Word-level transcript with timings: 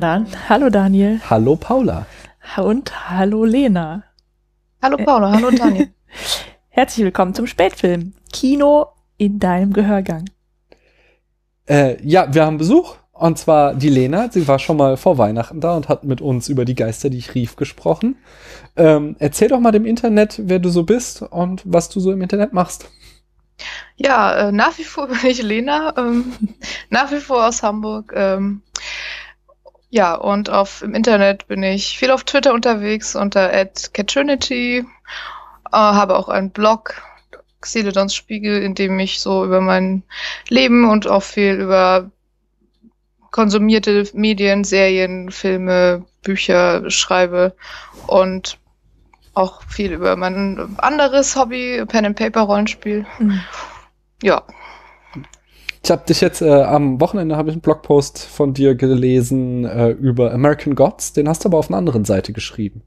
Na 0.00 0.18
dann, 0.18 0.28
hallo 0.48 0.70
Daniel. 0.70 1.20
Hallo 1.28 1.56
Paula. 1.56 2.06
Und 2.56 3.10
hallo 3.10 3.44
Lena. 3.44 4.04
Hallo 4.80 4.96
Paula, 4.96 5.32
hallo 5.32 5.50
Daniel. 5.50 5.88
Herzlich 6.68 7.04
willkommen 7.04 7.34
zum 7.34 7.48
Spätfilm. 7.48 8.12
Kino 8.32 8.90
in 9.16 9.40
deinem 9.40 9.72
Gehörgang. 9.72 10.26
Äh, 11.68 12.00
ja, 12.06 12.32
wir 12.32 12.46
haben 12.46 12.58
Besuch. 12.58 12.94
Und 13.10 13.38
zwar 13.38 13.74
die 13.74 13.88
Lena. 13.88 14.30
Sie 14.30 14.46
war 14.46 14.60
schon 14.60 14.76
mal 14.76 14.96
vor 14.96 15.18
Weihnachten 15.18 15.60
da 15.60 15.76
und 15.76 15.88
hat 15.88 16.04
mit 16.04 16.20
uns 16.20 16.48
über 16.48 16.64
die 16.64 16.76
Geister, 16.76 17.10
die 17.10 17.18
ich 17.18 17.34
rief, 17.34 17.56
gesprochen. 17.56 18.18
Ähm, 18.76 19.16
erzähl 19.18 19.48
doch 19.48 19.58
mal 19.58 19.72
dem 19.72 19.84
Internet, 19.84 20.40
wer 20.44 20.60
du 20.60 20.68
so 20.68 20.84
bist 20.84 21.22
und 21.22 21.62
was 21.64 21.88
du 21.88 21.98
so 21.98 22.12
im 22.12 22.22
Internet 22.22 22.52
machst. 22.52 22.88
Ja, 23.96 24.46
äh, 24.46 24.52
nach 24.52 24.78
wie 24.78 24.84
vor 24.84 25.08
bin 25.08 25.18
ich 25.24 25.42
Lena, 25.42 25.92
ähm, 25.98 26.34
nach 26.88 27.10
wie 27.10 27.18
vor 27.18 27.48
aus 27.48 27.64
Hamburg. 27.64 28.12
Ähm, 28.14 28.62
ja, 29.90 30.14
und 30.14 30.50
auf, 30.50 30.82
im 30.82 30.94
Internet 30.94 31.48
bin 31.48 31.62
ich 31.62 31.98
viel 31.98 32.10
auf 32.10 32.24
Twitter 32.24 32.52
unterwegs 32.52 33.16
unter 33.16 33.50
@catrinity, 33.92 34.78
äh, 34.78 34.84
habe 35.72 36.16
auch 36.16 36.28
einen 36.28 36.50
Blog, 36.50 37.02
Xeledons 37.60 38.14
Spiegel, 38.14 38.62
in 38.62 38.74
dem 38.74 38.98
ich 39.00 39.20
so 39.20 39.44
über 39.44 39.60
mein 39.60 40.04
Leben 40.48 40.88
und 40.88 41.08
auch 41.08 41.22
viel 41.22 41.54
über 41.54 42.10
konsumierte 43.30 44.08
Medien, 44.14 44.64
Serien, 44.64 45.30
Filme, 45.30 46.04
Bücher 46.22 46.88
schreibe 46.90 47.54
und 48.06 48.58
auch 49.34 49.62
viel 49.62 49.92
über 49.92 50.16
mein 50.16 50.76
anderes 50.78 51.36
Hobby, 51.36 51.84
Pen 51.86 52.06
and 52.06 52.16
Paper 52.16 52.42
Rollenspiel. 52.42 53.06
Mhm. 53.18 53.40
Ja. 54.22 54.42
Ich 55.88 55.90
habe 55.90 56.04
dich 56.04 56.20
jetzt 56.20 56.42
äh, 56.42 56.50
am 56.50 57.00
Wochenende 57.00 57.38
habe 57.38 57.48
ich 57.48 57.54
einen 57.54 57.62
Blogpost 57.62 58.22
von 58.22 58.52
dir 58.52 58.74
gelesen 58.74 59.64
äh, 59.64 59.88
über 59.88 60.34
American 60.34 60.74
Gods. 60.74 61.14
Den 61.14 61.26
hast 61.26 61.44
du 61.44 61.48
aber 61.48 61.56
auf 61.56 61.70
einer 61.70 61.78
anderen 61.78 62.04
Seite 62.04 62.34
geschrieben. 62.34 62.82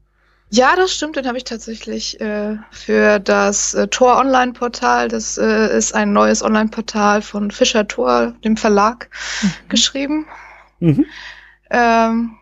Ja, 0.50 0.76
das 0.76 0.94
stimmt. 0.94 1.16
Den 1.16 1.26
habe 1.26 1.36
ich 1.36 1.42
tatsächlich 1.42 2.20
äh, 2.20 2.58
für 2.70 3.18
das 3.18 3.74
äh, 3.74 3.88
Tor 3.88 4.18
Online 4.18 4.52
Portal. 4.52 5.08
Das 5.08 5.36
äh, 5.36 5.76
ist 5.76 5.96
ein 5.96 6.12
neues 6.12 6.44
Online 6.44 6.68
Portal 6.68 7.22
von 7.22 7.50
Fischer 7.50 7.88
Tor, 7.88 8.34
dem 8.44 8.56
Verlag, 8.56 9.10
mhm. 9.42 9.50
geschrieben. 9.68 10.26
Mhm. 10.78 11.04
Ähm, 11.70 12.36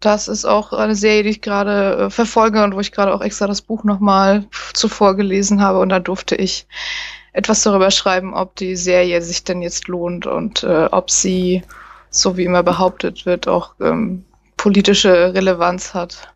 das 0.00 0.28
ist 0.28 0.46
auch 0.46 0.72
eine 0.72 0.94
Serie, 0.94 1.24
die 1.24 1.28
ich 1.28 1.42
gerade 1.42 2.06
äh, 2.06 2.10
verfolge 2.10 2.64
und 2.64 2.74
wo 2.74 2.80
ich 2.80 2.92
gerade 2.92 3.12
auch 3.12 3.20
extra 3.20 3.46
das 3.46 3.60
Buch 3.60 3.84
nochmal 3.84 4.46
zuvor 4.72 5.16
gelesen 5.16 5.60
habe. 5.60 5.80
Und 5.80 5.90
da 5.90 6.00
durfte 6.00 6.34
ich 6.34 6.66
etwas 7.36 7.62
darüber 7.62 7.90
schreiben, 7.90 8.34
ob 8.34 8.56
die 8.56 8.76
Serie 8.76 9.20
sich 9.20 9.44
denn 9.44 9.60
jetzt 9.60 9.88
lohnt 9.88 10.26
und 10.26 10.62
äh, 10.62 10.86
ob 10.90 11.10
sie, 11.10 11.62
so 12.10 12.36
wie 12.36 12.44
immer 12.44 12.62
behauptet 12.62 13.26
wird, 13.26 13.46
auch 13.46 13.74
ähm, 13.80 14.24
politische 14.56 15.34
Relevanz 15.34 15.92
hat. 15.92 16.32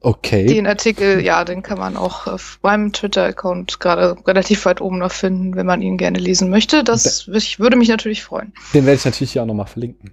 Okay. 0.00 0.44
Den 0.44 0.66
Artikel, 0.66 1.24
ja, 1.24 1.46
den 1.46 1.62
kann 1.62 1.78
man 1.78 1.96
auch 1.96 2.26
auf 2.26 2.58
meinem 2.62 2.92
Twitter-Account 2.92 3.80
gerade 3.80 4.18
relativ 4.26 4.66
weit 4.66 4.82
oben 4.82 4.98
noch 4.98 5.12
finden, 5.12 5.56
wenn 5.56 5.64
man 5.64 5.80
ihn 5.80 5.96
gerne 5.96 6.18
lesen 6.18 6.50
möchte. 6.50 6.84
Das 6.84 7.26
ich, 7.32 7.58
würde 7.58 7.76
mich 7.76 7.88
natürlich 7.88 8.22
freuen. 8.22 8.52
Den 8.74 8.84
werde 8.84 8.96
ich 8.96 9.04
natürlich 9.06 9.32
hier 9.32 9.42
auch 9.42 9.46
nochmal 9.46 9.66
verlinken. 9.66 10.12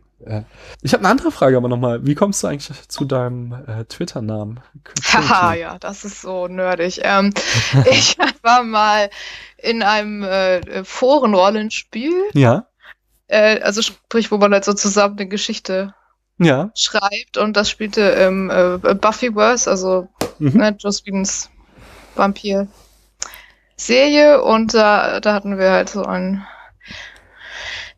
Ich 0.81 0.93
habe 0.93 1.03
eine 1.03 1.09
andere 1.09 1.31
Frage 1.31 1.57
aber 1.57 1.67
nochmal. 1.67 2.05
Wie 2.05 2.15
kommst 2.15 2.43
du 2.43 2.47
eigentlich 2.47 2.87
zu 2.87 3.05
deinem 3.05 3.53
äh, 3.67 3.85
Twitter-Namen? 3.85 4.59
Haha, 5.13 5.53
ja, 5.53 5.77
das 5.79 6.03
ist 6.03 6.21
so 6.21 6.47
nerdig. 6.47 7.01
Ähm, 7.03 7.33
ich 7.91 8.17
war 8.41 8.63
mal 8.63 9.09
in 9.57 9.83
einem 9.83 10.23
äh, 10.23 10.83
Forenrollenspiel. 10.83 12.29
Ja. 12.33 12.67
Äh, 13.27 13.61
also 13.61 13.81
sprich, 13.81 14.31
wo 14.31 14.37
man 14.37 14.53
halt 14.53 14.65
so 14.65 14.73
zusammen 14.73 15.17
eine 15.17 15.27
Geschichte 15.27 15.93
ja. 16.37 16.71
schreibt 16.75 17.37
und 17.37 17.55
das 17.55 17.69
spielte 17.69 18.01
im 18.01 18.49
äh, 18.49 18.77
Buffyverse, 18.95 19.69
also 19.69 20.09
mhm. 20.39 20.57
ne, 20.57 20.75
Joss 20.77 21.05
Whedons 21.05 21.49
Vampir-Serie 22.15 24.41
und 24.41 24.73
da, 24.73 25.21
da 25.21 25.33
hatten 25.33 25.57
wir 25.57 25.71
halt 25.71 25.89
so 25.89 26.03
ein 26.03 26.45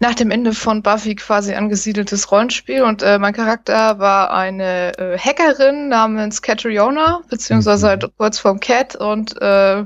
nach 0.04 0.16
dem 0.16 0.32
Ende 0.32 0.54
von 0.54 0.84
Buffy 0.84 1.16
quasi 1.16 1.54
angesiedeltes 1.54 2.30
Rollenspiel 2.30 2.84
und 2.84 3.02
äh, 3.02 3.18
mein 3.20 3.34
Charakter 3.34 4.00
war 4.00 4.32
eine 4.32 4.98
äh, 4.98 5.18
Hackerin 5.18 5.88
namens 5.88 6.42
Catriona, 6.42 7.22
beziehungsweise 7.30 7.86
mhm. 7.86 7.90
halt 7.90 8.12
kurz 8.18 8.38
vorm 8.38 8.60
Cat 8.60 8.98
und 8.98 9.42
äh, 9.42 9.86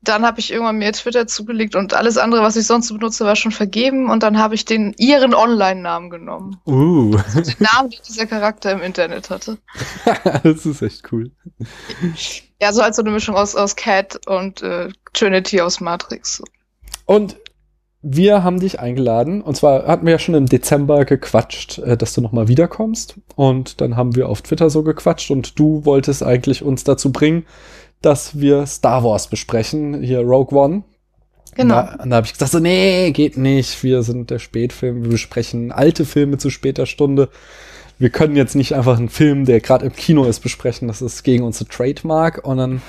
dann 0.00 0.26
habe 0.26 0.40
ich 0.40 0.52
irgendwann 0.52 0.78
mir 0.78 0.92
Twitter 0.92 1.28
zugelegt 1.28 1.76
und 1.76 1.94
alles 1.94 2.18
andere, 2.18 2.42
was 2.42 2.56
ich 2.56 2.66
sonst 2.66 2.92
benutze, 2.92 3.24
war 3.26 3.36
schon 3.36 3.52
vergeben 3.52 4.10
und 4.10 4.24
dann 4.24 4.38
habe 4.38 4.56
ich 4.56 4.64
den 4.64 4.92
ihren 4.98 5.34
Online-Namen 5.34 6.10
genommen. 6.10 6.60
Uh. 6.66 7.16
Also 7.16 7.42
den 7.42 7.56
Namen, 7.60 7.90
den 7.90 8.00
dieser 8.08 8.26
Charakter 8.26 8.72
im 8.72 8.82
Internet 8.82 9.30
hatte. 9.30 9.58
das 10.42 10.66
ist 10.66 10.82
echt 10.82 11.12
cool. 11.12 11.30
Ja, 12.60 12.72
so 12.72 12.82
als 12.82 12.96
so 12.96 13.02
eine 13.02 13.12
Mischung 13.12 13.36
aus, 13.36 13.54
aus 13.54 13.76
Cat 13.76 14.18
und 14.26 14.62
äh, 14.62 14.88
Trinity 15.12 15.60
aus 15.60 15.80
Matrix. 15.80 16.42
Und 17.04 17.36
wir 18.10 18.42
haben 18.42 18.60
dich 18.60 18.80
eingeladen. 18.80 19.42
Und 19.42 19.56
zwar 19.56 19.86
hatten 19.86 20.06
wir 20.06 20.12
ja 20.12 20.18
schon 20.18 20.34
im 20.34 20.46
Dezember 20.46 21.04
gequatscht, 21.04 21.78
äh, 21.78 21.96
dass 21.96 22.14
du 22.14 22.20
nochmal 22.20 22.48
wiederkommst. 22.48 23.16
Und 23.36 23.80
dann 23.80 23.96
haben 23.96 24.16
wir 24.16 24.28
auf 24.28 24.42
Twitter 24.42 24.70
so 24.70 24.82
gequatscht 24.82 25.30
und 25.30 25.58
du 25.58 25.84
wolltest 25.84 26.22
eigentlich 26.22 26.62
uns 26.62 26.84
dazu 26.84 27.12
bringen, 27.12 27.44
dass 28.00 28.40
wir 28.40 28.66
Star 28.66 29.04
Wars 29.04 29.28
besprechen, 29.28 30.02
hier 30.02 30.20
Rogue 30.20 30.56
One. 30.58 30.84
Genau. 31.54 31.74
Da, 31.74 32.04
da 32.06 32.16
habe 32.16 32.26
ich 32.26 32.32
gesagt, 32.32 32.52
so, 32.52 32.60
nee, 32.60 33.10
geht 33.10 33.36
nicht. 33.36 33.82
Wir 33.82 34.02
sind 34.02 34.30
der 34.30 34.38
Spätfilm, 34.38 35.02
wir 35.02 35.10
besprechen 35.10 35.72
alte 35.72 36.04
Filme 36.04 36.38
zu 36.38 36.50
später 36.50 36.86
Stunde. 36.86 37.28
Wir 37.98 38.10
können 38.10 38.36
jetzt 38.36 38.54
nicht 38.54 38.74
einfach 38.76 38.96
einen 38.96 39.08
Film, 39.08 39.44
der 39.44 39.60
gerade 39.60 39.86
im 39.86 39.92
Kino 39.92 40.24
ist, 40.24 40.40
besprechen. 40.40 40.86
Das 40.86 41.02
ist 41.02 41.24
gegen 41.24 41.42
unsere 41.42 41.68
Trademark. 41.68 42.46
Und 42.46 42.58
dann 42.58 42.82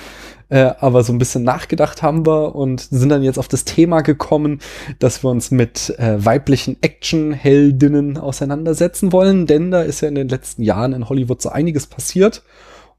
äh, 0.49 0.71
aber 0.79 1.03
so 1.03 1.13
ein 1.13 1.19
bisschen 1.19 1.43
nachgedacht 1.43 2.01
haben 2.01 2.25
wir 2.25 2.55
und 2.55 2.81
sind 2.81 3.09
dann 3.09 3.23
jetzt 3.23 3.39
auf 3.39 3.47
das 3.47 3.65
Thema 3.65 4.01
gekommen, 4.01 4.59
dass 4.99 5.23
wir 5.23 5.29
uns 5.29 5.51
mit 5.51 5.97
äh, 5.99 6.23
weiblichen 6.23 6.77
Action-Heldinnen 6.81 8.17
auseinandersetzen 8.17 9.11
wollen, 9.11 9.45
denn 9.45 9.71
da 9.71 9.81
ist 9.81 10.01
ja 10.01 10.07
in 10.07 10.15
den 10.15 10.29
letzten 10.29 10.63
Jahren 10.63 10.93
in 10.93 11.07
Hollywood 11.07 11.41
so 11.41 11.49
einiges 11.49 11.87
passiert 11.87 12.43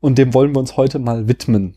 und 0.01 0.19
dem 0.19 0.33
wollen 0.35 0.55
wir 0.55 0.61
uns 0.61 0.77
heute 0.77 0.99
mal 0.99 1.29
widmen. 1.29 1.75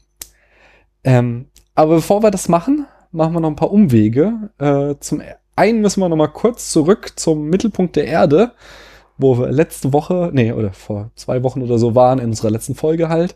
Ähm, 1.04 1.48
aber 1.76 1.96
bevor 1.96 2.24
wir 2.24 2.32
das 2.32 2.50
machen, 2.50 2.86
machen 3.12 3.34
wir 3.34 3.40
noch 3.40 3.50
ein 3.50 3.56
paar 3.56 3.72
Umwege. 3.72 4.52
Äh, 4.60 4.96
zum 5.00 5.22
einen 5.56 5.82
müssen 5.82 6.02
wir 6.02 6.10
noch 6.10 6.16
mal 6.16 6.28
kurz 6.28 6.72
zurück 6.72 7.14
zum 7.16 7.50
Mittelpunkt 7.50 7.96
der 7.96 8.06
Erde, 8.06 8.52
wo 9.18 9.38
wir 9.38 9.52
letzte 9.52 9.94
Woche, 9.94 10.32
nee, 10.34 10.52
oder 10.52 10.74
vor 10.74 11.12
zwei 11.16 11.44
Wochen 11.44 11.62
oder 11.62 11.78
so 11.78 11.96
waren, 11.96 12.20
in 12.20 12.30
unserer 12.30 12.52
letzten 12.52 12.76
Folge 12.76 13.10
halt. 13.10 13.36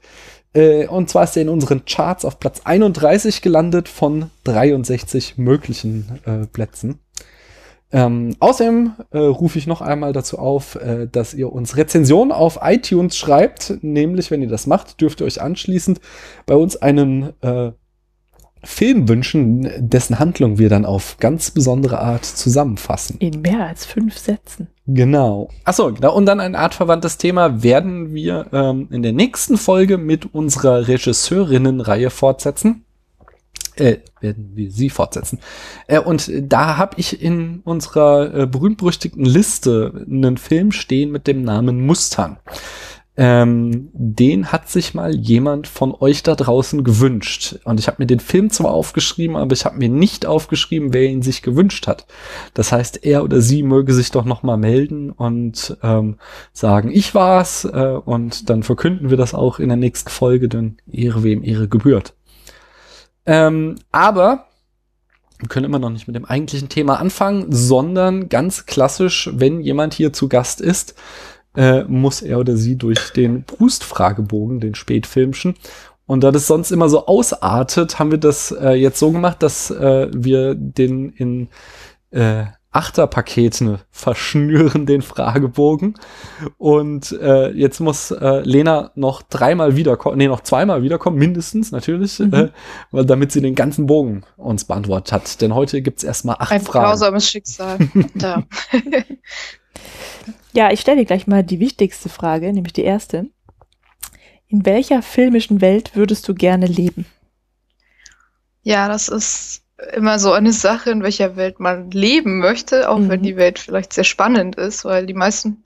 Äh, 0.57 0.87
und 0.87 1.07
zwar 1.07 1.25
ist 1.25 1.37
er 1.37 1.43
in 1.43 1.49
unseren 1.49 1.85
Charts 1.85 2.25
auf 2.25 2.39
Platz 2.39 2.61
31 2.63 3.43
gelandet 3.43 3.87
von 3.87 4.31
63 4.45 5.37
möglichen 5.37 6.19
äh, 6.25 6.47
Plätzen. 6.47 6.99
Ähm, 7.91 8.35
außerdem 8.39 8.93
äh, 9.11 9.17
rufe 9.19 9.59
ich 9.59 9.67
noch 9.67 9.81
einmal 9.81 10.13
dazu 10.13 10.39
auf, 10.39 10.75
äh, 10.75 11.07
dass 11.09 11.35
ihr 11.35 11.53
uns 11.53 11.77
Rezensionen 11.77 12.31
auf 12.31 12.59
iTunes 12.63 13.15
schreibt. 13.15 13.77
Nämlich, 13.81 14.31
wenn 14.31 14.41
ihr 14.41 14.49
das 14.49 14.65
macht, 14.65 14.99
dürft 14.99 15.21
ihr 15.21 15.27
euch 15.27 15.41
anschließend 15.41 16.01
bei 16.47 16.55
uns 16.55 16.75
einen 16.75 17.33
äh, 17.41 17.71
Film 18.63 19.07
wünschen, 19.07 19.69
dessen 19.77 20.19
Handlung 20.19 20.57
wir 20.57 20.69
dann 20.69 20.85
auf 20.85 21.17
ganz 21.19 21.51
besondere 21.51 21.99
Art 21.99 22.25
zusammenfassen. 22.25 23.17
In 23.19 23.41
mehr 23.41 23.67
als 23.67 23.85
fünf 23.85 24.17
Sätzen. 24.17 24.67
Genau. 24.85 25.49
Achso, 25.63 25.93
genau. 25.93 26.15
Und 26.15 26.25
dann 26.25 26.39
ein 26.39 26.55
artverwandtes 26.55 27.17
Thema 27.17 27.63
werden 27.63 28.13
wir 28.13 28.47
ähm, 28.53 28.87
in 28.91 29.03
der 29.03 29.13
nächsten 29.13 29.57
Folge 29.57 29.97
mit 29.97 30.33
unserer 30.33 30.87
Regisseurinnenreihe 30.87 32.09
fortsetzen 32.09 32.85
äh, 33.79 33.97
werden 34.19 34.51
wir 34.55 34.71
sie 34.71 34.89
fortsetzen. 34.89 35.39
Äh, 35.87 35.99
und 35.99 36.31
da 36.33 36.77
habe 36.77 36.95
ich 36.97 37.21
in 37.21 37.61
unserer 37.63 38.33
äh, 38.33 38.47
berühmt-berüchtigten 38.47 39.25
Liste 39.25 40.05
einen 40.09 40.37
Film 40.37 40.71
stehen 40.71 41.11
mit 41.11 41.27
dem 41.27 41.43
Namen 41.43 41.85
Mustang. 41.85 42.37
Ähm, 43.19 43.89
den 43.93 44.51
hat 44.51 44.69
sich 44.69 44.93
mal 44.93 45.15
jemand 45.15 45.65
von 45.65 45.95
euch 45.99 46.21
da 46.21 46.35
draußen 46.35 46.83
gewünscht. 46.83 47.57
Und 47.63 47.79
ich 47.79 47.87
habe 47.87 47.97
mir 47.99 48.05
den 48.05 48.19
Film 48.19 48.51
zwar 48.51 48.71
aufgeschrieben, 48.71 49.35
aber 49.35 49.53
ich 49.53 49.65
habe 49.65 49.77
mir 49.77 49.89
nicht 49.89 50.27
aufgeschrieben, 50.27 50.93
wer 50.93 51.05
ihn 51.05 51.23
sich 51.23 51.41
gewünscht 51.41 51.87
hat. 51.87 52.05
Das 52.53 52.71
heißt, 52.71 53.03
er 53.05 53.23
oder 53.23 53.41
sie 53.41 53.63
möge 53.63 53.93
sich 53.93 54.11
doch 54.11 54.23
noch 54.23 54.43
mal 54.43 54.57
melden 54.57 55.09
und 55.09 55.75
ähm, 55.81 56.17
sagen, 56.53 56.91
ich 56.93 57.15
war's. 57.15 57.65
Äh, 57.65 57.99
und 58.05 58.51
dann 58.51 58.61
verkünden 58.61 59.09
wir 59.09 59.17
das 59.17 59.33
auch 59.33 59.57
in 59.57 59.69
der 59.69 59.77
nächsten 59.77 60.11
Folge, 60.11 60.47
denn 60.47 60.77
Ehre 60.91 61.23
wem 61.23 61.43
Ehre 61.43 61.67
gebührt. 61.67 62.13
Ähm, 63.25 63.77
aber 63.91 64.45
wir 65.39 65.49
können 65.49 65.65
immer 65.65 65.79
noch 65.79 65.89
nicht 65.89 66.07
mit 66.07 66.15
dem 66.15 66.25
eigentlichen 66.25 66.69
Thema 66.69 66.99
anfangen, 66.99 67.47
sondern 67.49 68.29
ganz 68.29 68.65
klassisch, 68.65 69.29
wenn 69.33 69.61
jemand 69.61 69.93
hier 69.93 70.13
zu 70.13 70.29
Gast 70.29 70.61
ist, 70.61 70.95
äh, 71.57 71.83
muss 71.83 72.21
er 72.21 72.39
oder 72.39 72.55
sie 72.55 72.77
durch 72.77 73.11
den 73.11 73.43
Brust-Fragebogen, 73.43 74.61
den 74.61 74.75
Spätfilmschen. 74.75 75.55
Und 76.05 76.23
da 76.23 76.31
das 76.31 76.47
sonst 76.47 76.71
immer 76.71 76.87
so 76.87 77.05
ausartet, 77.07 77.99
haben 77.99 78.11
wir 78.11 78.17
das 78.17 78.51
äh, 78.51 78.71
jetzt 78.75 78.99
so 78.99 79.11
gemacht, 79.11 79.43
dass 79.43 79.69
äh, 79.71 80.07
wir 80.13 80.55
den 80.55 81.09
in 81.09 81.49
äh, 82.11 82.45
Achterpakete 82.71 83.79
verschnüren 83.89 84.85
den 84.85 85.01
Fragebogen. 85.01 85.95
Und 86.57 87.11
äh, 87.19 87.49
jetzt 87.51 87.79
muss 87.79 88.11
äh, 88.11 88.41
Lena 88.41 88.91
noch 88.95 89.23
dreimal 89.23 89.75
wiederkommen, 89.75 90.17
nee, 90.17 90.27
noch 90.27 90.41
zweimal 90.41 90.83
wiederkommen, 90.83 91.17
mindestens 91.17 91.71
natürlich, 91.71 92.19
Mhm. 92.19 92.33
äh, 92.33 92.49
weil, 92.91 93.05
damit 93.05 93.31
sie 93.31 93.41
den 93.41 93.55
ganzen 93.55 93.87
Bogen 93.87 94.23
uns 94.37 94.63
beantwortet 94.65 95.11
hat. 95.11 95.41
Denn 95.41 95.55
heute 95.55 95.81
gibt's 95.81 96.03
erstmal 96.03 96.35
acht 96.39 96.51
Ein 96.51 96.61
Fragen. 96.61 96.85
grausames 96.85 97.27
Schicksal. 97.27 97.79
Ja, 100.57 100.71
ich 100.71 100.81
stelle 100.81 100.97
dir 100.97 101.05
gleich 101.05 101.27
mal 101.27 101.43
die 101.43 101.59
wichtigste 101.59 102.09
Frage, 102.09 102.51
nämlich 102.51 102.73
die 102.73 102.83
erste. 102.83 103.27
In 104.47 104.65
welcher 104.65 105.03
filmischen 105.03 105.61
Welt 105.61 105.91
würdest 105.95 106.27
du 106.27 106.33
gerne 106.33 106.65
leben? 106.65 107.05
Ja, 108.63 108.87
das 108.87 109.07
ist 109.07 109.61
immer 109.93 110.17
so 110.17 110.31
eine 110.33 110.51
Sache, 110.51 110.89
in 110.89 111.03
welcher 111.03 111.35
Welt 111.35 111.59
man 111.59 111.91
leben 111.91 112.39
möchte, 112.39 112.89
auch 112.89 112.97
wenn 113.07 113.19
Mhm. 113.19 113.23
die 113.23 113.35
Welt 113.37 113.59
vielleicht 113.59 113.93
sehr 113.93 114.03
spannend 114.03 114.55
ist, 114.55 114.83
weil 114.83 115.05
die 115.05 115.13
meisten 115.13 115.63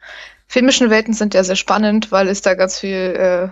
filmischen 0.49 0.89
Welten 0.89 1.13
sind 1.13 1.33
ja 1.35 1.45
sehr 1.45 1.55
spannend, 1.55 2.11
weil 2.11 2.27
es 2.27 2.41
da 2.41 2.55
ganz 2.55 2.77
viel 2.77 2.91
äh, 2.91 3.47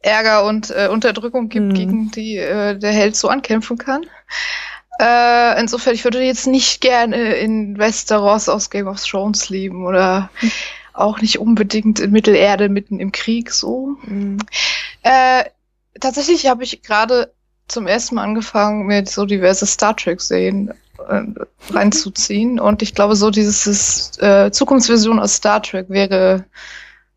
Ärger 0.00 0.46
und 0.46 0.70
äh, 0.70 0.88
Unterdrückung 0.90 1.50
gibt, 1.50 1.66
Mhm. 1.68 1.74
gegen 1.74 2.10
die 2.12 2.38
äh, 2.38 2.78
der 2.78 2.92
Held 2.92 3.14
so 3.14 3.28
ankämpfen 3.28 3.76
kann. 3.76 4.06
Äh, 4.98 5.60
insofern, 5.60 5.94
ich 5.94 6.04
würde 6.04 6.22
jetzt 6.22 6.46
nicht 6.46 6.80
gerne 6.80 7.34
in 7.34 7.78
Westeros 7.78 8.48
aus 8.48 8.70
Game 8.70 8.86
of 8.86 9.02
Thrones 9.02 9.48
leben 9.48 9.86
oder 9.86 10.30
auch 10.92 11.20
nicht 11.20 11.38
unbedingt 11.38 12.00
in 12.00 12.10
Mittelerde 12.10 12.68
mitten 12.68 13.00
im 13.00 13.12
Krieg 13.12 13.50
so. 13.50 13.96
Äh, 15.02 15.44
tatsächlich 16.00 16.46
habe 16.46 16.64
ich 16.64 16.82
gerade 16.82 17.32
zum 17.68 17.86
ersten 17.86 18.16
Mal 18.16 18.24
angefangen, 18.24 18.86
mir 18.86 19.06
so 19.06 19.24
diverse 19.24 19.66
Star 19.66 19.96
Trek-Serien 19.96 20.74
äh, 21.08 21.22
reinzuziehen. 21.70 22.60
Und 22.60 22.82
ich 22.82 22.94
glaube, 22.94 23.16
so 23.16 23.30
dieses 23.30 24.18
äh, 24.18 24.50
Zukunftsvision 24.50 25.18
aus 25.18 25.36
Star 25.36 25.62
Trek 25.62 25.88
wäre 25.88 26.44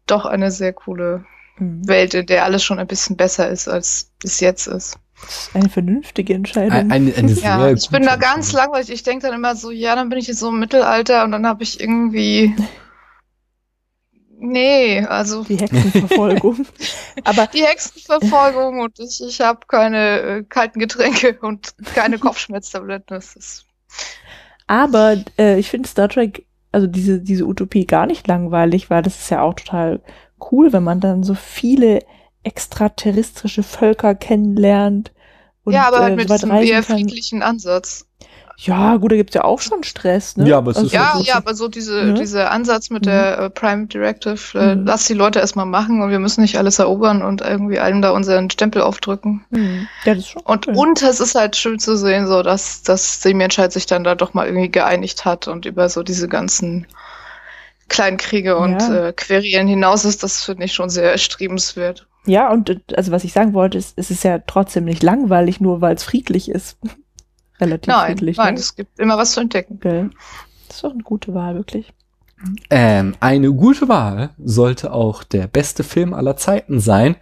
doch 0.08 0.26
eine 0.26 0.52
sehr 0.52 0.72
coole 0.72 1.26
Mhm. 1.58 1.88
Welt, 1.88 2.14
in 2.14 2.26
der 2.26 2.44
alles 2.44 2.64
schon 2.64 2.80
ein 2.80 2.88
bisschen 2.88 3.16
besser 3.16 3.50
ist, 3.50 3.68
als 3.68 4.12
es 4.24 4.40
jetzt 4.40 4.68
ist. 4.68 4.98
Das 5.22 5.48
ist 5.48 5.56
eine 5.56 5.70
vernünftige 5.70 6.34
Entscheidung. 6.34 6.72
Ein- 6.72 6.92
Eine, 6.92 7.14
eine 7.16 7.30
sehr 7.36 7.44
Ja, 7.50 7.72
ich 7.72 7.90
bin 7.90 8.04
da 8.04 8.16
ganz 8.18 8.52
langweilig. 8.54 8.90
Ich 8.90 9.04
denke 9.04 9.28
dann 9.28 9.36
immer 9.36 9.56
so, 9.56 9.72
ja, 9.72 9.96
dann 9.96 10.10
bin 10.10 10.20
ich 10.20 10.28
jetzt 10.28 10.40
so 10.40 10.50
im 10.50 10.60
Mittelalter 10.60 11.24
und 11.24 11.32
dann 11.32 11.48
habe 11.48 11.64
ich 11.64 11.80
irgendwie. 11.80 12.56
Nee, 14.38 15.00
also 15.06 15.44
die 15.44 15.56
Hexenverfolgung. 15.58 16.66
Aber 17.24 17.48
die 17.48 17.64
Hexenverfolgung 17.64 18.82
und 18.82 19.00
ich, 19.00 19.22
ich 19.26 19.40
habe 19.42 19.62
keine 19.68 20.20
äh, 20.20 20.44
kalten 20.44 20.80
Getränke 20.80 21.38
und 21.42 21.74
keine 21.96 22.20
Kopfschmerztabletten. 22.20 23.06
Das 23.16 23.36
ist 23.38 23.66
Aber 24.68 25.18
äh, 25.40 25.58
ich 25.58 25.70
finde 25.70 25.88
Star 25.88 26.10
Trek, 26.10 26.46
also 26.74 26.86
diese, 26.86 27.22
diese 27.22 27.46
Utopie 27.46 27.88
gar 27.88 28.06
nicht 28.08 28.28
langweilig, 28.28 28.90
weil 28.90 29.02
das 29.02 29.18
ist 29.22 29.32
ja 29.32 29.42
auch 29.42 29.54
total 29.54 30.02
cool, 30.52 30.74
wenn 30.74 30.84
man 30.84 31.00
dann 31.00 31.24
so 31.24 31.34
viele 31.34 32.00
extraterrestrische 32.46 33.64
Völker 33.64 34.16
kennenlernt 34.16 35.12
und 35.64 35.74
ja, 35.74 35.88
aber 35.88 36.00
halt 36.02 36.14
äh, 36.14 36.16
mit 36.16 36.30
diesem 36.30 36.52
eher 36.52 36.84
kann. 36.84 36.96
friedlichen 36.98 37.42
Ansatz. 37.42 38.06
Ja, 38.58 38.96
gut, 38.96 39.12
da 39.12 39.18
gibt's 39.18 39.34
ja 39.36 39.44
auch 39.44 39.60
schon 39.60 39.84
Stress, 39.84 40.38
ne? 40.38 40.48
Ja, 40.48 40.60
aber 40.60 40.72
es 40.72 40.78
ist 40.78 40.94
Ja, 40.94 41.16
so- 41.18 41.24
ja, 41.24 41.36
aber 41.36 41.56
so 41.56 41.68
diese, 41.68 42.06
Ne? 42.06 42.14
dieser 42.14 42.52
Ansatz 42.52 42.90
mit 42.90 43.02
Mhm. 43.02 43.08
der 43.08 43.38
äh, 43.40 43.50
Prime 43.50 43.88
Directive, 43.88 44.58
äh, 44.58 44.76
Mhm. 44.76 44.86
lass 44.86 45.06
die 45.08 45.14
Leute 45.14 45.40
erstmal 45.40 45.66
machen 45.66 46.02
und 46.02 46.10
wir 46.10 46.20
müssen 46.20 46.42
nicht 46.42 46.58
alles 46.58 46.80
erobern 46.80 47.22
und 47.22 47.42
irgendwie 47.42 47.80
allem 47.80 48.02
da 48.02 48.12
unseren 48.12 48.50
Stempel 48.50 48.82
aufdrücken. 48.82 49.44
Hm. 49.52 49.88
Ja, 50.06 50.14
das 50.16 50.24
ist 50.24 50.30
schon 50.30 50.42
Und, 50.44 50.68
cool. 50.68 50.78
und 50.78 51.02
es 51.02 51.20
ist 51.20 51.36
halt 51.36 51.58
schön 51.58 51.80
zu 51.80 51.98
sehen, 51.98 52.28
so 52.28 52.44
dass, 52.44 52.82
dass 52.84 53.20
die 53.20 53.34
Menschheit 53.34 53.74
sich 53.74 53.88
dann 53.88 54.06
da 54.06 54.16
doch 54.16 54.34
mal 54.34 54.46
irgendwie 54.48 54.72
geeinigt 54.72 55.26
hat 55.26 55.50
und 55.50 55.66
über 55.66 55.90
so 55.90 56.02
diese 56.02 56.30
ganzen 56.30 56.88
kleinen 57.90 58.16
Kriege 58.18 58.56
und 58.58 58.80
Ja. 58.80 59.08
äh, 59.08 59.14
Querelen 59.14 59.68
hinaus 59.68 60.06
ist, 60.06 60.24
das 60.24 60.44
finde 60.46 60.64
ich 60.64 60.74
schon 60.74 60.90
sehr 60.90 61.12
erstrebenswert. 61.12 62.08
Ja, 62.26 62.52
und 62.52 62.70
äh, 62.70 62.80
also 62.96 63.12
was 63.12 63.24
ich 63.24 63.34
sagen 63.34 63.54
wollte, 63.54 63.78
ist, 63.78 63.94
es 63.98 64.12
ist 64.12 64.24
ja 64.24 64.40
trotzdem 64.40 64.86
nicht 64.86 65.04
langweilig, 65.04 65.62
nur 65.62 65.82
weil 65.82 65.96
es 65.96 66.04
friedlich 66.04 66.50
ist. 66.50 66.78
Relativ 67.60 67.88
Nein, 67.88 68.08
friedlich. 68.08 68.38
nein, 68.38 68.56
ne? 68.56 68.60
es 68.60 68.76
gibt 68.76 69.00
immer 69.00 69.18
was 69.18 69.32
zu 69.32 69.40
entdecken. 69.40 69.80
Gell? 69.80 70.10
Das 70.68 70.78
ist 70.78 70.84
doch 70.84 70.92
eine 70.92 71.04
gute 71.04 71.34
Wahl, 71.34 71.56
wirklich. 71.56 71.94
Ähm, 72.70 73.16
eine 73.22 73.54
gute 73.54 73.88
Wahl 73.88 74.32
sollte 74.38 74.92
auch 74.92 75.24
der 75.24 75.48
beste 75.48 75.84
Film 75.84 76.14
aller 76.14 76.36
Zeiten 76.36 76.82
sein. 76.82 77.16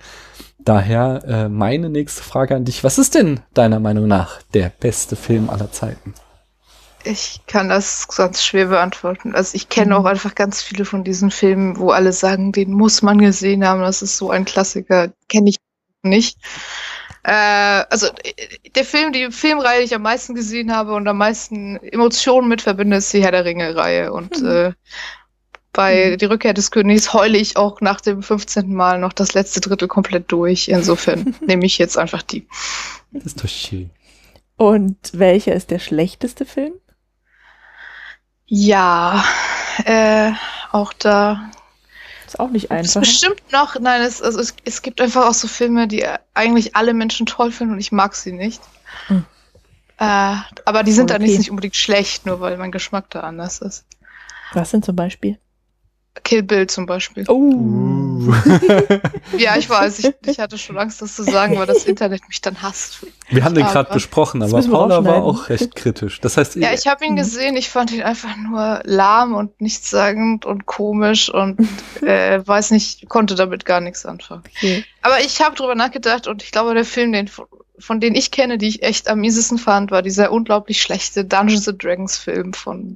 Daher 0.57 1.23
äh, 1.27 1.49
meine 1.49 1.89
nächste 1.89 2.23
Frage 2.23 2.55
an 2.55 2.65
dich. 2.65 2.83
Was 2.83 2.97
ist 2.97 3.13
denn 3.15 3.41
deiner 3.53 3.79
Meinung 3.79 4.07
nach 4.07 4.41
der 4.53 4.69
beste 4.69 5.15
Film 5.15 5.49
aller 5.51 5.71
Zeiten? 5.71 6.15
Ich 7.05 7.41
kann 7.47 7.69
das 7.69 8.07
ganz 8.07 8.43
schwer 8.43 8.67
beantworten. 8.67 9.35
Also 9.35 9.55
ich 9.55 9.69
kenne 9.69 9.93
Mhm. 9.97 10.01
auch 10.01 10.05
einfach 10.05 10.35
ganz 10.35 10.61
viele 10.61 10.85
von 10.85 11.03
diesen 11.03 11.31
Filmen, 11.31 11.77
wo 11.77 11.91
alle 11.91 12.13
sagen, 12.13 12.51
den 12.51 12.71
muss 12.71 13.01
man 13.01 13.17
gesehen 13.19 13.65
haben. 13.67 13.81
Das 13.81 14.01
ist 14.01 14.17
so 14.17 14.29
ein 14.31 14.45
Klassiker. 14.45 15.11
Kenne 15.29 15.49
ich 15.49 15.57
nicht. 16.03 16.37
Äh, 17.23 17.31
also 17.89 18.07
der 18.75 18.85
Film, 18.85 19.13
die 19.13 19.31
Filmreihe, 19.31 19.79
die 19.79 19.85
ich 19.85 19.95
am 19.95 20.01
meisten 20.01 20.35
gesehen 20.35 20.75
habe 20.75 20.93
und 20.93 21.07
am 21.07 21.17
meisten 21.17 21.77
Emotionen 21.77 22.47
mit 22.49 22.61
verbinde, 22.61 22.97
ist 22.97 23.13
die 23.13 23.23
Herr 23.23 23.31
der 23.31 23.45
Ringe-Reihe. 23.45 24.11
Und 24.13 24.41
Mhm. 24.41 24.47
äh, 24.47 24.71
bei 25.73 26.11
Mhm. 26.11 26.17
Die 26.19 26.25
Rückkehr 26.25 26.53
des 26.53 26.71
Königs 26.71 27.13
heule 27.13 27.37
ich 27.37 27.57
auch 27.57 27.81
nach 27.81 27.99
dem 28.01 28.21
15. 28.23 28.73
Mal 28.75 28.99
noch 28.99 29.13
das 29.13 29.33
letzte 29.33 29.59
Drittel 29.61 29.87
komplett 29.87 30.31
durch. 30.31 30.67
Insofern 30.69 31.35
nehme 31.47 31.65
ich 31.65 31.77
jetzt 31.77 31.97
einfach 31.97 32.21
die. 32.21 32.47
Das 33.11 33.25
ist 33.25 33.43
doch 33.43 33.49
schön. 33.49 33.89
Und 34.55 34.97
welcher 35.13 35.53
ist 35.55 35.71
der 35.71 35.79
schlechteste 35.79 36.45
Film? 36.45 36.73
Ja, 38.47 39.23
äh, 39.85 40.31
auch 40.71 40.93
da 40.93 41.49
Ist 42.25 42.39
auch 42.39 42.49
nicht 42.49 42.71
einfach. 42.71 43.01
bestimmt 43.01 43.41
noch, 43.51 43.79
nein, 43.79 44.01
es, 44.01 44.21
also 44.21 44.39
es, 44.39 44.55
es 44.65 44.81
gibt 44.81 45.01
einfach 45.01 45.27
auch 45.27 45.33
so 45.33 45.47
Filme, 45.47 45.87
die 45.87 46.05
eigentlich 46.33 46.75
alle 46.75 46.93
Menschen 46.93 47.25
toll 47.25 47.51
finden 47.51 47.73
und 47.73 47.79
ich 47.79 47.91
mag 47.91 48.15
sie 48.15 48.31
nicht. 48.31 48.61
Hm. 49.07 49.25
Äh, 49.97 50.35
aber 50.65 50.83
die 50.83 50.91
sind 50.91 51.09
Voll 51.09 51.15
dann 51.15 51.21
nicht, 51.21 51.31
okay. 51.31 51.37
nicht 51.39 51.49
unbedingt 51.51 51.75
schlecht, 51.75 52.25
nur 52.25 52.39
weil 52.39 52.57
mein 52.57 52.71
Geschmack 52.71 53.09
da 53.09 53.21
anders 53.21 53.59
ist. 53.59 53.85
Was 54.53 54.71
sind 54.71 54.85
zum 54.85 54.95
Beispiel? 54.95 55.37
Kill 56.23 56.43
Bill 56.43 56.67
zum 56.67 56.85
Beispiel. 56.85 57.25
Oh. 57.27 58.31
Ja, 59.37 59.57
ich 59.57 59.69
weiß, 59.69 59.99
ich, 59.99 60.13
ich 60.25 60.39
hatte 60.39 60.57
schon 60.57 60.77
Angst, 60.77 61.01
das 61.01 61.15
zu 61.15 61.23
sagen, 61.23 61.57
weil 61.57 61.65
das 61.65 61.85
Internet 61.85 62.21
mich 62.27 62.39
dann 62.41 62.61
hasst. 62.61 63.05
Wir 63.29 63.43
haben 63.43 63.55
den 63.55 63.65
gerade 63.65 63.91
besprochen, 63.91 64.41
aber 64.43 64.61
Paula 64.61 65.03
war 65.03 65.23
auch 65.23 65.49
recht 65.49 65.75
kritisch. 65.75 66.21
Das 66.21 66.37
heißt, 66.37 66.55
Ja, 66.55 66.71
ich 66.73 66.87
habe 66.87 67.03
ihn 67.05 67.13
Mhm. 67.13 67.17
gesehen, 67.17 67.57
ich 67.57 67.69
fand 67.69 67.91
ihn 67.91 68.03
einfach 68.03 68.35
nur 68.37 68.81
lahm 68.83 69.33
und 69.33 69.59
nichtssagend 69.59 70.45
und 70.45 70.65
komisch 70.65 71.29
und 71.29 71.59
äh, 72.01 72.45
weiß 72.45 72.71
nicht, 72.71 73.09
konnte 73.09 73.35
damit 73.35 73.65
gar 73.65 73.81
nichts 73.81 74.05
anfangen. 74.05 74.43
Okay. 74.55 74.85
Aber 75.01 75.19
ich 75.19 75.41
habe 75.41 75.55
drüber 75.55 75.75
nachgedacht 75.75 76.27
und 76.27 76.43
ich 76.43 76.51
glaube, 76.51 76.73
der 76.75 76.85
Film, 76.85 77.11
den, 77.11 77.29
von 77.79 77.99
denen 77.99 78.15
ich 78.15 78.31
kenne, 78.31 78.57
die 78.57 78.67
ich 78.67 78.83
echt 78.83 79.09
am 79.09 79.19
miesesten 79.19 79.57
fand, 79.57 79.91
war 79.91 80.01
dieser 80.03 80.31
unglaublich 80.31 80.81
schlechte 80.81 81.25
Dungeons 81.25 81.67
and 81.67 81.83
Dragons 81.83 82.17
Film 82.17 82.53
von 82.53 82.95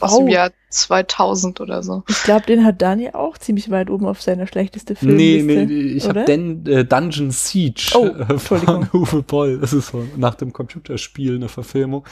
aus 0.00 0.12
Oh. 0.14 0.18
dem 0.18 0.28
Jahr 0.28 0.50
2000 0.70 1.60
oder 1.60 1.82
so. 1.82 2.02
Ich 2.08 2.22
glaube, 2.24 2.46
den 2.46 2.64
hat 2.64 2.82
Daniel 2.82 3.12
auch 3.14 3.38
ziemlich 3.38 3.70
weit 3.70 3.88
oben 3.90 4.06
auf 4.06 4.20
seiner 4.22 4.46
schlechteste 4.46 4.94
Nee, 5.00 5.38
Filmliste. 5.38 5.66
nee, 5.66 5.80
ich 5.96 6.08
habe 6.08 6.20
äh, 6.30 6.84
Dungeon 6.84 7.30
Siege 7.30 7.92
Oh, 7.94 8.06
äh, 8.06 8.38
von 8.38 8.88
Uwe 8.92 9.22
Boll. 9.22 9.58
Das 9.58 9.72
ist 9.72 9.88
so 9.88 10.06
nach 10.16 10.34
dem 10.34 10.52
Computerspiel 10.52 11.36
eine 11.36 11.48
Verfilmung. 11.48 12.04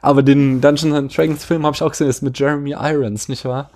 Aber 0.00 0.22
den 0.22 0.60
Dungeons 0.60 0.94
and 0.94 1.16
Dragons 1.16 1.44
Film 1.44 1.66
habe 1.66 1.74
ich 1.74 1.82
auch 1.82 1.90
gesehen, 1.90 2.06
das 2.06 2.16
ist 2.16 2.22
mit 2.22 2.38
Jeremy 2.38 2.72
Irons, 2.72 3.28
nicht 3.28 3.44
wahr? 3.44 3.70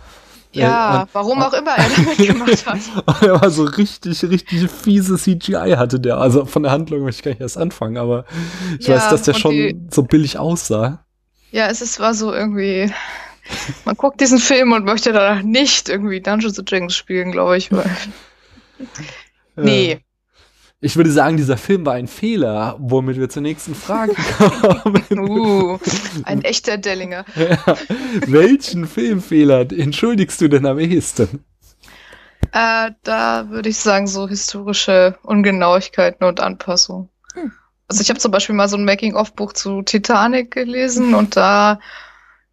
Ja, 0.53 1.03
Äh, 1.03 1.07
warum 1.13 1.41
auch 1.43 1.53
immer 1.53 1.71
er 1.77 1.87
damit 1.97 2.17
gemacht 2.27 2.67
hat. 2.67 2.79
und 3.07 3.23
er 3.23 3.41
war 3.41 3.51
so 3.51 3.63
richtig, 3.65 4.23
richtig 4.25 4.69
fiese 4.69 5.17
CGI 5.17 5.75
hatte 5.77 6.01
der. 6.01 6.19
Also 6.19 6.45
von 6.45 6.65
der 6.65 6.73
Handlung 6.73 7.03
möchte 7.03 7.21
ich 7.21 7.25
gar 7.25 7.31
nicht 7.31 7.41
erst 7.41 7.57
anfangen, 7.57 7.99
aber 7.99 8.25
ich 8.79 8.89
Ja, 8.89 8.97
weiß, 8.97 9.11
dass 9.11 9.23
der 9.23 9.35
und 9.35 9.41
schon 9.41 9.53
die- 9.53 9.81
so 9.91 10.03
billig 10.03 10.39
aussah. 10.39 11.05
Ja, 11.53 11.69
es 11.69 11.81
ist, 11.83 12.01
war 12.01 12.15
so 12.15 12.33
irgendwie. 12.33 12.93
Man 13.85 13.97
guckt 13.97 14.21
diesen 14.21 14.39
Film 14.39 14.73
und 14.73 14.85
möchte 14.85 15.13
danach 15.13 15.43
nicht 15.43 15.89
irgendwie 15.89 16.21
Dungeons 16.21 16.59
and 16.59 16.71
Dragons 16.71 16.97
spielen, 16.97 17.33
glaube 17.33 17.57
ich. 17.57 17.73
Weil, 17.73 17.91
nee. 19.57 19.93
Äh, 19.93 20.01
ich 20.83 20.97
würde 20.97 21.11
sagen, 21.11 21.37
dieser 21.37 21.59
Film 21.59 21.85
war 21.85 21.95
ein 21.95 22.09
Fehler, 22.09 22.77
womit 22.79 23.19
wir 23.19 23.29
zur 23.29 23.43
nächsten 23.43 23.75
Frage 23.75 24.15
kommen. 24.15 25.05
Uh, 25.11 25.79
ein 26.25 26.43
echter 26.43 26.79
Dellinger. 26.79 27.25
Ja. 27.37 27.77
Welchen 28.27 28.87
Filmfehler 28.87 29.71
entschuldigst 29.71 30.41
du 30.41 30.49
denn 30.49 30.65
am 30.65 30.79
ehesten? 30.79 31.45
Äh, 32.53 32.93
da 33.03 33.51
würde 33.51 33.69
ich 33.69 33.77
sagen, 33.77 34.07
so 34.07 34.27
historische 34.29 35.19
Ungenauigkeiten 35.23 36.27
und 36.27 36.41
Anpassungen. 36.41 37.11
Hm. 37.35 37.53
Also 37.89 38.01
ich 38.01 38.09
habe 38.09 38.21
zum 38.21 38.31
Beispiel 38.31 38.55
mal 38.55 38.69
so 38.69 38.77
ein 38.77 38.85
Making-of-Buch 38.85 39.53
zu 39.53 39.83
Titanic 39.83 40.53
gelesen 40.53 41.15
und 41.15 41.37
da 41.37 41.81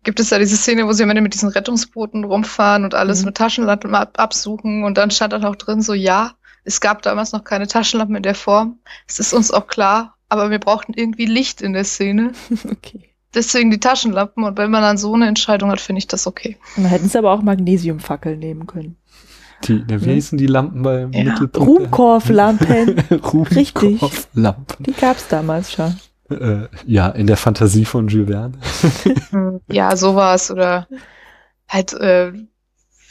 gibt 0.07 0.21
es 0.21 0.29
ja 0.29 0.39
diese 0.39 0.55
Szene, 0.55 0.87
wo 0.87 0.93
sie 0.93 1.03
am 1.03 1.09
Ende 1.09 1.21
mit 1.21 1.33
diesen 1.33 1.49
Rettungsbooten 1.49 2.23
rumfahren 2.23 2.85
und 2.85 2.95
alles 2.95 3.19
Mhm. 3.19 3.25
mit 3.25 3.35
Taschenlampen 3.35 3.93
ab 3.93 4.13
absuchen 4.17 4.85
und 4.85 4.97
dann 4.97 5.11
stand 5.11 5.33
dann 5.33 5.43
auch 5.43 5.57
drin 5.57 5.81
so, 5.81 5.93
ja, 5.93 6.31
es 6.63 6.79
gab 6.79 7.01
damals 7.01 7.33
noch 7.33 7.43
keine 7.43 7.67
Taschenlampen 7.67 8.15
in 8.15 8.23
der 8.23 8.33
Form. 8.33 8.79
Es 9.05 9.19
ist 9.19 9.33
uns 9.33 9.51
auch 9.51 9.67
klar, 9.67 10.15
aber 10.29 10.49
wir 10.49 10.59
brauchten 10.59 10.93
irgendwie 10.95 11.25
Licht 11.25 11.61
in 11.61 11.73
der 11.73 11.83
Szene. 11.83 12.31
Okay. 12.71 13.09
deswegen 13.35 13.69
die 13.69 13.81
Taschenlampen. 13.81 14.45
Und 14.45 14.57
wenn 14.57 14.71
man 14.71 14.81
dann 14.81 14.97
so 14.97 15.13
eine 15.13 15.27
Entscheidung 15.27 15.71
hat, 15.71 15.81
finde 15.81 15.99
ich 15.99 16.07
das 16.07 16.25
okay. 16.25 16.55
Dann 16.77 16.85
hätten 16.85 17.09
sie 17.09 17.17
aber 17.17 17.33
auch 17.33 17.41
Magnesiumfackeln 17.41 18.39
nehmen 18.39 18.65
können. 18.65 18.95
Die, 19.65 19.83
wie 19.89 20.13
hießen 20.13 20.37
die 20.37 20.47
Lampen 20.47 20.83
bei 20.83 21.01
Ja. 21.01 21.07
Mittelpunkt? 21.31 21.57
Ruhmkorfflampen. 21.57 22.99
Richtig. 23.55 23.83
Ruhmkorfflampen. 24.01 24.85
Die 24.85 24.93
gab's 24.93 25.27
damals 25.27 25.71
schon. 25.73 25.95
Äh, 26.29 26.67
ja, 26.85 27.09
in 27.09 27.27
der 27.27 27.37
Fantasie 27.37 27.85
von 27.85 28.07
Jules 28.07 28.29
Verne. 28.29 29.61
Ja, 29.71 29.95
sowas. 29.95 30.51
Oder 30.51 30.87
halt, 31.67 31.93
äh, 31.93 32.33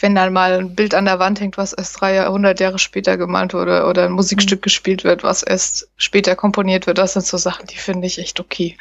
wenn 0.00 0.14
dann 0.14 0.32
mal 0.32 0.58
ein 0.58 0.74
Bild 0.74 0.94
an 0.94 1.06
der 1.06 1.18
Wand 1.18 1.40
hängt, 1.40 1.56
was 1.56 1.72
erst 1.72 2.00
300 2.00 2.60
Jahre 2.60 2.78
später 2.78 3.16
gemalt 3.16 3.54
wurde, 3.54 3.84
oder 3.86 4.04
ein 4.04 4.12
Musikstück 4.12 4.62
gespielt 4.62 5.04
wird, 5.04 5.22
was 5.22 5.42
erst 5.42 5.88
später 5.96 6.36
komponiert 6.36 6.86
wird, 6.86 6.98
das 6.98 7.14
sind 7.14 7.24
so 7.24 7.38
Sachen, 7.38 7.66
die 7.66 7.78
finde 7.78 8.06
ich 8.06 8.18
echt 8.18 8.38
okay. 8.38 8.76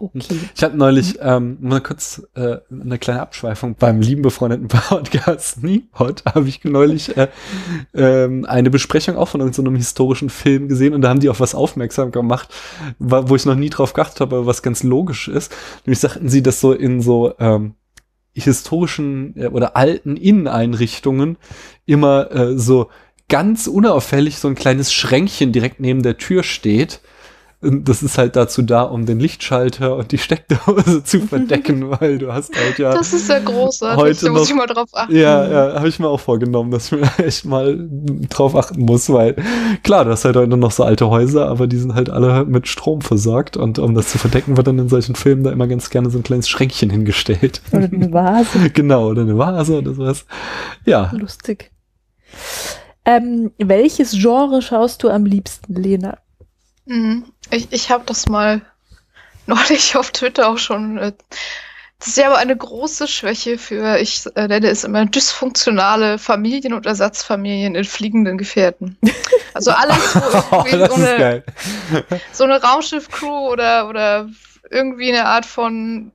Okay. 0.00 0.38
Ich 0.54 0.62
habe 0.62 0.76
neulich 0.76 1.18
ähm, 1.20 1.58
mal 1.60 1.80
kurz 1.80 2.22
äh, 2.34 2.58
eine 2.70 2.98
kleine 2.98 3.20
Abschweifung 3.20 3.74
beim 3.74 4.00
lieben 4.00 4.22
befreundeten 4.22 4.68
Podcast 4.68 5.62
Niepod 5.62 6.24
habe 6.24 6.48
ich 6.48 6.62
neulich 6.64 7.16
äh, 7.16 7.28
ähm, 7.94 8.44
eine 8.44 8.70
Besprechung 8.70 9.16
auch 9.16 9.28
von 9.28 9.40
irgendeinem 9.40 9.74
historischen 9.74 10.30
Film 10.30 10.68
gesehen 10.68 10.94
und 10.94 11.02
da 11.02 11.08
haben 11.08 11.20
die 11.20 11.28
auf 11.28 11.40
was 11.40 11.54
aufmerksam 11.54 12.12
gemacht, 12.12 12.54
wo 12.98 13.34
ich 13.34 13.44
noch 13.44 13.56
nie 13.56 13.70
drauf 13.70 13.92
geachtet 13.92 14.20
habe, 14.20 14.36
aber 14.36 14.46
was 14.46 14.62
ganz 14.62 14.82
logisch 14.82 15.26
ist. 15.26 15.52
Nämlich 15.84 15.98
sagten 15.98 16.28
sie, 16.28 16.42
dass 16.42 16.60
so 16.60 16.72
in 16.72 17.00
so 17.00 17.34
ähm, 17.38 17.74
historischen 18.34 19.34
äh, 19.36 19.46
oder 19.48 19.76
alten 19.76 20.16
Inneneinrichtungen 20.16 21.38
immer 21.86 22.30
äh, 22.30 22.58
so 22.58 22.88
ganz 23.28 23.66
unauffällig 23.66 24.38
so 24.38 24.48
ein 24.48 24.54
kleines 24.54 24.92
Schränkchen 24.92 25.52
direkt 25.52 25.80
neben 25.80 26.02
der 26.02 26.16
Tür 26.18 26.42
steht. 26.42 27.00
Das 27.60 28.04
ist 28.04 28.18
halt 28.18 28.36
dazu 28.36 28.62
da, 28.62 28.82
um 28.82 29.04
den 29.04 29.18
Lichtschalter 29.18 29.96
und 29.96 30.12
die 30.12 30.18
Steckdose 30.18 31.02
zu 31.04 31.22
verdecken, 31.22 31.90
weil 32.00 32.18
du 32.18 32.32
hast 32.32 32.54
halt 32.56 32.78
ja. 32.78 32.92
Das 32.94 33.12
ist 33.12 33.26
sehr 33.26 33.40
großartig, 33.40 34.00
Heute 34.00 34.26
da 34.26 34.30
muss 34.30 34.42
noch- 34.42 34.48
ich 34.50 34.54
mal 34.54 34.66
drauf 34.66 34.88
achten. 34.92 35.12
Ja, 35.16 35.48
ja, 35.72 35.74
habe 35.74 35.88
ich 35.88 35.98
mir 35.98 36.06
auch 36.06 36.20
vorgenommen, 36.20 36.70
dass 36.70 36.92
ich 36.92 37.00
mir 37.00 37.18
echt 37.18 37.44
mal 37.46 37.88
drauf 38.30 38.54
achten 38.54 38.82
muss, 38.82 39.10
weil 39.12 39.34
klar, 39.82 40.04
du 40.04 40.12
hast 40.12 40.24
halt 40.24 40.36
heute 40.36 40.56
noch 40.56 40.70
so 40.70 40.84
alte 40.84 41.10
Häuser, 41.10 41.48
aber 41.48 41.66
die 41.66 41.78
sind 41.78 41.94
halt 41.94 42.10
alle 42.10 42.44
mit 42.44 42.68
Strom 42.68 43.00
versorgt 43.00 43.56
und 43.56 43.80
um 43.80 43.92
das 43.96 44.08
zu 44.10 44.18
verdecken, 44.18 44.56
wird 44.56 44.68
dann 44.68 44.78
in 44.78 44.88
solchen 44.88 45.16
Filmen 45.16 45.42
da 45.42 45.50
immer 45.50 45.66
ganz 45.66 45.90
gerne 45.90 46.10
so 46.10 46.18
ein 46.18 46.22
kleines 46.22 46.48
Schränkchen 46.48 46.90
hingestellt. 46.90 47.60
Oder 47.72 47.86
eine 47.92 48.12
Vase. 48.12 48.70
genau, 48.70 49.08
oder 49.08 49.22
eine 49.22 49.36
Vase 49.36 49.78
oder 49.78 49.94
sowas. 49.94 50.26
Ja, 50.84 51.10
Lustig. 51.12 51.72
Ähm, 53.04 53.50
welches 53.58 54.12
Genre 54.12 54.62
schaust 54.62 55.02
du 55.02 55.08
am 55.08 55.24
liebsten, 55.24 55.74
Lena? 55.74 56.18
Mhm. 56.88 57.32
Ich, 57.50 57.68
ich 57.70 57.90
habe 57.90 58.04
das 58.06 58.26
mal 58.26 58.62
neulich 59.46 59.96
auf 59.96 60.10
Twitter 60.10 60.48
auch 60.48 60.58
schon. 60.58 60.98
Äh, 60.98 61.12
das 61.98 62.08
ist 62.08 62.16
ja 62.16 62.28
aber 62.28 62.38
eine 62.38 62.56
große 62.56 63.08
Schwäche 63.08 63.58
für, 63.58 63.98
ich 63.98 64.24
äh, 64.36 64.46
nenne 64.46 64.68
es 64.68 64.84
immer 64.84 65.04
dysfunktionale 65.04 66.18
Familien 66.18 66.72
und 66.72 66.86
Ersatzfamilien 66.86 67.74
in 67.74 67.84
fliegenden 67.84 68.38
Gefährten. 68.38 68.96
Also 69.52 69.72
alles, 69.72 69.96
wo 70.50 70.64
irgendwie 70.64 70.78
das 70.78 70.94
so, 70.94 71.02
eine, 71.02 71.44
so 72.32 72.44
eine 72.44 72.62
Raumschiff-Crew 72.62 73.48
oder, 73.50 73.88
oder 73.88 74.28
irgendwie 74.70 75.08
eine 75.08 75.26
Art 75.26 75.44
von 75.44 76.12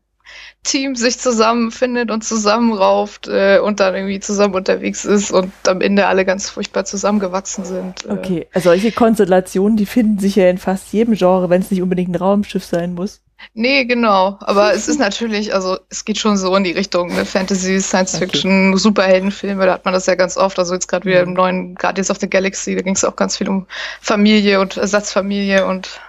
Team 0.63 0.95
sich 0.95 1.19
zusammenfindet 1.19 2.09
und 2.09 2.23
zusammenrauft 2.23 3.27
äh, 3.27 3.59
und 3.59 3.79
dann 3.79 3.95
irgendwie 3.95 4.19
zusammen 4.19 4.55
unterwegs 4.55 5.03
ist 5.03 5.31
und 5.31 5.51
am 5.67 5.81
Ende 5.81 6.07
alle 6.07 6.25
ganz 6.25 6.49
furchtbar 6.49 6.85
zusammengewachsen 6.85 7.65
sind. 7.65 8.05
Äh, 8.05 8.13
Okay, 8.13 8.47
also 8.53 8.69
solche 8.69 8.91
Konstellationen, 8.91 9.75
die 9.75 9.85
finden 9.85 10.19
sich 10.19 10.37
ja 10.37 10.49
in 10.49 10.57
fast 10.57 10.93
jedem 10.93 11.15
Genre, 11.15 11.49
wenn 11.49 11.61
es 11.61 11.69
nicht 11.69 11.81
unbedingt 11.81 12.11
ein 12.11 12.15
Raumschiff 12.15 12.63
sein 12.63 12.93
muss. 12.93 13.21
Nee, 13.53 13.83
genau. 13.85 14.37
Aber 14.39 14.73
es 14.73 14.87
ist 14.87 14.99
natürlich, 14.99 15.53
also 15.53 15.77
es 15.89 16.05
geht 16.05 16.17
schon 16.17 16.37
so 16.37 16.55
in 16.55 16.63
die 16.63 16.71
Richtung, 16.71 17.13
ne? 17.13 17.25
Fantasy, 17.25 17.81
Science 17.81 18.17
Fiction, 18.17 18.77
Superheldenfilme, 18.77 19.65
da 19.65 19.73
hat 19.73 19.85
man 19.85 19.93
das 19.93 20.05
ja 20.05 20.15
ganz 20.15 20.37
oft. 20.37 20.57
Also 20.59 20.73
jetzt 20.73 20.87
gerade 20.87 21.05
wieder 21.05 21.21
im 21.21 21.33
neuen 21.33 21.75
Guardians 21.75 22.09
of 22.09 22.19
the 22.19 22.29
Galaxy, 22.29 22.75
da 22.75 22.81
ging 22.81 22.95
es 22.95 23.03
auch 23.03 23.17
ganz 23.17 23.37
viel 23.37 23.49
um 23.49 23.67
Familie 23.99 24.61
und 24.61 24.77
Ersatzfamilie 24.77 25.65
und, 25.65 25.99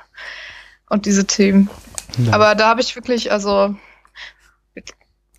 und 0.89 1.07
diese 1.07 1.27
Themen. 1.27 1.69
Ja. 2.19 2.35
Aber 2.35 2.55
da 2.55 2.69
habe 2.69 2.81
ich 2.81 2.95
wirklich, 2.95 3.33
also 3.33 3.75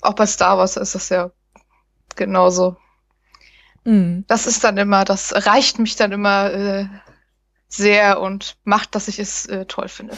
auch 0.06 0.14
bei 0.14 0.26
Star 0.26 0.58
Wars 0.58 0.78
ist 0.78 0.96
das 0.96 1.10
ja 1.10 1.32
genauso. 2.16 2.78
Mhm. 3.84 4.26
Das 4.28 4.48
ist 4.48 4.64
dann 4.64 4.78
immer, 4.78 5.06
das 5.06 5.34
reicht 5.46 5.80
mich 5.80 5.96
dann 5.96 6.12
immer 6.12 6.52
äh, 6.52 6.86
sehr 7.68 8.22
und 8.22 8.58
macht, 8.64 8.96
dass 8.96 9.08
ich 9.08 9.20
es 9.20 9.46
äh, 9.46 9.66
toll 9.66 9.88
finde. 9.88 10.16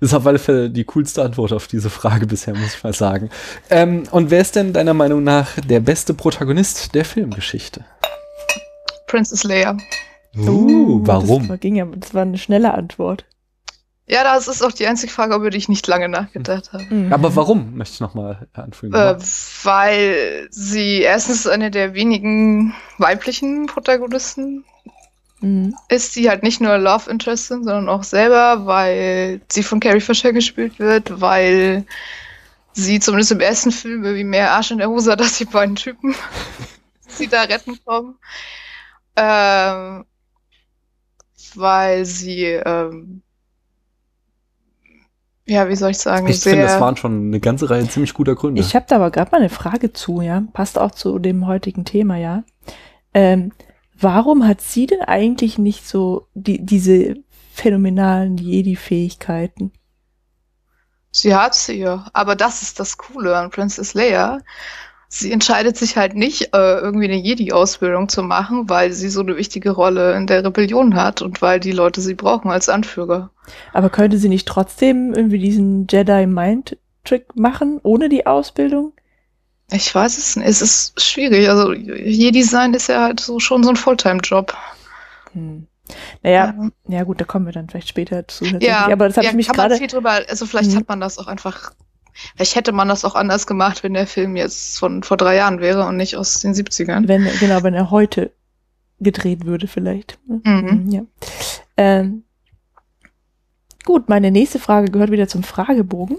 Das 0.00 0.10
ist 0.10 0.14
auf 0.14 0.26
alle 0.26 0.38
Fälle 0.38 0.70
die 0.70 0.84
coolste 0.84 1.22
Antwort 1.22 1.52
auf 1.52 1.66
diese 1.66 1.88
Frage 1.88 2.26
bisher, 2.26 2.54
muss 2.54 2.74
ich 2.74 2.84
mal 2.84 2.92
sagen. 2.92 3.30
Ähm, 3.70 4.04
und 4.10 4.30
wer 4.30 4.40
ist 4.40 4.54
denn 4.54 4.72
deiner 4.72 4.94
Meinung 4.94 5.24
nach 5.24 5.58
der 5.60 5.80
beste 5.80 6.12
Protagonist 6.14 6.94
der 6.94 7.04
Filmgeschichte? 7.04 7.84
Princess 9.06 9.44
Leia. 9.44 9.76
Uh, 10.36 11.00
warum? 11.06 11.42
Das 11.42 11.48
war, 11.50 11.58
ging 11.58 11.76
ja, 11.76 11.86
das 11.86 12.14
war 12.14 12.22
eine 12.22 12.38
schnelle 12.38 12.74
Antwort. 12.74 13.24
Ja, 14.06 14.24
das 14.24 14.48
ist 14.48 14.62
auch 14.62 14.72
die 14.72 14.86
einzige 14.86 15.12
Frage, 15.12 15.34
über 15.34 15.50
die 15.50 15.58
ich 15.58 15.68
nicht 15.68 15.86
lange 15.86 16.08
nachgedacht 16.08 16.72
habe. 16.72 16.84
Mhm. 16.92 17.12
Aber 17.12 17.34
warum, 17.36 17.76
möchte 17.76 17.94
ich 17.94 18.00
nochmal 18.00 18.48
anfügen. 18.52 18.94
Äh, 18.94 19.16
weil 19.62 20.48
sie 20.50 21.02
erstens 21.02 21.46
eine 21.46 21.70
der 21.70 21.94
wenigen 21.94 22.74
weiblichen 22.98 23.66
Protagonisten 23.66 24.64
Mhm. 25.42 25.74
ist, 25.88 26.14
die 26.14 26.30
halt 26.30 26.44
nicht 26.44 26.60
nur 26.60 26.78
Love 26.78 27.10
Interest 27.10 27.48
sind, 27.48 27.64
sondern 27.64 27.88
auch 27.88 28.04
selber, 28.04 28.64
weil 28.64 29.40
sie 29.50 29.64
von 29.64 29.80
Carrie 29.80 30.00
Fisher 30.00 30.32
gespielt 30.32 30.78
wird, 30.78 31.20
weil 31.20 31.84
sie 32.72 33.00
zumindest 33.00 33.32
im 33.32 33.40
ersten 33.40 33.72
Film 33.72 34.04
irgendwie 34.04 34.24
mehr 34.24 34.52
Arsch 34.52 34.70
in 34.70 34.78
der 34.78 34.88
Hose 34.88 35.10
hat, 35.10 35.20
als 35.20 35.38
die 35.38 35.44
beiden 35.44 35.74
Typen, 35.74 36.14
die 37.06 37.12
sie 37.12 37.26
da 37.28 37.42
retten 37.42 37.76
kommen. 37.84 38.14
Ähm, 39.16 40.04
weil 41.56 42.04
sie, 42.04 42.44
ähm, 42.44 43.21
ja, 45.52 45.68
wie 45.68 45.76
soll 45.76 45.90
ich 45.90 45.98
sagen, 45.98 46.26
ich 46.26 46.40
sehr. 46.40 46.52
finde, 46.52 46.66
das 46.66 46.80
waren 46.80 46.96
schon 46.96 47.26
eine 47.28 47.40
ganze 47.40 47.70
Reihe 47.70 47.88
ziemlich 47.88 48.14
guter 48.14 48.34
Gründe. 48.34 48.60
Ich 48.60 48.74
habe 48.74 48.86
da 48.88 48.96
aber 48.96 49.10
gerade 49.10 49.30
mal 49.30 49.38
eine 49.38 49.48
Frage 49.48 49.92
zu, 49.92 50.20
ja. 50.20 50.42
Passt 50.52 50.78
auch 50.78 50.90
zu 50.90 51.18
dem 51.18 51.46
heutigen 51.46 51.84
Thema, 51.84 52.16
ja. 52.16 52.44
Ähm, 53.14 53.52
warum 53.98 54.46
hat 54.46 54.60
sie 54.60 54.86
denn 54.86 55.02
eigentlich 55.02 55.58
nicht 55.58 55.86
so 55.86 56.26
die, 56.34 56.64
diese 56.64 57.16
phänomenalen 57.52 58.38
Jedi-Fähigkeiten? 58.38 59.72
Sie 61.10 61.34
hat 61.34 61.54
sie 61.54 61.78
ja. 61.78 62.06
Aber 62.12 62.34
das 62.34 62.62
ist 62.62 62.80
das 62.80 62.96
Coole 62.96 63.36
an 63.36 63.50
Princess 63.50 63.94
Leia. 63.94 64.38
Sie 65.14 65.30
entscheidet 65.30 65.76
sich 65.76 65.98
halt 65.98 66.14
nicht, 66.14 66.54
äh, 66.54 66.78
irgendwie 66.78 67.04
eine 67.04 67.16
Jedi-Ausbildung 67.16 68.08
zu 68.08 68.22
machen, 68.22 68.70
weil 68.70 68.94
sie 68.94 69.10
so 69.10 69.20
eine 69.20 69.36
wichtige 69.36 69.72
Rolle 69.72 70.16
in 70.16 70.26
der 70.26 70.42
Rebellion 70.42 70.94
hat 70.94 71.20
und 71.20 71.42
weil 71.42 71.60
die 71.60 71.72
Leute 71.72 72.00
sie 72.00 72.14
brauchen 72.14 72.50
als 72.50 72.70
Anführer. 72.70 73.28
Aber 73.74 73.90
könnte 73.90 74.16
sie 74.16 74.30
nicht 74.30 74.48
trotzdem 74.48 75.12
irgendwie 75.12 75.38
diesen 75.38 75.86
Jedi-Mind-Trick 75.86 77.36
machen, 77.36 77.78
ohne 77.82 78.08
die 78.08 78.24
Ausbildung? 78.24 78.94
Ich 79.70 79.94
weiß 79.94 80.16
es 80.16 80.36
nicht. 80.36 80.48
Es 80.48 80.62
ist 80.62 80.98
schwierig. 80.98 81.46
Also 81.46 81.74
Jedi 81.74 82.42
sein 82.42 82.72
ist 82.72 82.88
ja 82.88 83.02
halt 83.02 83.20
so 83.20 83.38
schon 83.38 83.62
so 83.64 83.68
ein 83.68 83.76
Fulltime-Job. 83.76 84.56
Hm. 85.34 85.66
Naja, 86.22 86.54
ja. 86.88 87.02
gut, 87.04 87.20
da 87.20 87.26
kommen 87.26 87.44
wir 87.44 87.52
dann 87.52 87.68
vielleicht 87.68 87.88
später 87.88 88.26
zu. 88.28 88.46
ja, 88.46 88.86
aber 88.90 89.08
das 89.08 89.18
habe 89.18 89.26
ja, 89.26 89.30
ich 89.32 89.36
mich 89.36 89.48
gerade. 89.48 89.78
Also 90.30 90.46
vielleicht 90.46 90.70
Mhm. 90.70 90.76
hat 90.76 90.88
man 90.88 91.00
das 91.00 91.18
auch 91.18 91.26
einfach. 91.26 91.72
Vielleicht 92.34 92.56
hätte 92.56 92.72
man 92.72 92.88
das 92.88 93.04
auch 93.04 93.14
anders 93.14 93.46
gemacht, 93.46 93.82
wenn 93.82 93.94
der 93.94 94.06
Film 94.06 94.36
jetzt 94.36 94.78
von 94.78 95.02
vor 95.02 95.16
drei 95.16 95.36
Jahren 95.36 95.60
wäre 95.60 95.84
und 95.86 95.96
nicht 95.96 96.16
aus 96.16 96.40
den 96.40 96.54
70ern. 96.54 97.08
Wenn, 97.08 97.24
genau, 97.40 97.62
wenn 97.62 97.74
er 97.74 97.90
heute 97.90 98.32
gedreht 99.00 99.44
würde, 99.46 99.66
vielleicht. 99.66 100.18
Mhm. 100.26 100.88
Ja. 100.90 101.02
Ähm, 101.76 102.24
gut, 103.84 104.08
meine 104.08 104.30
nächste 104.30 104.58
Frage 104.58 104.90
gehört 104.90 105.10
wieder 105.10 105.28
zum 105.28 105.42
Fragebogen. 105.42 106.18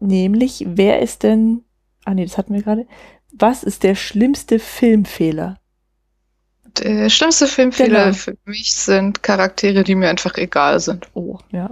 Nämlich, 0.00 0.64
wer 0.66 1.00
ist 1.00 1.22
denn, 1.22 1.62
ah 2.04 2.14
nee, 2.14 2.24
das 2.24 2.36
hatten 2.38 2.54
wir 2.54 2.62
gerade. 2.62 2.86
Was 3.32 3.62
ist 3.62 3.82
der 3.82 3.94
schlimmste 3.94 4.58
Filmfehler? 4.58 5.58
Der 6.78 7.08
schlimmste 7.08 7.46
Filmfehler 7.46 8.04
Genau. 8.06 8.14
für 8.16 8.36
mich 8.46 8.74
sind 8.74 9.22
Charaktere, 9.22 9.84
die 9.84 9.94
mir 9.94 10.08
einfach 10.08 10.36
egal 10.36 10.80
sind. 10.80 11.08
Oh, 11.14 11.38
ja, 11.52 11.70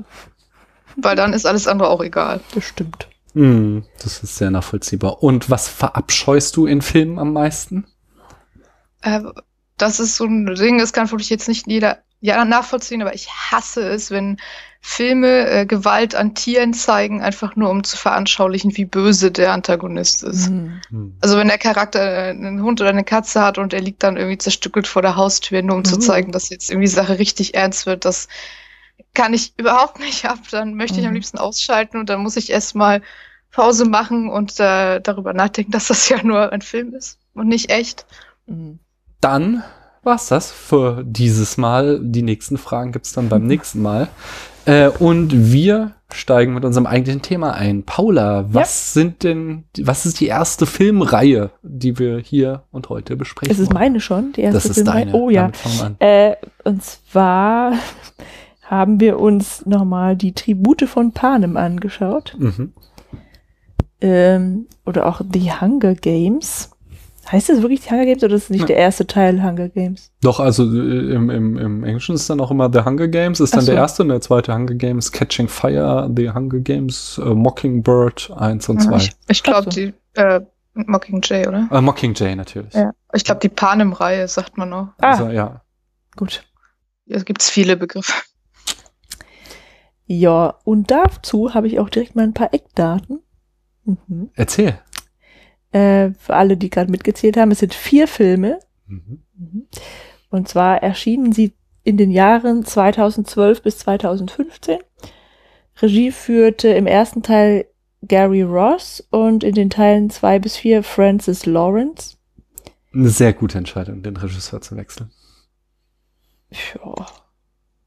Weil 0.97 1.17
dann 1.17 1.33
ist 1.33 1.45
alles 1.47 1.67
andere 1.67 1.89
auch 1.89 2.03
egal. 2.03 2.41
bestimmt. 2.55 3.09
Hm, 3.35 3.85
das 4.03 4.23
ist 4.23 4.37
sehr 4.37 4.51
nachvollziehbar. 4.51 5.23
Und 5.23 5.51
was 5.51 5.69
verabscheust 5.69 6.57
du 6.57 6.67
in 6.67 6.83
Filmen 6.83 7.19
am 7.19 7.33
meisten? 7.33 7.87
Äh, 9.03 9.21
das 9.77 10.01
ist 10.01 10.17
so 10.17 10.25
ein 10.25 10.47
Ding, 10.55 10.79
das 10.79 10.93
kann 10.93 11.11
wirklich 11.11 11.31
jetzt 11.31 11.49
nicht 11.49 11.67
jeder 11.67 11.99
ja, 12.21 12.45
nachvollziehen, 12.45 13.03
aber 13.03 13.15
ich 13.15 13.29
hasse 13.31 13.83
es, 13.89 14.13
wenn 14.13 14.37
Filme 14.81 15.49
äh, 15.49 15.67
Gewalt 15.67 16.15
an 16.15 16.35
Tieren 16.37 16.73
zeigen, 16.73 17.21
einfach 17.21 17.57
nur 17.57 17.69
um 17.71 17.83
zu 17.83 17.97
veranschaulichen, 17.97 18.77
wie 18.77 18.85
böse 18.85 19.33
der 19.33 19.53
Antagonist 19.53 20.23
ist. 20.23 20.49
Mhm. 20.51 20.81
Hm. 20.91 21.17
Also 21.21 21.37
wenn 21.37 21.49
der 21.49 21.59
Charakter 21.59 22.01
äh, 22.01 22.31
einen 22.31 22.63
Hund 22.63 22.81
oder 22.81 22.91
eine 22.91 23.05
Katze 23.05 23.43
hat 23.43 23.59
und 23.59 23.73
er 23.73 23.81
liegt 23.81 24.03
dann 24.05 24.17
irgendwie 24.17 24.39
zerstückelt 24.39 24.87
vor 24.87 25.03
der 25.03 25.17
Haustür, 25.17 25.63
nur 25.63 25.77
um 25.77 25.85
zu 25.85 25.97
Mhm. 25.97 26.01
zeigen, 26.01 26.33
dass 26.33 26.49
jetzt 26.49 26.71
irgendwie 26.71 26.87
die 26.89 26.95
Sache 26.95 27.19
richtig 27.19 27.55
ernst 27.55 27.87
wird, 27.87 28.05
das 28.05 28.29
kann 29.15 29.35
ich 29.35 29.53
überhaupt 29.59 29.99
nicht 30.01 30.25
ab. 30.29 30.39
Dann 30.51 30.75
möchte 30.75 30.99
ich 31.01 31.05
am 31.07 31.11
Mhm. 31.13 31.17
liebsten 31.17 31.39
ausschalten 31.39 31.99
und 31.99 32.09
dann 32.09 32.23
muss 32.23 32.37
ich 32.37 32.51
erstmal 32.51 33.03
Pause 33.51 33.85
machen 33.85 34.29
und 34.31 34.59
äh, 34.61 35.01
darüber 35.01 35.33
nachdenken, 35.35 35.73
dass 35.73 35.89
das 35.89 36.09
ja 36.09 36.23
nur 36.23 36.53
ein 36.53 36.63
Film 36.63 36.95
ist 36.95 37.19
und 37.35 37.49
nicht 37.49 37.71
echt. 37.71 38.07
Mhm. 38.47 38.79
Dann 39.21 39.63
war's 40.03 40.27
das 40.27 40.51
für 40.51 41.05
dieses 41.07 41.57
Mal. 41.59 42.01
Die 42.03 42.23
nächsten 42.23 42.59
Fragen 42.59 42.93
gibt's 42.93 43.13
dann 43.13 43.29
beim 43.29 43.47
nächsten 43.47 43.83
Mal. 43.83 44.09
Äh, 44.65 44.89
und 44.89 45.53
wir 45.53 45.93
steigen 46.13 46.55
mit 46.55 46.65
unserem 46.65 46.87
eigentlichen 46.87 47.23
Thema 47.23 47.53
ein. 47.55 47.85
Paula, 47.85 48.45
was 48.53 48.93
sind 48.93 49.23
denn, 49.23 49.65
was 49.81 50.07
ist 50.07 50.21
die 50.21 50.27
erste 50.27 50.67
Filmreihe, 50.67 51.51
die 51.63 51.99
wir 51.99 52.19
hier 52.19 52.65
und 52.71 52.89
heute 52.89 53.17
besprechen? 53.17 53.51
Es 53.53 53.59
ist 53.59 53.69
wollen? 53.71 53.79
meine 53.83 54.01
schon, 54.01 54.33
die 54.33 54.43
erste 54.43 54.55
Das 54.57 54.65
ist 54.67 54.75
Filmreihe. 54.75 55.07
deine. 55.07 55.17
Oh 55.17 55.31
ja. 55.31 55.43
Damit 55.43 55.57
fangen 55.57 55.79
wir 55.79 55.87
an. 55.87 55.97
Äh, 56.01 56.37
und 56.65 56.83
zwar 56.85 57.73
haben 58.73 59.01
wir 59.01 59.21
uns 59.21 59.67
nochmal 59.67 60.17
die 60.17 60.33
Tribute 60.33 60.89
von 60.89 61.13
Panem 61.13 61.59
angeschaut. 61.59 62.35
Mhm. 62.39 62.73
Ähm, 64.01 64.67
oder 64.87 65.07
auch 65.07 65.21
The 65.31 65.53
Hunger 65.61 65.95
Games. 65.95 66.71
Heißt 67.31 67.51
das 67.51 67.61
wirklich 67.61 67.83
die 67.83 67.91
Hunger 67.91 68.07
Games 68.07 68.25
oder 68.25 68.35
ist 68.35 68.45
es 68.45 68.51
nicht 68.51 68.63
Ja. 68.63 68.67
der 68.69 68.77
erste 68.77 69.07
Teil 69.07 69.43
Hunger 69.43 69.69
Games? 69.69 70.11
Doch, 70.23 70.41
also 70.41 70.65
äh, 70.65 71.15
im, 71.15 71.29
im, 71.29 71.59
im 71.59 71.85
Englischen 71.85 72.15
ist 72.15 72.29
dann 72.31 72.41
auch 72.41 72.51
immer 72.51 72.73
The 72.73 72.81
Hunger 72.81 73.09
Games, 73.09 73.41
ist 73.41 73.53
Ach 73.53 73.59
dann 73.59 73.67
so. 73.67 73.73
der 73.73 73.81
erste 73.83 74.03
und 74.03 74.09
der 74.09 74.23
zweite 74.23 74.55
Hunger 74.55 74.75
Games, 74.75 75.13
Catching 75.13 75.49
Fire, 75.49 76.11
The 76.17 76.31
Hunger 76.31 76.59
Games, 76.61 77.21
äh, 77.23 77.29
Mockingbird 77.29 78.33
1 78.37 78.69
und 78.71 78.83
2. 78.83 78.97
Ich, 78.97 79.13
ich 79.29 79.43
glaube, 79.43 79.65
so. 79.65 79.71
die 79.71 79.93
äh, 80.15 80.41
Mockingjay, 80.75 81.47
oder? 81.47 81.69
Äh, 81.71 81.81
Mockingjay 81.83 82.35
natürlich. 82.35 82.73
Ja. 82.73 82.93
Ich 83.13 83.25
glaube, 83.25 83.41
die 83.41 83.51
Panem-Reihe, 83.51 84.27
sagt 84.27 84.57
man 84.57 84.71
noch. 84.71 84.89
Ah. 84.99 85.11
Also 85.11 85.29
ja. 85.29 85.61
Gut. 86.17 86.43
Hier 87.07 87.23
gibt 87.23 87.43
es 87.43 87.51
viele 87.51 87.77
Begriffe. 87.77 88.15
Ja, 90.07 90.59
und 90.65 90.91
dazu 90.91 91.55
habe 91.55 91.67
ich 91.67 91.79
auch 91.79 91.89
direkt 91.89 92.17
mal 92.17 92.25
ein 92.25 92.35
paar 92.35 92.53
Eckdaten. 92.53 93.21
Mhm. 93.85 94.31
Erzähl. 94.35 94.79
Äh, 95.71 96.11
für 96.19 96.35
alle, 96.35 96.57
die 96.57 96.71
gerade 96.71 96.91
mitgezählt 96.91 97.37
haben, 97.37 97.51
es 97.51 97.61
sind 97.61 97.75
vier 97.75 98.07
Filme. 98.09 98.59
Mhm. 98.87 99.23
Mhm. 99.37 99.67
Und 100.31 100.49
zwar 100.49 100.83
erschienen 100.83 101.33
sie 101.33 101.55
in 101.85 101.97
den 101.97 102.11
Jahren 102.11 102.65
2012 102.65 103.63
bis 103.63 103.79
2015. 103.79 104.79
Regie 105.81 106.13
führte 106.13 106.69
im 106.69 106.87
ersten 106.87 107.23
Teil 107.23 107.67
Gary 108.03 108.43
Ross 108.43 109.07
und 109.11 109.45
in 109.45 109.55
den 109.55 109.71
Teilen 109.71 110.11
zwei 110.11 110.39
bis 110.39 110.57
vier 110.57 110.83
Francis 110.83 111.47
Lawrence. 111.47 112.17
Eine 112.93 113.09
sehr 113.09 113.33
gute 113.33 113.59
Entscheidung, 113.59 114.03
den 114.03 114.17
Regisseur 114.17 114.61
zu 114.61 114.77
wechseln. 114.77 115.11
Ja. 116.51 117.07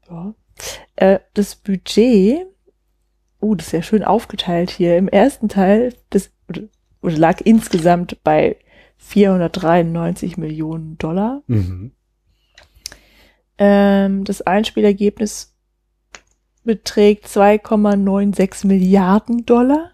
ja. 0.08 0.34
Äh, 0.96 1.20
das 1.34 1.56
Budget, 1.56 2.46
uh, 3.40 3.54
das 3.54 3.68
ist 3.68 3.72
ja 3.72 3.82
schön 3.82 4.04
aufgeteilt 4.04 4.70
hier. 4.70 4.96
Im 4.96 5.08
ersten 5.08 5.48
Teil, 5.48 5.94
das 6.10 6.30
oder 6.48 7.16
lag 7.16 7.40
insgesamt 7.44 8.22
bei 8.24 8.56
493 8.98 10.36
Millionen 10.36 10.98
Dollar. 10.98 11.42
Mhm. 11.46 11.92
Ähm, 13.58 14.24
das 14.24 14.42
Einspielergebnis 14.42 15.54
beträgt 16.64 17.26
2,96 17.26 18.66
Milliarden 18.66 19.46
Dollar. 19.46 19.92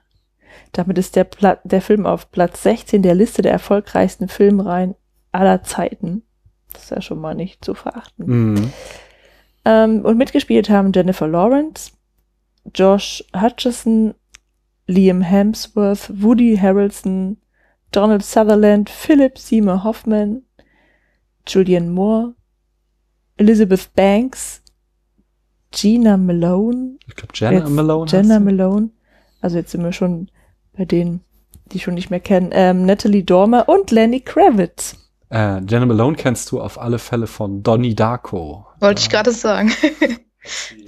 Damit 0.73 0.99
ist 0.99 1.17
der, 1.17 1.25
Pla 1.25 1.59
der 1.65 1.83
Film 1.83 2.07
auf 2.07 2.31
Platz 2.31 2.63
16 2.63 3.03
der 3.03 3.15
Liste 3.15 3.43
der 3.43 3.53
erfolgreichsten 3.53 4.29
Filmreihen 4.29 4.95
aller 5.33 5.63
Zeiten. 5.63 6.23
Das 6.73 6.85
ist 6.85 6.91
ja 6.91 7.03
schon 7.03 7.21
mal 7.21 7.35
nicht 7.35 7.65
zu 7.65 7.75
verachten. 7.75 8.27
Mhm. 8.27 8.73
Ähm, 9.65 10.05
und 10.05 10.19
mitgespielt 10.19 10.69
haben 10.71 10.93
Jennifer 10.93 11.29
Lawrence, 11.29 11.93
Josh 12.75 13.25
Hutcherson, 13.35 14.15
Liam 14.87 15.23
Hemsworth, 15.23 16.11
Woody 16.23 16.57
Harrelson, 16.57 17.39
Donald 17.93 18.25
Sutherland, 18.25 18.91
Philip 18.91 19.39
Seymour 19.39 19.85
Hoffman, 19.85 20.43
Julianne 21.47 21.91
Moore, 21.91 22.35
Elizabeth 23.37 23.95
Banks, 23.95 24.63
Gina 25.71 26.17
Malone, 26.17 26.99
Ich 27.07 27.17
glaube, 27.17 27.33
Jenna 27.35 27.59
Jetzt 27.59 27.71
Malone. 27.71 28.11
Jenna. 28.11 28.41
Malone, 28.41 28.91
also 29.41 29.57
jetzt 29.57 29.71
sind 29.71 29.83
wir 29.85 29.93
schon 29.93 30.31
bei 30.77 30.85
denen, 30.85 31.21
die 31.67 31.77
ich 31.77 31.85
schon 31.85 31.95
nicht 31.95 32.11
mehr 32.11 32.21
kennen, 32.21 32.51
ähm, 32.53 32.85
Natalie 32.85 33.25
Dormer 33.25 33.69
und 33.69 33.91
Lenny 33.91 34.21
Kravitz. 34.21 34.97
Äh, 35.33 35.61
Jenna 35.69 35.87
Malone 35.87 36.17
kennst 36.17 36.51
du 36.53 36.61
auf 36.61 36.79
alle 36.81 36.99
Fälle 36.99 37.27
von 37.27 37.63
Donnie 37.63 37.95
Darko. 37.95 38.67
Wollte 38.81 39.01
ich 39.01 39.09
Da- 39.09 39.17
gerade 39.23 39.33
sagen. 39.33 39.73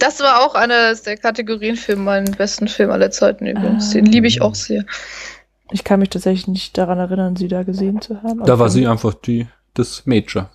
Das 0.01 0.19
war 0.19 0.45
auch 0.45 0.57
einer 0.57 0.93
der 0.97 1.17
Kategorien 1.17 1.77
für 1.77 1.95
meinen 1.95 2.33
besten 2.33 2.67
Film 2.67 2.91
aller 2.91 3.13
Zeiten 3.13 3.47
übrigens. 3.47 3.91
Den 3.91 4.09
Ah. 4.09 4.11
liebe 4.11 4.27
ich 4.27 4.43
auch 4.43 4.57
sehr. 4.57 4.85
Ich 5.71 5.85
kann 5.85 6.01
mich 6.01 6.09
tatsächlich 6.11 6.49
nicht 6.49 6.77
daran 6.77 6.99
erinnern, 6.99 7.37
sie 7.37 7.47
da 7.47 7.63
gesehen 7.63 8.01
zu 8.01 8.21
haben. 8.21 8.43
Da 8.45 8.59
war 8.59 8.69
sie 8.69 8.89
einfach 8.89 9.15
die, 9.15 9.47
das 9.75 10.07
Major. 10.07 10.51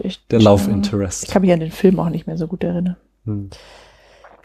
Äh, 0.00 0.10
der 0.30 0.40
Love. 0.40 0.70
Interest. 0.70 1.24
Ich 1.24 1.30
kann 1.30 1.42
mich 1.42 1.52
an 1.52 1.58
den 1.58 1.72
Film 1.72 1.98
auch 1.98 2.08
nicht 2.08 2.28
mehr 2.28 2.36
so 2.38 2.46
gut 2.46 2.62
erinnern. 2.62 2.96
Hm. 3.24 3.50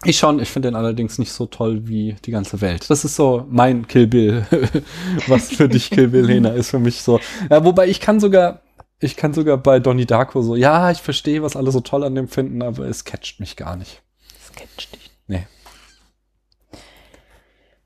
Ich 0.03 0.17
schon, 0.17 0.39
ich 0.39 0.49
finde 0.49 0.69
den 0.69 0.75
allerdings 0.75 1.19
nicht 1.19 1.31
so 1.31 1.45
toll 1.45 1.87
wie 1.87 2.15
die 2.25 2.31
ganze 2.31 2.59
Welt. 2.59 2.89
Das 2.89 3.05
ist 3.05 3.15
so 3.15 3.45
mein 3.51 3.87
Kill 3.87 4.07
Bill. 4.07 4.47
Was 5.27 5.49
für 5.51 5.69
dich 5.69 5.91
Kill 5.91 6.07
Bill, 6.07 6.25
Lena, 6.25 6.49
ist 6.49 6.71
für 6.71 6.79
mich 6.79 7.03
so. 7.03 7.19
Ja, 7.51 7.63
wobei 7.63 7.87
ich 7.87 7.99
kann 7.99 8.19
sogar, 8.19 8.61
ich 9.01 9.15
kann 9.15 9.33
sogar 9.33 9.57
bei 9.57 9.79
Donnie 9.79 10.05
Darko 10.05 10.41
so, 10.41 10.55
ja, 10.55 10.91
ich 10.91 11.01
verstehe, 11.01 11.43
was 11.43 11.55
alle 11.55 11.71
so 11.71 11.81
toll 11.81 12.03
an 12.03 12.15
dem 12.15 12.27
finden, 12.27 12.61
aber 12.61 12.85
es 12.85 13.03
catcht 13.03 13.39
mich 13.39 13.55
gar 13.55 13.75
nicht. 13.75 14.01
Das 14.37 14.51
catcht 14.53 14.93
dich. 14.95 15.11
Nee. 15.27 15.47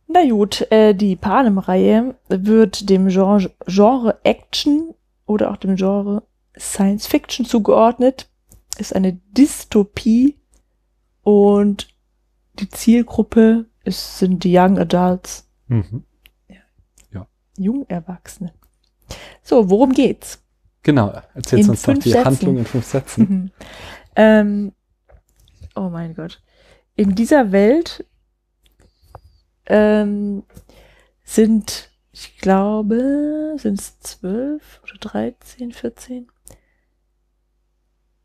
Na 0.07 0.23
gut, 0.29 0.69
äh, 0.71 0.93
die 0.93 1.15
Panem-Reihe 1.15 2.15
wird 2.27 2.89
dem 2.89 3.07
Genre, 3.07 3.51
Genre 3.65 4.19
Action 4.23 4.93
oder 5.25 5.51
auch 5.51 5.57
dem 5.57 5.75
Genre 5.75 6.23
Science 6.57 7.07
Fiction 7.07 7.45
zugeordnet. 7.45 8.29
Ist 8.77 8.95
eine 8.95 9.13
Dystopie 9.31 10.37
und 11.23 11.87
die 12.59 12.69
Zielgruppe 12.69 13.65
ist, 13.83 14.19
sind 14.19 14.43
die 14.43 14.55
Young 14.57 14.77
Adults, 14.77 15.49
Mhm. 15.67 16.03
Jungerwachsene. 17.57 18.53
So, 19.41 19.69
worum 19.69 19.93
geht's? 19.93 20.44
Genau, 20.85 21.11
erzählst 21.33 21.65
In 21.65 21.69
uns 21.71 21.81
doch 21.81 21.95
die 21.95 22.11
Sätzen. 22.11 22.25
Handlung 22.25 22.57
in 22.59 22.65
fünf 22.65 22.85
Sätzen. 22.85 23.51
ähm, 24.15 24.71
oh 25.75 25.89
mein 25.89 26.13
Gott. 26.13 26.43
In 26.95 27.15
dieser 27.15 27.51
Welt 27.51 28.05
ähm, 29.65 30.43
sind, 31.23 31.89
ich 32.11 32.37
glaube, 32.37 33.55
sind 33.57 33.79
es 33.79 33.99
zwölf 33.99 34.79
oder 34.83 34.93
dreizehn, 34.99 35.71
vierzehn? 35.71 36.27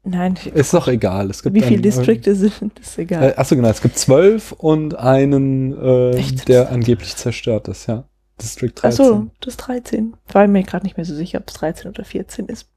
Nein, 0.03 0.39
Ist 0.53 0.75
doch 0.75 0.87
egal. 0.89 1.31
Es 1.31 1.43
gibt 1.43 1.55
wie 1.57 1.63
viele 1.63 1.81
Distrikte 1.81 2.35
sind, 2.35 2.79
ist 2.79 2.99
Äh, 2.99 3.03
egal. 3.03 3.35
achso, 3.39 3.57
genau, 3.57 3.69
es 3.69 3.81
gibt 3.81 3.97
zwölf 3.97 4.53
und 4.53 4.95
einen, 4.99 5.73
äh, 5.73 6.21
der 6.47 6.71
angeblich 6.71 7.17
zerstört 7.17 7.69
ist, 7.69 7.87
ja. 7.87 8.05
District 8.41 8.73
Ach 8.79 8.83
13. 8.83 9.05
so, 9.05 9.31
das 9.41 9.57
13. 9.57 10.17
War 10.33 10.47
mir 10.47 10.63
gerade 10.63 10.85
nicht 10.85 10.97
mehr 10.97 11.07
so 11.07 11.15
sicher, 11.15 11.39
ob 11.39 11.49
es 11.49 11.55
13 11.55 11.91
oder 11.91 12.05
14 12.05 12.47
ist. 12.47 12.69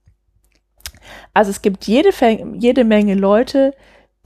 Also 1.33 1.51
es 1.51 1.61
gibt 1.61 1.85
jede, 1.85 2.09
jede 2.57 2.83
Menge 2.83 3.15
Leute, 3.15 3.73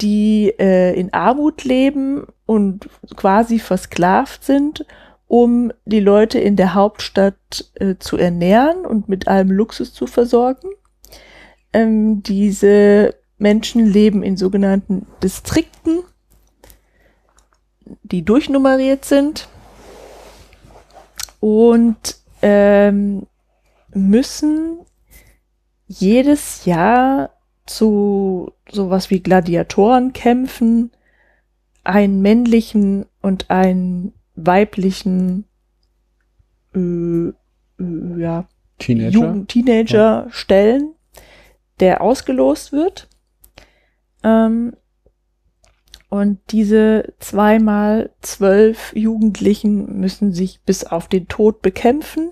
die 0.02 0.54
äh, 0.60 0.94
in 1.00 1.14
Armut 1.14 1.64
leben 1.64 2.28
und 2.46 2.88
quasi 3.16 3.60
versklavt 3.60 4.44
sind, 4.44 4.86
um 5.28 5.72
die 5.86 6.00
Leute 6.00 6.40
in 6.40 6.56
der 6.56 6.74
Hauptstadt 6.74 7.72
äh, 7.76 7.96
zu 8.00 8.18
ernähren 8.18 8.86
und 8.86 9.10
mit 9.10 9.28
allem 9.28 9.52
Luxus 9.52 9.94
zu 9.94 10.08
versorgen. 10.08 10.70
Ähm, 11.74 12.24
diese 12.24 13.16
Menschen 13.38 13.86
leben 13.86 14.24
in 14.24 14.38
sogenannten 14.38 15.08
Distrikten, 15.22 16.04
die 18.04 18.24
durchnummeriert 18.24 19.06
sind 19.06 19.50
und 21.40 22.18
ähm, 22.42 23.28
müssen 23.94 24.80
jedes 25.88 26.66
Jahr 26.66 27.32
zu 27.66 28.52
sowas 28.70 29.10
wie 29.10 29.22
Gladiatoren 29.22 30.14
kämpfen, 30.14 30.92
einen 31.84 32.22
männlichen 32.22 33.06
und 33.22 33.50
einen 33.50 34.14
weiblichen 34.36 35.46
äh, 36.76 37.30
äh, 37.30 37.34
ja, 38.18 38.48
Teenager. 38.80 39.10
Jugend, 39.10 39.50
Teenager 39.50 40.28
stellen, 40.30 40.94
der 41.80 42.02
ausgelost 42.02 42.72
wird. 42.72 43.08
Ähm, 44.24 44.74
und 46.10 46.40
diese 46.52 47.14
zweimal 47.20 48.12
zwölf 48.22 48.94
Jugendlichen 48.96 50.00
müssen 50.00 50.34
sich 50.34 50.62
bis 50.62 50.84
auf 50.86 51.08
den 51.08 51.28
Tod 51.28 51.62
bekämpfen 51.62 52.30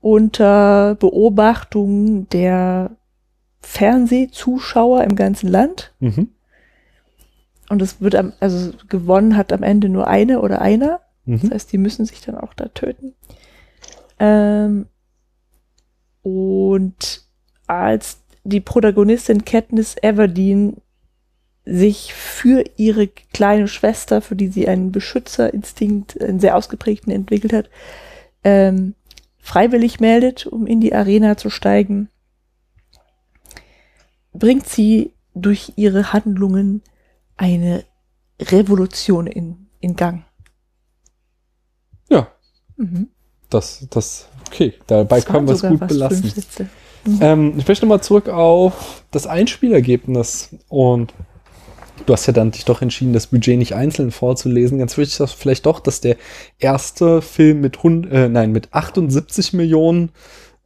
unter 0.00 0.94
Beobachtung 0.96 2.28
der 2.30 2.96
Fernsehzuschauer 3.60 5.04
im 5.04 5.14
ganzen 5.16 5.48
Land. 5.48 5.92
Mhm. 6.00 6.30
und 7.68 7.80
es 7.82 8.00
wird 8.00 8.16
am, 8.16 8.32
also 8.40 8.72
gewonnen 8.88 9.36
hat 9.36 9.52
am 9.52 9.62
Ende 9.62 9.88
nur 9.88 10.08
eine 10.08 10.40
oder 10.40 10.60
einer. 10.60 11.00
Das 11.26 11.42
Mhm. 11.44 11.50
heißt, 11.52 11.72
die 11.72 11.78
müssen 11.78 12.04
sich 12.04 12.20
dann 12.20 12.34
auch 12.34 12.52
da 12.54 12.66
töten. 12.68 13.14
Ähm, 14.18 14.86
und 16.22 17.22
als 17.68 18.22
die 18.42 18.60
Protagonistin 18.60 19.44
Katniss 19.44 19.96
Everdeen 20.02 20.78
sich 21.64 22.14
für 22.14 22.64
ihre 22.76 23.06
kleine 23.06 23.68
Schwester, 23.68 24.20
für 24.20 24.36
die 24.36 24.48
sie 24.48 24.66
einen 24.68 24.92
Beschützerinstinkt, 24.92 26.20
einen 26.20 26.40
sehr 26.40 26.56
ausgeprägten 26.56 27.12
entwickelt 27.12 27.52
hat, 27.52 27.70
ähm, 28.44 28.94
freiwillig 29.38 30.00
meldet, 30.00 30.46
um 30.46 30.66
in 30.66 30.80
die 30.80 30.94
Arena 30.94 31.36
zu 31.36 31.50
steigen, 31.50 32.08
bringt 34.32 34.68
sie 34.68 35.12
durch 35.34 35.74
ihre 35.76 36.12
Handlungen 36.12 36.82
eine 37.36 37.84
Revolution 38.40 39.26
in, 39.26 39.68
in 39.80 39.96
Gang. 39.96 40.24
Ja, 42.08 42.28
Mhm. 42.80 43.08
das, 43.50 43.86
das, 43.90 44.26
okay, 44.46 44.72
dabei 44.86 45.20
können 45.20 45.46
wir 45.46 45.54
es 45.54 45.62
gut 45.62 45.86
belassen. 45.86 46.30
Sätze. 46.30 46.68
Ähm, 47.20 47.54
ich 47.58 47.68
möchte 47.68 47.84
mal 47.84 48.00
zurück 48.00 48.28
auf 48.28 49.04
das 49.10 49.26
Einspielergebnis 49.26 50.56
und 50.68 51.12
du 52.06 52.12
hast 52.12 52.26
ja 52.26 52.32
dann 52.32 52.50
dich 52.50 52.64
doch 52.64 52.82
entschieden, 52.82 53.12
das 53.12 53.28
Budget 53.28 53.58
nicht 53.58 53.74
einzeln 53.74 54.10
vorzulesen. 54.10 54.78
Ganz 54.78 54.96
wichtig 54.96 55.20
ist 55.20 55.32
vielleicht 55.34 55.66
doch, 55.66 55.80
dass 55.80 56.00
der 56.00 56.16
erste 56.58 57.22
Film 57.22 57.60
mit, 57.60 57.82
hund- 57.82 58.10
äh, 58.10 58.28
nein, 58.28 58.52
mit 58.52 58.72
78 58.72 59.52
Millionen 59.52 60.10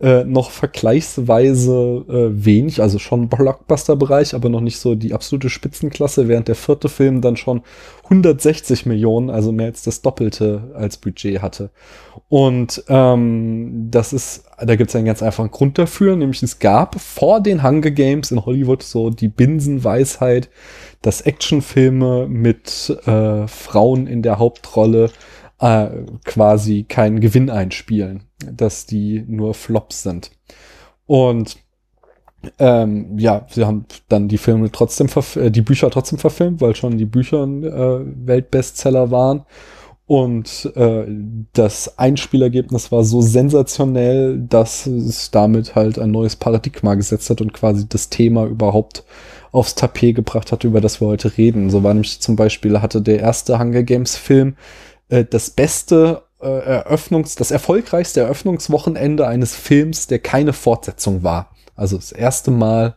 äh, 0.04 0.22
noch 0.24 0.50
vergleichsweise 0.50 2.04
äh, 2.08 2.44
wenig, 2.44 2.82
also 2.82 2.98
schon 2.98 3.30
Blockbuster-Bereich, 3.30 4.34
aber 4.34 4.50
noch 4.50 4.60
nicht 4.60 4.78
so 4.78 4.94
die 4.94 5.14
absolute 5.14 5.48
Spitzenklasse, 5.48 6.28
während 6.28 6.46
der 6.46 6.56
vierte 6.56 6.90
Film 6.90 7.22
dann 7.22 7.38
schon 7.38 7.62
160 8.04 8.84
Millionen, 8.84 9.30
also 9.30 9.50
mehr 9.50 9.68
als 9.68 9.82
das 9.82 10.02
Doppelte 10.02 10.74
als 10.74 10.98
Budget 10.98 11.40
hatte. 11.40 11.70
Und 12.28 12.84
ähm, 12.88 13.88
das 13.90 14.12
ist, 14.12 14.44
da 14.58 14.76
gibt 14.76 14.90
es 14.90 14.96
einen 14.96 15.06
ganz 15.06 15.22
einfachen 15.22 15.50
Grund 15.50 15.78
dafür, 15.78 16.16
nämlich 16.16 16.42
es 16.42 16.58
gab 16.58 17.00
vor 17.00 17.40
den 17.40 17.62
Hunger 17.62 17.90
Games 17.90 18.30
in 18.30 18.44
Hollywood 18.44 18.82
so 18.82 19.08
die 19.08 19.28
Binsenweisheit, 19.28 20.50
dass 21.00 21.22
Actionfilme 21.22 22.28
mit 22.28 22.94
äh, 23.06 23.46
Frauen 23.46 24.06
in 24.06 24.20
der 24.20 24.38
Hauptrolle 24.38 25.10
äh, 25.64 25.88
quasi 26.24 26.84
keinen 26.84 27.20
Gewinn 27.20 27.48
einspielen, 27.48 28.24
dass 28.52 28.84
die 28.84 29.24
nur 29.26 29.54
Flops 29.54 30.02
sind. 30.02 30.30
Und 31.06 31.56
ähm, 32.58 33.18
ja, 33.18 33.46
sie 33.48 33.64
haben 33.64 33.86
dann 34.10 34.28
die 34.28 34.36
Filme 34.36 34.70
trotzdem, 34.70 35.06
verf- 35.06 35.40
äh, 35.40 35.50
die 35.50 35.62
Bücher 35.62 35.90
trotzdem 35.90 36.18
verfilmt, 36.18 36.60
weil 36.60 36.76
schon 36.76 36.98
die 36.98 37.06
Bücher 37.06 37.44
äh, 37.44 38.04
Weltbestseller 38.26 39.10
waren. 39.10 39.46
Und 40.06 40.70
äh, 40.76 41.06
das 41.54 41.98
Einspielergebnis 41.98 42.92
war 42.92 43.02
so 43.04 43.22
sensationell, 43.22 44.38
dass 44.38 44.86
es 44.86 45.30
damit 45.30 45.74
halt 45.74 45.98
ein 45.98 46.10
neues 46.10 46.36
Paradigma 46.36 46.94
gesetzt 46.94 47.30
hat 47.30 47.40
und 47.40 47.54
quasi 47.54 47.88
das 47.88 48.10
Thema 48.10 48.44
überhaupt 48.44 49.04
aufs 49.50 49.76
Tapet 49.76 50.14
gebracht 50.14 50.52
hat, 50.52 50.64
über 50.64 50.82
das 50.82 51.00
wir 51.00 51.08
heute 51.08 51.38
reden. 51.38 51.70
So 51.70 51.82
war 51.82 51.94
nämlich 51.94 52.20
zum 52.20 52.36
Beispiel, 52.36 52.82
hatte 52.82 53.00
der 53.00 53.20
erste 53.20 53.58
Hunger 53.58 53.82
Games 53.82 54.16
Film 54.16 54.56
äh, 55.08 55.24
das 55.24 55.50
beste 55.50 56.22
äh, 56.40 56.46
Eröffnungs-, 56.46 57.36
das 57.36 57.50
erfolgreichste 57.50 58.20
Eröffnungswochenende 58.20 59.26
eines 59.26 59.54
Films, 59.54 60.06
der 60.06 60.18
keine 60.18 60.52
Fortsetzung 60.52 61.22
war. 61.22 61.50
Also 61.76 61.96
das 61.96 62.12
erste 62.12 62.50
Mal 62.50 62.96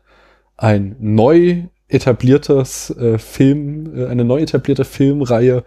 ein 0.58 0.96
neu 1.00 1.64
etabliertes 1.88 2.90
äh, 2.98 3.18
Film, 3.18 3.98
äh, 3.98 4.08
eine 4.08 4.26
neu 4.26 4.42
etablierte 4.42 4.86
Filmreihe. 4.86 5.64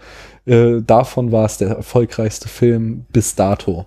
Äh, 0.47 0.83
davon 0.83 1.33
war 1.33 1.47
es 1.47 1.59
der 1.59 1.71
erfolgreichste 1.71 2.49
Film 2.49 3.07
bis 3.11 3.35
dato. 3.35 3.87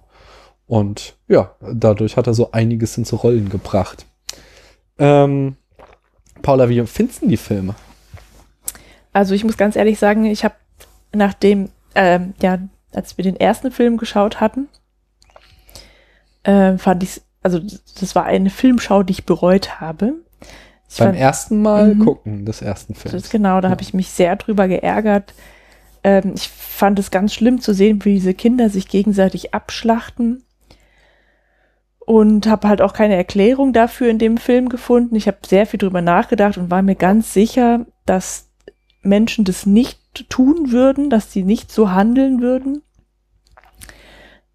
Und 0.66 1.16
ja, 1.28 1.56
dadurch 1.62 2.18
hat 2.18 2.28
er 2.28 2.34
so 2.34 2.52
einiges 2.52 2.98
ins 2.98 3.13
Rollen 3.24 3.50
gebracht. 3.50 4.06
Ähm, 4.98 5.58
Paula, 6.42 6.70
wie 6.70 6.86
findest 6.86 7.22
du 7.22 7.28
die 7.28 7.38
Filme? 7.38 7.76
Also 9.12 9.36
ich 9.36 9.44
muss 9.44 9.58
ganz 9.58 9.76
ehrlich 9.76 10.00
sagen, 10.00 10.26
ich 10.26 10.44
habe 10.44 10.56
nachdem, 11.13 11.70
ähm, 11.95 12.34
ja, 12.41 12.60
als 12.93 13.17
wir 13.17 13.23
den 13.23 13.36
ersten 13.39 13.71
Film 13.71 13.97
geschaut 13.97 14.39
hatten, 14.39 14.67
äh, 16.43 16.77
fand 16.77 17.03
ich, 17.03 17.21
also 17.41 17.60
das 17.60 18.15
war 18.15 18.25
eine 18.25 18.49
Filmschau, 18.49 19.03
die 19.03 19.12
ich 19.12 19.25
bereut 19.25 19.79
habe. 19.79 20.15
Ich 20.89 20.97
Beim 20.97 21.08
fand, 21.10 21.19
ersten 21.19 21.62
Mal 21.62 21.95
Mhm. 21.95 21.99
gucken 21.99 22.45
des 22.45 22.62
ersten 22.62 22.93
das 22.93 23.01
Films. 23.01 23.29
genau, 23.29 23.62
da 23.62 23.69
habe 23.69 23.82
ich 23.82 23.93
mich 23.93 24.10
sehr 24.10 24.36
drüber 24.36 24.67
geärgert. 24.67 25.34
Ähm, 26.03 26.34
ich 26.36 26.49
fand 26.49 26.99
es 26.99 27.12
ganz 27.12 27.34
schlimm 27.34 27.62
zu 27.62 27.73
sehen, 27.73 28.03
wie 28.06 28.13
diese 28.15 28.34
Kinder 28.34 28.69
sich 28.69 28.88
gegenseitig 28.88 29.53
abschlachten. 29.53 30.43
Und 32.06 32.47
habe 32.47 32.67
halt 32.67 32.82
auch 32.82 32.91
keine 32.93 33.15
Erklärung 33.15 33.71
dafür 33.71 34.10
in 34.10 34.19
dem 34.19 34.36
Film 34.36 34.67
gefunden. 34.67 35.15
Ich 35.15 35.27
habe 35.27 35.38
sehr 35.47 35.65
viel 35.65 35.77
drüber 35.77 36.01
nachgedacht 36.01 36.58
und 36.58 36.69
war 36.69 36.82
mir 36.82 36.95
ganz 36.95 37.34
sicher, 37.34 37.86
dass 38.06 38.49
Menschen 39.01 39.45
das 39.45 39.65
nicht 39.65 39.99
tun 40.13 40.71
würden, 40.71 41.10
dass 41.10 41.32
sie 41.32 41.43
nicht 41.43 41.71
so 41.71 41.91
handeln 41.91 42.41
würden. 42.41 42.84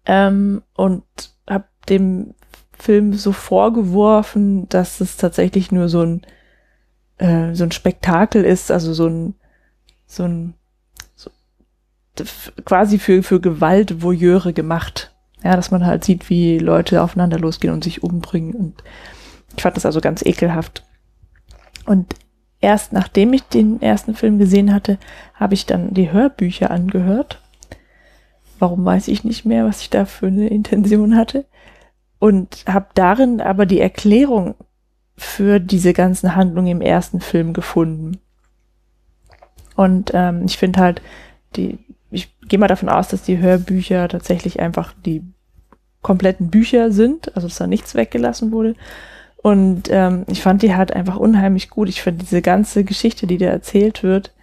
Ähm, 0.05 0.63
und 0.75 1.03
habe 1.47 1.65
dem 1.89 2.33
Film 2.71 3.13
so 3.13 3.31
vorgeworfen, 3.31 4.69
dass 4.69 5.01
es 5.01 5.17
tatsächlich 5.17 5.71
nur 5.71 5.89
so 5.89 6.01
ein 6.01 6.21
äh, 7.17 7.53
so 7.53 7.65
ein 7.65 7.71
Spektakel 7.71 8.45
ist, 8.45 8.71
also 8.71 8.93
so 8.93 9.07
ein 9.07 9.35
so 10.07 10.23
ein 10.23 10.53
so, 11.15 11.29
quasi 12.65 12.97
für 12.97 13.21
für 13.21 13.41
Gewalt 13.41 14.01
Voyeure 14.01 14.53
gemacht. 14.53 15.13
Ja, 15.43 15.55
dass 15.55 15.71
man 15.71 15.85
halt 15.85 16.03
sieht, 16.03 16.29
wie 16.29 16.57
Leute 16.57 17.01
aufeinander 17.01 17.39
losgehen 17.39 17.73
und 17.73 17.83
sich 17.83 18.03
umbringen 18.03 18.53
und 18.53 18.83
ich 19.55 19.63
fand 19.63 19.75
das 19.75 19.85
also 19.85 20.01
ganz 20.01 20.21
ekelhaft. 20.25 20.85
Und 21.85 22.15
erst 22.61 22.93
nachdem 22.93 23.33
ich 23.33 23.43
den 23.43 23.81
ersten 23.81 24.15
Film 24.15 24.39
gesehen 24.39 24.73
hatte, 24.73 24.97
habe 25.33 25.53
ich 25.53 25.65
dann 25.65 25.93
die 25.93 26.11
Hörbücher 26.11 26.71
angehört. 26.71 27.41
Warum 28.59 28.83
weiß 28.83 29.07
ich 29.07 29.23
nicht 29.23 29.45
mehr, 29.45 29.65
was 29.65 29.81
ich 29.81 29.89
da 29.89 30.05
für 30.05 30.27
eine 30.27 30.47
Intention 30.47 31.15
hatte. 31.15 31.45
Und 32.19 32.65
habe 32.67 32.87
darin 32.95 33.39
aber 33.39 33.65
die 33.65 33.79
Erklärung 33.79 34.55
für 35.15 35.59
diese 35.59 35.93
ganzen 35.93 36.35
Handlungen 36.35 36.67
im 36.67 36.81
ersten 36.81 37.21
Film 37.21 37.53
gefunden. 37.53 38.19
Und 39.75 40.11
ähm, 40.13 40.43
ich 40.45 40.57
finde 40.57 40.79
halt, 40.81 41.01
die, 41.55 41.79
ich 42.11 42.37
gehe 42.41 42.59
mal 42.59 42.67
davon 42.67 42.89
aus, 42.89 43.07
dass 43.07 43.23
die 43.23 43.37
Hörbücher 43.37 44.09
tatsächlich 44.09 44.59
einfach 44.59 44.93
die 45.05 45.23
kompletten 46.01 46.49
Bücher 46.49 46.91
sind, 46.91 47.35
also 47.35 47.47
dass 47.47 47.57
da 47.57 47.67
nichts 47.67 47.95
weggelassen 47.95 48.51
wurde. 48.51 48.75
Und 49.41 49.83
ähm, 49.89 50.25
ich 50.27 50.41
fand 50.41 50.61
die 50.61 50.75
halt 50.75 50.91
einfach 50.93 51.15
unheimlich 51.15 51.69
gut. 51.69 51.87
Ich 51.87 52.01
finde 52.01 52.25
diese 52.25 52.41
ganze 52.41 52.83
Geschichte, 52.83 53.25
die 53.25 53.37
da 53.37 53.47
erzählt 53.47 54.03
wird, 54.03 54.33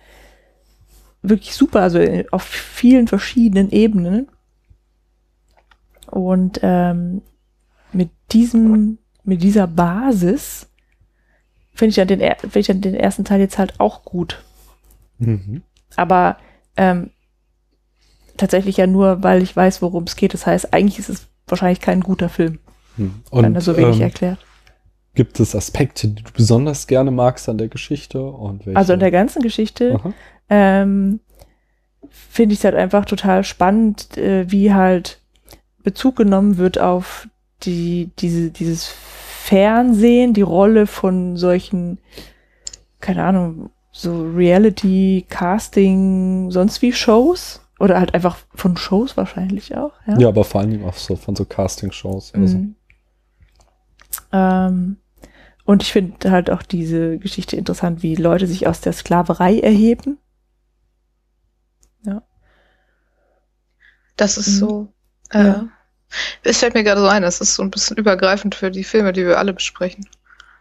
wirklich 1.22 1.54
super, 1.54 1.82
also 1.82 1.98
auf 2.30 2.42
vielen 2.42 3.06
verschiedenen 3.06 3.70
Ebenen. 3.70 4.28
Und 6.11 6.61
ähm, 6.62 7.20
mit 7.92 8.11
diesem, 8.32 8.98
mit 9.24 9.42
dieser 9.42 9.66
Basis 9.66 10.68
finde 11.74 11.90
ich, 11.90 11.96
ja 11.96 12.04
den, 12.06 12.20
finde 12.20 12.59
ich 12.59 12.68
ja 12.68 12.74
den 12.74 12.94
ersten 12.94 13.24
Teil 13.24 13.40
jetzt 13.40 13.59
halt 13.59 13.78
auch 13.78 14.04
gut. 14.04 14.42
Mhm. 15.18 15.62
Aber 15.96 16.38
ähm, 16.76 17.11
tatsächlich 18.37 18.76
ja 18.78 18.87
nur, 18.87 19.22
weil 19.22 19.42
ich 19.42 19.54
weiß, 19.54 19.82
worum 19.82 20.04
es 20.04 20.16
geht. 20.16 20.32
Das 20.32 20.46
heißt, 20.46 20.72
eigentlich 20.72 20.98
ist 20.98 21.09
es 21.09 21.26
wahrscheinlich 21.46 21.80
kein 21.80 22.00
guter 22.00 22.28
Film, 22.28 22.59
Hm. 22.96 23.22
wenn 23.30 23.54
er 23.54 23.61
so 23.61 23.76
wenig 23.76 23.96
ähm, 23.96 24.02
erklärt. 24.02 24.38
Gibt 25.16 25.40
es 25.40 25.57
Aspekte, 25.57 26.09
die 26.09 26.22
du 26.22 26.31
besonders 26.33 26.87
gerne 26.87 27.11
magst 27.11 27.48
an 27.48 27.59
der 27.59 27.68
Geschichte? 27.68 28.33
Also 28.74 28.92
in 28.92 29.00
der 29.00 29.11
ganzen 29.11 29.42
Geschichte 29.42 29.98
ähm, 30.48 31.18
finde 32.09 32.52
ich 32.52 32.61
es 32.61 32.64
halt 32.64 32.76
einfach 32.76 33.05
total 33.05 33.42
spannend, 33.42 34.16
äh, 34.16 34.48
wie 34.50 34.72
halt 34.72 35.20
Bezug 35.83 36.16
genommen 36.16 36.59
wird 36.59 36.79
auf 36.79 37.29
die, 37.62 38.11
diese, 38.18 38.50
dieses 38.50 38.87
Fernsehen, 38.87 40.35
die 40.35 40.42
Rolle 40.42 40.87
von 40.87 41.37
solchen, 41.37 41.98
keine 43.00 43.24
Ahnung, 43.24 43.70
so 43.92 44.22
Reality, 44.22 45.24
Casting, 45.29 46.50
sonst 46.50 46.83
wie 46.83 46.92
Shows. 46.92 47.62
Oder 47.79 48.00
halt 48.00 48.14
einfach 48.14 48.38
von 48.55 48.76
Shows 48.76 49.16
wahrscheinlich 49.16 49.76
auch. 49.76 49.92
Ja. 50.07 50.18
Ja, 50.18 50.29
aber 50.29 50.44
vor 50.44 50.62
allem 50.62 50.85
auch 50.85 50.94
so 50.94 51.14
von 51.14 51.37
so 51.37 51.44
Casting-Shows. 51.44 52.33
Also. 52.35 52.59
Mhm. 52.59 52.74
Ähm, 54.33 54.96
und 55.66 55.83
ich 55.83 55.92
finde 55.92 56.31
halt 56.31 56.50
auch 56.50 56.62
diese 56.62 57.18
Geschichte 57.18 57.57
interessant, 57.57 58.02
wie 58.02 58.14
Leute 58.14 58.46
sich 58.46 58.66
aus 58.66 58.81
der 58.81 58.92
Sklaverei 58.94 59.59
erheben. 59.61 60.18
Das 64.16 64.38
ist 64.38 64.48
Mhm. 64.48 64.59
so. 64.59 64.92
Äh, 65.31 65.44
Ja. 65.44 65.68
Es 66.44 66.59
fällt 66.61 66.74
mir 66.74 66.85
gerade 66.85 67.00
so 67.00 67.07
ein, 67.09 67.22
das 67.22 67.40
ist 67.40 67.55
so 67.57 67.62
ein 67.62 67.70
bisschen 67.70 67.96
übergreifend 67.98 68.55
für 68.55 68.70
die 68.70 68.85
Filme, 68.85 69.12
die 69.12 69.26
wir 69.26 69.38
alle 69.38 69.52
besprechen. 69.52 70.09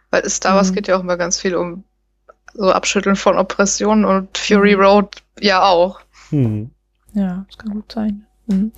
Weil 0.10 0.28
Star 0.30 0.56
Wars 0.56 0.72
Mhm. 0.72 0.76
geht 0.76 0.88
ja 0.88 0.98
auch 0.98 1.02
immer 1.02 1.16
ganz 1.18 1.40
viel 1.40 1.56
um 1.56 1.84
so 2.54 2.72
Abschütteln 2.72 3.16
von 3.16 3.38
Oppressionen 3.38 4.04
und 4.04 4.38
Fury 4.38 4.76
Mhm. 4.76 4.82
Road 4.82 5.24
ja 5.40 5.64
auch. 5.64 6.02
Hm. 6.32 6.72
Ja, 7.14 7.46
das 7.48 7.58
kann 7.58 7.74
gut 7.74 7.92
sein. 7.92 8.26
Mhm. 8.48 8.72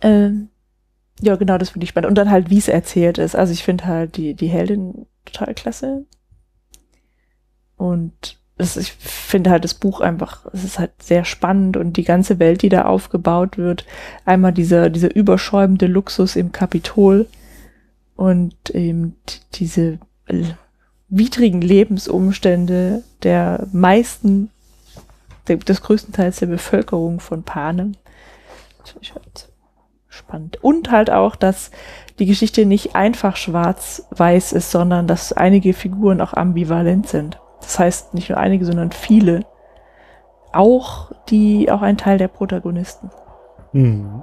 Ähm, 0.00 0.48
ja, 1.20 1.36
genau, 1.36 1.58
das 1.58 1.70
finde 1.70 1.84
ich 1.84 1.90
spannend. 1.90 2.08
Und 2.08 2.14
dann 2.14 2.30
halt, 2.30 2.50
wie 2.50 2.58
es 2.58 2.68
erzählt 2.68 3.18
ist. 3.18 3.34
Also 3.34 3.52
ich 3.52 3.64
finde 3.64 3.86
halt 3.86 4.16
die, 4.16 4.34
die 4.34 4.48
Heldin 4.48 5.06
total 5.24 5.54
klasse. 5.54 6.04
Und 7.76 8.38
es, 8.56 8.76
ich 8.76 8.92
finde 8.92 9.50
halt 9.50 9.64
das 9.64 9.74
Buch 9.74 10.00
einfach, 10.00 10.46
es 10.52 10.64
ist 10.64 10.78
halt 10.78 11.02
sehr 11.02 11.24
spannend 11.24 11.76
und 11.76 11.96
die 11.96 12.04
ganze 12.04 12.38
Welt, 12.38 12.62
die 12.62 12.68
da 12.68 12.84
aufgebaut 12.84 13.56
wird. 13.56 13.84
Einmal 14.24 14.52
dieser, 14.52 14.90
dieser 14.90 15.14
überschäumende 15.14 15.86
Luxus 15.86 16.36
im 16.36 16.52
Kapitol 16.52 17.26
und 18.16 18.70
eben 18.70 19.16
diese 19.54 19.98
widrigen 21.08 21.62
Lebensumstände 21.62 23.02
der 23.22 23.66
meisten, 23.72 24.50
des 25.48 25.80
größten 25.80 26.12
Teils 26.12 26.40
der 26.40 26.46
Bevölkerung 26.46 27.20
von 27.20 27.42
Panem. 27.42 27.94
Das 28.80 28.90
finde 28.90 29.04
ich 29.04 29.14
halt 29.14 29.47
spannend. 30.28 30.62
Und 30.62 30.90
halt 30.90 31.10
auch, 31.10 31.36
dass 31.36 31.70
die 32.18 32.26
Geschichte 32.26 32.66
nicht 32.66 32.94
einfach 32.94 33.36
schwarz-weiß 33.36 34.52
ist, 34.52 34.70
sondern 34.70 35.06
dass 35.06 35.32
einige 35.32 35.72
Figuren 35.72 36.20
auch 36.20 36.34
ambivalent 36.34 37.08
sind. 37.08 37.40
Das 37.60 37.78
heißt, 37.78 38.14
nicht 38.14 38.28
nur 38.28 38.38
einige, 38.38 38.64
sondern 38.64 38.92
viele. 38.92 39.44
Auch 40.52 41.12
die, 41.28 41.70
auch 41.70 41.82
ein 41.82 41.96
Teil 41.96 42.18
der 42.18 42.28
Protagonisten. 42.28 43.10
Hm. 43.72 44.22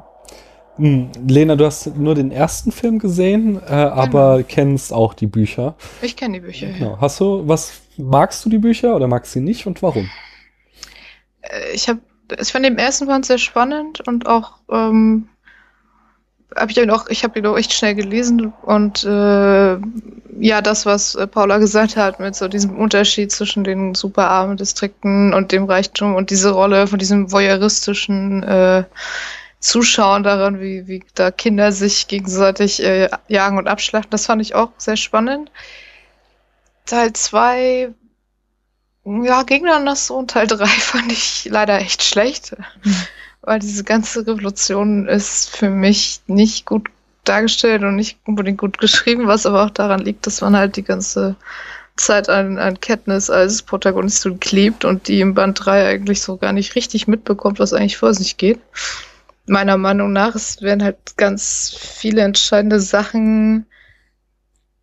Hm. 0.77 1.09
Lena, 1.27 1.55
du 1.55 1.65
hast 1.65 1.95
nur 1.95 2.15
den 2.15 2.31
ersten 2.31 2.71
Film 2.71 2.99
gesehen, 2.99 3.61
äh, 3.67 3.73
aber 3.73 4.43
kennst 4.43 4.91
auch 4.91 5.13
die 5.13 5.27
Bücher. 5.27 5.75
Ich 6.01 6.15
kenne 6.15 6.39
die 6.39 6.45
Bücher, 6.45 6.67
ja. 6.67 6.77
Genau. 6.77 6.97
Hast 6.99 7.19
du, 7.19 7.47
was 7.47 7.81
magst 7.97 8.43
du 8.45 8.49
die 8.49 8.57
Bücher 8.57 8.95
oder 8.95 9.07
magst 9.07 9.33
du 9.33 9.39
sie 9.39 9.45
nicht 9.45 9.65
und 9.67 9.81
warum? 9.81 10.09
Äh, 11.41 11.73
Ich 11.73 11.87
habe, 11.87 12.01
ich 12.39 12.51
fand 12.51 12.65
den 12.65 12.77
ersten 12.77 13.07
Band 13.07 13.25
sehr 13.25 13.37
spannend 13.37 14.05
und 14.07 14.27
auch, 14.27 14.53
ähm, 14.69 15.29
hab 16.55 16.69
ich 16.69 16.77
ihn 16.77 16.89
auch, 16.89 17.07
ich 17.09 17.23
habe 17.23 17.39
ihn 17.39 17.45
auch 17.45 17.57
echt 17.57 17.73
schnell 17.73 17.95
gelesen 17.95 18.53
und 18.63 19.03
äh, 19.03 19.77
ja, 20.39 20.61
das, 20.61 20.85
was 20.85 21.15
äh, 21.15 21.27
Paula 21.27 21.57
gesagt 21.57 21.95
hat, 21.95 22.19
mit 22.19 22.35
so 22.35 22.47
diesem 22.47 22.77
Unterschied 22.77 23.31
zwischen 23.31 23.63
den 23.63 23.95
super 23.95 24.29
armen 24.29 24.57
Distrikten 24.57 25.33
und 25.33 25.51
dem 25.51 25.65
Reichtum 25.65 26.15
und 26.15 26.29
diese 26.29 26.51
Rolle 26.51 26.87
von 26.87 26.99
diesem 26.99 27.31
voyeuristischen 27.31 28.43
äh, 28.43 28.83
Zuschauen 29.59 30.23
daran, 30.23 30.59
wie, 30.59 30.87
wie 30.87 31.03
da 31.15 31.31
Kinder 31.31 31.71
sich 31.71 32.07
gegenseitig 32.07 32.83
äh, 32.83 33.09
jagen 33.27 33.57
und 33.57 33.67
abschlachten, 33.67 34.11
das 34.11 34.25
fand 34.25 34.41
ich 34.41 34.55
auch 34.55 34.71
sehr 34.77 34.97
spannend. 34.97 35.51
Teil 36.85 37.13
2 37.13 37.93
ja, 39.05 39.43
ging 39.43 39.65
dann 39.65 39.85
das 39.85 40.07
so 40.07 40.17
und 40.17 40.31
Teil 40.31 40.47
3 40.47 40.65
fand 40.65 41.11
ich 41.11 41.45
leider 41.49 41.79
echt 41.79 42.03
schlecht. 42.03 42.55
Weil 43.45 43.59
diese 43.59 43.83
ganze 43.83 44.25
Revolution 44.25 45.07
ist 45.07 45.55
für 45.55 45.69
mich 45.69 46.21
nicht 46.27 46.65
gut 46.65 46.89
dargestellt 47.23 47.83
und 47.83 47.95
nicht 47.95 48.17
unbedingt 48.25 48.57
gut 48.57 48.79
geschrieben, 48.79 49.27
was 49.27 49.45
aber 49.45 49.63
auch 49.63 49.69
daran 49.69 49.99
liegt, 49.99 50.25
dass 50.25 50.41
man 50.41 50.55
halt 50.55 50.75
die 50.75 50.83
ganze 50.83 51.35
Zeit 51.95 52.27
an, 52.27 52.57
an 52.57 52.79
Katniss 52.79 53.29
als 53.29 53.61
Protagonistin 53.61 54.39
klebt 54.39 54.83
und 54.83 55.07
die 55.07 55.21
im 55.21 55.33
Band 55.33 55.63
3 55.63 55.87
eigentlich 55.87 56.21
so 56.21 56.37
gar 56.37 56.53
nicht 56.53 56.75
richtig 56.75 57.07
mitbekommt, 57.07 57.59
was 57.59 57.73
eigentlich 57.73 57.97
vor 57.97 58.13
sich 58.13 58.37
geht. 58.37 58.59
Meiner 59.45 59.77
Meinung 59.77 60.11
nach, 60.11 60.35
es 60.35 60.61
werden 60.61 60.83
halt 60.83 61.17
ganz 61.17 61.75
viele 61.79 62.21
entscheidende 62.21 62.79
Sachen. 62.79 63.67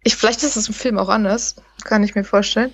Ich, 0.04 0.16
vielleicht 0.16 0.42
ist 0.42 0.56
es 0.56 0.68
im 0.68 0.74
Film 0.74 0.98
auch 0.98 1.08
anders, 1.08 1.56
kann 1.84 2.04
ich 2.04 2.14
mir 2.14 2.24
vorstellen. 2.24 2.72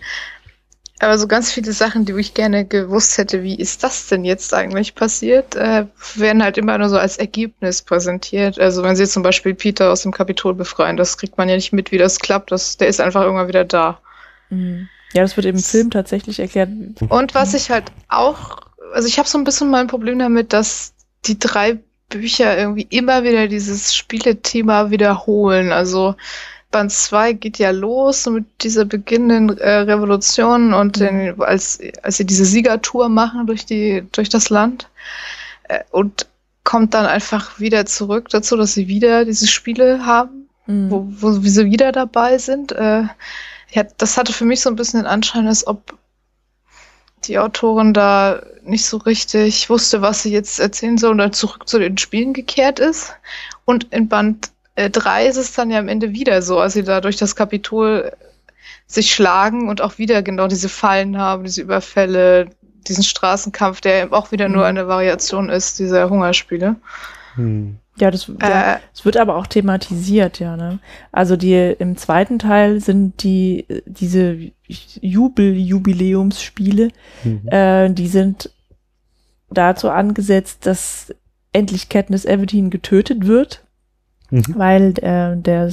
Aber 1.01 1.17
so 1.17 1.29
ganz 1.29 1.53
viele 1.53 1.73
Sachen, 1.73 2.05
die 2.05 2.13
ich 2.19 2.35
gerne 2.35 2.65
gewusst 2.65 3.19
hätte, 3.19 3.43
wie 3.45 3.55
ist 3.55 3.85
das 3.85 4.09
denn 4.09 4.25
jetzt 4.25 4.53
eigentlich 4.53 4.97
passiert, 4.97 5.55
äh, 5.55 5.87
werden 6.17 6.43
halt 6.43 6.59
immer 6.59 6.77
nur 6.77 6.89
so 6.89 6.99
als 6.99 7.19
Ergebnis 7.19 7.83
präsentiert. 7.83 8.59
Also 8.59 8.83
wenn 8.83 8.97
sie 8.97 9.07
zum 9.07 9.23
Beispiel 9.23 9.55
Peter 9.55 9.93
aus 9.93 10.03
dem 10.03 10.13
Kapitol 10.13 10.55
befreien, 10.55 10.97
das 10.97 11.17
kriegt 11.17 11.39
man 11.39 11.49
ja 11.49 11.55
nicht 11.55 11.73
mit, 11.73 11.93
wie 11.93 11.99
das 11.99 12.19
klappt. 12.19 12.51
Das, 12.51 12.77
der 12.79 12.89
ist 12.89 13.01
einfach 13.01 13.23
irgendwann 13.23 13.49
wieder 13.49 13.65
da. 13.65 14.01
Mhm. 14.51 14.89
Ja, 15.13 15.23
das 15.23 15.37
wird 15.37 15.47
im 15.47 15.59
Film 15.59 15.91
tatsächlich 15.91 16.41
erklärt. 16.41 16.71
Und 17.09 17.35
was 17.35 17.55
ich 17.55 17.71
halt 17.71 17.85
auch, 18.09 18.59
also 18.93 19.07
ich 19.07 19.19
habe 19.19 19.29
so 19.29 19.39
ein 19.39 19.45
bisschen 19.45 19.71
mein 19.71 19.87
Problem 19.87 20.19
damit, 20.19 20.53
dass 20.53 20.93
die 21.27 21.39
drei 21.39 21.79
Bücher 22.09 22.57
irgendwie 22.57 22.87
immer 22.91 23.23
wieder 23.23 23.49
dieses 23.49 23.95
Spielethema 23.95 24.91
wiederholen. 24.91 25.73
Also 25.73 26.17
Band 26.71 26.93
2 26.93 27.33
geht 27.35 27.59
ja 27.59 27.71
los 27.71 28.27
mit 28.27 28.45
dieser 28.63 28.85
beginnenden 28.85 29.57
äh, 29.59 29.79
Revolution 29.79 30.75
und 30.75 31.01
den, 31.01 31.41
als, 31.41 31.81
als 32.03 32.19
sie 32.19 32.27
diese 32.27 32.45
Siegertour 32.45 33.09
machen 33.09 33.47
durch 33.47 33.65
die, 33.65 34.07
durch 34.13 34.29
das 34.29 34.51
Land 34.51 34.89
äh, 35.65 35.81
und 35.91 36.27
kommt 36.65 36.93
dann 36.95 37.07
einfach 37.07 37.59
wieder 37.59 37.87
zurück 37.87 38.29
dazu, 38.29 38.57
dass 38.57 38.75
sie 38.75 38.89
wieder 38.89 39.25
diese 39.25 39.47
Spiele 39.47 40.05
haben, 40.05 40.39
Mhm. 40.69 40.91
wo, 40.91 41.07
wo 41.09 41.33
sie 41.33 41.65
wieder 41.65 41.93
dabei 41.93 42.39
sind. 42.39 42.73
Äh, 42.73 43.05
ja, 43.71 43.83
das 43.97 44.17
hatte 44.17 44.33
für 44.33 44.45
mich 44.45 44.61
so 44.61 44.71
ein 44.71 44.77
bisschen 44.77 45.01
den 45.01 45.07
Anschein, 45.07 45.49
als 45.49 45.67
ob 45.67 45.99
die 47.25 47.39
Autorin 47.39 47.93
da 47.95 48.43
nicht 48.63 48.85
so 48.85 48.99
richtig 48.99 49.69
wusste, 49.71 50.03
was 50.03 50.23
sie 50.23 50.31
jetzt 50.31 50.61
erzählen 50.61 50.99
soll 50.99 51.13
und 51.13 51.19
dann 51.19 51.33
zurück 51.33 51.67
zu 51.69 51.79
den 51.79 51.99
Spielen 51.99 52.33
gekehrt 52.35 52.79
ist. 52.79 53.15
Und 53.65 53.85
in 53.93 54.09
Band 54.09 54.51
3 54.91 55.27
ist 55.27 55.37
es 55.37 55.53
dann 55.53 55.71
ja 55.71 55.79
am 55.79 55.89
Ende 55.89 56.13
wieder 56.13 56.41
so, 56.43 56.59
als 56.61 56.75
sie 56.75 56.85
da 56.85 57.01
durch 57.01 57.17
das 57.17 57.35
Kapitol 57.35 58.13
sich 58.87 59.13
schlagen 59.15 59.69
und 59.69 59.81
auch 59.81 59.99
wieder 59.99 60.23
genau 60.23 60.47
diese 60.47 60.69
Fallen 60.69 61.19
haben, 61.19 61.45
diese 61.45 61.63
Überfälle, 61.63 62.51
diesen 62.87 63.05
Straßenkampf, 63.05 63.81
der 63.81 64.03
eben 64.05 64.13
auch 64.13 64.31
wieder 64.33 64.49
nur 64.49 64.63
Mhm. 64.63 64.69
eine 64.69 64.89
Variation 64.89 65.49
ist, 65.51 65.79
dieser 65.79 66.09
Hungerspiele. 66.09 66.77
Hm. 67.35 67.77
Ja, 67.97 68.11
das, 68.13 68.29
ja, 68.41 68.75
Äh, 68.75 68.79
es 68.95 69.05
wird 69.05 69.17
aber 69.17 69.35
auch 69.37 69.47
thematisiert, 69.49 70.39
ja. 70.39 70.57
Ne? 70.57 70.79
Also 71.11 71.37
die 71.37 71.55
im 71.79 71.97
zweiten 71.97 72.39
Teil 72.39 72.81
sind 72.81 73.23
die 73.25 73.67
diese 73.87 74.39
Jubel-Jubiläumsspiele, 75.59 76.91
Mhm. 77.25 77.49
äh, 77.49 77.91
die 77.91 78.09
sind 78.09 78.51
dazu 79.51 79.91
angesetzt, 79.91 80.67
dass 80.67 81.15
endlich 81.53 81.89
Katniss 81.89 82.25
Everdeen 82.25 82.71
getötet 82.71 83.27
wird, 83.27 83.65
Mhm. 84.31 84.55
weil 84.57 84.99
äh, 84.99 85.37
der 85.37 85.71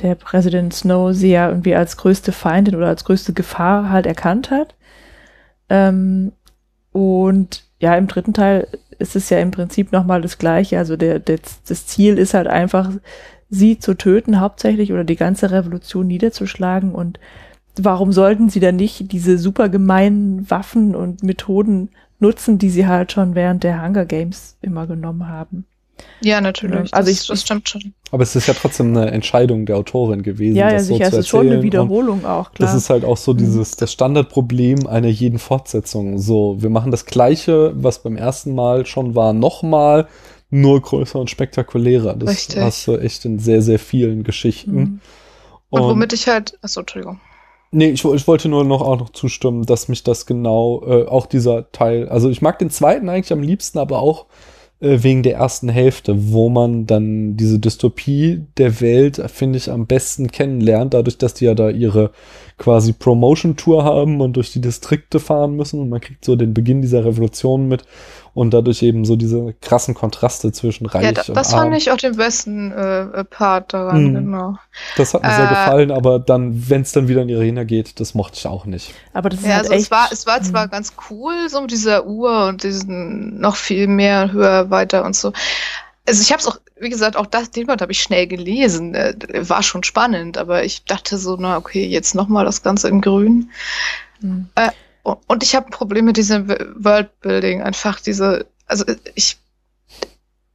der 0.00 0.14
Präsident 0.14 0.72
Snow 0.74 1.12
sie 1.12 1.30
ja 1.30 1.48
irgendwie 1.48 1.74
als 1.74 1.96
größte 1.96 2.32
Feindin 2.32 2.76
oder 2.76 2.86
als 2.88 3.04
größte 3.04 3.32
Gefahr 3.32 3.90
halt 3.90 4.06
erkannt 4.06 4.50
hat. 4.50 4.76
Ähm, 5.68 6.32
und 6.92 7.64
ja, 7.80 7.96
im 7.96 8.06
dritten 8.06 8.32
Teil 8.32 8.68
ist 8.98 9.16
es 9.16 9.30
ja 9.30 9.38
im 9.38 9.50
Prinzip 9.50 9.92
nochmal 9.92 10.22
das 10.22 10.38
Gleiche. 10.38 10.78
Also 10.78 10.96
der, 10.96 11.18
der, 11.18 11.38
das 11.66 11.86
Ziel 11.86 12.18
ist 12.18 12.34
halt 12.34 12.46
einfach, 12.46 12.90
sie 13.48 13.78
zu 13.78 13.94
töten 13.94 14.40
hauptsächlich 14.40 14.92
oder 14.92 15.04
die 15.04 15.16
ganze 15.16 15.50
Revolution 15.50 16.06
niederzuschlagen. 16.06 16.94
Und 16.94 17.18
warum 17.76 18.12
sollten 18.12 18.48
sie 18.48 18.60
dann 18.60 18.76
nicht 18.76 19.12
diese 19.12 19.38
super 19.38 19.68
gemeinen 19.68 20.50
Waffen 20.50 20.94
und 20.94 21.22
Methoden 21.22 21.90
nutzen, 22.18 22.58
die 22.58 22.70
sie 22.70 22.86
halt 22.86 23.12
schon 23.12 23.34
während 23.34 23.62
der 23.62 23.82
Hunger 23.82 24.04
Games 24.04 24.58
immer 24.60 24.86
genommen 24.86 25.28
haben? 25.28 25.66
Ja, 26.20 26.40
natürlich. 26.40 26.92
Also 26.92 27.10
das, 27.10 27.20
ich- 27.22 27.26
das 27.28 27.42
stimmt 27.42 27.68
schon. 27.68 27.94
Aber 28.10 28.22
es 28.22 28.34
ist 28.34 28.46
ja 28.46 28.54
trotzdem 28.54 28.96
eine 28.96 29.10
Entscheidung 29.10 29.66
der 29.66 29.76
Autorin 29.76 30.22
gewesen, 30.22 30.56
Ja, 30.56 30.68
ja, 30.68 30.74
das 30.74 30.86
so 30.88 30.94
sicher, 30.94 31.10
zu 31.10 31.16
es 31.16 31.20
ist 31.20 31.28
schon 31.28 31.46
eine. 31.46 31.56
Und 31.58 31.62
Wiederholung 31.62 32.24
auch, 32.24 32.52
klar. 32.52 32.68
Das 32.68 32.74
ist 32.74 32.90
halt 32.90 33.04
auch 33.04 33.16
so 33.16 33.34
dieses, 33.34 33.72
das 33.76 33.92
Standardproblem 33.92 34.86
einer 34.86 35.08
jeden 35.08 35.38
Fortsetzung. 35.38 36.18
So, 36.18 36.56
wir 36.60 36.70
machen 36.70 36.90
das 36.90 37.04
Gleiche, 37.06 37.72
was 37.76 38.02
beim 38.02 38.16
ersten 38.16 38.54
Mal 38.54 38.86
schon 38.86 39.14
war, 39.14 39.32
nochmal, 39.32 40.08
nur 40.50 40.80
größer 40.80 41.18
und 41.18 41.28
spektakulärer. 41.30 42.14
Das 42.16 42.30
Richtig. 42.30 42.60
hast 42.60 42.86
du 42.86 42.96
echt 42.96 43.24
in 43.26 43.38
sehr, 43.38 43.60
sehr 43.60 43.78
vielen 43.78 44.24
Geschichten. 44.24 44.74
Mhm. 44.74 45.00
Und 45.70 45.82
womit 45.82 46.14
ich 46.14 46.26
halt, 46.26 46.58
achso, 46.62 46.80
Entschuldigung. 46.80 47.20
Nee, 47.70 47.90
ich, 47.90 48.02
ich 48.02 48.26
wollte 48.26 48.48
nur 48.48 48.64
noch 48.64 48.80
auch 48.80 48.98
noch 48.98 49.10
zustimmen, 49.10 49.66
dass 49.66 49.88
mich 49.88 50.02
das 50.02 50.24
genau, 50.24 50.82
äh, 50.86 51.06
auch 51.06 51.26
dieser 51.26 51.70
Teil, 51.72 52.08
also 52.08 52.30
ich 52.30 52.40
mag 52.40 52.58
den 52.58 52.70
zweiten 52.70 53.10
eigentlich 53.10 53.30
am 53.32 53.42
liebsten, 53.42 53.78
aber 53.78 53.98
auch 53.98 54.24
wegen 54.80 55.24
der 55.24 55.34
ersten 55.34 55.68
Hälfte, 55.68 56.32
wo 56.32 56.48
man 56.48 56.86
dann 56.86 57.36
diese 57.36 57.58
Dystopie 57.58 58.46
der 58.58 58.80
Welt, 58.80 59.20
finde 59.26 59.58
ich, 59.58 59.72
am 59.72 59.86
besten 59.86 60.30
kennenlernt, 60.30 60.94
dadurch, 60.94 61.18
dass 61.18 61.34
die 61.34 61.46
ja 61.46 61.54
da 61.54 61.68
ihre 61.68 62.12
quasi 62.58 62.92
Promotion-Tour 62.92 63.82
haben 63.82 64.20
und 64.20 64.36
durch 64.36 64.52
die 64.52 64.60
Distrikte 64.60 65.18
fahren 65.18 65.56
müssen 65.56 65.80
und 65.80 65.88
man 65.88 66.00
kriegt 66.00 66.24
so 66.24 66.36
den 66.36 66.54
Beginn 66.54 66.80
dieser 66.80 67.04
Revolution 67.04 67.66
mit 67.66 67.84
und 68.38 68.52
dadurch 68.52 68.82
eben 68.82 69.04
so 69.04 69.16
diese 69.16 69.54
krassen 69.60 69.94
Kontraste 69.94 70.52
zwischen 70.52 70.86
Reich 70.86 71.02
Ja, 71.02 71.12
da, 71.12 71.22
und 71.22 71.34
das 71.36 71.52
Arm. 71.52 71.70
fand 71.70 71.74
ich 71.76 71.90
auch 71.90 71.96
den 71.96 72.16
besten 72.16 72.72
äh, 72.72 73.24
Part 73.24 73.72
daran, 73.74 74.02
Mhm. 74.04 74.12
genau. 74.12 74.58
Das 74.94 75.14
hat 75.14 75.24
mir 75.24 75.32
sehr 75.32 75.46
Äh, 75.46 75.48
gefallen, 75.48 75.90
aber 75.90 76.18
dann, 76.18 76.68
wenn 76.70 76.82
es 76.82 76.92
dann 76.92 77.08
wieder 77.08 77.22
in 77.22 77.28
die 77.28 77.34
Arena 77.36 77.64
geht, 77.64 78.00
das 78.00 78.14
mochte 78.14 78.36
ich 78.38 78.46
auch 78.46 78.64
nicht. 78.64 78.94
Aber 79.12 79.28
das 79.28 79.40
ist 79.40 79.46
Ja, 79.46 79.54
halt 79.54 79.62
also 79.62 79.72
echt, 79.72 79.84
es 79.84 79.90
war, 79.90 80.08
es 80.12 80.26
war 80.26 80.42
zwar 80.42 80.66
Mhm. 80.66 80.70
ganz 80.70 80.92
cool, 81.10 81.48
so 81.48 81.60
mit 81.60 81.70
dieser 81.70 82.06
Uhr 82.06 82.46
und 82.48 82.62
diesen 82.62 83.38
noch 83.40 83.56
viel 83.56 83.86
mehr, 83.86 84.32
höher, 84.32 84.70
weiter 84.70 85.04
und 85.04 85.14
so. 85.16 85.32
Also 86.06 86.22
ich 86.22 86.32
habe 86.32 86.40
es 86.40 86.48
auch, 86.48 86.58
wie 86.80 86.90
gesagt, 86.90 87.16
auch 87.16 87.26
das, 87.26 87.50
den 87.50 87.66
Band 87.66 87.82
habe 87.82 87.92
ich 87.92 88.02
schnell 88.02 88.26
gelesen. 88.26 88.94
Äh, 88.94 89.14
war 89.48 89.62
schon 89.62 89.84
spannend, 89.84 90.38
aber 90.38 90.64
ich 90.64 90.84
dachte 90.84 91.18
so, 91.18 91.36
na 91.38 91.56
okay, 91.58 91.86
jetzt 91.86 92.14
noch 92.14 92.28
mal 92.28 92.44
das 92.44 92.62
Ganze 92.62 92.88
in 92.88 93.00
Grün. 93.02 93.50
Mhm. 94.20 94.48
Äh, 94.54 94.70
und 95.26 95.42
ich 95.42 95.54
habe 95.54 95.66
ein 95.66 95.72
Problem 95.72 96.04
mit 96.04 96.16
diesem 96.16 96.48
Worldbuilding, 96.48 97.62
einfach 97.62 98.00
diese, 98.00 98.46
also 98.66 98.84
ich 99.14 99.38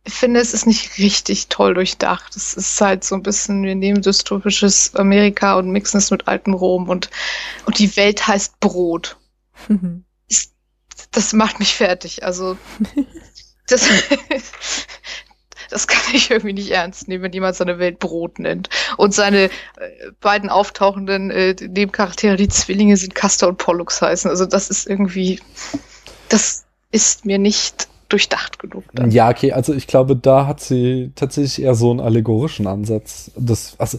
finde, 0.05 0.39
es 0.39 0.53
ist 0.53 0.67
nicht 0.67 0.97
richtig 0.97 1.47
toll 1.47 1.73
durchdacht. 1.73 2.35
Es 2.35 2.53
ist 2.53 2.79
halt 2.81 3.03
so 3.03 3.15
ein 3.15 3.23
bisschen, 3.23 3.63
wir 3.63 3.75
nehmen 3.75 4.01
dystopisches 4.01 4.95
Amerika 4.95 5.55
und 5.55 5.71
mixen 5.71 5.97
es 5.97 6.11
mit 6.11 6.27
altem 6.27 6.53
Rom 6.53 6.89
und, 6.89 7.09
und 7.65 7.79
die 7.79 7.95
Welt 7.95 8.27
heißt 8.27 8.59
Brot. 8.59 9.17
Mhm. 9.67 10.03
das 11.11 11.33
macht 11.33 11.59
mich 11.59 11.75
fertig. 11.75 12.23
Also, 12.23 12.57
das, 13.67 13.87
das 15.73 15.87
kann 15.87 16.13
ich 16.13 16.31
irgendwie 16.31 16.53
nicht 16.53 16.71
ernst 16.71 17.07
nehmen, 17.07 17.23
wenn 17.23 17.33
jemand 17.33 17.55
seine 17.55 17.79
Welt 17.79 17.99
Brot 17.99 18.39
nennt. 18.39 18.69
Und 18.97 19.13
seine 19.13 19.45
äh, 19.45 19.49
beiden 20.21 20.49
auftauchenden 20.49 21.31
äh, 21.31 21.55
Nebencharaktere, 21.59 22.35
die 22.35 22.47
Zwillinge 22.47 22.95
sind, 22.97 23.15
Castor 23.15 23.49
und 23.49 23.57
Pollux 23.57 24.01
heißen. 24.01 24.29
Also 24.29 24.45
das 24.45 24.69
ist 24.69 24.87
irgendwie, 24.87 25.39
das 26.29 26.65
ist 26.91 27.25
mir 27.25 27.39
nicht 27.39 27.87
durchdacht 28.09 28.59
genug. 28.59 28.83
Dann. 28.93 29.09
Ja, 29.11 29.29
okay, 29.29 29.51
also 29.53 29.73
ich 29.73 29.87
glaube, 29.87 30.15
da 30.15 30.45
hat 30.45 30.61
sie 30.61 31.11
tatsächlich 31.15 31.63
eher 31.63 31.73
so 31.73 31.89
einen 31.89 31.99
allegorischen 31.99 32.67
Ansatz. 32.67 33.31
Das, 33.35 33.75
also, 33.79 33.97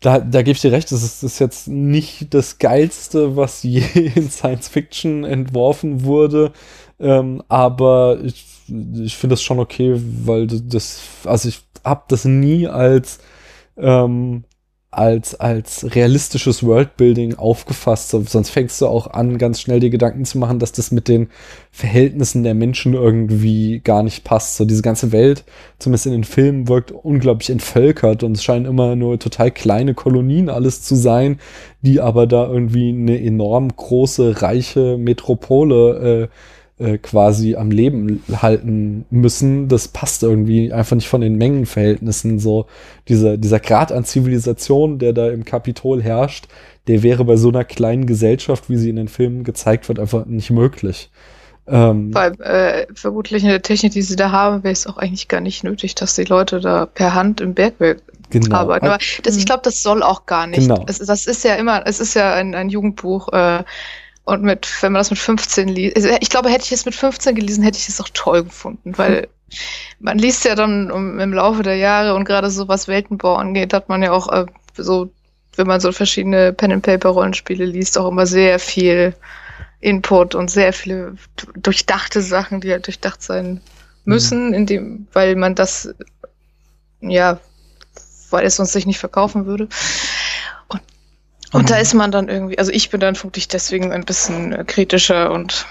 da, 0.00 0.18
da 0.18 0.42
gebe 0.42 0.54
ich 0.54 0.60
dir 0.60 0.72
recht, 0.72 0.92
das 0.92 1.02
ist, 1.02 1.22
das 1.22 1.34
ist 1.34 1.38
jetzt 1.38 1.68
nicht 1.68 2.34
das 2.34 2.58
Geilste, 2.58 3.36
was 3.36 3.62
je 3.62 3.84
in 4.14 4.30
Science 4.30 4.68
Fiction 4.68 5.24
entworfen 5.24 6.04
wurde. 6.04 6.52
Ähm, 7.00 7.42
aber 7.48 8.18
ich, 8.22 8.44
ich 9.02 9.16
finde 9.16 9.34
das 9.34 9.42
schon 9.42 9.58
okay, 9.58 10.00
weil 10.24 10.46
das, 10.46 11.00
also 11.24 11.48
ich 11.48 11.62
habe 11.84 12.04
das 12.08 12.24
nie 12.24 12.66
als 12.68 13.18
ähm, 13.76 14.44
als, 14.92 15.34
als 15.40 15.94
realistisches 15.94 16.62
Worldbuilding 16.62 17.36
aufgefasst. 17.36 18.10
Sonst 18.10 18.50
fängst 18.50 18.78
du 18.78 18.86
auch 18.86 19.06
an, 19.06 19.38
ganz 19.38 19.62
schnell 19.62 19.80
die 19.80 19.88
Gedanken 19.88 20.26
zu 20.26 20.36
machen, 20.36 20.58
dass 20.58 20.72
das 20.72 20.90
mit 20.90 21.08
den 21.08 21.30
Verhältnissen 21.70 22.42
der 22.42 22.52
Menschen 22.52 22.92
irgendwie 22.92 23.80
gar 23.80 24.02
nicht 24.02 24.22
passt. 24.22 24.58
So 24.58 24.66
diese 24.66 24.82
ganze 24.82 25.10
Welt, 25.10 25.44
zumindest 25.78 26.04
in 26.04 26.12
den 26.12 26.24
Filmen, 26.24 26.68
wirkt 26.68 26.92
unglaublich 26.92 27.48
entvölkert 27.48 28.22
und 28.22 28.36
es 28.36 28.44
scheinen 28.44 28.66
immer 28.66 28.94
nur 28.94 29.18
total 29.18 29.50
kleine 29.50 29.94
Kolonien 29.94 30.50
alles 30.50 30.82
zu 30.82 30.94
sein, 30.94 31.40
die 31.80 31.98
aber 31.98 32.26
da 32.26 32.46
irgendwie 32.46 32.90
eine 32.90 33.18
enorm 33.18 33.74
große, 33.74 34.42
reiche 34.42 34.98
Metropole 34.98 36.28
äh, 36.28 36.28
äh, 36.82 36.98
quasi 36.98 37.56
am 37.56 37.70
Leben 37.70 38.22
halten 38.40 39.04
müssen, 39.10 39.68
das 39.68 39.88
passt 39.88 40.22
irgendwie 40.22 40.72
einfach 40.72 40.96
nicht 40.96 41.08
von 41.08 41.20
den 41.20 41.36
Mengenverhältnissen. 41.36 42.38
So 42.38 42.66
dieser, 43.08 43.36
dieser 43.36 43.60
Grad 43.60 43.92
an 43.92 44.04
Zivilisation, 44.04 44.98
der 44.98 45.12
da 45.12 45.30
im 45.30 45.44
Kapitol 45.44 46.02
herrscht, 46.02 46.48
der 46.88 47.02
wäre 47.02 47.24
bei 47.24 47.36
so 47.36 47.48
einer 47.48 47.64
kleinen 47.64 48.06
Gesellschaft, 48.06 48.68
wie 48.68 48.76
sie 48.76 48.90
in 48.90 48.96
den 48.96 49.08
Filmen 49.08 49.44
gezeigt 49.44 49.88
wird, 49.88 49.98
einfach 49.98 50.26
nicht 50.26 50.50
möglich. 50.50 51.10
Ähm, 51.66 52.12
Weil 52.12 52.32
äh, 52.40 52.86
vermutlich 52.92 53.44
in 53.44 53.48
der 53.48 53.62
Technik, 53.62 53.92
die 53.92 54.02
sie 54.02 54.16
da 54.16 54.32
haben, 54.32 54.64
wäre 54.64 54.72
es 54.72 54.86
auch 54.86 54.96
eigentlich 54.96 55.28
gar 55.28 55.40
nicht 55.40 55.62
nötig, 55.62 55.94
dass 55.94 56.16
die 56.16 56.24
Leute 56.24 56.60
da 56.60 56.86
per 56.86 57.14
Hand 57.14 57.40
im 57.40 57.54
Bergwerk 57.54 58.02
genau. 58.30 58.56
arbeiten. 58.56 58.86
Aber 58.86 58.98
das, 59.22 59.36
ich 59.36 59.46
glaube, 59.46 59.62
das 59.62 59.82
soll 59.82 60.02
auch 60.02 60.26
gar 60.26 60.48
nicht. 60.48 60.62
Genau. 60.62 60.84
Es, 60.88 60.98
das 60.98 61.26
ist 61.26 61.44
ja 61.44 61.54
immer, 61.54 61.86
es 61.86 62.00
ist 62.00 62.14
ja 62.14 62.34
ein, 62.34 62.54
ein 62.54 62.68
Jugendbuch. 62.68 63.32
Äh, 63.32 63.62
und 64.24 64.42
mit, 64.42 64.68
wenn 64.80 64.92
man 64.92 65.00
das 65.00 65.10
mit 65.10 65.18
15 65.18 65.68
liest, 65.68 65.96
also 65.96 66.08
ich 66.20 66.30
glaube, 66.30 66.48
hätte 66.48 66.64
ich 66.64 66.72
es 66.72 66.84
mit 66.84 66.94
15 66.94 67.34
gelesen, 67.34 67.64
hätte 67.64 67.78
ich 67.78 67.88
es 67.88 68.00
auch 68.00 68.08
toll 68.12 68.44
gefunden, 68.44 68.96
weil 68.96 69.28
man 70.00 70.18
liest 70.18 70.44
ja 70.44 70.54
dann 70.54 70.90
um, 70.90 71.18
im 71.18 71.32
Laufe 71.32 71.62
der 71.62 71.76
Jahre 71.76 72.14
und 72.14 72.24
gerade 72.24 72.50
so 72.50 72.68
was 72.68 72.88
Weltenbau 72.88 73.34
angeht, 73.34 73.74
hat 73.74 73.88
man 73.88 74.02
ja 74.02 74.12
auch 74.12 74.28
äh, 74.32 74.46
so, 74.76 75.10
wenn 75.56 75.66
man 75.66 75.80
so 75.80 75.92
verschiedene 75.92 76.52
Pen-and-Paper-Rollenspiele 76.52 77.64
liest, 77.64 77.98
auch 77.98 78.08
immer 78.08 78.26
sehr 78.26 78.58
viel 78.58 79.14
Input 79.80 80.34
und 80.34 80.50
sehr 80.50 80.72
viele 80.72 81.16
durchdachte 81.56 82.22
Sachen, 82.22 82.60
die 82.60 82.70
halt 82.70 82.86
durchdacht 82.86 83.22
sein 83.22 83.60
müssen, 84.04 84.48
mhm. 84.48 84.54
in 84.54 84.66
dem, 84.66 85.06
weil 85.12 85.36
man 85.36 85.54
das, 85.54 85.92
ja, 87.00 87.38
weil 88.30 88.46
es 88.46 88.56
sonst 88.56 88.72
sich 88.72 88.86
nicht 88.86 88.98
verkaufen 88.98 89.46
würde. 89.46 89.68
Und 91.52 91.70
da 91.70 91.76
mhm. 91.76 91.82
ist 91.82 91.94
man 91.94 92.10
dann 92.10 92.28
irgendwie, 92.28 92.58
also 92.58 92.72
ich 92.72 92.90
bin 92.90 93.00
dann 93.00 93.14
vermutlich 93.14 93.48
deswegen 93.48 93.92
ein 93.92 94.04
bisschen 94.04 94.52
äh, 94.52 94.64
kritischer 94.64 95.30
und 95.32 95.66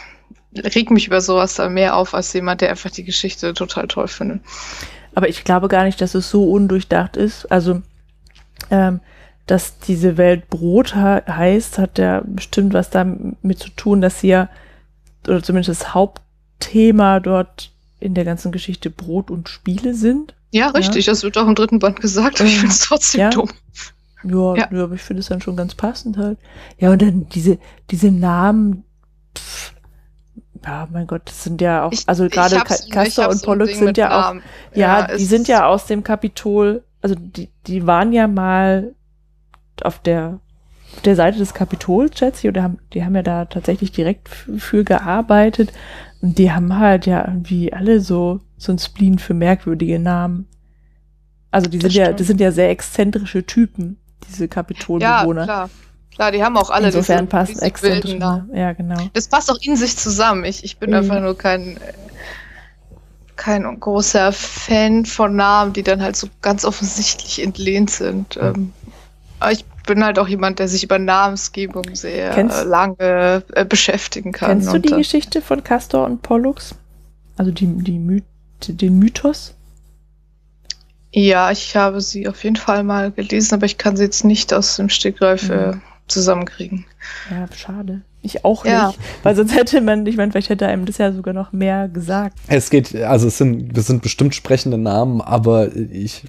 reg 0.55 0.91
mich 0.91 1.07
über 1.07 1.21
sowas 1.21 1.55
da 1.55 1.69
mehr 1.69 1.95
auf 1.95 2.13
als 2.13 2.33
jemand, 2.33 2.61
der 2.61 2.69
einfach 2.69 2.91
die 2.91 3.03
Geschichte 3.03 3.53
total 3.53 3.87
toll 3.87 4.07
findet. 4.07 4.41
Aber 5.15 5.27
ich 5.29 5.43
glaube 5.43 5.67
gar 5.67 5.83
nicht, 5.83 5.99
dass 6.01 6.15
es 6.15 6.29
so 6.29 6.49
undurchdacht 6.51 7.17
ist. 7.17 7.51
Also, 7.51 7.81
ähm, 8.69 8.99
dass 9.47 9.79
diese 9.79 10.17
Welt 10.17 10.49
Brot 10.49 10.95
heißt, 10.95 11.77
hat 11.77 11.97
ja 11.97 12.21
bestimmt 12.25 12.73
was 12.73 12.89
damit 12.89 13.59
zu 13.59 13.69
tun, 13.69 14.01
dass 14.01 14.21
sie 14.21 14.29
ja, 14.29 14.49
oder 15.27 15.43
zumindest 15.43 15.81
das 15.81 15.93
Hauptthema 15.93 17.19
dort 17.19 17.71
in 17.99 18.13
der 18.13 18.23
ganzen 18.23 18.51
Geschichte 18.51 18.89
Brot 18.89 19.29
und 19.29 19.49
Spiele 19.49 19.93
sind. 19.93 20.35
Ja, 20.51 20.69
richtig. 20.69 21.07
Ja. 21.07 21.13
Das 21.13 21.23
wird 21.23 21.37
auch 21.37 21.47
im 21.47 21.55
dritten 21.55 21.79
Band 21.79 21.99
gesagt, 21.99 22.39
aber 22.39 22.49
ich 22.49 22.59
finde 22.59 22.73
es 22.73 22.79
trotzdem 22.79 23.21
ja. 23.21 23.29
dumm. 23.29 23.49
Ja, 24.23 24.55
ja. 24.55 24.67
ja 24.71 24.83
aber 24.83 24.95
ich 24.95 25.01
finde 25.01 25.21
es 25.21 25.27
dann 25.27 25.41
schon 25.41 25.55
ganz 25.55 25.75
passend 25.75 26.17
halt. 26.17 26.37
Ja, 26.77 26.91
und 26.91 27.01
dann 27.01 27.27
diese, 27.29 27.57
diese 27.89 28.11
Namen, 28.11 28.83
pff, 29.37 29.73
ja, 30.65 30.87
mein 30.91 31.07
Gott, 31.07 31.23
das 31.25 31.43
sind 31.43 31.61
ja 31.61 31.85
auch, 31.85 31.91
ich, 31.91 32.07
also 32.07 32.27
gerade 32.27 32.57
Castor 32.91 33.29
und 33.29 33.41
Pollux 33.41 33.77
sind 33.77 33.97
ja 33.97 34.31
auch, 34.31 34.35
ja, 34.75 35.07
ja 35.09 35.17
die 35.17 35.25
sind 35.25 35.47
ja 35.47 35.65
aus 35.65 35.87
dem 35.87 36.03
Kapitol, 36.03 36.83
also 37.01 37.15
die, 37.15 37.49
die 37.65 37.87
waren 37.87 38.13
ja 38.13 38.27
mal 38.27 38.93
auf 39.83 39.99
der, 39.99 40.39
auf 40.95 41.01
der 41.01 41.15
Seite 41.15 41.39
des 41.39 41.53
Kapitols, 41.53 42.19
schätze 42.19 42.41
ich, 42.41 42.49
oder 42.49 42.63
haben, 42.63 42.77
die 42.93 43.03
haben 43.03 43.15
ja 43.15 43.23
da 43.23 43.45
tatsächlich 43.45 43.91
direkt 43.91 44.29
für 44.29 44.83
gearbeitet. 44.83 45.71
Und 46.21 46.37
die 46.37 46.51
haben 46.51 46.77
halt 46.77 47.05
ja 47.05 47.25
irgendwie 47.25 47.73
alle 47.73 47.99
so, 48.01 48.41
so 48.57 48.71
ein 48.71 48.77
Spleen 48.77 49.17
für 49.17 49.33
merkwürdige 49.33 49.99
Namen. 49.99 50.47
Also 51.49 51.69
die 51.69 51.79
sind 51.79 51.93
ja, 51.93 52.13
das 52.13 52.27
sind 52.27 52.39
ja 52.39 52.51
sehr 52.51 52.69
exzentrische 52.69 53.45
Typen 53.45 54.00
diese 54.27 54.47
Kapitolbewohner. 54.47 55.41
Ja, 55.41 55.45
klar. 55.45 55.69
Klar, 56.13 56.31
die 56.31 56.43
haben 56.43 56.57
auch 56.57 56.69
alle 56.69 56.87
Insofern 56.87 57.25
diese, 57.25 57.29
passt 57.29 57.61
exzentrisch. 57.61 58.19
Ja, 58.53 58.73
genau. 58.73 59.09
Das 59.13 59.27
passt 59.27 59.49
auch 59.49 59.57
in 59.61 59.75
sich 59.75 59.97
zusammen. 59.97 60.43
Ich, 60.43 60.63
ich 60.63 60.77
bin 60.77 60.89
mhm. 60.89 60.97
einfach 60.97 61.21
nur 61.21 61.37
kein, 61.37 61.77
kein 63.37 63.79
großer 63.79 64.31
Fan 64.31 65.05
von 65.05 65.35
Namen, 65.35 65.73
die 65.73 65.83
dann 65.83 66.01
halt 66.01 66.15
so 66.15 66.27
ganz 66.41 66.65
offensichtlich 66.65 67.41
entlehnt 67.41 67.89
sind. 67.89 68.39
Mhm. 68.41 68.73
Aber 69.39 69.51
ich 69.51 69.65
bin 69.87 70.03
halt 70.03 70.19
auch 70.19 70.27
jemand, 70.27 70.59
der 70.59 70.67
sich 70.67 70.83
über 70.83 70.99
Namensgebung 70.99 71.95
sehr 71.95 72.31
kennst, 72.31 72.65
lange 72.65 73.43
äh, 73.53 73.65
beschäftigen 73.65 74.31
kann. 74.31 74.49
Kennst 74.49 74.73
du 74.73 74.79
die 74.79 74.93
Geschichte 74.93 75.41
von 75.41 75.63
Castor 75.63 76.05
und 76.05 76.21
Pollux? 76.21 76.75
Also 77.37 77.51
die, 77.51 77.65
die 77.65 77.97
My 77.97 78.21
den 78.67 78.99
Mythos? 78.99 79.55
Ja, 81.13 81.51
ich 81.51 81.75
habe 81.75 81.99
sie 82.01 82.27
auf 82.27 82.43
jeden 82.43 82.55
Fall 82.55 82.83
mal 82.83 83.11
gelesen, 83.11 83.55
aber 83.55 83.65
ich 83.65 83.77
kann 83.77 83.97
sie 83.97 84.03
jetzt 84.03 84.23
nicht 84.23 84.53
aus 84.53 84.77
dem 84.77 84.89
Stegreif 84.89 85.49
äh, 85.49 85.73
mhm. 85.73 85.81
zusammenkriegen. 86.07 86.85
Ja, 87.29 87.47
schade. 87.55 88.01
Ich 88.21 88.45
auch 88.45 88.65
ja. 88.65 88.87
nicht. 88.87 88.99
Weil 89.23 89.35
sonst 89.35 89.55
hätte 89.55 89.81
man, 89.81 90.05
ich 90.05 90.15
meine, 90.15 90.31
vielleicht 90.31 90.49
hätte 90.49 90.67
einem 90.67 90.85
das 90.85 90.99
ja 90.99 91.11
sogar 91.11 91.33
noch 91.33 91.51
mehr 91.51 91.89
gesagt. 91.89 92.37
Es 92.47 92.69
geht, 92.69 92.95
also 92.95 93.27
es 93.27 93.37
sind, 93.37 93.75
das 93.75 93.87
sind 93.87 94.03
bestimmt 94.03 94.35
sprechende 94.35 94.77
Namen, 94.77 95.21
aber 95.21 95.75
ich 95.75 96.23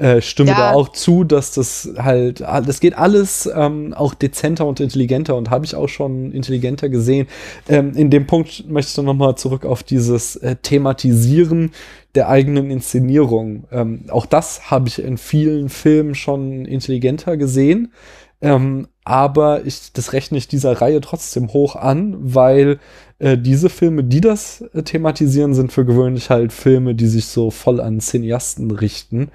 äh, 0.00 0.22
stimme 0.22 0.50
ja. 0.50 0.56
da 0.56 0.72
auch 0.72 0.88
zu, 0.88 1.24
dass 1.24 1.52
das 1.52 1.90
halt, 1.98 2.40
das 2.40 2.80
geht 2.80 2.96
alles 2.96 3.50
ähm, 3.54 3.92
auch 3.92 4.14
dezenter 4.14 4.66
und 4.66 4.80
intelligenter 4.80 5.36
und 5.36 5.50
habe 5.50 5.66
ich 5.66 5.74
auch 5.74 5.88
schon 5.88 6.32
intelligenter 6.32 6.88
gesehen. 6.88 7.28
Ähm, 7.68 7.92
in 7.94 8.08
dem 8.08 8.26
Punkt 8.26 8.68
möchte 8.70 8.88
ich 8.88 8.94
dann 8.94 9.04
nochmal 9.04 9.36
zurück 9.36 9.66
auf 9.66 9.82
dieses 9.82 10.36
äh, 10.36 10.56
Thematisieren 10.56 11.72
der 12.14 12.30
eigenen 12.30 12.70
Inszenierung. 12.70 13.64
Ähm, 13.70 14.04
auch 14.08 14.24
das 14.24 14.70
habe 14.70 14.88
ich 14.88 15.02
in 15.02 15.18
vielen 15.18 15.68
Filmen 15.68 16.14
schon 16.14 16.64
intelligenter 16.64 17.36
gesehen. 17.36 17.92
Ähm, 18.40 18.88
aber 19.04 19.66
ich, 19.66 19.92
das 19.92 20.12
rechne 20.12 20.38
ich 20.38 20.48
dieser 20.48 20.80
Reihe 20.80 21.00
trotzdem 21.00 21.52
hoch 21.52 21.76
an, 21.76 22.16
weil 22.20 22.78
äh, 23.18 23.36
diese 23.36 23.68
Filme, 23.68 24.02
die 24.04 24.20
das 24.20 24.62
äh, 24.72 24.82
thematisieren, 24.82 25.52
sind 25.52 25.72
für 25.72 25.84
gewöhnlich 25.84 26.30
halt 26.30 26.52
Filme, 26.52 26.94
die 26.94 27.06
sich 27.06 27.26
so 27.26 27.50
voll 27.50 27.80
an 27.80 28.00
Cineasten 28.00 28.70
richten. 28.70 29.30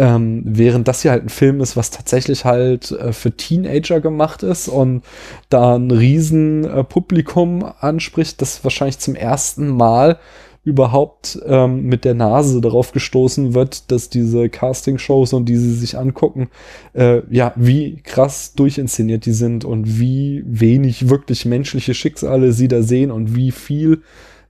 Ähm, 0.00 0.40
während 0.46 0.88
das 0.88 1.02
hier 1.02 1.10
halt 1.10 1.24
ein 1.24 1.28
Film 1.28 1.60
ist, 1.60 1.76
was 1.76 1.90
tatsächlich 1.90 2.46
halt 2.46 2.90
äh, 2.90 3.12
für 3.12 3.36
Teenager 3.36 4.00
gemacht 4.00 4.42
ist 4.42 4.66
und 4.68 5.02
da 5.50 5.76
ein 5.76 5.90
riesen 5.90 6.64
äh, 6.64 6.84
Publikum 6.84 7.70
anspricht, 7.80 8.40
das 8.40 8.64
wahrscheinlich 8.64 8.98
zum 8.98 9.14
ersten 9.14 9.68
Mal 9.68 10.18
überhaupt 10.64 11.38
ähm, 11.44 11.82
mit 11.82 12.06
der 12.06 12.14
Nase 12.14 12.62
darauf 12.62 12.92
gestoßen 12.92 13.52
wird, 13.52 13.90
dass 13.92 14.08
diese 14.08 14.48
Casting-Shows 14.48 15.34
und 15.34 15.50
die 15.50 15.56
sie 15.58 15.74
sich 15.74 15.98
angucken, 15.98 16.48
äh, 16.94 17.20
ja, 17.28 17.52
wie 17.56 17.96
krass 18.02 18.54
durchinszeniert 18.54 19.26
die 19.26 19.32
sind 19.32 19.66
und 19.66 20.00
wie 20.00 20.42
wenig 20.46 21.10
wirklich 21.10 21.44
menschliche 21.44 21.92
Schicksale 21.92 22.52
sie 22.52 22.68
da 22.68 22.82
sehen 22.82 23.10
und 23.10 23.36
wie 23.36 23.50
viel 23.50 24.00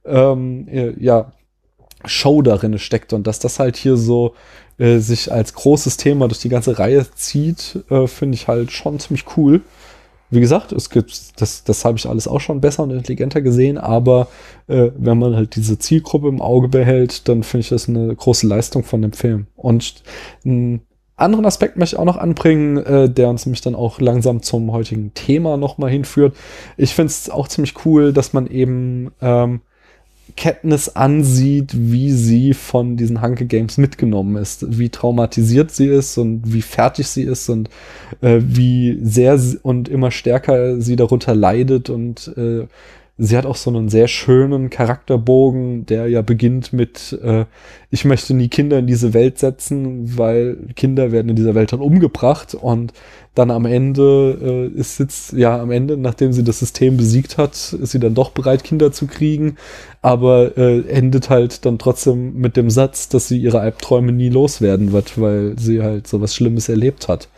ähm, 0.05 0.69
äh, 0.69 0.93
ja, 1.03 1.33
Show 2.05 2.41
darin 2.41 2.79
steckt 2.79 3.13
und 3.13 3.27
dass 3.27 3.41
das 3.41 3.59
halt 3.59 3.77
hier 3.77 3.97
so 3.97 4.35
äh, 4.81 4.99
sich 4.99 5.31
als 5.31 5.53
großes 5.55 5.99
Thema 5.99 6.27
durch 6.27 6.41
die 6.41 6.49
ganze 6.49 6.79
Reihe 6.79 7.07
zieht, 7.15 7.85
äh, 7.91 8.07
finde 8.07 8.35
ich 8.35 8.49
halt 8.49 8.73
schon 8.73 8.99
ziemlich 8.99 9.25
cool. 9.37 9.61
wie 10.31 10.41
gesagt, 10.41 10.73
es 10.73 10.91
gibt, 10.91 11.41
das, 11.41 11.65
das 11.65 11.85
habe 11.85 11.99
ich 11.99 12.07
alles 12.09 12.29
auch 12.29 12.41
schon 12.41 12.61
besser 12.61 12.85
und 12.85 12.91
intelligenter 12.91 13.43
gesehen, 13.43 13.79
aber 13.79 14.29
äh, 14.69 14.91
wenn 14.97 15.19
man 15.19 15.35
halt 15.37 15.57
diese 15.57 15.79
Zielgruppe 15.79 16.29
im 16.29 16.41
Auge 16.41 16.69
behält, 16.69 17.29
dann 17.29 17.43
finde 17.43 17.63
ich 17.63 17.69
das 17.71 17.89
eine 17.89 18.15
große 18.15 18.47
Leistung 18.47 18.85
von 18.85 19.03
dem 19.03 19.13
Film. 19.13 19.49
Und 19.57 20.03
ein 20.45 20.83
anderen 21.17 21.47
Aspekt 21.47 21.77
möchte 21.77 21.97
ich 21.97 22.01
auch 22.01 22.05
noch 22.05 22.17
anbringen, 22.17 22.79
äh, 22.79 23.11
der 23.11 23.29
uns 23.29 23.45
nämlich 23.45 23.61
dann 23.61 23.75
auch 23.75 24.01
langsam 24.01 24.43
zum 24.43 24.73
heutigen 24.73 25.13
Thema 25.15 25.57
nochmal 25.57 25.91
hinführt. 25.91 26.37
Ich 26.77 26.95
finde 26.95 27.09
es 27.09 27.29
auch 27.29 27.49
ziemlich 27.49 27.85
cool, 27.85 28.13
dass 28.13 28.33
man 28.33 28.47
eben 28.47 29.11
ähm, 29.21 29.61
Katniss 30.31 30.89
ansieht, 30.89 31.73
wie 31.75 32.13
sie 32.13 32.55
von 32.55 32.97
diesen 32.97 33.23
Hunger 33.23 33.45
Games 33.45 33.79
mitgenommen 33.79 34.37
ist, 34.37 34.79
wie 34.79 34.89
traumatisiert 34.89 35.71
sie 35.71 35.87
ist 35.87 36.17
und 36.19 36.53
wie 36.53 36.63
fertig 36.63 37.09
sie 37.09 37.23
ist 37.23 37.49
und 37.49 37.69
äh, 38.21 38.41
wie 38.41 38.99
sehr 39.03 39.41
und 39.63 39.89
immer 39.89 40.11
stärker 40.11 40.81
sie 40.81 40.97
darunter 40.97 41.35
leidet 41.35 41.91
und 41.91 42.33
äh, 42.37 42.67
sie 43.21 43.37
hat 43.37 43.45
auch 43.45 43.57
so 43.57 43.71
einen 43.71 43.91
sehr 43.91 44.09
schönen 44.09 44.71
Charakterbogen, 44.71 45.85
der 45.85 46.09
ja 46.09 46.23
beginnt 46.23 46.73
mit, 46.73 47.19
äh, 47.23 47.45
ich 47.91 48.07
möchte 48.07 48.33
nie 48.33 48.49
Kinder 48.49 48.79
in 48.79 48.87
diese 48.87 49.13
Welt 49.13 49.39
setzen, 49.39 50.17
weil 50.17 50.57
Kinder 50.75 51.13
werden 51.13 51.29
in 51.29 51.37
dieser 51.37 51.55
Welt 51.55 51.73
dann 51.73 51.81
umgebracht 51.81 52.55
und 52.55 52.95
dann 53.35 53.51
am 53.51 53.67
Ende 53.67 54.71
äh, 54.75 54.79
ist 54.79 54.99
jetzt, 54.99 55.35
ja, 55.35 55.61
am 55.61 55.71
Ende, 55.71 55.99
nachdem 55.99 56.33
sie 56.33 56.43
das 56.43 56.61
System 56.61 56.97
besiegt 56.97 57.37
hat, 57.37 57.53
ist 57.53 57.91
sie 57.91 58.01
dann 58.01 58.15
doch 58.15 58.31
bereit, 58.31 58.65
Kinder 58.65 58.91
zu 58.91 59.07
kriegen, 59.07 59.57
aber 60.01 60.57
äh, 60.57 60.81
endet 60.89 61.29
halt 61.29 61.67
dann 61.67 61.79
trotzdem 61.79 62.35
mit 62.41 62.57
dem 62.57 62.71
Satz, 62.71 63.11
dass 63.11 63.29
sie 63.29 63.39
ihre 63.39 63.61
Albträume 63.61 64.13
nie 64.13 64.31
loswerden 64.31 64.93
wird, 64.93 65.21
weil 65.21 65.59
sie 65.59 65.83
halt 65.83 66.07
so 66.07 66.23
was 66.23 66.35
Schlimmes 66.35 66.71
erlebt 66.71 67.07
hat. 67.07 67.29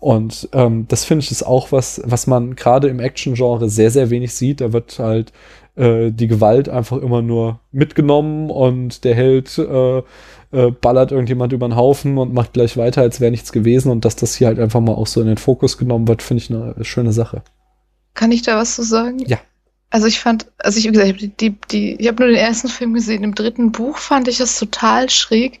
Und 0.00 0.48
ähm, 0.52 0.86
das 0.88 1.04
finde 1.04 1.24
ich 1.24 1.30
ist 1.30 1.42
auch 1.42 1.72
was, 1.72 2.00
was 2.04 2.26
man 2.26 2.56
gerade 2.56 2.88
im 2.88 3.00
Action-Genre 3.00 3.68
sehr, 3.68 3.90
sehr 3.90 4.10
wenig 4.10 4.34
sieht. 4.34 4.60
Da 4.60 4.72
wird 4.72 4.98
halt 4.98 5.32
äh, 5.76 6.10
die 6.10 6.28
Gewalt 6.28 6.68
einfach 6.68 6.98
immer 6.98 7.22
nur 7.22 7.60
mitgenommen 7.72 8.50
und 8.50 9.04
der 9.04 9.14
Held 9.14 9.58
äh, 9.58 9.98
äh, 9.98 10.70
ballert 10.70 11.10
irgendjemand 11.10 11.52
über 11.52 11.68
den 11.68 11.76
Haufen 11.76 12.16
und 12.18 12.32
macht 12.32 12.52
gleich 12.52 12.76
weiter, 12.76 13.02
als 13.02 13.20
wäre 13.20 13.30
nichts 13.30 13.52
gewesen. 13.52 13.90
Und 13.90 14.04
dass 14.04 14.16
das 14.16 14.36
hier 14.36 14.46
halt 14.46 14.60
einfach 14.60 14.80
mal 14.80 14.92
auch 14.92 15.06
so 15.06 15.20
in 15.20 15.26
den 15.26 15.38
Fokus 15.38 15.78
genommen 15.78 16.06
wird, 16.06 16.22
finde 16.22 16.42
ich 16.42 16.50
eine 16.50 16.84
schöne 16.84 17.12
Sache. 17.12 17.42
Kann 18.14 18.30
ich 18.30 18.42
da 18.42 18.56
was 18.56 18.76
zu 18.76 18.82
sagen? 18.82 19.18
Ja. 19.26 19.38
Also 19.90 20.06
ich 20.06 20.20
fand, 20.20 20.46
also 20.58 20.78
ich, 20.78 20.86
wie 20.86 20.92
gesagt, 20.92 21.20
die, 21.20 21.28
die, 21.28 21.56
die 21.70 21.96
ich 22.00 22.08
habe 22.08 22.22
nur 22.22 22.32
den 22.32 22.40
ersten 22.40 22.68
Film 22.68 22.94
gesehen. 22.94 23.24
Im 23.24 23.34
dritten 23.34 23.72
Buch 23.72 23.96
fand 23.96 24.28
ich 24.28 24.38
das 24.38 24.58
total 24.58 25.10
schräg. 25.10 25.60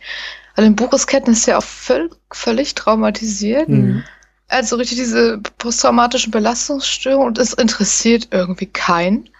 Also 0.56 0.68
im 0.68 0.76
Buch 0.76 0.92
ist 0.92 1.06
Katniss 1.06 1.46
ja 1.46 1.58
auch 1.58 1.62
völ 1.62 2.10
völlig 2.30 2.74
traumatisiert. 2.74 3.68
Mhm. 3.68 4.04
Also 4.48 4.76
richtig 4.76 4.98
diese 4.98 5.38
posttraumatische 5.58 6.30
Belastungsstörung 6.30 7.26
und 7.26 7.38
es 7.38 7.54
interessiert 7.54 8.28
irgendwie 8.30 8.66
keinen. 8.66 9.30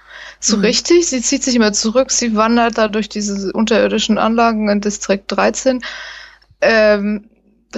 So 0.41 0.57
mhm. 0.57 0.65
richtig, 0.65 1.07
sie 1.07 1.23
zieht 1.23 1.43
sich 1.43 1.55
immer 1.55 1.73
zurück, 1.73 2.11
sie 2.11 2.35
wandert 2.37 2.79
da 2.79 2.89
durch 2.89 3.09
diese 3.09 3.53
unterirdischen 3.53 4.19
Anlagen 4.19 4.69
in 4.69 4.81
Distrikt 4.81 5.33
13, 5.33 5.83
ähm, 6.61 7.29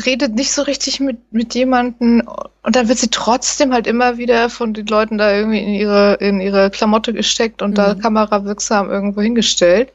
redet 0.04 0.34
nicht 0.34 0.52
so 0.52 0.62
richtig 0.62 1.00
mit, 1.00 1.32
mit 1.32 1.54
jemanden 1.54 2.20
und 2.20 2.76
dann 2.76 2.88
wird 2.88 2.98
sie 2.98 3.08
trotzdem 3.08 3.72
halt 3.72 3.86
immer 3.86 4.18
wieder 4.18 4.50
von 4.50 4.74
den 4.74 4.86
Leuten 4.86 5.16
da 5.18 5.32
irgendwie 5.32 5.60
in 5.60 5.74
ihre, 5.74 6.14
in 6.14 6.40
ihre 6.40 6.70
Klamotte 6.70 7.12
gesteckt 7.12 7.62
und 7.62 7.70
mhm. 7.70 7.74
da 7.76 7.94
kamerawirksam 7.94 8.90
irgendwo 8.90 9.20
hingestellt. 9.20 9.92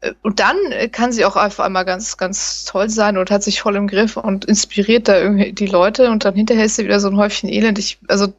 Äh, 0.00 0.12
und 0.22 0.40
dann 0.40 0.56
kann 0.92 1.12
sie 1.12 1.24
auch 1.24 1.36
einfach 1.36 1.64
einmal 1.64 1.84
ganz, 1.84 2.16
ganz 2.16 2.64
toll 2.64 2.88
sein 2.88 3.18
und 3.18 3.30
hat 3.30 3.42
sich 3.42 3.60
voll 3.60 3.76
im 3.76 3.88
Griff 3.88 4.16
und 4.16 4.44
inspiriert 4.44 5.08
da 5.08 5.18
irgendwie 5.18 5.52
die 5.52 5.66
Leute 5.66 6.10
und 6.10 6.24
dann 6.24 6.34
hinterher 6.34 6.64
ist 6.64 6.76
sie 6.76 6.84
wieder 6.84 7.00
so 7.00 7.08
ein 7.08 7.16
Häufchen 7.16 7.48
Elend. 7.48 7.78
Ich, 7.78 7.98
also, 8.08 8.32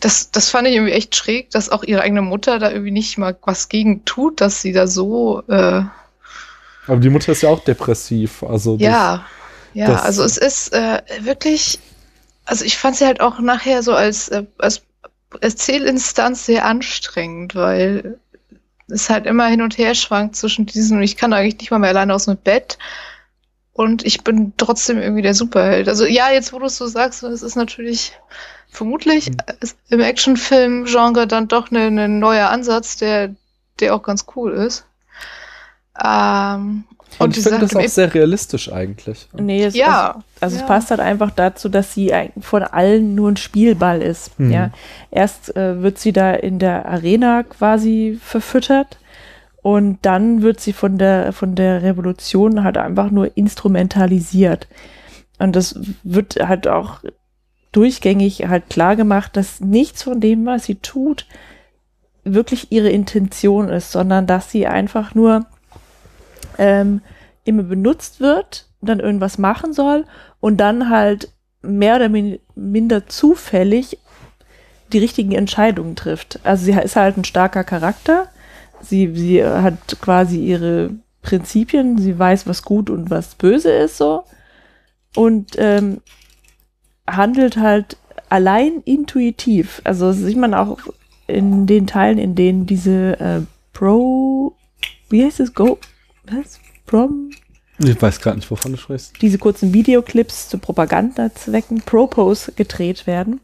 das, 0.00 0.30
das 0.30 0.50
fand 0.50 0.68
ich 0.68 0.74
irgendwie 0.74 0.92
echt 0.92 1.14
schräg, 1.16 1.50
dass 1.50 1.70
auch 1.70 1.84
ihre 1.84 2.02
eigene 2.02 2.22
Mutter 2.22 2.58
da 2.58 2.70
irgendwie 2.70 2.92
nicht 2.92 3.18
mal 3.18 3.36
was 3.42 3.68
gegen 3.68 4.04
tut, 4.04 4.40
dass 4.40 4.62
sie 4.62 4.72
da 4.72 4.86
so, 4.86 5.42
äh, 5.48 5.82
Aber 6.86 7.00
die 7.00 7.10
Mutter 7.10 7.32
ist 7.32 7.42
ja 7.42 7.48
auch 7.50 7.64
depressiv, 7.64 8.42
also. 8.42 8.76
Ja, 8.78 9.26
ja, 9.74 9.96
also 9.96 10.24
es 10.24 10.36
ist 10.36 10.72
äh, 10.72 11.02
wirklich, 11.20 11.78
also 12.44 12.64
ich 12.64 12.78
fand 12.78 12.96
sie 12.96 13.06
halt 13.06 13.20
auch 13.20 13.38
nachher 13.38 13.82
so 13.82 13.92
als, 13.92 14.28
äh, 14.28 14.44
als 14.58 14.82
Erzählinstanz 15.40 16.46
sehr 16.46 16.64
anstrengend, 16.64 17.54
weil 17.54 18.18
es 18.88 19.10
halt 19.10 19.26
immer 19.26 19.46
hin 19.46 19.62
und 19.62 19.78
her 19.78 19.94
schwankt 19.94 20.36
zwischen 20.36 20.66
diesen, 20.66 21.02
ich 21.02 21.16
kann 21.16 21.32
eigentlich 21.32 21.58
nicht 21.58 21.70
mal 21.70 21.78
mehr 21.78 21.90
alleine 21.90 22.14
aus 22.14 22.24
dem 22.24 22.36
Bett 22.36 22.78
und 23.72 24.04
ich 24.04 24.24
bin 24.24 24.54
trotzdem 24.56 24.98
irgendwie 24.98 25.22
der 25.22 25.34
Superheld. 25.34 25.88
Also 25.88 26.04
ja, 26.04 26.30
jetzt 26.30 26.52
wo 26.52 26.58
du 26.58 26.66
es 26.66 26.76
so 26.76 26.86
sagst, 26.86 27.22
es 27.22 27.42
ist 27.42 27.56
natürlich 27.56 28.12
vermutlich 28.70 29.30
mhm. 29.30 29.36
im 29.88 30.00
Actionfilm-Genre 30.00 31.26
dann 31.26 31.48
doch 31.48 31.70
ein 31.70 31.74
ne, 31.74 31.90
ne 31.90 32.08
neuer 32.08 32.50
Ansatz, 32.50 32.96
der, 32.96 33.34
der 33.80 33.94
auch 33.94 34.02
ganz 34.02 34.26
cool 34.34 34.52
ist. 34.52 34.84
Ähm, 36.02 36.84
und, 37.18 37.36
ich 37.36 37.42
finde 37.42 37.60
das 37.60 37.74
auch 37.74 37.88
sehr 37.88 38.12
realistisch 38.12 38.72
eigentlich. 38.72 39.28
Nee, 39.32 39.64
es, 39.64 39.74
ja. 39.74 40.10
Also, 40.10 40.24
also 40.40 40.56
ja. 40.56 40.62
es 40.62 40.68
passt 40.68 40.90
halt 40.90 41.00
einfach 41.00 41.30
dazu, 41.30 41.68
dass 41.68 41.94
sie 41.94 42.12
von 42.40 42.62
allen 42.62 43.14
nur 43.14 43.30
ein 43.30 43.36
Spielball 43.36 44.02
ist. 44.02 44.38
Mhm. 44.38 44.50
Ja. 44.50 44.70
Erst 45.10 45.56
äh, 45.56 45.82
wird 45.82 45.98
sie 45.98 46.12
da 46.12 46.32
in 46.34 46.58
der 46.58 46.86
Arena 46.86 47.42
quasi 47.42 48.18
verfüttert 48.22 48.98
und 49.62 49.98
dann 50.02 50.42
wird 50.42 50.60
sie 50.60 50.72
von 50.72 50.98
der, 50.98 51.32
von 51.32 51.54
der 51.54 51.82
Revolution 51.82 52.62
halt 52.62 52.76
einfach 52.76 53.10
nur 53.10 53.36
instrumentalisiert. 53.36 54.68
Und 55.38 55.56
das 55.56 55.78
wird 56.02 56.36
halt 56.36 56.68
auch 56.68 57.00
durchgängig 57.72 58.48
halt 58.48 58.70
klar 58.70 58.96
gemacht, 58.96 59.36
dass 59.36 59.60
nichts 59.60 60.02
von 60.02 60.20
dem, 60.20 60.46
was 60.46 60.64
sie 60.64 60.76
tut, 60.76 61.26
wirklich 62.24 62.72
ihre 62.72 62.90
Intention 62.90 63.68
ist, 63.68 63.92
sondern 63.92 64.26
dass 64.26 64.50
sie 64.50 64.66
einfach 64.66 65.14
nur 65.14 65.46
ähm, 66.58 67.00
immer 67.44 67.62
benutzt 67.62 68.20
wird, 68.20 68.68
dann 68.80 69.00
irgendwas 69.00 69.38
machen 69.38 69.72
soll 69.72 70.04
und 70.40 70.58
dann 70.58 70.90
halt 70.90 71.30
mehr 71.62 71.96
oder 71.96 72.08
minder 72.54 73.06
zufällig 73.06 73.98
die 74.92 74.98
richtigen 74.98 75.32
Entscheidungen 75.32 75.96
trifft. 75.96 76.40
Also 76.44 76.64
sie 76.64 76.72
ist 76.72 76.96
halt 76.96 77.16
ein 77.16 77.24
starker 77.24 77.64
Charakter. 77.64 78.28
Sie, 78.80 79.12
sie 79.14 79.44
hat 79.44 80.00
quasi 80.00 80.38
ihre 80.38 80.90
Prinzipien, 81.22 81.98
sie 81.98 82.18
weiß, 82.18 82.46
was 82.46 82.62
gut 82.62 82.90
und 82.90 83.10
was 83.10 83.34
böse 83.34 83.70
ist 83.70 83.98
so. 83.98 84.24
Und 85.16 85.56
ähm, 85.58 86.00
handelt 87.08 87.56
halt 87.56 87.96
allein 88.28 88.82
intuitiv. 88.84 89.82
Also 89.84 90.12
sieht 90.12 90.36
man 90.36 90.54
auch 90.54 90.78
in 91.26 91.66
den 91.66 91.86
Teilen, 91.86 92.18
in 92.18 92.34
denen 92.34 92.66
diese 92.66 93.18
äh, 93.20 93.40
Pro, 93.72 94.54
wie 95.10 95.24
heißt 95.24 95.40
es, 95.40 95.54
Go, 95.54 95.78
was? 96.30 96.60
Prom? 96.86 97.30
Ich 97.78 98.00
weiß 98.00 98.20
gerade 98.20 98.38
nicht, 98.38 98.50
wovon 98.50 98.72
du 98.72 98.78
sprichst. 98.78 99.20
Diese 99.22 99.38
kurzen 99.38 99.72
Videoclips 99.72 100.48
zu 100.48 100.58
Propagandazwecken, 100.58 101.82
Propos 101.82 102.50
gedreht 102.56 103.06
werden, 103.06 103.40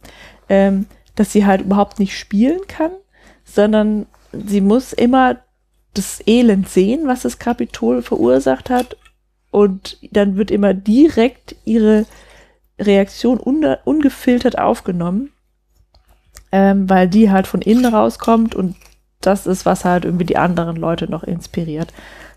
ähm, 0.49 0.87
dass 1.14 1.32
sie 1.32 1.47
halt 1.47 1.61
überhaupt 1.61 2.01
nicht 2.01 2.18
spielen 2.18 2.61
kann, 2.66 2.91
sondern 3.45 4.07
sie 4.32 4.61
muss 4.61 4.93
immer 4.93 5.37
das 5.95 6.20
Elend 6.26 6.68
sehen, 6.68 7.07
was 7.07 7.22
das 7.22 7.39
Kapitol 7.39 8.03
verursacht 8.03 8.70
hat 8.70 8.97
und 9.53 9.99
dann 10.11 10.37
wird 10.37 10.51
immer 10.51 10.74
direkt 10.74 11.55
ihre 11.64 12.07
Reaktion 12.80 13.39
ungefiltert 13.39 14.59
aufgenommen, 14.59 15.30
ähm, 16.51 16.91
weil 16.91 17.09
die 17.09 17.30
halt 17.30 17.47
von 17.47 17.62
innen 17.62 17.87
rauskommt 17.87 18.57
und 18.57 18.74
das 19.20 19.47
ist, 19.47 19.64
was 19.64 19.85
halt 19.85 20.05
irgendwie 20.05 20.24
die 20.24 20.37
anderen 20.37 20.74
Leute 20.74 21.09
noch 21.09 21.22
inspiriert. 21.22 21.93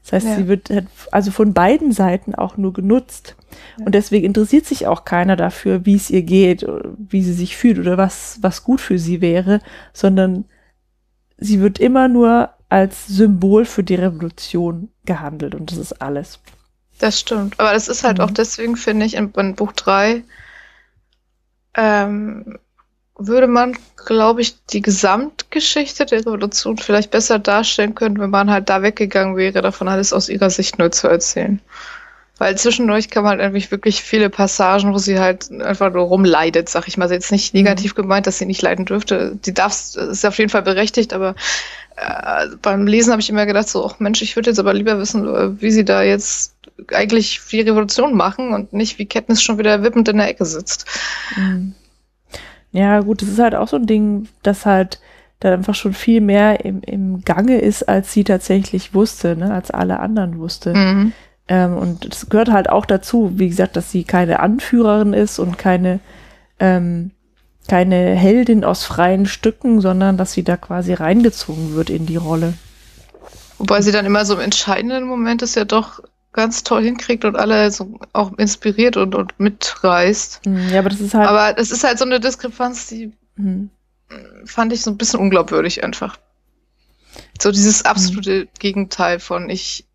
Das 0.08 0.24
heißt, 0.24 0.26
ja. 0.28 0.36
sie 0.38 0.48
wird 0.48 0.70
also 1.12 1.32
von 1.32 1.54
beiden 1.54 1.92
Seiten 1.92 2.34
auch 2.34 2.56
nur 2.56 2.72
genutzt. 2.72 3.36
Ja. 3.78 3.86
Und 3.86 3.94
deswegen 3.94 4.26
interessiert 4.26 4.66
sich 4.66 4.88
auch 4.88 5.04
keiner 5.04 5.36
dafür, 5.36 5.86
wie 5.86 5.96
es 5.96 6.10
ihr 6.10 6.22
geht, 6.22 6.66
wie 6.98 7.22
sie 7.22 7.34
sich 7.34 7.58
fühlt 7.58 7.78
oder 7.78 7.98
was, 7.98 8.38
was 8.42 8.64
gut 8.64 8.80
für 8.80 9.00
sie 9.00 9.20
wäre, 9.20 9.60
sondern 9.92 10.46
sie 11.38 11.60
wird 11.60 11.78
immer 11.78 12.08
nur 12.08 12.52
als 12.70 13.08
Symbol 13.08 13.66
für 13.66 13.84
die 13.84 13.96
Revolution 13.96 14.90
gehandelt 15.06 15.56
und 15.56 15.72
das 15.72 15.78
ist 15.78 16.02
alles. 16.02 16.40
Das 17.00 17.20
stimmt. 17.20 17.60
Aber 17.60 17.74
das 17.74 17.90
ist 17.90 18.06
halt 18.06 18.20
mhm. 18.20 18.24
auch 18.24 18.32
deswegen, 18.32 18.78
finde 18.78 19.06
ich, 19.06 19.16
in, 19.16 19.32
in 19.32 19.56
Buch 19.56 19.74
3 19.74 20.24
ähm, 21.76 22.58
würde 23.18 23.48
man, 23.48 23.78
glaube 24.06 24.42
ich, 24.42 24.56
die 24.66 24.82
Gesamtgeschichte 24.82 26.06
der 26.06 26.20
Revolution 26.20 26.78
vielleicht 26.78 27.12
besser 27.12 27.40
darstellen 27.40 27.96
können, 27.96 28.20
wenn 28.20 28.30
man 28.30 28.50
halt 28.50 28.70
da 28.70 28.82
weggegangen 28.82 29.36
wäre, 29.36 29.62
davon 29.62 29.88
alles 29.88 30.14
aus 30.14 30.30
ihrer 30.30 30.50
Sicht 30.50 30.80
nur 30.80 30.92
zu 30.92 31.08
erzählen. 31.08 31.60
Weil 32.40 32.56
zwischendurch 32.56 33.10
kann 33.10 33.24
man 33.24 33.42
eigentlich 33.42 33.72
wirklich 33.72 34.04
viele 34.04 34.30
Passagen, 34.30 34.94
wo 34.94 35.00
sie 35.00 35.20
halt 35.20 35.50
einfach 35.52 35.92
nur 35.92 36.06
rumleidet, 36.06 36.70
sag 36.70 36.88
ich 36.88 36.96
mal. 36.96 37.12
Jetzt 37.12 37.32
nicht 37.32 37.56
negativ 37.56 37.94
mhm. 37.94 38.02
gemeint, 38.04 38.28
dass 38.28 38.38
sie 38.38 38.46
nicht 38.46 38.62
leiden 38.62 38.86
dürfte. 38.86 39.38
Die 39.44 39.54
darf, 39.54 39.74
ist 39.96 40.26
auf 40.26 40.38
jeden 40.38 40.52
Fall 40.52 40.62
berechtigt, 40.62 41.14
aber 41.14 41.34
äh, 41.96 42.48
beim 42.62 42.86
Lesen 42.86 43.12
habe 43.12 43.22
ich 43.22 43.30
immer 43.30 43.48
gedacht, 43.48 43.68
so, 43.68 43.84
ach 43.84 44.00
Mensch, 44.00 44.22
ich 44.22 44.36
würde 44.36 44.52
jetzt 44.52 44.60
aber 44.60 44.74
lieber 44.74 45.00
wissen, 45.00 45.60
wie 45.60 45.72
sie 45.72 45.84
da 45.84 46.04
jetzt 46.04 46.54
eigentlich 46.94 47.42
die 47.52 47.62
Revolution 47.62 48.16
machen 48.16 48.54
und 48.54 48.72
nicht, 48.72 49.00
wie 49.00 49.08
Katniss 49.08 49.42
schon 49.42 49.58
wieder 49.58 49.82
wippend 49.82 50.08
in 50.08 50.18
der 50.18 50.30
Ecke 50.30 50.46
sitzt. 50.46 50.86
Mhm. 51.36 51.74
Ja, 52.78 53.00
gut, 53.00 53.24
das 53.24 53.30
ist 53.30 53.40
halt 53.40 53.56
auch 53.56 53.68
so 53.68 53.78
ein 53.78 53.88
Ding, 53.88 54.28
das 54.44 54.68
halt 54.68 55.00
da 55.40 55.52
einfach 55.52 55.74
schon 55.74 55.94
viel 55.94 56.22
mehr 56.22 56.64
im, 56.64 56.82
im 56.82 57.24
Gange 57.24 57.58
ist, 57.58 57.90
als 57.90 58.14
sie 58.14 58.24
tatsächlich 58.24 58.94
wusste, 58.94 59.36
ne, 59.36 59.52
als 59.52 59.72
alle 59.72 60.00
anderen 60.00 60.38
wusste. 60.38 60.76
Mhm. 60.76 61.12
Ähm, 61.48 61.76
und 61.76 62.06
es 62.06 62.30
gehört 62.30 62.52
halt 62.52 62.70
auch 62.70 62.86
dazu, 62.86 63.32
wie 63.34 63.50
gesagt, 63.50 63.78
dass 63.78 63.92
sie 63.92 64.04
keine 64.04 64.42
Anführerin 64.42 65.14
ist 65.14 65.40
und 65.40 65.58
keine, 65.58 66.00
ähm, 66.60 67.10
keine 67.68 68.12
Heldin 68.14 68.64
aus 68.64 68.84
freien 68.84 69.26
Stücken, 69.26 69.82
sondern 69.82 70.16
dass 70.18 70.34
sie 70.34 70.44
da 70.44 70.56
quasi 70.56 70.94
reingezogen 70.94 71.74
wird 71.74 71.90
in 71.90 72.06
die 72.06 72.16
Rolle. 72.16 72.54
Wobei 73.58 73.82
sie 73.82 73.92
dann 73.92 74.06
immer 74.06 74.24
so 74.24 74.36
im 74.36 74.42
entscheidenden 74.42 75.06
Moment 75.06 75.42
es 75.42 75.56
ja 75.56 75.66
doch 75.66 76.04
ganz 76.38 76.64
toll 76.64 76.84
hinkriegt 76.84 77.26
und 77.26 77.36
alle 77.36 77.70
so 77.72 78.00
auch 78.14 78.32
inspiriert 78.38 78.96
und, 78.96 79.16
und 79.16 79.38
mitreißt. 79.40 80.42
Hm, 80.46 80.70
Ja, 80.70 80.80
aber 80.80 80.90
das 80.90 81.02
ist 81.02 81.14
halt. 81.16 81.28
Aber 81.28 81.54
das 81.54 81.72
ist 81.72 81.84
halt 81.84 81.98
so 81.98 82.06
eine 82.06 82.20
Diskrepanz, 82.20 82.88
die 82.88 83.12
hm. 83.36 83.70
fand 84.46 84.72
ich 84.72 84.84
so 84.84 84.92
ein 84.92 84.98
bisschen 84.98 85.20
unglaubwürdig 85.20 85.84
einfach. 85.84 86.18
So 87.42 87.52
dieses 87.52 87.84
absolute 87.86 88.48
Gegenteil 88.60 89.20
von 89.20 89.50
ich 89.50 89.86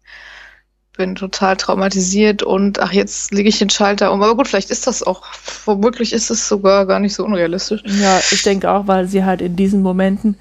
bin 0.97 1.15
total 1.15 1.57
traumatisiert 1.57 2.43
und 2.43 2.79
ach, 2.81 2.93
jetzt 2.93 3.33
lege 3.33 3.49
ich 3.49 3.59
den 3.59 3.71
Schalter 3.71 4.13
um. 4.13 4.23
Aber 4.23 4.37
gut, 4.37 4.49
vielleicht 4.49 4.71
ist 4.71 4.87
das 4.87 5.03
auch, 5.03 5.23
womöglich 5.65 6.13
ist 6.13 6.31
es 6.31 6.49
sogar 6.49 6.87
gar 6.87 6.99
nicht 7.01 7.15
so 7.15 7.25
unrealistisch. 7.25 7.83
Ja, 7.87 8.19
ich 8.31 8.43
denke 8.43 8.69
auch, 8.71 8.87
weil 8.89 9.07
sie 9.07 9.25
halt 9.25 9.41
in 9.41 9.57
diesen 9.57 9.81
Momenten 9.81 10.37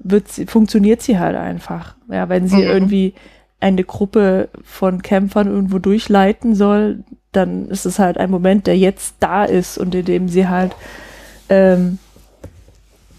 wird 0.00 0.30
sie, 0.30 0.46
funktioniert 0.46 1.00
sie 1.00 1.18
halt 1.18 1.36
einfach. 1.36 1.94
Ja, 2.10 2.28
wenn 2.28 2.48
sie 2.48 2.56
Mhm. 2.56 2.62
irgendwie 2.62 3.14
eine 3.64 3.82
Gruppe 3.82 4.50
von 4.62 5.00
Kämpfern 5.00 5.46
irgendwo 5.48 5.78
durchleiten 5.78 6.54
soll, 6.54 7.02
dann 7.32 7.68
ist 7.70 7.86
es 7.86 7.98
halt 7.98 8.18
ein 8.18 8.30
Moment, 8.30 8.66
der 8.66 8.76
jetzt 8.76 9.14
da 9.20 9.44
ist 9.44 9.78
und 9.78 9.94
in 9.94 10.04
dem 10.04 10.28
sie 10.28 10.48
halt, 10.48 10.72
ähm, 11.48 11.98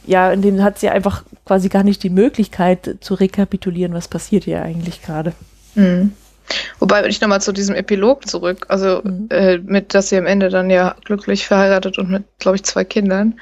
ja, 0.06 0.32
in 0.32 0.44
dem 0.44 0.62
hat 0.64 0.78
sie 0.78 0.90
einfach 0.90 1.24
quasi 1.46 1.68
gar 1.70 1.82
nicht 1.82 2.04
die 2.04 2.12
Möglichkeit 2.12 2.98
zu 3.02 3.16
rekapitulieren, 3.16 3.96
was 3.96 4.08
passiert 4.08 4.44
hier 4.44 4.62
eigentlich 4.62 5.02
gerade. 5.02 5.34
Mhm. 5.74 6.12
Wobei, 6.78 7.02
wenn 7.02 7.10
ich 7.10 7.22
nochmal 7.22 7.42
zu 7.42 7.52
diesem 7.52 7.74
Epilog 7.74 8.28
zurück, 8.28 8.68
also 8.70 9.02
Mhm. 9.04 9.28
äh, 9.32 9.58
mit, 9.58 9.96
dass 9.96 10.10
sie 10.10 10.18
am 10.18 10.28
Ende 10.28 10.50
dann 10.50 10.70
ja 10.70 10.96
glücklich 11.06 11.48
verheiratet 11.48 11.98
und 11.98 12.12
mit, 12.12 12.24
glaube 12.38 12.58
ich, 12.58 12.64
zwei 12.64 12.84
Kindern, 12.84 13.40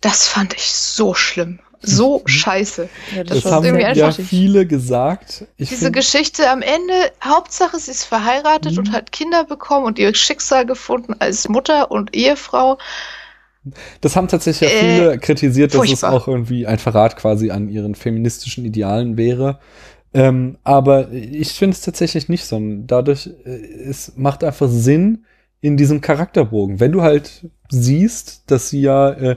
das 0.00 0.26
fand 0.26 0.54
ich 0.54 0.72
so 0.72 1.14
schlimm. 1.14 1.60
So 1.82 2.22
scheiße. 2.26 2.88
Ja, 3.14 3.24
Das 3.24 3.42
Das, 3.42 3.52
haben 3.52 3.64
irgendwie 3.64 3.98
ja 3.98 4.10
viele 4.12 4.66
gesagt. 4.66 5.44
Ich 5.56 5.68
Diese 5.68 5.90
Geschichte 5.92 6.50
am 6.50 6.62
Ende, 6.62 6.92
Hauptsache 7.22 7.78
sie 7.78 7.90
ist 7.92 8.04
verheiratet 8.04 8.72
Mhm. 8.72 8.78
und 8.78 8.92
hat 8.92 9.12
Kinder 9.12 9.44
bekommen 9.44 9.86
und 9.86 9.98
ihr 9.98 10.14
Schicksal 10.14 10.66
gefunden 10.66 11.14
als 11.18 11.48
Mutter 11.48 11.90
und 11.90 12.14
Ehefrau. 12.16 12.78
das 14.00 14.16
haben 14.16 14.28
tatsächlich 14.28 14.70
ja 14.70 14.76
Äh, 14.76 14.80
viele 14.80 15.18
kritisiert, 15.18 15.74
dass 15.74 15.78
furchtbar. 15.78 16.10
es 16.10 16.22
auch 16.22 16.28
irgendwie 16.28 16.66
ein 16.66 16.78
Verrat 16.78 17.16
quasi 17.16 17.50
an 17.50 17.68
ihren 17.68 17.94
feministischen 17.94 18.64
Idealen 18.64 19.16
wäre. 19.16 19.58
Ähm, 20.14 20.58
aber 20.64 21.10
ich 21.12 21.52
finde 21.52 21.74
es 21.74 21.82
tatsächlich 21.82 22.28
nicht 22.28 22.44
so. 22.46 22.60
Dadurch, 22.86 23.28
äh, 23.44 23.50
es 23.88 24.12
macht 24.16 24.44
einfach 24.44 24.68
Sinn 24.70 25.24
in 25.60 25.76
diesem 25.76 26.00
Charakterbogen. 26.00 26.80
Wenn 26.80 26.92
du 26.92 27.02
halt 27.02 27.46
siehst, 27.70 28.44
dass 28.50 28.70
sie 28.70 28.82
ja 28.82 29.10
äh, 29.10 29.36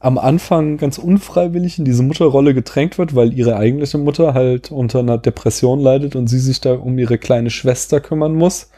am 0.00 0.16
Anfang 0.16 0.78
ganz 0.78 0.96
unfreiwillig 0.98 1.78
in 1.78 1.84
diese 1.84 2.02
Mutterrolle 2.02 2.54
gedrängt 2.54 2.96
wird, 2.96 3.14
weil 3.14 3.34
ihre 3.34 3.56
eigentliche 3.56 3.98
Mutter 3.98 4.32
halt 4.32 4.72
unter 4.72 5.00
einer 5.00 5.18
Depression 5.18 5.78
leidet 5.78 6.16
und 6.16 6.26
sie 6.26 6.38
sich 6.38 6.60
da 6.60 6.74
um 6.74 6.98
ihre 6.98 7.18
kleine 7.18 7.50
Schwester 7.50 8.00
kümmern 8.00 8.34
muss. 8.34 8.70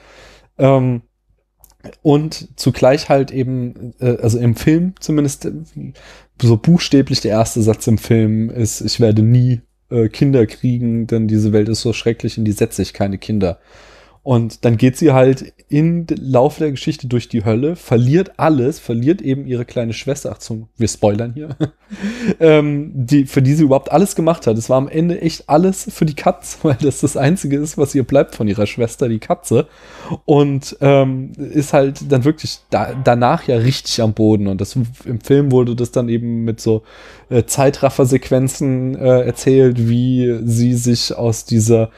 Ähm, 0.59 1.03
und 2.03 2.49
zugleich 2.59 3.09
halt 3.09 3.31
eben, 3.31 3.95
äh, 4.01 4.17
also 4.21 4.39
im 4.39 4.57
Film 4.57 4.95
zumindest, 4.99 5.49
so 6.41 6.57
buchstäblich 6.57 7.21
der 7.21 7.31
erste 7.31 7.63
Satz 7.63 7.87
im 7.87 7.99
Film 7.99 8.51
ist, 8.51 8.81
ich 8.81 8.99
werde 8.99 9.23
nie 9.23 9.61
äh, 9.91 10.09
Kinder 10.09 10.45
kriegen, 10.47 11.07
denn 11.07 11.29
diese 11.29 11.53
Welt 11.53 11.69
ist 11.69 11.83
so 11.83 11.93
schrecklich, 11.93 12.37
in 12.37 12.45
die 12.45 12.53
setze 12.53 12.83
ich 12.83 12.93
keine 12.93 13.19
Kinder. 13.19 13.61
Und 14.25 14.65
dann 14.65 14.77
geht 14.77 14.97
sie 14.97 15.13
halt 15.13 15.53
im 15.69 16.07
Laufe 16.17 16.61
der 16.61 16.71
Geschichte 16.71 17.09
durch 17.09 17.29
die 17.29 17.45
Hölle, 17.45 17.75
verliert 17.75 18.33
alles, 18.37 18.79
verliert 18.79 19.21
eben 19.21 19.47
ihre 19.47 19.65
kleine 19.65 19.93
Schwester. 19.93 20.31
Ach, 20.33 20.39
zum, 20.39 20.69
wir 20.77 20.87
spoilern 20.87 21.33
hier. 21.35 21.57
ähm, 22.41 22.93
die, 22.95 23.27
für 23.27 23.43
die 23.43 23.55
sie 23.55 23.65
überhaupt 23.65 23.91
alles 23.91 24.15
gemacht 24.15 24.47
hat. 24.47 24.57
Es 24.57 24.71
war 24.71 24.77
am 24.77 24.87
Ende 24.87 25.21
echt 25.21 25.49
alles 25.49 25.89
für 25.93 26.05
die 26.05 26.15
Katze, 26.15 26.59
weil 26.63 26.77
das 26.81 27.01
das 27.01 27.17
Einzige 27.17 27.57
ist, 27.57 27.79
was 27.79 27.97
ihr 27.97 28.05
bleibt 28.05 28.37
von 28.37 28.47
ihrer 28.47 28.67
Schwester, 28.67 29.09
die 29.09 29.19
Katze. 29.19 29.67
Und 30.25 30.77
ähm, 30.81 31.33
ist 31.37 31.73
halt 31.73 32.13
dann 32.13 32.25
wirklich 32.25 32.61
da, 32.71 32.95
danach 33.03 33.49
ja 33.49 33.57
richtig 33.57 34.01
am 34.01 34.15
Boden. 34.15 34.47
Und 34.47 34.61
das 34.61 34.77
im 34.77 35.21
Film 35.21 35.51
wurde 35.51 35.75
das 35.75 35.91
dann 35.91 36.09
eben 36.09 36.45
mit 36.45 36.61
so 36.61 36.83
äh, 37.29 37.43
Zeitraffer-Sequenzen 37.43 38.95
äh, 38.95 39.23
erzählt, 39.23 39.89
wie 39.89 40.39
sie 40.45 40.75
sich 40.75 41.13
aus 41.17 41.45
dieser 41.45 41.91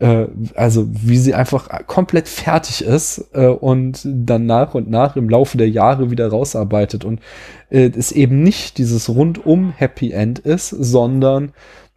äh, 0.00 0.26
also 0.54 0.88
wie 0.90 1.18
sie 1.18 1.34
einfach 1.34 1.86
komplett 1.86 2.26
fertig 2.28 2.84
ist 2.84 3.28
äh, 3.32 3.46
und 3.46 4.00
dann 4.04 4.46
nach 4.46 4.74
und 4.74 4.90
nach 4.90 5.14
im 5.16 5.28
Laufe 5.28 5.58
der 5.58 5.68
Jahre 5.68 6.10
wieder 6.10 6.28
rausarbeitet. 6.28 7.04
Und 7.04 7.20
äh, 7.68 7.90
es 7.96 8.10
eben 8.10 8.42
nicht 8.42 8.78
dieses 8.78 9.08
rundum 9.08 9.72
Happy 9.76 10.10
End 10.10 10.38
ist, 10.40 10.70
sondern 10.70 11.52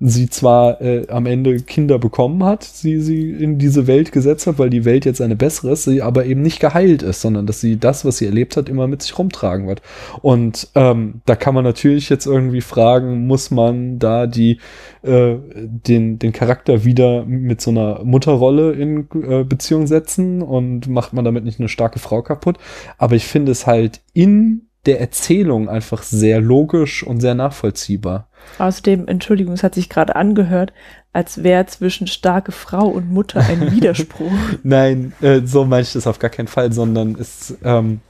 sie 0.06 0.30
zwar 0.30 0.82
äh, 0.82 1.08
am 1.08 1.26
Ende 1.26 1.62
Kinder 1.62 1.98
bekommen 1.98 2.44
hat, 2.44 2.64
sie 2.64 3.00
sie 3.00 3.32
in 3.32 3.58
diese 3.58 3.88
Welt 3.88 4.12
gesetzt 4.12 4.46
hat, 4.48 4.60
weil 4.60 4.70
die 4.70 4.84
Welt 4.84 5.06
jetzt 5.06 5.22
eine 5.22 5.38
bessere 5.38 5.72
ist, 5.72 5.86
sie 5.86 6.02
aber 6.02 6.26
eben 6.26 6.42
nicht 6.42 6.60
geheilt 6.60 7.02
ist, 7.04 7.22
sondern 7.22 7.46
dass 7.48 7.62
sie 7.62 7.80
das, 7.80 8.04
was 8.04 8.18
sie 8.18 8.26
erlebt 8.26 8.58
hat, 8.58 8.68
immer 8.68 8.88
mit 8.88 9.02
sich 9.02 9.18
rumtragen 9.18 9.66
wird. 9.66 9.82
Und 10.22 10.68
ähm, 10.76 11.22
da 11.26 11.38
kann 11.38 11.56
man 11.56 11.64
natürlich 11.64 12.10
jetzt 12.10 12.26
irgendwie 12.26 12.60
fragen, 12.60 13.28
muss 13.28 13.50
man 13.50 13.98
da 13.98 14.28
die 14.28 14.60
äh, 15.04 15.36
den 15.64 16.20
den 16.20 16.34
Charakter 16.34 16.84
wieder 16.84 17.24
mit 17.24 17.62
so 17.62 17.72
einer 17.72 18.04
Mutterrolle 18.04 18.74
in 18.74 19.08
äh, 19.24 19.46
Beziehung 19.46 19.88
setzen 19.88 20.42
und 20.42 20.90
macht 20.90 21.14
man 21.14 21.24
damit 21.24 21.46
nicht 21.46 21.62
eine 21.62 21.70
starke 21.70 22.00
Frau 22.00 22.22
kaputt? 22.22 22.58
Aber 22.98 23.16
ich 23.16 23.26
finde 23.26 23.54
es 23.54 23.68
halt 23.68 24.02
in 24.14 24.64
der 24.86 25.00
Erzählung 25.00 25.70
einfach 25.70 26.04
sehr 26.04 26.42
logisch 26.42 27.04
und 27.04 27.22
sehr 27.22 27.36
nachvollziehbar. 27.36 28.28
Außerdem, 28.60 29.08
Entschuldigung, 29.08 29.54
es 29.54 29.64
hat 29.64 29.76
sich 29.76 29.90
gerade 29.90 30.16
angehört, 30.16 30.74
als 31.14 31.44
wäre 31.44 31.66
zwischen 31.68 32.08
starke 32.08 32.52
Frau 32.52 32.88
und 32.88 33.12
Mutter 33.12 33.40
ein 33.40 33.72
Widerspruch. 33.76 34.32
Nein, 34.64 35.14
äh, 35.22 35.42
so 35.46 35.66
meine 35.66 35.84
ich 35.84 35.94
das 35.94 36.08
auf 36.08 36.20
gar 36.20 36.30
keinen 36.30 36.48
Fall, 36.48 36.74
sondern 36.74 37.16
es 37.16 37.56
ähm, 37.64 38.02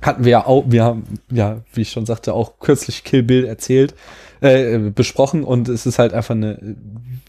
hatten 0.00 0.24
wir 0.24 0.32
ja 0.32 0.46
auch, 0.46 0.64
wir 0.66 0.82
haben 0.82 1.04
ja, 1.30 1.60
wie 1.72 1.82
ich 1.82 1.90
schon 1.90 2.06
sagte, 2.06 2.34
auch 2.34 2.58
kürzlich 2.58 3.04
Kill 3.04 3.22
Bill 3.22 3.44
erzählt, 3.44 3.94
äh, 4.40 4.78
besprochen 4.78 5.44
und 5.44 5.68
es 5.68 5.86
ist 5.86 6.00
halt 6.00 6.12
einfach 6.12 6.34
eine 6.34 6.76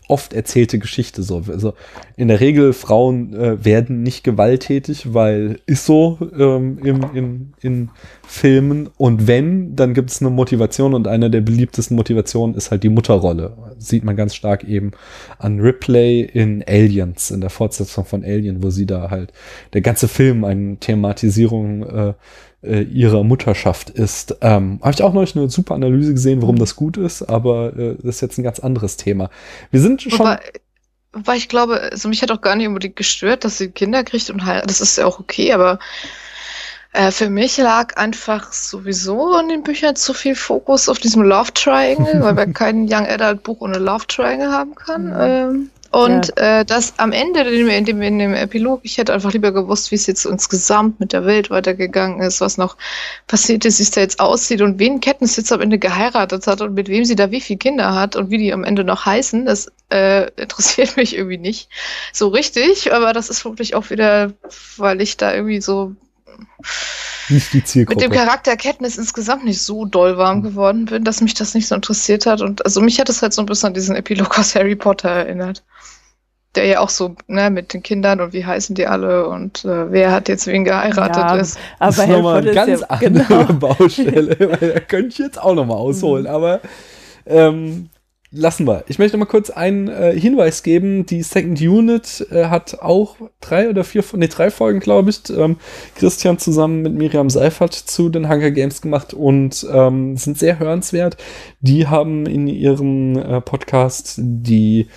oft 0.07 0.33
erzählte 0.33 0.79
Geschichte 0.79 1.23
so. 1.23 1.43
Also 1.47 1.73
in 2.15 2.27
der 2.27 2.39
Regel 2.39 2.73
Frauen 2.73 3.33
äh, 3.33 3.63
werden 3.63 4.03
nicht 4.03 4.23
gewalttätig, 4.23 5.13
weil 5.13 5.59
ist 5.65 5.85
so 5.85 6.17
ähm, 6.37 6.77
im, 6.83 7.05
in, 7.13 7.53
in 7.61 7.89
Filmen 8.27 8.89
und 8.97 9.27
wenn, 9.27 9.75
dann 9.75 9.93
gibt 9.93 10.11
es 10.11 10.21
eine 10.21 10.29
Motivation 10.29 10.93
und 10.93 11.07
eine 11.07 11.29
der 11.29 11.41
beliebtesten 11.41 11.95
Motivationen 11.95 12.55
ist 12.55 12.71
halt 12.71 12.83
die 12.83 12.89
Mutterrolle. 12.89 13.55
Sieht 13.77 14.03
man 14.03 14.15
ganz 14.15 14.35
stark 14.35 14.63
eben 14.63 14.91
an 15.39 15.59
Ripley 15.59 16.21
in 16.21 16.63
Aliens, 16.67 17.31
in 17.31 17.41
der 17.41 17.49
Fortsetzung 17.49 18.05
von 18.05 18.23
Alien, 18.23 18.63
wo 18.63 18.69
sie 18.69 18.85
da 18.85 19.09
halt 19.09 19.31
der 19.73 19.81
ganze 19.81 20.07
Film 20.07 20.43
eine 20.43 20.77
Thematisierung 20.77 21.83
äh, 21.83 22.13
äh, 22.63 22.81
ihrer 22.81 23.23
Mutterschaft 23.23 23.89
ist. 23.89 24.37
Ähm, 24.41 24.79
Habe 24.81 24.93
ich 24.93 25.03
auch 25.03 25.13
neulich 25.13 25.35
eine 25.35 25.49
super 25.49 25.75
Analyse 25.75 26.13
gesehen, 26.13 26.41
warum 26.41 26.57
das 26.57 26.75
gut 26.75 26.97
ist, 26.97 27.23
aber 27.23 27.75
äh, 27.77 27.95
das 28.01 28.15
ist 28.15 28.21
jetzt 28.21 28.37
ein 28.37 28.43
ganz 28.43 28.59
anderes 28.59 28.97
Thema. 28.97 29.29
Wir 29.71 29.81
sind 29.81 30.01
schon. 30.01 30.19
Wobei, 30.19 30.39
wobei 31.13 31.35
ich 31.35 31.49
glaube, 31.49 31.79
also 31.79 32.09
mich 32.09 32.21
hat 32.21 32.31
auch 32.31 32.41
gar 32.41 32.55
nicht 32.55 32.67
unbedingt 32.67 32.95
gestört, 32.95 33.43
dass 33.45 33.57
sie 33.57 33.69
Kinder 33.69 34.03
kriegt 34.03 34.29
und 34.29 34.45
heiratet. 34.45 34.69
Das 34.69 34.81
ist 34.81 34.97
ja 34.97 35.05
auch 35.05 35.19
okay, 35.19 35.53
aber 35.53 35.79
äh, 36.93 37.11
für 37.11 37.29
mich 37.29 37.57
lag 37.57 37.97
einfach 37.97 38.53
sowieso 38.53 39.37
in 39.39 39.49
den 39.49 39.63
Büchern 39.63 39.95
zu 39.95 40.13
viel 40.13 40.35
Fokus 40.35 40.87
auf 40.89 40.99
diesem 40.99 41.23
Love 41.23 41.51
Triangle, 41.53 42.21
weil 42.21 42.33
man 42.33 42.53
kein 42.53 42.83
Young 42.83 43.07
Adult 43.07 43.43
Buch 43.43 43.61
ohne 43.61 43.79
Love 43.79 44.05
Triangle 44.07 44.51
haben 44.51 44.75
kann. 44.75 45.07
Mhm. 45.07 45.13
Ähm, 45.19 45.69
und 45.93 46.35
äh, 46.37 46.65
das 46.65 46.97
am 46.97 47.11
Ende 47.11 47.41
in 47.41 47.67
dem, 47.67 47.69
in, 47.69 47.85
dem, 47.85 48.01
in 48.01 48.17
dem 48.17 48.33
Epilog, 48.33 48.79
ich 48.81 48.97
hätte 48.97 49.13
einfach 49.13 49.31
lieber 49.31 49.51
gewusst, 49.51 49.91
wie 49.91 49.95
es 49.95 50.07
jetzt 50.07 50.25
insgesamt 50.25 50.99
mit 50.99 51.13
der 51.13 51.27
Welt 51.27 51.51
weitergegangen 51.51 52.19
ist, 52.19 52.41
was 52.41 52.57
noch 52.57 52.77
passiert 53.27 53.63
ist, 53.63 53.77
wie 53.77 53.83
es 53.83 53.91
da 53.91 54.01
jetzt 54.01 54.19
aussieht 54.19 54.61
und 54.61 54.79
wen 54.79 55.01
Katniss 55.01 55.35
jetzt 55.37 55.51
am 55.51 55.61
Ende 55.61 55.77
geheiratet 55.77 56.47
hat 56.47 56.61
und 56.61 56.73
mit 56.73 56.87
wem 56.87 57.05
sie 57.05 57.15
da 57.15 57.29
wie 57.29 57.41
viele 57.41 57.59
Kinder 57.59 57.93
hat 57.93 58.15
und 58.15 58.31
wie 58.31 58.39
die 58.39 58.53
am 58.53 58.63
Ende 58.63 58.83
noch 58.83 59.05
heißen. 59.05 59.45
Das 59.45 59.71
äh, 59.91 60.31
interessiert 60.41 60.97
mich 60.97 61.15
irgendwie 61.15 61.37
nicht 61.37 61.69
so 62.11 62.29
richtig, 62.29 62.91
aber 62.91 63.13
das 63.13 63.29
ist 63.29 63.41
vermutlich 63.41 63.75
auch 63.75 63.91
wieder, 63.91 64.33
weil 64.77 64.99
ich 64.99 65.17
da 65.17 65.31
irgendwie 65.31 65.61
so 65.61 65.95
nicht 67.29 67.53
die 67.53 67.63
Zielgruppe. 67.63 67.95
mit 67.95 68.01
dem 68.01 68.11
Charakter 68.11 68.55
Katniss 68.57 68.97
insgesamt 68.97 69.45
nicht 69.45 69.61
so 69.61 69.85
doll 69.85 70.17
warm 70.17 70.41
geworden 70.43 70.85
bin, 70.85 71.03
dass 71.03 71.21
mich 71.21 71.33
das 71.33 71.53
nicht 71.53 71.67
so 71.67 71.75
interessiert 71.75 72.25
hat. 72.25 72.41
Und 72.41 72.65
also 72.65 72.81
mich 72.81 72.99
hat 72.99 73.09
es 73.09 73.21
halt 73.21 73.33
so 73.33 73.41
ein 73.41 73.45
bisschen 73.45 73.67
an 73.67 73.73
diesen 73.73 73.95
Epilog 73.95 74.37
aus 74.39 74.55
Harry 74.55 74.75
Potter 74.75 75.09
erinnert. 75.09 75.63
der 76.55 76.65
ja 76.67 76.79
auch 76.81 76.89
so, 76.89 77.15
ne, 77.27 77.49
mit 77.49 77.73
den 77.73 77.81
Kindern 77.81 78.21
und 78.21 78.33
wie 78.33 78.45
heißen 78.45 78.75
die 78.75 78.85
alle 78.85 79.27
und 79.27 79.65
äh, 79.65 79.91
wer 79.91 80.11
hat 80.11 80.29
jetzt 80.29 80.45
wen 80.47 80.63
geheiratet 80.65 81.31
Ja, 81.31 81.35
ist. 81.35 81.57
aber 81.79 81.89
das 81.91 81.97
ist 81.97 82.07
nochmal 82.07 82.37
eine 82.41 82.51
ganz 82.53 82.81
ja, 82.81 82.87
andere 82.89 83.25
genau. 83.25 83.53
Baustelle, 83.53 84.37
weil 84.39 84.73
da 84.73 84.79
könnte 84.81 85.07
ich 85.09 85.17
jetzt 85.17 85.41
auch 85.41 85.55
nochmal 85.55 85.77
ausholen, 85.77 86.27
aber 86.27 86.61
ähm, 87.25 87.89
lassen 88.33 88.67
wir. 88.67 88.83
Ich 88.87 88.99
möchte 88.99 89.17
mal 89.17 89.25
kurz 89.25 89.49
einen 89.49 89.87
äh, 89.87 90.19
Hinweis 90.19 90.63
geben. 90.63 91.05
Die 91.05 91.21
Second 91.21 91.61
Unit 91.61 92.27
äh, 92.31 92.45
hat 92.45 92.79
auch 92.81 93.15
drei 93.39 93.69
oder 93.69 93.83
vier, 93.83 94.03
nee, 94.15 94.27
drei 94.27 94.49
Folgen, 94.49 94.79
glaube 94.79 95.11
ich, 95.11 95.29
ähm, 95.29 95.57
Christian 95.95 96.39
zusammen 96.39 96.81
mit 96.81 96.93
Miriam 96.93 97.29
Seifert 97.29 97.73
zu 97.73 98.09
den 98.09 98.29
Hunger 98.29 98.51
Games 98.51 98.81
gemacht 98.81 99.13
und 99.13 99.65
ähm, 99.71 100.17
sind 100.17 100.37
sehr 100.37 100.59
hörenswert. 100.59 101.17
Die 101.61 101.87
haben 101.87 102.25
in 102.25 102.47
ihrem 102.47 103.17
äh, 103.17 103.39
Podcast 103.41 104.15
die 104.17 104.87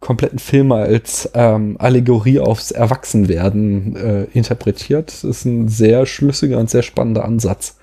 kompletten 0.00 0.38
Filme 0.38 0.76
als 0.76 1.30
ähm, 1.34 1.76
Allegorie 1.78 2.40
aufs 2.40 2.70
Erwachsenwerden 2.70 3.96
äh, 3.96 4.24
interpretiert. 4.32 5.08
Das 5.08 5.24
ist 5.24 5.44
ein 5.44 5.68
sehr 5.68 6.06
schlüssiger 6.06 6.58
und 6.58 6.70
sehr 6.70 6.82
spannender 6.82 7.24
Ansatz. 7.24 7.76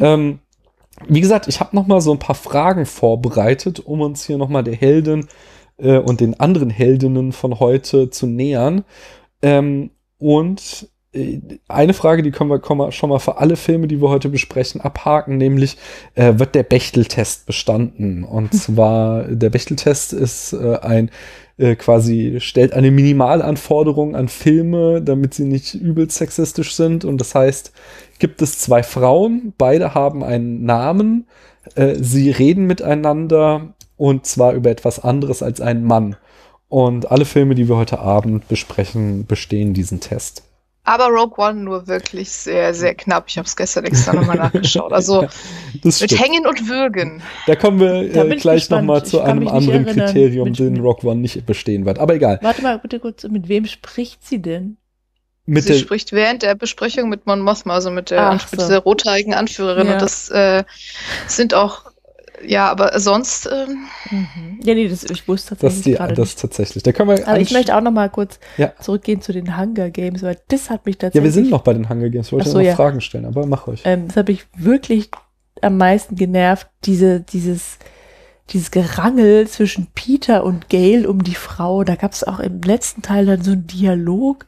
Ähm, 0.00 0.40
wie 1.08 1.20
gesagt, 1.20 1.48
ich 1.48 1.60
habe 1.60 1.74
noch 1.76 1.86
mal 1.86 2.00
so 2.00 2.12
ein 2.12 2.18
paar 2.18 2.34
Fragen 2.34 2.86
vorbereitet, 2.86 3.80
um 3.80 4.00
uns 4.00 4.26
hier 4.26 4.38
noch 4.38 4.48
mal 4.48 4.62
der 4.62 4.74
Heldin 4.74 5.26
äh, 5.78 5.98
und 5.98 6.20
den 6.20 6.38
anderen 6.40 6.70
Heldinnen 6.70 7.32
von 7.32 7.60
heute 7.60 8.10
zu 8.10 8.26
nähern. 8.26 8.84
Ähm, 9.42 9.90
und 10.18 10.88
äh, 11.12 11.40
eine 11.68 11.94
Frage, 11.94 12.22
die 12.22 12.30
können 12.30 12.50
wir, 12.50 12.60
können 12.60 12.80
wir 12.80 12.92
schon 12.92 13.10
mal 13.10 13.18
für 13.18 13.38
alle 13.38 13.56
Filme, 13.56 13.88
die 13.88 14.00
wir 14.00 14.08
heute 14.08 14.28
besprechen, 14.28 14.80
abhaken, 14.80 15.36
nämlich 15.36 15.76
äh, 16.14 16.34
wird 16.36 16.54
der 16.54 16.62
Bechteltest 16.62 17.46
bestanden? 17.46 18.24
Und 18.24 18.54
zwar, 18.54 19.24
der 19.24 19.50
Bechteltest 19.50 20.12
ist 20.12 20.52
äh, 20.52 20.78
ein 20.80 21.10
äh, 21.58 21.76
quasi 21.76 22.38
stellt 22.40 22.72
eine 22.72 22.90
Minimalanforderung 22.90 24.16
an 24.16 24.28
Filme, 24.28 25.02
damit 25.02 25.34
sie 25.34 25.44
nicht 25.44 25.74
übel 25.74 26.10
sexistisch 26.10 26.74
sind. 26.74 27.04
Und 27.04 27.18
das 27.20 27.34
heißt, 27.34 27.72
gibt 28.22 28.40
es 28.40 28.56
zwei 28.60 28.84
Frauen, 28.84 29.52
beide 29.58 29.94
haben 29.94 30.22
einen 30.22 30.64
Namen, 30.64 31.26
äh, 31.74 31.96
sie 31.96 32.30
reden 32.30 32.68
miteinander 32.68 33.74
und 33.96 34.26
zwar 34.26 34.52
über 34.52 34.70
etwas 34.70 35.00
anderes 35.02 35.42
als 35.42 35.60
einen 35.60 35.82
Mann. 35.84 36.14
Und 36.68 37.10
alle 37.10 37.24
Filme, 37.24 37.56
die 37.56 37.68
wir 37.68 37.76
heute 37.76 37.98
Abend 37.98 38.46
besprechen, 38.46 39.26
bestehen 39.26 39.74
diesen 39.74 39.98
Test. 39.98 40.44
Aber 40.84 41.08
Rogue 41.08 41.34
One 41.44 41.60
nur 41.64 41.88
wirklich 41.88 42.30
sehr, 42.30 42.74
sehr 42.74 42.94
knapp. 42.94 43.24
Ich 43.26 43.38
habe 43.38 43.46
es 43.46 43.56
gestern 43.56 43.84
extra 43.86 44.12
nochmal 44.14 44.36
nachgeschaut. 44.52 44.92
Also 44.92 45.22
Das 45.82 46.00
mit 46.00 46.10
stimmt. 46.12 46.20
Hängen 46.20 46.46
und 46.46 46.68
Würgen. 46.68 47.22
Da 47.48 47.56
kommen 47.56 47.80
wir 47.80 48.08
Da 48.12 48.22
äh, 48.24 48.34
ich 48.36 48.42
gleich 48.42 48.70
nochmal 48.70 49.04
zu 49.04 49.20
einem 49.20 49.48
anderen 49.48 49.84
erinnern. 49.86 50.06
Kriterium, 50.06 50.48
Mit- 50.48 50.58
den 50.60 50.78
Rock 50.80 51.02
One 51.04 51.20
nicht 51.20 51.44
bestehen 51.44 51.84
wird. 51.86 51.98
Aber 51.98 52.14
egal. 52.14 52.38
Warte 52.42 52.62
mal 52.62 52.78
bitte 52.78 53.00
kurz, 53.00 53.24
mit 53.24 53.48
wem 53.48 53.66
spricht 53.66 54.24
sie 54.24 54.40
denn? 54.40 54.76
Mit 55.44 55.64
Sie 55.64 55.78
spricht 55.78 56.12
während 56.12 56.42
der 56.42 56.54
Besprechung 56.54 57.08
mit 57.08 57.26
Mon 57.26 57.40
Mothma, 57.40 57.74
also 57.74 57.90
mit 57.90 58.10
der, 58.10 58.30
Ach 58.30 58.50
mit 58.52 58.60
so. 58.60 58.66
dieser 58.66 58.78
rothaarigen 58.78 59.34
Anführerin. 59.34 59.88
Ja. 59.88 59.94
Und 59.94 60.02
das 60.02 60.28
äh, 60.30 60.62
sind 61.26 61.52
auch, 61.54 61.90
ja, 62.46 62.70
aber 62.70 62.98
sonst, 63.00 63.46
ähm, 63.52 63.86
Mhm. 64.10 64.60
Ja, 64.62 64.74
nee, 64.74 64.88
das, 64.88 65.02
ich 65.04 65.26
wusste 65.26 65.50
das, 65.50 65.60
tatsächlich 65.60 65.84
die, 65.84 65.92
gerade 65.94 66.14
das 66.14 66.28
nicht. 66.28 66.40
tatsächlich. 66.40 66.82
Da 66.84 66.92
können 66.92 67.08
wir. 67.10 67.26
Aber 67.26 67.40
ich 67.40 67.50
möchte 67.50 67.74
auch 67.76 67.80
noch 67.80 67.90
mal 67.90 68.08
kurz 68.08 68.38
Ja. 68.56 68.72
zurückgehen 68.80 69.20
zu 69.20 69.32
den 69.32 69.58
Hunger 69.58 69.90
Games, 69.90 70.22
weil 70.22 70.38
das 70.48 70.70
hat 70.70 70.86
mich 70.86 70.96
Ja, 70.96 71.00
tatsächlich... 71.08 71.24
wir 71.24 71.32
sind 71.32 71.50
noch 71.50 71.62
bei 71.62 71.72
den 71.72 71.88
Hunger 71.88 72.08
Games. 72.08 72.28
Ich 72.28 72.32
wollte 72.32 72.48
so, 72.50 72.58
noch 72.58 72.64
ja. 72.64 72.76
Fragen 72.76 73.00
stellen, 73.00 73.24
aber 73.24 73.44
mach 73.46 73.66
euch. 73.66 73.82
Ähm, 73.84 74.06
das 74.08 74.16
hat 74.16 74.28
mich 74.28 74.46
wirklich 74.56 75.10
am 75.60 75.76
meisten 75.76 76.14
genervt, 76.16 76.68
diese, 76.84 77.20
dieses, 77.20 77.78
dieses 78.50 78.70
Gerangel 78.70 79.46
zwischen 79.48 79.88
Peter 79.94 80.44
und 80.44 80.68
Gail 80.68 81.06
um 81.06 81.22
die 81.24 81.34
Frau. 81.34 81.82
Da 81.84 81.96
gab 81.96 82.12
es 82.12 82.22
auch 82.24 82.38
im 82.38 82.60
letzten 82.62 83.02
Teil 83.02 83.26
dann 83.26 83.42
so 83.42 83.52
einen 83.52 83.66
Dialog, 83.66 84.46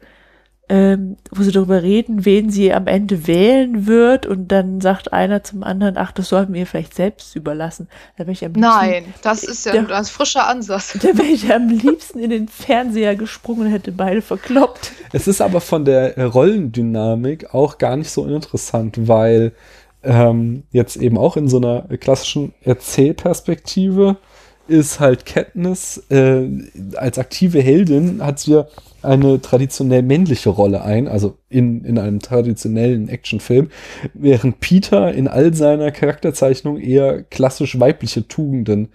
ähm, 0.69 1.17
wo 1.31 1.43
sie 1.43 1.53
darüber 1.53 1.83
reden, 1.83 2.25
wen 2.25 2.49
sie 2.49 2.73
am 2.73 2.87
Ende 2.87 3.27
wählen 3.27 3.87
wird 3.87 4.25
und 4.25 4.49
dann 4.49 4.81
sagt 4.81 5.13
einer 5.13 5.45
zum 5.45 5.63
anderen, 5.63 5.99
ach, 5.99 6.11
das 6.13 6.31
sollten 6.31 6.55
wir 6.55 6.61
ihr 6.61 6.67
vielleicht 6.67 6.95
selbst 6.95 7.37
überlassen. 7.37 7.89
Da 8.17 8.25
bin 8.25 8.33
ich 8.33 8.43
am 8.45 8.55
liebsten, 8.55 8.61
nein, 8.71 9.05
das 9.23 9.45
ist 9.45 9.67
ja 9.67 9.75
Ja. 9.75 9.81
ein 9.81 9.89
ganz 9.89 10.09
frischer 10.09 10.47
Ansatz. 10.49 10.93
da 11.03 11.09
wäre 11.19 11.27
ich 11.27 11.53
am 11.53 11.69
liebsten 11.69 12.19
in 12.19 12.31
den 12.31 12.49
Fernseher 12.49 13.15
gesprungen 13.15 13.67
und 13.67 13.73
hätte 13.73 13.93
beide 13.93 14.23
verkloppt. 14.23 14.93
Es 15.13 15.29
ist 15.29 15.43
aber 15.43 15.61
von 15.61 15.85
der 15.85 16.17
Rollendynamik 16.27 17.53
auch 17.55 17.77
gar 17.77 17.97
nicht 17.97 18.11
so 18.11 18.23
uninteressant, 18.23 19.07
weil 19.07 19.53
ähm, 20.03 20.63
jetzt 20.71 20.97
eben 20.97 21.19
auch 21.19 21.37
in 21.37 21.49
so 21.49 21.59
einer 21.59 21.83
klassischen 21.99 22.55
Erzählperspektive 22.63 24.17
ist 24.67 24.99
halt 24.99 25.27
Katniss 25.27 25.99
äh, 26.11 26.49
als 26.97 27.19
aktive 27.19 27.61
Heldin 27.61 28.23
hat 28.25 28.39
sie 28.39 28.53
ja 28.53 28.67
eine 29.05 29.41
traditionell 29.41 30.03
männliche 30.03 30.51
Rolle 30.51 30.83
ein, 30.83 31.09
also 31.09 31.39
in, 31.49 31.85
in 31.85 31.99
einem 31.99 32.21
traditionellen 32.21 33.09
Actionfilm, 33.09 33.69
während 34.13 34.61
Peter 34.61 35.13
in 35.13 35.29
all 35.29 35.55
seiner 35.55 35.91
Charakterzeichnung 35.91 36.79
eher 36.79 37.23
klassisch 37.23 37.79
weibliche 37.79 38.27
Tugenden 38.27 38.89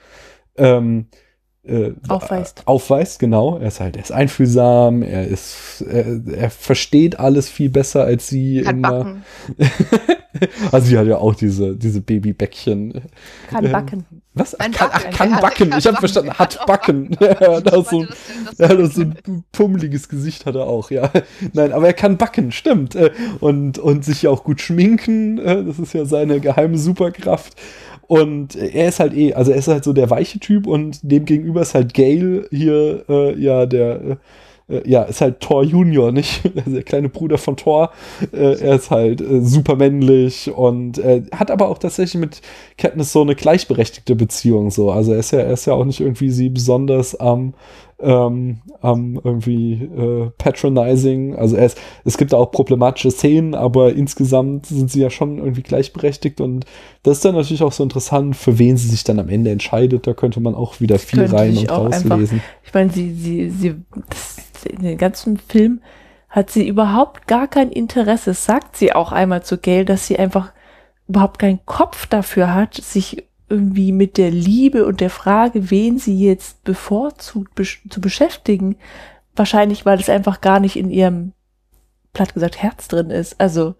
ähm, 0.58 1.08
äh, 1.70 1.94
Aufweist. 2.08 2.64
Aufweist, 2.66 3.20
genau. 3.20 3.58
Er 3.60 3.68
ist 3.68 3.80
halt, 3.80 3.96
er 3.98 4.04
ist 4.04 4.12
einfühlsam, 4.12 5.02
er 5.04 5.28
ist, 5.28 5.82
er, 5.90 6.06
er 6.36 6.50
versteht 6.50 7.20
alles 7.20 7.50
viel 7.50 7.70
besser 7.70 8.04
als 8.04 8.28
sie. 8.28 8.62
Kann 8.64 8.78
immer. 8.78 8.92
backen. 9.04 9.24
Also 10.72 10.88
sie 10.88 10.98
hat 10.98 11.08
ja 11.08 11.18
auch 11.18 11.34
diese, 11.34 11.76
diese 11.76 12.02
Babybäckchen. 12.02 13.02
Kann 13.50 13.66
Ähm, 13.66 13.72
backen. 13.72 14.06
Was? 14.36 14.54
Ein 14.56 14.72
kann, 14.72 14.90
ach, 14.94 15.02
Backen. 15.04 15.16
kann 15.18 15.42
backen. 15.42 15.74
Ich 15.78 15.88
habe 15.88 15.98
verstanden, 15.98 16.30
Er 16.30 16.38
hat 16.40 16.66
backen. 16.68 17.18
Er 17.20 17.56
hat 17.58 17.74
auch 17.74 17.90
so, 17.90 18.04
er 18.60 18.68
das- 18.68 18.70
hat 18.70 18.80
auch 18.80 18.92
so 18.94 19.02
ein 19.02 19.44
pummeliges 19.52 20.08
Gesicht 20.08 20.46
hat 20.46 20.54
er 20.56 20.68
auch, 20.68 20.92
ja. 20.92 21.10
Nein, 21.54 21.74
aber 21.74 21.88
er 21.88 21.94
kann 21.94 22.18
backen, 22.18 22.52
stimmt. 22.52 22.96
Äh, 22.96 23.10
Und, 23.40 23.80
und 23.80 24.06
sich 24.06 24.22
ja 24.22 24.30
auch 24.30 24.44
gut 24.44 24.62
schminken. 24.62 25.40
äh, 25.40 25.64
Das 25.66 25.80
ist 25.80 25.94
ja 25.94 26.06
seine 26.06 26.40
geheime 26.40 26.78
Superkraft. 26.78 27.56
Und 28.10 28.56
er 28.56 28.88
ist 28.90 29.00
halt 29.00 29.14
eh, 29.14 29.36
also 29.36 29.52
er 29.52 29.60
ist 29.60 29.68
halt 29.68 29.84
so 29.84 29.94
der 29.94 30.10
weiche 30.10 30.40
Typ 30.40 30.66
und 30.66 31.00
dem 31.04 31.26
gegenüber 31.26 31.62
ist 31.62 31.76
halt 31.76 31.94
Gail 31.94 32.48
hier, 32.50 33.06
äh, 33.08 33.40
ja, 33.40 33.68
der, 33.68 34.02
äh, 34.02 34.16
äh, 34.78 34.90
ja, 34.90 35.04
ist 35.04 35.22
halt 35.22 35.42
Thor 35.42 35.64
Junior, 35.64 36.12
nicht? 36.12 36.42
Also 36.56 36.72
der 36.72 36.82
kleine 36.82 37.10
Bruder 37.10 37.38
von 37.38 37.56
Thor. 37.56 37.92
Äh, 38.34 38.60
er 38.62 38.78
ist 38.78 38.90
halt 38.90 39.22
äh, 39.22 39.42
super 39.42 39.76
männlich 39.76 40.50
und 40.52 40.98
äh, 40.98 41.22
hat 41.32 41.52
aber 41.52 41.68
auch 41.70 41.78
tatsächlich 41.78 42.20
mit 42.20 42.42
Katniss 42.80 43.12
so 43.12 43.22
eine 43.22 43.36
gleichberechtigte 43.36 44.16
Beziehung 44.16 44.72
so. 44.72 44.90
Also 44.90 45.14
er 45.14 45.20
ist 45.20 45.30
ja, 45.30 45.42
er 45.42 45.54
ist 45.54 45.68
ja 45.68 45.74
auch 45.74 45.86
nicht 45.86 46.00
irgendwie 46.00 46.32
sie 46.32 46.50
besonders 46.50 47.14
am 47.20 47.40
ähm, 47.40 47.54
am 48.02 49.20
irgendwie 49.24 49.74
äh, 49.74 50.32
patronizing. 50.38 51.36
Also 51.36 51.58
ist, 51.58 51.78
es 52.06 52.18
gibt 52.18 52.34
auch 52.34 52.52
problematische 52.52 53.12
Szenen, 53.12 53.56
aber 53.56 53.94
insgesamt 53.94 54.68
sind 54.68 54.90
sie 54.90 55.02
ja 55.02 55.10
schon 55.10 55.38
irgendwie 55.38 55.64
gleichberechtigt 55.64 56.40
und 56.40 56.66
das 57.04 57.18
ist 57.18 57.26
dann 57.26 57.36
natürlich 57.36 57.64
auch 57.64 57.72
so 57.72 57.84
interessant, 57.84 58.36
für 58.36 58.58
wen 58.58 58.78
sie 58.78 58.88
sich 58.88 59.04
dann 59.04 59.20
am 59.20 59.30
Ende 59.30 59.52
entscheidet. 59.52 60.08
Da 60.08 60.14
könnte 60.14 60.40
man 60.40 60.56
auch 60.56 60.80
wieder 60.80 61.00
viel 61.00 61.26
rein 61.26 61.58
und 61.58 61.72
auch 61.72 61.86
einfach- 61.86 62.12
rauslesen. 62.12 62.42
Ich 62.64 62.74
meine, 62.74 62.90
sie, 62.92 63.14
sie, 63.14 63.50
sie, 63.50 63.76
das, 64.10 64.38
in 64.66 64.84
den 64.84 64.98
ganzen 64.98 65.38
Film 65.38 65.82
hat 66.30 66.52
sie 66.52 66.68
überhaupt 66.68 67.28
gar 67.28 67.48
kein 67.48 67.70
Interesse. 67.70 68.34
Sagt 68.34 68.78
sie 68.78 68.94
auch 68.94 69.12
einmal 69.12 69.44
zu 69.44 69.58
Gail, 69.58 69.86
dass 69.86 70.08
sie 70.08 70.20
einfach 70.20 70.54
überhaupt 71.08 71.40
keinen 71.40 71.60
Kopf 71.66 72.06
dafür 72.06 72.54
hat, 72.54 72.76
sich 72.76 73.24
irgendwie 73.50 73.92
mit 73.92 74.18
der 74.18 74.32
Liebe 74.32 74.86
und 74.86 75.02
der 75.02 75.10
Frage, 75.10 75.72
wen 75.72 75.98
sie 75.98 76.18
jetzt 76.24 76.64
bevorzugt 76.64 77.56
besch 77.56 77.82
zu 77.90 78.02
beschäftigen. 78.02 78.78
Wahrscheinlich, 79.36 79.86
weil 79.86 80.00
es 80.00 80.10
einfach 80.10 80.42
gar 80.42 80.60
nicht 80.60 80.76
in 80.76 80.90
ihrem, 80.90 81.34
platt 82.14 82.34
gesagt, 82.34 82.62
Herz 82.62 82.88
drin 82.88 83.10
ist. 83.10 83.40
Also, 83.40 83.76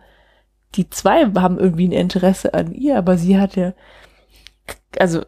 die 0.76 0.90
zwei 0.90 1.26
haben 1.26 1.60
irgendwie 1.60 1.88
ein 1.88 1.94
Interesse 1.94 2.54
an 2.54 2.74
ihr, 2.74 2.98
aber 2.98 3.18
sie 3.18 3.40
hat 3.40 3.56
ja, 3.56 3.74
also, 4.98 5.24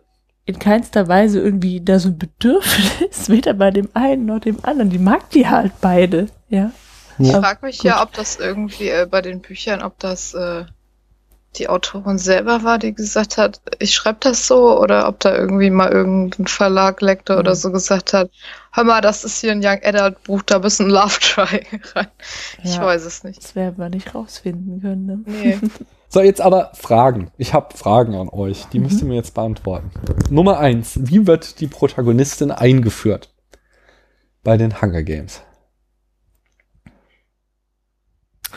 in 0.46 0.60
keinster 0.60 1.08
Weise 1.08 1.40
irgendwie 1.40 1.82
da 1.82 2.00
so 2.00 2.10
ein 2.10 2.18
Bedürfnis, 2.18 3.30
weder 3.30 3.54
bei 3.54 3.72
dem 3.72 3.90
einen 3.94 4.26
noch 4.26 4.40
dem 4.40 4.64
anderen. 4.64 4.90
Die 4.90 5.00
mag 5.00 5.30
die 5.30 5.48
halt 5.48 5.74
beide, 5.82 6.28
ja. 6.50 6.72
Ich 7.20 7.32
frage 7.32 7.66
mich 7.66 7.84
ja, 7.84 8.02
ob 8.02 8.14
das 8.14 8.40
irgendwie 8.40 8.90
äh, 8.90 9.08
bei 9.10 9.22
den 9.22 9.42
Büchern, 9.42 9.82
ob 9.82 10.00
das 10.00 10.34
äh, 10.34 10.66
die 11.58 11.68
Autorin 11.68 12.18
selber 12.18 12.64
war, 12.64 12.78
die 12.80 12.94
gesagt 12.94 13.38
hat, 13.38 13.62
ich 13.80 13.94
schreibe 13.94 14.20
das 14.22 14.48
so, 14.48 14.80
oder 14.80 15.08
ob 15.08 15.20
da 15.20 15.36
irgendwie 15.36 15.70
mal 15.70 15.92
irgendein 15.92 16.48
Verlag, 16.48 17.02
Lektor 17.02 17.40
oder 17.40 17.52
Mhm. 17.52 17.56
so 17.56 17.72
gesagt 17.72 18.14
hat, 18.14 18.30
hör 18.72 18.84
mal, 18.86 19.02
das 19.02 19.24
ist 19.26 19.42
hier 19.42 19.52
ein 19.52 19.60
Young 19.64 19.80
Adult 19.84 20.24
Buch, 20.24 20.42
da 20.44 20.60
müssen 20.60 20.90
Love 20.90 21.20
Triangle 21.20 21.82
rein. 21.96 22.08
Ich 22.64 22.76
Ja. 22.76 22.86
weiß 22.86 23.04
es 23.06 23.24
nicht. 23.24 23.44
Das 23.44 23.56
werden 23.56 23.78
wir 23.78 23.90
nicht 23.90 24.16
rausfinden 24.16 24.82
können. 24.82 25.06
Ne? 25.06 25.20
Nee. 25.26 25.60
So, 26.14 26.20
jetzt 26.20 26.42
aber 26.42 26.72
Fragen. 26.74 27.32
Ich 27.38 27.54
habe 27.54 27.74
Fragen 27.78 28.16
an 28.16 28.28
euch. 28.28 28.66
Die 28.74 28.80
müsst 28.80 29.02
ihr 29.02 29.08
mir 29.08 29.16
jetzt 29.16 29.34
beantworten. 29.34 29.92
Nummer 30.30 30.60
eins. 30.60 31.00
Wie 31.02 31.26
wird 31.26 31.62
die 31.62 31.68
Protagonistin 31.68 32.52
eingeführt 32.52 33.34
bei 34.44 34.58
den 34.58 34.82
Hunger 34.82 35.04
Games? 35.04 35.42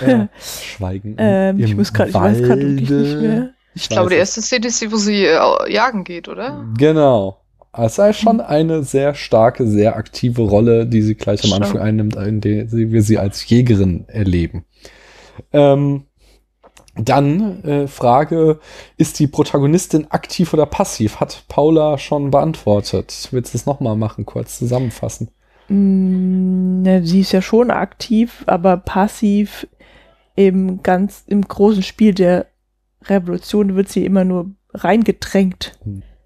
Äh, 0.01 0.27
Schweigen. 0.41 1.17
ähm, 1.19 1.59
ich 1.59 1.77
muss 1.77 1.93
gerade, 1.93 2.11
ich 2.11 2.15
weiß 2.15 2.43
gerade 2.43 2.63
wirklich 2.63 2.91
nicht 2.91 3.21
mehr. 3.21 3.51
Ich 3.75 3.89
glaube, 3.89 4.11
die 4.11 4.17
erste 4.17 4.41
Szene 4.41 4.69
ist 4.69 4.81
die, 4.81 4.93
wo 4.93 4.97
sie 4.97 5.25
äh, 5.25 5.73
jagen 5.73 6.05
geht, 6.05 6.29
oder? 6.29 6.65
Genau. 6.79 7.41
Es 7.77 7.97
sei 7.97 8.13
schon 8.13 8.41
eine 8.41 8.85
sehr 8.85 9.15
starke, 9.15 9.67
sehr 9.67 9.97
aktive 9.97 10.43
Rolle, 10.43 10.87
die 10.87 11.03
sie 11.03 11.17
gleich 11.17 11.43
am 11.43 11.49
Stimmt. 11.49 11.65
Anfang 11.65 11.81
einnimmt, 11.81 12.17
in 12.17 12.41
der 12.41 12.71
wir 12.71 13.03
sie 13.03 13.19
als 13.19 13.49
Jägerin 13.49 14.05
erleben. 14.07 14.65
Ähm, 15.53 16.05
dann 16.97 17.65
äh, 17.65 17.89
Frage, 17.89 18.61
ist 18.97 19.19
die 19.19 19.27
Protagonistin 19.27 20.11
aktiv 20.11 20.55
oder 20.55 20.67
passiv? 20.67 21.19
Hat 21.19 21.45
Paula 21.49 21.99
schon 21.99 22.31
beantwortet. 22.31 23.29
Willst 23.33 23.55
du 23.55 23.59
es 23.59 23.67
nochmal 23.67 23.97
machen, 23.97 24.25
kurz 24.25 24.59
zusammenfassen? 24.59 25.31
Mm, 25.69 26.83
ne, 26.83 27.05
sie 27.05 27.21
ist 27.21 27.33
ja 27.33 27.43
schon 27.43 27.73
aktiv, 27.73 28.45
aber 28.47 28.77
passiv 28.77 29.67
im 30.37 30.83
ganz, 30.83 31.25
im 31.27 31.43
großen 31.43 31.83
Spiel 31.83 32.15
der 32.15 32.47
Revolution 33.05 33.77
wird 33.77 33.89
sie 33.89 34.05
immer 34.05 34.25
nur 34.25 34.51
reingedrängt. 34.73 35.79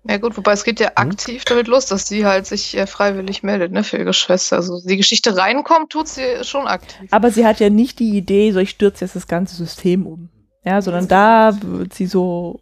Ja 0.09 0.17
gut, 0.17 0.37
wobei 0.39 0.53
es 0.53 0.65
geht 0.65 0.81
ja 0.81 0.93
aktiv 0.95 1.45
damit 1.45 1.67
los, 1.67 1.87
dass 1.87 2.07
sie 2.07 2.25
halt 2.25 2.47
sich 2.47 2.77
äh, 2.77 2.87
freiwillig 2.87 3.43
meldet, 3.43 3.73
ne, 3.73 3.85
für 3.85 3.99
ihre 3.99 4.15
Schwester. 4.15 4.57
Also 4.57 4.81
die 4.81 4.97
Geschichte 4.97 5.37
reinkommt, 5.37 5.91
tut 5.91 6.09
sie 6.09 6.23
schon 6.43 6.67
aktiv. 6.67 7.09
Aber 7.11 7.31
sie 7.31 7.45
hat 7.45 7.61
ja 7.61 7.69
nicht 7.69 7.99
die 7.99 8.17
Idee, 8.17 8.53
so 8.53 8.61
ich 8.61 8.71
stürze 8.71 9.05
jetzt 9.05 9.17
das 9.17 9.29
ganze 9.29 9.57
System 9.57 10.07
um. 10.07 10.31
Ja, 10.65 10.81
sondern 10.81 11.09
da 11.09 11.59
wird 11.61 11.93
sie 11.93 12.07
so, 12.07 12.61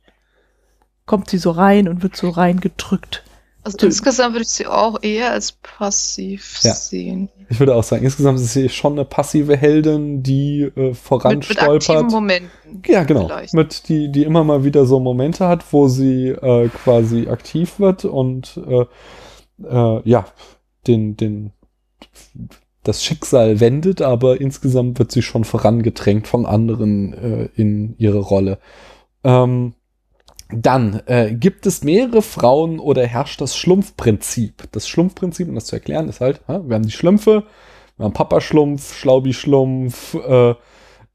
kommt 1.06 1.30
sie 1.30 1.38
so 1.38 1.52
rein 1.52 1.88
und 1.88 2.02
wird 2.02 2.16
so 2.16 2.30
reingedrückt. 2.30 3.22
Also 3.66 3.78
Du- 3.78 3.86
insgesamt 3.86 4.34
würde 4.34 4.42
ich 4.44 4.48
sie 4.48 4.66
auch 4.68 5.02
eher 5.02 5.32
als 5.32 5.50
passiv 5.50 6.60
Ja. 6.62 6.72
sehen. 6.72 7.28
Ich 7.48 7.58
würde 7.58 7.74
auch 7.74 7.82
sagen, 7.82 8.04
insgesamt 8.04 8.38
ist 8.38 8.52
sie 8.52 8.68
schon 8.68 8.92
eine 8.92 9.04
passive 9.04 9.56
Heldin, 9.56 10.22
die 10.22 10.60
äh, 10.62 10.70
Mit, 10.70 10.76
mit 10.78 11.12
aktiven 11.12 11.42
voranstolpert. 11.42 12.10
Momenten. 12.12 12.50
Ja, 12.86 13.02
genau. 13.02 13.26
Vielleicht. 13.26 13.54
Mit 13.54 13.88
die, 13.88 14.12
die 14.12 14.22
immer 14.22 14.44
mal 14.44 14.62
wieder 14.62 14.86
so 14.86 15.00
Momente 15.00 15.48
hat, 15.48 15.64
wo 15.72 15.88
sie 15.88 16.28
äh, 16.28 16.68
quasi 16.68 17.26
aktiv 17.28 17.80
wird 17.80 18.04
und 18.04 18.60
äh, 18.68 18.84
äh, 19.68 20.00
ja, 20.08 20.26
den, 20.86 21.16
den, 21.16 21.50
das 22.84 23.02
Schicksal 23.02 23.58
wendet, 23.58 24.00
aber 24.00 24.40
insgesamt 24.40 25.00
wird 25.00 25.10
sie 25.10 25.22
schon 25.22 25.42
vorangedrängt 25.42 26.28
von 26.28 26.46
anderen 26.46 27.12
äh, 27.14 27.48
in 27.56 27.96
ihre 27.98 28.18
Rolle. 28.20 28.58
Ähm, 29.24 29.74
dann 30.48 31.02
äh, 31.06 31.32
gibt 31.34 31.66
es 31.66 31.82
mehrere 31.82 32.22
Frauen 32.22 32.78
oder 32.78 33.06
herrscht 33.06 33.40
das 33.40 33.56
Schlumpfprinzip. 33.56 34.64
Das 34.72 34.88
Schlumpfprinzip, 34.88 35.48
um 35.48 35.54
das 35.54 35.66
zu 35.66 35.76
erklären, 35.76 36.08
ist 36.08 36.20
halt, 36.20 36.40
wir 36.46 36.74
haben 36.74 36.86
die 36.86 36.92
Schlümpfe, 36.92 37.44
wir 37.96 38.04
haben 38.04 38.12
Papa-Schlumpf, 38.12 38.94
Schlaubi-Schlumpf, 38.94 40.14
äh, 40.14 40.54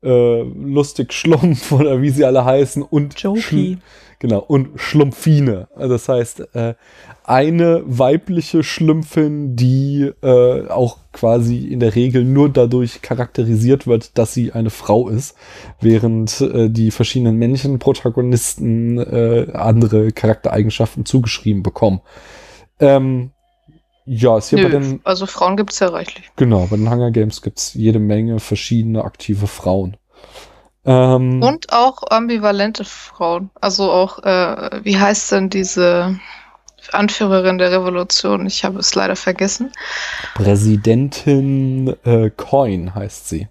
äh, 0.03 0.41
lustig 0.41 1.13
Schlumpf 1.13 1.71
oder 1.71 2.01
wie 2.01 2.09
sie 2.09 2.25
alle 2.25 2.43
heißen 2.43 2.83
und 2.83 3.19
Jokey. 3.21 3.39
Schl- 3.41 3.77
genau 4.21 4.39
und 4.39 4.79
Schlumpfine. 4.79 5.67
Also 5.75 5.89
das 5.89 6.07
heißt 6.07 6.55
äh, 6.55 6.75
eine 7.23 7.81
weibliche 7.85 8.63
Schlümpfin, 8.63 9.55
die 9.55 10.11
äh, 10.21 10.67
auch 10.67 10.99
quasi 11.11 11.67
in 11.67 11.79
der 11.79 11.95
Regel 11.95 12.23
nur 12.23 12.49
dadurch 12.49 13.01
charakterisiert 13.01 13.87
wird, 13.87 14.17
dass 14.19 14.33
sie 14.33 14.51
eine 14.53 14.69
Frau 14.69 15.09
ist, 15.09 15.35
während 15.81 16.39
äh, 16.39 16.69
die 16.69 16.91
verschiedenen 16.91 17.37
männlichen 17.37 17.79
Protagonisten 17.79 18.99
äh, 18.99 19.47
andere 19.53 20.11
Charaktereigenschaften 20.11 21.03
zugeschrieben 21.03 21.63
bekommen. 21.63 22.01
Ähm, 22.79 23.31
ja, 24.05 24.37
ist 24.37 24.49
hier 24.49 24.59
bei 24.61 24.69
Nö, 24.69 24.79
den 24.79 25.01
also 25.03 25.25
Frauen 25.25 25.57
gibt's 25.57 25.79
ja 25.79 25.87
reichlich. 25.87 26.31
Genau, 26.35 26.67
bei 26.69 26.77
den 26.77 26.91
Hunger 26.91 27.11
Games 27.11 27.41
gibt's 27.41 27.73
jede 27.73 27.99
Menge 27.99 28.39
verschiedene 28.39 29.03
aktive 29.03 29.47
Frauen. 29.47 29.97
Ähm, 30.85 31.43
Und 31.43 31.71
auch 31.71 32.03
ambivalente 32.09 32.83
Frauen. 32.85 33.51
Also 33.59 33.91
auch, 33.91 34.19
äh, 34.19 34.83
wie 34.83 34.97
heißt 34.97 35.31
denn 35.31 35.49
diese 35.49 36.19
Anführerin 36.91 37.57
der 37.59 37.71
Revolution? 37.71 38.45
Ich 38.47 38.63
habe 38.65 38.79
es 38.79 38.95
leider 38.95 39.15
vergessen. 39.15 39.71
Präsidentin 40.33 41.95
äh, 42.03 42.31
Coin 42.31 42.95
heißt 42.95 43.29
sie, 43.29 43.47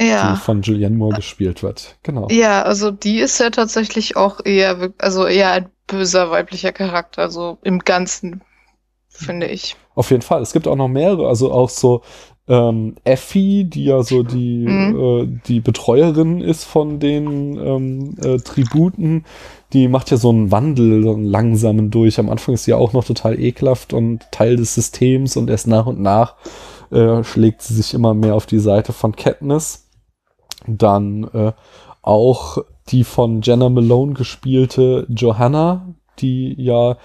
die 0.00 0.06
Ja. 0.06 0.36
von 0.36 0.62
Julianne 0.62 0.96
Moore 0.96 1.16
gespielt 1.16 1.62
wird. 1.62 1.96
Genau. 2.04 2.28
Ja, 2.30 2.62
also 2.62 2.90
die 2.90 3.18
ist 3.18 3.40
ja 3.40 3.50
tatsächlich 3.50 4.16
auch 4.16 4.40
eher, 4.44 4.92
also 4.98 5.26
eher 5.26 5.50
ein 5.52 5.70
böser 5.88 6.30
weiblicher 6.30 6.72
Charakter, 6.72 7.22
also 7.22 7.58
im 7.62 7.80
Ganzen, 7.80 8.42
finde 9.08 9.46
ich. 9.48 9.76
Auf 9.96 10.10
jeden 10.12 10.22
Fall. 10.22 10.40
Es 10.40 10.52
gibt 10.52 10.68
auch 10.68 10.76
noch 10.76 10.88
mehrere, 10.88 11.28
also 11.28 11.52
auch 11.52 11.68
so 11.68 12.02
ähm, 12.50 12.96
Effie, 13.04 13.64
die 13.64 13.84
ja 13.84 14.02
so 14.02 14.24
die, 14.24 14.66
Mhm. 14.66 14.98
äh, 14.98 15.38
die 15.46 15.60
Betreuerin 15.60 16.40
ist 16.40 16.64
von 16.64 16.98
den 16.98 17.56
ähm, 17.56 18.16
äh, 18.22 18.38
Tributen, 18.38 19.24
die 19.72 19.86
macht 19.86 20.10
ja 20.10 20.16
so 20.16 20.30
einen 20.30 20.50
Wandel, 20.50 21.04
so 21.04 21.14
einen 21.14 21.24
langsamen 21.24 21.90
durch. 21.92 22.18
Am 22.18 22.28
Anfang 22.28 22.54
ist 22.54 22.64
sie 22.64 22.72
ja 22.72 22.76
auch 22.76 22.92
noch 22.92 23.04
total 23.04 23.38
ekelhaft 23.38 23.92
und 23.92 24.26
Teil 24.32 24.56
des 24.56 24.74
Systems 24.74 25.36
und 25.36 25.48
erst 25.48 25.68
nach 25.68 25.86
und 25.86 26.00
nach 26.00 26.34
äh, 26.90 27.22
schlägt 27.22 27.62
sie 27.62 27.74
sich 27.74 27.94
immer 27.94 28.14
mehr 28.14 28.34
auf 28.34 28.46
die 28.46 28.58
Seite 28.58 28.92
von 28.92 29.14
Katniss. 29.14 29.86
Dann 30.66 31.24
äh, 31.32 31.52
auch 32.02 32.58
die 32.88 33.04
von 33.04 33.42
Jenna 33.42 33.68
Malone 33.68 34.14
gespielte 34.14 35.06
Johanna, 35.08 35.94
die 36.18 36.60
ja, 36.60 36.96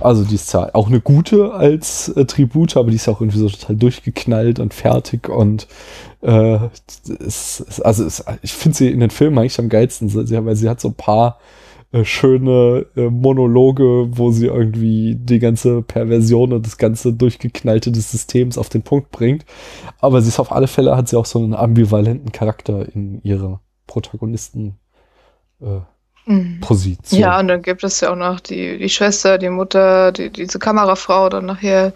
also 0.00 0.24
die 0.24 0.34
ist 0.34 0.52
ja 0.52 0.74
auch 0.74 0.88
eine 0.88 1.00
gute 1.00 1.52
als 1.52 2.08
äh, 2.08 2.24
Tribute, 2.24 2.76
aber 2.76 2.90
die 2.90 2.96
ist 2.96 3.08
auch 3.08 3.20
irgendwie 3.20 3.38
so 3.38 3.48
total 3.48 3.76
durchgeknallt 3.76 4.58
und 4.58 4.74
fertig 4.74 5.28
und 5.28 5.68
äh, 6.22 6.58
es, 7.20 7.60
es, 7.60 7.80
also 7.80 8.04
es, 8.04 8.24
ich 8.42 8.52
finde 8.52 8.76
sie 8.76 8.90
in 8.90 9.00
den 9.00 9.10
Filmen 9.10 9.38
eigentlich 9.38 9.58
am 9.58 9.68
geilsten, 9.68 10.12
weil 10.14 10.56
sie 10.56 10.68
hat 10.68 10.80
so 10.80 10.88
ein 10.88 10.94
paar 10.94 11.38
äh, 11.92 12.04
schöne 12.04 12.86
äh, 12.96 13.08
Monologe, 13.08 14.08
wo 14.10 14.32
sie 14.32 14.46
irgendwie 14.46 15.14
die 15.14 15.38
ganze 15.38 15.82
Perversion 15.82 16.52
und 16.52 16.66
das 16.66 16.76
ganze 16.76 17.12
durchgeknallte 17.12 17.92
des 17.92 18.10
Systems 18.10 18.58
auf 18.58 18.68
den 18.68 18.82
Punkt 18.82 19.12
bringt. 19.12 19.44
Aber 20.00 20.20
sie 20.20 20.28
ist 20.28 20.40
auf 20.40 20.50
alle 20.50 20.66
Fälle, 20.66 20.96
hat 20.96 21.08
sie 21.08 21.16
auch 21.16 21.26
so 21.26 21.38
einen 21.38 21.54
ambivalenten 21.54 22.32
Charakter 22.32 22.86
in 22.94 23.22
ihrer 23.22 23.60
Protagonisten 23.86 24.76
äh. 25.60 25.80
Position. 26.60 27.20
Ja, 27.20 27.38
und 27.38 27.48
dann 27.48 27.62
gibt 27.62 27.84
es 27.84 28.00
ja 28.00 28.10
auch 28.10 28.16
noch 28.16 28.40
die, 28.40 28.78
die 28.78 28.88
Schwester, 28.88 29.38
die 29.38 29.50
Mutter, 29.50 30.12
die, 30.12 30.30
diese 30.30 30.58
Kamerafrau 30.58 31.28
dann 31.28 31.46
nachher. 31.46 31.92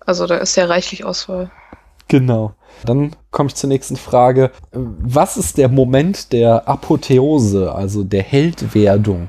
Also 0.00 0.26
da 0.26 0.36
ist 0.36 0.56
ja 0.56 0.66
reichlich 0.66 1.04
Auswahl. 1.04 1.50
Genau. 2.08 2.54
Dann 2.84 3.12
komme 3.30 3.48
ich 3.48 3.54
zur 3.54 3.68
nächsten 3.68 3.96
Frage. 3.96 4.50
Was 4.72 5.36
ist 5.36 5.58
der 5.58 5.68
Moment 5.68 6.32
der 6.32 6.68
Apotheose, 6.68 7.72
also 7.72 8.04
der 8.04 8.22
Heldwerdung? 8.22 9.28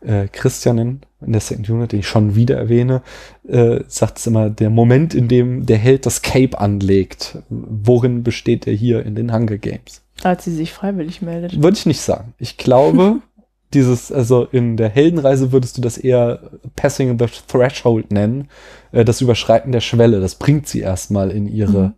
Äh, 0.00 0.26
Christian 0.28 0.78
in, 0.78 1.00
in 1.20 1.32
der 1.32 1.40
Second 1.40 1.70
Unit, 1.70 1.92
den 1.92 2.00
ich 2.00 2.08
schon 2.08 2.34
wieder 2.34 2.56
erwähne, 2.56 3.02
äh, 3.48 3.80
sagt 3.86 4.18
es 4.18 4.26
immer, 4.26 4.50
der 4.50 4.70
Moment, 4.70 5.14
in 5.14 5.28
dem 5.28 5.64
der 5.66 5.78
Held 5.78 6.06
das 6.06 6.22
Cape 6.22 6.58
anlegt. 6.58 7.38
Worin 7.48 8.24
besteht 8.24 8.66
er 8.66 8.72
hier 8.72 9.06
in 9.06 9.14
den 9.14 9.32
Hunger 9.32 9.58
Games? 9.58 10.02
Als 10.22 10.44
sie 10.44 10.54
sich 10.54 10.72
freiwillig 10.72 11.22
meldet. 11.22 11.62
Würde 11.62 11.76
ich 11.76 11.86
nicht 11.86 12.00
sagen. 12.00 12.34
Ich 12.38 12.56
glaube, 12.56 13.20
dieses, 13.74 14.12
also 14.12 14.44
in 14.50 14.76
der 14.76 14.88
Heldenreise 14.88 15.52
würdest 15.52 15.76
du 15.76 15.82
das 15.82 15.98
eher 15.98 16.40
Passing 16.76 17.18
the 17.18 17.26
Threshold 17.46 18.10
nennen, 18.10 18.48
äh, 18.92 19.04
das 19.04 19.20
Überschreiten 19.20 19.72
der 19.72 19.80
Schwelle. 19.80 20.20
Das 20.20 20.34
bringt 20.36 20.68
sie 20.68 20.80
erstmal 20.80 21.30
in 21.30 21.46
ihre 21.46 21.94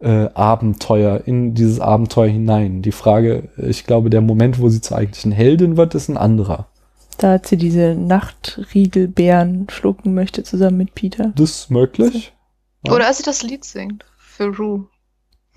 äh, 0.00 0.28
Abenteuer, 0.34 1.22
in 1.26 1.54
dieses 1.54 1.80
Abenteuer 1.80 2.28
hinein. 2.28 2.82
Die 2.82 2.92
Frage, 2.92 3.48
ich 3.56 3.84
glaube, 3.84 4.10
der 4.10 4.20
Moment, 4.20 4.60
wo 4.60 4.68
sie 4.68 4.80
zur 4.80 4.96
eigentlichen 4.96 5.32
Heldin 5.32 5.76
wird, 5.76 5.94
ist 5.94 6.08
ein 6.08 6.16
anderer. 6.16 6.68
Da 7.18 7.32
hat 7.32 7.48
sie 7.48 7.56
diese 7.56 7.96
Nachtriegelbeeren 7.96 9.66
schlucken 9.70 10.14
möchte 10.14 10.44
zusammen 10.44 10.76
mit 10.76 10.94
Peter. 10.94 11.32
Das 11.34 11.50
ist 11.50 11.70
möglich. 11.70 12.32
Ja. 12.86 12.92
Oder 12.92 13.08
als 13.08 13.18
sie 13.18 13.24
das 13.24 13.42
Lied 13.42 13.64
singt 13.64 14.04
für 14.16 14.56
Rue. 14.56 14.86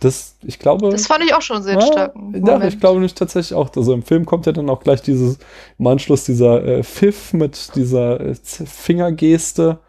Das, 0.01 0.35
ich 0.43 0.57
glaube. 0.57 0.89
Das 0.89 1.05
fand 1.05 1.23
ich 1.23 1.33
auch 1.35 1.43
schon 1.43 1.61
sehr 1.61 1.75
Ja, 1.75 1.81
stark. 1.81 2.15
Ja, 2.33 2.61
ich 2.63 2.79
glaube 2.79 2.99
nicht 2.99 3.15
tatsächlich 3.15 3.53
auch. 3.53 3.69
Also 3.75 3.93
im 3.93 4.01
Film 4.01 4.25
kommt 4.25 4.47
ja 4.47 4.51
dann 4.51 4.69
auch 4.69 4.81
gleich 4.81 5.03
dieses, 5.03 5.37
im 5.77 5.87
Anschluss 5.87 6.23
dieser 6.23 6.65
äh, 6.65 6.83
Pfiff 6.83 7.33
mit 7.33 7.75
dieser 7.75 8.19
äh, 8.19 8.35
Fingergeste. 8.35 9.79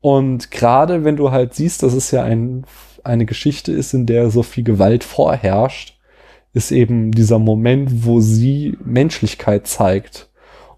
Und 0.00 0.50
gerade 0.50 1.04
wenn 1.04 1.16
du 1.16 1.30
halt 1.30 1.52
siehst, 1.54 1.82
dass 1.82 1.92
es 1.92 2.10
ja 2.10 2.24
ein, 2.24 2.64
eine 3.04 3.26
Geschichte 3.26 3.70
ist, 3.70 3.92
in 3.92 4.06
der 4.06 4.30
so 4.30 4.42
viel 4.42 4.64
Gewalt 4.64 5.04
vorherrscht, 5.04 5.98
ist 6.54 6.72
eben 6.72 7.12
dieser 7.12 7.38
Moment, 7.38 8.06
wo 8.06 8.20
sie 8.20 8.78
Menschlichkeit 8.82 9.66
zeigt 9.66 10.29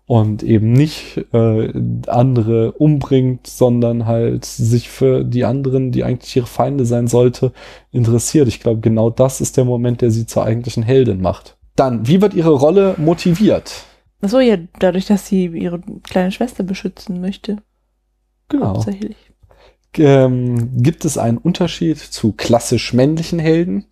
und 0.06 0.42
eben 0.42 0.72
nicht 0.72 1.24
äh, 1.32 1.72
andere 2.06 2.72
umbringt, 2.72 3.46
sondern 3.46 4.06
halt 4.06 4.44
sich 4.44 4.88
für 4.88 5.24
die 5.24 5.44
anderen, 5.44 5.92
die 5.92 6.04
eigentlich 6.04 6.36
ihre 6.36 6.46
Feinde 6.46 6.84
sein 6.84 7.06
sollte, 7.06 7.52
interessiert. 7.90 8.48
Ich 8.48 8.60
glaube, 8.60 8.80
genau 8.80 9.10
das 9.10 9.40
ist 9.40 9.56
der 9.56 9.64
Moment, 9.64 10.00
der 10.00 10.10
sie 10.10 10.26
zur 10.26 10.44
eigentlichen 10.44 10.82
Heldin 10.82 11.20
macht. 11.20 11.56
Dann, 11.76 12.06
wie 12.06 12.20
wird 12.20 12.34
ihre 12.34 12.52
Rolle 12.52 12.94
motiviert? 12.98 13.84
Achso, 14.20 14.40
ja, 14.40 14.56
dadurch, 14.78 15.06
dass 15.06 15.26
sie 15.26 15.46
ihre 15.46 15.80
kleine 16.02 16.30
Schwester 16.30 16.62
beschützen 16.62 17.20
möchte. 17.20 17.58
Genau. 18.48 18.66
Hauptsächlich. 18.66 19.16
Ähm, 19.98 20.82
gibt 20.82 21.04
es 21.04 21.18
einen 21.18 21.38
Unterschied 21.38 21.98
zu 21.98 22.32
klassisch 22.32 22.92
männlichen 22.92 23.38
Helden? 23.38 23.86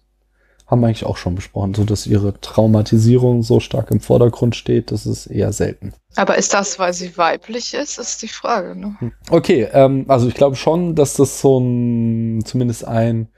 Haben 0.71 0.81
wir 0.81 0.87
eigentlich 0.87 1.05
auch 1.05 1.17
schon 1.17 1.35
besprochen, 1.35 1.75
so 1.75 1.85
dass 1.85 2.07
ihre 2.07 2.41
Traumatisierung 2.41 3.43
so 3.43 3.59
stark 3.59 3.91
im 3.91 4.01
Vordergrund 4.01 4.55
steht, 4.55 4.93
das 4.93 5.05
ist 5.05 5.27
eher 5.27 5.53
selten. 5.53 5.93
Aber 6.15 6.39
ist 6.39 6.55
das, 6.55 6.79
weil 6.79 6.93
sie 6.93 7.17
weiblich 7.19 7.75
ist, 7.75 7.99
ist 7.99 8.23
die 8.23 8.29
Frage. 8.29 8.77
Ne? 8.77 8.95
Okay, 9.31 9.69
ähm, 9.73 10.05
also 10.09 10.29
ich 10.29 10.35
glaube 10.35 10.57
schon, 10.57 10.95
dass 10.95 11.15
das 11.15 11.41
so 11.41 11.59
ein, 11.59 12.45
zumindest 12.45 12.87
ein, 12.87 13.29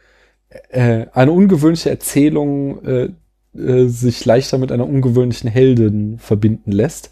äh, 0.68 1.06
eine 1.12 1.32
ungewöhnliche 1.32 1.88
Erzählung 1.88 2.84
äh, 2.84 3.08
äh, 3.56 3.86
sich 3.86 4.24
leichter 4.24 4.58
mit 4.58 4.70
einer 4.70 4.86
ungewöhnlichen 4.86 5.50
Heldin 5.50 6.18
verbinden 6.18 6.72
lässt. 6.72 7.10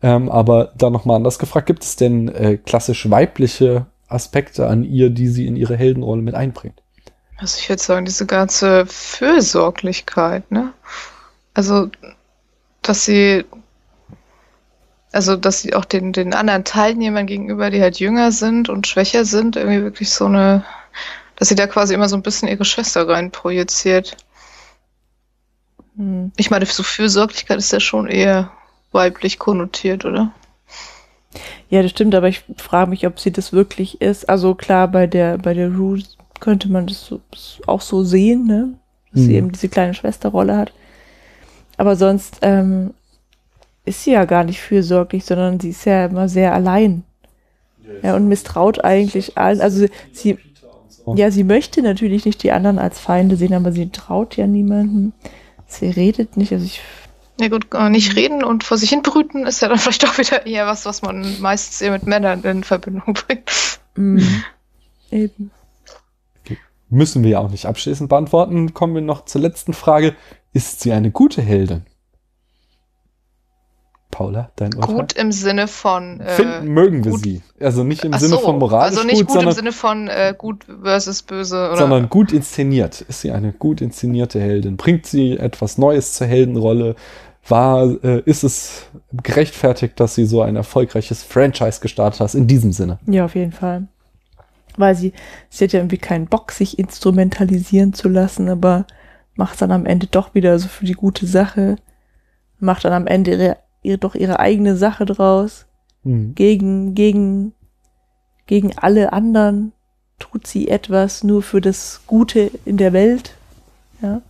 Ähm, 0.00 0.28
aber 0.28 0.72
da 0.76 0.90
nochmal 0.90 1.16
anders 1.16 1.38
gefragt, 1.40 1.66
gibt 1.66 1.82
es 1.82 1.96
denn 1.96 2.28
äh, 2.28 2.56
klassisch 2.58 3.10
weibliche 3.10 3.86
Aspekte 4.06 4.68
an 4.68 4.84
ihr, 4.84 5.10
die 5.10 5.26
sie 5.26 5.46
in 5.46 5.56
ihre 5.56 5.76
Heldenrolle 5.76 6.22
mit 6.22 6.34
einbringt? 6.34 6.82
Also 7.38 7.58
ich 7.58 7.68
würde 7.68 7.82
sagen, 7.82 8.06
diese 8.06 8.26
ganze 8.26 8.86
Fürsorglichkeit, 8.86 10.50
ne? 10.50 10.72
Also, 11.54 11.90
dass 12.82 13.04
sie, 13.04 13.44
also, 15.12 15.36
dass 15.36 15.62
sie 15.62 15.74
auch 15.74 15.84
den, 15.84 16.12
den 16.12 16.34
anderen 16.34 16.64
Teilnehmern 16.64 17.26
gegenüber, 17.26 17.70
die 17.70 17.80
halt 17.82 17.98
jünger 17.98 18.32
sind 18.32 18.68
und 18.68 18.86
schwächer 18.86 19.24
sind, 19.24 19.56
irgendwie 19.56 19.82
wirklich 19.82 20.10
so 20.10 20.26
eine, 20.26 20.64
dass 21.36 21.48
sie 21.48 21.54
da 21.54 21.66
quasi 21.66 21.94
immer 21.94 22.08
so 22.08 22.16
ein 22.16 22.22
bisschen 22.22 22.48
ihre 22.48 22.64
Schwester 22.64 23.06
rein 23.08 23.30
projiziert. 23.30 24.16
Hm. 25.96 26.32
Ich 26.36 26.50
meine, 26.50 26.64
so 26.66 26.82
Fürsorglichkeit 26.82 27.58
ist 27.58 27.72
ja 27.72 27.80
schon 27.80 28.06
eher 28.06 28.50
weiblich 28.92 29.38
konnotiert, 29.38 30.04
oder? 30.04 30.32
Ja, 31.68 31.82
das 31.82 31.90
stimmt, 31.90 32.14
aber 32.14 32.28
ich 32.28 32.44
frage 32.56 32.90
mich, 32.90 33.06
ob 33.06 33.20
sie 33.20 33.32
das 33.32 33.52
wirklich 33.52 34.00
ist. 34.00 34.28
Also 34.28 34.54
klar, 34.54 34.88
bei 34.88 35.06
der, 35.06 35.38
bei 35.38 35.52
der 35.52 35.68
Rue 35.68 36.02
könnte 36.40 36.70
man 36.70 36.86
das 36.86 37.06
so, 37.06 37.20
auch 37.66 37.80
so 37.80 38.04
sehen, 38.04 38.46
ne? 38.46 38.74
Dass 39.12 39.22
mhm. 39.22 39.26
sie 39.26 39.34
eben 39.34 39.52
diese 39.52 39.68
kleine 39.68 39.94
Schwesterrolle 39.94 40.56
hat. 40.56 40.72
Aber 41.76 41.96
sonst 41.96 42.38
ähm, 42.42 42.94
ist 43.84 44.04
sie 44.04 44.12
ja 44.12 44.24
gar 44.24 44.44
nicht 44.44 44.60
fürsorglich, 44.60 45.24
sondern 45.24 45.60
sie 45.60 45.70
ist 45.70 45.84
ja 45.84 46.06
immer 46.06 46.28
sehr 46.28 46.54
allein. 46.54 47.04
Ja, 48.02 48.16
und 48.16 48.28
misstraut 48.28 48.84
eigentlich 48.84 49.38
allen. 49.38 49.60
Also 49.60 49.86
sie, 50.12 50.38
ja, 51.14 51.30
sie 51.30 51.44
möchte 51.44 51.82
natürlich 51.82 52.24
nicht 52.24 52.42
die 52.42 52.50
anderen 52.50 52.78
als 52.78 52.98
Feinde 52.98 53.36
sehen, 53.36 53.54
aber 53.54 53.72
sie 53.72 53.90
traut 53.90 54.36
ja 54.36 54.46
niemanden. 54.46 55.12
Sie 55.66 55.88
redet 55.88 56.36
nicht. 56.36 56.52
Also 56.52 56.64
ich 56.64 56.80
ja 57.38 57.48
gut, 57.48 57.66
nicht 57.90 58.16
reden 58.16 58.42
und 58.42 58.64
vor 58.64 58.78
sich 58.78 58.90
hin 58.90 59.02
brüten 59.02 59.46
ist 59.46 59.60
ja 59.60 59.68
dann 59.68 59.78
vielleicht 59.78 60.06
auch 60.08 60.18
wieder 60.18 60.46
eher 60.46 60.66
was, 60.66 60.86
was 60.86 61.02
man 61.02 61.40
meistens 61.40 61.80
eher 61.80 61.92
mit 61.92 62.06
Männern 62.06 62.42
in 62.42 62.64
Verbindung 62.64 63.14
bringt. 63.14 63.80
Mhm. 63.94 64.44
Eben. 65.10 65.50
Müssen 66.88 67.24
wir 67.24 67.30
ja 67.30 67.38
auch 67.40 67.50
nicht 67.50 67.66
abschließend 67.66 68.08
beantworten. 68.08 68.72
Kommen 68.74 68.94
wir 68.94 69.02
noch 69.02 69.24
zur 69.24 69.40
letzten 69.40 69.72
Frage. 69.72 70.14
Ist 70.52 70.80
sie 70.80 70.92
eine 70.92 71.10
gute 71.10 71.42
Heldin? 71.42 71.84
Paula, 74.16 74.50
dein 74.56 74.72
Urteil? 74.74 74.94
Gut 74.94 75.12
im 75.12 75.30
Sinne 75.30 75.68
von. 75.68 76.20
Äh, 76.20 76.30
Finden 76.30 76.68
mögen 76.68 77.04
wir 77.04 77.18
sie. 77.18 77.42
Also 77.60 77.84
nicht 77.84 78.04
im 78.04 78.14
Sinne 78.14 78.36
so, 78.36 78.38
von 78.38 78.58
moralisch 78.58 78.96
Also 78.96 79.06
nicht 79.06 79.18
gut, 79.18 79.26
gut 79.26 79.34
sondern, 79.34 79.48
im 79.50 79.54
Sinne 79.54 79.72
von 79.72 80.08
äh, 80.08 80.34
gut 80.36 80.64
versus 80.82 81.22
böse. 81.22 81.56
Oder? 81.56 81.76
Sondern 81.76 82.08
gut 82.08 82.32
inszeniert. 82.32 83.02
Ist 83.02 83.20
sie 83.20 83.32
eine 83.32 83.52
gut 83.52 83.82
inszenierte 83.82 84.40
Heldin? 84.40 84.78
Bringt 84.78 85.06
sie 85.06 85.36
etwas 85.36 85.76
Neues 85.76 86.14
zur 86.14 86.28
Heldenrolle? 86.28 86.94
War, 87.46 88.02
äh, 88.02 88.22
ist 88.24 88.42
es 88.42 88.86
gerechtfertigt, 89.22 90.00
dass 90.00 90.14
sie 90.14 90.24
so 90.24 90.40
ein 90.40 90.56
erfolgreiches 90.56 91.22
Franchise 91.22 91.80
gestartet 91.80 92.20
hat? 92.20 92.34
In 92.34 92.46
diesem 92.46 92.72
Sinne. 92.72 92.98
Ja, 93.06 93.26
auf 93.26 93.34
jeden 93.34 93.52
Fall 93.52 93.86
weil 94.76 94.94
sie, 94.94 95.12
sie 95.48 95.64
hat 95.64 95.72
ja 95.72 95.80
irgendwie 95.80 95.98
keinen 95.98 96.26
Bock, 96.26 96.52
sich 96.52 96.78
instrumentalisieren 96.78 97.92
zu 97.92 98.08
lassen, 98.08 98.48
aber 98.48 98.86
macht 99.34 99.60
dann 99.60 99.72
am 99.72 99.86
Ende 99.86 100.06
doch 100.06 100.34
wieder 100.34 100.58
so 100.58 100.68
für 100.68 100.84
die 100.84 100.94
gute 100.94 101.26
Sache, 101.26 101.76
macht 102.58 102.84
dann 102.84 102.92
am 102.92 103.06
Ende 103.06 103.32
ihre, 103.32 103.56
ihre 103.82 103.98
doch 103.98 104.14
ihre 104.14 104.40
eigene 104.40 104.76
Sache 104.76 105.04
draus, 105.04 105.66
mhm. 106.04 106.34
gegen, 106.34 106.94
gegen, 106.94 107.52
gegen 108.46 108.76
alle 108.78 109.12
anderen 109.12 109.72
tut 110.18 110.46
sie 110.46 110.68
etwas 110.68 111.22
nur 111.24 111.42
für 111.42 111.60
das 111.60 112.00
Gute 112.06 112.50
in 112.64 112.76
der 112.76 112.92
Welt, 112.92 113.34
ja. 114.02 114.22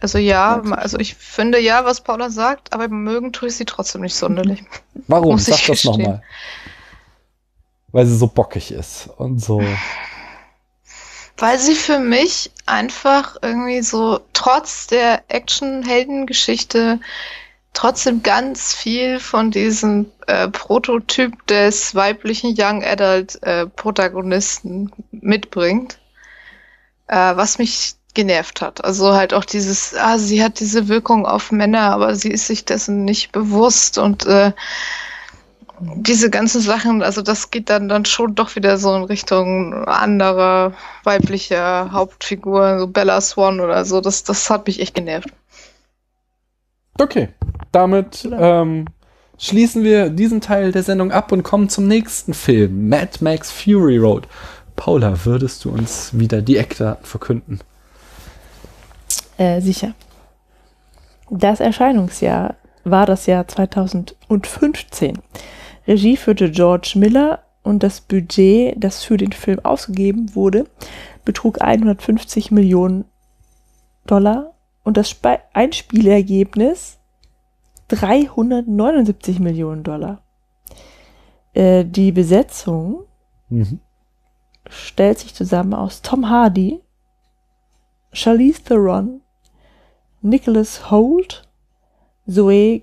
Also 0.00 0.18
ja, 0.18 0.60
also 0.62 0.98
ich 0.98 1.16
finde 1.16 1.58
ja, 1.58 1.84
was 1.84 2.02
Paula 2.02 2.30
sagt, 2.30 2.72
aber 2.72 2.88
mögen 2.88 3.32
tue 3.32 3.48
ich 3.48 3.56
sie 3.56 3.64
trotzdem 3.64 4.02
nicht 4.02 4.14
sonderlich. 4.14 4.62
Warum? 5.08 5.38
Sag 5.38 5.66
das 5.66 5.82
nochmal 5.82 6.22
weil 7.92 8.06
sie 8.06 8.16
so 8.16 8.26
bockig 8.26 8.72
ist 8.72 9.08
und 9.16 9.38
so. 9.38 9.62
Weil 11.36 11.58
sie 11.58 11.74
für 11.74 11.98
mich 11.98 12.50
einfach 12.66 13.36
irgendwie 13.42 13.82
so 13.82 14.20
trotz 14.32 14.88
der 14.88 15.22
Action-Heldengeschichte 15.28 17.00
trotzdem 17.74 18.24
ganz 18.24 18.74
viel 18.74 19.20
von 19.20 19.52
diesem 19.52 20.10
äh, 20.26 20.48
Prototyp 20.48 21.46
des 21.46 21.94
weiblichen 21.94 22.56
Young 22.58 22.82
Adult 22.82 23.40
äh, 23.44 23.66
Protagonisten 23.66 24.90
mitbringt, 25.12 26.00
äh, 27.06 27.36
was 27.36 27.58
mich 27.58 27.94
genervt 28.14 28.62
hat. 28.62 28.84
Also 28.84 29.14
halt 29.14 29.32
auch 29.32 29.44
dieses, 29.44 29.94
ah, 29.94 30.18
sie 30.18 30.42
hat 30.42 30.58
diese 30.58 30.88
Wirkung 30.88 31.24
auf 31.24 31.52
Männer, 31.52 31.92
aber 31.92 32.16
sie 32.16 32.30
ist 32.32 32.48
sich 32.48 32.64
dessen 32.64 33.04
nicht 33.04 33.30
bewusst 33.30 33.96
und 33.96 34.26
äh, 34.26 34.52
diese 35.80 36.30
ganzen 36.30 36.60
Sachen, 36.60 37.02
also 37.02 37.22
das 37.22 37.50
geht 37.50 37.70
dann, 37.70 37.88
dann 37.88 38.04
schon 38.04 38.34
doch 38.34 38.56
wieder 38.56 38.78
so 38.78 38.94
in 38.94 39.04
Richtung 39.04 39.84
anderer 39.84 40.72
weiblicher 41.04 41.90
Hauptfigur, 41.92 42.78
so 42.80 42.86
Bella 42.86 43.20
Swan 43.20 43.60
oder 43.60 43.84
so. 43.84 44.00
Das, 44.00 44.24
das 44.24 44.48
hat 44.50 44.66
mich 44.66 44.80
echt 44.80 44.94
genervt. 44.94 45.28
Okay, 47.00 47.28
damit 47.70 48.28
ähm, 48.30 48.86
schließen 49.38 49.84
wir 49.84 50.10
diesen 50.10 50.40
Teil 50.40 50.72
der 50.72 50.82
Sendung 50.82 51.12
ab 51.12 51.30
und 51.32 51.44
kommen 51.44 51.68
zum 51.68 51.86
nächsten 51.86 52.34
Film, 52.34 52.88
Mad 52.88 53.18
Max 53.20 53.52
Fury 53.52 53.98
Road. 53.98 54.26
Paula, 54.74 55.24
würdest 55.24 55.64
du 55.64 55.70
uns 55.70 56.10
wieder 56.18 56.42
die 56.42 56.56
Eckdaten 56.56 57.04
verkünden? 57.04 57.60
Äh, 59.36 59.60
sicher. 59.60 59.94
Das 61.30 61.60
Erscheinungsjahr 61.60 62.56
war 62.84 63.06
das 63.06 63.26
Jahr 63.26 63.46
2015. 63.46 65.18
Regie 65.88 66.18
führte 66.18 66.50
George 66.50 66.92
Miller 66.96 67.42
und 67.62 67.82
das 67.82 68.02
Budget, 68.02 68.74
das 68.76 69.02
für 69.02 69.16
den 69.16 69.32
Film 69.32 69.58
ausgegeben 69.64 70.34
wurde, 70.34 70.66
betrug 71.24 71.62
150 71.62 72.50
Millionen 72.50 73.06
Dollar 74.06 74.52
und 74.84 74.98
das 74.98 75.08
Spe 75.08 75.40
Einspielergebnis 75.54 76.98
379 77.88 79.40
Millionen 79.40 79.82
Dollar. 79.82 80.22
Äh, 81.54 81.86
die 81.86 82.12
Besetzung 82.12 83.04
mhm. 83.48 83.80
stellt 84.68 85.18
sich 85.18 85.34
zusammen 85.34 85.72
aus 85.72 86.02
Tom 86.02 86.28
Hardy, 86.28 86.82
Charlize 88.12 88.62
Theron, 88.62 89.22
Nicholas 90.20 90.90
Holt, 90.90 91.48
Zoe 92.26 92.82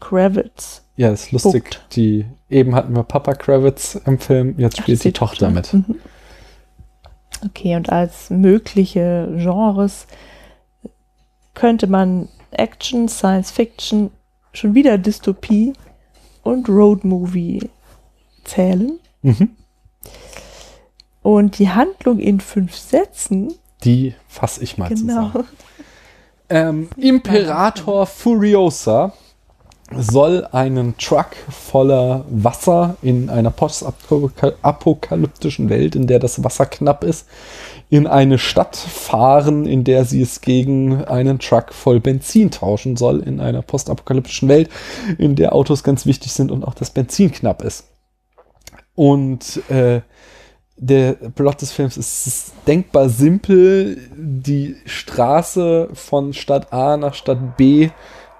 Kravitz 0.00 0.81
ja, 0.96 1.10
ist 1.10 1.32
lustig. 1.32 1.64
Punkt. 1.64 1.86
Die, 1.92 2.26
eben 2.50 2.74
hatten 2.74 2.94
wir 2.94 3.02
Papa 3.02 3.34
Kravitz 3.34 3.98
im 4.06 4.18
Film, 4.18 4.54
jetzt 4.58 4.78
spielt 4.78 4.98
Ach, 4.98 5.02
die, 5.02 5.08
die 5.08 5.12
Tochter, 5.12 5.50
mit. 5.50 5.72
Mhm. 5.72 5.96
Okay, 7.44 7.76
und 7.76 7.90
als 7.90 8.30
mögliche 8.30 9.28
Genres 9.36 10.06
könnte 11.54 11.86
man 11.86 12.28
Action, 12.50 13.08
Science 13.08 13.50
Fiction, 13.50 14.10
schon 14.52 14.74
wieder 14.74 14.98
Dystopie 14.98 15.72
und 16.42 16.68
Road 16.68 17.04
Movie 17.04 17.70
zählen. 18.44 18.98
Mhm. 19.22 19.50
Und 21.22 21.58
die 21.58 21.70
Handlung 21.70 22.18
in 22.18 22.40
fünf 22.40 22.76
Sätzen. 22.76 23.54
Die 23.84 24.14
fasse 24.28 24.62
ich 24.62 24.76
mal 24.76 24.88
genau. 24.88 24.98
zusammen. 25.28 25.48
Ähm, 26.48 26.90
Imperator 26.98 28.04
Furiosa 28.04 29.14
soll 29.98 30.46
einen 30.52 30.96
Truck 30.98 31.30
voller 31.48 32.24
Wasser 32.28 32.96
in 33.02 33.30
einer 33.30 33.50
postapokalyptischen 33.50 35.68
Welt, 35.68 35.94
in 35.94 36.06
der 36.06 36.18
das 36.18 36.42
Wasser 36.44 36.66
knapp 36.66 37.04
ist, 37.04 37.26
in 37.90 38.06
eine 38.06 38.38
Stadt 38.38 38.76
fahren, 38.76 39.66
in 39.66 39.84
der 39.84 40.04
sie 40.04 40.22
es 40.22 40.40
gegen 40.40 41.04
einen 41.04 41.38
Truck 41.38 41.72
voll 41.72 42.00
Benzin 42.00 42.50
tauschen 42.50 42.96
soll, 42.96 43.20
in 43.20 43.40
einer 43.40 43.62
postapokalyptischen 43.62 44.48
Welt, 44.48 44.68
in 45.18 45.36
der 45.36 45.54
Autos 45.54 45.84
ganz 45.84 46.06
wichtig 46.06 46.32
sind 46.32 46.50
und 46.50 46.64
auch 46.64 46.74
das 46.74 46.90
Benzin 46.90 47.32
knapp 47.32 47.62
ist. 47.62 47.84
Und 48.94 49.62
äh, 49.70 50.00
der 50.76 51.12
Plot 51.12 51.62
des 51.62 51.72
Films 51.72 51.96
ist 51.96 52.52
denkbar 52.66 53.08
simpel. 53.08 53.98
Die 54.16 54.76
Straße 54.84 55.88
von 55.92 56.32
Stadt 56.32 56.72
A 56.72 56.96
nach 56.96 57.14
Stadt 57.14 57.56
B 57.56 57.90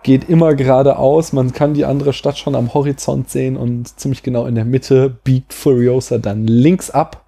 geht 0.02 0.28
immer 0.28 0.54
geradeaus. 0.54 1.32
Man 1.32 1.52
kann 1.52 1.74
die 1.74 1.84
andere 1.84 2.12
Stadt 2.12 2.38
schon 2.38 2.54
am 2.54 2.74
Horizont 2.74 3.30
sehen 3.30 3.56
und 3.56 3.98
ziemlich 3.98 4.22
genau 4.22 4.46
in 4.46 4.54
der 4.54 4.64
Mitte 4.64 5.10
biegt 5.24 5.52
Furiosa 5.52 6.18
dann 6.18 6.46
links 6.46 6.90
ab 6.90 7.22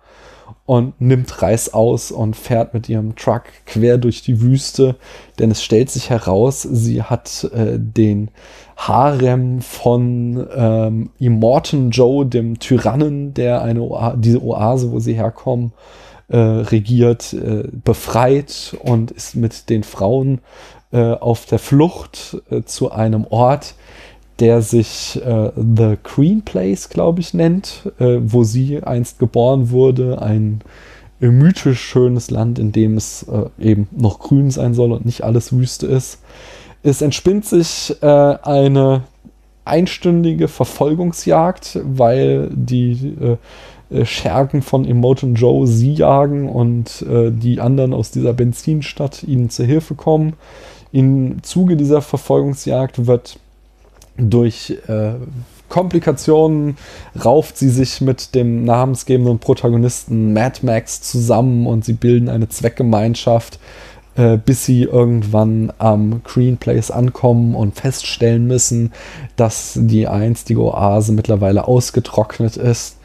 und 0.67 0.99
nimmt 1.01 1.43
Reis 1.43 1.75
aus 1.75 2.11
und 2.11 2.37
fährt 2.37 2.73
mit 2.73 2.89
ihrem 2.89 3.17
Truck 3.17 3.43
quer 3.67 3.99
durch 3.99 4.23
die 4.23 4.41
Wüste, 4.41 4.97
denn 5.39 5.51
es 5.51 5.63
stellt 5.63 5.91
sich 5.91 6.09
heraus, 6.09 6.63
sie 6.63 7.03
hat 7.03 7.45
äh, 7.53 7.79
den 7.79 8.31
Harem 8.77 9.61
von 9.61 10.47
ähm, 10.57 11.11
Immortan 11.19 11.91
Joe, 11.91 12.25
dem 12.25 12.59
Tyrannen, 12.59 13.35
der 13.35 13.63
eine 13.63 13.83
Oa 13.83 14.17
diese 14.17 14.43
Oase, 14.43 14.91
wo 14.91 14.99
sie 15.01 15.15
herkommen, 15.15 15.73
äh, 16.29 16.39
regiert, 16.39 17.35
äh, 17.35 17.69
befreit 17.71 18.77
und 18.83 19.11
ist 19.11 19.37
mit 19.37 19.69
den 19.69 19.83
Frauen 19.85 20.41
äh, 20.95 21.15
auf 21.15 21.45
der 21.47 21.59
Flucht 21.59 22.41
äh, 22.51 22.63
zu 22.63 22.93
einem 22.93 23.27
Ort, 23.29 23.75
der 24.39 24.63
sich 24.63 25.21
äh, 25.25 25.51
The 25.57 25.97
Green 26.03 26.43
Place, 26.43 26.89
glaube 26.89 27.21
ich, 27.21 27.35
nennt, 27.35 27.91
äh, 27.99 28.19
wo 28.21 28.45
sie 28.45 28.81
einst 28.83 29.19
geboren 29.19 29.71
wurde. 29.71 30.23
Ein 30.23 30.61
äh, 31.21 31.27
mythisch 31.27 31.81
schönes 31.81 32.31
Land, 32.31 32.61
in 32.61 32.71
dem 32.71 32.97
es 32.97 33.25
äh, 33.25 33.47
eben 33.61 33.89
noch 33.91 34.21
grün 34.21 34.53
sein 34.53 34.75
soll 34.75 34.93
und 34.93 35.05
nicht 35.05 35.25
alles 35.25 35.53
Wüste 35.53 35.89
ist. 35.89 36.21
Es 36.85 37.03
entspinnt 37.03 37.45
sich 37.45 37.97
äh, 38.01 38.07
eine 38.07 39.03
einstündige 39.65 40.47
Verfolgungsjagd, 40.47 41.81
weil 41.83 42.51
die 42.53 43.17
äh, 43.91 44.05
Schergen 44.05 44.63
von 44.63 44.85
Emoton 44.85 45.35
Joe 45.35 45.67
sie 45.67 45.93
jagen 45.93 46.49
und 46.49 47.05
die 47.07 47.61
anderen 47.61 47.93
aus 47.93 48.11
dieser 48.11 48.33
Benzinstadt 48.33 49.23
ihnen 49.23 49.51
zur 49.51 49.67
Hilfe 49.67 49.95
kommen. 49.95 50.33
Im 50.95 51.43
Zuge 51.43 51.77
dieser 51.77 52.03
Verfolgungsjagd 52.03 53.09
wird 53.09 53.41
durch 54.17 54.79
äh, 54.87 55.15
Komplikationen 55.69 56.77
rauft 57.25 57.59
sie 57.59 57.69
sich 57.69 58.01
mit 58.01 58.37
dem 58.37 58.65
namensgebenden 58.65 59.41
Protagonisten 59.41 60.33
Mad 60.33 60.61
Max 60.63 61.03
zusammen 61.03 61.67
und 61.67 61.85
sie 61.85 61.95
bilden 61.95 62.29
eine 62.29 62.49
Zweckgemeinschaft, 62.49 63.59
äh, 64.15 64.37
bis 64.37 64.67
sie 64.67 64.85
irgendwann 64.85 65.73
am 65.79 66.23
Green 66.23 66.59
Place 66.59 66.93
ankommen 66.93 67.57
und 67.57 67.75
feststellen 67.75 68.47
müssen, 68.47 68.93
dass 69.35 69.73
die 69.75 70.07
einstige 70.07 70.63
Oase 70.63 71.11
mittlerweile 71.11 71.67
ausgetrocknet 71.67 72.57
ist 72.57 72.99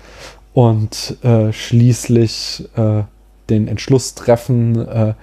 und 0.54 1.18
äh, 1.24 1.52
schließlich 1.52 2.70
äh, 2.76 3.02
den 3.50 3.68
Entschluss 3.68 4.14
treffen, 4.14 4.88
äh, 4.88 5.14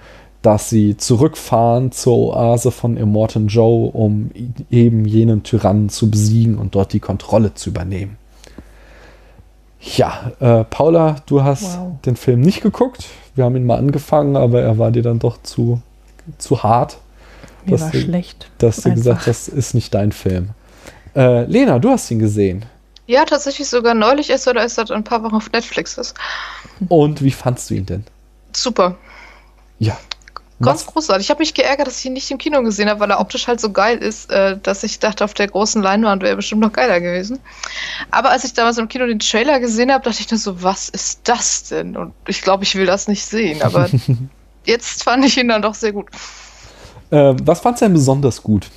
dass 0.47 0.69
sie 0.69 0.95
zurückfahren 0.95 1.91
zur 1.91 2.33
Oase 2.33 2.71
von 2.71 2.95
Immortan 2.95 3.47
Joe, 3.47 3.91
um 3.91 4.31
eben 4.71 5.03
jenen 5.03 5.43
Tyrannen 5.43 5.89
zu 5.89 6.09
besiegen 6.09 6.57
und 6.57 6.73
dort 6.73 6.93
die 6.93 7.01
Kontrolle 7.01 7.53
zu 7.53 7.69
übernehmen. 7.69 8.15
Ja, 9.81 10.31
äh, 10.39 10.63
Paula, 10.63 11.17
du 11.25 11.43
hast 11.43 11.77
wow. 11.77 11.99
den 12.05 12.15
Film 12.15 12.39
nicht 12.39 12.61
geguckt. 12.61 13.07
Wir 13.35 13.43
haben 13.43 13.57
ihn 13.57 13.65
mal 13.65 13.77
angefangen, 13.77 14.37
aber 14.37 14.61
er 14.61 14.77
war 14.77 14.91
dir 14.91 15.03
dann 15.03 15.19
doch 15.19 15.43
zu, 15.43 15.81
zu 16.37 16.63
hart. 16.63 16.99
Mir 17.65 17.81
war 17.81 17.91
du, 17.91 17.99
schlecht. 17.99 18.49
Dass 18.59 18.77
du 18.77 18.93
gesagt 18.93 19.27
hast, 19.27 19.49
das 19.49 19.53
ist 19.53 19.73
nicht 19.73 19.93
dein 19.93 20.13
Film. 20.13 20.51
Äh, 21.13 21.43
Lena, 21.43 21.77
du 21.77 21.89
hast 21.89 22.09
ihn 22.09 22.19
gesehen. 22.19 22.63
Ja, 23.05 23.25
tatsächlich 23.25 23.67
sogar 23.67 23.95
neulich 23.95 24.29
erst 24.29 24.47
oder 24.47 24.61
erst 24.61 24.75
seit 24.75 24.91
ein 24.91 25.03
paar 25.03 25.23
Wochen 25.23 25.35
auf 25.35 25.51
Netflix 25.51 25.97
ist. 25.97 26.15
Und 26.87 27.21
wie 27.21 27.31
fandst 27.31 27.69
du 27.69 27.73
ihn 27.73 27.85
denn? 27.85 28.05
Super. 28.53 28.95
Ja, 29.77 29.97
Ganz 30.59 30.87
großartig. 30.87 31.27
Ich 31.27 31.29
habe 31.29 31.39
mich 31.39 31.53
geärgert, 31.53 31.85
dass 31.85 31.99
ich 31.99 32.05
ihn 32.05 32.13
nicht 32.13 32.31
im 32.31 32.39
Kino 32.39 32.63
gesehen 32.63 32.89
habe, 32.89 32.99
weil 32.99 33.11
er 33.11 33.19
optisch 33.19 33.47
halt 33.47 33.61
so 33.61 33.71
geil 33.71 33.99
ist, 33.99 34.31
äh, 34.31 34.57
dass 34.57 34.83
ich 34.83 34.97
dachte, 34.97 35.23
auf 35.23 35.35
der 35.35 35.47
großen 35.47 35.83
Leinwand 35.83 36.23
wäre 36.23 36.35
bestimmt 36.35 36.61
noch 36.61 36.73
geiler 36.73 36.99
gewesen. 36.99 37.39
Aber 38.09 38.31
als 38.31 38.43
ich 38.43 38.53
damals 38.53 38.79
im 38.79 38.87
Kino 38.87 39.05
den 39.05 39.19
Trailer 39.19 39.59
gesehen 39.59 39.91
habe, 39.91 40.03
dachte 40.03 40.19
ich 40.19 40.31
nur 40.31 40.39
so, 40.39 40.63
was 40.63 40.89
ist 40.89 41.21
das 41.25 41.65
denn? 41.65 41.95
Und 41.95 42.13
ich 42.27 42.41
glaube, 42.41 42.63
ich 42.63 42.75
will 42.75 42.87
das 42.87 43.07
nicht 43.07 43.23
sehen. 43.23 43.61
Aber 43.61 43.87
jetzt 44.65 45.03
fand 45.03 45.23
ich 45.25 45.37
ihn 45.37 45.47
dann 45.47 45.61
doch 45.61 45.75
sehr 45.75 45.93
gut. 45.93 46.07
Äh, 47.11 47.35
was 47.43 47.59
fandst 47.59 47.81
du 47.81 47.85
denn 47.85 47.93
besonders 47.93 48.41
gut? 48.41 48.67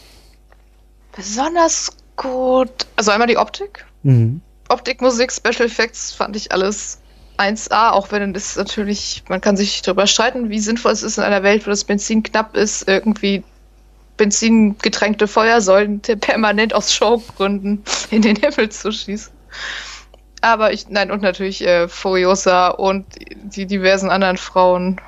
Besonders 1.16 1.92
gut. 2.16 2.86
Also 2.96 3.10
einmal 3.10 3.26
die 3.26 3.38
Optik. 3.38 3.86
Mhm. 4.02 4.42
Optik, 4.68 5.00
Musik, 5.00 5.32
Special 5.32 5.66
Effects 5.66 6.12
fand 6.12 6.36
ich 6.36 6.52
alles 6.52 6.99
1A, 7.40 7.90
auch 7.90 8.12
wenn 8.12 8.34
es 8.34 8.56
natürlich, 8.56 9.24
man 9.28 9.40
kann 9.40 9.56
sich 9.56 9.80
darüber 9.82 10.06
streiten, 10.06 10.50
wie 10.50 10.58
sinnvoll 10.58 10.92
es 10.92 11.02
ist 11.02 11.16
in 11.18 11.24
einer 11.24 11.42
Welt, 11.42 11.66
wo 11.66 11.70
das 11.70 11.84
Benzin 11.84 12.22
knapp 12.22 12.54
ist, 12.56 12.86
irgendwie 12.86 13.42
benzingetränkte 14.16 15.26
Feuersäulen 15.26 16.00
permanent 16.20 16.74
aus 16.74 16.92
Showgründen 16.92 17.82
in 18.10 18.20
den 18.20 18.36
Himmel 18.36 18.68
zu 18.68 18.92
schießen. 18.92 19.32
Aber 20.42 20.72
ich, 20.72 20.88
nein, 20.88 21.10
und 21.10 21.22
natürlich 21.22 21.66
äh, 21.66 21.88
Furiosa 21.88 22.68
und 22.68 23.06
die 23.42 23.66
diversen 23.66 24.10
anderen 24.10 24.36
Frauenfiguren 24.36 24.98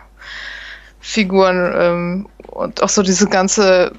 ähm, 1.75 2.29
und 2.49 2.83
auch 2.83 2.89
so 2.89 3.03
diese 3.03 3.29
ganze 3.29 3.93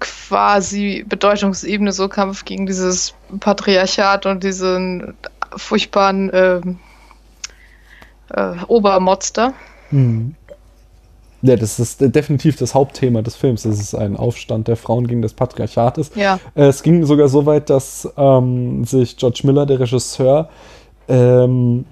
quasi 0.00 1.04
Bedeutungsebene, 1.06 1.92
so 1.92 2.08
Kampf 2.08 2.44
gegen 2.44 2.66
dieses 2.66 3.14
Patriarchat 3.40 4.26
und 4.26 4.42
diesen 4.42 5.14
furchtbaren 5.56 6.30
ähm, 6.32 6.78
äh, 8.30 8.54
Obermonster. 8.68 9.54
Mhm. 9.90 10.34
Ja, 11.42 11.56
das 11.56 11.78
ist 11.78 12.00
definitiv 12.00 12.56
das 12.56 12.74
Hauptthema 12.74 13.20
des 13.20 13.36
Films. 13.36 13.64
Das 13.64 13.78
ist 13.78 13.94
ein 13.94 14.16
Aufstand 14.16 14.66
der 14.66 14.76
Frauen 14.76 15.06
gegen 15.06 15.20
das 15.20 15.34
Patriarchat. 15.34 15.98
Ist. 15.98 16.16
Ja. 16.16 16.40
Äh, 16.54 16.64
es 16.64 16.82
ging 16.82 17.04
sogar 17.04 17.28
so 17.28 17.44
weit, 17.44 17.68
dass 17.68 18.08
ähm, 18.16 18.84
sich 18.84 19.18
George 19.18 19.42
Miller, 19.44 19.66
der 19.66 19.80
Regisseur, 19.80 20.48
ähm, 21.06 21.84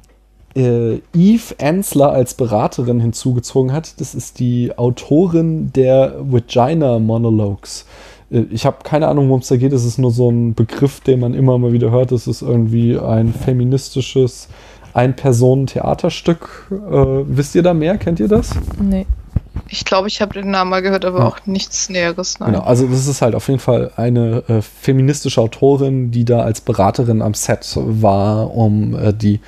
äh, 0.56 1.00
Eve 1.14 1.54
Ansler 1.60 2.12
als 2.12 2.32
Beraterin 2.32 3.00
hinzugezogen 3.00 3.74
hat. 3.74 4.00
Das 4.00 4.14
ist 4.14 4.38
die 4.38 4.72
Autorin 4.76 5.70
der 5.74 6.16
Vagina 6.18 6.98
Monologues. 6.98 7.84
Äh, 8.30 8.44
ich 8.50 8.64
habe 8.64 8.78
keine 8.82 9.08
Ahnung, 9.08 9.28
worum 9.28 9.40
es 9.40 9.48
da 9.48 9.56
geht. 9.56 9.74
Es 9.74 9.84
ist 9.84 9.98
nur 9.98 10.12
so 10.12 10.30
ein 10.30 10.54
Begriff, 10.54 11.00
den 11.00 11.20
man 11.20 11.34
immer 11.34 11.58
mal 11.58 11.72
wieder 11.72 11.90
hört. 11.90 12.10
Es 12.12 12.26
ist 12.26 12.40
irgendwie 12.40 12.98
ein 12.98 13.34
feministisches 13.34 14.48
ein-Personen-Theaterstück. 14.94 16.68
Äh, 16.70 16.76
wisst 17.26 17.54
ihr 17.54 17.62
da 17.62 17.74
mehr? 17.74 17.98
Kennt 17.98 18.20
ihr 18.20 18.28
das? 18.28 18.50
Nee. 18.80 19.06
Ich 19.68 19.84
glaube, 19.84 20.08
ich 20.08 20.20
habe 20.20 20.34
den 20.34 20.50
Namen 20.50 20.70
mal 20.70 20.82
gehört, 20.82 21.04
aber 21.04 21.20
ja. 21.20 21.26
auch 21.26 21.38
nichts 21.46 21.88
Näheres. 21.88 22.40
Nein. 22.40 22.52
Genau, 22.52 22.64
also 22.64 22.86
das 22.86 23.06
ist 23.06 23.22
halt 23.22 23.34
auf 23.34 23.48
jeden 23.48 23.60
Fall 23.60 23.90
eine 23.96 24.44
äh, 24.48 24.62
feministische 24.62 25.40
Autorin, 25.40 26.10
die 26.10 26.24
da 26.24 26.40
als 26.40 26.60
Beraterin 26.60 27.22
am 27.22 27.34
Set 27.34 27.72
war, 27.76 28.54
um 28.54 28.94
äh, 28.94 29.12
die, 29.12 29.40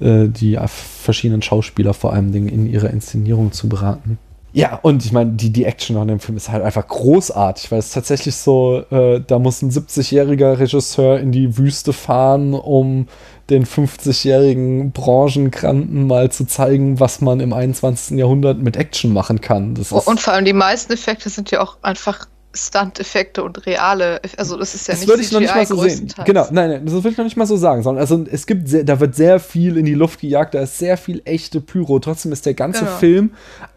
äh, 0.00 0.28
die 0.28 0.58
verschiedenen 0.66 1.42
Schauspieler 1.42 1.94
vor 1.94 2.12
allem 2.12 2.34
in 2.34 2.70
ihrer 2.70 2.90
Inszenierung 2.90 3.52
zu 3.52 3.68
beraten. 3.68 4.18
Ja, 4.52 4.80
und 4.82 5.04
ich 5.04 5.12
meine, 5.12 5.32
die, 5.32 5.50
die 5.50 5.64
Action 5.64 5.96
an 5.96 6.08
dem 6.08 6.18
Film 6.18 6.36
ist 6.36 6.50
halt 6.50 6.64
einfach 6.64 6.86
großartig, 6.86 7.70
weil 7.70 7.78
es 7.78 7.92
tatsächlich 7.92 8.34
so, 8.34 8.82
äh, 8.90 9.20
da 9.24 9.38
muss 9.38 9.62
ein 9.62 9.70
70-jähriger 9.70 10.58
Regisseur 10.58 11.20
in 11.20 11.30
die 11.30 11.56
Wüste 11.56 11.92
fahren, 11.92 12.54
um 12.54 13.06
den 13.50 13.66
50-jährigen 13.66 14.92
Branchenkranten 14.92 16.06
mal 16.06 16.30
zu 16.30 16.46
zeigen, 16.46 17.00
was 17.00 17.20
man 17.20 17.40
im 17.40 17.52
21. 17.52 18.18
Jahrhundert 18.18 18.58
mit 18.58 18.76
Action 18.76 19.12
machen 19.12 19.40
kann. 19.40 19.76
und 19.76 20.20
vor 20.20 20.32
allem 20.32 20.44
die 20.44 20.52
meisten 20.52 20.92
Effekte 20.92 21.28
sind 21.28 21.50
ja 21.50 21.60
auch 21.60 21.78
einfach 21.82 22.26
Stunt-Effekte 22.52 23.44
und 23.44 23.64
reale, 23.66 24.20
also 24.36 24.56
das 24.56 24.74
ist 24.74 24.88
ja 24.88 24.94
das 24.94 25.02
nicht 25.02 25.08
würde 25.08 25.22
ich 25.22 25.30
noch 25.30 25.40
nicht 25.40 25.54
mal 25.54 25.66
so 25.66 25.80
sehen. 25.80 26.12
Genau, 26.24 26.48
nein, 26.50 26.70
nein, 26.70 26.84
das 26.84 26.94
würde 26.94 27.10
ich 27.10 27.16
noch 27.16 27.24
nicht 27.24 27.36
mal 27.36 27.46
so 27.46 27.56
sagen, 27.56 27.84
sondern 27.84 28.00
also 28.00 28.24
es 28.28 28.46
gibt 28.46 28.68
sehr, 28.68 28.82
da 28.82 28.98
wird 28.98 29.14
sehr 29.14 29.38
viel 29.38 29.76
in 29.76 29.84
die 29.84 29.94
Luft 29.94 30.20
gejagt, 30.20 30.54
da 30.54 30.62
ist 30.62 30.78
sehr 30.78 30.96
viel 30.96 31.22
echte 31.24 31.60
Pyro. 31.60 32.00
Trotzdem 32.00 32.32
ist 32.32 32.46
der 32.46 32.54
ganze 32.54 32.84
genau. 32.84 32.96
Film 32.96 33.30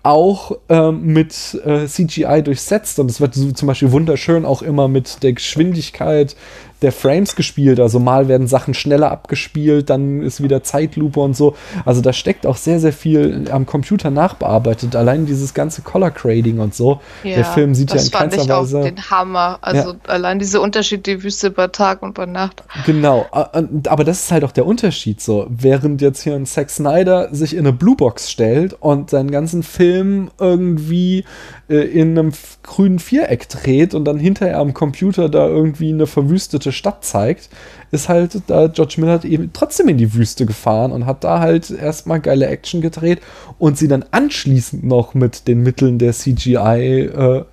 auch 0.04 0.58
ähm, 0.68 1.06
mit 1.06 1.60
äh, 1.66 1.88
CGI 1.88 2.44
durchsetzt 2.44 3.00
und 3.00 3.10
es 3.10 3.22
wird 3.22 3.34
so 3.36 3.52
zum 3.52 3.68
Beispiel 3.68 3.92
wunderschön 3.94 4.46
auch 4.46 4.62
immer 4.62 4.90
mit 4.90 5.24
der 5.24 5.32
Geschwindigkeit 5.34 6.36
der 6.84 6.92
Frames 6.92 7.36
gespielt. 7.36 7.80
Also 7.80 8.00
mal 8.00 8.28
werden 8.28 8.48
Sachen 8.48 8.74
schneller 8.74 9.10
abgespielt, 9.10 9.90
dann 9.90 10.22
ist 10.22 10.44
wieder 10.44 10.64
Zeitlupe 10.64 11.22
und 11.22 11.36
so. 11.36 11.56
Also 11.86 12.02
da 12.02 12.12
steckt 12.14 12.46
auch 12.46 12.58
sehr, 12.58 12.80
sehr 12.80 12.92
viel 12.94 13.46
am 13.50 13.66
Computer 13.66 14.12
nachbearbeitet. 14.12 14.96
Allein 14.96 15.26
dieses 15.26 15.54
ganze 15.54 15.82
Color 15.82 16.12
Grading 16.12 16.60
und 16.60 16.76
so. 16.76 17.00
Ja, 17.24 17.36
der 17.36 17.46
Film 17.46 17.74
sieht 17.74 17.92
ja 17.92 18.02
in 18.02 18.12
keinster 18.12 18.42
Weise. 18.42 18.50
Fand 18.50 18.70
ich 18.70 18.76
auch 18.76 18.84
den 18.84 19.10
Hammer. 19.10 19.60
Also 19.62 19.92
ja. 19.92 19.98
allein 20.08 20.40
diese 20.40 20.60
Unterschied, 20.60 21.08
die 21.08 21.24
Wüste 21.24 21.50
bei 21.52 21.68
Tag 21.68 22.02
und 22.02 22.14
bei 22.14 22.26
Nacht. 22.26 22.64
Genau. 22.86 23.26
Aber 23.32 24.04
das 24.04 24.24
ist 24.24 24.32
halt 24.34 24.44
auch 24.44 24.52
der 24.52 24.66
Unterschied 24.66 25.22
so. 25.22 25.48
Während 25.50 26.02
jetzt 26.02 26.22
hier 26.22 26.36
ein 26.36 26.46
Zack 26.46 26.70
Snyder 26.70 27.30
sich 27.34 27.54
in 27.54 27.60
eine 27.60 27.72
Bluebox 27.72 28.30
stellt 28.30 28.74
und 28.74 29.10
seinen 29.10 29.32
ganzen 29.32 29.64
Film 29.64 29.93
irgendwie 30.40 31.26
äh, 31.70 31.76
in 31.76 32.18
einem 32.18 32.32
grünen 32.64 33.00
Viereck 33.00 33.50
dreht 33.50 33.94
und 33.94 34.06
dann 34.06 34.18
hinterher 34.18 34.60
am 34.60 34.74
Computer 34.74 35.30
da 35.30 35.48
irgendwie 35.48 35.92
eine 35.92 36.08
verwüstete 36.08 36.72
Stadt 36.72 37.04
zeigt, 37.04 37.50
ist 37.92 38.10
halt 38.10 38.42
da 38.48 38.68
George 38.68 38.96
Miller 38.98 39.24
eben 39.24 39.52
trotzdem 39.54 39.88
in 39.88 39.98
die 39.98 40.14
Wüste 40.14 40.46
gefahren 40.46 40.92
und 40.92 41.06
hat 41.06 41.24
da 41.24 41.40
halt 41.40 41.70
erstmal 41.70 42.20
geile 42.20 42.48
Action 42.48 42.82
gedreht 42.82 43.22
und 43.60 43.78
sie 43.78 43.88
dann 43.88 44.06
anschließend 44.12 44.84
noch 44.84 45.14
mit 45.14 45.48
den 45.48 45.62
Mitteln 45.62 46.00
der 46.00 46.14
CGI 46.14 47.02
äh, 47.02 47.44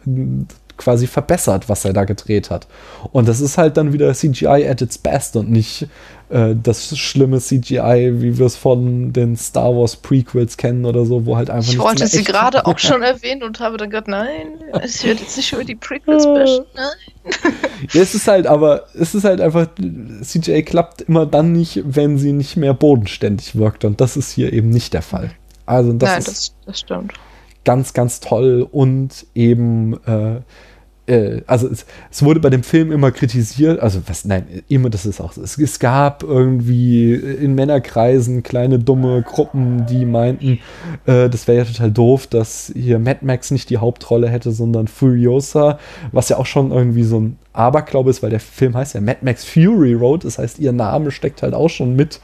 quasi 0.80 1.06
verbessert, 1.06 1.68
was 1.68 1.84
er 1.84 1.92
da 1.92 2.04
gedreht 2.04 2.50
hat. 2.50 2.66
Und 3.12 3.28
das 3.28 3.40
ist 3.40 3.58
halt 3.58 3.76
dann 3.76 3.92
wieder 3.92 4.12
CGI 4.14 4.66
at 4.66 4.80
its 4.80 4.98
best 4.98 5.36
und 5.36 5.50
nicht 5.50 5.86
äh, 6.30 6.54
das 6.60 6.96
schlimme 6.96 7.38
CGI, 7.38 8.12
wie 8.22 8.38
wir 8.38 8.46
es 8.46 8.56
von 8.56 9.12
den 9.12 9.36
Star 9.36 9.76
Wars 9.76 9.96
Prequels 9.96 10.56
kennen 10.56 10.84
oder 10.84 11.04
so, 11.04 11.26
wo 11.26 11.36
halt 11.36 11.50
einfach 11.50 11.72
Ich 11.72 11.78
wollte 11.78 12.06
sie 12.06 12.24
gerade 12.24 12.66
auch 12.66 12.78
schon 12.78 13.02
erwähnen 13.02 13.42
und 13.42 13.60
habe 13.60 13.76
dann 13.76 13.90
gedacht, 13.90 14.08
nein, 14.08 14.46
ich 14.84 15.04
werde 15.04 15.20
jetzt 15.20 15.36
nicht 15.36 15.52
über 15.52 15.64
die 15.64 15.74
Prequels 15.74 16.24
bashen, 16.24 16.64
nein. 16.74 17.52
ja, 17.92 18.00
es 18.00 18.14
ist 18.14 18.26
halt, 18.26 18.46
aber 18.46 18.86
es 18.94 19.14
ist 19.14 19.24
halt 19.24 19.40
einfach, 19.40 19.66
CGI 20.22 20.62
klappt 20.62 21.02
immer 21.02 21.26
dann 21.26 21.52
nicht, 21.52 21.82
wenn 21.84 22.16
sie 22.16 22.32
nicht 22.32 22.56
mehr 22.56 22.72
bodenständig 22.74 23.56
wirkt 23.56 23.84
und 23.84 24.00
das 24.00 24.16
ist 24.16 24.30
hier 24.30 24.52
eben 24.52 24.70
nicht 24.70 24.94
der 24.94 25.02
Fall. 25.02 25.32
Also 25.66 25.92
das 25.92 26.08
nein, 26.08 26.18
ist 26.18 26.28
das, 26.28 26.54
das 26.66 26.80
stimmt. 26.80 27.12
ganz, 27.64 27.92
ganz 27.92 28.20
toll 28.20 28.66
und 28.70 29.26
eben 29.34 29.94
äh, 30.06 30.40
äh, 31.11 31.42
also 31.46 31.68
es, 31.68 31.84
es, 32.11 32.22
wurde 32.22 32.40
bei 32.40 32.50
dem 32.50 32.62
Film 32.62 32.92
immer 32.92 33.11
kritisiert, 33.11 33.80
also 33.80 34.00
was, 34.06 34.24
nein, 34.24 34.62
immer, 34.68 34.90
das 34.90 35.06
ist 35.06 35.20
auch 35.20 35.32
so. 35.32 35.42
Es, 35.42 35.58
es, 35.58 35.78
gab 35.80 36.22
irgendwie 36.22 37.14
in 37.14 37.54
Männerkreisen 37.54 38.42
kleine 38.42 38.78
dumme 38.78 39.22
Gruppen, 39.22 39.86
die 39.86 40.04
meinten, 40.04 40.61
äh, 41.06 41.28
das 41.28 41.48
wäre 41.48 41.58
ja 41.58 41.64
total 41.64 41.90
doof, 41.90 42.26
dass 42.26 42.72
hier 42.74 42.98
Mad 42.98 43.20
Max 43.22 43.50
nicht 43.50 43.70
die 43.70 43.78
Hauptrolle 43.78 44.28
hätte, 44.28 44.52
sondern 44.52 44.86
Furiosa, 44.88 45.78
was 46.12 46.28
ja 46.28 46.36
auch 46.36 46.46
schon 46.46 46.70
irgendwie 46.70 47.04
so 47.04 47.20
ein 47.20 47.38
Aberglaube 47.53 48.11
ist, 48.11 48.22
weil 48.22 48.30
der 48.30 48.38
Film 48.38 48.76
heißt 48.76 48.94
ja 48.94 49.01
Mad 49.01 49.18
Max 49.22 49.44
Fury 49.44 49.94
Road, 49.94 50.24
das 50.24 50.38
heißt, 50.38 50.61
ihr 50.61 50.72
Name 50.72 51.11
steckt 51.11 51.42
halt 51.42 51.53
auch 51.53 51.68
schon 51.68 51.96
mit 51.96 52.20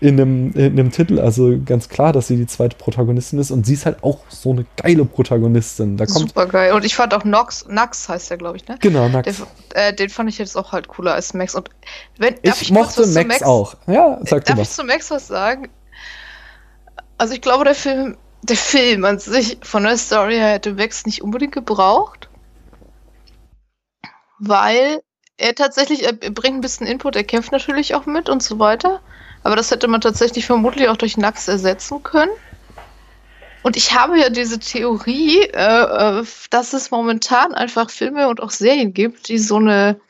in 0.00 0.18
dem, 0.18 0.52
in 0.52 0.76
dem 0.76 0.90
Titel. 0.90 1.18
Also 1.18 1.58
ganz 1.64 1.88
klar, 1.88 2.12
dass 2.12 2.28
sie 2.28 2.36
die 2.36 2.46
zweite 2.46 2.76
Protagonistin 2.76 3.38
ist 3.38 3.50
und 3.50 3.64
sie 3.64 3.74
ist 3.74 3.86
halt 3.86 4.04
auch 4.04 4.20
so 4.28 4.50
eine 4.50 4.66
geile 4.76 5.06
Protagonistin. 5.06 5.96
Da 5.96 6.04
kommt 6.04 6.28
Super 6.28 6.46
geil. 6.46 6.72
Und 6.72 6.84
ich 6.84 6.94
fand 6.94 7.14
auch 7.14 7.24
Nox, 7.24 7.66
Nax 7.68 8.08
heißt 8.08 8.30
der, 8.30 8.36
glaube 8.36 8.58
ich, 8.58 8.68
ne? 8.68 8.76
Genau, 8.80 9.08
Nax. 9.08 9.42
Der, 9.74 9.88
äh, 9.88 9.94
den 9.94 10.10
fand 10.10 10.28
ich 10.28 10.36
jetzt 10.36 10.56
auch 10.56 10.72
halt 10.72 10.88
cooler 10.88 11.14
als 11.14 11.32
Max. 11.32 11.54
Und 11.54 11.70
wenn, 12.18 12.34
ich, 12.42 12.60
ich 12.60 12.70
mochte 12.70 13.06
Max, 13.06 13.28
Max, 13.28 13.42
auch. 13.42 13.76
Ja, 13.86 14.18
sag 14.24 14.44
Darf 14.44 14.58
ich 14.58 14.70
zu 14.70 14.84
Max 14.84 15.10
was 15.10 15.26
sagen? 15.26 15.68
Also 17.16 17.32
ich 17.32 17.40
glaube, 17.40 17.64
der 17.64 17.74
Film, 17.74 18.18
der 18.42 18.56
Film 18.56 19.06
an 19.06 19.18
sich 19.18 19.58
von 19.62 19.84
der 19.84 19.96
Story 19.96 20.34
her 20.34 20.52
hätte 20.52 20.74
Max 20.74 21.06
nicht 21.06 21.22
unbedingt 21.22 21.52
gebraucht 21.52 22.29
weil 24.40 25.02
er 25.36 25.54
tatsächlich, 25.54 26.04
er 26.04 26.12
bringt 26.12 26.56
ein 26.56 26.60
bisschen 26.60 26.86
Input, 26.86 27.14
er 27.14 27.24
kämpft 27.24 27.52
natürlich 27.52 27.94
auch 27.94 28.06
mit 28.06 28.28
und 28.28 28.42
so 28.42 28.58
weiter. 28.58 29.00
Aber 29.42 29.56
das 29.56 29.70
hätte 29.70 29.88
man 29.88 30.00
tatsächlich 30.00 30.44
vermutlich 30.44 30.88
auch 30.88 30.96
durch 30.96 31.16
Nax 31.16 31.48
ersetzen 31.48 32.02
können. 32.02 32.32
Und 33.62 33.76
ich 33.76 33.94
habe 33.94 34.18
ja 34.18 34.30
diese 34.30 34.58
Theorie, 34.58 35.42
äh, 35.42 36.20
äh, 36.20 36.24
dass 36.50 36.72
es 36.72 36.90
momentan 36.90 37.54
einfach 37.54 37.90
Filme 37.90 38.28
und 38.28 38.40
auch 38.42 38.50
Serien 38.50 38.92
gibt, 38.94 39.28
die 39.28 39.38
so 39.38 39.56
eine, 39.56 40.00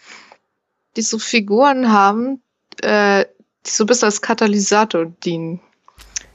die 0.97 1.03
so 1.03 1.19
Figuren 1.19 1.93
haben, 1.93 2.43
äh, 2.83 3.25
die 3.67 3.71
so 3.71 3.87
bis 3.87 4.05
als 4.05 4.23
Katalysator 4.23 5.07
dienen. 5.25 5.61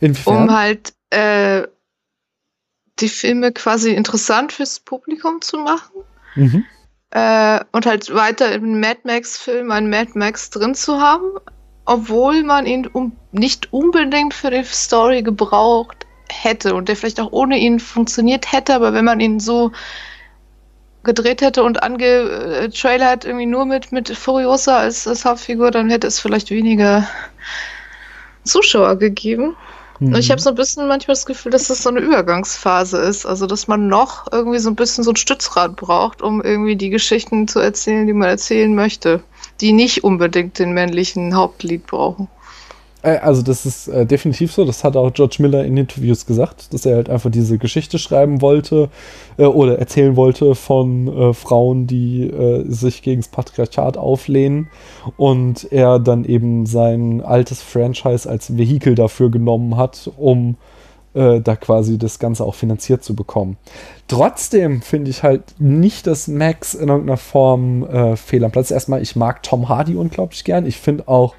Inwiefern? 0.02 0.44
Um 0.44 0.52
halt 0.52 0.94
äh, 1.10 1.64
die 3.00 3.10
Filme 3.10 3.52
quasi 3.52 3.92
interessant 3.92 4.52
fürs 4.52 4.80
Publikum 4.80 5.42
zu 5.42 5.58
machen. 5.58 6.04
Mhm. 6.36 6.66
Äh, 7.16 7.64
und 7.72 7.86
halt 7.86 8.14
weiter 8.14 8.52
im 8.52 8.82
Mad 8.82 9.00
Max-Film 9.06 9.72
einen 9.72 9.90
Mad 9.90 10.12
Max 10.16 10.50
drin 10.50 10.76
zu 10.76 11.00
haben, 11.00 11.38
obwohl 11.86 12.44
man 12.44 12.66
ihn 12.66 12.88
um, 12.88 13.16
nicht 13.32 13.72
unbedingt 13.72 14.34
für 14.34 14.50
die 14.52 14.66
Story 14.66 15.24
gebraucht 15.24 16.06
hätte 16.30 16.76
und 16.76 16.90
der 16.90 16.98
vielleicht 16.98 17.22
auch 17.22 17.32
ohne 17.32 17.58
ihn 17.58 17.80
funktioniert 17.80 18.52
hätte, 18.52 18.76
aber 18.76 18.92
wenn 18.92 19.06
man 19.06 19.22
ihn 19.22 19.40
so 19.40 19.72
gedreht 21.06 21.42
hätte 21.42 21.64
und 21.64 21.84
angetrailert 21.84 23.24
äh, 23.24 23.30
irgendwie 23.30 23.46
nur 23.46 23.66
mit, 23.66 23.94
mit 23.94 24.10
Furiosa 24.10 24.80
als, 24.80 25.08
als 25.08 25.24
Hauptfigur, 25.24 25.72
dann 25.72 25.90
hätte 25.90 26.08
es 26.08 26.20
vielleicht 26.20 26.50
weniger 26.50 27.08
Zuschauer 28.44 28.98
gegeben. 28.98 29.56
Mhm. 30.00 30.16
Ich 30.16 30.30
habe 30.30 30.42
so 30.42 30.50
ein 30.50 30.56
bisschen 30.56 30.88
manchmal 30.88 31.16
das 31.16 31.26
Gefühl, 31.26 31.52
dass 31.52 31.68
das 31.68 31.82
so 31.82 31.90
eine 31.90 32.00
Übergangsphase 32.00 32.98
ist. 32.98 33.26
Also, 33.26 33.48
dass 33.48 33.68
man 33.68 33.88
noch 33.88 34.32
irgendwie 34.32 34.60
so 34.60 34.70
ein 34.70 34.76
bisschen 34.76 35.04
so 35.04 35.12
ein 35.12 35.16
Stützrad 35.16 35.76
braucht, 35.76 36.22
um 36.22 36.42
irgendwie 36.42 36.76
die 36.76 36.90
Geschichten 36.90 37.48
zu 37.48 37.60
erzählen, 37.60 38.06
die 38.08 38.14
man 38.14 38.30
erzählen 38.30 38.74
möchte, 38.74 39.24
die 39.62 39.72
nicht 39.72 40.04
unbedingt 40.04 40.60
den 40.60 40.74
männlichen 40.74 41.36
Hauptlied 41.36 41.86
brauchen. 41.88 42.28
Äh, 43.06 43.20
also 43.20 43.42
das 43.42 43.66
ist 43.66 43.88
äh, 43.88 44.06
definitiv 44.06 44.52
so. 44.52 44.66
Das 44.66 44.84
hat 44.84 44.98
auch 44.98 45.14
George 45.14 45.38
Miller 45.40 45.64
in 45.64 45.78
Interviews 45.78 46.26
gesagt, 46.26 46.74
dass 46.74 46.86
er 46.86 46.96
halt 46.96 47.10
einfach 47.10 47.30
diese 47.30 47.58
Geschichte 47.58 48.00
schreiben 48.00 48.42
wollte 48.42 48.90
äh, 49.38 49.46
oder 49.46 49.80
erzählen 49.80 50.16
wollte 50.16 50.56
von 50.56 51.08
äh, 51.08 51.34
Frauen, 51.34 51.88
die 51.88 52.24
äh, 52.24 52.66
sich 52.68 53.04
gegen 53.04 53.22
das 53.22 53.30
Patriarchat 53.30 53.98
auflehnen 53.98 54.68
und 55.18 55.72
er 55.72 56.00
dann 56.00 56.26
eben 56.26 56.66
sein 56.66 57.22
altes 57.22 57.62
Franchise 57.62 58.28
als 58.28 58.58
Vehikel 58.58 58.96
dafür 58.96 59.30
genommen 59.30 59.78
hat, 59.78 60.10
um 60.18 60.58
äh, 61.14 61.42
da 61.42 61.56
quasi 61.56 61.98
das 62.00 62.18
Ganze 62.18 62.44
auch 62.44 62.56
finanziert 62.56 63.04
zu 63.04 63.16
bekommen. 63.16 63.58
Trotzdem 64.08 64.82
finde 64.82 65.12
ich 65.12 65.22
halt 65.22 65.44
nicht, 65.60 66.08
dass 66.08 66.28
Max 66.28 66.74
in 66.74 66.90
irgendeiner 66.90 67.18
Form 67.18 68.16
fehl 68.18 68.44
am 68.44 68.52
Platz 68.52 68.68
ist. 68.68 68.76
Erstmal, 68.76 69.02
ich 69.02 69.16
mag 69.16 69.42
Tom 69.42 69.68
Hardy 69.68 69.96
unglaublich 69.96 70.44
gern. 70.44 70.68
Ich 70.68 70.78
finde 70.78 71.08
auch 71.08 71.34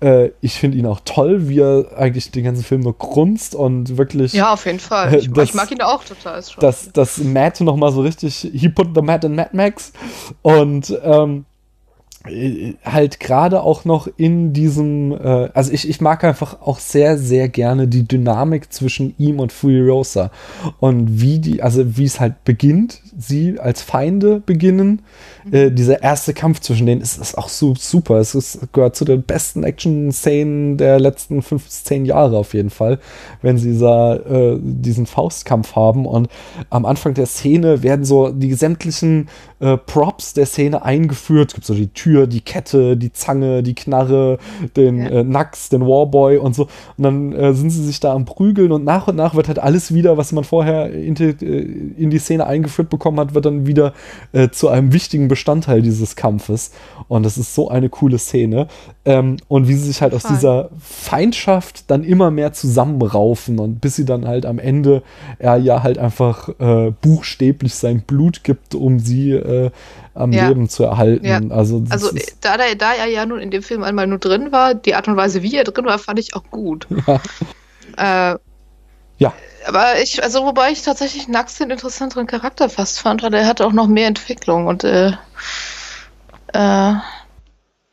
äh, 0.00 0.30
ich 0.40 0.54
finde 0.54 0.78
ihn 0.78 0.86
auch 0.86 1.00
toll, 1.04 1.48
wie 1.48 1.60
er 1.60 1.96
eigentlich 1.96 2.30
den 2.30 2.44
ganzen 2.44 2.64
Film 2.64 2.82
nur 2.82 2.96
grunzt 2.96 3.54
und 3.54 3.96
wirklich. 3.96 4.32
Ja, 4.32 4.52
auf 4.52 4.66
jeden 4.66 4.80
Fall. 4.80 5.14
Ich, 5.24 5.30
das, 5.30 5.50
ich 5.50 5.54
mag 5.54 5.70
ihn 5.70 5.80
auch 5.80 6.02
total. 6.04 6.42
Dass 6.58 6.90
das 6.92 7.18
Matt 7.18 7.60
nochmal 7.60 7.92
so 7.92 8.00
richtig, 8.00 8.48
he 8.52 8.68
put 8.68 8.88
the 8.94 9.02
Matt 9.02 9.24
in 9.24 9.34
Mad 9.34 9.50
Max. 9.52 9.92
Und 10.42 10.96
ähm, 11.02 11.44
halt 12.84 13.20
gerade 13.20 13.62
auch 13.62 13.84
noch 13.84 14.08
in 14.16 14.54
diesem, 14.54 15.12
äh, 15.12 15.50
also 15.52 15.70
ich, 15.72 15.88
ich 15.88 16.00
mag 16.00 16.24
einfach 16.24 16.62
auch 16.62 16.78
sehr, 16.78 17.18
sehr 17.18 17.48
gerne 17.48 17.86
die 17.86 18.08
Dynamik 18.08 18.72
zwischen 18.72 19.14
ihm 19.18 19.40
und 19.40 19.52
Furiosa 19.52 20.30
und 20.80 21.20
wie 21.20 21.38
die, 21.38 21.62
also 21.62 21.98
wie 21.98 22.04
es 22.04 22.20
halt 22.20 22.42
beginnt, 22.44 23.02
sie 23.16 23.58
als 23.58 23.82
Feinde 23.82 24.42
beginnen. 24.44 25.02
Mhm. 25.44 25.54
Äh, 25.54 25.70
dieser 25.70 26.02
erste 26.02 26.34
Kampf 26.34 26.60
zwischen 26.60 26.86
denen 26.86 27.00
ist, 27.00 27.18
ist 27.18 27.38
auch 27.38 27.48
so 27.48 27.74
super. 27.74 28.16
Es 28.18 28.34
ist, 28.34 28.72
gehört 28.72 28.96
zu 28.96 29.04
den 29.04 29.22
besten 29.22 29.64
Action-Szenen 29.64 30.76
der 30.76 31.00
letzten 31.00 31.42
fünf, 31.42 31.68
zehn 31.68 32.04
Jahre 32.04 32.36
auf 32.36 32.54
jeden 32.54 32.70
Fall, 32.70 32.98
wenn 33.42 33.58
sie 33.58 33.78
da, 33.78 34.16
äh, 34.16 34.58
diesen 34.60 35.06
Faustkampf 35.06 35.76
haben 35.76 36.06
und 36.06 36.28
am 36.70 36.84
Anfang 36.84 37.14
der 37.14 37.26
Szene 37.26 37.82
werden 37.82 38.04
so 38.04 38.30
die 38.30 38.54
sämtlichen 38.54 39.28
äh, 39.60 39.76
Props 39.76 40.34
der 40.34 40.46
Szene 40.46 40.84
eingeführt. 40.84 41.50
Es 41.50 41.54
gibt 41.54 41.66
so 41.66 41.74
die 41.74 41.88
Tür 41.88 42.26
die 42.26 42.40
Kette, 42.40 42.96
die 42.96 43.12
Zange, 43.12 43.62
die 43.62 43.74
Knarre, 43.74 44.38
den 44.76 44.98
ja. 44.98 45.08
äh, 45.08 45.24
Nax, 45.24 45.68
den 45.68 45.82
Warboy 45.82 46.38
und 46.38 46.54
so. 46.54 46.64
Und 46.96 47.04
dann 47.04 47.32
äh, 47.32 47.54
sind 47.54 47.70
sie 47.70 47.84
sich 47.84 48.00
da 48.00 48.12
am 48.12 48.24
Prügeln 48.24 48.72
und 48.72 48.84
nach 48.84 49.08
und 49.08 49.16
nach 49.16 49.34
wird 49.34 49.48
halt 49.48 49.58
alles 49.58 49.94
wieder, 49.94 50.16
was 50.16 50.32
man 50.32 50.44
vorher 50.44 50.92
in 50.92 51.14
die, 51.14 51.24
äh, 51.24 51.94
in 51.96 52.10
die 52.10 52.18
Szene 52.18 52.46
eingeführt 52.46 52.90
bekommen 53.04 53.20
hat, 53.20 53.34
wird 53.34 53.44
dann 53.44 53.66
wieder 53.66 53.92
äh, 54.32 54.48
zu 54.48 54.68
einem 54.68 54.94
wichtigen 54.94 55.28
Bestandteil 55.28 55.82
dieses 55.82 56.16
Kampfes. 56.16 56.72
Und 57.06 57.22
das 57.22 57.36
ist 57.36 57.54
so 57.54 57.68
eine 57.68 57.90
coole 57.90 58.18
Szene. 58.18 58.66
Ähm, 59.04 59.36
und 59.48 59.68
wie 59.68 59.74
sie 59.74 59.86
sich 59.86 60.00
halt 60.00 60.12
Voll. 60.12 60.22
aus 60.22 60.28
dieser 60.28 60.70
Feindschaft 60.80 61.90
dann 61.90 62.02
immer 62.02 62.30
mehr 62.30 62.54
zusammenraufen 62.54 63.58
und 63.58 63.80
bis 63.80 63.96
sie 63.96 64.06
dann 64.06 64.26
halt 64.26 64.46
am 64.46 64.58
Ende 64.58 65.02
er 65.38 65.58
ja 65.58 65.82
halt 65.82 65.98
einfach 65.98 66.48
äh, 66.58 66.92
buchstäblich 67.02 67.74
sein 67.74 68.00
Blut 68.00 68.42
gibt, 68.42 68.74
um 68.74 68.98
sie 68.98 69.32
äh, 69.32 69.70
am 70.14 70.32
ja. 70.32 70.48
Leben 70.48 70.70
zu 70.70 70.84
erhalten. 70.84 71.26
Ja. 71.26 71.40
Also, 71.50 71.84
also 71.90 72.10
da, 72.40 72.56
da, 72.56 72.64
da 72.78 72.94
er 72.94 73.06
ja 73.06 73.26
nun 73.26 73.40
in 73.40 73.50
dem 73.50 73.62
Film 73.62 73.82
einmal 73.82 74.06
nur 74.06 74.18
drin 74.18 74.50
war, 74.50 74.74
die 74.74 74.94
Art 74.94 75.08
und 75.08 75.16
Weise, 75.16 75.42
wie 75.42 75.54
er 75.56 75.64
drin 75.64 75.84
war, 75.84 75.98
fand 75.98 76.18
ich 76.18 76.34
auch 76.34 76.44
gut. 76.50 76.86
Ja. 77.06 78.32
Äh, 78.32 78.38
ja. 79.24 79.32
Aber 79.66 80.00
ich, 80.00 80.22
also 80.22 80.44
wobei 80.44 80.70
ich 80.70 80.82
tatsächlich 80.82 81.26
Nax 81.28 81.56
den 81.56 81.70
interessanteren 81.70 82.26
Charakter 82.26 82.68
fast 82.68 83.00
fand, 83.00 83.22
weil 83.22 83.32
er 83.32 83.46
hatte 83.46 83.66
auch 83.66 83.72
noch 83.72 83.86
mehr 83.86 84.08
Entwicklung 84.08 84.66
und 84.66 84.84
äh, 84.84 85.12
äh, 86.52 86.92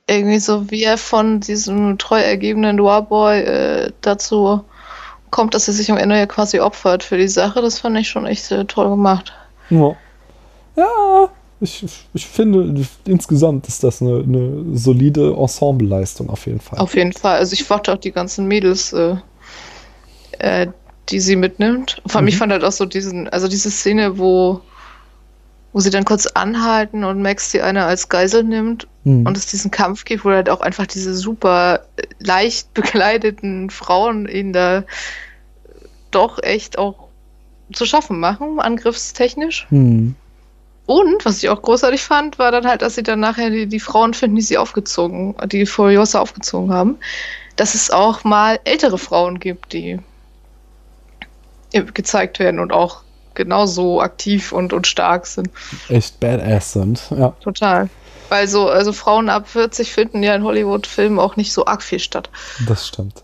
irgendwie 0.07 0.39
so 0.39 0.69
wie 0.69 0.83
er 0.83 0.97
von 0.97 1.39
diesem 1.39 1.97
treu 1.97 2.19
ergebenen 2.19 2.83
Warboy 2.83 3.39
äh, 3.39 3.91
dazu 4.01 4.63
kommt, 5.29 5.53
dass 5.53 5.69
er 5.69 5.73
sich 5.73 5.89
am 5.89 5.97
Ende 5.97 6.17
ja 6.17 6.25
quasi 6.25 6.59
opfert 6.59 7.03
für 7.03 7.17
die 7.17 7.29
Sache, 7.29 7.61
das 7.61 7.79
fand 7.79 7.97
ich 7.97 8.09
schon 8.09 8.25
echt 8.25 8.51
äh, 8.51 8.65
toll 8.65 8.89
gemacht. 8.89 9.33
Ja. 9.69 9.95
Ja, 10.75 11.29
ich, 11.61 11.85
ich 12.13 12.25
finde, 12.25 12.85
insgesamt 13.05 13.67
ist 13.67 13.83
das 13.83 14.01
eine, 14.01 14.23
eine 14.23 14.77
solide 14.77 15.33
Ensembleleistung 15.33 16.29
auf 16.29 16.45
jeden 16.47 16.59
Fall. 16.59 16.79
Auf 16.79 16.95
jeden 16.95 17.13
Fall. 17.13 17.37
Also 17.37 17.53
ich 17.53 17.69
warte 17.69 17.93
auch 17.93 17.97
die 17.97 18.11
ganzen 18.11 18.47
Mädels, 18.47 18.91
äh, 18.93 19.15
äh, 20.39 20.67
die 21.09 21.19
sie 21.19 21.35
mitnimmt. 21.35 22.01
Vor 22.05 22.17
allem, 22.17 22.25
mhm. 22.25 22.29
ich 22.29 22.37
fand 22.37 22.51
halt 22.51 22.63
auch 22.63 22.71
so 22.71 22.85
diesen, 22.85 23.27
also 23.29 23.47
diese 23.47 23.71
Szene, 23.71 24.17
wo, 24.17 24.61
wo 25.73 25.79
sie 25.79 25.89
dann 25.89 26.05
kurz 26.05 26.27
anhalten 26.27 27.03
und 27.03 27.21
Max 27.21 27.51
die 27.51 27.61
eine 27.61 27.85
als 27.85 28.09
Geisel 28.09 28.43
nimmt 28.43 28.87
mhm. 29.03 29.25
und 29.25 29.37
es 29.37 29.47
diesen 29.47 29.71
Kampf 29.71 30.05
gibt, 30.05 30.25
wo 30.25 30.31
halt 30.31 30.49
auch 30.49 30.61
einfach 30.61 30.87
diese 30.87 31.13
super 31.13 31.85
leicht 32.19 32.73
bekleideten 32.73 33.69
Frauen 33.69 34.27
ihn 34.27 34.53
da 34.53 34.83
doch 36.11 36.41
echt 36.43 36.77
auch 36.77 37.07
zu 37.73 37.85
schaffen 37.85 38.19
machen, 38.19 38.59
angriffstechnisch. 38.59 39.67
Mhm. 39.69 40.15
Und, 40.87 41.23
was 41.23 41.41
ich 41.41 41.47
auch 41.47 41.61
großartig 41.61 42.01
fand, 42.01 42.37
war 42.37 42.51
dann 42.51 42.67
halt, 42.67 42.81
dass 42.81 42.95
sie 42.95 43.03
dann 43.03 43.21
nachher 43.21 43.49
die, 43.49 43.67
die 43.67 43.79
Frauen 43.79 44.13
finden, 44.13 44.35
die 44.35 44.41
sie 44.41 44.57
aufgezogen, 44.57 45.35
die 45.45 45.65
Furiosa 45.65 46.19
aufgezogen 46.19 46.73
haben, 46.73 46.97
dass 47.55 47.75
es 47.75 47.91
auch 47.91 48.25
mal 48.25 48.59
ältere 48.65 48.97
Frauen 48.97 49.39
gibt, 49.39 49.71
die 49.71 49.99
gezeigt 51.71 52.39
werden 52.39 52.59
und 52.59 52.71
auch 52.71 53.01
genauso 53.33 54.01
aktiv 54.01 54.51
und, 54.51 54.73
und 54.73 54.87
stark 54.87 55.25
sind. 55.25 55.49
Echt 55.89 56.19
badass 56.19 56.73
sind, 56.73 57.01
ja. 57.11 57.33
Total. 57.41 57.89
Weil 58.29 58.47
so, 58.47 58.69
also 58.69 58.93
Frauen 58.93 59.29
ab 59.29 59.47
40 59.47 59.91
finden 59.91 60.23
ja 60.23 60.35
in 60.35 60.43
Hollywood-Filmen 60.43 61.19
auch 61.19 61.35
nicht 61.35 61.51
so 61.51 61.65
arg 61.65 61.83
viel 61.83 61.99
statt. 61.99 62.29
Das 62.67 62.87
stimmt. 62.87 63.23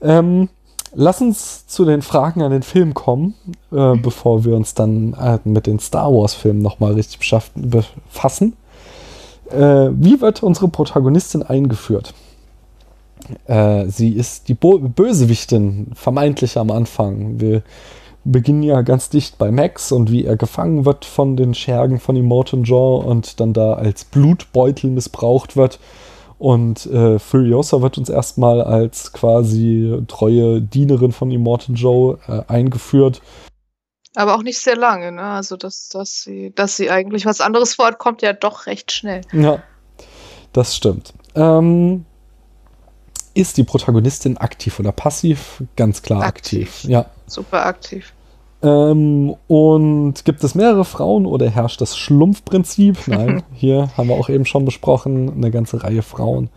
Ähm, 0.00 0.48
lass 0.94 1.20
uns 1.20 1.66
zu 1.66 1.84
den 1.84 2.02
Fragen 2.02 2.42
an 2.42 2.50
den 2.50 2.62
Film 2.62 2.94
kommen, 2.94 3.34
äh, 3.72 3.94
mhm. 3.94 4.02
bevor 4.02 4.44
wir 4.44 4.54
uns 4.54 4.74
dann 4.74 5.14
äh, 5.14 5.38
mit 5.44 5.66
den 5.66 5.78
Star 5.78 6.10
Wars-Filmen 6.10 6.62
nochmal 6.62 6.94
richtig 6.94 7.18
befassen. 7.54 8.56
Äh, 9.50 9.90
wie 9.92 10.20
wird 10.20 10.42
unsere 10.42 10.68
Protagonistin 10.68 11.42
eingeführt? 11.42 12.14
Äh, 13.46 13.86
sie 13.86 14.12
ist 14.12 14.48
die 14.48 14.54
Bo 14.54 14.78
Bösewichtin, 14.78 15.92
vermeintlich 15.94 16.56
am 16.56 16.70
Anfang. 16.70 17.40
Wir 17.40 17.62
beginnen 18.24 18.62
ja 18.62 18.82
ganz 18.82 19.08
dicht 19.08 19.38
bei 19.38 19.50
Max 19.50 19.92
und 19.92 20.10
wie 20.10 20.24
er 20.24 20.36
gefangen 20.36 20.84
wird 20.84 21.04
von 21.04 21.36
den 21.36 21.54
Schergen 21.54 21.98
von 21.98 22.16
Immortan 22.16 22.64
Jaw 22.64 23.04
und 23.04 23.40
dann 23.40 23.52
da 23.52 23.74
als 23.74 24.04
Blutbeutel 24.04 24.90
missbraucht 24.90 25.56
wird. 25.56 25.78
Und 26.38 26.86
äh, 26.86 27.18
Furiosa 27.18 27.82
wird 27.82 27.98
uns 27.98 28.08
erstmal 28.08 28.62
als 28.62 29.12
quasi 29.12 30.02
treue 30.06 30.62
Dienerin 30.62 31.10
von 31.12 31.30
Immortan 31.30 31.74
Joe 31.74 32.18
äh, 32.28 32.42
eingeführt. 32.46 33.20
Aber 34.14 34.36
auch 34.36 34.42
nicht 34.42 34.58
sehr 34.58 34.76
lange, 34.76 35.12
ne? 35.12 35.22
Also, 35.22 35.56
dass, 35.56 35.88
dass, 35.88 36.22
sie, 36.22 36.52
dass 36.54 36.76
sie 36.76 36.90
eigentlich 36.90 37.26
was 37.26 37.40
anderes 37.40 37.74
vorhat, 37.74 37.98
kommt 37.98 38.22
ja 38.22 38.32
doch 38.32 38.66
recht 38.66 38.92
schnell. 38.92 39.22
Ja, 39.32 39.62
das 40.52 40.76
stimmt. 40.76 41.12
Ähm, 41.34 42.04
ist 43.38 43.56
die 43.56 43.62
Protagonistin 43.62 44.36
aktiv 44.36 44.80
oder 44.80 44.90
passiv? 44.90 45.62
Ganz 45.76 46.02
klar 46.02 46.24
aktiv. 46.24 46.68
aktiv. 46.68 46.90
Ja. 46.90 47.06
Super 47.28 47.66
aktiv. 47.66 48.12
Ähm, 48.62 49.36
und 49.46 50.24
gibt 50.24 50.42
es 50.42 50.56
mehrere 50.56 50.84
Frauen 50.84 51.24
oder 51.24 51.48
herrscht 51.48 51.80
das 51.80 51.96
Schlumpfprinzip? 51.96 52.98
Nein, 53.06 53.44
hier 53.54 53.90
haben 53.96 54.08
wir 54.08 54.16
auch 54.16 54.28
eben 54.28 54.44
schon 54.44 54.64
besprochen, 54.64 55.32
eine 55.36 55.52
ganze 55.52 55.84
Reihe 55.84 56.02
Frauen. 56.02 56.50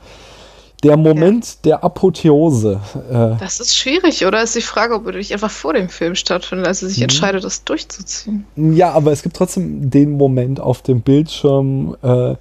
Der 0.81 0.97
Moment 0.97 1.45
ja. 1.45 1.53
der 1.65 1.83
Apotheose. 1.83 2.81
Äh, 3.11 3.39
das 3.39 3.59
ist 3.59 3.77
schwierig, 3.77 4.25
oder? 4.25 4.41
Ist 4.41 4.55
die 4.55 4.61
Frage, 4.61 4.95
ob 4.95 5.05
er 5.05 5.13
nicht 5.13 5.31
einfach 5.31 5.51
vor 5.51 5.73
dem 5.73 5.89
Film 5.89 6.15
stattfindet, 6.15 6.65
als 6.65 6.81
er 6.81 6.89
sich 6.89 6.97
mhm. 6.97 7.03
entscheidet, 7.03 7.43
das 7.43 7.63
durchzuziehen. 7.63 8.45
Ja, 8.55 8.91
aber 8.93 9.11
es 9.11 9.21
gibt 9.21 9.35
trotzdem 9.35 9.91
den 9.91 10.17
Moment 10.17 10.59
auf 10.59 10.81
dem 10.81 11.01
Bildschirm, 11.01 11.95
äh, 12.01 12.33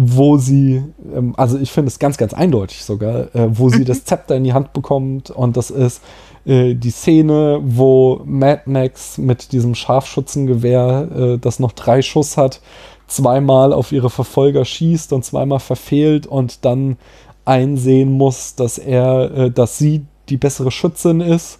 wo 0.00 0.36
sie, 0.36 0.80
ähm, 1.12 1.34
also 1.36 1.58
ich 1.58 1.72
finde 1.72 1.88
es 1.88 1.98
ganz, 1.98 2.18
ganz 2.18 2.32
eindeutig 2.32 2.84
sogar, 2.84 3.34
äh, 3.34 3.48
wo 3.50 3.68
sie 3.68 3.80
mhm. 3.80 3.84
das 3.86 4.04
Zepter 4.04 4.36
in 4.36 4.44
die 4.44 4.52
Hand 4.52 4.72
bekommt 4.72 5.30
und 5.30 5.56
das 5.56 5.70
ist 5.70 6.02
äh, 6.46 6.76
die 6.76 6.90
Szene, 6.90 7.58
wo 7.64 8.22
Mad 8.24 8.62
Max 8.66 9.18
mit 9.18 9.50
diesem 9.50 9.74
Scharfschützengewehr, 9.74 11.08
äh, 11.16 11.38
das 11.38 11.58
noch 11.58 11.72
drei 11.72 12.02
Schuss 12.02 12.36
hat, 12.36 12.60
zweimal 13.08 13.72
auf 13.72 13.90
ihre 13.90 14.08
Verfolger 14.08 14.64
schießt 14.64 15.12
und 15.12 15.24
zweimal 15.24 15.58
verfehlt 15.58 16.28
und 16.28 16.64
dann 16.64 16.96
einsehen 17.44 18.12
muss, 18.12 18.54
dass 18.54 18.78
er, 18.78 19.32
äh, 19.32 19.50
dass 19.50 19.78
sie 19.78 20.04
die 20.28 20.36
bessere 20.36 20.70
Schützin 20.70 21.20
ist 21.20 21.57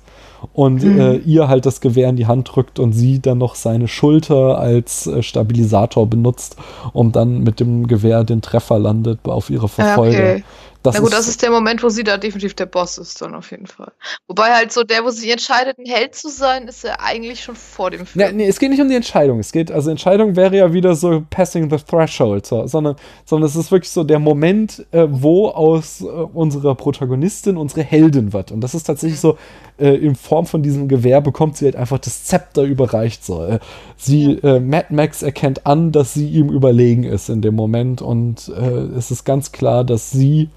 und 0.52 0.82
mhm. 0.82 1.00
äh, 1.00 1.16
ihr 1.16 1.48
halt 1.48 1.66
das 1.66 1.80
Gewehr 1.80 2.08
in 2.08 2.16
die 2.16 2.26
Hand 2.26 2.50
drückt 2.52 2.78
und 2.78 2.92
sie 2.92 3.20
dann 3.20 3.38
noch 3.38 3.54
seine 3.54 3.88
Schulter 3.88 4.58
als 4.58 5.06
äh, 5.06 5.22
Stabilisator 5.22 6.06
benutzt, 6.06 6.56
um 6.92 7.12
dann 7.12 7.42
mit 7.42 7.60
dem 7.60 7.86
Gewehr 7.86 8.24
den 8.24 8.42
Treffer 8.42 8.78
landet 8.78 9.20
auf 9.24 9.50
ihre 9.50 9.68
Verfolger. 9.68 10.18
Okay. 10.18 10.44
Das 10.82 10.94
Na 10.94 11.00
gut, 11.00 11.08
ist, 11.08 11.18
das 11.18 11.28
ist 11.28 11.42
der 11.42 11.50
Moment, 11.50 11.82
wo 11.82 11.88
sie 11.88 12.04
da 12.04 12.16
definitiv 12.16 12.54
der 12.54 12.66
Boss 12.66 12.98
ist, 12.98 13.20
dann 13.20 13.34
auf 13.34 13.50
jeden 13.50 13.66
Fall. 13.66 13.90
Wobei 14.28 14.54
halt 14.54 14.72
so 14.72 14.84
der, 14.84 15.04
wo 15.04 15.10
sie 15.10 15.30
entscheidet, 15.30 15.76
ein 15.78 15.86
Held 15.86 16.14
zu 16.14 16.28
sein, 16.28 16.68
ist 16.68 16.84
ja 16.84 16.96
eigentlich 17.00 17.42
schon 17.42 17.56
vor 17.56 17.90
dem 17.90 18.06
Film. 18.06 18.26
Nee, 18.26 18.44
nee, 18.44 18.48
es 18.48 18.60
geht 18.60 18.70
nicht 18.70 18.80
um 18.80 18.88
die 18.88 18.94
Entscheidung. 18.94 19.40
Es 19.40 19.50
geht, 19.50 19.72
also 19.72 19.90
Entscheidung 19.90 20.36
wäre 20.36 20.56
ja 20.56 20.72
wieder 20.72 20.94
so 20.94 21.24
passing 21.30 21.68
the 21.68 21.78
threshold, 21.78 22.46
so, 22.46 22.66
sondern, 22.68 22.94
sondern 23.24 23.48
es 23.48 23.56
ist 23.56 23.72
wirklich 23.72 23.90
so 23.90 24.04
der 24.04 24.20
Moment, 24.20 24.86
äh, 24.92 25.06
wo 25.08 25.48
aus 25.48 26.00
äh, 26.00 26.04
unserer 26.04 26.76
Protagonistin 26.76 27.56
unsere 27.56 27.82
Heldin 27.82 28.32
wird. 28.32 28.52
Und 28.52 28.60
das 28.60 28.74
ist 28.74 28.84
tatsächlich 28.84 29.18
mhm. 29.18 29.22
so, 29.22 29.38
äh, 29.78 29.94
in 29.94 30.14
Form 30.14 30.46
von 30.46 30.62
diesem 30.62 30.86
Gewehr 30.86 31.20
bekommt 31.20 31.56
sie 31.56 31.64
halt 31.64 31.76
einfach 31.76 31.98
das 31.98 32.24
Zepter 32.24 32.62
überreicht. 32.62 33.24
So. 33.24 33.44
Äh, 33.44 33.58
sie, 33.96 34.38
ja. 34.42 34.56
Äh, 34.56 34.60
Mad 34.60 34.86
Max 34.90 35.22
erkennt 35.22 35.66
an, 35.66 35.90
dass 35.90 36.14
sie 36.14 36.28
ihm 36.28 36.50
überlegen 36.50 37.04
ist 37.04 37.28
in 37.28 37.42
dem 37.42 37.54
Moment 37.54 38.00
und 38.00 38.48
äh, 38.48 38.96
es 38.96 39.10
ist 39.10 39.24
ganz 39.24 39.50
klar, 39.50 39.84
dass 39.84 40.10
sie 40.10 40.50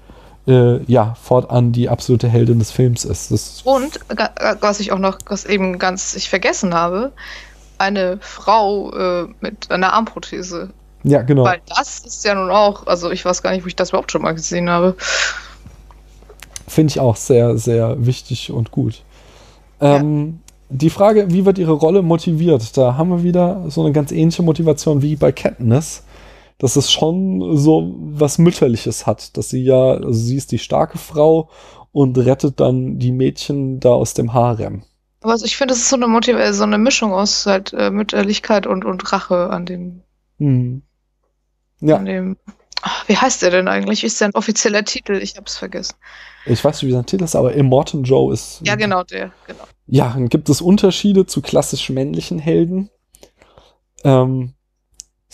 äh, 0.46 0.82
ja, 0.84 1.14
fortan 1.20 1.72
die 1.72 1.88
absolute 1.88 2.28
Heldin 2.28 2.58
des 2.58 2.70
Films 2.70 3.04
ist. 3.04 3.30
Das 3.30 3.62
und, 3.64 4.00
was 4.60 4.80
ich 4.80 4.92
auch 4.92 4.98
noch 4.98 5.18
was 5.26 5.44
eben 5.44 5.78
ganz 5.78 6.14
ich 6.14 6.28
vergessen 6.28 6.74
habe, 6.74 7.12
eine 7.78 8.18
Frau 8.20 8.92
äh, 8.92 9.28
mit 9.40 9.70
einer 9.70 9.92
Armprothese. 9.92 10.70
Ja, 11.04 11.22
genau. 11.22 11.44
Weil 11.44 11.60
das 11.68 12.00
ist 12.00 12.24
ja 12.24 12.34
nun 12.34 12.50
auch, 12.50 12.86
also 12.86 13.10
ich 13.10 13.24
weiß 13.24 13.42
gar 13.42 13.50
nicht, 13.50 13.64
wo 13.64 13.68
ich 13.68 13.76
das 13.76 13.90
überhaupt 13.90 14.12
schon 14.12 14.22
mal 14.22 14.32
gesehen 14.32 14.70
habe. 14.70 14.96
Finde 16.68 16.92
ich 16.92 17.00
auch 17.00 17.16
sehr, 17.16 17.58
sehr 17.58 18.06
wichtig 18.06 18.52
und 18.52 18.70
gut. 18.70 19.02
Ähm, 19.80 20.26
ja. 20.26 20.76
Die 20.76 20.90
Frage, 20.90 21.30
wie 21.30 21.44
wird 21.44 21.58
ihre 21.58 21.72
Rolle 21.72 22.02
motiviert? 22.02 22.76
Da 22.76 22.96
haben 22.96 23.10
wir 23.10 23.22
wieder 23.22 23.64
so 23.68 23.82
eine 23.82 23.92
ganz 23.92 24.12
ähnliche 24.12 24.42
Motivation 24.42 25.02
wie 25.02 25.16
bei 25.16 25.32
Katniss 25.32 26.04
dass 26.62 26.76
es 26.76 26.92
schon 26.92 27.56
so 27.56 27.92
was 27.98 28.38
Mütterliches 28.38 29.04
hat, 29.04 29.36
dass 29.36 29.50
sie 29.50 29.64
ja, 29.64 29.94
also 29.94 30.12
sie 30.12 30.36
ist 30.36 30.52
die 30.52 30.60
starke 30.60 30.96
Frau 30.96 31.50
und 31.90 32.16
rettet 32.16 32.60
dann 32.60 33.00
die 33.00 33.10
Mädchen 33.10 33.80
da 33.80 33.90
aus 33.90 34.14
dem 34.14 34.32
Harem. 34.32 34.84
Aber 35.22 35.32
also 35.32 35.44
ich 35.44 35.56
finde, 35.56 35.74
es 35.74 35.80
ist 35.80 35.88
so 35.88 35.96
eine 35.96 36.06
Motiv 36.06 36.36
äh, 36.36 36.52
so 36.52 36.62
eine 36.62 36.78
Mischung 36.78 37.12
aus 37.12 37.46
halt 37.46 37.72
äh, 37.72 37.90
Mütterlichkeit 37.90 38.68
und, 38.68 38.84
und 38.84 39.12
Rache 39.12 39.50
an 39.50 39.66
dem. 39.66 40.02
Hm. 40.38 40.82
Ja. 41.80 41.96
An 41.96 42.04
dem. 42.04 42.36
Wie 43.08 43.16
heißt 43.16 43.42
der 43.42 43.50
denn 43.50 43.66
eigentlich? 43.66 44.04
Ist 44.04 44.20
der 44.20 44.28
ein 44.28 44.34
offizieller 44.34 44.84
Titel? 44.84 45.14
Ich 45.14 45.36
hab's 45.36 45.56
vergessen. 45.56 45.96
Ich 46.46 46.64
weiß 46.64 46.80
nicht, 46.80 46.88
wie 46.88 46.94
sein 46.94 47.06
Titel 47.06 47.24
ist, 47.24 47.34
aber 47.34 47.54
Immortan 47.54 48.04
Joe 48.04 48.32
ist. 48.32 48.60
Ja, 48.64 48.76
genau, 48.76 49.02
der, 49.02 49.32
genau. 49.48 49.64
Ja, 49.88 50.12
dann 50.12 50.28
gibt 50.28 50.48
es 50.48 50.60
Unterschiede 50.60 51.26
zu 51.26 51.42
klassisch 51.42 51.90
männlichen 51.90 52.38
Helden. 52.38 52.88
Ähm, 54.04 54.54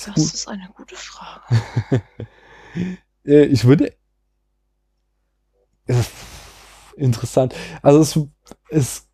das 0.07 0.35
ist 0.35 0.49
eine 0.49 0.69
gute 0.75 0.97
Frage. 0.97 1.43
Äh, 3.25 3.45
ich 3.47 3.65
würde. 3.65 3.93
Interessant. 6.97 7.55
Also 7.83 8.01
es 8.01 8.21
ist 8.69 9.09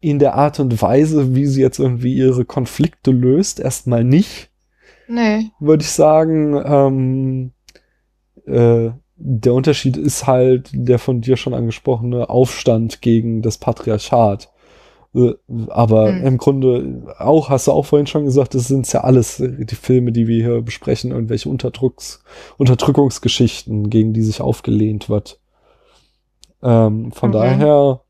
in 0.00 0.18
der 0.18 0.34
Art 0.34 0.60
und 0.60 0.82
Weise, 0.82 1.34
wie 1.34 1.46
sie 1.46 1.62
jetzt 1.62 1.78
irgendwie 1.78 2.14
ihre 2.14 2.44
Konflikte 2.44 3.10
löst, 3.10 3.58
erstmal 3.58 4.04
nicht. 4.04 4.50
Nee. 5.08 5.50
Würde 5.58 5.82
ich 5.82 5.90
sagen. 5.90 6.54
Ähm, 6.64 7.52
äh, 8.46 8.90
der 9.16 9.54
Unterschied 9.54 9.96
ist 9.96 10.26
halt 10.26 10.70
der 10.72 10.98
von 10.98 11.20
dir 11.20 11.36
schon 11.36 11.54
angesprochene 11.54 12.28
Aufstand 12.28 13.00
gegen 13.00 13.42
das 13.42 13.58
Patriarchat. 13.58 14.50
Äh, 15.14 15.34
aber 15.68 16.12
mhm. 16.12 16.26
im 16.26 16.38
Grunde 16.38 17.14
auch, 17.18 17.48
hast 17.48 17.66
du 17.66 17.72
auch 17.72 17.86
vorhin 17.86 18.06
schon 18.06 18.24
gesagt, 18.24 18.54
das 18.54 18.66
sind 18.66 18.92
ja 18.92 19.02
alles 19.02 19.36
die 19.40 19.74
Filme, 19.74 20.12
die 20.12 20.26
wir 20.26 20.44
hier 20.44 20.62
besprechen, 20.62 21.12
irgendwelche 21.12 21.48
Unterdrücks 21.48 22.22
Unterdrückungsgeschichten, 22.58 23.90
gegen 23.90 24.12
die 24.12 24.22
sich 24.22 24.40
aufgelehnt 24.40 25.08
wird. 25.08 25.38
Ähm, 26.62 27.12
von 27.12 27.30
mhm. 27.30 27.34
daher. 27.34 28.00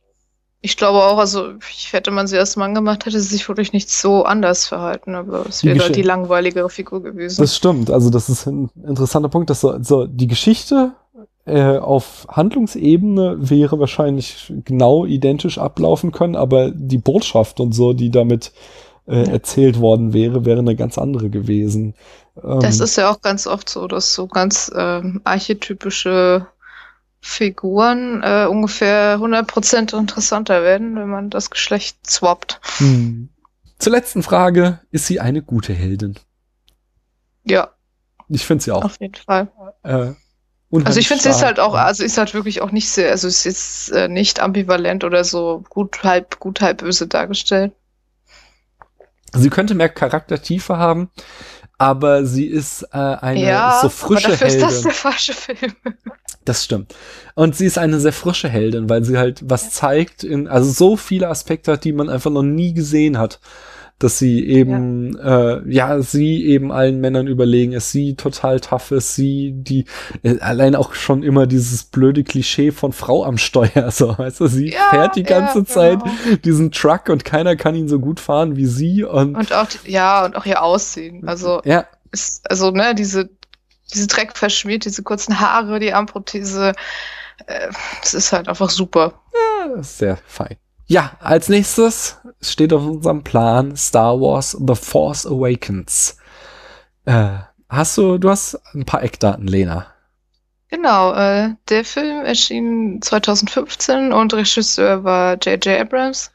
Ich 0.62 0.78
glaube 0.78 1.02
auch, 1.02 1.18
also 1.18 1.52
ich 1.70 1.92
hätte 1.92 2.10
man 2.10 2.26
sie 2.26 2.36
erst 2.36 2.56
mal 2.56 2.72
gemacht, 2.72 3.04
hätte 3.04 3.20
sie 3.20 3.28
sich 3.28 3.46
wirklich 3.48 3.74
nicht 3.74 3.90
so 3.90 4.24
anders 4.24 4.66
verhalten, 4.66 5.14
aber 5.14 5.44
es 5.46 5.62
wäre 5.62 5.88
die, 5.88 5.92
die 5.92 6.02
langweiligere 6.02 6.70
Figur 6.70 7.02
gewesen. 7.02 7.42
Das 7.42 7.54
stimmt, 7.54 7.90
also 7.90 8.08
das 8.08 8.30
ist 8.30 8.46
ein 8.46 8.70
interessanter 8.82 9.28
Punkt, 9.28 9.50
dass 9.50 9.60
so, 9.60 9.76
so 9.82 10.06
die 10.06 10.26
Geschichte 10.26 10.94
äh, 11.46 11.76
auf 11.78 12.26
Handlungsebene 12.30 13.36
wäre 13.38 13.78
wahrscheinlich 13.78 14.52
genau 14.64 15.04
identisch 15.04 15.58
ablaufen 15.58 16.10
können, 16.10 16.36
aber 16.36 16.70
die 16.70 16.98
Botschaft 16.98 17.60
und 17.60 17.72
so, 17.72 17.92
die 17.92 18.10
damit 18.10 18.52
äh, 19.06 19.28
erzählt 19.30 19.78
worden 19.80 20.14
wäre, 20.14 20.46
wäre 20.46 20.60
eine 20.60 20.76
ganz 20.76 20.96
andere 20.96 21.28
gewesen. 21.28 21.94
Ähm, 22.42 22.60
das 22.60 22.80
ist 22.80 22.96
ja 22.96 23.10
auch 23.10 23.20
ganz 23.20 23.46
oft 23.46 23.68
so, 23.68 23.86
dass 23.86 24.14
so 24.14 24.26
ganz 24.26 24.72
ähm, 24.74 25.20
archetypische 25.24 26.46
Figuren 27.20 28.22
äh, 28.22 28.46
ungefähr 28.46 29.18
100% 29.18 29.98
interessanter 29.98 30.62
werden, 30.62 30.96
wenn 30.96 31.08
man 31.08 31.30
das 31.30 31.50
Geschlecht 31.50 31.98
swappt. 32.08 32.60
Hm. 32.78 33.28
Zur 33.78 33.92
letzten 33.92 34.22
Frage, 34.22 34.80
ist 34.90 35.06
sie 35.06 35.20
eine 35.20 35.42
gute 35.42 35.72
Heldin? 35.72 36.14
Ja. 37.44 37.70
Ich 38.28 38.46
finde 38.46 38.64
sie 38.64 38.72
auch. 38.72 38.84
Auf 38.84 39.00
jeden 39.00 39.14
Fall. 39.14 39.48
Äh, 39.82 40.12
also 40.82 40.98
ich 40.98 41.08
finde, 41.08 41.22
sie 41.22 41.28
ist 41.28 41.42
halt 41.42 41.60
auch, 41.60 41.74
also 41.74 42.02
ist 42.02 42.18
halt 42.18 42.34
wirklich 42.34 42.60
auch 42.60 42.70
nicht 42.70 42.88
sehr, 42.88 43.10
also 43.10 43.28
ist 43.28 43.44
jetzt 43.44 43.92
äh, 43.92 44.08
nicht 44.08 44.40
ambivalent 44.40 45.04
oder 45.04 45.24
so 45.24 45.62
gut 45.68 46.02
halb, 46.02 46.40
gut 46.40 46.60
halb 46.60 46.78
böse 46.78 47.06
dargestellt. 47.06 47.72
Sie 49.32 49.50
könnte 49.50 49.74
mehr 49.74 49.88
Charaktertiefe 49.88 50.76
haben, 50.76 51.10
aber 51.78 52.24
sie 52.24 52.46
ist 52.46 52.82
äh, 52.92 52.96
eine 52.96 53.40
ja, 53.40 53.78
so 53.82 53.88
frische 53.88 54.26
aber 54.26 54.36
dafür 54.36 54.48
Heldin. 54.48 54.68
ist 54.68 54.76
das 54.76 54.82
der 54.82 54.92
falsche 54.92 55.32
Film. 55.32 55.74
Das 56.44 56.64
stimmt. 56.64 56.94
Und 57.34 57.56
sie 57.56 57.66
ist 57.66 57.78
eine 57.78 58.00
sehr 58.00 58.12
frische 58.12 58.48
Heldin, 58.48 58.88
weil 58.88 59.04
sie 59.04 59.18
halt 59.18 59.42
was 59.44 59.70
zeigt 59.70 60.24
in, 60.24 60.46
also 60.46 60.70
so 60.70 60.96
viele 60.96 61.28
Aspekte 61.28 61.72
hat, 61.72 61.84
die 61.84 61.92
man 61.92 62.08
einfach 62.08 62.30
noch 62.30 62.42
nie 62.42 62.74
gesehen 62.74 63.18
hat. 63.18 63.40
Dass 64.00 64.18
sie 64.18 64.44
eben, 64.46 65.16
ja, 65.16 65.56
äh, 65.58 65.62
ja 65.72 66.02
sie 66.02 66.44
eben 66.44 66.72
allen 66.72 67.00
Männern 67.00 67.28
überlegen 67.28 67.72
ist, 67.72 67.92
sie 67.92 68.16
total 68.16 68.58
tough 68.60 68.90
ist, 68.90 69.14
sie, 69.14 69.52
die, 69.54 69.84
äh, 70.24 70.38
allein 70.40 70.74
auch 70.74 70.94
schon 70.94 71.22
immer 71.22 71.46
dieses 71.46 71.84
blöde 71.84 72.24
Klischee 72.24 72.72
von 72.72 72.92
Frau 72.92 73.24
am 73.24 73.38
Steuer, 73.38 73.90
so, 73.92 74.18
weißt 74.18 74.40
du, 74.40 74.46
sie 74.48 74.72
Ja, 74.72 74.90
fährt 74.90 75.16
die 75.16 75.22
ganze 75.22 75.60
ja, 75.60 75.64
Zeit 75.64 76.00
genau. 76.02 76.36
diesen 76.44 76.72
Truck 76.72 77.08
und 77.08 77.24
keiner 77.24 77.54
kann 77.56 77.76
ihn 77.76 77.88
so 77.88 78.00
gut 78.00 78.18
fahren 78.20 78.56
wie 78.56 78.66
sie 78.66 79.04
und, 79.04 79.36
Und 79.36 79.52
auch, 79.52 79.66
die- 79.68 79.92
ja, 79.92 80.24
und 80.24 80.36
auch 80.36 80.44
ihr 80.44 80.62
Aussehen. 80.62 81.26
Also, 81.28 81.62
ja, 81.64 81.86
ist, 82.10 82.50
also, 82.50 82.72
ne, 82.72 82.94
diese, 82.96 83.30
diese 83.92 84.08
Dreck 84.08 84.36
verschmiert, 84.36 84.84
diese 84.84 85.02
kurzen 85.04 85.38
Haare, 85.40 85.78
die 85.78 85.92
Armprothese, 85.92 86.72
äh, 87.46 87.68
das 88.02 88.14
ist 88.14 88.32
halt 88.32 88.48
einfach 88.48 88.70
super. 88.70 89.20
Ist 89.78 89.98
sehr 89.98 90.18
fein. 90.26 90.56
Ja, 90.86 91.12
als 91.20 91.48
nächstes 91.48 92.18
steht 92.40 92.72
auf 92.72 92.82
unserem 92.82 93.24
Plan 93.24 93.76
Star 93.76 94.20
Wars 94.20 94.56
The 94.66 94.74
Force 94.74 95.26
Awakens. 95.26 96.18
Äh, 97.06 97.38
hast 97.68 97.96
du, 97.96 98.18
du 98.18 98.30
hast 98.30 98.60
ein 98.74 98.84
paar 98.84 99.02
Eckdaten, 99.02 99.46
Lena. 99.46 99.86
Genau, 100.68 101.14
äh, 101.14 101.50
der 101.68 101.84
Film 101.84 102.24
erschien 102.24 103.00
2015 103.00 104.12
und 104.12 104.34
Regisseur 104.34 105.04
war 105.04 105.34
J.J. 105.34 105.80
Abrams, 105.80 106.32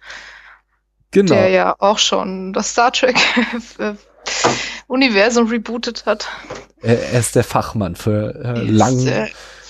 Genau. 1.11 1.33
der 1.33 1.49
ja 1.49 1.75
auch 1.79 1.97
schon 1.97 2.53
das 2.53 2.71
Star 2.71 2.91
Trek 2.91 3.17
äh, 3.79 3.93
Universum 4.87 5.47
rebootet 5.47 6.05
hat. 6.05 6.27
Er, 6.81 7.11
er 7.11 7.19
ist 7.19 7.35
der 7.35 7.43
Fachmann 7.43 7.95
für 7.95 8.35
äh, 8.43 8.63
lang. 8.63 9.27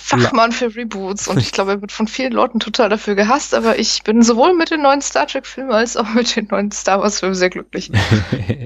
Fachmann 0.10 0.52
für 0.52 0.76
Reboots 0.76 1.28
und 1.28 1.38
ich 1.40 1.52
glaube, 1.52 1.72
er 1.72 1.82
wird 1.82 1.92
von 1.92 2.08
vielen 2.08 2.34
Leuten 2.34 2.60
total 2.60 2.90
dafür 2.90 3.16
gehasst, 3.16 3.54
aber 3.54 3.78
ich 3.78 4.04
bin 4.04 4.22
sowohl 4.24 4.56
mit 4.56 4.72
den 4.72 4.82
neuen 4.82 5.02
Star 5.02 5.28
Trek 5.28 5.46
Filmen 5.46 5.72
als 5.72 5.98
auch 5.98 6.14
mit 6.14 6.36
den 6.36 6.48
neuen 6.50 6.72
Star 6.72 7.00
Wars 7.02 7.20
Filmen 7.20 7.36
sehr 7.36 7.50
glücklich. 7.50 7.92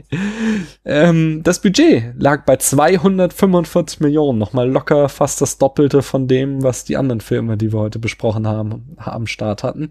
ähm, 0.85 1.41
das 1.43 1.61
Budget 1.61 2.13
lag 2.17 2.45
bei 2.45 2.55
245 2.55 3.99
Millionen, 3.99 4.39
nochmal 4.39 4.69
locker 4.69 5.09
fast 5.09 5.41
das 5.41 5.57
Doppelte 5.57 6.01
von 6.01 6.27
dem, 6.27 6.63
was 6.63 6.85
die 6.85 6.97
anderen 6.97 7.21
Filme, 7.21 7.57
die 7.57 7.73
wir 7.73 7.79
heute 7.79 7.99
besprochen 7.99 8.47
haben, 8.47 8.95
am 8.97 9.27
Start 9.27 9.63
hatten. 9.63 9.89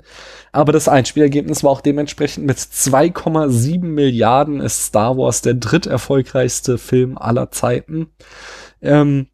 Aber 0.53 0.73
das 0.73 0.89
Einspielergebnis 0.89 1.63
war 1.63 1.71
auch 1.71 1.81
dementsprechend 1.81 2.47
mit 2.47 2.59
2,7 2.59 3.85
Milliarden 3.85 4.61
ist 4.61 4.87
Star 4.87 5.17
Wars 5.17 5.43
der 5.43 5.55
dritterfolgreichste 5.55 6.79
Film 6.79 7.19
aller 7.19 7.51
Zeiten. 7.51 8.09
Ähm, 8.81 9.29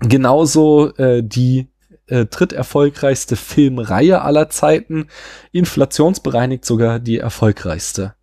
genauso 0.00 0.94
äh, 0.96 1.22
die 1.22 1.68
äh, 2.06 2.26
dritterfolgreichste 2.26 3.36
Filmreihe 3.36 4.22
aller 4.22 4.50
Zeiten, 4.50 5.08
inflationsbereinigt 5.52 6.64
sogar 6.64 6.98
die 6.98 7.18
erfolgreichste. 7.18 8.14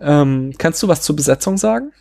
Ähm, 0.00 0.54
kannst 0.58 0.82
du 0.82 0.88
was 0.88 1.02
zur 1.02 1.16
Besetzung 1.16 1.56
sagen? 1.56 1.92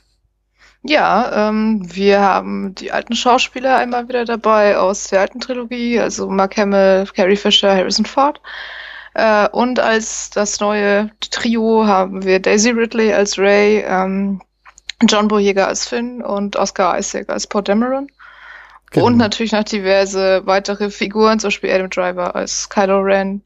Ja, 0.86 1.50
ähm, 1.50 1.82
wir 1.94 2.20
haben 2.20 2.76
die 2.76 2.92
alten 2.92 3.16
Schauspieler 3.16 3.78
einmal 3.78 4.10
wieder 4.10 4.26
dabei 4.26 4.78
aus 4.78 5.08
der 5.08 5.22
alten 5.22 5.40
Trilogie, 5.40 5.98
also 6.00 6.30
Mark 6.30 6.58
Hamill, 6.58 7.08
Carrie 7.16 7.38
Fisher, 7.38 7.74
Harrison 7.74 8.06
Ford. 8.06 8.42
Äh, 9.14 9.48
und 9.50 9.80
als 9.80 10.30
das 10.32 10.60
neue 10.60 11.10
Trio 11.22 11.86
haben 11.88 12.26
wir 12.26 12.40
Daisy 12.40 12.72
Ridley 12.72 13.14
als 13.14 13.38
Ray, 13.38 13.84
ähm, 13.88 14.42
John 15.08 15.30
Boyega 15.30 15.68
als 15.68 15.88
Finn 15.88 16.22
und 16.22 16.58
Oscar 16.58 16.98
Isaac 17.00 17.30
als 17.30 17.48
Paul 17.48 17.64
Dameron. 17.64 18.08
Genau. 18.94 19.08
Und 19.08 19.18
natürlich 19.18 19.52
noch 19.52 19.64
diverse 19.64 20.42
weitere 20.46 20.90
Figuren, 20.90 21.40
zum 21.40 21.48
Beispiel 21.48 21.72
Adam 21.72 21.90
Driver 21.90 22.36
als 22.36 22.70
Kylo 22.70 23.00
Ren, 23.00 23.42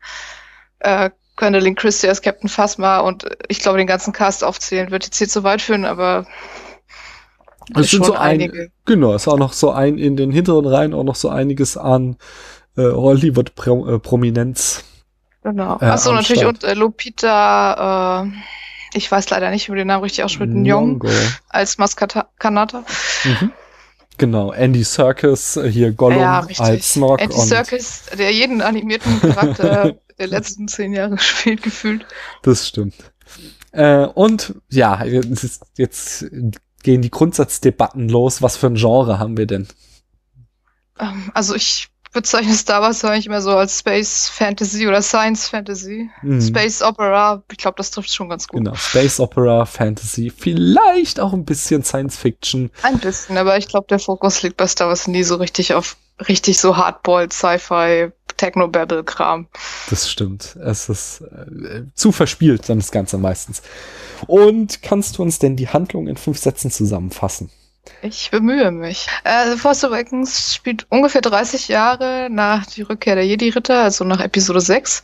äh, 0.79 1.09
Gwendolyn 1.37 1.75
Christie 1.75 2.09
als 2.09 2.21
Captain 2.21 2.49
Phasma 2.49 2.99
und 2.99 3.25
ich 3.47 3.59
glaube, 3.59 3.77
den 3.77 3.87
ganzen 3.87 4.11
Cast 4.11 4.43
aufzählen 4.43 4.91
wird 4.91 5.05
jetzt 5.05 5.17
hier 5.17 5.29
zu 5.29 5.43
weit 5.43 5.61
führen, 5.61 5.85
aber 5.85 6.25
Es 7.75 7.91
sind 7.91 8.05
so 8.05 8.13
ein, 8.13 8.41
einige. 8.41 8.71
genau, 8.85 9.13
es 9.13 9.23
ist 9.23 9.27
auch 9.27 9.37
noch 9.37 9.53
so 9.53 9.71
ein 9.71 9.97
in 9.97 10.17
den 10.17 10.31
hinteren 10.31 10.65
Reihen 10.65 10.93
auch 10.93 11.03
noch 11.03 11.15
so 11.15 11.29
einiges 11.29 11.77
an 11.77 12.17
äh, 12.75 12.81
Hollywood-Prominenz. 12.81 14.83
Genau. 15.43 15.77
Äh, 15.79 15.85
Achso, 15.85 16.11
natürlich 16.11 16.45
und 16.45 16.63
äh, 16.65 16.73
Lupita, 16.73 18.23
äh, 18.25 18.29
ich 18.93 19.09
weiß 19.09 19.29
leider 19.29 19.51
nicht, 19.51 19.71
wie 19.71 19.75
den 19.75 19.87
Namen 19.87 20.03
richtig 20.03 20.23
ausspricht, 20.23 20.51
Nyong 20.51 21.03
als 21.49 21.77
Maskanata. 21.77 22.83
Mhm. 23.23 23.51
Genau, 24.17 24.51
Andy 24.51 24.83
Serkis, 24.83 25.57
äh, 25.57 25.69
hier 25.69 25.91
Gollum 25.91 26.19
Ja, 26.19 26.39
richtig. 26.39 26.59
als 26.65 26.93
Snog 26.93 27.21
Andy 27.21 27.37
Serkis, 27.37 28.03
der 28.17 28.31
jeden 28.31 28.61
animierten 28.61 29.19
Charakter 29.21 29.95
der 30.19 30.27
letzten 30.27 30.67
zehn 30.67 30.93
Jahre 30.93 31.17
spielt, 31.19 31.61
gefühlt. 31.61 32.05
das 32.41 32.67
stimmt. 32.67 32.95
Äh, 33.71 34.05
und 34.05 34.55
ja, 34.69 35.03
jetzt, 35.03 35.61
jetzt 35.77 36.25
gehen 36.81 37.01
die 37.01 37.11
Grundsatzdebatten 37.11 38.09
los. 38.09 38.41
Was 38.41 38.57
für 38.57 38.67
ein 38.67 38.75
Genre 38.75 39.19
haben 39.19 39.37
wir 39.37 39.45
denn? 39.45 39.67
Ähm, 40.99 41.31
also 41.33 41.53
ich 41.53 41.89
bezeichne 42.17 42.53
Star 42.53 42.81
Wars 42.81 43.03
eigentlich 43.05 43.27
immer 43.27 43.41
so 43.41 43.51
als 43.51 43.79
Space 43.79 44.27
Fantasy 44.27 44.87
oder 44.87 45.01
Science 45.01 45.47
Fantasy. 45.47 46.09
Hm, 46.21 46.41
Space 46.41 46.81
Opera, 46.81 47.43
ich 47.51 47.57
glaube, 47.57 47.75
das 47.77 47.91
trifft 47.91 48.13
schon 48.13 48.29
ganz 48.29 48.47
gut. 48.47 48.59
Genau, 48.59 48.75
Space 48.75 49.19
Opera, 49.19 49.65
Fantasy, 49.65 50.31
vielleicht 50.35 51.19
auch 51.19 51.33
ein 51.33 51.45
bisschen 51.45 51.83
Science 51.83 52.17
Fiction. 52.17 52.71
Ein 52.81 52.99
bisschen, 52.99 53.37
aber 53.37 53.57
ich 53.57 53.67
glaube, 53.67 53.87
der 53.89 53.99
Fokus 53.99 54.41
liegt 54.41 54.57
bei 54.57 54.67
Star 54.67 54.89
Wars 54.89 55.07
nie 55.07 55.23
so 55.23 55.35
richtig 55.35 55.73
auf 55.73 55.95
richtig 56.27 56.57
so 56.57 56.75
Hardboiled 56.75 57.31
Sci-Fi 57.31 58.11
Technobabble-Kram. 58.37 59.47
Das 59.89 60.09
stimmt. 60.09 60.55
Es 60.63 60.89
ist 60.89 61.21
äh, 61.21 61.83
zu 61.95 62.11
verspielt, 62.11 62.69
dann 62.69 62.79
das 62.79 62.91
Ganze 62.91 63.17
meistens. 63.17 63.61
Und 64.27 64.81
kannst 64.81 65.17
du 65.17 65.23
uns 65.23 65.39
denn 65.39 65.55
die 65.55 65.67
Handlung 65.67 66.07
in 66.07 66.17
fünf 66.17 66.37
Sätzen 66.37 66.71
zusammenfassen? 66.71 67.49
Ich 68.01 68.31
bemühe 68.31 68.71
mich. 68.71 69.07
Äh, 69.23 69.51
The 69.51 69.57
Force 69.57 69.83
Awakens 69.83 70.53
spielt 70.55 70.85
ungefähr 70.89 71.21
30 71.21 71.67
Jahre 71.67 72.29
nach 72.29 72.65
die 72.65 72.83
Rückkehr 72.83 73.15
der 73.15 73.25
Jedi-Ritter, 73.25 73.83
also 73.83 74.03
nach 74.03 74.19
Episode 74.19 74.61
6. 74.61 75.03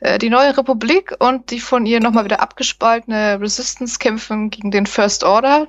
Äh, 0.00 0.18
die 0.18 0.30
neue 0.30 0.56
Republik 0.56 1.14
und 1.18 1.50
die 1.50 1.60
von 1.60 1.86
ihr 1.86 2.00
nochmal 2.00 2.24
wieder 2.24 2.40
abgespaltene 2.40 3.40
Resistance 3.40 3.98
kämpfen 3.98 4.50
gegen 4.50 4.70
den 4.70 4.86
First 4.86 5.24
Order, 5.24 5.68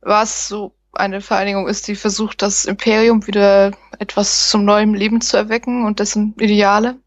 was 0.00 0.48
so 0.48 0.74
eine 0.92 1.20
Vereinigung 1.20 1.66
ist, 1.68 1.88
die 1.88 1.96
versucht, 1.96 2.42
das 2.42 2.66
Imperium 2.66 3.26
wieder 3.26 3.72
etwas 3.98 4.50
zum 4.50 4.64
neuen 4.64 4.94
Leben 4.94 5.20
zu 5.20 5.36
erwecken 5.36 5.84
und 5.84 5.98
dessen 6.00 6.34
Ideale. 6.38 6.98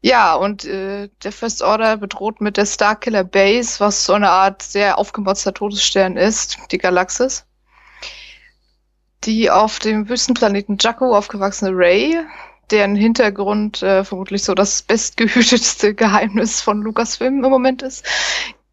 Ja, 0.00 0.34
und 0.34 0.64
äh, 0.66 1.08
der 1.22 1.32
First 1.32 1.62
Order 1.62 1.96
bedroht 1.96 2.40
mit 2.40 2.56
der 2.56 2.66
Starkiller 2.66 3.24
Base, 3.24 3.80
was 3.80 4.04
so 4.04 4.12
eine 4.12 4.30
Art 4.30 4.62
sehr 4.62 4.98
aufgemotzter 4.98 5.54
Todesstern 5.54 6.16
ist, 6.16 6.58
die 6.70 6.78
Galaxis 6.78 7.46
die 9.26 9.50
auf 9.50 9.78
dem 9.78 10.08
Wüstenplaneten 10.08 10.78
Jakku 10.80 11.14
aufgewachsene 11.14 11.70
Ray, 11.74 12.20
deren 12.70 12.96
Hintergrund 12.96 13.82
äh, 13.82 14.04
vermutlich 14.04 14.44
so 14.44 14.54
das 14.54 14.82
bestgehütetste 14.82 15.94
Geheimnis 15.96 16.60
von 16.60 16.82
Lucasfilm 16.82 17.44
im 17.44 17.50
Moment 17.50 17.82
ist, 17.82 18.04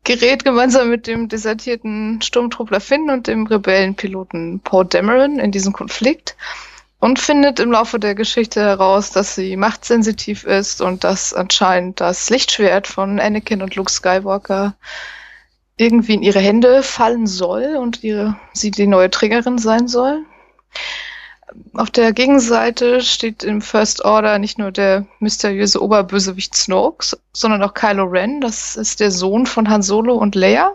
gerät 0.04 0.44
gemeinsam 0.44 0.90
mit 0.90 1.08
dem 1.08 1.30
desertierten 1.30 2.22
Sturmtruppler 2.22 2.80
Finn 2.80 3.10
und 3.10 3.28
dem 3.28 3.46
Rebellenpiloten 3.46 4.62
Paul 4.64 4.86
Dameron 4.86 5.40
in 5.40 5.52
diesen 5.52 5.74
Konflikt 5.74 6.36
und 7.00 7.20
findet 7.20 7.60
im 7.60 7.72
Laufe 7.72 8.00
der 8.00 8.16
Geschichte 8.16 8.62
heraus, 8.62 9.12
dass 9.12 9.36
sie 9.36 9.58
machtsensitiv 9.58 10.44
ist 10.44 10.82
und 10.82 11.04
dass 11.04 11.34
anscheinend 11.34 12.00
das 12.00 12.30
Lichtschwert 12.30 12.88
von 12.88 13.20
Anakin 13.20 13.62
und 13.62 13.76
Luke 13.76 13.92
Skywalker 13.92 14.76
irgendwie 15.78 16.14
in 16.14 16.22
ihre 16.22 16.40
Hände 16.40 16.84
fallen 16.84 17.26
soll 17.26 17.76
und 17.76 18.04
ihre, 18.04 18.38
sie 18.54 18.70
die 18.70 18.86
neue 18.86 19.10
Trägerin 19.10 19.58
sein 19.58 19.88
soll. 19.88 20.24
Auf 21.74 21.90
der 21.90 22.14
Gegenseite 22.14 23.02
steht 23.02 23.44
im 23.44 23.62
First 23.62 24.06
Order 24.06 24.40
nicht 24.40 24.58
nur 24.58 24.72
der 24.72 25.06
mysteriöse 25.20 25.82
Oberbösewicht 25.82 26.56
Snoke, 26.56 27.18
sondern 27.34 27.62
auch 27.62 27.74
Kylo 27.74 28.06
Ren. 28.06 28.40
Das 28.40 28.78
ist 28.78 29.02
der 29.02 29.12
Sohn 29.12 29.46
von 29.46 29.70
Han 29.70 29.82
Solo 29.82 30.16
und 30.16 30.36
Leia, 30.36 30.74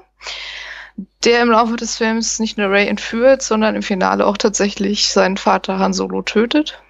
der 1.25 1.41
im 1.41 1.51
Laufe 1.51 1.77
des 1.77 1.97
Films 1.97 2.39
nicht 2.41 2.59
nur 2.59 2.71
Rey 2.71 2.87
entführt, 2.89 3.43
sondern 3.43 3.75
im 3.75 3.83
Finale 3.83 4.27
auch 4.27 4.37
tatsächlich 4.37 5.09
seinen 5.09 5.39
Vater 5.39 5.79
Han 5.79 5.95
Solo 5.95 6.21
tötet. 6.21 6.83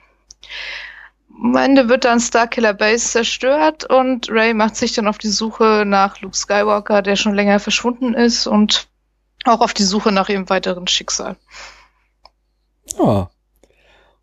Am 1.40 1.54
Ende 1.54 1.88
wird 1.88 2.04
dann 2.04 2.18
Starkiller 2.18 2.74
Base 2.74 3.06
zerstört 3.06 3.84
und 3.84 4.30
Rey 4.30 4.52
macht 4.52 4.74
sich 4.74 4.94
dann 4.94 5.06
auf 5.06 5.18
die 5.18 5.28
Suche 5.28 5.84
nach 5.86 6.20
Luke 6.22 6.36
Skywalker, 6.36 7.02
der 7.02 7.14
schon 7.14 7.34
länger 7.34 7.60
verschwunden 7.60 8.14
ist 8.14 8.46
und 8.48 8.88
auch 9.44 9.60
auf 9.60 9.74
die 9.74 9.84
Suche 9.84 10.10
nach 10.10 10.28
ihrem 10.28 10.48
weiteren 10.48 10.88
Schicksal. 10.88 11.36
Ah. 12.98 13.28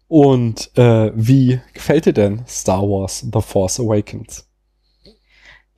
Und 0.07 0.77
äh, 0.77 1.11
wie 1.15 1.59
gefällt 1.73 2.05
dir 2.05 2.13
denn 2.13 2.45
Star 2.47 2.81
Wars 2.81 3.25
The 3.33 3.41
Force 3.41 3.79
Awakens? 3.79 4.47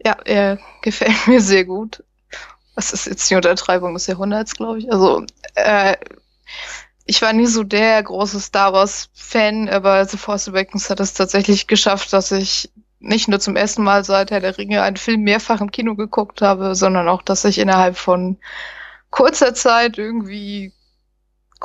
Ja, 0.04 0.18
er 0.26 0.60
gefällt 0.82 1.28
mir 1.28 1.42
sehr 1.42 1.66
gut. 1.66 2.04
das 2.76 2.92
ist 2.92 3.08
jetzt 3.08 3.30
die 3.30 3.36
Untertreibung 3.36 3.94
des 3.94 4.08
Jahrhunderts, 4.08 4.56
glaube 4.56 4.80
ich. 4.80 4.92
Also, 4.92 5.24
äh, 5.56 5.96
ich 7.06 7.22
war 7.22 7.34
nie 7.34 7.46
so 7.46 7.64
der 7.64 8.02
große 8.04 8.40
Star 8.40 8.74
Wars-Fan, 8.74 9.70
aber 9.70 10.06
The 10.06 10.18
Force 10.18 10.50
Awakens 10.50 10.90
hat 10.90 11.00
es 11.00 11.14
tatsächlich 11.14 11.68
geschafft, 11.68 12.12
dass 12.14 12.32
ich 12.32 12.72
nicht 13.00 13.28
nur 13.28 13.40
zum 13.40 13.56
ersten 13.56 13.84
Mal 13.84 14.04
seit 14.04 14.32
Herr 14.32 14.40
der 14.40 14.58
Ringe 14.58 14.82
einen 14.82 14.98
Film 14.98 15.22
mehrfach 15.22 15.62
im 15.62 15.72
Kino 15.72 15.96
geguckt 15.96 16.42
habe, 16.42 16.76
sondern 16.76 17.08
auch, 17.08 17.22
dass 17.22 17.46
ich 17.46 17.60
innerhalb 17.60 17.98
von 17.98 18.38
kurzer 19.12 19.54
Zeit 19.54 19.98
irgendwie 19.98 20.74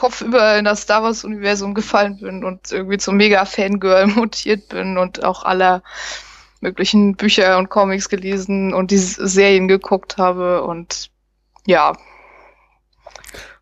kopfüber 0.00 0.58
in 0.58 0.64
das 0.64 0.80
Star 0.80 1.02
Wars-Universum 1.02 1.74
gefallen 1.74 2.16
bin 2.16 2.42
und 2.42 2.72
irgendwie 2.72 2.96
zum 2.96 3.18
Mega-Fangirl 3.18 4.06
mutiert 4.16 4.70
bin 4.70 4.96
und 4.96 5.22
auch 5.22 5.44
aller 5.44 5.82
möglichen 6.62 7.16
Bücher 7.16 7.58
und 7.58 7.68
Comics 7.68 8.08
gelesen 8.08 8.72
und 8.72 8.90
die 8.90 8.96
Serien 8.96 9.68
geguckt 9.68 10.16
habe 10.16 10.62
und 10.62 11.10
ja. 11.66 11.92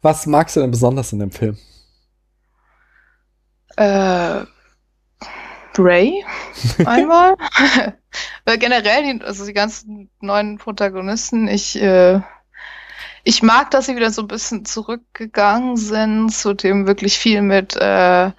Was 0.00 0.26
magst 0.26 0.54
du 0.54 0.60
denn 0.60 0.70
besonders 0.70 1.12
in 1.12 1.18
dem 1.18 1.32
Film? 1.32 1.58
Äh, 3.76 4.44
Ray 5.76 6.24
einmal. 6.84 7.36
generell, 8.60 9.02
die, 9.02 9.24
also 9.24 9.44
die 9.44 9.52
ganzen 9.52 10.08
neuen 10.20 10.58
Protagonisten, 10.58 11.48
ich, 11.48 11.80
äh, 11.82 12.20
ich 13.28 13.42
mag, 13.42 13.70
dass 13.70 13.84
sie 13.84 13.94
wieder 13.94 14.10
so 14.10 14.22
ein 14.22 14.28
bisschen 14.28 14.64
zurückgegangen 14.64 15.76
sind 15.76 16.30
zu 16.30 16.54
dem 16.54 16.86
wirklich 16.86 17.18
viel 17.18 17.42
mit, 17.42 17.76
äh, 17.76 18.30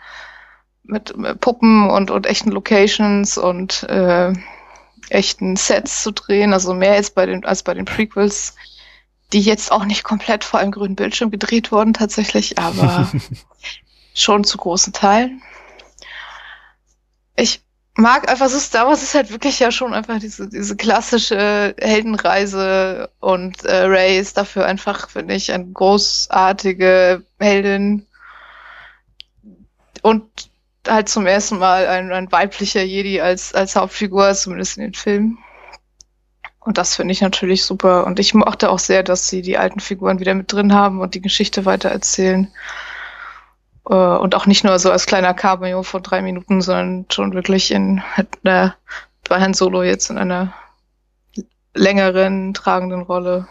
mit, 0.81 1.15
mit 1.15 1.39
Puppen 1.41 1.87
und, 1.87 2.09
und 2.09 2.25
echten 2.25 2.49
Locations 2.49 3.37
und 3.37 3.83
äh, 3.83 4.33
echten 5.09 5.57
Sets 5.57 6.01
zu 6.01 6.11
drehen, 6.11 6.53
also 6.53 6.73
mehr 6.73 6.93
als 6.93 7.11
bei 7.11 7.27
den, 7.27 7.45
als 7.45 7.61
bei 7.61 7.75
den 7.75 7.85
Prequels, 7.85 8.55
die 9.31 9.41
jetzt 9.41 9.71
auch 9.71 9.85
nicht 9.85 10.03
komplett 10.03 10.43
vor 10.43 10.59
einem 10.59 10.71
grünen 10.71 10.95
Bildschirm 10.95 11.29
gedreht 11.29 11.71
wurden 11.71 11.93
tatsächlich, 11.93 12.57
aber 12.57 13.11
schon 14.15 14.43
zu 14.43 14.57
großen 14.57 14.91
Teilen. 14.91 15.43
Ich 17.35 17.61
mag 17.99 18.29
einfach 18.29 18.47
so 18.49 18.59
Star 18.59 18.87
Wars 18.87 19.03
ist 19.03 19.13
halt 19.13 19.31
wirklich 19.31 19.59
ja 19.59 19.71
schon 19.71 19.93
einfach 19.93 20.19
diese, 20.19 20.47
diese 20.47 20.75
klassische 20.75 21.75
Heldenreise 21.79 23.09
und 23.19 23.63
äh, 23.65 23.83
Ray 23.83 24.19
ist 24.19 24.37
dafür 24.37 24.65
einfach, 24.65 25.09
finde 25.09 25.35
ich, 25.35 25.51
eine 25.51 25.67
großartige 25.67 27.23
Heldin 27.39 28.05
und 30.01 30.49
halt 30.87 31.09
zum 31.09 31.25
ersten 31.25 31.57
Mal 31.59 31.87
ein, 31.87 32.11
ein 32.11 32.31
weiblicher 32.31 32.83
Jedi 32.83 33.21
als, 33.21 33.53
als 33.53 33.75
Hauptfigur, 33.75 34.33
zumindest 34.33 34.77
in 34.77 34.83
den 34.83 34.93
Filmen. 34.93 35.37
Und 36.59 36.77
das 36.77 36.95
finde 36.95 37.11
ich 37.11 37.21
natürlich 37.21 37.63
super. 37.63 38.05
Und 38.05 38.19
ich 38.19 38.33
mochte 38.33 38.69
auch 38.69 38.79
sehr, 38.79 39.03
dass 39.03 39.27
sie 39.27 39.41
die 39.41 39.57
alten 39.57 39.79
Figuren 39.79 40.19
wieder 40.19 40.33
mit 40.35 40.51
drin 40.51 40.73
haben 40.73 41.01
und 41.01 41.15
die 41.15 41.21
Geschichte 41.21 41.65
weitererzählen. 41.65 42.45
Äh, 42.45 42.88
und 43.95 44.35
auch 44.35 44.45
nicht 44.45 44.63
nur 44.63 44.77
so 44.77 44.91
als 44.91 45.07
kleiner 45.07 45.33
Cameo 45.33 45.81
von 45.83 46.03
drei 46.03 46.21
Minuten, 46.21 46.61
sondern 46.61 47.05
schon 47.09 47.33
wirklich 47.33 47.71
in 47.71 48.03
einer, 48.43 48.75
bei 49.27 49.39
Herrn 49.39 49.53
Solo 49.55 49.83
jetzt 49.83 50.09
in 50.09 50.17
einer 50.17 50.53
längeren, 51.73 52.53
tragenden 52.53 53.01
Rolle. 53.01 53.47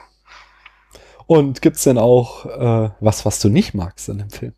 Und 1.27 1.61
gibt's 1.61 1.83
denn 1.83 1.99
auch 1.99 2.47
äh, 2.47 2.91
was, 3.01 3.27
was 3.27 3.41
du 3.41 3.49
nicht 3.49 3.75
magst 3.75 4.09
in 4.09 4.19
dem 4.19 4.31
Film? 4.31 4.55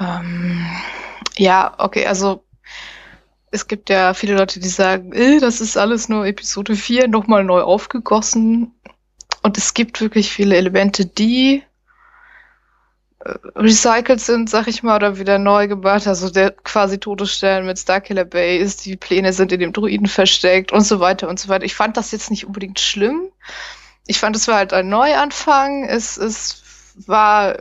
Ähm, 0.00 0.66
ja, 1.36 1.74
okay, 1.78 2.06
also 2.06 2.44
es 3.50 3.68
gibt 3.68 3.90
ja 3.90 4.14
viele 4.14 4.36
Leute, 4.36 4.58
die 4.58 4.68
sagen, 4.68 5.12
äh, 5.12 5.38
das 5.38 5.60
ist 5.60 5.76
alles 5.76 6.08
nur 6.08 6.26
Episode 6.26 6.74
4 6.74 7.08
nochmal 7.08 7.44
neu 7.44 7.60
aufgegossen. 7.60 8.74
Und 9.42 9.58
es 9.58 9.74
gibt 9.74 10.00
wirklich 10.00 10.30
viele 10.30 10.56
Elemente, 10.56 11.04
die 11.04 11.56
äh, 11.56 11.62
recycelt 13.54 14.20
sind, 14.20 14.50
sag 14.50 14.66
ich 14.66 14.82
mal, 14.82 14.96
oder 14.96 15.18
wieder 15.18 15.38
neu 15.38 15.68
gemacht. 15.68 16.06
Also 16.06 16.30
der 16.30 16.50
quasi 16.50 16.98
Todesstern 16.98 17.66
mit 17.66 17.78
Starkiller 17.78 18.24
Base, 18.24 18.82
die 18.82 18.96
Pläne 18.96 19.32
sind 19.32 19.52
in 19.52 19.60
dem 19.60 19.72
Druiden 19.72 20.06
versteckt 20.06 20.72
und 20.72 20.82
so 20.82 21.00
weiter 21.00 21.28
und 21.28 21.38
so 21.38 21.48
weiter. 21.48 21.64
Ich 21.64 21.74
fand 21.74 21.96
das 21.96 22.10
jetzt 22.10 22.30
nicht 22.30 22.46
unbedingt 22.46 22.80
schlimm. 22.80 23.28
Ich 24.06 24.18
fand, 24.18 24.34
es 24.34 24.48
war 24.48 24.56
halt 24.56 24.72
ein 24.72 24.88
Neuanfang. 24.88 25.84
Es, 25.84 26.16
es 26.16 26.94
war 27.06 27.58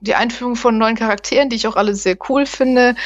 die 0.00 0.16
Einführung 0.16 0.56
von 0.56 0.78
neuen 0.78 0.96
Charakteren, 0.96 1.48
die 1.48 1.56
ich 1.56 1.68
auch 1.68 1.76
alle 1.76 1.94
sehr 1.94 2.16
cool 2.28 2.46
finde. 2.46 2.96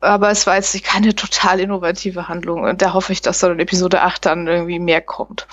Aber 0.00 0.30
es 0.30 0.46
war 0.46 0.56
jetzt 0.56 0.82
keine 0.82 1.14
total 1.14 1.60
innovative 1.60 2.28
Handlung. 2.28 2.64
Und 2.64 2.82
da 2.82 2.92
hoffe 2.92 3.12
ich, 3.12 3.22
dass 3.22 3.38
dann 3.38 3.52
in 3.52 3.60
Episode 3.60 4.02
8 4.02 4.26
dann 4.26 4.46
irgendwie 4.48 4.80
mehr 4.80 5.00
kommt. 5.00 5.46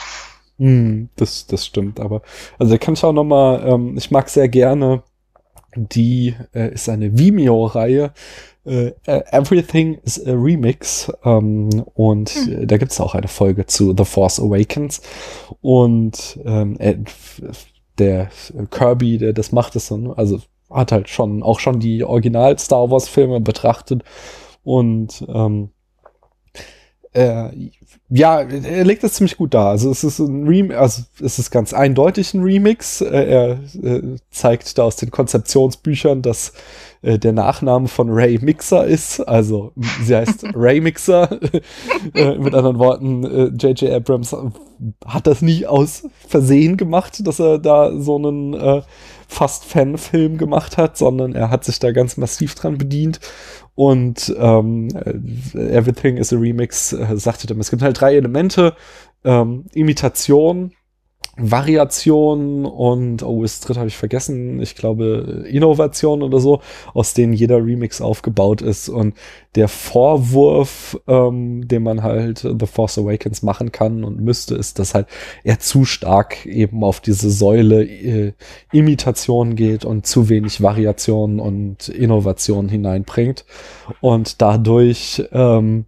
Mm, 0.57 1.05
das, 1.15 1.47
das 1.47 1.65
stimmt, 1.65 1.99
aber 1.99 2.21
also 2.59 2.71
da 2.73 2.77
kann 2.77 2.93
ich 2.93 3.03
auch 3.03 3.13
noch 3.13 3.23
mal, 3.23 3.67
ähm, 3.67 3.97
ich 3.97 4.11
mag 4.11 4.29
sehr 4.29 4.47
gerne, 4.49 5.03
die 5.75 6.35
äh, 6.53 6.73
ist 6.73 6.89
eine 6.89 7.17
Vimeo-Reihe, 7.17 8.13
äh, 8.65 8.91
Everything 9.05 9.95
is 10.03 10.25
a 10.25 10.31
Remix 10.31 11.11
ähm, 11.25 11.83
und 11.95 12.29
hm. 12.29 12.63
äh, 12.63 12.65
da 12.65 12.77
gibt 12.77 12.91
es 12.91 13.01
auch 13.01 13.15
eine 13.15 13.27
Folge 13.27 13.65
zu 13.65 13.93
The 13.97 14.05
Force 14.05 14.39
Awakens 14.39 15.01
und 15.61 16.39
ähm, 16.45 16.77
äh, 16.79 16.97
der 17.97 18.29
Kirby, 18.71 19.17
der 19.17 19.33
das 19.33 19.51
macht, 19.51 19.75
ist 19.75 19.87
so, 19.87 19.97
ne? 19.97 20.13
also 20.17 20.39
hat 20.69 20.91
halt 20.91 21.09
schon 21.09 21.43
auch 21.43 21.59
schon 21.59 21.79
die 21.79 22.03
Original 22.03 22.57
Star 22.57 22.89
Wars 22.89 23.07
Filme 23.07 23.39
betrachtet 23.39 24.03
und 24.63 25.25
ähm, 25.27 25.69
äh, 27.13 27.49
ja, 28.09 28.41
er 28.41 28.83
legt 28.85 29.03
das 29.03 29.13
ziemlich 29.13 29.37
gut 29.37 29.53
dar. 29.53 29.69
Also 29.69 29.89
es 29.89 30.03
ist 30.03 30.19
ein 30.19 30.47
Remix, 30.47 30.75
also 30.75 31.01
es 31.19 31.39
ist 31.39 31.51
ganz 31.51 31.73
eindeutig 31.73 32.33
ein 32.33 32.43
Remix. 32.43 33.01
Äh, 33.01 33.07
er 33.07 33.59
äh, 33.81 34.17
zeigt 34.29 34.77
da 34.77 34.83
aus 34.83 34.97
den 34.97 35.09
Konzeptionsbüchern, 35.09 36.21
dass 36.21 36.53
äh, 37.01 37.17
der 37.17 37.33
Nachname 37.33 37.87
von 37.87 38.09
Ray 38.09 38.39
Mixer 38.39 38.85
ist. 38.85 39.19
Also 39.19 39.71
sie 40.03 40.15
heißt 40.15 40.45
Ray 40.55 40.81
Mixer. 40.81 41.39
äh, 42.13 42.37
mit 42.37 42.53
anderen 42.53 42.77
Worten, 42.77 43.23
J.J. 43.57 43.83
Äh, 43.83 43.95
Abrams 43.95 44.35
hat 45.05 45.27
das 45.27 45.41
nie 45.41 45.65
aus 45.65 46.07
Versehen 46.27 46.77
gemacht, 46.77 47.25
dass 47.25 47.39
er 47.39 47.57
da 47.57 47.91
so 47.99 48.17
einen 48.17 48.83
fast 49.27 49.65
Fanfilm 49.65 50.37
gemacht 50.37 50.77
hat, 50.77 50.97
sondern 50.97 51.35
er 51.35 51.49
hat 51.49 51.63
sich 51.63 51.79
da 51.79 51.91
ganz 51.91 52.17
massiv 52.17 52.55
dran 52.55 52.77
bedient. 52.77 53.19
Und 53.75 54.33
ähm, 54.37 54.89
Everything 55.53 56.17
is 56.17 56.31
a 56.31 56.37
Remix 56.37 56.93
äh, 56.93 57.17
sagte 57.17 57.47
dann, 57.47 57.59
es 57.59 57.71
gibt 57.71 57.81
halt 57.81 57.99
drei 57.99 58.15
Elemente, 58.15 58.75
ähm, 59.23 59.65
Imitation, 59.73 60.73
Variation 61.35 62.65
und, 62.65 63.23
oh, 63.23 63.41
das 63.41 63.59
dritte 63.59 63.79
habe 63.79 63.87
ich 63.87 63.97
vergessen, 63.97 64.61
ich 64.61 64.75
glaube 64.75 65.45
Innovation 65.49 66.21
oder 66.21 66.39
so, 66.39 66.61
aus 66.93 67.15
denen 67.15 67.33
jeder 67.33 67.57
Remix 67.57 68.01
aufgebaut 68.01 68.61
ist. 68.61 68.87
Und 68.87 69.15
der 69.55 69.67
Vorwurf, 69.67 70.99
ähm, 71.07 71.67
den 71.67 71.81
man 71.81 72.03
halt 72.03 72.39
The 72.39 72.67
Force 72.67 72.99
Awakens 72.99 73.41
machen 73.41 73.71
kann 73.71 74.03
und 74.03 74.21
müsste, 74.21 74.53
ist, 74.53 74.77
dass 74.77 74.93
halt 74.93 75.07
er 75.43 75.57
zu 75.57 75.85
stark 75.85 76.45
eben 76.45 76.83
auf 76.83 76.99
diese 76.99 77.31
Säule 77.31 77.83
äh, 77.83 78.33
Imitation 78.71 79.55
geht 79.55 79.85
und 79.85 80.05
zu 80.05 80.29
wenig 80.29 80.61
Variation 80.61 81.39
und 81.39 81.89
Innovation 81.89 82.69
hineinbringt. 82.69 83.43
Und 84.01 84.39
dadurch 84.39 85.23
ähm, 85.31 85.85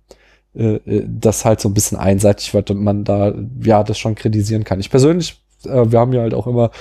äh, 0.56 0.76
äh, 0.76 1.06
das 1.08 1.46
halt 1.46 1.60
so 1.60 1.70
ein 1.70 1.74
bisschen 1.74 1.98
einseitig 1.98 2.54
wird 2.54 2.72
und 2.72 2.84
man 2.84 3.04
da 3.04 3.34
ja 3.62 3.84
das 3.84 3.98
schon 3.98 4.16
kritisieren 4.16 4.64
kann. 4.64 4.80
Ich 4.80 4.90
persönlich, 4.90 5.42
äh, 5.66 5.92
wir 5.92 6.00
haben 6.00 6.14
ja 6.14 6.22
halt 6.22 6.34
auch 6.34 6.48
immer 6.48 6.72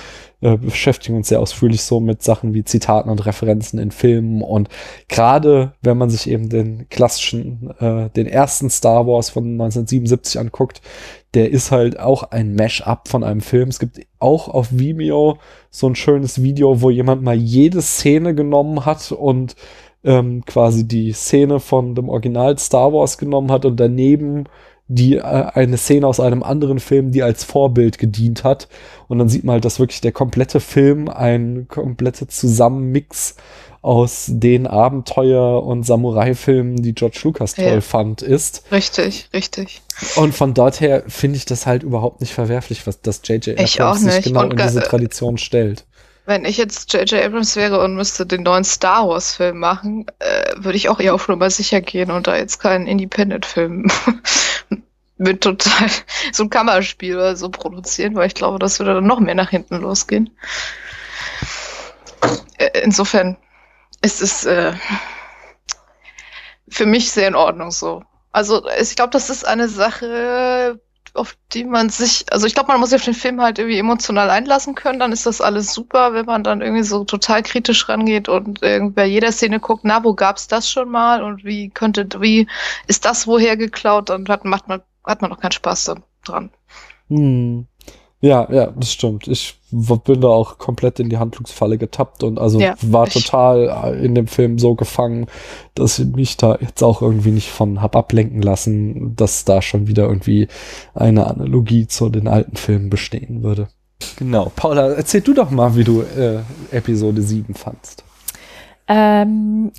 äh, 0.41 0.57
beschäftigen 0.57 1.17
uns 1.17 1.27
sehr 1.27 1.39
ausführlich 1.39 1.81
so 1.81 1.99
mit 1.99 2.23
Sachen 2.23 2.53
wie 2.53 2.63
Zitaten 2.63 3.09
und 3.09 3.25
Referenzen 3.25 3.79
in 3.79 3.91
Filmen 3.91 4.41
und 4.41 4.69
gerade 5.07 5.73
wenn 5.81 5.97
man 5.97 6.09
sich 6.09 6.29
eben 6.29 6.49
den 6.49 6.87
klassischen, 6.89 7.71
äh, 7.79 8.09
den 8.11 8.27
ersten 8.27 8.69
Star 8.69 9.07
Wars 9.07 9.29
von 9.29 9.43
1977 9.43 10.39
anguckt, 10.39 10.81
der 11.33 11.51
ist 11.51 11.71
halt 11.71 11.99
auch 11.99 12.23
ein 12.31 12.55
Mash-up 12.55 13.09
von 13.09 13.23
einem 13.23 13.41
Film. 13.41 13.67
Es 13.67 13.79
gibt 13.79 13.99
auch 14.19 14.47
auf 14.47 14.69
Vimeo 14.71 15.37
so 15.69 15.87
ein 15.87 15.95
schönes 15.95 16.41
Video, 16.41 16.81
wo 16.81 16.89
jemand 16.89 17.23
mal 17.23 17.35
jede 17.35 17.81
Szene 17.81 18.33
genommen 18.33 18.85
hat 18.85 19.11
und 19.11 19.55
ähm, 20.05 20.45
quasi 20.45 20.87
die 20.87 21.11
Szene 21.11 21.59
von 21.59 21.95
dem 21.95 22.09
Original 22.09 22.57
Star 22.57 22.93
Wars 22.93 23.17
genommen 23.17 23.51
hat 23.51 23.65
und 23.65 23.79
daneben 23.79 24.45
die 24.87 25.15
äh, 25.15 25.21
eine 25.21 25.77
Szene 25.77 26.05
aus 26.05 26.19
einem 26.19 26.43
anderen 26.43 26.79
Film, 26.79 27.11
die 27.11 27.23
als 27.23 27.43
Vorbild 27.43 27.97
gedient 27.97 28.43
hat. 28.43 28.67
Und 29.07 29.19
dann 29.19 29.29
sieht 29.29 29.43
man 29.43 29.53
halt, 29.53 29.65
dass 29.65 29.79
wirklich 29.79 30.01
der 30.01 30.11
komplette 30.11 30.59
Film 30.59 31.09
ein 31.09 31.67
kompletter 31.67 32.27
Zusammenmix 32.27 33.35
aus 33.81 34.25
den 34.27 34.65
Abenteuer- 34.65 35.63
und 35.63 35.85
Samurai-Filmen, 35.85 36.81
die 36.81 36.95
George 36.95 37.19
Lucas 37.23 37.53
toll 37.53 37.65
ja. 37.65 37.81
fand, 37.81 38.23
ist. 38.23 38.63
Richtig, 38.71 39.29
richtig. 39.31 39.81
Und 40.15 40.33
von 40.33 40.55
dort 40.55 40.81
her 40.81 41.03
finde 41.07 41.37
ich 41.37 41.45
das 41.45 41.67
halt 41.67 41.83
überhaupt 41.83 42.19
nicht 42.19 42.33
verwerflich, 42.33 42.87
was 42.87 43.01
das 43.01 43.21
J.J. 43.23 43.59
Abrams 43.59 44.01
sich 44.01 44.25
genau 44.25 44.43
in 44.43 44.57
diese 44.57 44.81
Tradition 44.81 45.37
stellt. 45.37 45.85
Wenn 46.25 46.45
ich 46.45 46.57
jetzt 46.57 46.91
J.J. 46.91 47.23
Abrams 47.23 47.55
wäre 47.55 47.83
und 47.83 47.95
müsste 47.95 48.25
den 48.25 48.43
neuen 48.43 48.63
Star 48.63 49.07
Wars-Film 49.07 49.59
machen, 49.59 50.07
äh, 50.19 50.53
würde 50.55 50.77
ich 50.77 50.89
auch 50.89 50.99
eher 50.99 51.13
auf 51.13 51.27
Nummer 51.27 51.49
sicher 51.49 51.81
gehen 51.81 52.09
und 52.09 52.27
da 52.27 52.35
jetzt 52.35 52.59
keinen 52.59 52.87
Independent-Film 52.87 53.87
mit 55.17 55.41
total 55.41 55.89
so 56.31 56.43
ein 56.43 56.49
Kammerspiel 56.49 57.15
oder 57.15 57.35
so 57.35 57.49
produzieren, 57.49 58.15
weil 58.15 58.27
ich 58.27 58.33
glaube, 58.33 58.57
das 58.59 58.79
würde 58.79 58.95
dann 58.95 59.05
noch 59.05 59.19
mehr 59.19 59.35
nach 59.35 59.51
hinten 59.51 59.77
losgehen. 59.77 60.31
Äh, 62.57 62.81
insofern 62.81 63.37
ist 64.01 64.21
es 64.21 64.45
äh, 64.45 64.73
für 66.67 66.85
mich 66.85 67.11
sehr 67.11 67.27
in 67.27 67.35
Ordnung 67.35 67.71
so. 67.71 68.03
Also 68.31 68.67
ich 68.81 68.95
glaube, 68.95 69.11
das 69.11 69.29
ist 69.29 69.45
eine 69.45 69.69
Sache, 69.69 70.79
auf 71.15 71.37
die 71.53 71.63
man 71.63 71.89
sich, 71.89 72.25
also 72.31 72.45
ich 72.47 72.53
glaube, 72.53 72.67
man 72.67 72.79
muss 72.79 72.89
sich 72.89 72.99
auf 72.99 73.05
den 73.05 73.13
Film 73.13 73.41
halt 73.41 73.59
irgendwie 73.59 73.79
emotional 73.79 74.29
einlassen 74.29 74.75
können, 74.75 74.99
dann 74.99 75.11
ist 75.11 75.25
das 75.25 75.41
alles 75.41 75.73
super, 75.73 76.13
wenn 76.13 76.25
man 76.25 76.43
dann 76.43 76.61
irgendwie 76.61 76.83
so 76.83 77.03
total 77.03 77.43
kritisch 77.43 77.87
rangeht 77.89 78.29
und 78.29 78.59
bei 78.61 79.05
jeder 79.05 79.31
Szene 79.31 79.59
guckt, 79.59 79.83
na, 79.83 80.03
wo 80.03 80.13
gab's 80.13 80.47
das 80.47 80.69
schon 80.69 80.89
mal 80.89 81.23
und 81.23 81.43
wie 81.43 81.69
könnte, 81.69 82.07
wie 82.19 82.47
ist 82.87 83.05
das 83.05 83.27
woher 83.27 83.57
geklaut, 83.57 84.09
dann 84.09 84.27
hat, 84.27 84.45
macht 84.45 84.67
man, 84.67 84.81
hat 85.03 85.21
man 85.21 85.31
doch 85.31 85.39
keinen 85.39 85.51
Spaß 85.51 85.95
dran. 86.23 86.49
Hm. 87.09 87.67
Ja, 88.25 88.47
ja, 88.51 88.73
das 88.75 88.91
stimmt. 88.91 89.27
Ich 89.27 89.53
bin 89.69 90.21
da 90.21 90.29
auch 90.29 90.57
komplett 90.57 90.99
in 90.99 91.09
die 91.09 91.19
Handlungsfalle 91.19 91.77
getappt 91.77 92.23
und 92.23 92.39
also 92.39 92.59
ja, 92.59 92.73
war 92.81 93.07
total 93.07 93.69
äh, 93.69 94.03
in 94.03 94.15
dem 94.15 94.25
Film 94.25 94.57
so 94.57 94.73
gefangen, 94.73 95.27
dass 95.75 95.99
ich 95.99 96.07
mich 96.07 96.35
da 96.35 96.57
jetzt 96.59 96.81
auch 96.81 97.03
irgendwie 97.03 97.29
nicht 97.29 97.51
von 97.51 97.83
hab 97.83 97.95
ablenken 97.95 98.41
lassen, 98.41 99.15
dass 99.15 99.45
da 99.45 99.61
schon 99.61 99.85
wieder 99.85 100.07
irgendwie 100.07 100.47
eine 100.95 101.27
Analogie 101.27 101.85
zu 101.85 102.09
den 102.09 102.27
alten 102.27 102.55
Filmen 102.55 102.89
bestehen 102.89 103.43
würde. 103.43 103.67
Genau. 104.17 104.51
Paula, 104.55 104.93
erzähl 104.93 105.21
du 105.21 105.35
doch 105.35 105.51
mal, 105.51 105.75
wie 105.75 105.83
du 105.83 106.01
äh, 106.01 106.39
Episode 106.71 107.21
7 107.21 107.53
fandst. 107.53 108.03
Ähm, 108.87 109.71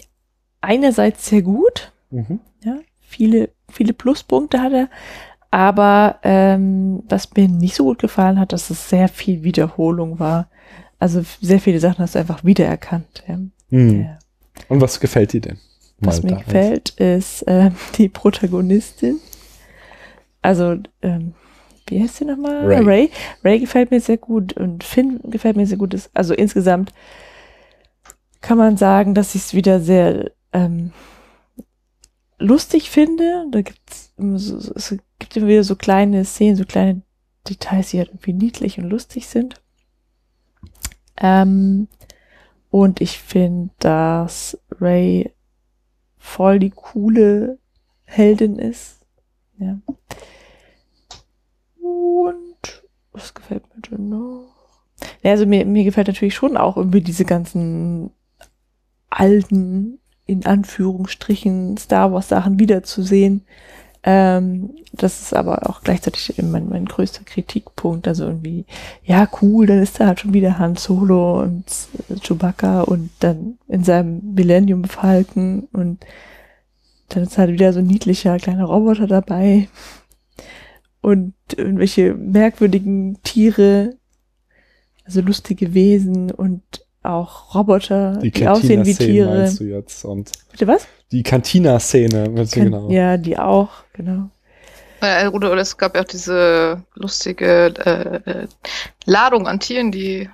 einerseits 0.60 1.26
sehr 1.26 1.42
gut. 1.42 1.90
Mhm. 2.10 2.38
Ja, 2.62 2.76
viele, 3.00 3.48
viele 3.68 3.92
Pluspunkte 3.92 4.60
hat 4.60 4.72
er. 4.72 4.88
Aber 5.50 6.18
ähm, 6.22 7.02
was 7.08 7.30
mir 7.34 7.48
nicht 7.48 7.74
so 7.74 7.84
gut 7.84 7.98
gefallen 7.98 8.38
hat, 8.38 8.52
dass 8.52 8.70
es 8.70 8.88
sehr 8.88 9.08
viel 9.08 9.42
Wiederholung 9.42 10.18
war. 10.18 10.48
Also 10.98 11.22
sehr 11.40 11.60
viele 11.60 11.80
Sachen 11.80 11.98
hast 11.98 12.14
du 12.14 12.18
einfach 12.18 12.44
wiedererkannt. 12.44 13.24
Ja. 13.28 13.38
Hm. 13.70 14.02
Ja. 14.02 14.18
Und 14.68 14.80
was 14.80 15.00
gefällt 15.00 15.32
dir 15.32 15.40
denn? 15.40 15.58
Was 15.98 16.22
mir 16.22 16.36
gefällt, 16.36 16.90
ist 16.90 17.42
äh, 17.42 17.70
die 17.98 18.08
Protagonistin. 18.08 19.18
Also, 20.42 20.76
ähm, 21.02 21.34
wie 21.88 22.02
heißt 22.02 22.16
sie 22.16 22.24
nochmal? 22.24 22.66
Ray. 22.66 22.84
Ray. 22.84 23.10
Ray 23.44 23.60
gefällt 23.60 23.90
mir 23.90 24.00
sehr 24.00 24.18
gut 24.18 24.52
und 24.54 24.84
Finn 24.84 25.20
gefällt 25.24 25.56
mir 25.56 25.66
sehr 25.66 25.78
gut. 25.78 25.96
Also 26.14 26.34
insgesamt 26.34 26.92
kann 28.40 28.58
man 28.58 28.76
sagen, 28.76 29.14
dass 29.14 29.34
ich 29.34 29.42
es 29.42 29.54
wieder 29.54 29.80
sehr 29.80 30.30
ähm, 30.52 30.92
lustig 32.38 32.90
finde. 32.90 33.46
Da 33.50 33.62
gibt's 33.62 34.12
es 34.18 34.96
gibt 35.18 35.36
immer 35.36 35.48
wieder 35.48 35.64
so 35.64 35.76
kleine 35.76 36.24
Szenen, 36.24 36.56
so 36.56 36.64
kleine 36.64 37.02
Details, 37.48 37.90
die 37.90 37.98
halt 37.98 38.08
irgendwie 38.08 38.32
niedlich 38.32 38.78
und 38.78 38.90
lustig 38.90 39.26
sind. 39.26 39.62
Ähm, 41.16 41.88
und 42.70 43.00
ich 43.00 43.18
finde, 43.18 43.70
dass 43.78 44.58
Ray 44.80 45.32
voll 46.18 46.58
die 46.58 46.70
coole 46.70 47.58
Heldin 48.04 48.58
ist. 48.58 49.00
Ja. 49.58 49.78
Und 51.80 52.84
was 53.12 53.32
gefällt 53.32 53.64
mir 53.74 53.80
denn 53.82 54.08
noch? 54.08 54.52
Ja, 55.22 55.32
also 55.32 55.46
mir, 55.46 55.64
mir 55.64 55.84
gefällt 55.84 56.08
natürlich 56.08 56.34
schon 56.34 56.56
auch 56.56 56.76
irgendwie 56.76 57.00
diese 57.00 57.24
ganzen 57.24 58.10
alten 59.08 59.98
in 60.26 60.44
Anführungsstrichen 60.44 61.76
Star 61.76 62.12
Wars 62.12 62.28
Sachen 62.28 62.58
wiederzusehen. 62.58 63.46
Ähm, 64.08 64.70
das 64.92 65.20
ist 65.20 65.34
aber 65.34 65.68
auch 65.68 65.82
gleichzeitig 65.82 66.32
mein, 66.40 66.68
mein 66.68 66.84
größter 66.84 67.24
Kritikpunkt. 67.24 68.06
Also 68.06 68.24
irgendwie, 68.26 68.64
ja, 69.04 69.28
cool, 69.42 69.66
dann 69.66 69.82
ist 69.82 69.98
da 69.98 70.06
halt 70.06 70.20
schon 70.20 70.32
wieder 70.32 70.60
Han 70.60 70.76
Solo 70.76 71.42
und 71.42 71.64
Chewbacca 72.22 72.82
und 72.82 73.10
dann 73.18 73.58
in 73.66 73.82
seinem 73.82 74.34
Millennium 74.34 74.84
Falken 74.84 75.66
und 75.72 76.06
dann 77.08 77.24
ist 77.24 77.36
halt 77.36 77.50
wieder 77.50 77.72
so 77.72 77.80
ein 77.80 77.86
niedlicher 77.86 78.36
kleiner 78.38 78.64
Roboter 78.64 79.08
dabei 79.08 79.68
und 81.00 81.34
irgendwelche 81.56 82.14
merkwürdigen 82.14 83.18
Tiere, 83.24 83.96
also 85.04 85.20
lustige 85.20 85.74
Wesen 85.74 86.30
und 86.30 86.62
auch 87.02 87.56
Roboter, 87.56 88.18
die, 88.18 88.30
die 88.30 88.46
aussehen 88.46 88.84
wie 88.86 88.94
Tiere. 88.94 89.38
Meinst 89.38 89.60
du 89.60 89.64
jetzt 89.64 90.04
und 90.04 90.30
Bitte 90.52 90.68
was? 90.68 90.86
Die 91.12 91.22
Cantina-Szene, 91.22 92.24
Kan 92.34 92.46
genau. 92.46 92.90
Ja, 92.90 93.16
die 93.16 93.38
auch, 93.38 93.70
genau. 93.92 94.30
Äh, 95.00 95.28
oder, 95.28 95.52
oder 95.52 95.60
es 95.60 95.76
gab 95.76 95.94
ja 95.94 96.02
auch 96.02 96.06
diese 96.06 96.82
lustige 96.94 97.74
äh, 97.84 98.30
äh, 98.30 98.48
Ladung 99.04 99.46
an 99.46 99.60
Tieren, 99.60 99.92
die 99.92 100.28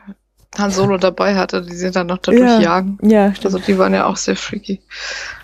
Han 0.56 0.70
Solo 0.70 0.98
dabei 0.98 1.34
hatte, 1.34 1.62
die 1.62 1.74
sie 1.74 1.90
dann 1.90 2.06
noch 2.06 2.18
dadurch 2.18 2.42
ja, 2.42 2.60
jagen. 2.60 2.98
Ja, 3.02 3.34
stimmt. 3.34 3.54
Also 3.54 3.58
die 3.58 3.78
waren 3.78 3.94
ja 3.94 4.06
auch 4.06 4.16
sehr 4.16 4.36
freaky. 4.36 4.80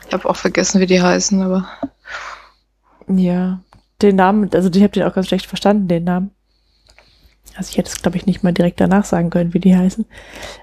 Ich 0.07 0.13
habe 0.13 0.29
auch 0.29 0.37
vergessen, 0.37 0.81
wie 0.81 0.87
die 0.87 1.03
heißen, 1.03 1.43
aber. 1.43 1.69
Ja, 3.09 3.61
den 4.03 4.17
Namen, 4.17 4.51
also 4.53 4.71
ich 4.71 4.83
habe 4.83 4.93
den 4.93 5.05
auch 5.05 5.15
ganz 5.15 5.29
schlecht 5.29 5.47
verstanden, 5.47 5.89
den 5.89 6.05
Namen. 6.05 6.31
Also 7.57 7.71
ich 7.71 7.79
hätte 7.79 7.91
es, 7.91 8.01
glaube 8.01 8.17
ich, 8.17 8.27
nicht 8.27 8.45
mal 8.45 8.53
direkt 8.53 8.81
danach 8.81 9.05
sagen 9.05 9.31
können, 9.31 9.55
wie 9.55 9.61
die 9.61 9.77
heißen. 9.77 10.05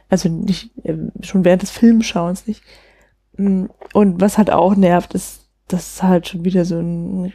Also 0.09 0.29
nicht, 0.29 0.71
äh, 0.83 0.95
schon 1.21 1.43
während 1.43 1.61
des 1.61 1.71
Filmschauens 1.71 2.47
nicht. 2.47 2.61
Mm, 3.37 3.65
und 3.93 4.21
was 4.21 4.37
halt 4.37 4.51
auch 4.51 4.75
nervt, 4.75 5.13
ist, 5.13 5.49
dass 5.67 5.95
es 5.95 6.03
halt 6.03 6.27
schon 6.27 6.45
wieder 6.45 6.65
so 6.65 6.79
ein 6.79 7.33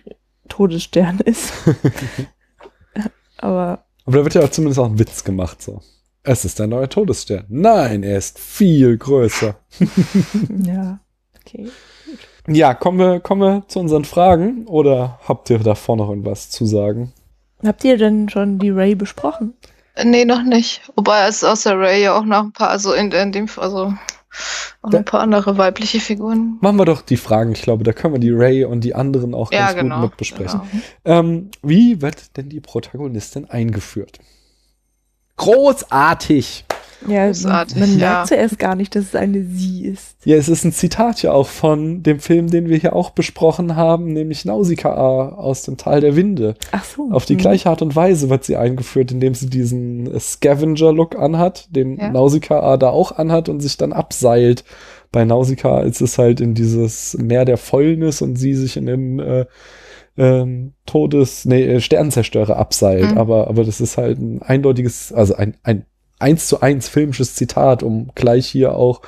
Todesstern 0.48 1.20
ist. 1.24 1.52
Aber. 3.38 3.84
Aber 4.06 4.16
da 4.18 4.24
wird 4.24 4.34
ja 4.34 4.42
auch 4.42 4.50
zumindest 4.50 4.80
auch 4.80 4.86
ein 4.86 4.98
Witz 4.98 5.24
gemacht, 5.24 5.62
so. 5.62 5.80
Es 6.22 6.44
ist 6.44 6.60
ein 6.60 6.70
neuer 6.70 6.88
Todesstern. 6.88 7.44
Nein, 7.48 8.02
er 8.02 8.18
ist 8.18 8.38
viel 8.38 8.98
größer. 8.98 9.54
ja, 10.64 11.00
okay. 11.38 11.68
Ja, 12.46 12.74
kommen 12.74 12.98
wir, 12.98 13.20
kommen 13.20 13.40
wir 13.40 13.68
zu 13.68 13.78
unseren 13.78 14.04
Fragen 14.04 14.66
oder 14.66 15.18
habt 15.26 15.48
ihr 15.48 15.58
davor 15.58 15.96
noch 15.96 16.10
irgendwas 16.10 16.50
zu 16.50 16.66
sagen? 16.66 17.12
Habt 17.64 17.84
ihr 17.84 17.96
denn 17.96 18.28
schon 18.28 18.58
die 18.58 18.70
Ray 18.70 18.94
besprochen? 18.94 19.54
Nee, 20.02 20.24
noch 20.24 20.42
nicht. 20.42 20.82
Wobei 20.96 21.26
es 21.26 21.44
außer 21.44 21.78
Ray 21.78 22.02
ja 22.02 22.18
auch 22.18 22.24
noch 22.24 22.44
ein 22.44 22.52
paar, 22.52 22.70
also 22.70 22.92
in, 22.92 23.12
in 23.12 23.32
dem, 23.32 23.46
also 23.56 23.92
auch 24.82 24.90
da, 24.90 24.98
ein 24.98 25.04
paar 25.04 25.20
andere 25.20 25.58
weibliche 25.58 26.00
Figuren. 26.00 26.58
Machen 26.60 26.76
wir 26.76 26.84
doch 26.84 27.02
die 27.02 27.16
Fragen. 27.16 27.52
Ich 27.52 27.62
glaube, 27.62 27.84
da 27.84 27.92
können 27.92 28.14
wir 28.14 28.20
die 28.20 28.30
Ray 28.30 28.64
und 28.64 28.82
die 28.82 28.94
anderen 28.94 29.34
auch 29.34 29.52
ja, 29.52 29.66
ganz 29.66 29.80
genau, 29.80 29.96
gut 29.96 30.10
mit 30.10 30.16
besprechen. 30.16 30.60
Genau. 31.04 31.18
Ähm, 31.18 31.50
wie 31.62 32.00
wird 32.00 32.36
denn 32.36 32.48
die 32.48 32.60
Protagonistin 32.60 33.50
eingeführt? 33.50 34.18
Großartig! 35.36 36.64
Ja, 37.06 37.26
Großartig, 37.26 37.76
man, 37.76 37.98
ja. 37.98 38.12
merkt 38.12 38.28
zuerst 38.28 38.58
gar 38.58 38.74
nicht, 38.74 38.94
dass 38.94 39.04
es 39.04 39.14
eine 39.14 39.44
Sie 39.44 39.84
ist. 39.86 40.16
Ja, 40.24 40.36
es 40.36 40.48
ist 40.48 40.64
ein 40.64 40.72
Zitat 40.72 41.22
ja 41.22 41.32
auch 41.32 41.48
von 41.48 42.02
dem 42.02 42.20
Film, 42.20 42.50
den 42.50 42.68
wir 42.68 42.76
hier 42.76 42.94
auch 42.94 43.10
besprochen 43.10 43.76
haben, 43.76 44.12
nämlich 44.12 44.44
Nausicaa 44.44 45.30
aus 45.30 45.62
dem 45.62 45.76
Tal 45.76 46.00
der 46.00 46.16
Winde. 46.16 46.54
Ach 46.72 46.84
so. 46.84 47.08
Auf 47.10 47.24
die 47.24 47.34
mhm. 47.34 47.38
gleiche 47.38 47.70
Art 47.70 47.82
und 47.82 47.96
Weise 47.96 48.28
wird 48.28 48.44
sie 48.44 48.56
eingeführt, 48.56 49.12
indem 49.12 49.34
sie 49.34 49.48
diesen 49.48 50.18
Scavenger-Look 50.18 51.16
anhat, 51.16 51.68
den 51.74 51.96
ja. 51.96 52.10
Nausicaa 52.10 52.76
da 52.76 52.90
auch 52.90 53.12
anhat 53.12 53.48
und 53.48 53.60
sich 53.60 53.76
dann 53.76 53.92
abseilt. 53.92 54.64
Bei 55.12 55.24
Nausicaa 55.24 55.80
ist 55.80 56.00
es 56.00 56.18
halt 56.18 56.40
in 56.40 56.54
dieses 56.54 57.16
Meer 57.18 57.44
der 57.44 57.56
Fäulnis 57.56 58.22
und 58.22 58.36
sie 58.36 58.54
sich 58.54 58.76
in 58.76 58.86
den 58.86 59.18
äh, 59.18 59.46
ähm, 60.16 60.74
Todes, 60.86 61.46
nee, 61.46 61.64
äh, 61.64 61.80
Sternenzerstörer 61.80 62.56
abseilt. 62.56 63.12
Mhm. 63.12 63.18
Aber, 63.18 63.48
aber 63.48 63.64
das 63.64 63.80
ist 63.80 63.96
halt 63.96 64.18
ein 64.18 64.42
eindeutiges, 64.42 65.12
also 65.12 65.34
ein, 65.34 65.56
ein 65.62 65.86
eins 66.20 66.46
zu 66.46 66.60
eins 66.60 66.88
filmisches 66.88 67.34
Zitat, 67.34 67.82
um 67.82 68.10
gleich 68.14 68.46
hier 68.46 68.74
auch 68.74 69.02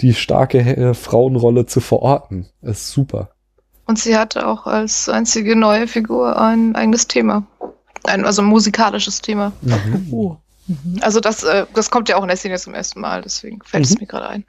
die 0.00 0.14
starke 0.14 0.58
äh, 0.58 0.94
Frauenrolle 0.94 1.66
zu 1.66 1.80
verorten. 1.80 2.46
Das 2.62 2.78
ist 2.78 2.90
super. 2.90 3.30
Und 3.86 3.98
sie 3.98 4.16
hatte 4.16 4.46
auch 4.46 4.66
als 4.66 5.08
einzige 5.08 5.56
neue 5.56 5.88
Figur 5.88 6.40
ein 6.40 6.76
eigenes 6.76 7.08
Thema. 7.08 7.46
Ein, 8.04 8.24
also 8.24 8.42
ein 8.42 8.48
musikalisches 8.48 9.22
Thema. 9.22 9.52
Mhm. 9.62 10.08
Oh. 10.12 10.36
Mhm. 10.66 10.98
Also 11.00 11.20
das, 11.20 11.42
äh, 11.42 11.64
das 11.74 11.90
kommt 11.90 12.08
ja 12.08 12.16
auch 12.16 12.22
in 12.22 12.28
der 12.28 12.36
Szene 12.36 12.58
zum 12.58 12.74
ersten 12.74 13.00
Mal, 13.00 13.22
deswegen 13.22 13.60
fällt 13.64 13.86
mhm. 13.86 13.94
es 13.94 14.00
mir 14.00 14.06
gerade 14.06 14.28
ein. 14.28 14.44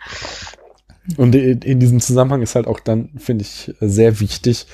Und 1.18 1.34
in, 1.34 1.62
in 1.62 1.80
diesem 1.80 2.02
Zusammenhang 2.02 2.42
ist 2.42 2.56
halt 2.56 2.68
auch 2.68 2.80
dann, 2.80 3.10
finde 3.18 3.44
ich, 3.44 3.74
sehr 3.80 4.20
wichtig, 4.20 4.68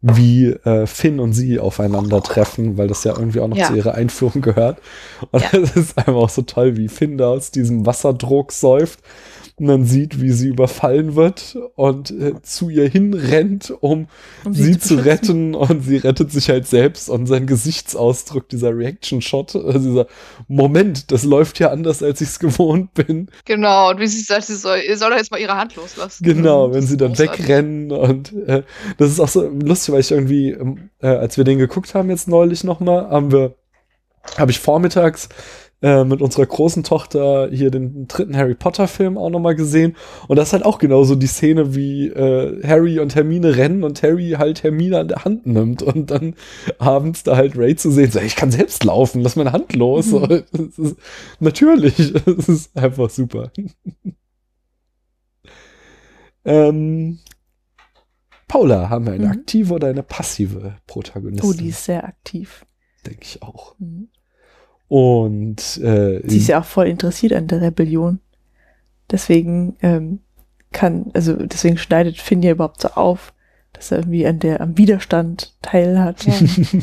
wie 0.00 0.46
äh, 0.46 0.86
Finn 0.86 1.18
und 1.18 1.32
sie 1.32 1.58
aufeinandertreffen, 1.58 2.78
weil 2.78 2.86
das 2.86 3.02
ja 3.02 3.16
irgendwie 3.16 3.40
auch 3.40 3.48
noch 3.48 3.56
ja. 3.56 3.66
zu 3.66 3.74
ihrer 3.74 3.94
Einführung 3.94 4.42
gehört. 4.42 4.78
Und 5.32 5.42
ja. 5.42 5.58
es 5.58 5.74
ist 5.76 5.98
einfach 5.98 6.14
auch 6.14 6.28
so 6.28 6.42
toll, 6.42 6.76
wie 6.76 6.88
Finn 6.88 7.18
da 7.18 7.30
aus 7.30 7.50
diesem 7.50 7.84
Wasserdruck 7.84 8.52
säuft 8.52 9.00
man 9.60 9.84
sieht, 9.84 10.20
wie 10.20 10.30
sie 10.30 10.48
überfallen 10.48 11.14
wird 11.16 11.56
und 11.74 12.10
äh, 12.10 12.40
zu 12.42 12.68
ihr 12.68 12.88
hinrennt, 12.88 13.72
um, 13.80 14.08
Um 14.44 14.54
sie, 14.54 14.78
zu 14.78 14.96
beschützen. 14.96 14.98
retten 15.00 15.54
und 15.54 15.82
sie 15.82 15.96
rettet 15.96 16.32
sich 16.32 16.48
halt 16.48 16.66
selbst 16.66 17.08
und 17.08 17.26
sein 17.26 17.46
Gesichtsausdruck, 17.46 18.48
dieser 18.48 18.76
Reaction-Shot, 18.76 19.56
also 19.56 19.78
dieser 19.78 20.06
Moment, 20.46 21.10
das 21.12 21.24
läuft 21.24 21.58
ja 21.58 21.70
anders, 21.70 22.02
als 22.02 22.20
ich 22.20 22.28
es 22.28 22.38
gewohnt 22.38 22.94
bin. 22.94 23.28
Genau, 23.44 23.90
und 23.90 24.00
wie 24.00 24.06
sie 24.06 24.20
sagt, 24.20 24.44
sie 24.44 24.56
soll, 24.56 24.78
ihr 24.86 24.96
soll 24.96 25.10
doch 25.10 25.16
jetzt 25.18 25.30
mal 25.30 25.40
ihre 25.40 25.56
Hand 25.56 25.76
loslassen. 25.76 26.24
Genau, 26.24 26.72
wenn 26.72 26.86
sie 26.86 26.96
dann 26.96 27.12
großartig. 27.12 27.40
wegrennen 27.40 27.92
und 27.92 28.32
äh, 28.46 28.62
das 28.98 29.10
ist 29.10 29.20
auch 29.20 29.28
so 29.28 29.48
lustig, 29.48 29.92
weil 29.92 30.00
ich 30.00 30.10
irgendwie, 30.10 30.50
ähm, 30.50 30.90
äh, 31.00 31.08
als 31.08 31.36
wir 31.36 31.44
den 31.44 31.58
geguckt 31.58 31.94
haben 31.94 32.10
jetzt 32.10 32.28
neulich 32.28 32.64
nochmal, 32.64 33.08
haben 33.10 33.32
wir, 33.32 33.54
habe 34.36 34.50
ich 34.50 34.60
vormittags 34.60 35.28
äh, 35.80 36.02
mit 36.04 36.22
unserer 36.22 36.46
großen 36.46 36.82
Tochter 36.82 37.48
hier 37.52 37.70
den 37.70 38.08
dritten 38.08 38.36
Harry 38.36 38.54
Potter 38.54 38.88
Film 38.88 39.16
auch 39.16 39.30
nochmal 39.30 39.54
gesehen 39.54 39.94
und 40.26 40.36
das 40.36 40.48
ist 40.48 40.52
halt 40.54 40.64
auch 40.64 40.78
genauso 40.78 41.14
die 41.14 41.26
Szene, 41.28 41.74
wie 41.76 42.08
äh, 42.08 42.66
Harry 42.66 42.98
und 42.98 43.14
Hermine 43.14 43.56
rennen 43.56 43.84
und 43.84 44.02
Harry 44.02 44.34
halt 44.38 44.62
Hermine 44.64 44.98
an 44.98 45.08
der 45.08 45.24
Hand 45.24 45.46
nimmt 45.46 45.82
und 45.82 46.10
dann 46.10 46.34
abends 46.78 47.22
da 47.22 47.36
halt 47.36 47.56
Ray 47.56 47.76
zu 47.76 47.90
sehen, 47.92 48.10
so, 48.10 48.18
ich 48.18 48.34
kann 48.36 48.50
selbst 48.50 48.82
laufen, 48.84 49.22
lass 49.22 49.36
meine 49.36 49.52
Hand 49.52 49.74
los. 49.76 50.06
Mhm. 50.06 50.44
Es 50.52 50.78
ist, 50.78 50.96
natürlich, 51.40 51.98
es 52.26 52.48
ist 52.48 52.76
einfach 52.76 53.10
super. 53.10 53.50
ähm, 56.44 57.18
Paula, 58.48 58.88
haben 58.88 59.06
wir 59.06 59.12
eine 59.12 59.26
Mhm. 59.26 59.30
aktive 59.32 59.74
oder 59.74 59.88
eine 59.88 60.02
passive 60.02 60.76
Protagonistin? 60.86 61.50
Oh, 61.50 61.52
die 61.52 61.68
ist 61.68 61.84
sehr 61.84 62.04
aktiv. 62.04 62.64
Denke 63.06 63.20
ich 63.22 63.42
auch. 63.42 63.74
Mhm. 63.78 64.08
Und 64.88 65.76
äh, 65.78 66.22
Sie 66.26 66.38
ist 66.38 66.48
ja 66.48 66.60
auch 66.60 66.64
voll 66.64 66.86
interessiert 66.88 67.32
an 67.34 67.46
der 67.46 67.60
Rebellion. 67.60 68.20
Deswegen 69.10 69.76
ähm, 69.82 70.20
kann, 70.72 71.10
also 71.14 71.34
deswegen 71.34 71.78
schneidet 71.78 72.18
Finn 72.18 72.42
ja 72.42 72.52
überhaupt 72.52 72.80
so 72.80 72.88
auf, 72.88 73.32
dass 73.72 73.90
er 73.90 73.98
irgendwie 73.98 74.26
an 74.26 74.38
der, 74.38 74.60
am 74.60 74.76
Widerstand 74.78 75.54
teilhat. 75.62 76.24
Ja. 76.26 76.34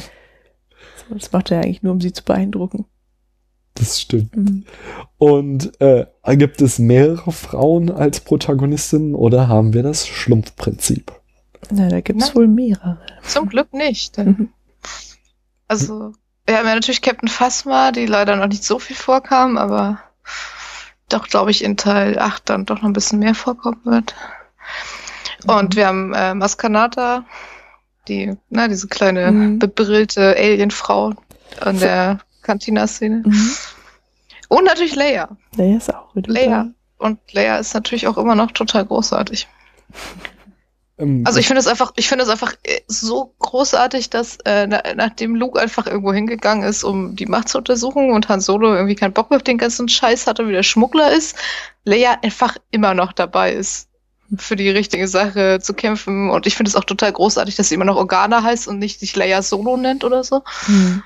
So, 1.08 1.14
das 1.14 1.32
macht 1.32 1.52
er 1.52 1.60
eigentlich 1.62 1.84
nur, 1.84 1.94
um 1.94 2.02
sie 2.02 2.14
zu 2.14 2.24
beeindrucken. 2.24 2.86
das 3.76 4.02
stimmt. 4.02 4.36
Mhm. 4.36 4.66
Und 5.20 5.80
äh, 5.80 6.06
gibt 6.36 6.62
es 6.62 6.80
mehrere 6.80 7.32
Frauen 7.32 7.92
als 7.92 8.22
Protagonistinnen 8.22 9.14
oder 9.14 9.48
haben 9.48 9.74
wir 9.74 9.84
das 9.84 10.08
Schlumpfprinzip? 10.08 11.12
Na, 11.70 11.90
da 11.90 12.02
gibt's 12.02 12.30
Na. 12.30 12.36
wohl 12.36 12.48
mehrere. 12.48 12.98
Zum 13.24 13.50
Glück 13.50 13.72
nicht. 13.74 14.18
Denn, 14.18 14.28
Mhm. 14.28 14.50
also, 15.68 16.14
wir 16.46 16.58
haben 16.58 16.68
ja 16.68 16.76
natürlich 16.76 17.02
Captain 17.02 17.28
Phasma, 17.30 17.92
die 17.92 18.06
leider 18.06 18.36
noch 18.36 18.48
nicht 18.48 18.64
so 18.64 18.80
viel 18.80 18.96
vorkam, 18.96 19.58
aber 19.58 20.00
doch, 21.10 21.28
glaube 21.28 21.52
ich, 21.52 21.64
in 21.64 21.78
Teil 21.78 22.18
8 22.20 22.50
dann 22.50 22.66
doch 22.66 22.78
noch 22.78 22.90
ein 22.90 22.94
bisschen 22.94 23.20
mehr 23.20 23.36
vorkommen 23.36 23.82
wird. 23.84 24.16
Und 25.48 25.76
wir 25.76 25.88
haben 25.88 26.14
äh, 26.14 26.34
Maskanata, 26.34 27.24
die, 28.08 28.36
na, 28.50 28.68
diese 28.68 28.88
kleine 28.88 29.32
Mhm. 29.32 29.60
bebrillte 29.60 30.36
Alienfrau 30.36 31.14
an 31.62 31.80
der 31.80 32.20
Cantina-Szene. 32.42 33.24
Mhm. 33.26 33.52
Und 34.48 34.64
natürlich 34.66 34.96
Leia. 34.96 35.30
Leia 35.56 35.78
ist 35.78 35.94
auch 35.94 36.16
wieder 36.16 36.32
Leia. 36.32 36.68
Und 36.98 37.20
Leia 37.34 37.58
ist 37.58 37.74
natürlich 37.74 38.08
auch 38.08 38.18
immer 38.18 38.36
noch 38.36 38.52
total 38.52 38.86
großartig. 38.86 39.48
Ähm, 40.98 41.24
Also 41.26 41.40
ich 41.40 41.48
finde 41.48 41.60
es 41.60 41.68
einfach, 41.68 41.94
ich 41.96 42.08
finde 42.08 42.24
es 42.24 42.30
einfach 42.30 42.54
äh, 42.64 42.82
so 42.88 43.34
großartig, 43.40 44.10
dass 44.10 44.38
äh, 44.46 44.68
na, 44.68 44.82
nachdem 44.96 45.36
Luke 45.36 45.60
einfach 45.60 45.88
irgendwo 45.88 46.14
hingegangen 46.14 46.68
ist, 46.68 46.84
um 46.84 47.16
die 47.16 47.26
Macht 47.26 47.50
zu 47.50 47.58
untersuchen 47.58 48.12
und 48.12 48.30
Han 48.30 48.42
Solo 48.42 48.74
irgendwie 48.74 48.96
keinen 48.96 49.14
Bock 49.14 49.30
mehr 49.30 49.38
auf 49.38 49.44
den 49.44 49.58
ganzen 49.58 49.90
Scheiß 49.90 50.28
hatte, 50.28 50.48
wie 50.48 50.54
der 50.54 50.64
Schmuggler 50.64 51.12
ist, 51.12 51.36
Leia 51.84 52.18
einfach 52.22 52.58
immer 52.72 52.94
noch 52.94 53.14
dabei 53.14 53.54
ist, 53.54 53.90
für 54.38 54.56
die 54.56 54.70
richtige 54.70 55.08
Sache 55.08 55.60
zu 55.62 55.74
kämpfen. 55.74 56.30
Und 56.30 56.48
ich 56.48 56.56
finde 56.56 56.70
es 56.70 56.76
auch 56.76 56.86
total 56.86 57.12
großartig, 57.12 57.56
dass 57.56 57.70
sie 57.70 57.76
immer 57.76 57.86
noch 57.86 57.98
Organa 57.98 58.44
heißt 58.44 58.68
und 58.68 58.80
nicht 58.80 59.00
sich 59.00 59.16
Leia 59.16 59.42
Solo 59.42 59.78
nennt 59.78 60.04
oder 60.04 60.24
so. 60.24 60.44
Mhm. 60.68 61.04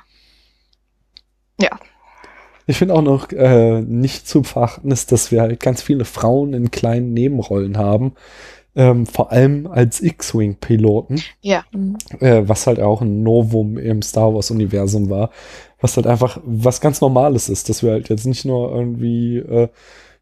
Ich 2.69 2.77
finde 2.77 2.93
auch 2.93 3.01
noch 3.01 3.31
äh, 3.31 3.81
nicht 3.81 4.27
zu 4.27 4.43
verachten 4.43 4.91
ist, 4.91 5.11
dass 5.11 5.31
wir 5.31 5.41
halt 5.41 5.59
ganz 5.59 5.81
viele 5.81 6.05
Frauen 6.05 6.53
in 6.53 6.69
kleinen 6.69 7.13
Nebenrollen 7.13 7.79
haben. 7.79 8.13
Ähm, 8.75 9.05
vor 9.07 9.31
allem 9.31 9.67
als 9.67 10.01
X-Wing-Piloten, 10.01 11.21
Mhm. 11.71 11.97
äh, 12.19 12.43
was 12.47 12.67
halt 12.67 12.79
auch 12.79 13.01
ein 13.01 13.23
Novum 13.23 13.77
im 13.77 14.01
Star 14.01 14.33
Wars-Universum 14.33 15.09
war. 15.09 15.31
Was 15.81 15.95
halt 15.97 16.07
einfach 16.07 16.39
was 16.45 16.79
ganz 16.81 17.01
Normales 17.01 17.49
ist, 17.49 17.69
dass 17.69 17.83
wir 17.83 17.91
halt 17.91 18.09
jetzt 18.09 18.25
nicht 18.25 18.45
nur 18.45 18.71
irgendwie 18.73 19.37
äh, 19.37 19.69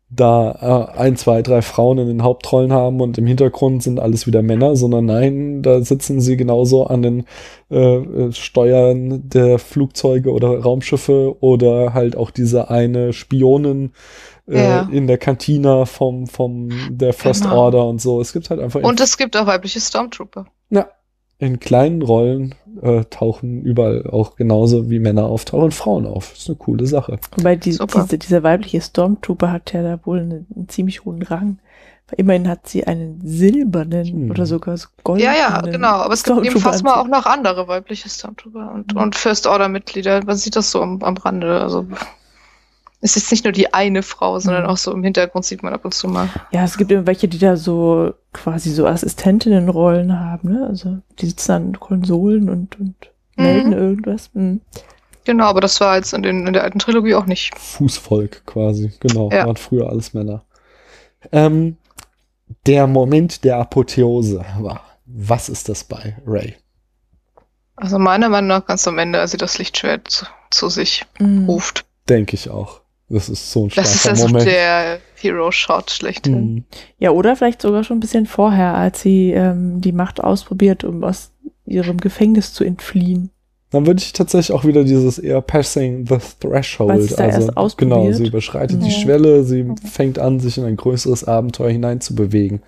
da 0.10 0.88
äh, 0.96 0.98
ein, 1.00 1.18
zwei, 1.18 1.42
drei 1.42 1.62
Frauen 1.62 1.98
in 1.98 2.08
den 2.08 2.24
Hauptrollen 2.24 2.72
haben 2.72 3.02
und 3.02 3.18
im 3.18 3.26
Hintergrund 3.28 3.84
sind 3.84 4.00
alles 4.00 4.26
wieder 4.26 4.42
Männer, 4.42 4.78
sondern 4.78 5.06
nein, 5.06 5.62
da 5.62 5.82
sitzen 5.82 6.22
sie 6.22 6.38
genauso 6.38 6.88
an 6.88 7.02
den 7.02 7.26
äh, 7.70 7.98
äh, 7.98 8.32
Steuern 8.32 9.28
der 9.28 9.60
Flugzeuge 9.60 10.32
oder 10.32 10.60
Raumschiffe 10.62 11.36
oder 11.42 11.94
halt 11.94 12.16
auch 12.16 12.32
diese 12.32 12.70
eine 12.70 13.12
Spionin 13.12 13.92
Ja. 14.50 14.88
in 14.92 15.08
der 15.08 15.18
Kantina 15.18 15.86
vom, 15.86 16.26
vom 16.28 16.70
der 16.90 17.12
First 17.14 17.44
Genau. 17.44 17.56
Order 17.66 17.86
und 17.86 18.02
so. 18.02 18.22
Es 18.22 18.32
gibt 18.34 18.50
halt 18.50 18.60
einfach 18.62 18.82
Und 18.82 19.00
es 19.02 19.18
gibt 19.18 19.36
auch 19.36 19.46
weibliche 19.46 19.80
Stormtrooper. 19.82 20.46
ja, 20.70 20.88
in 21.40 21.60
kleinen 21.60 22.02
Rollen 22.02 22.56
äh, 22.82 23.04
tauchen 23.10 23.62
überall 23.62 24.08
auch 24.10 24.36
genauso 24.38 24.90
wie 24.90 25.00
Männer 25.00 25.26
auftauchen 25.26 25.72
Frauen 25.72 26.08
auf. 26.08 26.30
Das 26.32 26.40
ist 26.40 26.48
eine 26.50 26.56
coole 26.58 26.88
Sache. 26.88 27.20
Wobei 27.36 27.56
die, 27.56 27.74
Super. 27.74 28.04
diese, 28.04 28.18
dieser 28.18 28.42
weibliche 28.44 28.82
Stormtrooper 28.82 29.52
hat 29.52 29.72
ja 29.74 29.84
da 29.84 30.00
wohl 30.06 30.20
einen, 30.20 30.48
einen 30.56 30.70
ziemlich 30.70 31.06
hohen 31.06 31.22
Rang. 31.22 31.60
Weil 32.10 32.20
immerhin 32.22 32.48
hat 32.48 32.68
sie 32.70 32.88
einen 32.88 33.20
silbernen 33.24 34.06
Hm. 34.08 34.32
oder 34.32 34.46
sogar 34.46 34.78
so 34.78 34.88
goldenen. 35.04 35.34
Ja, 35.34 35.38
ja, 35.38 35.62
genau. 35.62 35.88
Aber 35.90 36.14
es 36.14 36.24
gibt 36.24 36.38
Stormtrooper 36.38 36.72
Phasma 36.72 36.94
an 36.94 37.00
auch 37.02 37.08
noch 37.08 37.26
andere 37.26 37.68
weibliche 37.68 38.08
Stormtrooper 38.10 38.72
und, 38.74 38.94
Mhm. 38.96 39.02
und 39.02 39.16
First 39.16 39.46
Order 39.46 39.68
Mitglieder. 39.68 40.24
Man 40.26 40.38
sieht 40.38 40.56
das 40.56 40.72
so 40.72 40.82
am, 40.82 41.04
am 41.04 41.18
Rande. 41.18 41.60
Also 41.62 41.86
es 43.02 43.16
ist 43.16 43.30
nicht 43.32 43.44
nur 43.44 43.52
die 43.54 43.74
eine 43.74 44.02
Frau, 44.04 44.40
sondern 44.40 44.64
Mhm. 44.64 44.70
auch 44.70 44.78
so 44.78 44.92
im 44.92 45.04
Hintergrund 45.04 45.46
sieht 45.46 45.62
man 45.64 45.74
ab 45.74 45.86
und 45.86 45.94
zu 45.94 46.08
mal. 46.08 46.30
Ja, 46.52 46.64
es 46.64 46.78
gibt 46.78 46.92
immer 46.92 47.06
welche, 47.06 47.28
die 47.28 47.38
da 47.40 47.56
so 47.56 48.14
quasi 48.34 48.72
so 48.72 48.88
Assistentinnenrollen 48.88 50.20
haben, 50.20 50.52
ne? 50.52 50.66
Also 50.68 50.98
die 51.20 51.28
sitzen 51.28 51.52
an 51.52 51.80
Konsolen 51.80 52.50
und, 52.50 52.80
und 52.80 52.96
melden 53.36 53.70
Mhm. 53.70 53.78
irgendwas. 53.78 54.30
Mhm. 54.34 54.62
Genau, 55.26 55.46
aber 55.46 55.62
das 55.62 55.80
war 55.82 55.98
jetzt 55.98 56.14
in, 56.14 56.24
den, 56.24 56.48
in 56.48 56.54
der 56.54 56.64
alten 56.64 56.80
Trilogie 56.80 57.14
auch 57.16 57.26
nicht. 57.26 57.58
Fußvolk 57.58 58.46
quasi. 58.46 58.92
Genau, 59.00 59.30
Ja. 59.32 59.46
waren 59.46 59.58
früher 59.58 59.90
alles 59.90 60.14
Männer. 60.14 60.44
Ähm, 61.32 61.78
der 62.66 62.88
Moment 62.88 63.44
der 63.44 63.58
Apotheose 63.58 64.44
war. 64.60 64.82
Was 65.06 65.50
ist 65.50 65.68
das 65.70 65.84
bei 65.84 66.16
Ray? 66.26 66.56
Also 67.76 68.00
meiner 68.00 68.30
Meinung 68.30 68.48
nach 68.48 68.66
ganz 68.66 68.88
am 68.88 68.98
Ende, 68.98 69.20
als 69.20 69.32
sie 69.32 69.38
das 69.38 69.58
Lichtschwert 69.58 70.10
zu, 70.10 70.26
zu 70.50 70.70
sich 70.70 71.06
Mhm. 71.20 71.46
ruft. 71.46 71.86
Denke 72.10 72.36
ich 72.36 72.50
auch. 72.50 72.82
Das 73.10 73.30
ist 73.30 73.52
so 73.52 73.66
ein 73.66 73.72
Das 73.76 73.94
ist 73.94 74.02
starker 74.02 74.20
also 74.22 74.28
Moment. 74.28 74.48
der 74.50 75.00
Hero-Shot 75.16 75.92
schlechthin. 75.92 76.54
Mhm. 76.56 76.64
Ja, 77.00 77.12
oder 77.12 77.36
vielleicht 77.36 77.62
sogar 77.62 77.84
schon 77.84 77.98
ein 77.98 78.02
bisschen 78.02 78.26
vorher, 78.26 78.74
als 78.76 79.02
sie 79.02 79.32
ähm, 79.32 79.80
die 79.80 79.94
Macht 79.94 80.22
ausprobiert, 80.22 80.84
um 80.84 81.04
aus 81.04 81.32
ihrem 81.66 81.98
Gefängnis 81.98 82.54
zu 82.54 82.64
entfliehen. 82.64 83.30
Dann 83.70 83.86
würde 83.86 84.02
ich 84.02 84.14
tatsächlich 84.14 84.56
auch 84.56 84.64
wieder 84.64 84.84
dieses 84.86 85.20
eher 85.20 85.42
passing 85.42 86.06
the 86.08 86.18
threshold. 86.40 86.90
Also 86.92 87.16
erst 87.16 87.58
ausprobiert. 87.58 87.98
genau, 88.00 88.12
sie 88.14 88.28
überschreitet 88.28 88.82
die 88.82 88.88
Ja. 88.90 89.00
Schwelle, 89.00 89.44
sie 89.44 89.66
fängt 89.90 90.20
an, 90.20 90.40
sich 90.40 90.58
in 90.58 90.64
ein 90.64 90.78
größeres 90.78 91.26
Abenteuer 91.26 91.70
hineinzubewegen. 91.70 92.62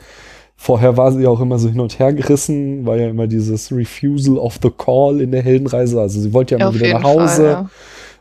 Vorher 0.58 0.98
war 0.98 1.14
sie 1.14 1.26
auch 1.26 1.40
immer 1.40 1.58
so 1.58 1.70
hin 1.70 1.80
und 1.80 2.00
her 2.00 2.12
gerissen, 2.12 2.86
war 2.86 2.98
ja 2.98 3.08
immer 3.10 3.28
dieses 3.28 3.72
Refusal 3.72 4.38
of 4.38 4.60
the 4.62 4.70
Call 4.70 5.22
in 5.22 5.32
der 5.32 5.42
Heldenreise. 5.42 6.02
Also 6.02 6.20
sie 6.20 6.34
wollte 6.34 6.56
ja 6.56 6.60
immer 6.60 6.70
Auf 6.70 6.76
wieder 6.76 6.94
nach 7.00 7.04
Hause, 7.04 7.36
Fall, 7.36 7.46
ja. 7.46 7.70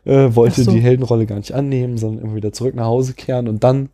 Äh, 0.08 0.34
wollte 0.34 0.62
so. 0.64 0.72
die 0.72 0.80
Heldenrolle 0.80 1.26
gar 1.26 1.36
nicht 1.36 1.52
annehmen, 1.52 1.98
sondern 1.98 2.24
immer 2.24 2.34
wieder 2.34 2.52
zurück 2.52 2.74
nach 2.74 2.86
Hause 2.86 3.14
kehren 3.14 3.48
und 3.48 3.62
dann 3.62 3.90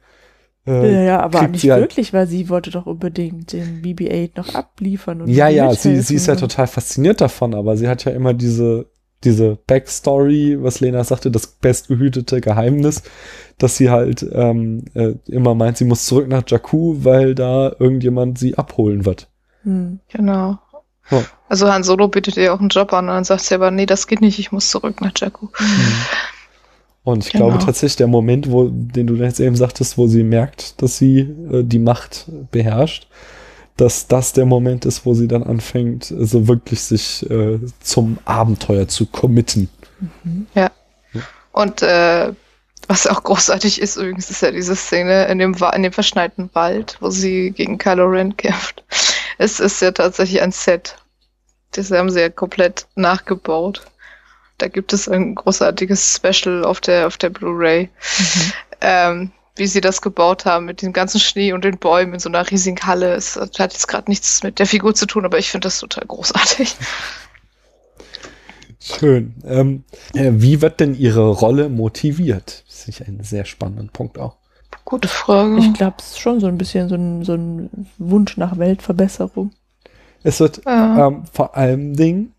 ja, 0.67 0.83
äh, 0.83 1.07
ja, 1.07 1.21
aber 1.21 1.41
kriegt 1.41 1.53
nicht 1.53 1.71
halt- 1.71 1.83
wirklich, 1.83 2.13
weil 2.15 2.27
sie 2.27 2.49
wollte 2.49 2.71
doch 2.71 2.87
unbedingt 2.87 3.53
den 3.53 3.83
BB-8 3.83 4.31
noch 4.37 4.55
abliefern. 4.55 5.21
Und 5.21 5.29
Ja, 5.29 5.49
ja, 5.49 5.75
sie, 5.75 6.01
sie 6.01 6.15
ist 6.15 6.27
ja 6.27 6.37
total 6.37 6.67
fasziniert 6.67 7.21
davon, 7.21 7.55
aber 7.55 7.77
sie 7.77 7.87
hat 7.87 8.05
ja 8.07 8.13
immer 8.13 8.33
diese, 8.33 8.87
diese 9.25 9.59
Backstory, 9.67 10.63
was 10.63 10.81
Lena 10.81 11.05
sagte, 11.05 11.31
das 11.31 11.47
bestgehütete 11.47 12.41
Geheimnis, 12.41 13.03
dass 13.59 13.77
sie 13.77 13.91
halt 13.91 14.27
ähm, 14.33 14.87
äh, 14.95 15.15
immer 15.27 15.55
meint, 15.55 15.77
sie 15.77 15.85
muss 15.85 16.07
zurück 16.07 16.29
nach 16.29 16.45
Jakku, 16.47 17.05
weil 17.05 17.35
da 17.35 17.75
irgendjemand 17.79 18.39
sie 18.39 18.57
abholen 18.57 19.05
wird. 19.05 19.29
Hm. 19.65 20.01
Genau. 20.09 20.59
Ja. 21.11 21.23
Also 21.49 21.71
Han 21.71 21.85
Solo 21.85 22.09
bietet 22.09 22.37
ihr 22.37 22.55
auch 22.55 22.61
einen 22.61 22.71
Job 22.71 22.93
an 22.93 23.09
und 23.09 23.15
dann 23.15 23.25
sagt 23.25 23.43
sie 23.43 23.55
aber, 23.55 23.71
nee, 23.71 23.87
das 23.87 24.07
geht 24.07 24.21
nicht, 24.21 24.39
ich 24.39 24.53
muss 24.53 24.69
zurück 24.71 25.01
nach 25.01 25.13
Jakku. 25.17 25.49
Und 27.03 27.27
ich 27.27 27.33
Genau. 27.33 27.49
glaube 27.51 27.65
tatsächlich, 27.65 27.97
der 27.97 28.07
Moment, 28.07 28.51
wo, 28.51 28.69
den 28.71 29.07
du 29.07 29.15
jetzt 29.17 29.39
eben 29.41 29.57
sagtest, 29.57 29.99
wo 29.99 30.07
sie 30.07 30.23
merkt, 30.23 30.81
dass 30.81 30.97
sie 30.97 31.21
äh, 31.21 31.63
die 31.63 31.79
Macht 31.79 32.25
beherrscht, 32.51 33.07
dass 33.77 34.07
das 34.07 34.33
der 34.33 34.47
Moment 34.47 34.85
ist, 34.87 35.05
wo 35.05 35.13
sie 35.15 35.29
dann 35.29 35.43
anfängt, 35.43 36.05
so 36.05 36.49
wirklich 36.49 36.81
sich 36.81 37.29
äh, 37.31 37.59
zum 37.81 38.19
Abenteuer 38.25 38.89
zu 38.89 39.05
committen. 39.07 39.69
Und 41.53 41.83
äh, 41.83 42.33
was 42.89 43.07
auch 43.07 43.23
großartig 43.23 43.81
ist 43.81 43.97
übrigens, 43.97 44.31
ist 44.31 44.43
ja 44.43 44.51
diese 44.51 44.77
Szene 44.77 45.27
in 45.27 45.39
dem, 45.39 45.59
Wa- 45.61 45.71
in 45.71 45.83
dem 45.83 45.93
verschneiten 45.93 46.51
Wald, 46.53 46.97
wo 47.01 47.11
sie 47.11 47.51
gegen 47.51 47.79
Kylo 47.79 48.07
Ren 48.07 48.37
kämpft. 48.37 48.83
Es 49.39 49.61
ist 49.61 49.81
ja 49.83 49.91
tatsächlich 49.91 50.41
ein 50.41 50.53
Set. 50.53 50.97
Das 51.73 51.91
haben 51.91 52.11
sie 52.11 52.21
ja 52.21 52.29
komplett 52.29 52.87
nachgebaut. 52.95 53.83
Da 54.59 54.69
gibt 54.69 54.93
es 54.93 55.09
ein 55.09 55.35
großartiges 55.35 56.17
Special 56.17 56.65
auf 56.65 56.81
der, 56.81 57.07
auf 57.07 57.17
der 57.17 57.31
Blu-ray, 57.31 57.91
ähm, 58.81 59.33
wie 59.57 59.67
sie 59.67 59.81
das 59.81 60.01
gebaut 60.01 60.45
haben 60.45 60.65
mit 60.67 60.83
dem 60.83 60.93
ganzen 60.93 61.19
Schnee 61.21 61.53
und 61.53 61.65
den 61.65 61.79
Bäumen 61.79 62.15
in 62.15 62.21
so 62.21 62.29
einer 62.29 62.49
riesigen 62.49 62.81
Halle. 62.87 63.15
Es 63.15 63.37
hat 63.37 63.73
jetzt 63.73 63.89
gerade 63.89 64.11
nichts 64.11 64.43
mit 64.43 64.59
der 64.59 64.67
Figur 64.67 64.95
zu 64.95 65.07
tun, 65.07 65.25
aber 65.25 65.39
ich 65.39 65.51
finde 65.51 65.67
das 65.67 65.81
total 65.81 66.07
großartig. 66.07 66.77
Schön. 68.81 69.35
Ähm, 69.45 69.85
äh, 70.13 70.31
wie 70.35 70.61
wird 70.61 70.79
denn 70.79 70.95
Ihre 70.95 71.31
Rolle 71.31 71.69
motiviert? 71.69 72.65
Das 72.69 72.87
ist 72.87 73.01
ein 73.01 73.25
sehr 73.25 73.47
spannender 73.47 73.91
Punkt 73.91 74.19
auch. 74.19 74.37
Gute 74.85 75.09
Frage. 75.09 75.59
Ich 75.59 75.73
glaube, 75.73 75.97
es 75.99 76.11
ist 76.13 76.19
schon 76.21 76.41
so 76.41 76.47
ein 76.47 76.59
bisschen 76.59 76.89
so 76.89 76.95
ein, 76.95 77.25
so 77.25 77.35
ein 77.35 77.87
Wunsch 77.99 78.37
nach 78.37 78.59
Weltverbesserung. 78.59 79.51
Es 80.23 80.41
wird 80.41 80.63
Ja. 80.67 81.09
ähm, 81.09 81.23
vor 81.33 81.57
allem 81.57 81.95
Dingen 81.97 82.33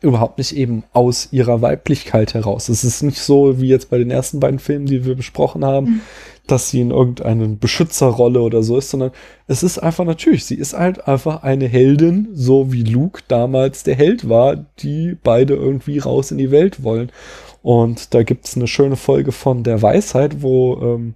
überhaupt 0.00 0.38
nicht 0.38 0.56
eben 0.56 0.84
aus 0.92 1.28
ihrer 1.32 1.60
Weiblichkeit 1.60 2.32
heraus. 2.34 2.68
Es 2.68 2.84
ist 2.84 3.02
nicht 3.02 3.18
so 3.20 3.60
wie 3.60 3.68
jetzt 3.68 3.90
bei 3.90 3.98
den 3.98 4.10
ersten 4.10 4.40
beiden 4.40 4.58
Filmen, 4.58 4.86
die 4.86 5.04
wir 5.04 5.14
besprochen 5.14 5.64
haben, 5.64 5.86
Mhm. 5.86 6.00
dass 6.46 6.70
sie 6.70 6.80
in 6.80 6.90
irgendeine 6.90 7.46
Beschützerrolle 7.48 8.40
oder 8.40 8.62
so 8.62 8.78
ist, 8.78 8.90
sondern 8.90 9.10
es 9.46 9.62
ist 9.62 9.78
einfach 9.78 10.04
natürlich, 10.04 10.44
sie 10.46 10.54
ist 10.54 10.72
halt 10.72 11.06
einfach 11.06 11.42
eine 11.42 11.66
Heldin, 11.66 12.28
so 12.32 12.72
wie 12.72 12.82
Luke 12.82 13.22
damals 13.28 13.82
der 13.82 13.94
Held 13.96 14.28
war, 14.28 14.56
die 14.78 15.16
beide 15.22 15.54
irgendwie 15.54 15.98
raus 15.98 16.30
in 16.30 16.38
die 16.38 16.50
Welt 16.50 16.82
wollen. 16.82 17.10
Und 17.62 18.14
da 18.14 18.22
gibt's 18.22 18.56
eine 18.56 18.66
schöne 18.66 18.96
Folge 18.96 19.32
von 19.32 19.62
der 19.64 19.82
Weisheit, 19.82 20.42
wo 20.42 20.76
ähm, 20.82 21.14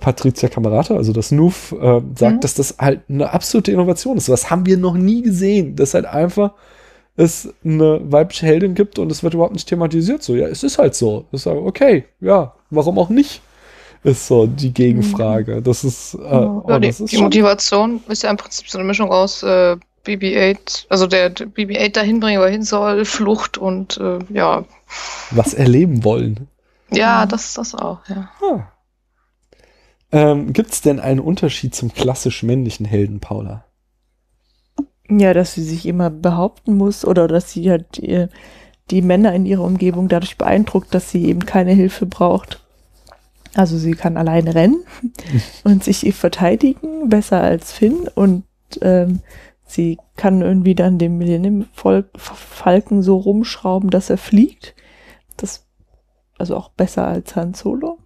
Patricia 0.00 0.48
Camerata, 0.48 0.96
also 0.96 1.12
das 1.12 1.30
Nuf, 1.32 1.72
äh, 1.72 2.00
sagt, 2.16 2.36
Mhm. 2.36 2.40
dass 2.40 2.54
das 2.54 2.76
halt 2.78 3.02
eine 3.08 3.30
absolute 3.32 3.72
Innovation 3.72 4.16
ist. 4.16 4.28
Was 4.28 4.50
haben 4.50 4.66
wir 4.66 4.76
noch 4.78 4.94
nie 4.94 5.22
gesehen? 5.22 5.76
Das 5.76 5.94
halt 5.94 6.06
einfach 6.06 6.52
es 7.16 7.48
eine 7.64 8.00
weibliche 8.12 8.46
Heldin 8.46 8.74
gibt 8.74 8.98
und 8.98 9.10
es 9.10 9.22
wird 9.22 9.34
überhaupt 9.34 9.54
nicht 9.54 9.68
thematisiert. 9.68 10.22
So, 10.22 10.34
ja, 10.34 10.48
es 10.48 10.62
ist 10.62 10.78
halt 10.78 10.94
so. 10.94 11.24
Ich 11.32 11.42
sage, 11.42 11.62
okay, 11.62 12.04
ja, 12.20 12.54
warum 12.70 12.98
auch 12.98 13.08
nicht? 13.08 13.40
Ist 14.02 14.26
so 14.26 14.46
die 14.46 14.72
Gegenfrage. 14.72 15.62
Das 15.62 15.82
ist, 15.84 16.14
äh, 16.14 16.18
Ja, 16.18 16.62
oh, 16.64 16.78
die, 16.78 16.88
ist 16.88 17.10
die 17.10 17.18
Motivation 17.18 18.00
ist 18.08 18.22
ja 18.22 18.30
im 18.30 18.36
Prinzip 18.36 18.68
so 18.68 18.78
eine 18.78 18.86
Mischung 18.86 19.10
aus 19.10 19.42
äh, 19.42 19.76
BB-8, 20.06 20.86
also 20.88 21.06
der, 21.06 21.30
der 21.30 21.46
BB-8 21.48 21.92
dahin 21.92 22.20
bringen, 22.20 22.40
wo 22.40 22.44
er 22.44 22.50
hin 22.50 22.62
soll, 22.62 23.04
Flucht 23.04 23.58
und 23.58 23.98
äh, 23.98 24.18
ja, 24.30 24.64
was 25.30 25.54
erleben 25.54 26.04
wollen. 26.04 26.48
ja, 26.90 27.26
das 27.26 27.54
das 27.54 27.74
auch, 27.74 28.00
ja. 28.08 28.30
Ah. 28.42 28.68
Ähm, 30.12 30.52
Gibt 30.52 30.72
es 30.72 30.80
denn 30.82 31.00
einen 31.00 31.20
Unterschied 31.20 31.74
zum 31.74 31.92
klassisch 31.92 32.42
männlichen 32.42 32.86
Helden, 32.86 33.20
Paula? 33.20 33.64
Ja, 35.10 35.34
dass 35.34 35.54
sie 35.54 35.62
sich 35.62 35.86
immer 35.86 36.10
behaupten 36.10 36.76
muss 36.76 37.04
oder 37.04 37.28
dass 37.28 37.50
sie 37.50 37.70
halt 37.70 37.96
die, 37.96 38.26
die 38.90 39.02
Männer 39.02 39.34
in 39.34 39.46
ihrer 39.46 39.62
Umgebung 39.62 40.08
dadurch 40.08 40.36
beeindruckt, 40.36 40.94
dass 40.94 41.10
sie 41.10 41.26
eben 41.26 41.44
keine 41.44 41.72
Hilfe 41.72 42.06
braucht. 42.06 42.62
Also 43.54 43.78
sie 43.78 43.92
kann 43.92 44.16
alleine 44.16 44.54
rennen 44.54 44.84
und 45.64 45.82
sich 45.82 46.14
verteidigen, 46.14 47.08
besser 47.08 47.40
als 47.40 47.72
Finn 47.72 48.08
und 48.14 48.44
ähm, 48.80 49.20
sie 49.66 49.98
kann 50.16 50.40
irgendwie 50.42 50.74
dann 50.74 50.98
dem 50.98 51.18
Millennium 51.18 51.66
Vol- 51.74 52.08
Falken 52.16 53.02
so 53.02 53.16
rumschrauben, 53.18 53.90
dass 53.90 54.08
er 54.10 54.18
fliegt. 54.18 54.74
Das 55.36 55.66
also 56.38 56.56
auch 56.56 56.70
besser 56.70 57.06
als 57.06 57.34
Han 57.36 57.54
Solo. 57.54 57.98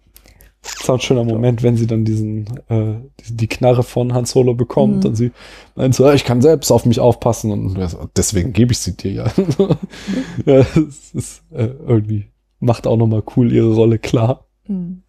Das 0.63 0.73
ist 0.75 0.89
auch 0.89 0.93
ein 0.95 0.99
schöner 1.01 1.23
Moment, 1.23 1.63
wenn 1.63 1.75
sie 1.75 1.87
dann 1.87 2.05
diesen, 2.05 2.45
äh, 2.69 2.95
die, 3.19 3.35
die 3.35 3.47
Knarre 3.47 3.81
von 3.83 4.13
Han 4.13 4.25
Solo 4.25 4.53
bekommt 4.53 5.03
Mhm. 5.03 5.09
und 5.09 5.15
sie 5.15 5.31
meint 5.75 5.95
so, 5.95 6.05
"Ja, 6.05 6.13
ich 6.13 6.23
kann 6.23 6.41
selbst 6.41 6.71
auf 6.71 6.85
mich 6.85 6.99
aufpassen 6.99 7.51
und 7.51 7.77
deswegen 8.15 8.53
gebe 8.53 8.71
ich 8.71 8.79
sie 8.79 8.95
dir 8.95 9.11
ja. 9.11 9.25
ja 10.45 10.59
es 10.59 11.13
ist 11.15 11.43
äh, 11.51 11.65
irgendwie, 11.65 12.27
macht 12.59 12.85
auch 12.85 12.97
nochmal 12.97 13.23
cool 13.35 13.51
ihre 13.51 13.73
Rolle 13.73 13.97
klar. 13.97 14.45
Hm. 14.65 15.01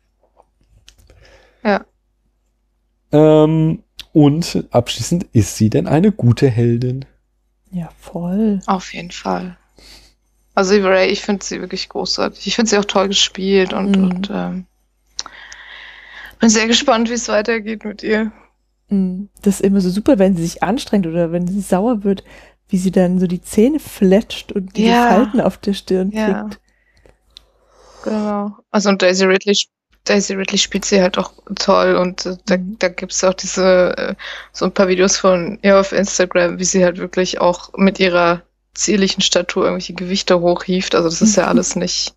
Ähm, 3.12 3.82
und 4.12 4.66
abschließend, 4.70 5.26
ist 5.32 5.56
sie 5.56 5.70
denn 5.70 5.86
eine 5.86 6.12
gute 6.12 6.48
Heldin? 6.48 7.04
Ja, 7.70 7.88
voll. 7.98 8.60
Auf 8.66 8.92
jeden 8.92 9.10
Fall. 9.10 9.56
Also 10.54 10.74
Ray, 10.86 11.08
ich 11.08 11.22
finde 11.22 11.44
sie 11.44 11.60
wirklich 11.60 11.88
großartig. 11.88 12.46
Ich 12.46 12.56
finde 12.56 12.68
sie 12.70 12.78
auch 12.78 12.84
toll 12.84 13.08
gespielt 13.08 13.72
und, 13.72 13.96
Mhm. 13.96 14.04
und 14.04 14.30
ähm, 14.32 14.66
bin 16.40 16.50
sehr 16.50 16.66
gespannt, 16.66 17.08
wie 17.08 17.14
es 17.14 17.28
weitergeht 17.28 17.84
mit 17.84 18.02
ihr. 18.02 18.32
Mm, 18.88 19.24
Das 19.40 19.54
ist 19.56 19.60
immer 19.62 19.80
so 19.80 19.88
super, 19.88 20.18
wenn 20.18 20.36
sie 20.36 20.42
sich 20.42 20.62
anstrengt 20.62 21.06
oder 21.06 21.32
wenn 21.32 21.46
sie 21.46 21.60
sauer 21.62 22.04
wird, 22.04 22.22
wie 22.68 22.76
sie 22.76 22.90
dann 22.90 23.18
so 23.18 23.26
die 23.26 23.40
Zähne 23.40 23.78
fletscht 23.78 24.52
und 24.52 24.76
diese 24.76 24.88
Ja. 24.90 25.08
Falten 25.08 25.40
auf 25.40 25.56
der 25.56 25.72
Stirn 25.72 26.10
Ja. 26.10 26.42
kriegt. 26.42 26.60
Genau. 28.04 28.56
Also 28.70 28.88
und 28.90 29.00
Daisy 29.00 29.24
Ridley, 29.24 29.52
sp- 29.56 29.72
Daisy 30.04 30.34
Ridley 30.34 30.58
spielt 30.58 30.84
sie 30.84 31.00
halt 31.02 31.18
auch 31.18 31.32
toll 31.56 31.96
und 31.96 32.26
äh, 32.26 32.36
da, 32.46 32.56
da 32.58 32.88
gibt's 32.88 33.22
auch 33.24 33.34
diese, 33.34 33.96
äh, 33.96 34.14
so 34.52 34.64
ein 34.66 34.72
paar 34.74 34.88
Videos 34.88 35.16
von 35.16 35.58
ihr 35.62 35.78
auf 35.78 35.92
Instagram, 35.92 36.58
wie 36.58 36.64
sie 36.64 36.84
halt 36.84 36.98
wirklich 36.98 37.40
auch 37.40 37.70
mit 37.76 38.00
ihrer 38.00 38.42
zierlichen 38.74 39.22
Statur 39.22 39.64
irgendwelche 39.64 39.94
Gewichte 39.94 40.40
hochhieft. 40.40 40.94
Also 40.94 41.08
das 41.08 41.22
ist 41.22 41.36
ja 41.36 41.44
Mhm. 41.44 41.48
alles 41.48 41.76
nicht, 41.76 42.14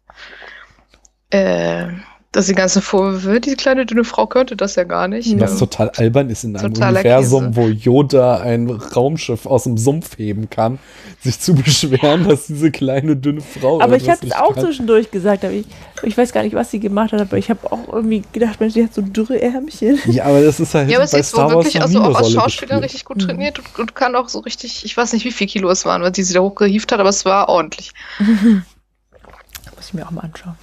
äh, 1.29 1.87
dass 2.35 2.47
die 2.47 2.53
ganzen 2.55 2.81
Vorwürfe, 2.81 3.39
diese 3.39 3.55
kleine 3.55 3.85
dünne 3.85 4.03
Frau 4.03 4.27
könnte 4.27 4.57
das 4.57 4.75
ja 4.75 4.83
gar 4.83 5.07
nicht. 5.07 5.39
Was 5.39 5.53
Ähm, 5.53 5.59
total 5.59 5.89
albern 5.91 6.29
ist 6.29 6.43
in 6.43 6.55
einem 6.57 6.73
Totaler 6.73 6.99
Universum, 6.99 7.53
Käse. 7.53 7.55
wo 7.55 7.67
Yoda 7.67 8.41
ein 8.41 8.69
Raumschiff 8.69 9.45
aus 9.45 9.63
dem 9.63 9.77
Sumpf 9.77 10.17
heben 10.17 10.49
kann, 10.49 10.79
sich 11.21 11.39
zu 11.39 11.55
beschweren, 11.55 12.27
dass 12.27 12.47
diese 12.47 12.71
kleine 12.71 13.15
dünne 13.15 13.41
Frau. 13.41 13.79
Aber 13.81 13.95
ich 13.95 14.09
habe 14.09 14.25
es 14.25 14.33
auch 14.33 14.53
kann. 14.53 14.65
zwischendurch 14.65 15.11
gesagt, 15.11 15.45
aber 15.45 15.53
ich, 15.53 15.65
ich 16.03 16.17
weiß 16.17 16.33
gar 16.33 16.43
nicht, 16.43 16.53
was 16.55 16.71
sie 16.71 16.79
gemacht 16.81 17.13
hat, 17.13 17.21
aber 17.21 17.37
ich 17.37 17.49
habe 17.49 17.71
auch 17.71 17.87
irgendwie 17.93 18.23
gedacht, 18.33 18.59
Mensch, 18.59 18.73
die 18.73 18.83
hat 18.83 18.93
so 18.93 19.01
dürre 19.01 19.41
Ärmchen. 19.41 19.97
Ja, 20.07 20.25
aber 20.25 20.41
das 20.41 20.59
ist 20.59 20.73
halt 20.73 20.89
Ja, 20.89 20.97
aber 20.97 21.07
sie 21.07 21.19
ist 21.19 21.29
Star 21.29 21.47
wohl 21.49 21.63
wirklich 21.63 21.81
also 21.81 22.01
auch 22.01 22.15
als 22.15 22.33
gespielt. 22.33 22.71
richtig 22.83 23.05
gut 23.05 23.17
Mhm. 23.17 23.21
trainiert 23.27 23.59
und, 23.59 23.79
und 23.79 23.95
kann 23.95 24.15
auch 24.15 24.27
so 24.27 24.39
richtig, 24.39 24.83
ich 24.83 24.97
weiß 24.97 25.13
nicht, 25.13 25.23
wie 25.23 25.31
viel 25.31 25.47
Kilo 25.47 25.69
es 25.69 25.85
waren, 25.85 26.11
die 26.11 26.23
sie 26.23 26.33
da 26.33 26.41
hochgehieft 26.41 26.91
hat, 26.91 26.99
aber 26.99 27.09
es 27.09 27.23
war 27.23 27.47
ordentlich. 27.47 27.93
Muss 28.19 29.87
ich 29.87 29.93
mir 29.93 30.05
auch 30.05 30.11
mal 30.11 30.21
anschauen. 30.21 30.55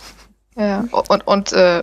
Ja, 0.57 0.85
und, 0.91 1.27
und 1.27 1.53
äh, 1.53 1.83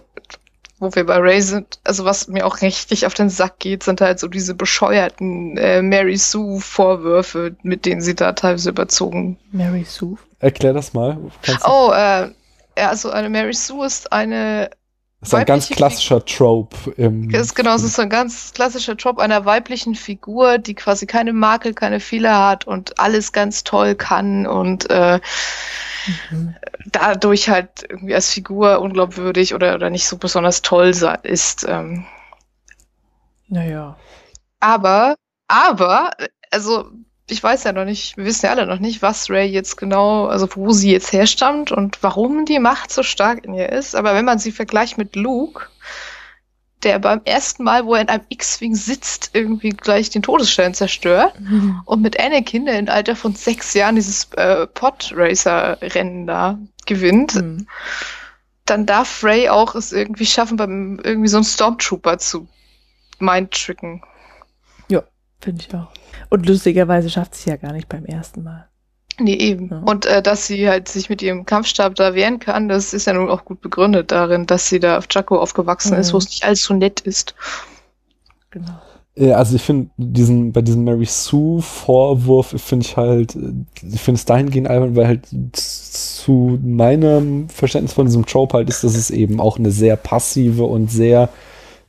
wo 0.79 0.95
wir 0.95 1.05
bei 1.05 1.17
Ray 1.17 1.41
sind, 1.41 1.79
also 1.83 2.05
was 2.05 2.27
mir 2.27 2.45
auch 2.45 2.61
richtig 2.61 3.05
auf 3.05 3.13
den 3.13 3.29
Sack 3.29 3.59
geht, 3.59 3.83
sind 3.83 3.99
halt 3.99 4.19
so 4.19 4.27
diese 4.27 4.53
bescheuerten 4.53 5.57
äh, 5.57 5.81
Mary 5.81 6.17
Sue-Vorwürfe, 6.17 7.55
mit 7.63 7.85
denen 7.85 8.01
sie 8.01 8.15
da 8.15 8.31
teilweise 8.31 8.69
überzogen. 8.69 9.37
Mary 9.51 9.83
Sue. 9.83 10.17
Erklär 10.39 10.73
das 10.73 10.93
mal. 10.93 11.17
Oh, 11.65 11.91
äh, 11.93 12.29
ja, 12.77 12.89
also 12.89 13.09
eine 13.09 13.29
Mary 13.29 13.53
Sue 13.53 13.85
ist 13.85 14.13
eine, 14.13 14.69
das 15.19 15.29
ist 15.29 15.35
ein 15.35 15.45
ganz 15.45 15.67
klassischer 15.67 16.23
Trope. 16.23 16.91
Im, 16.95 17.29
ist 17.29 17.55
genau, 17.55 17.75
es 17.75 17.83
ist 17.83 17.97
so 17.97 18.01
ein 18.01 18.09
ganz 18.09 18.53
klassischer 18.53 18.93
Job 18.93 19.19
einer 19.19 19.43
weiblichen 19.43 19.95
Figur, 19.95 20.59
die 20.59 20.75
quasi 20.75 21.07
keine 21.07 21.33
Makel, 21.33 21.73
keine 21.73 21.99
Fehler 21.99 22.47
hat 22.47 22.65
und 22.65 22.97
alles 22.99 23.33
ganz 23.33 23.65
toll 23.65 23.95
kann 23.95 24.47
und 24.47 24.89
äh, 24.89 25.19
Mhm. 26.29 26.55
Dadurch 26.85 27.49
halt 27.49 27.85
irgendwie 27.88 28.15
als 28.15 28.31
Figur 28.31 28.80
unglaubwürdig 28.80 29.53
oder, 29.53 29.76
oder 29.76 29.89
nicht 29.89 30.07
so 30.07 30.18
besonders 30.18 30.61
toll 30.61 30.93
ist. 31.23 31.65
Ähm, 31.68 32.06
Naja. 33.47 33.97
Aber, 34.60 35.15
aber, 35.47 36.11
also 36.51 36.91
ich 37.30 37.43
weiß 37.43 37.64
ja 37.64 37.73
noch 37.73 37.85
nicht, 37.85 38.18
wir 38.18 38.26
wissen 38.26 38.45
ja 38.45 38.51
alle 38.51 38.65
noch 38.65 38.80
nicht, 38.80 39.01
was 39.01 39.30
Ray 39.30 39.47
jetzt 39.47 39.77
genau, 39.77 40.26
also 40.26 40.47
wo 40.56 40.72
sie 40.72 40.91
jetzt 40.91 41.14
herstammt 41.14 41.72
und 41.72 42.01
warum 42.01 42.45
die 42.45 42.60
Macht 42.60 42.91
so 42.91 43.03
stark 43.03 43.45
in 43.45 43.53
ihr 43.53 43.69
ist. 43.69 43.95
Aber 43.95 44.15
wenn 44.15 44.26
man 44.26 44.39
sie 44.39 44.51
vergleicht 44.51 44.97
mit 44.97 45.15
Luke, 45.15 45.68
der 46.84 46.99
beim 46.99 47.22
ersten 47.26 47.64
Mal, 47.64 47.85
wo 47.85 47.95
er 47.95 48.01
in 48.01 48.10
einem 48.10 48.23
X-Wing 48.30 48.73
sitzt, 48.76 49.31
irgendwie 49.34 49.69
gleich 49.69 50.10
den 50.10 50.22
Todesstern 50.22 50.73
zerstört 50.73 51.34
und 51.85 52.01
mit 52.01 52.19
Anakin, 52.19 52.65
der 52.65 52.80
im 52.80 52.88
Alter 52.89 53.15
von 53.15 53.35
sechs 53.35 53.73
Jahren 53.73 53.95
dieses 53.95 54.30
äh, 54.35 54.65
Pod-Racer-Rennen 54.68 56.26
da 56.27 56.57
gewinnt, 56.85 57.35
Mhm. 57.35 57.68
dann 58.65 58.85
darf 58.85 59.23
Ray 59.23 59.49
auch 59.49 59.76
es 59.76 59.91
irgendwie 59.91 60.26
schaffen, 60.26 60.56
beim 60.57 60.99
irgendwie 61.03 61.27
so 61.27 61.38
einen 61.38 61.43
Stormtrooper 61.43 62.18
zu 62.18 62.47
mindtricken. 63.19 64.01
Finde 65.41 65.64
ich 65.65 65.73
auch. 65.73 65.91
Und 66.30 66.45
lustigerweise 66.47 67.10
schafft 67.10 67.34
sie 67.35 67.49
ja 67.49 67.56
gar 67.56 67.72
nicht 67.72 67.88
beim 67.88 68.06
ersten 68.06 68.43
Mal. 68.43 68.68
Nee, 69.19 69.35
eben. 69.35 69.69
Ja. 69.69 69.79
Und 69.85 70.05
äh, 70.05 70.21
dass 70.21 70.47
sie 70.47 70.69
halt 70.69 70.87
sich 70.87 71.09
mit 71.09 71.21
ihrem 71.21 71.45
Kampfstab 71.45 71.95
da 71.95 72.13
wehren 72.15 72.39
kann, 72.39 72.69
das 72.69 72.93
ist 72.93 73.05
ja 73.07 73.13
nun 73.13 73.29
auch 73.29 73.43
gut 73.45 73.61
begründet 73.61 74.11
darin, 74.11 74.45
dass 74.45 74.69
sie 74.69 74.79
da 74.79 74.97
auf 74.97 75.07
Jakku 75.11 75.35
aufgewachsen 75.37 75.97
ist, 75.97 76.09
Mhm. 76.09 76.13
wo 76.13 76.17
es 76.19 76.25
nicht 76.29 76.43
allzu 76.45 76.73
nett 76.73 77.01
ist. 77.01 77.35
Genau. 78.51 78.81
äh, 79.15 79.31
also 79.33 79.55
ich 79.55 79.61
finde 79.61 79.89
diesen, 79.97 80.51
bei 80.53 80.61
diesem 80.61 80.83
Mary 80.83 81.05
Sue 81.05 81.61
Vorwurf, 81.61 82.55
finde 82.57 82.85
ich 82.85 82.97
halt, 82.97 83.35
äh, 83.35 83.51
ich 83.91 84.01
finde 84.01 84.17
es 84.19 84.25
dahingehend 84.25 84.67
albern, 84.67 84.95
weil 84.95 85.07
halt 85.07 85.27
zu 85.51 86.59
meinem 86.63 87.49
Verständnis 87.49 87.93
von 87.93 88.05
diesem 88.07 88.25
Trope 88.25 88.57
halt 88.57 88.69
ist, 88.69 88.83
dass 88.83 88.95
es 88.95 89.11
eben 89.11 89.39
auch 89.39 89.59
eine 89.59 89.71
sehr 89.71 89.97
passive 89.97 90.63
und 90.63 90.89
sehr, 90.91 91.29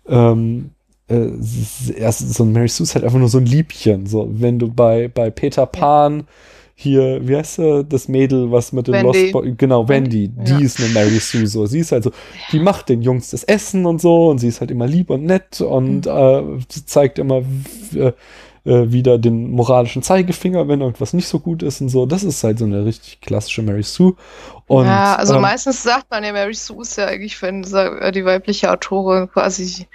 ähm, 0.09 0.71
äh, 1.09 1.29
so 1.41 2.45
ein 2.45 2.53
Mary 2.53 2.69
Sue 2.69 2.85
ist 2.85 2.95
halt 2.95 3.05
einfach 3.05 3.19
nur 3.19 3.29
so 3.29 3.39
ein 3.39 3.47
Liebchen, 3.47 4.07
so, 4.07 4.29
wenn 4.31 4.59
du 4.59 4.69
bei, 4.71 5.09
bei 5.09 5.31
Peter 5.31 5.67
Pan 5.67 6.19
ja 6.21 6.25
hier, 6.81 7.21
wie 7.29 7.37
heißt 7.37 7.57
sie, 7.57 7.85
das 7.85 8.09
Mädel, 8.09 8.51
was 8.51 8.73
mit 8.73 8.87
dem 8.87 8.95
Wendy. 8.95 9.21
Lost 9.23 9.33
Boy, 9.33 9.55
genau, 9.57 9.87
Wendy, 9.87 10.33
ja. 10.35 10.45
die 10.45 10.65
ist 10.65 10.81
eine 10.81 10.89
Mary 10.89 11.19
Sue, 11.21 11.47
so. 11.47 11.67
Sie 11.67 11.81
ist 11.81 11.93
halt 11.93 12.05
so, 12.05 12.13
die 12.53 12.59
macht 12.59 12.89
den 12.89 13.03
Jungs 13.03 13.31
das 13.31 13.45
Essen 13.45 13.85
und 13.85 14.01
so 14.01 14.31
und 14.31 14.39
sie 14.39 14.49
ist 14.49 14.61
halt 14.61 14.71
immer 14.71 14.87
lieb 14.87 15.11
und 15.11 15.25
nett 15.25 15.61
und 15.61 16.07
mhm. 16.07 16.59
äh, 16.59 16.59
zeigt 16.69 17.19
immer 17.19 17.43
äh, 17.95 18.13
äh, 18.65 18.93
wieder 18.93 19.19
den 19.19 19.51
moralischen 19.51 20.03
Zeigefinger, 20.03 20.69
wenn 20.69 20.81
irgendwas 20.81 21.13
nicht 21.13 21.29
so 21.29 21.39
gut 21.39 21.63
ist 21.63 21.83
und 21.83 21.91
so. 21.91 22.07
Das 22.07 22.25
ist 22.25 22.43
halt 22.45 22.59
so 22.59 22.65
eine 22.65 22.85
richtig 22.85 23.21
klassische 23.21 23.63
Mary 23.63 23.83
Sue. 23.83 24.15
Und, 24.67 24.87
ja, 24.87 25.17
also 25.17 25.35
ähm, 25.35 25.43
meistens 25.43 25.83
sagt 25.83 26.11
man 26.11 26.25
ja, 26.25 26.33
Mary 26.33 26.55
Sue 26.55 26.83
ist 26.83 26.97
ja 26.97 27.07
eigentlich, 27.07 27.41
wenn 27.43 27.63
äh, 27.65 28.11
die 28.13 28.25
weibliche 28.25 28.73
Autorin 28.73 29.31
quasi 29.31 29.87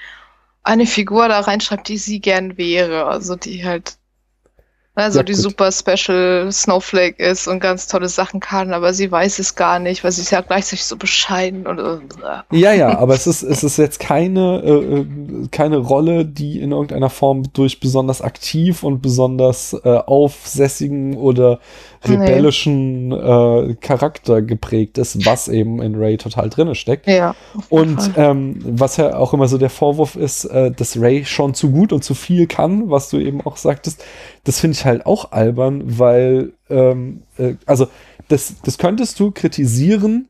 eine 0.64 0.86
Figur 0.86 1.28
da 1.30 1.40
reinschreibt, 1.40 1.88
die 1.88 1.98
sie 1.98 2.20
gern 2.20 2.58
wäre. 2.58 3.06
Also 3.06 3.36
die 3.36 3.66
halt 3.66 3.98
also 4.96 5.20
ja, 5.20 5.24
die 5.24 5.34
gut. 5.34 5.42
super 5.42 5.72
Special 5.72 6.50
Snowflake 6.52 7.22
ist 7.22 7.48
und 7.48 7.60
ganz 7.60 7.88
tolle 7.88 8.08
Sachen 8.08 8.40
kann, 8.40 8.74
aber 8.74 8.94
sie 8.94 9.12
weiß 9.12 9.40
es 9.40 9.56
gar 9.56 9.80
nicht, 9.80 10.04
weil 10.04 10.12
sie 10.12 10.22
ist 10.22 10.32
ja 10.32 10.42
gleichzeitig 10.42 10.86
so 10.86 10.96
bescheiden 10.96 11.68
und 11.68 11.80
äh. 11.80 12.58
ja, 12.58 12.74
ja, 12.74 12.98
aber 12.98 13.14
es 13.14 13.28
ist 13.28 13.44
es 13.44 13.64
ist 13.64 13.78
jetzt 13.78 14.00
keine 14.00 14.62
äh, 14.64 15.00
äh, 15.00 15.06
keine 15.52 15.78
Rolle, 15.78 16.26
die 16.26 16.60
in 16.60 16.72
irgendeiner 16.72 17.10
Form 17.10 17.44
durch 17.54 17.80
besonders 17.80 18.22
aktiv 18.22 18.84
und 18.84 19.02
besonders 19.02 19.74
äh, 19.84 19.90
aufsässigen 19.90 21.16
oder 21.18 21.60
rebellischen 22.04 23.10
nee. 23.10 23.16
äh, 23.16 23.76
Charakter 23.76 24.42
geprägt 24.42 24.98
ist, 24.98 25.26
was 25.26 25.48
eben 25.48 25.82
in 25.82 25.96
Ray 25.96 26.18
total 26.18 26.50
drinne 26.50 26.76
steckt. 26.76 27.08
Ja. 27.08 27.36
Und 27.70 28.12
ähm, 28.18 28.60
was 28.64 28.98
ja 28.98 29.18
auch 29.18 29.34
immer 29.34 29.48
so 29.48 29.58
der 29.58 29.70
Vorwurf 29.70 30.16
ist, 30.16 30.46
äh, 30.46 30.72
dass 30.72 31.00
Ray 31.00 31.26
schon 31.26 31.54
zu 31.54 31.72
gut 31.72 31.94
und 31.94 32.04
zu 32.04 32.14
viel 32.14 32.48
kann, 32.48 32.90
was 32.90 33.10
du 33.10 33.18
eben 33.18 33.42
auch 33.42 33.58
sagtest, 33.58 34.04
das 34.44 34.60
finde 34.60 34.76
ich 34.76 34.86
halt 34.86 35.06
auch 35.06 35.32
albern, 35.32 35.84
weil 35.86 36.54
ähm, 36.70 37.24
äh, 37.38 37.56
also 37.66 37.88
das, 38.28 38.56
das 38.64 38.78
könntest 38.78 39.20
du 39.20 39.32
kritisieren 39.32 40.30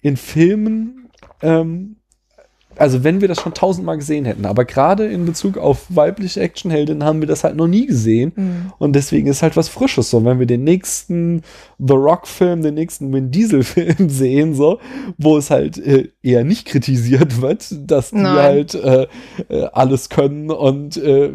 in 0.00 0.16
Filmen, 0.16 1.08
ähm, 1.42 1.96
also 2.76 3.04
wenn 3.04 3.20
wir 3.20 3.28
das 3.28 3.40
schon 3.40 3.54
tausendmal 3.54 3.98
gesehen 3.98 4.24
hätten, 4.24 4.46
aber 4.46 4.64
gerade 4.64 5.06
in 5.06 5.24
Bezug 5.26 5.58
auf 5.58 5.86
weibliche 5.88 6.40
Actionheldinnen 6.40 7.04
haben 7.04 7.20
wir 7.20 7.28
das 7.28 7.44
halt 7.44 7.56
noch 7.56 7.66
nie 7.66 7.86
gesehen 7.86 8.32
mhm. 8.34 8.72
und 8.78 8.94
deswegen 8.94 9.26
ist 9.26 9.42
halt 9.42 9.56
was 9.56 9.68
Frisches 9.68 10.10
so, 10.10 10.24
wenn 10.24 10.38
wir 10.38 10.46
den 10.46 10.64
nächsten 10.64 11.42
The 11.86 11.94
Rock 11.94 12.26
Film, 12.26 12.62
den 12.62 12.74
nächsten 12.74 13.12
Vin 13.12 13.30
Diesel 13.30 13.62
Film 13.62 14.08
sehen 14.08 14.54
so, 14.54 14.78
wo 15.18 15.36
es 15.36 15.50
halt 15.50 15.78
äh, 15.78 16.08
eher 16.22 16.44
nicht 16.44 16.66
kritisiert 16.66 17.42
wird, 17.42 17.66
dass 17.90 18.10
die 18.10 18.16
Nein. 18.16 18.36
halt 18.36 18.74
äh, 18.74 19.06
äh, 19.48 19.66
alles 19.72 20.08
können 20.08 20.50
und 20.50 20.96
äh, 20.96 21.32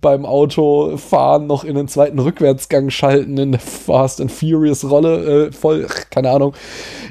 beim 0.00 0.26
Autofahren 0.26 1.46
noch 1.46 1.64
in 1.64 1.76
den 1.76 1.88
zweiten 1.88 2.18
Rückwärtsgang 2.18 2.90
schalten 2.90 3.38
in 3.38 3.52
der 3.52 3.60
Fast 3.60 4.20
and 4.20 4.30
Furious 4.30 4.88
Rolle 4.88 5.46
äh, 5.46 5.52
voll, 5.52 5.86
keine 6.10 6.30
Ahnung, 6.30 6.54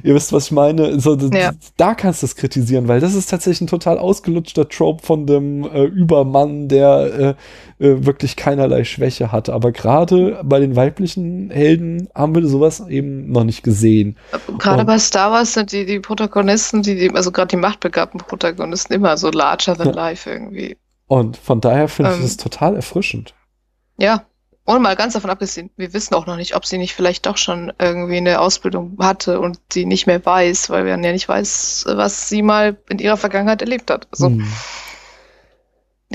ihr 0.03 0.13
wisst 0.13 0.33
was 0.33 0.45
ich 0.45 0.51
meine, 0.51 0.99
so, 0.99 1.15
ja. 1.15 1.51
da 1.77 1.95
kannst 1.95 2.21
du 2.21 2.25
es 2.27 2.35
kritisieren, 2.35 2.87
weil 2.87 2.99
das 2.99 3.15
ist 3.15 3.29
tatsächlich 3.29 3.61
ein 3.61 3.67
total 3.67 3.97
ausgelutschter 3.97 4.69
Trope 4.69 5.05
von 5.05 5.25
dem 5.25 5.63
äh, 5.63 5.85
Übermann, 5.85 6.67
der 6.67 7.35
äh, 7.79 8.05
wirklich 8.05 8.35
keinerlei 8.35 8.83
Schwäche 8.83 9.31
hat. 9.31 9.49
Aber 9.49 9.71
gerade 9.71 10.41
bei 10.43 10.59
den 10.59 10.75
weiblichen 10.75 11.49
Helden 11.49 12.09
haben 12.15 12.33
wir 12.35 12.45
sowas 12.47 12.85
eben 12.87 13.31
noch 13.31 13.43
nicht 13.43 13.63
gesehen. 13.63 14.17
Gerade 14.59 14.81
Und, 14.81 14.87
bei 14.87 14.99
Star 14.99 15.31
Wars 15.31 15.53
sind 15.53 15.71
die, 15.71 15.85
die 15.85 15.99
Protagonisten, 15.99 16.83
die, 16.83 16.95
die 16.95 17.11
also 17.11 17.31
gerade 17.31 17.49
die 17.49 17.57
machtbegabten 17.57 18.19
Protagonisten 18.19 18.93
immer 18.93 19.17
so 19.17 19.29
larger 19.29 19.75
than 19.75 19.87
ja. 19.87 19.93
life 19.93 20.29
irgendwie. 20.29 20.77
Und 21.07 21.37
von 21.37 21.61
daher 21.61 21.87
finde 21.87 22.11
ähm, 22.11 22.19
ich 22.19 22.25
es 22.25 22.37
total 22.37 22.75
erfrischend. 22.75 23.33
Ja, 23.97 24.25
und 24.65 24.81
mal 24.81 24.95
ganz 24.95 25.13
davon 25.13 25.29
abgesehen, 25.29 25.69
wir 25.77 25.93
wissen 25.93 26.15
auch 26.15 26.25
noch 26.25 26.37
nicht, 26.37 26.55
ob 26.55 26.65
sie 26.65 26.79
nicht 26.79 26.95
vielleicht 26.95 27.27
doch 27.27 27.37
schon 27.37 27.71
irgendwie 27.77 28.17
eine 28.17 28.41
Ausbildung 28.41 28.97
hatte 28.99 29.39
und 29.39 29.59
sie 29.71 29.85
nicht 29.85 30.07
mehr 30.07 30.25
weiß, 30.25 30.71
weil 30.71 30.85
wir 30.85 30.91
ja 30.91 30.97
nicht 30.97 31.29
weiß, 31.29 31.85
was 31.89 32.29
sie 32.29 32.41
mal 32.41 32.75
in 32.89 32.97
ihrer 32.97 33.17
Vergangenheit 33.17 33.61
erlebt 33.61 33.91
hat. 33.91 34.07
Also, 34.11 34.27
hm. 34.27 34.47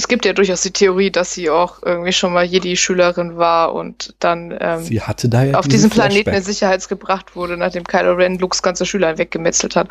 Es 0.00 0.08
gibt 0.08 0.24
ja 0.24 0.32
durchaus 0.32 0.62
die 0.62 0.70
Theorie, 0.70 1.10
dass 1.10 1.34
sie 1.34 1.50
auch 1.50 1.82
irgendwie 1.84 2.12
schon 2.12 2.32
mal 2.32 2.42
Jedi-Schülerin 2.42 3.36
war 3.36 3.74
und 3.74 4.14
dann 4.18 4.56
ähm, 4.58 4.82
sie 4.82 5.02
hatte 5.02 5.28
da 5.28 5.44
ja 5.44 5.58
auf 5.58 5.68
diesem 5.68 5.90
Planeten 5.90 6.30
in 6.30 6.42
Sicherheit 6.42 6.88
gebracht 6.88 7.36
wurde, 7.36 7.58
nachdem 7.58 7.84
Kylo 7.84 8.14
Ren 8.14 8.38
Lukes 8.38 8.62
ganze 8.62 8.86
Schüler 8.86 9.18
weggemetzelt 9.18 9.76
hat. 9.76 9.90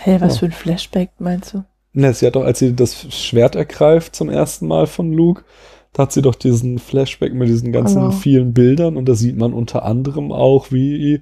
Hey, 0.00 0.18
was 0.22 0.36
oh. 0.36 0.38
für 0.38 0.46
ein 0.46 0.52
Flashback 0.52 1.10
meinst 1.18 1.52
du? 1.52 1.64
Ne, 1.92 2.14
sie 2.14 2.26
hat 2.26 2.34
doch, 2.34 2.44
als 2.44 2.60
sie 2.60 2.74
das 2.74 3.12
Schwert 3.14 3.56
ergreift 3.56 4.16
zum 4.16 4.30
ersten 4.30 4.66
Mal 4.66 4.86
von 4.86 5.12
Luke, 5.12 5.44
da 5.92 6.04
hat 6.04 6.12
sie 6.12 6.22
doch 6.22 6.34
diesen 6.34 6.78
Flashback 6.78 7.34
mit 7.34 7.46
diesen 7.48 7.72
ganzen 7.72 8.00
genau. 8.00 8.10
vielen 8.12 8.54
Bildern 8.54 8.96
und 8.96 9.06
da 9.06 9.14
sieht 9.14 9.36
man 9.36 9.52
unter 9.52 9.84
anderem 9.84 10.32
auch, 10.32 10.72
wie 10.72 11.20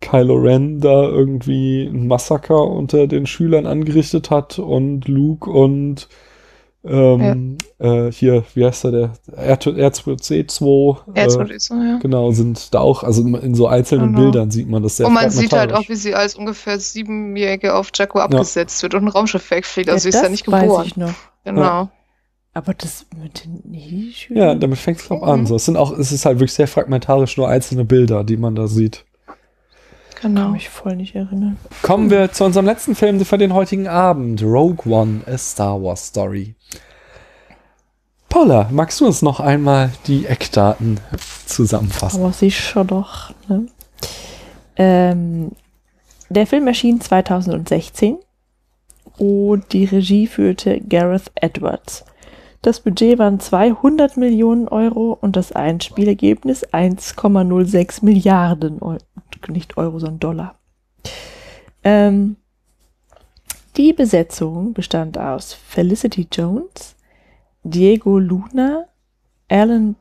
Kylo 0.00 0.36
Ren 0.36 0.78
da 0.78 1.02
irgendwie 1.02 1.82
ein 1.82 2.06
Massaker 2.06 2.62
unter 2.62 3.08
den 3.08 3.26
Schülern 3.26 3.66
angerichtet 3.66 4.30
hat 4.30 4.60
und 4.60 5.08
Luke 5.08 5.50
und 5.50 6.08
ähm, 6.82 7.58
ja. 7.78 8.06
äh, 8.06 8.12
hier, 8.12 8.44
wie 8.54 8.64
heißt 8.64 8.84
er, 8.86 8.90
der 8.90 9.12
R2C2, 9.36 11.12
R2C2 11.14 11.72
äh, 11.72 11.90
ja. 11.90 11.98
genau, 11.98 12.30
sind 12.30 12.72
da 12.72 12.80
auch, 12.80 13.02
also 13.02 13.22
in 13.22 13.54
so 13.54 13.66
einzelnen 13.66 14.12
genau. 14.12 14.20
Bildern 14.20 14.50
sieht 14.50 14.68
man 14.68 14.82
das 14.82 14.96
sehr 14.96 15.06
Und 15.06 15.12
man 15.12 15.30
sieht 15.30 15.52
halt 15.52 15.72
auch, 15.72 15.88
wie 15.88 15.94
sie 15.94 16.14
als 16.14 16.36
ungefähr 16.36 16.78
Siebenjährige 16.78 17.74
auf 17.74 17.90
Jakku 17.94 18.18
abgesetzt 18.18 18.80
ja. 18.80 18.84
wird 18.84 18.94
und 18.94 19.04
ein 19.04 19.08
Raumschiff 19.08 19.50
wegfliegt, 19.50 19.90
also 19.90 20.04
sie 20.04 20.08
ist 20.10 20.22
ja 20.22 20.28
nicht 20.28 20.44
geboren. 20.44 20.68
Weiß 20.68 20.86
ich 20.86 20.96
noch. 20.96 21.14
Genau. 21.44 21.90
Aber 22.52 22.74
das 22.74 23.06
mit 23.22 23.44
den 23.44 23.62
Nischön? 23.70 24.36
Ja, 24.36 24.54
damit 24.54 24.78
fängt 24.78 24.98
es 24.98 25.06
glaube 25.06 25.24
an. 25.24 25.46
So, 25.46 25.54
es 25.56 25.66
sind 25.66 25.76
auch, 25.76 25.96
es 25.96 26.10
ist 26.10 26.24
halt 26.24 26.38
wirklich 26.38 26.52
sehr 26.52 26.66
fragmentarisch, 26.66 27.36
nur 27.36 27.48
einzelne 27.48 27.84
Bilder, 27.84 28.24
die 28.24 28.36
man 28.36 28.56
da 28.56 28.66
sieht. 28.66 29.04
Genau. 30.20 30.42
Kann 30.42 30.52
mich 30.52 30.68
voll 30.68 30.96
nicht 30.96 31.14
erinnern. 31.14 31.56
Kommen 31.82 32.10
wir 32.10 32.32
zu 32.32 32.44
unserem 32.44 32.66
letzten 32.66 32.94
Film 32.94 33.24
für 33.24 33.38
den 33.38 33.54
heutigen 33.54 33.88
Abend. 33.88 34.42
Rogue 34.42 34.92
One, 34.92 35.20
A 35.26 35.38
Star 35.38 35.82
Wars 35.82 36.08
Story. 36.08 36.56
Paula, 38.30 38.68
magst 38.70 39.00
du 39.00 39.06
uns 39.06 39.22
noch 39.22 39.40
einmal 39.40 39.90
die 40.06 40.24
Eckdaten 40.24 41.00
zusammenfassen? 41.46 42.22
Aber 42.22 42.32
sicher 42.32 42.84
doch. 42.84 43.34
Ne? 43.48 43.66
Ähm, 44.76 45.50
der 46.28 46.46
Film 46.46 46.68
erschien 46.68 47.00
2016 47.00 48.18
und 49.18 49.72
die 49.72 49.84
Regie 49.84 50.28
führte 50.28 50.80
Gareth 50.80 51.32
Edwards. 51.34 52.04
Das 52.62 52.78
Budget 52.78 53.18
waren 53.18 53.40
200 53.40 54.16
Millionen 54.16 54.68
Euro 54.68 55.18
und 55.20 55.34
das 55.34 55.50
Einspielergebnis 55.50 56.64
1,06 56.68 58.04
Milliarden 58.04 58.80
Euro. 58.80 58.98
Nicht 59.48 59.76
Euro, 59.76 59.98
sondern 59.98 60.20
Dollar. 60.20 60.54
Ähm, 61.82 62.36
die 63.76 63.92
Besetzung 63.92 64.72
bestand 64.72 65.18
aus 65.18 65.52
Felicity 65.52 66.28
Jones, 66.30 66.94
Diego 67.62 68.18
Luna, 68.18 68.86
Alan 69.48 69.96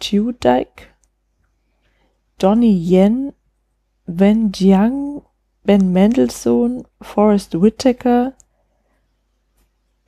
Tudyk, 0.00 0.94
Donnie 2.38 2.76
Yen, 2.76 3.32
Wen 4.06 4.52
Jiang, 4.52 5.22
Ben 5.64 5.92
Mendelssohn, 5.92 6.86
Forrest 7.00 7.60
Whitaker, 7.60 8.34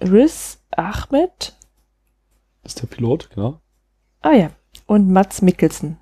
Riz 0.00 0.58
Ahmed. 0.76 1.56
ist 2.64 2.80
der 2.80 2.86
Pilot, 2.86 3.30
genau. 3.30 3.60
Ah 4.20 4.32
ja. 4.32 4.50
Und 4.86 5.10
Mats 5.10 5.42
Mikkelsen. 5.42 5.98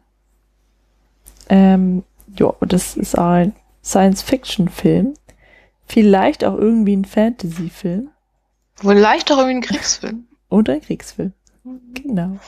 Ähm, 1.49 2.05
ja, 2.39 2.53
das 2.61 2.97
ist 2.97 3.17
ein 3.17 3.55
Science-Fiction-Film. 3.83 5.15
Vielleicht 5.87 6.45
auch 6.45 6.55
irgendwie 6.57 6.97
ein 6.97 7.05
Fantasy-Film. 7.05 8.11
Vielleicht 8.75 9.31
auch 9.33 9.39
irgendwie 9.39 9.57
ein 9.57 9.63
Kriegsfilm. 9.63 10.27
Oder 10.49 10.75
ein 10.75 10.81
Kriegsfilm. 10.81 11.33
Genau. 11.95 12.39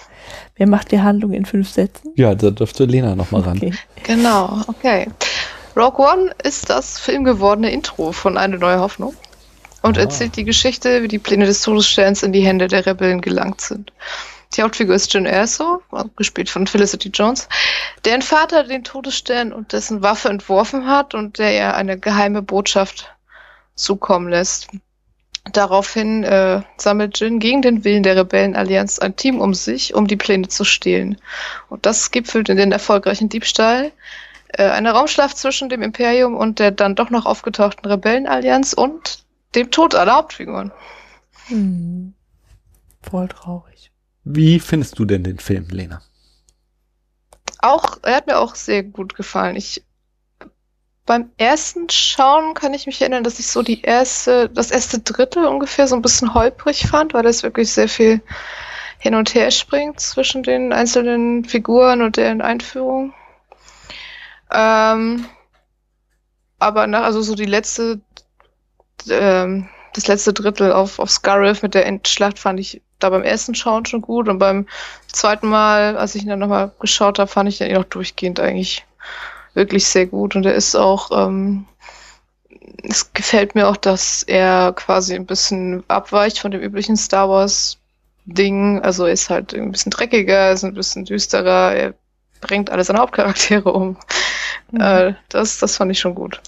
Wer 0.57 0.69
macht 0.69 0.93
die 0.93 1.01
Handlung 1.01 1.33
in 1.33 1.45
fünf 1.45 1.71
Sätzen? 1.71 2.13
Ja, 2.17 2.35
da 2.35 2.51
dürfte 2.51 2.85
Lena 2.85 3.17
nochmal 3.17 3.43
ran. 3.43 3.57
Okay. 3.57 3.73
Genau, 4.05 4.63
okay. 4.69 5.09
Rogue 5.77 6.05
One 6.05 6.33
ist 6.43 6.71
das 6.71 6.99
filmgewordene 6.99 7.71
Intro 7.71 8.13
von 8.13 8.39
Eine 8.39 8.59
neue 8.59 8.81
Hoffnung 8.81 9.15
und 9.83 9.99
ah. 9.99 10.03
erzählt 10.03 10.37
die 10.37 10.45
Geschichte, 10.45 11.03
wie 11.03 11.09
die 11.09 11.19
Pläne 11.19 11.47
des 11.47 11.63
Todessterns 11.63 12.23
in 12.23 12.33
die 12.33 12.45
Hände 12.45 12.69
der 12.69 12.87
Rebellen 12.87 13.21
gelangt 13.21 13.61
sind. 13.61 13.93
Die 14.57 14.63
Hauptfigur 14.63 14.95
ist 14.95 15.13
Jyn 15.13 15.27
Erso, 15.27 15.83
gespielt 16.17 16.49
von 16.49 16.67
Felicity 16.67 17.11
Jones, 17.11 17.49
deren 18.05 18.23
Vater 18.23 18.65
den 18.65 18.83
Todesstern 18.83 19.53
und 19.53 19.73
dessen 19.73 20.03
Waffe 20.03 20.31
entworfen 20.31 20.87
hat 20.87 21.15
und 21.15 21.39
der 21.39 21.55
ihr 21.55 21.75
eine 21.75 21.99
geheime 21.99 22.43
Botschaft 22.43 23.13
zukommen 23.75 24.29
lässt. 24.29 24.69
Daraufhin 25.53 26.25
äh, 26.25 26.63
sammelt 26.77 27.19
Jin 27.21 27.39
gegen 27.39 27.63
den 27.63 27.85
Willen 27.85 28.03
der 28.03 28.17
Rebellenallianz 28.17 28.99
ein 28.99 29.17
Team 29.17 29.41
um 29.41 29.55
sich, 29.55 29.95
um 29.95 30.07
die 30.07 30.17
Pläne 30.17 30.49
zu 30.49 30.65
stehlen. 30.65 31.19
Und 31.69 31.87
das 31.87 32.11
gipfelt 32.11 32.49
in 32.49 32.57
den 32.57 32.73
erfolgreichen 32.73 33.29
Diebstahl, 33.29 33.93
äh, 34.49 34.65
eine 34.65 34.93
Raumschlacht 34.93 35.37
zwischen 35.37 35.69
dem 35.69 35.83
Imperium 35.83 36.37
und 36.37 36.59
der 36.59 36.71
dann 36.71 36.95
doch 36.95 37.11
noch 37.11 37.27
aufgetauchten 37.27 37.87
Rebellenallianz 37.87 38.73
und 38.73 39.25
dem 39.55 39.71
Tod 39.71 39.95
aller 39.95 40.15
Hauptfiguren. 40.15 40.73
Hm. 41.47 42.15
Voll 43.03 43.29
traurig. 43.29 43.91
Wie 44.25 44.61
findest 44.61 44.99
du 44.99 45.05
denn 45.05 45.25
den 45.25 45.39
Film, 45.39 45.69
Lena? 45.71 46.03
Auch, 47.61 47.99
er 48.03 48.17
hat 48.17 48.27
mir 48.27 48.39
auch 48.39 48.55
sehr 48.55 48.83
gut 48.83 49.15
gefallen. 49.15 49.57
Ich 49.57 49.85
beim 51.09 51.31
ersten 51.39 51.89
Schauen 51.89 52.53
kann 52.53 52.75
ich 52.75 52.85
mich 52.85 53.01
erinnern, 53.01 53.25
dass 53.25 53.39
ich 53.39 53.47
so 53.47 53.63
die 53.63 53.81
erste, 53.81 54.51
das 54.51 54.71
erste 54.71 54.99
Drittel 54.99 55.47
ungefähr 55.47 55.89
so 55.89 55.97
ein 55.97 56.03
bisschen 56.03 56.35
holprig 56.35 56.87
fand, 56.87 57.15
weil 57.15 57.25
es 57.25 57.43
wirklich 57.43 57.73
sehr 57.73 57.89
viel 57.89 58.21
hin 58.99 59.15
und 59.15 59.35
her 59.35 59.51
springt 59.51 60.01
zwischen 60.01 60.43
den 60.43 60.71
einzelnen 60.71 61.47
Figuren 61.47 62.03
und 62.03 62.19
deren 62.19 62.43
Einführung. 62.43 63.15
Ähm, 64.53 65.25
aber 66.59 66.87
nach, 66.87 67.05
also 67.05 67.23
so 67.23 67.35
die 67.35 67.47
letzte, 67.47 68.03
ähm, 69.09 69.71
das 69.95 70.09
letzte 70.09 70.35
Drittel 70.35 70.73
auf, 70.73 70.99
auf 70.99 71.11
Scarif 71.11 71.63
mit 71.63 71.73
der 71.73 71.87
Endschlacht 71.87 72.39
fand 72.39 72.61
ich 72.61 72.83
da 72.99 73.09
beim 73.09 73.23
ersten 73.23 73.55
Schauen 73.55 73.87
schon 73.87 74.03
gut 74.03 74.29
und 74.29 74.39
beim 74.39 74.67
zweiten 75.11 75.49
Mal, 75.49 75.97
als 75.97 76.15
ich 76.15 76.25
ihn 76.25 76.29
dann 76.29 76.41
nochmal 76.41 76.71
geschaut 76.81 77.19
habe, 77.19 77.31
fand 77.31 77.49
ich 77.49 77.57
den 77.57 77.71
eh 77.71 77.75
noch 77.75 77.85
durchgehend 77.85 78.41
eigentlich 78.41 78.85
wirklich 79.59 79.87
sehr 79.87 80.07
gut 80.07 80.35
und 80.35 80.47
er 80.47 80.55
ist 80.55 80.75
auch, 80.75 81.11
ähm, 81.13 81.67
es 82.83 83.13
gefällt 83.13 83.55
mir 83.55 83.69
auch, 83.69 83.77
dass 83.77 84.23
er 84.23 84.73
quasi 84.73 85.15
ein 85.15 85.27
bisschen 85.27 85.85
abweicht 85.89 86.39
von 86.39 86.51
dem 86.51 86.63
üblichen 86.63 86.97
Star 86.97 87.29
Wars 87.29 87.79
Ding. 88.25 88.81
Also 88.81 89.05
er 89.05 89.13
ist 89.13 89.31
halt 89.31 89.55
ein 89.55 89.73
bisschen 89.73 89.91
dreckiger, 89.91 90.53
ist 90.53 90.65
ein 90.65 90.75
bisschen 90.75 91.05
düsterer, 91.05 91.75
er 91.75 91.95
bringt 92.41 92.71
alle 92.71 92.85
seine 92.85 93.01
Hauptcharaktere 93.01 93.73
um. 93.73 93.97
Mhm. 94.71 94.81
Äh, 94.81 95.15
das, 95.29 95.59
das 95.59 95.77
fand 95.77 95.91
ich 95.91 95.99
schon 95.99 96.15
gut. 96.15 96.41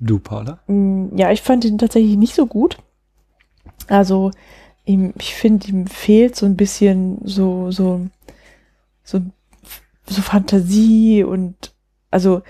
Du, 0.00 0.18
Paula? 0.18 0.58
Mm, 0.66 1.16
ja, 1.16 1.30
ich 1.30 1.42
fand 1.42 1.64
ihn 1.64 1.78
tatsächlich 1.78 2.16
nicht 2.16 2.34
so 2.34 2.46
gut. 2.46 2.78
Also, 3.88 4.30
ihm, 4.84 5.12
ich 5.18 5.34
finde, 5.34 5.68
ihm 5.68 5.86
fehlt 5.86 6.36
so 6.36 6.46
ein 6.46 6.56
bisschen 6.56 7.18
so, 7.24 7.70
so, 7.70 8.06
so, 9.02 9.20
so 10.06 10.22
Fantasie 10.22 11.24
und 11.24 11.74
also 12.10 12.42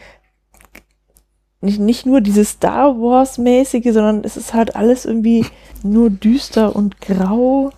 nicht, 1.60 1.80
nicht 1.80 2.04
nur 2.04 2.20
dieses 2.20 2.50
Star 2.50 3.00
Wars-mäßige, 3.00 3.92
sondern 3.92 4.22
es 4.22 4.36
ist 4.36 4.52
halt 4.52 4.76
alles 4.76 5.06
irgendwie 5.06 5.46
nur 5.82 6.10
düster 6.10 6.76
und 6.76 7.00
grau. 7.00 7.70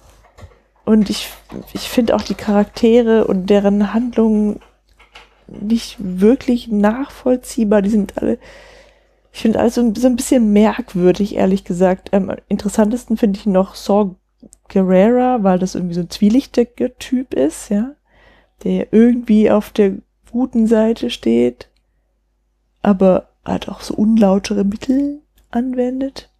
Und 0.84 1.08
ich, 1.08 1.30
ich 1.72 1.88
finde 1.88 2.16
auch 2.16 2.22
die 2.22 2.34
Charaktere 2.34 3.26
und 3.26 3.48
deren 3.48 3.94
Handlungen 3.94 4.60
nicht 5.46 5.96
wirklich 5.98 6.68
nachvollziehbar. 6.68 7.82
Die 7.82 7.90
sind 7.90 8.18
alle, 8.18 8.38
ich 9.32 9.40
finde 9.40 9.60
alles 9.60 9.76
so, 9.76 9.82
ein 9.82 10.16
bisschen 10.16 10.52
merkwürdig, 10.52 11.36
ehrlich 11.36 11.64
gesagt. 11.64 12.12
Am 12.12 12.32
interessantesten 12.48 13.16
finde 13.16 13.38
ich 13.38 13.46
noch 13.46 13.74
Saw 13.76 14.16
Gerrera, 14.68 15.44
weil 15.44 15.60
das 15.60 15.76
irgendwie 15.76 15.94
so 15.94 16.00
ein 16.00 16.10
zwielichtiger 16.10 16.96
Typ 16.98 17.34
ist, 17.34 17.68
ja. 17.68 17.92
Der 18.64 18.92
irgendwie 18.92 19.50
auf 19.50 19.70
der 19.70 19.94
guten 20.30 20.66
Seite 20.66 21.10
steht, 21.10 21.68
aber 22.82 23.28
halt 23.44 23.68
auch 23.68 23.80
so 23.80 23.94
unlautere 23.94 24.64
Mittel 24.64 25.20
anwendet. 25.50 26.30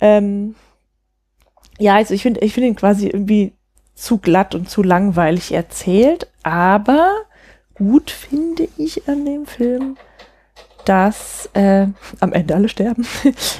Ähm, 0.00 0.54
ja, 1.78 1.96
also 1.96 2.14
ich 2.14 2.22
finde 2.22 2.40
ich 2.40 2.52
finde 2.52 2.68
ihn 2.68 2.76
quasi 2.76 3.06
irgendwie 3.06 3.52
zu 3.94 4.18
glatt 4.18 4.54
und 4.54 4.68
zu 4.68 4.82
langweilig 4.82 5.52
erzählt, 5.52 6.28
aber 6.42 7.12
gut 7.74 8.10
finde 8.10 8.68
ich 8.76 9.08
an 9.08 9.24
dem 9.24 9.46
Film, 9.46 9.96
dass 10.84 11.48
äh, 11.54 11.86
am 12.20 12.32
Ende 12.32 12.54
alle 12.54 12.68
sterben. 12.68 13.06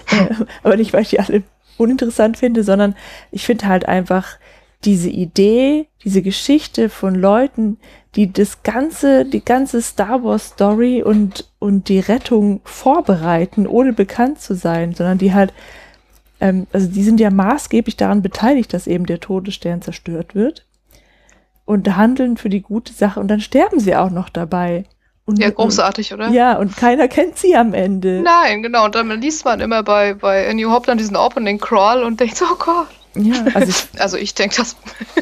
aber 0.62 0.76
nicht, 0.76 0.92
weil 0.92 1.02
ich 1.02 1.10
die 1.10 1.20
alle 1.20 1.42
uninteressant 1.78 2.36
finde, 2.36 2.62
sondern 2.64 2.94
ich 3.30 3.44
finde 3.44 3.66
halt 3.66 3.86
einfach 3.86 4.38
diese 4.84 5.08
Idee, 5.08 5.88
diese 6.04 6.22
Geschichte 6.22 6.88
von 6.88 7.14
Leuten, 7.14 7.78
die 8.14 8.32
das 8.32 8.62
ganze, 8.62 9.24
die 9.24 9.44
ganze 9.44 9.82
Star 9.82 10.22
Wars 10.24 10.48
Story 10.48 11.02
und, 11.02 11.50
und 11.58 11.88
die 11.88 11.98
Rettung 11.98 12.60
vorbereiten, 12.64 13.66
ohne 13.66 13.92
bekannt 13.92 14.40
zu 14.40 14.54
sein, 14.54 14.94
sondern 14.94 15.18
die 15.18 15.34
halt, 15.34 15.52
ähm, 16.40 16.66
also 16.72 16.88
die 16.88 17.02
sind 17.02 17.20
ja 17.20 17.30
maßgeblich 17.30 17.96
daran 17.96 18.22
beteiligt, 18.22 18.72
dass 18.72 18.86
eben 18.86 19.06
der 19.06 19.20
Todesstern 19.20 19.82
zerstört 19.82 20.34
wird 20.34 20.64
und 21.64 21.96
handeln 21.96 22.36
für 22.36 22.48
die 22.48 22.62
gute 22.62 22.92
Sache 22.92 23.20
und 23.20 23.28
dann 23.28 23.40
sterben 23.40 23.80
sie 23.80 23.96
auch 23.96 24.10
noch 24.10 24.28
dabei. 24.28 24.84
Und, 25.26 25.40
ja, 25.40 25.50
großartig, 25.50 26.14
oder? 26.14 26.28
Ja, 26.28 26.56
und 26.56 26.76
keiner 26.76 27.08
kennt 27.08 27.36
sie 27.36 27.56
am 27.56 27.74
Ende. 27.74 28.22
Nein, 28.22 28.62
genau. 28.62 28.84
Und 28.84 28.94
dann 28.94 29.10
liest 29.20 29.44
man 29.44 29.58
immer 29.58 29.82
bei, 29.82 30.14
bei 30.14 30.52
New 30.54 30.70
Hope 30.70 30.86
dann 30.86 30.98
diesen 30.98 31.16
Opening 31.16 31.58
Crawl 31.58 32.04
und 32.04 32.20
denkt, 32.20 32.40
oh 32.42 32.54
Gott. 32.56 32.86
Ja, 33.16 33.44
also 33.54 33.70
ich, 33.70 34.00
also 34.00 34.16
ich 34.16 34.34
denke, 34.34 34.56
dass 34.56 34.76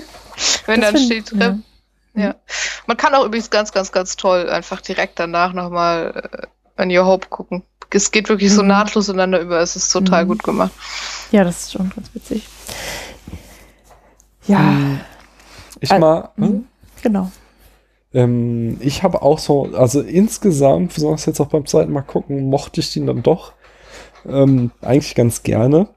wenn 0.67 0.81
das 0.81 0.93
dann 0.93 1.01
find, 1.01 1.29
steht, 1.29 1.41
ja. 1.41 1.59
ja. 2.15 2.35
Man 2.87 2.97
kann 2.97 3.15
auch 3.15 3.25
übrigens 3.25 3.51
ganz, 3.51 3.73
ganz, 3.73 3.93
ganz 3.93 4.17
toll 4.17 4.49
einfach 4.49 4.81
direkt 4.81 5.19
danach 5.19 5.53
nochmal 5.53 6.47
äh, 6.77 6.83
A 6.83 6.87
New 6.87 7.05
Hope 7.05 7.29
gucken. 7.29 7.63
Es 7.91 8.11
geht 8.11 8.29
wirklich 8.29 8.51
mhm. 8.51 8.57
so 8.57 8.63
nahtlos 8.63 9.09
ineinander 9.09 9.41
über. 9.41 9.61
Es 9.61 9.77
ist 9.77 9.91
total 9.91 10.25
mhm. 10.25 10.29
gut 10.29 10.43
gemacht. 10.43 10.73
Ja, 11.31 11.45
das 11.45 11.63
ist 11.63 11.73
schon 11.73 11.93
ganz 11.95 12.13
witzig. 12.13 12.45
Ja. 14.47 14.59
Mhm. 14.59 15.01
Ich 15.81 15.91
also, 15.91 16.01
mal. 16.01 16.31
Hm? 16.37 16.67
Genau. 17.03 17.31
Ähm, 18.13 18.79
ich 18.81 19.03
habe 19.03 19.23
auch 19.23 19.39
so, 19.39 19.71
also 19.75 20.01
insgesamt, 20.01 20.95
besonders 20.95 21.27
jetzt 21.27 21.41
auch 21.41 21.49
beim 21.49 21.67
zweiten 21.67 21.93
Mal 21.93 22.03
gucken, 22.03 22.49
mochte 22.49 22.81
ich 22.81 22.93
den 22.93 23.07
dann 23.07 23.23
doch 23.23 23.53
ähm, 24.27 24.71
eigentlich 24.81 25.15
ganz 25.15 25.43
gerne. 25.43 25.89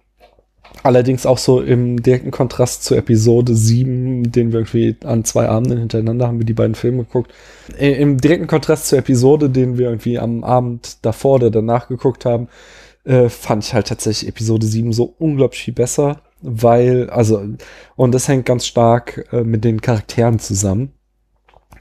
Allerdings 0.83 1.25
auch 1.25 1.37
so 1.37 1.61
im 1.61 2.01
direkten 2.01 2.31
Kontrast 2.31 2.83
zu 2.83 2.95
Episode 2.95 3.55
7, 3.55 4.31
den 4.31 4.51
wir 4.51 4.59
irgendwie 4.59 4.95
an 5.03 5.23
zwei 5.23 5.49
Abenden 5.49 5.79
hintereinander 5.79 6.27
haben 6.27 6.39
wir 6.39 6.45
die 6.45 6.53
beiden 6.53 6.75
Filme 6.75 7.03
geguckt. 7.03 7.33
Äh, 7.77 7.93
Im 7.93 8.17
direkten 8.17 8.47
Kontrast 8.47 8.87
zur 8.87 8.99
Episode, 8.99 9.49
den 9.49 9.77
wir 9.77 9.87
irgendwie 9.87 10.19
am 10.19 10.43
Abend 10.43 11.05
davor 11.05 11.35
oder 11.35 11.51
danach 11.51 11.87
geguckt 11.87 12.25
haben, 12.25 12.47
äh, 13.03 13.29
fand 13.29 13.63
ich 13.63 13.73
halt 13.73 13.87
tatsächlich 13.87 14.29
Episode 14.29 14.65
7 14.65 14.93
so 14.93 15.15
unglaublich 15.17 15.63
viel 15.63 15.73
besser, 15.73 16.21
weil, 16.41 17.09
also, 17.09 17.43
und 17.95 18.11
das 18.13 18.27
hängt 18.27 18.45
ganz 18.45 18.65
stark 18.65 19.27
äh, 19.31 19.43
mit 19.43 19.63
den 19.63 19.81
Charakteren 19.81 20.39
zusammen. 20.39 20.93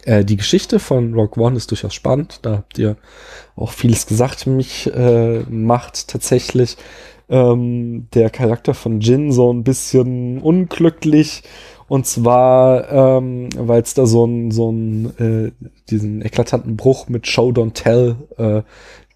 Äh, 0.04 0.24
die 0.24 0.36
Geschichte 0.36 0.78
von 0.78 1.14
Rock 1.14 1.36
One 1.36 1.56
ist 1.56 1.70
durchaus 1.70 1.94
spannend. 1.94 2.38
Da 2.42 2.58
habt 2.58 2.78
ihr 2.78 2.96
auch 3.56 3.72
vieles 3.72 4.06
gesagt. 4.06 4.46
Mich 4.46 4.92
äh, 4.94 5.40
macht 5.50 6.08
tatsächlich 6.08 6.76
ähm, 7.28 8.08
der 8.14 8.30
Charakter 8.30 8.74
von 8.74 9.00
Jin 9.00 9.32
so 9.32 9.52
ein 9.52 9.64
bisschen 9.64 10.40
unglücklich. 10.40 11.42
Und 11.88 12.06
zwar, 12.06 12.90
ähm, 12.90 13.48
weil 13.56 13.82
es 13.82 13.94
da 13.94 14.06
so 14.06 14.24
ein 14.24 14.50
so 14.50 14.72
äh, 15.18 15.52
diesen 15.88 16.20
eklatanten 16.20 16.76
Bruch 16.76 17.08
mit 17.08 17.28
Show 17.28 17.50
Don't 17.50 17.74
Tell 17.74 18.16
äh, 18.38 18.62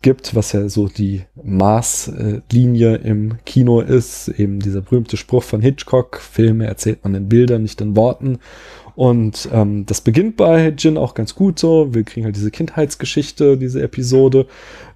gibt, 0.03 0.35
was 0.35 0.53
ja 0.53 0.69
so 0.69 0.89
die 0.89 1.23
Maßlinie 1.43 2.97
im 2.97 3.39
Kino 3.45 3.81
ist. 3.81 4.29
Eben 4.29 4.61
dieser 4.61 4.81
berühmte 4.83 5.17
Spruch 5.17 5.43
von 5.43 5.61
Hitchcock, 5.61 6.21
Filme 6.21 6.67
erzählt 6.67 7.05
man 7.05 7.15
in 7.15 7.29
Bildern, 7.29 7.63
nicht 7.63 7.81
in 7.81 7.97
Worten. 7.97 8.39
Und 8.95 9.49
ähm, 9.53 9.87
das 9.87 10.01
beginnt 10.01 10.37
bei 10.37 10.69
Jin 10.77 10.97
auch 10.97 11.15
ganz 11.15 11.35
gut 11.35 11.59
so. 11.59 11.93
Wir 11.95 12.05
kriegen 12.05 12.25
halt 12.25 12.37
diese 12.37 12.51
Kindheitsgeschichte, 12.51 13.57
diese 13.57 13.83
Episode 13.83 14.47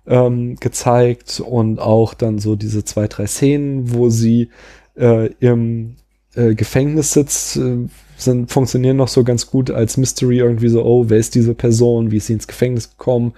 ähm, 0.06 0.56
gezeigt 0.56 1.40
und 1.40 1.78
auch 1.78 2.14
dann 2.14 2.38
so 2.38 2.56
diese 2.56 2.84
zwei, 2.84 3.08
drei 3.08 3.26
Szenen, 3.26 3.94
wo 3.94 4.10
sie 4.10 4.50
äh, 4.96 5.30
im 5.40 5.96
äh, 6.34 6.54
Gefängnis 6.54 7.12
sitzt, 7.12 7.56
äh, 7.56 7.88
sind, 8.16 8.50
funktionieren 8.50 8.96
noch 8.96 9.08
so 9.08 9.24
ganz 9.24 9.50
gut 9.50 9.70
als 9.70 9.96
Mystery 9.96 10.38
irgendwie 10.38 10.68
so, 10.68 10.84
oh, 10.84 11.06
wer 11.08 11.18
ist 11.18 11.34
diese 11.34 11.54
Person, 11.54 12.10
wie 12.10 12.18
ist 12.18 12.26
sie 12.26 12.34
ins 12.34 12.46
Gefängnis 12.46 12.90
gekommen? 12.90 13.34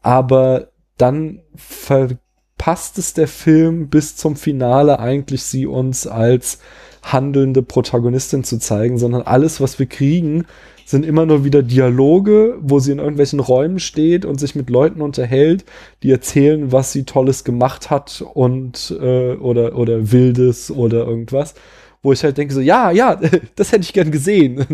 Aber 0.00 0.68
dann 0.96 1.40
verpasst 1.56 2.98
es 2.98 3.14
der 3.14 3.28
Film 3.28 3.88
bis 3.88 4.16
zum 4.16 4.36
Finale 4.36 4.98
eigentlich 4.98 5.42
sie 5.42 5.66
uns 5.66 6.06
als 6.06 6.58
handelnde 7.02 7.62
Protagonistin 7.62 8.44
zu 8.44 8.58
zeigen, 8.58 8.98
sondern 8.98 9.22
alles, 9.22 9.60
was 9.60 9.78
wir 9.78 9.86
kriegen, 9.86 10.44
sind 10.92 11.04
immer 11.04 11.26
nur 11.26 11.42
wieder 11.42 11.64
Dialoge, 11.64 12.56
wo 12.60 12.78
sie 12.78 12.92
in 12.92 13.00
irgendwelchen 13.00 13.40
Räumen 13.40 13.80
steht 13.80 14.24
und 14.24 14.38
sich 14.38 14.54
mit 14.54 14.70
Leuten 14.70 15.00
unterhält, 15.00 15.64
die 16.04 16.12
erzählen, 16.12 16.70
was 16.70 16.92
sie 16.92 17.02
Tolles 17.02 17.42
gemacht 17.42 17.90
hat 17.90 18.24
und 18.34 18.96
äh, 19.00 19.34
oder 19.34 19.76
oder 19.76 20.12
Wildes 20.12 20.70
oder 20.70 21.04
irgendwas. 21.04 21.54
Wo 22.02 22.12
ich 22.12 22.24
halt 22.24 22.36
denke, 22.36 22.52
so, 22.52 22.60
ja, 22.60 22.90
ja, 22.90 23.18
das 23.54 23.70
hätte 23.70 23.82
ich 23.82 23.92
gern 23.92 24.10
gesehen. 24.10 24.66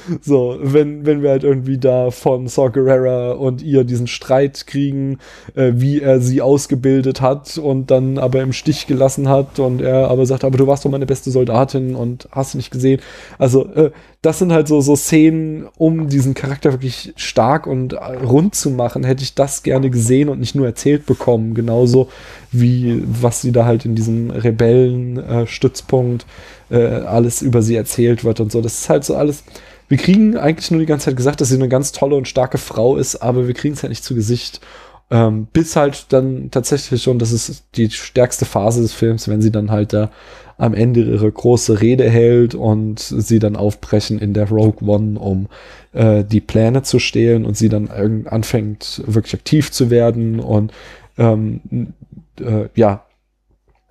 so, 0.22 0.58
wenn, 0.62 1.04
wenn 1.04 1.22
wir 1.22 1.30
halt 1.30 1.42
irgendwie 1.42 1.78
da 1.78 2.10
von 2.10 2.46
Saw 2.46 2.70
Gerrera 2.70 3.32
und 3.32 3.62
ihr 3.62 3.82
diesen 3.84 4.06
Streit 4.06 4.66
kriegen, 4.66 5.18
äh, 5.56 5.72
wie 5.74 6.00
er 6.00 6.20
sie 6.20 6.40
ausgebildet 6.40 7.20
hat 7.20 7.58
und 7.58 7.90
dann 7.90 8.18
aber 8.18 8.42
im 8.42 8.52
Stich 8.52 8.86
gelassen 8.86 9.28
hat 9.28 9.58
und 9.58 9.80
er 9.82 10.08
aber 10.08 10.24
sagt, 10.24 10.44
aber 10.44 10.56
du 10.56 10.66
warst 10.68 10.84
doch 10.84 10.90
meine 10.90 11.06
beste 11.06 11.30
Soldatin 11.32 11.96
und 11.96 12.28
hast 12.30 12.54
nicht 12.54 12.70
gesehen. 12.70 13.00
Also, 13.38 13.66
äh, 13.74 13.90
das 14.20 14.40
sind 14.40 14.52
halt 14.52 14.66
so, 14.66 14.80
so 14.80 14.96
Szenen, 14.96 15.68
um 15.76 16.08
diesen 16.08 16.34
Charakter 16.34 16.72
wirklich 16.72 17.12
stark 17.16 17.68
und 17.68 17.92
äh, 17.92 17.96
rund 17.96 18.56
zu 18.56 18.70
machen, 18.70 19.04
hätte 19.04 19.22
ich 19.22 19.34
das 19.34 19.62
gerne 19.62 19.90
gesehen 19.90 20.28
und 20.28 20.40
nicht 20.40 20.56
nur 20.56 20.66
erzählt 20.66 21.06
bekommen. 21.06 21.54
Genauso 21.54 22.08
wie 22.50 23.02
was 23.06 23.42
sie 23.42 23.52
da 23.52 23.64
halt 23.64 23.84
in 23.84 23.94
diesem 23.94 24.30
Rebellenstützpunkt 24.30 26.22
äh, 26.22 26.67
äh, 26.70 26.76
alles 26.76 27.42
über 27.42 27.62
sie 27.62 27.76
erzählt 27.76 28.24
wird 28.24 28.40
und 28.40 28.52
so. 28.52 28.60
Das 28.60 28.80
ist 28.80 28.88
halt 28.88 29.04
so 29.04 29.16
alles. 29.16 29.44
Wir 29.88 29.98
kriegen 29.98 30.36
eigentlich 30.36 30.70
nur 30.70 30.80
die 30.80 30.86
ganze 30.86 31.06
Zeit 31.06 31.16
gesagt, 31.16 31.40
dass 31.40 31.48
sie 31.48 31.54
eine 31.54 31.68
ganz 31.68 31.92
tolle 31.92 32.16
und 32.16 32.28
starke 32.28 32.58
Frau 32.58 32.96
ist, 32.96 33.16
aber 33.16 33.46
wir 33.46 33.54
kriegen 33.54 33.74
es 33.74 33.82
halt 33.82 33.90
nicht 33.90 34.04
zu 34.04 34.14
Gesicht. 34.14 34.60
Ähm, 35.10 35.46
bis 35.52 35.74
halt 35.74 36.12
dann 36.12 36.50
tatsächlich 36.50 37.02
schon, 37.02 37.18
das 37.18 37.32
ist 37.32 37.64
die 37.76 37.90
stärkste 37.90 38.44
Phase 38.44 38.82
des 38.82 38.92
Films, 38.92 39.26
wenn 39.28 39.40
sie 39.40 39.50
dann 39.50 39.70
halt 39.70 39.94
da 39.94 40.10
am 40.58 40.74
Ende 40.74 41.02
ihre 41.02 41.30
große 41.30 41.80
Rede 41.80 42.10
hält 42.10 42.54
und 42.54 42.98
sie 42.98 43.38
dann 43.38 43.56
aufbrechen 43.56 44.18
in 44.18 44.34
der 44.34 44.50
Rogue 44.50 44.86
One, 44.86 45.18
um 45.18 45.46
äh, 45.92 46.24
die 46.24 46.40
Pläne 46.40 46.82
zu 46.82 46.98
stehlen 46.98 47.46
und 47.46 47.56
sie 47.56 47.70
dann 47.70 47.88
anfängt 48.26 49.02
wirklich 49.06 49.34
aktiv 49.34 49.70
zu 49.70 49.88
werden 49.88 50.40
und 50.40 50.72
ähm, 51.16 51.60
äh, 52.40 52.68
ja 52.74 53.04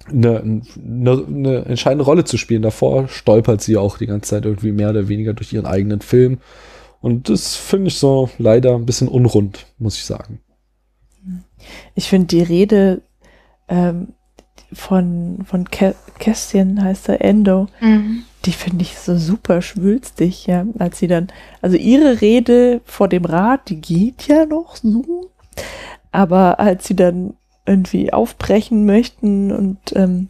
eine, 0.09 0.39
eine, 0.39 1.25
eine 1.27 1.65
entscheidende 1.65 2.05
Rolle 2.05 2.23
zu 2.23 2.37
spielen. 2.37 2.61
Davor 2.61 3.07
stolpert 3.07 3.61
sie 3.61 3.77
auch 3.77 3.97
die 3.97 4.07
ganze 4.07 4.29
Zeit 4.29 4.45
irgendwie 4.45 4.71
mehr 4.71 4.89
oder 4.89 5.07
weniger 5.07 5.33
durch 5.33 5.53
ihren 5.53 5.65
eigenen 5.65 6.01
Film. 6.01 6.39
Und 7.01 7.29
das 7.29 7.55
finde 7.55 7.87
ich 7.87 7.97
so 7.97 8.29
leider 8.37 8.75
ein 8.75 8.85
bisschen 8.85 9.07
unrund, 9.07 9.67
muss 9.77 9.97
ich 9.97 10.05
sagen. 10.05 10.39
Ich 11.95 12.09
finde 12.09 12.27
die 12.27 12.41
Rede 12.41 13.01
ähm, 13.67 14.09
von, 14.73 15.39
von 15.45 15.65
Kästchen 15.69 16.83
heißt 16.83 17.09
er, 17.09 17.21
Endo, 17.21 17.67
mhm. 17.79 18.23
die 18.45 18.51
finde 18.51 18.81
ich 18.81 18.97
so 18.97 19.17
super 19.17 19.61
schwülstig, 19.61 20.47
ja, 20.47 20.65
als 20.77 20.99
sie 20.99 21.07
dann, 21.07 21.27
also 21.61 21.77
ihre 21.77 22.21
Rede 22.21 22.81
vor 22.83 23.07
dem 23.07 23.25
Rat, 23.25 23.69
die 23.69 23.79
geht 23.79 24.27
ja 24.27 24.45
noch 24.45 24.75
so, 24.75 25.31
aber 26.11 26.59
als 26.59 26.87
sie 26.87 26.95
dann 26.95 27.35
irgendwie 27.67 28.11
aufbrechen 28.13 28.85
möchten 28.85 29.51
und 29.51 29.77
ähm, 29.95 30.29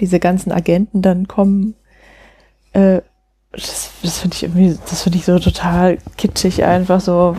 diese 0.00 0.20
ganzen 0.20 0.52
Agenten 0.52 1.02
dann 1.02 1.26
kommen, 1.26 1.74
äh, 2.72 3.00
das, 3.52 3.90
das 4.02 4.18
finde 4.18 4.36
ich 4.36 4.42
irgendwie, 4.44 4.78
das 4.88 5.02
finde 5.02 5.18
ich 5.18 5.24
so 5.24 5.38
total 5.38 5.98
kitschig, 6.16 6.64
einfach 6.64 7.00
so, 7.00 7.36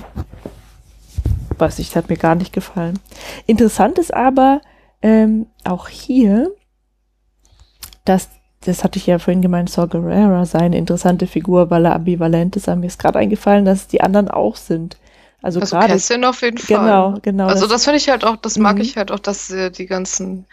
weiß 1.57 1.79
ich, 1.79 1.87
das 1.89 1.95
hat 1.97 2.09
mir 2.09 2.17
gar 2.17 2.35
nicht 2.35 2.51
gefallen. 2.51 2.99
Interessant 3.45 3.97
ist 3.99 4.13
aber, 4.13 4.61
ähm, 5.01 5.47
auch 5.63 5.87
hier, 5.87 6.51
dass, 8.05 8.29
das 8.61 8.83
hatte 8.83 8.97
ich 8.97 9.07
ja 9.07 9.19
vorhin 9.19 9.41
gemeint, 9.41 9.69
Saw 9.69 9.87
Gerrera 9.87 10.45
sei 10.45 10.59
eine 10.59 10.77
interessante 10.77 11.27
Figur, 11.27 11.69
weil 11.69 11.85
er 11.85 11.95
ambivalent 11.95 12.55
ist. 12.55 12.67
Aber 12.67 12.81
mir 12.81 12.87
ist 12.87 12.99
gerade 12.99 13.19
eingefallen, 13.19 13.65
dass 13.65 13.87
die 13.87 14.01
anderen 14.01 14.29
auch 14.29 14.55
sind. 14.55 14.97
Also, 15.41 15.59
also 15.59 15.75
gerade. 15.75 15.93
Cassian 15.93 16.25
auf 16.25 16.41
jeden 16.41 16.57
Fall. 16.57 16.79
Genau, 16.79 17.17
genau. 17.21 17.47
Also 17.47 17.61
das, 17.61 17.73
das 17.73 17.83
finde 17.85 17.97
ich 17.97 18.09
halt 18.09 18.25
auch, 18.25 18.35
das 18.35 18.57
mag 18.57 18.75
mhm. 18.75 18.81
ich 18.81 18.97
halt 18.97 19.11
auch, 19.11 19.19
dass 19.19 19.49
äh, 19.49 19.71
die 19.71 19.85
ganzen 19.85 20.45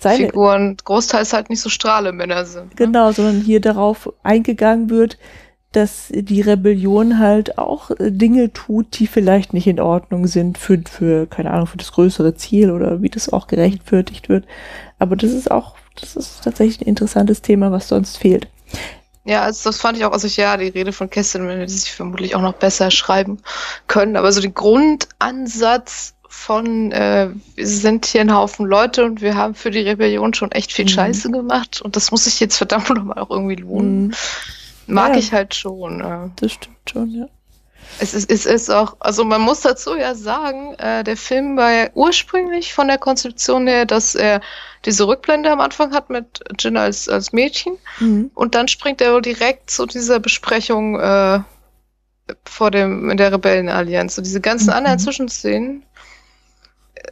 Seine, 0.00 0.26
Figuren 0.26 0.76
großteils 0.82 1.32
halt 1.32 1.50
nicht 1.50 1.60
so 1.60 1.68
Strahlemänner 1.68 2.44
sind. 2.44 2.66
Ne? 2.66 2.86
Genau, 2.86 3.10
sondern 3.10 3.40
hier 3.40 3.60
darauf 3.60 4.12
eingegangen 4.22 4.90
wird, 4.90 5.18
dass 5.72 6.08
die 6.10 6.40
Rebellion 6.40 7.18
halt 7.18 7.58
auch 7.58 7.90
äh, 7.90 8.10
Dinge 8.10 8.52
tut, 8.52 8.98
die 8.98 9.06
vielleicht 9.06 9.52
nicht 9.52 9.66
in 9.66 9.80
Ordnung 9.80 10.26
sind 10.26 10.56
für, 10.56 10.80
für, 10.88 11.26
keine 11.26 11.50
Ahnung, 11.50 11.66
für 11.66 11.76
das 11.76 11.92
größere 11.92 12.34
Ziel 12.34 12.70
oder 12.70 13.02
wie 13.02 13.10
das 13.10 13.32
auch 13.32 13.48
gerechtfertigt 13.48 14.28
wird. 14.28 14.46
Aber 14.98 15.16
das 15.16 15.32
ist 15.32 15.50
auch, 15.50 15.74
das 16.00 16.16
ist 16.16 16.42
tatsächlich 16.44 16.80
ein 16.80 16.88
interessantes 16.88 17.42
Thema, 17.42 17.72
was 17.72 17.88
sonst 17.88 18.18
fehlt. 18.18 18.48
Ja, 19.28 19.42
also 19.42 19.68
das 19.68 19.78
fand 19.78 19.98
ich 19.98 20.06
auch, 20.06 20.12
also 20.12 20.26
ich, 20.26 20.38
ja, 20.38 20.56
die 20.56 20.68
Rede 20.68 20.90
von 20.90 21.10
Kästchen 21.10 21.46
hätte 21.50 21.70
sich 21.70 21.92
vermutlich 21.92 22.34
auch 22.34 22.40
noch 22.40 22.54
besser 22.54 22.90
schreiben 22.90 23.42
können, 23.86 24.16
aber 24.16 24.32
so 24.32 24.40
den 24.40 24.54
Grundansatz 24.54 26.14
von, 26.30 26.92
äh, 26.92 27.28
wir 27.54 27.66
sind 27.66 28.06
hier 28.06 28.22
ein 28.22 28.34
Haufen 28.34 28.64
Leute 28.64 29.04
und 29.04 29.20
wir 29.20 29.36
haben 29.36 29.54
für 29.54 29.70
die 29.70 29.80
Rebellion 29.80 30.32
schon 30.32 30.50
echt 30.52 30.72
viel 30.72 30.86
mhm. 30.86 30.88
Scheiße 30.88 31.30
gemacht 31.30 31.82
und 31.82 31.94
das 31.94 32.10
muss 32.10 32.24
sich 32.24 32.40
jetzt 32.40 32.56
verdammt 32.56 32.88
nochmal 32.88 33.18
auch 33.18 33.30
irgendwie 33.30 33.56
lohnen. 33.56 34.06
Mhm. 34.06 34.14
Mag 34.86 35.12
ja, 35.12 35.18
ich 35.18 35.30
halt 35.34 35.54
schon. 35.54 36.00
Äh. 36.00 36.30
Das 36.36 36.52
stimmt 36.52 36.90
schon, 36.90 37.10
ja. 37.10 37.28
Es 38.00 38.14
ist, 38.14 38.30
es 38.30 38.46
ist 38.46 38.70
auch, 38.70 38.96
also 39.00 39.24
man 39.24 39.40
muss 39.40 39.60
dazu 39.60 39.96
ja 39.96 40.14
sagen, 40.14 40.74
äh, 40.74 41.02
der 41.02 41.16
Film 41.16 41.56
war 41.56 41.72
ja 41.72 41.88
ursprünglich 41.94 42.72
von 42.72 42.88
der 42.88 42.98
Konzeption 42.98 43.66
her, 43.66 43.86
dass 43.86 44.14
er 44.14 44.40
diese 44.84 45.06
Rückblende 45.06 45.50
am 45.50 45.60
Anfang 45.60 45.92
hat 45.92 46.08
mit 46.08 46.44
Jin 46.58 46.76
als, 46.76 47.08
als 47.08 47.32
Mädchen 47.32 47.76
mhm. 47.98 48.30
und 48.34 48.54
dann 48.54 48.68
springt 48.68 49.00
er 49.00 49.20
direkt 49.20 49.70
zu 49.70 49.86
dieser 49.86 50.20
Besprechung 50.20 50.98
äh, 51.00 51.40
vor 52.44 52.70
dem 52.70 53.10
in 53.10 53.16
der 53.16 53.32
Rebellenallianz. 53.32 54.18
Und 54.18 54.24
diese 54.24 54.40
ganzen 54.40 54.70
mhm. 54.70 54.76
anderen 54.76 54.98
Zwischenszenen 54.98 55.82
äh, 56.94 57.02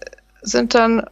sind 0.43 0.75
dann 0.75 1.05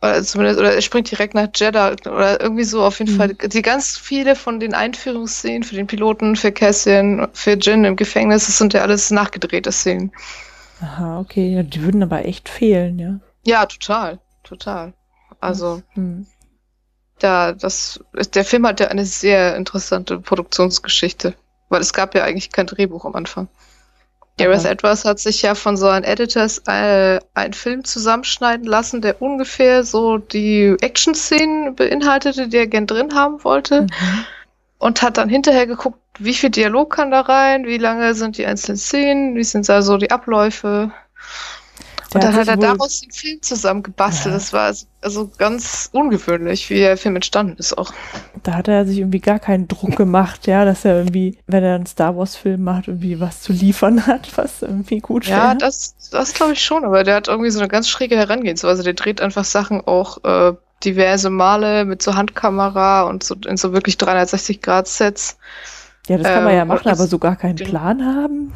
oder 0.00 0.22
zumindest, 0.22 0.60
oder 0.60 0.74
er 0.74 0.80
springt 0.80 1.10
direkt 1.10 1.34
nach 1.34 1.48
Jeddah 1.54 1.92
oder 2.06 2.40
irgendwie 2.40 2.64
so 2.64 2.84
auf 2.84 2.98
jeden 3.00 3.14
mhm. 3.14 3.16
Fall. 3.16 3.34
Die 3.34 3.62
ganz 3.62 3.98
viele 3.98 4.36
von 4.36 4.60
den 4.60 4.74
Einführungsszenen 4.74 5.64
für 5.64 5.74
den 5.74 5.86
Piloten, 5.86 6.36
für 6.36 6.52
Cassian, 6.52 7.28
für 7.32 7.52
Jin 7.52 7.84
im 7.84 7.96
Gefängnis, 7.96 8.46
das 8.46 8.58
sind 8.58 8.72
ja 8.74 8.82
alles 8.82 9.10
nachgedrehte 9.10 9.72
Szenen. 9.72 10.12
Aha, 10.80 11.18
okay, 11.18 11.54
ja, 11.54 11.62
die 11.64 11.82
würden 11.82 12.02
aber 12.02 12.24
echt 12.24 12.48
fehlen, 12.48 12.98
ja. 12.98 13.18
Ja, 13.44 13.66
total, 13.66 14.20
total. 14.44 14.92
Also, 15.40 15.82
mhm. 15.94 16.26
da, 17.18 17.52
das, 17.52 18.00
der 18.34 18.44
Film 18.44 18.66
hat 18.66 18.78
ja 18.78 18.88
eine 18.88 19.04
sehr 19.04 19.56
interessante 19.56 20.20
Produktionsgeschichte, 20.20 21.34
weil 21.68 21.80
es 21.80 21.92
gab 21.92 22.14
ja 22.14 22.22
eigentlich 22.22 22.52
kein 22.52 22.66
Drehbuch 22.66 23.04
am 23.04 23.16
Anfang. 23.16 23.48
Gareth 24.38 24.60
okay. 24.60 24.70
Edwards 24.70 25.04
hat 25.04 25.18
sich 25.18 25.42
ja 25.42 25.54
von 25.54 25.76
so 25.76 25.88
einem 25.88 26.04
Editors 26.04 26.62
äh, 26.66 27.20
einen 27.34 27.52
Film 27.52 27.84
zusammenschneiden 27.84 28.66
lassen, 28.66 29.02
der 29.02 29.20
ungefähr 29.20 29.84
so 29.84 30.18
die 30.18 30.76
Action-Szenen 30.80 31.74
beinhaltete, 31.74 32.48
die 32.48 32.56
er 32.56 32.66
gern 32.66 32.86
drin 32.86 33.14
haben 33.14 33.42
wollte. 33.44 33.82
Mhm. 33.82 34.24
Und 34.78 35.02
hat 35.02 35.18
dann 35.18 35.28
hinterher 35.28 35.66
geguckt, 35.66 35.98
wie 36.20 36.34
viel 36.34 36.50
Dialog 36.50 36.94
kann 36.94 37.10
da 37.10 37.22
rein, 37.22 37.66
wie 37.66 37.78
lange 37.78 38.14
sind 38.14 38.38
die 38.38 38.46
einzelnen 38.46 38.78
Szenen, 38.78 39.34
wie 39.34 39.44
sind 39.44 39.68
da 39.68 39.82
so 39.82 39.96
die 39.96 40.10
Abläufe. 40.10 40.92
Und 42.14 42.24
dann 42.24 42.34
hat 42.34 42.48
er 42.48 42.56
daraus 42.56 43.02
den 43.02 43.10
Film 43.10 43.42
zusammengebastelt. 43.42 44.32
Ja. 44.32 44.38
Das 44.38 44.52
war 44.52 44.72
also 45.02 45.30
ganz 45.36 45.90
ungewöhnlich, 45.92 46.70
wie 46.70 46.78
der 46.78 46.96
Film 46.96 47.16
entstanden 47.16 47.56
ist 47.58 47.76
auch. 47.76 47.92
Da 48.42 48.54
hat 48.54 48.68
er 48.68 48.86
sich 48.86 48.98
irgendwie 48.98 49.20
gar 49.20 49.38
keinen 49.38 49.68
Druck 49.68 49.96
gemacht, 49.96 50.46
ja, 50.46 50.64
dass 50.64 50.84
er 50.84 50.96
irgendwie, 50.96 51.38
wenn 51.46 51.62
er 51.62 51.74
einen 51.74 51.86
Star 51.86 52.16
Wars-Film 52.16 52.64
macht, 52.64 52.88
irgendwie 52.88 53.20
was 53.20 53.42
zu 53.42 53.52
liefern 53.52 54.06
hat, 54.06 54.36
was 54.36 54.62
irgendwie 54.62 55.00
gut 55.00 55.28
wäre. 55.28 55.38
Ja, 55.38 55.54
das, 55.54 55.94
das 56.10 56.32
glaube 56.32 56.54
ich 56.54 56.62
schon, 56.62 56.84
aber 56.84 57.04
der 57.04 57.16
hat 57.16 57.28
irgendwie 57.28 57.50
so 57.50 57.58
eine 57.58 57.68
ganz 57.68 57.88
schräge 57.88 58.16
Herangehensweise. 58.16 58.82
Der 58.82 58.94
dreht 58.94 59.20
einfach 59.20 59.44
Sachen 59.44 59.82
auch 59.82 60.24
äh, 60.24 60.54
diverse 60.84 61.30
Male 61.30 61.84
mit 61.84 62.02
so 62.02 62.14
Handkamera 62.14 63.02
und 63.02 63.22
so 63.22 63.34
in 63.46 63.56
so 63.56 63.72
wirklich 63.72 63.96
360-Grad-Sets. 63.96 65.36
Ja, 66.08 66.16
das 66.16 66.26
kann 66.26 66.44
man 66.44 66.54
ja 66.54 66.62
ähm, 66.62 66.68
machen, 66.68 66.88
aber 66.88 67.06
so 67.06 67.18
gar 67.18 67.36
keinen 67.36 67.56
Plan 67.56 68.04
haben. 68.04 68.52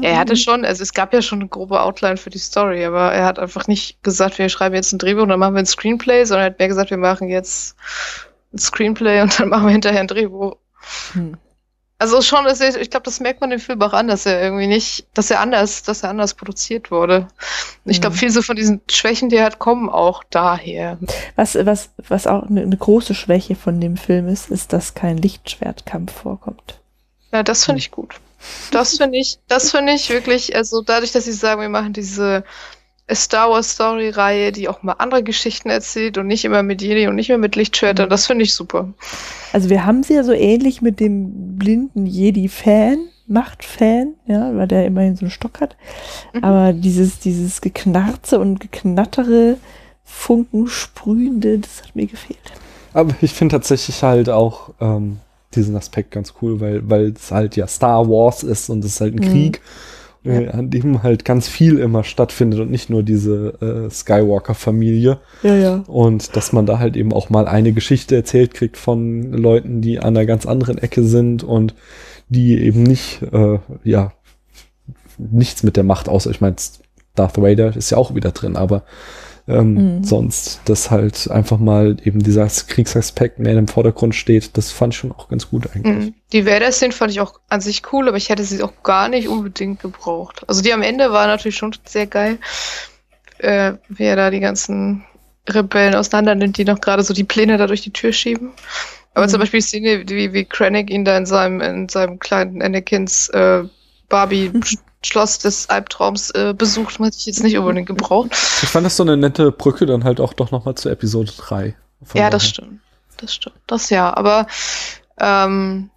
Er 0.00 0.18
hatte 0.18 0.36
schon, 0.36 0.64
also 0.64 0.82
es 0.82 0.94
gab 0.94 1.12
ja 1.12 1.20
schon 1.20 1.40
eine 1.40 1.48
grobe 1.48 1.82
Outline 1.82 2.16
für 2.16 2.30
die 2.30 2.38
Story, 2.38 2.82
aber 2.84 3.12
er 3.12 3.26
hat 3.26 3.38
einfach 3.38 3.66
nicht 3.66 4.02
gesagt, 4.02 4.38
wir 4.38 4.48
schreiben 4.48 4.74
jetzt 4.74 4.92
ein 4.92 4.98
Drehbuch 4.98 5.22
und 5.22 5.28
dann 5.28 5.38
machen 5.38 5.54
wir 5.54 5.60
ein 5.60 5.66
Screenplay, 5.66 6.24
sondern 6.24 6.46
er 6.46 6.50
hat 6.50 6.58
mehr 6.58 6.68
gesagt, 6.68 6.90
wir 6.90 6.96
machen 6.96 7.28
jetzt 7.28 7.76
ein 8.54 8.58
Screenplay 8.58 9.20
und 9.20 9.38
dann 9.38 9.48
machen 9.50 9.66
wir 9.66 9.72
hinterher 9.72 10.00
ein 10.00 10.08
Drehbuch. 10.08 10.56
Hm. 11.12 11.36
Also 11.98 12.22
schon, 12.22 12.46
ich, 12.46 12.60
ich 12.60 12.90
glaube, 12.90 13.04
das 13.04 13.20
merkt 13.20 13.40
man 13.40 13.52
im 13.52 13.60
Film 13.60 13.80
auch 13.82 13.92
an, 13.92 14.08
dass 14.08 14.26
er 14.26 14.42
irgendwie 14.42 14.66
nicht, 14.66 15.06
dass 15.14 15.30
er 15.30 15.40
anders, 15.40 15.82
dass 15.82 16.02
er 16.02 16.10
anders 16.10 16.34
produziert 16.34 16.90
wurde. 16.90 17.28
Ich 17.84 18.00
glaube, 18.00 18.14
hm. 18.14 18.20
viel 18.20 18.30
so 18.30 18.42
von 18.42 18.56
diesen 18.56 18.80
Schwächen, 18.90 19.28
die 19.28 19.36
er 19.36 19.44
hat, 19.44 19.58
kommen 19.58 19.88
auch 19.90 20.24
daher. 20.30 20.98
Was, 21.36 21.54
was, 21.54 21.90
was 22.08 22.26
auch 22.26 22.44
eine, 22.44 22.62
eine 22.62 22.76
große 22.76 23.14
Schwäche 23.14 23.54
von 23.54 23.80
dem 23.80 23.96
Film 23.96 24.26
ist, 24.26 24.50
ist, 24.50 24.72
dass 24.72 24.94
kein 24.94 25.18
Lichtschwertkampf 25.18 26.12
vorkommt. 26.12 26.80
Ja, 27.34 27.42
das 27.42 27.64
finde 27.64 27.80
ich 27.80 27.90
gut. 27.90 28.14
Das 28.70 28.96
finde 28.96 29.18
ich, 29.18 29.38
das 29.48 29.72
finde 29.72 29.92
ich 29.92 30.08
wirklich, 30.08 30.54
also 30.54 30.82
dadurch, 30.82 31.10
dass 31.10 31.24
sie 31.24 31.32
sagen, 31.32 31.60
wir 31.60 31.68
machen 31.68 31.92
diese 31.92 32.44
Star 33.12 33.50
Wars 33.50 33.72
Story 33.72 34.10
Reihe, 34.10 34.52
die 34.52 34.68
auch 34.68 34.84
mal 34.84 34.92
andere 34.98 35.24
Geschichten 35.24 35.68
erzählt 35.68 36.16
und 36.16 36.28
nicht 36.28 36.44
immer 36.44 36.62
mit 36.62 36.80
Jedi 36.80 37.08
und 37.08 37.16
nicht 37.16 37.30
mehr 37.30 37.38
mit 37.38 37.56
Lichtschwertern, 37.56 38.06
mhm. 38.06 38.10
das 38.10 38.28
finde 38.28 38.44
ich 38.44 38.54
super. 38.54 38.88
Also 39.52 39.68
wir 39.68 39.84
haben 39.84 40.04
sie 40.04 40.14
ja 40.14 40.22
so 40.22 40.32
ähnlich 40.32 40.80
mit 40.80 41.00
dem 41.00 41.58
blinden 41.58 42.06
Jedi-Fan, 42.06 42.98
Macht-Fan, 43.26 44.14
ja, 44.26 44.54
weil 44.54 44.68
der 44.68 44.86
immerhin 44.86 45.16
so 45.16 45.22
einen 45.22 45.32
Stock 45.32 45.60
hat. 45.60 45.76
Mhm. 46.34 46.44
Aber 46.44 46.72
dieses, 46.72 47.18
dieses 47.18 47.60
Geknarze 47.60 48.38
und 48.38 48.60
Geknattere, 48.60 49.56
Funken 50.04 50.68
sprühende, 50.68 51.58
das 51.58 51.82
hat 51.82 51.96
mir 51.96 52.06
gefehlt. 52.06 52.38
Aber 52.92 53.12
ich 53.20 53.32
finde 53.32 53.56
tatsächlich 53.56 54.04
halt 54.04 54.30
auch 54.30 54.70
ähm, 54.80 55.18
diesen 55.56 55.76
Aspekt 55.76 56.10
ganz 56.10 56.34
cool, 56.42 56.60
weil 56.60 56.88
weil 56.88 57.12
es 57.16 57.30
halt 57.30 57.56
ja 57.56 57.66
Star 57.66 58.08
Wars 58.08 58.42
ist 58.42 58.70
und 58.70 58.84
es 58.84 58.92
ist 58.94 59.00
halt 59.00 59.14
ein 59.14 59.20
Mhm. 59.20 59.30
Krieg, 59.30 59.60
äh, 60.24 60.48
an 60.48 60.70
dem 60.70 61.02
halt 61.02 61.24
ganz 61.24 61.48
viel 61.48 61.78
immer 61.78 62.04
stattfindet 62.04 62.60
und 62.60 62.70
nicht 62.70 62.90
nur 62.90 63.02
diese 63.02 63.54
äh, 63.60 63.90
Skywalker-Familie. 63.90 65.18
Ja, 65.42 65.54
ja. 65.56 65.84
Und 65.86 66.36
dass 66.36 66.52
man 66.52 66.66
da 66.66 66.78
halt 66.78 66.96
eben 66.96 67.12
auch 67.12 67.30
mal 67.30 67.46
eine 67.46 67.72
Geschichte 67.72 68.16
erzählt 68.16 68.54
kriegt 68.54 68.76
von 68.76 69.32
Leuten, 69.32 69.80
die 69.80 69.98
an 69.98 70.16
einer 70.16 70.26
ganz 70.26 70.46
anderen 70.46 70.78
Ecke 70.78 71.02
sind 71.04 71.44
und 71.44 71.74
die 72.28 72.58
eben 72.58 72.82
nicht, 72.82 73.22
äh, 73.32 73.58
ja, 73.84 74.12
nichts 75.18 75.62
mit 75.62 75.76
der 75.76 75.84
Macht 75.84 76.08
außer, 76.08 76.30
ich 76.30 76.40
meine, 76.40 76.56
Darth 77.14 77.38
Vader 77.38 77.76
ist 77.76 77.90
ja 77.90 77.98
auch 77.98 78.14
wieder 78.14 78.32
drin, 78.32 78.56
aber 78.56 78.82
ähm, 79.46 79.74
Mhm. 79.98 80.04
sonst, 80.04 80.60
dass 80.64 80.90
halt 80.90 81.30
einfach 81.30 81.58
mal 81.58 81.96
eben 82.04 82.22
dieser 82.22 82.46
Kriegsaspekt 82.46 83.38
mehr 83.38 83.56
im 83.58 83.68
Vordergrund 83.68 84.14
steht, 84.14 84.56
das 84.56 84.70
fand 84.72 84.94
ich 84.94 84.98
schon 85.00 85.12
auch 85.12 85.28
ganz 85.28 85.50
gut 85.50 85.68
eigentlich. 85.74 86.06
Mhm. 86.06 86.14
Die 86.32 86.46
Vader-Szene 86.46 86.92
fand 86.92 87.10
ich 87.12 87.20
auch 87.20 87.40
an 87.48 87.60
sich 87.60 87.82
cool, 87.92 88.08
aber 88.08 88.16
ich 88.16 88.28
hätte 88.30 88.44
sie 88.44 88.62
auch 88.62 88.82
gar 88.82 89.08
nicht 89.08 89.28
unbedingt 89.28 89.80
gebraucht. 89.80 90.44
Also 90.48 90.62
die 90.62 90.72
am 90.72 90.82
Ende 90.82 91.12
war 91.12 91.26
natürlich 91.26 91.56
schon 91.56 91.74
sehr 91.84 92.06
geil, 92.06 92.38
äh, 93.38 93.74
wie 93.88 94.04
er 94.04 94.16
da 94.16 94.30
die 94.30 94.40
ganzen 94.40 95.04
Rebellen 95.48 95.94
auseinander 95.94 96.34
nimmt, 96.34 96.56
die 96.56 96.64
noch 96.64 96.80
gerade 96.80 97.02
so 97.02 97.12
die 97.12 97.24
Pläne 97.24 97.58
da 97.58 97.66
durch 97.66 97.82
die 97.82 97.92
Tür 97.92 98.12
schieben. 98.12 98.52
Aber 99.12 99.26
Mhm. 99.26 99.30
zum 99.30 99.40
Beispiel 99.40 99.60
die 99.60 99.66
Szene, 99.66 100.04
wie, 100.08 100.32
wie 100.32 100.44
Krennic 100.46 100.90
ihn 100.90 101.04
da 101.04 101.16
in 101.18 101.26
seinem, 101.26 101.60
in 101.60 101.88
seinem 101.88 102.18
kleinen 102.18 102.62
Anakins 102.62 103.28
äh, 103.28 103.64
Barbie-Schloss 105.04 105.38
des 105.38 105.68
Albtraums 105.68 106.30
äh, 106.30 106.54
besucht, 106.56 106.98
hätte 106.98 107.16
ich 107.16 107.26
jetzt 107.26 107.42
nicht 107.42 107.58
unbedingt 107.58 107.86
gebraucht. 107.86 108.30
Ich 108.62 108.68
fand 108.68 108.86
das 108.86 108.96
so 108.96 109.02
eine 109.02 109.16
nette 109.16 109.52
Brücke 109.52 109.86
dann 109.86 110.04
halt 110.04 110.20
auch 110.20 110.32
doch 110.32 110.50
nochmal 110.50 110.74
zu 110.74 110.88
Episode 110.88 111.32
3. 111.36 111.76
Von 112.02 112.20
Ja, 112.20 112.30
das 112.30 112.48
stimmt. 112.48 112.80
Das 113.18 113.34
stimmt. 113.34 113.56
Das 113.66 113.90
ja. 113.90 114.16
Aber 114.16 114.46
ähm, 115.18 115.90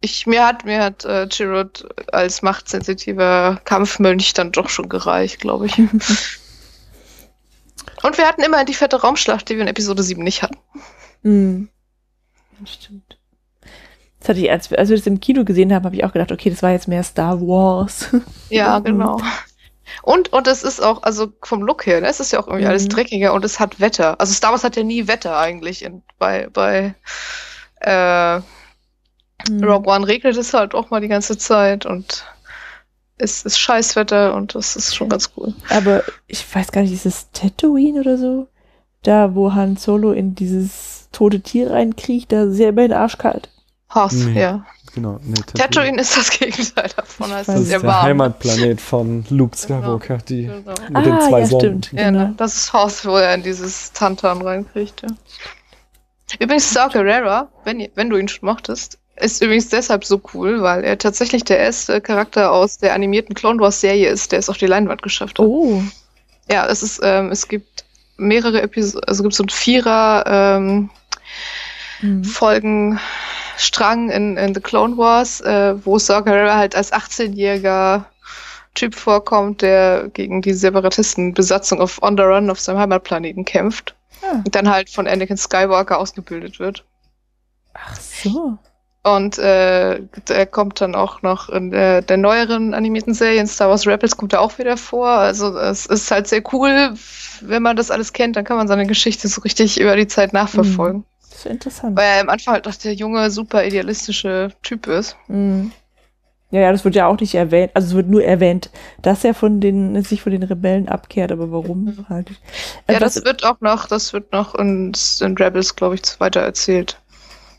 ich, 0.00 0.26
mir 0.26 0.44
hat, 0.46 0.64
mir 0.64 0.82
hat 0.82 1.04
äh, 1.04 1.28
Chirrut 1.28 1.86
als 2.12 2.42
machtsensitiver 2.42 3.60
Kampfmönch 3.64 4.34
dann 4.34 4.50
doch 4.52 4.68
schon 4.68 4.88
gereicht, 4.88 5.38
glaube 5.40 5.66
ich. 5.66 5.78
Und 8.02 8.16
wir 8.16 8.26
hatten 8.26 8.42
immer 8.42 8.64
die 8.64 8.74
fette 8.74 9.00
Raumschlacht, 9.00 9.48
die 9.48 9.54
wir 9.56 9.62
in 9.62 9.68
Episode 9.68 10.02
7 10.02 10.22
nicht 10.22 10.42
hatten. 10.42 10.58
Mhm. 11.22 11.68
Das 12.60 12.74
stimmt. 12.74 13.19
Das 14.20 14.28
hatte 14.30 14.40
ich, 14.40 14.50
als, 14.50 14.70
wir- 14.70 14.78
als 14.78 14.88
wir 14.90 14.96
das 14.96 15.06
im 15.06 15.20
Kino 15.20 15.44
gesehen 15.44 15.72
haben, 15.74 15.84
habe 15.84 15.96
ich 15.96 16.04
auch 16.04 16.12
gedacht, 16.12 16.32
okay, 16.32 16.50
das 16.50 16.62
war 16.62 16.70
jetzt 16.72 16.88
mehr 16.88 17.02
Star 17.02 17.40
Wars. 17.40 18.08
Ja, 18.48 18.80
Mhm. 18.84 18.84
genau. 18.84 19.20
Und, 20.02 20.32
und 20.32 20.46
es 20.48 20.62
ist 20.64 20.80
auch, 20.82 21.02
also 21.04 21.32
vom 21.42 21.62
Look 21.62 21.86
her, 21.86 22.00
ne, 22.00 22.08
es 22.08 22.20
ist 22.20 22.32
ja 22.32 22.40
auch 22.40 22.48
irgendwie 22.48 22.66
alles 22.66 22.86
Mhm. 22.86 22.88
dreckiger 22.88 23.32
und 23.34 23.44
es 23.44 23.60
hat 23.60 23.80
Wetter. 23.80 24.20
Also 24.20 24.34
Star 24.34 24.52
Wars 24.52 24.64
hat 24.64 24.76
ja 24.76 24.84
nie 24.84 25.08
Wetter 25.08 25.38
eigentlich 25.38 25.84
in, 25.84 26.02
bei, 26.18 26.48
bei 26.52 26.94
äh, 27.80 28.40
Mhm. 29.44 29.64
Rogue 29.64 29.86
One 29.92 30.06
regnet 30.06 30.36
es 30.36 30.52
halt 30.54 30.74
auch 30.74 30.90
mal 30.90 31.00
die 31.00 31.08
ganze 31.08 31.36
Zeit 31.38 31.86
und 31.86 32.24
es 33.18 33.44
ist 33.44 33.58
Scheißwetter 33.60 34.34
und 34.34 34.54
das 34.54 34.76
ist 34.76 34.94
schon 34.96 35.08
ganz 35.10 35.32
cool. 35.36 35.54
Aber 35.68 36.04
ich 36.26 36.44
weiß 36.54 36.72
gar 36.72 36.82
nicht, 36.82 36.92
ist 36.92 37.06
es 37.06 37.30
Tatooine 37.32 38.00
oder 38.00 38.18
so? 38.18 38.48
Da, 39.02 39.34
wo 39.34 39.54
Han 39.54 39.76
Solo 39.76 40.12
in 40.12 40.34
dieses 40.34 41.08
tote 41.12 41.40
Tier 41.42 41.70
reinkriecht, 41.70 42.32
da 42.32 42.44
ist 42.44 42.58
ja 42.58 42.68
immer 42.70 42.84
in 42.84 42.92
arschkalt. 42.92 43.50
Haas, 43.90 44.12
Nee. 44.14 44.40
ja. 44.40 44.64
Genau, 44.94 45.20
nee, 45.22 45.34
Tatooine 45.54 46.00
ist 46.00 46.16
das 46.16 46.30
Gegenteil 46.30 46.88
davon, 46.96 47.28
Ich 47.28 47.34
als 47.34 47.46
weiß 47.48 47.54
Das 47.54 47.54
es 47.56 47.60
ist 47.62 47.70
der 47.72 47.82
warm. 47.84 48.02
Heimatplanet 48.02 48.80
von 48.80 49.24
Luke 49.30 49.56
Skywalker, 49.56 50.18
die 50.18 50.46
Genau. 50.46 50.62
mit 50.88 50.96
Ah, 50.96 51.02
den 51.02 51.20
zwei 51.28 51.40
ja, 51.40 51.46
Sonnen. 51.46 51.82
stimmt. 51.82 51.92
Ja, 51.92 52.04
Genau. 52.10 52.18
ne? 52.20 52.34
Das 52.36 52.56
ist 52.56 52.72
Haus, 52.72 53.04
wo 53.06 53.16
er 53.16 53.34
in 53.34 53.42
dieses 53.44 53.92
Tantan 53.92 54.42
reinkriegt, 54.42 55.02
ja. 55.02 55.08
Übrigens, 56.40 56.72
Saw 56.72 56.88
Gerrera, 56.92 57.48
wenn, 57.64 57.86
wenn 57.94 58.10
du 58.10 58.16
ihn 58.16 58.28
schon 58.28 58.48
mochtest, 58.48 58.98
ist 59.16 59.42
übrigens 59.42 59.68
deshalb 59.68 60.04
so 60.04 60.20
cool, 60.34 60.62
weil 60.62 60.82
er 60.84 60.96
tatsächlich 60.98 61.44
der 61.44 61.58
erste 61.58 62.00
Charakter 62.00 62.50
aus 62.52 62.78
der 62.78 62.94
animierten 62.94 63.34
Clone 63.34 63.60
Wars 63.60 63.80
Serie 63.80 64.08
ist, 64.08 64.32
der 64.32 64.38
es 64.38 64.48
auf 64.48 64.56
die 64.58 64.66
Leinwand 64.66 65.02
geschafft 65.02 65.38
hat. 65.38 65.44
Oh. 65.46 65.82
Ja, 66.50 66.66
es 66.66 66.82
ist, 66.82 67.00
ähm, 67.02 67.30
es 67.30 67.46
gibt 67.48 67.84
mehrere 68.16 68.62
Episoden, 68.62 69.04
also 69.08 69.22
gibt 69.22 69.34
so 69.34 69.44
ein 69.44 69.48
Vierer, 69.50 70.24
ähm, 70.26 70.90
Mhm. 72.02 72.24
Folgenstrang 73.60 74.10
in, 74.10 74.36
in 74.36 74.54
The 74.54 74.60
Clone 74.60 74.96
Wars, 74.96 75.40
äh, 75.42 75.74
wo 75.84 75.98
Saw 75.98 76.22
Gerrera 76.22 76.56
halt 76.56 76.74
als 76.74 76.92
18-jähriger 76.92 78.04
Typ 78.74 78.94
vorkommt, 78.94 79.62
der 79.62 80.08
gegen 80.12 80.40
die 80.42 80.54
Separatistenbesatzung 80.54 81.80
auf 81.80 82.02
On 82.02 82.16
the 82.16 82.22
Run 82.22 82.50
auf 82.50 82.60
seinem 82.60 82.78
Heimatplaneten 82.78 83.44
kämpft 83.44 83.94
Ah. 84.22 84.42
und 84.44 84.54
dann 84.54 84.68
halt 84.68 84.90
von 84.90 85.06
Anakin 85.06 85.38
Skywalker 85.38 85.98
ausgebildet 85.98 86.58
wird. 86.58 86.84
Ach 87.72 87.96
so. 87.96 88.58
Und 89.02 89.38
äh, 89.38 90.00
der 90.28 90.44
kommt 90.46 90.78
dann 90.82 90.94
auch 90.94 91.22
noch 91.22 91.48
in 91.48 91.70
der, 91.70 92.02
der 92.02 92.18
neueren 92.18 92.74
animierten 92.74 93.14
Serie, 93.14 93.40
in 93.40 93.46
Star 93.46 93.70
Wars 93.70 93.86
Rebels 93.86 94.18
kommt 94.18 94.34
er 94.34 94.42
auch 94.42 94.58
wieder 94.58 94.76
vor. 94.76 95.08
Also 95.08 95.56
es 95.56 95.86
ist 95.86 96.10
halt 96.10 96.28
sehr 96.28 96.42
cool, 96.52 96.92
wenn 97.40 97.62
man 97.62 97.76
das 97.76 97.90
alles 97.90 98.12
kennt, 98.12 98.36
dann 98.36 98.44
kann 98.44 98.58
man 98.58 98.68
seine 98.68 98.86
Geschichte 98.86 99.26
so 99.28 99.40
richtig 99.40 99.80
über 99.80 99.96
die 99.96 100.06
Zeit 100.06 100.34
nachverfolgen. 100.34 101.04
Das 101.04 101.09
ist 101.44 101.50
interessant. 101.50 101.96
Weil 101.96 102.04
er 102.16 102.20
am 102.22 102.28
Anfang 102.28 102.54
halt 102.54 102.66
noch 102.66 102.74
der 102.74 102.94
junge, 102.94 103.30
super 103.30 103.64
idealistische 103.64 104.50
Typ 104.62 104.86
ist. 104.86 105.16
Mhm. 105.28 105.72
Ja, 106.52 106.60
ja, 106.62 106.72
das 106.72 106.84
wird 106.84 106.96
ja 106.96 107.06
auch 107.06 107.20
nicht 107.20 107.34
erwähnt. 107.36 107.70
Also 107.74 107.88
es 107.88 107.94
wird 107.94 108.08
nur 108.08 108.24
erwähnt, 108.24 108.70
dass 109.02 109.22
er 109.24 109.34
von 109.34 109.60
den, 109.60 110.02
sich 110.02 110.20
von 110.22 110.32
den 110.32 110.42
Rebellen 110.42 110.88
abkehrt, 110.88 111.30
aber 111.30 111.52
warum 111.52 112.06
halt? 112.08 112.30
Ja, 112.88 112.96
Äh, 112.96 112.98
das 112.98 113.16
was- 113.16 113.24
wird 113.24 113.44
auch 113.44 113.60
noch, 113.60 113.86
das 113.86 114.12
wird 114.12 114.32
noch 114.32 114.56
in, 114.56 114.92
in 115.20 115.36
Rebels, 115.36 115.76
glaube 115.76 115.94
ich, 115.94 116.02
weiter 116.18 116.40
erzählt. 116.40 117.00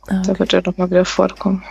Ah, 0.09 0.21
Da 0.25 0.31
okay. 0.31 0.39
wird 0.39 0.53
er 0.53 0.63
nochmal 0.65 0.89
wieder 0.89 1.05
vorkommen. 1.05 1.63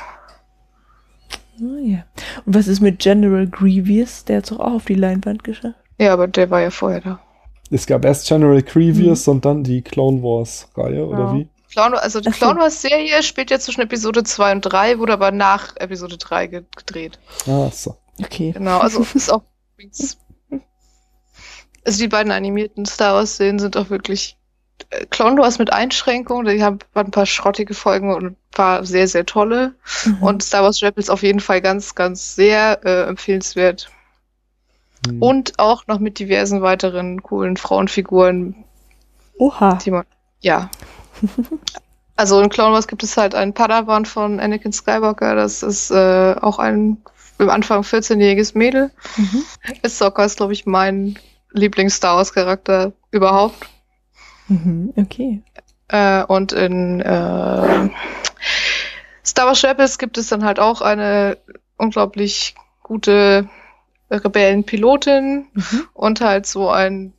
Ah, 1.60 1.78
ja. 1.82 2.04
Und 2.46 2.54
was 2.54 2.68
ist 2.68 2.80
mit 2.80 2.98
General 3.00 3.46
Grievous? 3.46 4.24
Der 4.24 4.38
hat 4.38 4.44
es 4.44 4.50
doch 4.50 4.60
auch 4.60 4.72
auf 4.74 4.84
die 4.86 4.94
Leinwand 4.94 5.44
geschafft. 5.44 5.74
Ja, 5.98 6.14
aber 6.14 6.26
der 6.26 6.48
war 6.50 6.62
ja 6.62 6.70
vorher 6.70 7.00
da. 7.02 7.20
Es 7.70 7.86
gab 7.86 8.04
erst 8.04 8.26
General 8.26 8.62
Grievous 8.62 9.28
und 9.28 9.44
dann 9.44 9.62
die 9.62 9.82
Clone 9.82 10.22
Wars 10.22 10.68
Reihe, 10.74 11.06
oder 11.06 11.18
Ja. 11.18 11.34
wie? 11.34 11.48
Clown, 11.70 11.94
also 11.94 12.20
die. 12.20 12.30
Clown 12.30 12.58
Wars 12.58 12.82
Serie 12.82 13.22
spielt 13.22 13.50
ja 13.50 13.58
zwischen 13.58 13.80
Episode 13.82 14.22
2 14.24 14.52
und 14.52 14.60
3, 14.62 14.98
wurde 14.98 15.12
aber 15.12 15.30
nach 15.30 15.76
Episode 15.76 16.18
3 16.18 16.46
ge- 16.48 16.64
gedreht. 16.76 17.18
Ah, 17.46 17.70
so. 17.72 17.96
Okay. 18.22 18.52
Genau, 18.52 18.78
also 18.78 19.06
ist 19.14 19.32
auch. 19.32 19.42
Also 21.84 21.98
die 21.98 22.08
beiden 22.08 22.32
animierten 22.32 22.84
Star 22.86 23.14
Wars 23.14 23.36
Serien 23.36 23.58
sind 23.58 23.76
auch 23.76 23.88
wirklich 23.88 24.36
äh, 24.90 25.06
Clone 25.06 25.40
Wars 25.40 25.58
mit 25.58 25.72
Einschränkungen. 25.72 26.46
Die 26.54 26.62
haben 26.62 26.78
ein 26.94 27.10
paar 27.10 27.24
schrottige 27.26 27.72
Folgen 27.74 28.12
und 28.14 28.24
ein 28.24 28.36
paar 28.50 28.84
sehr, 28.84 29.08
sehr 29.08 29.24
tolle. 29.24 29.74
Mhm. 30.04 30.22
Und 30.22 30.42
Star 30.42 30.62
Wars 30.62 30.82
Rebels 30.82 31.08
auf 31.08 31.22
jeden 31.22 31.40
Fall 31.40 31.62
ganz, 31.62 31.94
ganz 31.94 32.34
sehr 32.34 32.80
äh, 32.84 33.08
empfehlenswert. 33.08 33.90
Hm. 35.06 35.22
Und 35.22 35.58
auch 35.58 35.86
noch 35.86 35.98
mit 35.98 36.18
diversen 36.18 36.60
weiteren 36.60 37.22
coolen 37.22 37.56
Frauenfiguren, 37.56 38.64
Oha. 39.38 39.78
die 39.82 39.90
man, 39.92 40.04
ja. 40.40 40.70
Also 42.16 42.40
in 42.40 42.50
Clone 42.50 42.74
Wars 42.74 42.86
gibt 42.86 43.02
es 43.02 43.16
halt 43.16 43.34
einen 43.34 43.54
Padawan 43.54 44.04
von 44.04 44.40
Anakin 44.40 44.72
Skywalker, 44.72 45.34
das 45.36 45.62
ist 45.62 45.90
äh, 45.90 46.34
auch 46.40 46.58
ein 46.58 46.98
im 47.38 47.48
Anfang 47.48 47.80
14-jähriges 47.80 48.56
Mädel. 48.58 48.90
Mhm. 49.16 49.42
Ahsoka 49.82 50.24
ist, 50.26 50.36
glaube 50.36 50.52
ich, 50.52 50.66
mein 50.66 51.18
Lieblings-Star 51.52 52.16
Wars-Charakter 52.16 52.92
überhaupt. 53.10 53.66
Mhm. 54.48 54.92
Okay. 54.96 55.42
Äh, 55.88 56.22
und 56.24 56.52
in 56.52 57.00
äh, 57.00 57.88
Star 59.24 59.46
Wars 59.46 59.64
Rebels 59.64 59.96
gibt 59.98 60.18
es 60.18 60.28
dann 60.28 60.44
halt 60.44 60.60
auch 60.60 60.82
eine 60.82 61.38
unglaublich 61.78 62.54
gute 62.82 63.48
Rebellenpilotin 64.10 65.46
Mhm. 65.54 65.88
und 65.94 66.20
halt 66.20 66.46
so 66.46 66.68
ein 66.68 67.14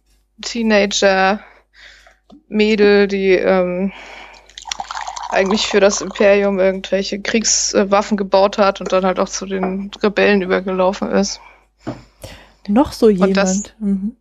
Teenager-Mädel, 2.52 3.08
die 3.08 3.32
ähm, 3.32 3.92
eigentlich 5.30 5.68
für 5.68 5.80
das 5.80 6.02
Imperium 6.02 6.60
irgendwelche 6.60 7.22
Kriegswaffen 7.22 8.18
gebaut 8.18 8.58
hat 8.58 8.82
und 8.82 8.92
dann 8.92 9.06
halt 9.06 9.20
auch 9.20 9.30
zu 9.30 9.46
den 9.46 9.90
Rebellen 10.04 10.42
übergelaufen 10.42 11.10
ist. 11.10 11.40
Noch 12.68 12.92
so 12.92 13.08
Und 13.08 13.36
das- 13.36 13.56
jemand. 13.56 13.76
Mhm. 13.80 14.16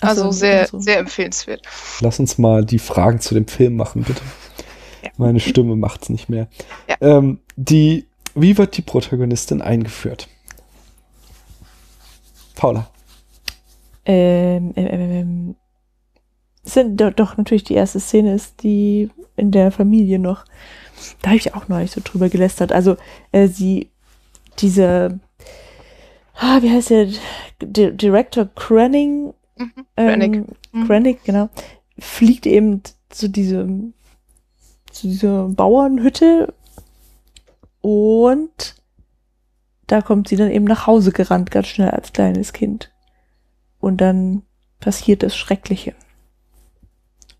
Also 0.00 0.24
so, 0.24 0.30
sehr, 0.32 0.66
so. 0.66 0.80
sehr 0.80 0.98
empfehlenswert. 0.98 1.62
Lass 2.00 2.18
uns 2.18 2.36
mal 2.36 2.64
die 2.64 2.80
Fragen 2.80 3.20
zu 3.20 3.34
dem 3.34 3.46
Film 3.46 3.76
machen, 3.76 4.02
bitte. 4.02 4.20
Ja. 5.00 5.10
Meine 5.16 5.38
Stimme 5.38 5.76
macht's 5.76 6.08
nicht 6.08 6.28
mehr. 6.28 6.48
Ja. 6.88 6.96
Ähm, 7.00 7.38
die, 7.54 8.08
wie 8.34 8.58
wird 8.58 8.76
die 8.76 8.82
Protagonistin 8.82 9.62
eingeführt? 9.62 10.26
Paula. 12.56 12.90
Ähm, 14.04 14.72
ähm, 14.74 14.86
ähm, 14.88 15.00
ähm, 15.12 15.56
sind 16.62 17.00
doch, 17.00 17.12
doch 17.12 17.36
natürlich 17.36 17.64
die 17.64 17.74
erste 17.74 18.00
Szene 18.00 18.34
ist 18.34 18.62
die 18.62 19.10
in 19.36 19.50
der 19.50 19.70
Familie 19.72 20.18
noch. 20.18 20.44
Da 21.22 21.30
habe 21.30 21.38
ich 21.38 21.54
auch 21.54 21.68
neulich 21.68 21.90
so 21.90 22.00
drüber 22.02 22.28
gelästert. 22.28 22.72
Also 22.72 22.96
äh, 23.32 23.48
sie, 23.48 23.90
diese, 24.58 25.18
ah, 26.36 26.62
wie 26.62 26.70
heißt 26.70 26.90
der, 26.90 27.08
D 27.60 27.92
Director 27.92 28.46
Cranning, 28.54 29.34
Mhm. 29.56 29.86
ähm. 29.96 30.46
Mhm. 30.72 30.86
Krennic, 30.86 31.24
genau, 31.24 31.50
fliegt 31.98 32.46
eben 32.46 32.82
zu 33.10 33.28
diesem 33.28 33.92
zu 34.90 35.08
dieser 35.08 35.48
Bauernhütte 35.48 36.54
und 37.80 38.76
da 39.86 40.00
kommt 40.02 40.28
sie 40.28 40.36
dann 40.36 40.50
eben 40.50 40.64
nach 40.64 40.86
Hause 40.86 41.12
gerannt, 41.12 41.50
ganz 41.50 41.66
schnell 41.68 41.90
als 41.90 42.12
kleines 42.12 42.52
Kind. 42.52 42.92
Und 43.80 44.00
dann 44.00 44.42
passiert 44.80 45.22
das 45.22 45.36
Schreckliche. 45.36 45.94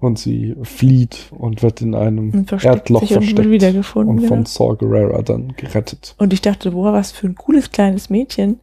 Und 0.02 0.18
sie 0.18 0.56
flieht 0.64 1.30
und 1.30 1.62
wird 1.62 1.80
in 1.80 1.94
einem 1.94 2.30
Und 2.30 2.48
versteckt 2.48 2.74
Erdloch 2.74 3.02
sich 3.02 3.12
und 3.12 3.22
versteckt 3.22 3.50
wiedergefunden. 3.50 4.18
und 4.18 4.26
von 4.26 4.38
genau. 4.38 4.48
Saw 4.48 4.76
Gerrera 4.76 5.22
dann 5.22 5.54
gerettet. 5.56 6.16
Und 6.18 6.32
ich 6.32 6.40
dachte, 6.40 6.72
boah, 6.72 6.92
was 6.92 7.12
für 7.12 7.28
ein 7.28 7.36
cooles 7.36 7.70
kleines 7.70 8.10
Mädchen, 8.10 8.58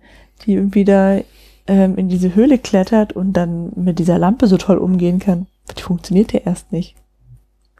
die 0.45 0.55
irgendwie 0.55 0.83
da 0.83 1.21
ähm, 1.67 1.95
in 1.95 2.09
diese 2.09 2.35
Höhle 2.35 2.57
klettert 2.57 3.13
und 3.13 3.31
dann 3.33 3.71
mit 3.77 3.99
dieser 3.99 4.19
Lampe 4.19 4.47
so 4.47 4.57
toll 4.57 4.79
umgehen 4.79 5.19
kann. 5.19 5.47
Die 5.77 5.81
funktioniert 5.81 6.33
ja 6.33 6.41
erst 6.43 6.73
nicht. 6.73 6.95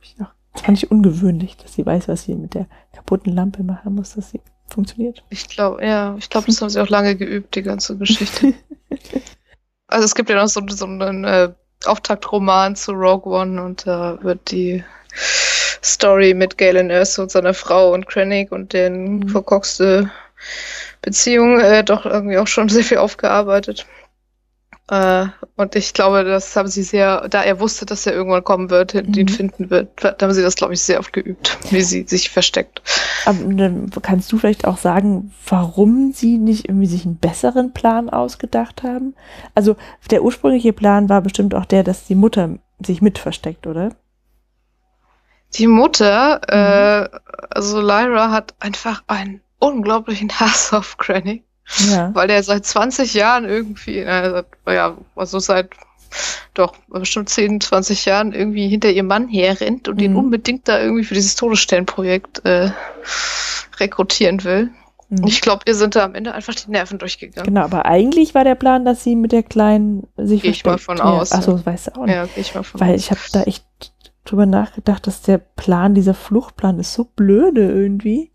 Ich 0.02 0.16
dachte, 0.16 0.36
Das 0.54 0.62
fand 0.62 0.78
ich 0.78 0.90
ungewöhnlich, 0.90 1.58
dass 1.58 1.74
sie 1.74 1.86
weiß, 1.86 2.08
was 2.08 2.24
sie 2.24 2.36
mit 2.36 2.54
der 2.54 2.68
kaputten 2.94 3.34
Lampe 3.34 3.64
machen 3.64 3.94
muss, 3.94 4.16
dass 4.16 4.32
sie 4.32 4.40
funktioniert. 4.70 5.22
Ich 5.32 5.50
glaube, 5.50 5.86
ja, 5.86 6.16
ich 6.18 6.30
glaube, 6.30 6.48
das 6.48 6.62
haben 6.62 6.70
sie 6.70 6.80
auch 6.80 6.88
lange 6.88 7.18
geübt, 7.18 7.56
die 7.56 7.64
ganze 7.64 7.98
Geschichte. 7.98 8.54
also 9.88 10.06
es 10.06 10.16
gibt 10.16 10.30
ja 10.30 10.38
noch 10.38 10.48
so, 10.48 10.62
so 10.70 10.86
einen 10.86 11.26
äh, 11.26 11.52
Auftaktroman 11.86 12.76
zu 12.76 12.92
Rogue 12.92 13.34
One 13.34 13.62
und 13.64 13.88
da 13.88 14.18
wird 14.22 14.52
die 14.52 14.84
Story 15.84 16.34
mit 16.34 16.58
Galen 16.58 16.90
Erso 16.90 17.22
und 17.24 17.32
seiner 17.32 17.54
Frau 17.54 17.94
und 17.94 18.08
Krennic 18.08 18.52
und 18.52 18.74
den 18.74 19.20
Mhm. 19.20 19.30
verkorkste 19.30 20.12
Beziehung 21.02 21.60
äh, 21.60 21.84
doch 21.84 22.06
irgendwie 22.06 22.38
auch 22.38 22.48
schon 22.48 22.70
sehr 22.70 22.84
viel 22.84 22.98
aufgearbeitet. 22.98 23.86
Äh, 24.90 25.28
und 25.56 25.76
ich 25.76 25.94
glaube, 25.94 26.24
das 26.24 26.56
haben 26.56 26.68
sie 26.68 26.82
sehr, 26.84 27.28
da 27.30 27.44
er 27.44 27.60
wusste, 27.60 27.86
dass 27.86 28.08
er 28.08 28.14
irgendwann 28.14 28.44
kommen 28.44 28.70
wird, 28.70 28.96
und 28.96 29.16
ihn 29.16 29.26
Mhm. 29.26 29.30
finden 29.30 29.70
wird, 29.70 29.90
da 30.04 30.16
haben 30.20 30.34
sie 30.34 30.42
das, 30.42 30.56
glaube 30.56 30.74
ich, 30.74 30.82
sehr 30.82 31.00
oft 31.00 31.14
geübt, 31.14 31.58
wie 31.70 31.82
sie 31.82 32.06
sich 32.08 32.30
versteckt. 32.32 32.82
Aber 33.26 33.38
dann 33.54 33.92
kannst 34.02 34.32
du 34.32 34.40
vielleicht 34.40 34.66
auch 34.66 34.78
sagen, 34.78 35.32
warum 35.48 36.12
sie 36.14 36.38
nicht 36.38 36.68
irgendwie 36.68 36.88
sich 36.88 37.06
einen 37.06 37.18
besseren 37.18 37.72
Plan 37.74 38.10
ausgedacht 38.10 38.82
haben? 38.84 39.14
Also 39.54 39.76
der 40.10 40.24
ursprüngliche 40.24 40.74
Plan 40.74 41.08
war 41.08 41.22
bestimmt 41.22 41.54
auch 41.54 41.66
der, 41.66 41.84
dass 41.84 42.06
die 42.08 42.16
Mutter 42.16 42.58
sich 42.84 43.02
mit 43.02 43.20
versteckt, 43.20 43.68
oder? 43.68 43.90
Die 45.56 45.68
Mutter, 45.68 46.42
äh, 46.48 47.10
also 47.50 47.82
Lyra, 47.82 48.32
hat 48.32 48.56
einfach 48.60 49.04
einen 49.08 49.42
unglaublichen 49.60 50.32
Hass 50.40 50.74
auf 50.74 50.98
Granny, 50.98 51.44
Ja. 51.92 52.10
weil 52.16 52.28
der 52.28 52.42
seit 52.44 52.66
20 52.66 53.14
Jahren 53.14 53.46
irgendwie, 53.46 54.00
äh, 54.00 54.30
seit, 54.32 54.46
ja, 54.68 54.98
also 55.16 55.40
seit 55.40 55.70
doch 56.56 56.74
bestimmt 56.88 57.30
10, 57.30 57.62
20 57.62 58.06
Jahren 58.06 58.34
irgendwie 58.34 58.68
hinter 58.68 58.90
ihrem 58.90 59.06
Mann 59.08 59.28
herrennt 59.28 59.88
und 59.88 60.02
ihn 60.02 60.14
Mhm. 60.14 60.18
unbedingt 60.18 60.68
da 60.68 60.80
irgendwie 60.82 61.04
für 61.04 61.14
dieses 61.14 61.36
Todessternprojekt 61.36 62.44
äh, 62.46 62.72
rekrutieren 63.80 64.44
will. 64.44 64.70
Mhm. 65.10 65.26
Ich 65.28 65.42
glaube, 65.42 65.62
ihr 65.68 65.76
sind 65.76 65.96
da 65.96 66.06
am 66.06 66.16
Ende 66.16 66.34
einfach 66.34 66.54
die 66.56 66.70
Nerven 66.70 67.00
durchgegangen. 67.00 67.46
Genau, 67.46 67.64
aber 67.66 67.86
eigentlich 67.86 68.36
war 68.36 68.44
der 68.44 68.56
Plan, 68.56 68.86
dass 68.86 69.04
sie 69.04 69.16
mit 69.16 69.32
der 69.32 69.44
Kleinen 69.44 70.08
sich 70.18 70.42
Gehe 70.42 70.52
ich 70.52 70.66
mal 70.66 70.78
von 70.78 71.00
aus. 71.02 71.32
Achso, 71.32 71.54
das 71.54 71.66
weißt 71.66 71.88
du 71.88 71.92
auch 71.96 72.06
nicht. 72.06 72.16
Ja, 72.16 72.26
gehe 72.26 72.42
ich 72.42 72.54
mal 72.56 72.64
von 72.64 72.80
Weil 72.82 72.96
aus. 72.96 73.00
ich 73.02 73.12
habe 73.12 73.22
da 73.32 73.44
echt 73.44 73.66
drüber 74.26 74.46
nachgedacht, 74.46 75.08
dass 75.08 75.22
der 75.24 75.40
Plan, 75.40 75.96
dieser 75.96 76.14
Fluchtplan 76.14 76.80
ist 76.80 76.94
so 76.94 77.06
blöde 77.06 77.62
irgendwie. 77.72 78.32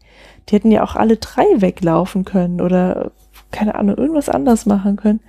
Die 0.49 0.57
hätten 0.57 0.71
ja 0.73 0.83
auch 0.83 0.97
alle 0.97 1.17
drei 1.17 1.45
weglaufen 1.57 2.25
können 2.25 2.61
oder 2.61 3.13
keine 3.55 3.77
Ahnung, 3.77 3.97
irgendwas 3.97 4.29
anders 4.29 4.67
machen 4.67 4.97
können. 4.97 5.21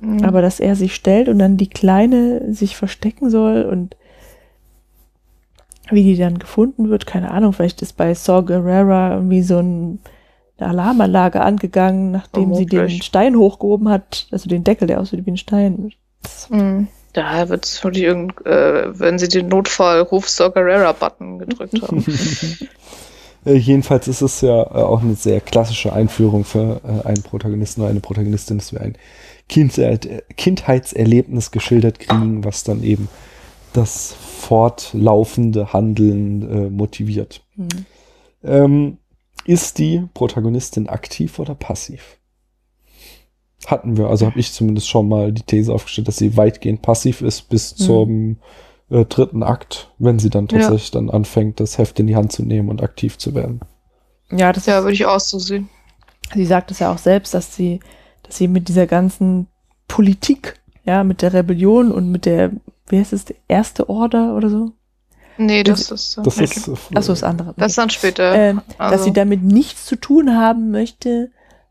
Mhm. 0.00 0.24
Aber 0.24 0.42
dass 0.42 0.60
er 0.60 0.76
sich 0.76 0.94
stellt 0.94 1.28
und 1.28 1.38
dann 1.38 1.56
die 1.56 1.70
Kleine 1.70 2.52
sich 2.52 2.76
verstecken 2.76 3.30
soll 3.30 3.62
und 3.62 3.96
wie 5.90 6.02
die 6.02 6.16
dann 6.16 6.38
gefunden 6.38 6.88
wird, 6.90 7.06
keine 7.06 7.30
Ahnung, 7.30 7.52
vielleicht 7.52 7.82
ist 7.82 7.96
bei 7.96 8.14
Saw 8.14 8.42
Gerrera 8.42 9.14
irgendwie 9.14 9.42
so 9.42 9.58
ein, 9.58 9.98
eine 10.58 10.70
Alarmanlage 10.70 11.40
angegangen, 11.40 12.10
nachdem 12.10 12.54
sie 12.54 12.66
den. 12.66 12.88
Stein 12.88 13.36
hochgehoben 13.36 13.88
hat, 13.88 14.26
also 14.30 14.48
den 14.48 14.64
Deckel, 14.64 14.88
der 14.88 15.00
aussieht 15.00 15.26
wie 15.26 15.32
ein 15.32 15.36
Stein. 15.36 15.92
Mhm. 16.48 16.88
Da 17.12 17.48
wird 17.48 17.64
es 17.64 17.84
wirklich 17.84 18.04
irgend, 18.04 18.44
äh, 18.44 18.98
wenn 18.98 19.18
sie 19.18 19.28
den 19.28 19.48
Notfallruf 19.48 20.28
Saw 20.28 20.50
Gerrera-Button 20.50 21.38
gedrückt 21.38 21.80
haben. 21.82 22.04
Äh, 23.44 23.54
jedenfalls 23.54 24.08
ist 24.08 24.22
es 24.22 24.40
ja 24.40 24.62
äh, 24.62 24.82
auch 24.82 25.02
eine 25.02 25.14
sehr 25.14 25.40
klassische 25.40 25.92
Einführung 25.92 26.44
für 26.44 26.80
äh, 26.84 27.06
einen 27.06 27.22
Protagonisten 27.22 27.82
oder 27.82 27.90
eine 27.90 28.00
Protagonistin, 28.00 28.58
dass 28.58 28.72
wir 28.72 28.80
ein 28.80 28.96
Kindheit, 29.48 30.06
äh, 30.06 30.22
Kindheitserlebnis 30.36 31.50
geschildert 31.50 31.98
kriegen, 31.98 32.44
was 32.44 32.64
dann 32.64 32.82
eben 32.82 33.08
das 33.72 34.14
fortlaufende 34.14 35.72
Handeln 35.72 36.76
motiviert. 36.76 37.42
Hm. 37.56 37.68
Ähm, 38.44 38.98
ist 39.46 39.78
die 39.78 40.02
Protagonistin 40.14 40.88
aktiv 40.88 41.40
oder 41.40 41.56
passiv? 41.56 42.18
Hatten 43.66 43.96
wir, 43.96 44.08
also 44.08 44.26
habe 44.26 44.38
ich 44.38 44.52
zumindest 44.52 44.88
schon 44.88 45.08
mal 45.08 45.32
die 45.32 45.42
These 45.42 45.72
aufgestellt, 45.72 46.06
dass 46.06 46.18
sie 46.18 46.36
weitgehend 46.36 46.82
passiv 46.82 47.20
ist 47.20 47.48
bis 47.48 47.72
Mhm. 47.72 47.82
zum 47.84 48.36
äh, 48.90 49.04
dritten 49.04 49.42
Akt, 49.42 49.90
wenn 49.98 50.18
sie 50.18 50.30
dann 50.30 50.46
Ja. 50.50 50.58
tatsächlich 50.60 50.90
dann 50.90 51.10
anfängt, 51.10 51.60
das 51.60 51.78
Heft 51.78 51.98
in 52.00 52.06
die 52.06 52.16
Hand 52.16 52.32
zu 52.32 52.42
nehmen 52.42 52.68
und 52.68 52.82
aktiv 52.82 53.18
zu 53.18 53.34
werden. 53.34 53.60
Ja, 54.30 54.52
das 54.52 54.66
ja, 54.66 54.78
ist, 54.78 54.84
würde 54.84 54.94
ich 54.94 55.06
auch 55.06 55.20
so 55.20 55.38
sehen. 55.38 55.68
sie 56.34 56.46
sagt 56.46 56.70
es 56.70 56.78
ja 56.80 56.92
auch 56.92 56.98
selbst, 56.98 57.34
dass 57.34 57.54
sie, 57.54 57.80
dass 58.22 58.36
sie 58.38 58.48
mit 58.48 58.68
dieser 58.68 58.86
ganzen 58.86 59.46
Politik, 59.88 60.60
ja, 60.84 61.04
mit 61.04 61.22
der 61.22 61.32
Rebellion 61.32 61.92
und 61.92 62.10
mit 62.10 62.24
der, 62.26 62.50
wie 62.88 62.98
heißt 62.98 63.12
es, 63.12 63.26
erste 63.48 63.88
Order 63.88 64.34
oder 64.36 64.50
so? 64.50 64.72
Nee, 65.36 65.62
das 65.64 65.90
ist. 65.90 66.16
Das 66.18 66.26
okay. 66.36 66.44
ist, 66.44 66.68
äh, 66.68 66.72
Achso, 66.94 67.12
das 67.12 67.22
andere. 67.24 67.54
Das 67.56 67.74
dann 67.74 67.90
später. 67.90 68.54
dass 68.54 68.62
also- 68.78 69.04
sie 69.04 69.12
damit 69.12 69.42
nichts 69.42 69.84
zu 69.86 69.96
tun 69.96 70.36
haben 70.36 70.70
möchte, 70.70 71.30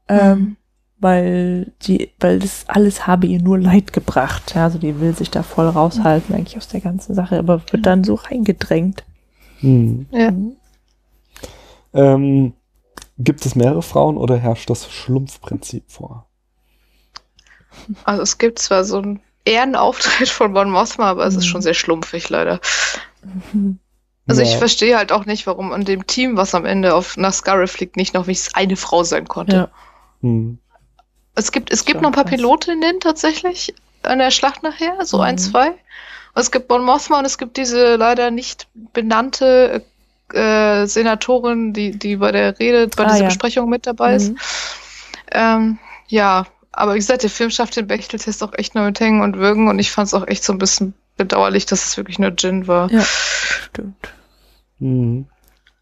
ähm, 0.10 0.40
Mhm. 0.40 0.56
Weil 1.04 1.72
die, 1.84 2.12
weil 2.20 2.40
das 2.40 2.66
alles 2.68 3.06
habe 3.06 3.28
ihr 3.28 3.42
nur 3.42 3.60
Leid 3.60 3.94
gebracht. 3.94 4.56
Ja, 4.56 4.64
also 4.64 4.80
die 4.80 5.00
will 5.00 5.16
sich 5.16 5.30
da 5.30 5.44
voll 5.44 5.68
raushalten 5.68 6.34
eigentlich 6.34 6.58
aus 6.58 6.68
der 6.70 6.82
ganzen 6.82 7.14
Sache, 7.14 7.38
aber 7.38 7.62
wird 7.72 7.86
dann 7.86 8.04
so 8.04 8.16
reingedrängt. 8.16 9.04
hm. 9.60 10.08
Ja. 10.12 10.32
Mhm. 10.32 10.56
ähm, 11.94 12.54
gibt 13.20 13.46
es 13.46 13.56
mehrere 13.56 13.84
Frauen 13.84 14.18
oder 14.18 14.38
herrscht 14.38 14.70
das 14.70 14.92
Schlumpfprinzip 14.92 15.84
vor? 15.92 16.26
Also 18.04 18.24
es 18.24 18.38
gibt 18.38 18.60
zwar 18.60 18.84
so 18.84 18.98
einen 18.98 19.22
Ehrenauftritt 19.46 20.30
von 20.30 20.54
Bon 20.54 20.70
Mothma, 20.72 21.06
aber 21.10 21.26
es 21.26 21.36
ist 21.36 21.46
Mhm. 21.46 21.50
schon 21.50 21.62
sehr 21.62 21.74
schlumpfig 21.74 22.30
leider. 22.30 22.60
Also 24.26 24.42
ich 24.42 24.54
Ja. 24.54 24.58
verstehe 24.58 24.98
halt 24.98 25.12
auch 25.12 25.26
nicht, 25.26 25.46
warum 25.48 25.72
an 25.74 25.84
dem 25.86 26.08
Team, 26.08 26.38
was 26.38 26.56
am 26.56 26.66
Ende 26.66 26.96
auf 26.96 27.18
nach 27.18 27.34
Scarif 27.34 27.72
fliegt, 27.72 27.98
nicht 27.98 28.14
noch 28.14 28.28
wenigstens 28.28 28.56
eine 28.56 28.76
Frau 28.78 29.04
sein 29.04 29.28
konnte. 29.28 29.56
Ja. 29.56 29.68
Hm. 30.22 30.60
Es 31.36 31.52
gibt, 31.52 31.72
es 31.72 31.86
gibt 31.86 32.02
noch 32.02 32.10
ein 32.10 32.14
paar. 32.16 32.26
Pilotinnen 32.26 33.00
tatsächlich 33.00 33.74
an 34.04 34.20
der 34.20 34.32
Schlacht 34.32 34.64
nachher, 34.64 35.06
so 35.06 35.20
ein, 35.20 35.36
Mhm. 35.36 35.40
zwei. 35.40 35.68
Und 35.70 36.42
es 36.42 36.52
gibt 36.52 36.68
Bon 36.68 36.84
Mothma 36.84 37.20
und 37.20 37.26
es 37.26 37.38
gibt 37.38 37.58
diese 37.58 37.96
leider 37.96 38.32
nicht 38.32 38.68
benannte 38.94 39.84
äh, 40.34 40.86
Senatorin, 40.88 41.74
die, 41.74 41.92
die 41.92 42.16
bei 42.18 42.32
der 42.32 42.58
Rede, 42.60 42.88
bei 42.88 43.04
Ah, 43.04 43.08
dieser 43.10 43.20
ja. 43.20 43.26
Besprechung 43.28 43.70
mit 43.70 43.86
dabei 43.86 44.16
ist. 44.16 44.30
Mhm. 44.32 44.38
Ähm, 45.32 45.80
ja, 46.08 46.46
aber 46.72 46.94
wie 46.96 47.00
gesagt, 47.00 47.24
der 47.24 47.30
Film 47.30 47.50
schafft 47.52 47.76
den 47.76 47.88
Bechteltest 47.88 48.42
auch 48.44 48.54
echt 48.54 48.74
nur 48.76 48.86
mit 48.86 49.00
Hängen 49.00 49.22
und 49.22 49.38
Würgen 49.38 49.68
und 49.68 49.78
ich 49.80 49.92
fand 49.92 50.08
es 50.08 50.14
auch 50.14 50.28
echt 50.28 50.44
so 50.44 50.54
ein 50.54 50.58
bisschen 50.60 50.94
bedauerlich, 51.18 51.66
dass 51.68 51.86
es 51.86 51.98
wirklich 51.98 52.18
nur 52.20 52.36
Gin 52.36 52.68
war. 52.68 52.92
Ja, 52.92 53.04
stimmt. 53.04 53.96
Hm. 54.80 55.28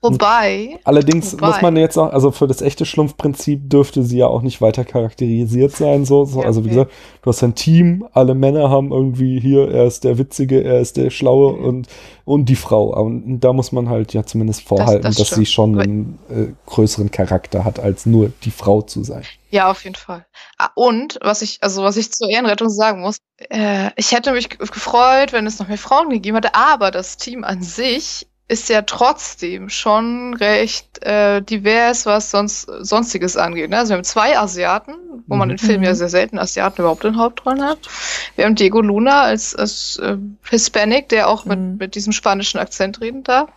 Wobei, 0.02 0.80
Allerdings 0.84 1.34
Wobei- 1.34 1.48
muss 1.48 1.62
man 1.62 1.76
jetzt 1.78 1.98
auch, 1.98 2.12
also 2.12 2.32
für 2.32 2.48
das 2.48 2.62
echte 2.62 2.86
Schlumpfprinzip 2.86 3.70
dürfte 3.70 4.04
sie 4.04 4.18
ja 4.18 4.28
auch 4.28 4.42
nicht 4.42 4.60
weiter 4.62 4.84
charakterisiert 4.84 5.74
sein. 5.76 6.06
So, 6.06 6.26
so. 6.26 6.42
Also 6.42 6.62
wie 6.64 6.70
okay. 6.70 6.76
gesagt, 6.76 6.92
du 7.22 7.30
hast 7.30 7.44
ein 7.44 7.54
Team, 7.56 8.08
alle 8.14 8.34
Männer 8.34 8.70
haben 8.70 8.92
irgendwie 8.92 9.40
hier, 9.40 9.70
er 9.72 9.86
ist 9.86 10.04
der 10.04 10.18
Witzige, 10.18 10.64
er 10.64 10.80
ist 10.80 10.98
der 10.98 11.10
Schlaue 11.12 11.54
Mhm. 11.54 11.66
und, 11.66 11.88
und 12.26 12.46
die 12.50 12.56
Frau. 12.56 12.96
Und 13.00 13.40
da 13.42 13.54
muss 13.54 13.72
man 13.72 13.90
halt 13.90 14.14
ja 14.14 14.26
zumindest 14.26 14.68
vorhalten, 14.68 15.04
das 15.04 15.18
dass 15.18 15.30
sie 15.32 15.46
schon 15.46 15.80
einen 15.80 16.20
äh, 16.30 16.48
größeren 16.66 17.12
Charakter 17.12 17.64
hat, 17.64 17.80
als 17.80 18.06
nur 18.08 18.32
die 18.44 18.52
Frau 18.52 18.82
zu 18.82 19.04
sein. 19.04 19.24
ja, 19.52 19.70
auf 19.70 19.84
jeden 19.84 19.96
Fall. 19.96 20.26
Ah, 20.58 20.70
Und 20.76 21.20
was 21.22 21.42
ich, 21.42 21.60
also 21.62 21.84
was 21.84 21.98
ich 21.98 22.12
zur 22.12 22.30
Ehrenrettung 22.30 22.70
sagen 22.70 23.02
muss, 23.02 23.18
äh, 23.50 23.90
ich 23.98 24.12
hätte 24.14 24.32
mich 24.32 24.50
ge- 24.50 24.58
gefreut, 24.60 25.34
wenn 25.34 25.46
es 25.46 25.60
noch 25.60 25.68
mehr 25.68 25.78
Frauen 25.78 26.10
gegeben 26.10 26.36
hätte, 26.38 26.56
aber 26.56 26.90
das 26.92 27.18
Team 27.18 27.44
an 27.44 27.62
sich 27.62 28.28
ist 28.52 28.68
ja 28.70 28.82
trotzdem 28.82 29.70
schon 29.70 30.34
recht 30.34 31.02
äh, 31.04 31.42
divers, 31.42 32.06
was 32.06 32.32
sonst 32.32 32.70
sonstiges 32.82 33.38
angeht. 33.38 33.70
Ne? 33.70 33.78
Also 33.78 33.92
wir 33.92 33.96
haben 33.98 34.04
zwei 34.04 34.38
Asiaten, 34.38 34.94
wo 35.28 35.36
man 35.38 35.48
Mhm. 35.48 35.52
in 35.54 35.58
Filmen 35.58 35.84
ja 35.86 35.92
Mhm. 35.92 35.96
sehr 35.96 36.10
selten 36.10 36.38
Asiaten 36.38 36.82
überhaupt 36.82 37.06
in 37.06 37.18
Hauptrollen 37.18 37.64
hat. 37.64 37.88
Wir 38.36 38.46
haben 38.46 38.56
Diego 38.56 38.82
Luna 38.82 39.22
als, 39.22 39.56
als 39.56 39.98
äh, 40.04 40.18
Hispanic, 40.50 41.08
der 41.10 41.30
auch 41.30 41.46
mit, 41.46 41.60
Mhm. 41.60 41.78
mit 41.78 41.96
diesem 41.96 42.12
spanischen 42.12 42.60
Akzent 42.60 43.00
reden 43.00 43.24
darf. 43.24 43.50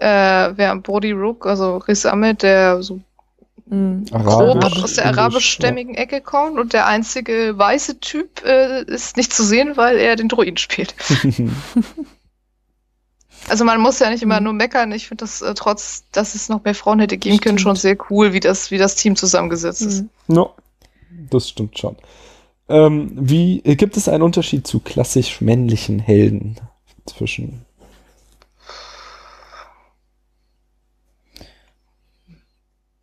Äh, 0.00 0.56
wir 0.56 0.68
haben 0.68 0.82
Brody 0.82 1.12
Rook, 1.12 1.46
also 1.46 1.76
Riz 1.76 2.04
Ahmed, 2.04 2.42
der 2.42 2.82
so 2.82 3.00
Mhm. 3.66 4.04
grob 4.06 4.56
aus 4.82 4.94
der 4.94 5.06
arabischstämmigen 5.06 5.94
Ecke 5.94 6.20
kommt 6.20 6.58
und 6.58 6.72
der 6.72 6.86
einzige 6.88 7.56
weiße 7.56 8.00
Typ 8.00 8.44
äh, 8.44 8.82
ist 8.82 9.16
nicht 9.16 9.32
zu 9.32 9.44
sehen, 9.44 9.76
weil 9.76 9.98
er 9.98 10.16
den 10.16 10.28
Druiden 10.28 10.56
spielt. 10.56 10.94
Also 13.48 13.64
man 13.64 13.80
muss 13.80 13.98
ja 13.98 14.08
nicht 14.10 14.22
immer 14.22 14.38
Mhm. 14.40 14.44
nur 14.44 14.52
meckern. 14.54 14.92
Ich 14.92 15.08
finde 15.08 15.24
das 15.24 15.42
äh, 15.42 15.52
trotz, 15.54 16.04
dass 16.12 16.34
es 16.34 16.48
noch 16.48 16.64
mehr 16.64 16.74
Frauen 16.74 17.00
hätte 17.00 17.18
geben 17.18 17.38
können, 17.40 17.58
schon 17.58 17.76
sehr 17.76 17.96
cool, 18.10 18.32
wie 18.32 18.40
das, 18.40 18.70
wie 18.70 18.78
das 18.78 18.94
Team 18.94 19.16
zusammengesetzt 19.16 19.82
ist. 19.82 20.02
Mhm. 20.02 20.08
No, 20.28 20.54
das 21.30 21.48
stimmt 21.48 21.78
schon. 21.78 21.96
Ähm, 22.68 23.10
wie 23.14 23.60
äh, 23.64 23.76
gibt 23.76 23.96
es 23.96 24.08
einen 24.08 24.22
Unterschied 24.22 24.66
zu 24.66 24.80
klassisch 24.80 25.40
männlichen 25.40 25.98
Helden 25.98 26.56
zwischen? 27.06 27.64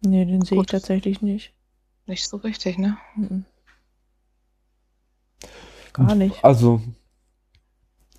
Nee, 0.02 0.26
den 0.26 0.41
sehe 0.44 0.61
ich 0.61 0.68
tatsächlich 0.68 1.22
nicht. 1.22 1.53
Nicht 2.07 2.28
so 2.28 2.38
richtig, 2.38 2.78
ne? 2.78 2.98
Mhm. 3.16 3.45
Gar 5.94 6.16
nicht. 6.16 6.44
Also 6.44 6.82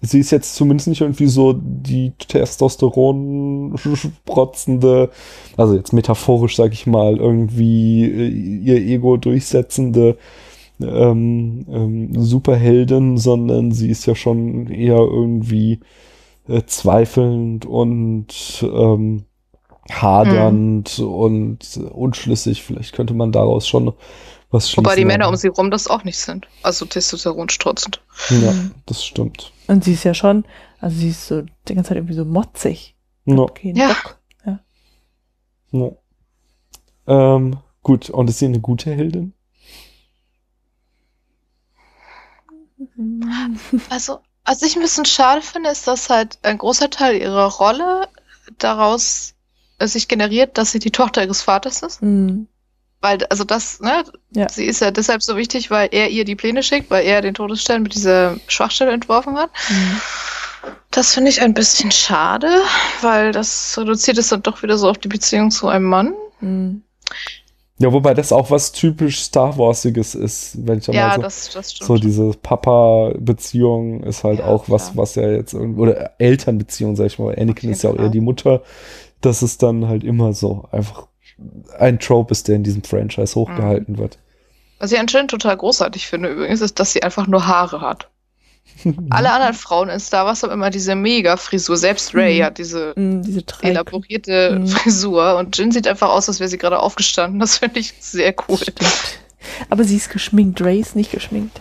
sie 0.00 0.20
ist 0.20 0.30
jetzt 0.30 0.54
zumindest 0.54 0.88
nicht 0.88 1.00
irgendwie 1.00 1.26
so 1.26 1.52
die 1.52 2.12
Testosteron 2.18 3.76
sprotzende, 3.94 5.10
also 5.56 5.74
jetzt 5.74 5.92
metaphorisch 5.92 6.56
sag 6.56 6.72
ich 6.72 6.86
mal, 6.86 7.16
irgendwie 7.18 8.04
äh, 8.04 8.28
ihr 8.28 8.76
Ego 8.76 9.16
durchsetzende 9.16 10.16
ähm, 10.80 11.66
ähm, 11.70 12.10
Superheldin, 12.14 13.18
sondern 13.18 13.72
sie 13.72 13.90
ist 13.90 14.06
ja 14.06 14.14
schon 14.14 14.68
eher 14.68 14.98
irgendwie 14.98 15.80
äh, 16.48 16.62
zweifelnd 16.64 17.66
und 17.66 18.28
ähm, 18.62 19.24
hadernd 19.90 20.98
und 20.98 21.80
unschlüssig. 21.92 22.62
Vielleicht 22.62 22.94
könnte 22.94 23.14
man 23.14 23.32
daraus 23.32 23.68
schon 23.68 23.92
was 24.50 24.68
schließen. 24.70 24.84
Wobei 24.84 24.96
die 24.96 25.04
Männer 25.04 25.28
um 25.28 25.36
sie 25.36 25.48
rum 25.48 25.70
das 25.70 25.86
auch 25.88 26.04
nicht 26.04 26.18
sind. 26.18 26.46
Also 26.62 26.84
Testosteron 26.86 27.48
strotzend. 27.48 28.02
Ja, 28.30 28.52
Mhm. 28.52 28.74
das 28.86 29.04
stimmt. 29.04 29.52
Und 29.68 29.84
sie 29.84 29.92
ist 29.94 30.04
ja 30.04 30.14
schon, 30.14 30.44
also 30.80 30.96
sie 30.96 31.10
ist 31.10 31.26
so 31.28 31.42
die 31.68 31.74
ganze 31.74 31.88
Zeit 31.88 31.96
irgendwie 31.98 32.14
so 32.14 32.24
motzig. 32.24 32.96
Ja. 33.26 33.46
Kein 33.46 33.76
Ja. 33.76 33.88
Bock. 33.88 34.18
Ja. 35.72 35.90
Ähm, 37.06 37.58
gut, 37.82 38.10
und 38.10 38.28
ist 38.28 38.38
sie 38.40 38.46
eine 38.46 38.60
gute 38.60 38.90
Heldin? 38.92 39.32
Also, 43.88 44.20
was 44.44 44.62
ich 44.62 44.74
ein 44.76 44.82
bisschen 44.82 45.04
schade 45.04 45.42
finde, 45.42 45.70
ist, 45.70 45.86
dass 45.86 46.08
halt 46.10 46.38
ein 46.42 46.58
großer 46.58 46.90
Teil 46.90 47.16
ihrer 47.20 47.46
Rolle 47.46 48.08
daraus 48.58 49.34
äh, 49.78 49.86
sich 49.86 50.08
generiert, 50.08 50.58
dass 50.58 50.72
sie 50.72 50.78
die 50.78 50.90
Tochter 50.90 51.22
ihres 51.22 51.42
Vaters 51.42 51.82
ist. 51.82 52.02
Mhm. 52.02 52.48
Weil, 53.02 53.24
also 53.30 53.44
das, 53.44 53.80
ne, 53.80 54.04
Ja. 54.32 54.48
sie 54.50 54.66
ist 54.66 54.80
ja 54.80 54.90
deshalb 54.90 55.22
so 55.22 55.36
wichtig, 55.36 55.70
weil 55.70 55.88
er 55.92 56.10
ihr 56.10 56.24
die 56.24 56.36
Pläne 56.36 56.62
schickt, 56.62 56.90
weil 56.90 57.04
er 57.06 57.22
den 57.22 57.34
Todesstern 57.34 57.82
mit 57.82 57.94
dieser 57.94 58.36
Schwachstelle 58.46 58.92
entworfen 58.92 59.36
hat. 59.38 59.50
Mhm. 59.70 60.00
Das 60.90 61.14
finde 61.14 61.30
ich 61.30 61.40
ein 61.40 61.54
bisschen 61.54 61.90
schade, 61.92 62.48
weil 63.00 63.32
das 63.32 63.76
reduziert 63.78 64.18
es 64.18 64.28
dann 64.28 64.42
doch 64.42 64.62
wieder 64.62 64.76
so 64.76 64.88
auf 64.90 64.98
die 64.98 65.08
Beziehung 65.08 65.50
zu 65.50 65.68
einem 65.68 65.86
Mann. 65.86 66.14
Mhm. 66.40 66.82
Ja, 67.78 67.90
wobei 67.94 68.12
das 68.12 68.30
auch 68.32 68.50
was 68.50 68.72
typisch 68.72 69.20
Star 69.20 69.56
Warsiges 69.56 70.14
ist, 70.14 70.58
wenn 70.66 70.78
ich 70.80 70.84
da 70.84 70.92
Ja, 70.92 71.06
mal 71.08 71.14
so, 71.14 71.22
das, 71.22 71.48
das 71.54 71.72
stimmt. 71.72 71.86
so 71.88 71.96
diese 71.96 72.32
Papa-Beziehung 72.42 74.02
ist 74.02 74.22
halt 74.24 74.40
Ja, 74.40 74.46
auch 74.46 74.68
was, 74.68 74.92
klar. 74.92 74.96
was 75.02 75.14
ja 75.14 75.30
jetzt 75.30 75.54
oder 75.54 76.12
Elternbeziehung, 76.18 76.96
sag 76.96 77.06
ich 77.06 77.18
mal, 77.18 77.34
Anakin 77.34 77.54
jeden 77.70 77.72
ist 77.72 77.82
ja 77.82 77.90
auch 77.90 77.94
Fall. 77.96 78.04
eher 78.06 78.10
die 78.10 78.20
Mutter, 78.20 78.62
das 79.22 79.42
ist 79.42 79.62
dann 79.62 79.88
halt 79.88 80.04
immer 80.04 80.34
so 80.34 80.68
einfach 80.72 81.06
ein 81.78 81.98
Trope 81.98 82.32
ist, 82.32 82.48
der 82.48 82.56
in 82.56 82.62
diesem 82.64 82.82
Franchise 82.84 83.34
hochgehalten 83.34 83.98
wird. 83.98 84.18
Was 84.78 84.92
ich 84.92 84.98
anscheinend 84.98 85.30
total 85.30 85.56
großartig 85.56 86.06
finde 86.06 86.30
übrigens, 86.30 86.60
ist, 86.60 86.78
dass 86.80 86.92
sie 86.92 87.02
einfach 87.02 87.26
nur 87.26 87.46
Haare 87.46 87.80
hat. 87.80 88.08
Alle 89.10 89.32
anderen 89.32 89.54
Frauen 89.54 89.88
in 89.88 89.98
Star 90.00 90.26
Wars 90.26 90.42
haben 90.42 90.52
immer 90.52 90.70
diese 90.70 90.94
Mega-Frisur. 90.94 91.76
Selbst 91.76 92.14
Ray 92.14 92.38
Mhm. 92.40 92.44
hat 92.44 92.58
diese 92.58 92.92
Mhm, 92.96 93.22
diese 93.22 93.42
elaborierte 93.62 94.58
Mhm. 94.60 94.66
Frisur. 94.68 95.36
Und 95.36 95.56
Jin 95.58 95.72
sieht 95.72 95.86
einfach 95.88 96.10
aus, 96.10 96.28
als 96.28 96.40
wäre 96.40 96.48
sie 96.48 96.58
gerade 96.58 96.78
aufgestanden. 96.78 97.40
Das 97.40 97.58
finde 97.58 97.80
ich 97.80 97.94
sehr 98.00 98.34
cool. 98.48 98.58
Stimmt. 98.58 99.18
Aber 99.70 99.84
sie 99.84 99.96
ist 99.96 100.10
geschminkt, 100.10 100.60
Ray 100.62 100.80
ist 100.80 100.94
nicht 100.96 101.10
geschminkt. 101.10 101.60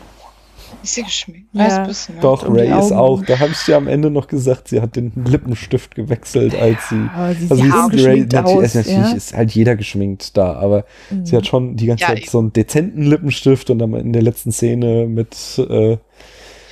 Ist 0.82 0.96
sie 0.96 1.04
geschminkt? 1.04 1.50
Ja. 1.54 1.88
Doch, 2.22 2.48
um 2.48 2.56
Ray 2.56 2.70
ist 2.70 2.92
auch, 2.94 3.22
da 3.24 3.40
habe 3.40 3.52
ich 3.52 3.64
dir 3.66 3.76
am 3.76 3.88
Ende 3.88 4.10
noch 4.10 4.28
gesagt, 4.28 4.70
sie 4.70 4.80
hat 4.82 4.96
den 4.96 5.12
Lippenstift 5.26 5.94
gewechselt, 5.94 6.56
als 6.56 6.88
sie. 6.90 7.10
Aber 7.14 7.34
sie 7.34 7.48
Also 7.50 7.64
ist 7.64 8.06
Ray, 8.06 8.22
natürlich, 8.22 8.36
aus. 8.36 8.76
natürlich 8.76 8.96
ja? 8.96 9.12
ist 9.12 9.34
halt 9.36 9.52
jeder 9.52 9.76
geschminkt 9.76 10.38
da, 10.38 10.54
aber 10.54 10.86
Mhm. 11.10 11.26
sie 11.26 11.36
hat 11.36 11.48
schon 11.48 11.76
die 11.76 11.88
ganze 11.88 12.04
Ja, 12.04 12.10
Zeit 12.10 12.30
so 12.30 12.40
einen 12.40 12.54
dezenten 12.54 13.04
Lippenstift 13.04 13.70
und 13.70 13.80
dann 13.80 13.94
in 13.94 14.14
der 14.14 14.22
letzten 14.22 14.52
Szene 14.52 15.06
mit, 15.08 15.36
äh, 15.58 15.92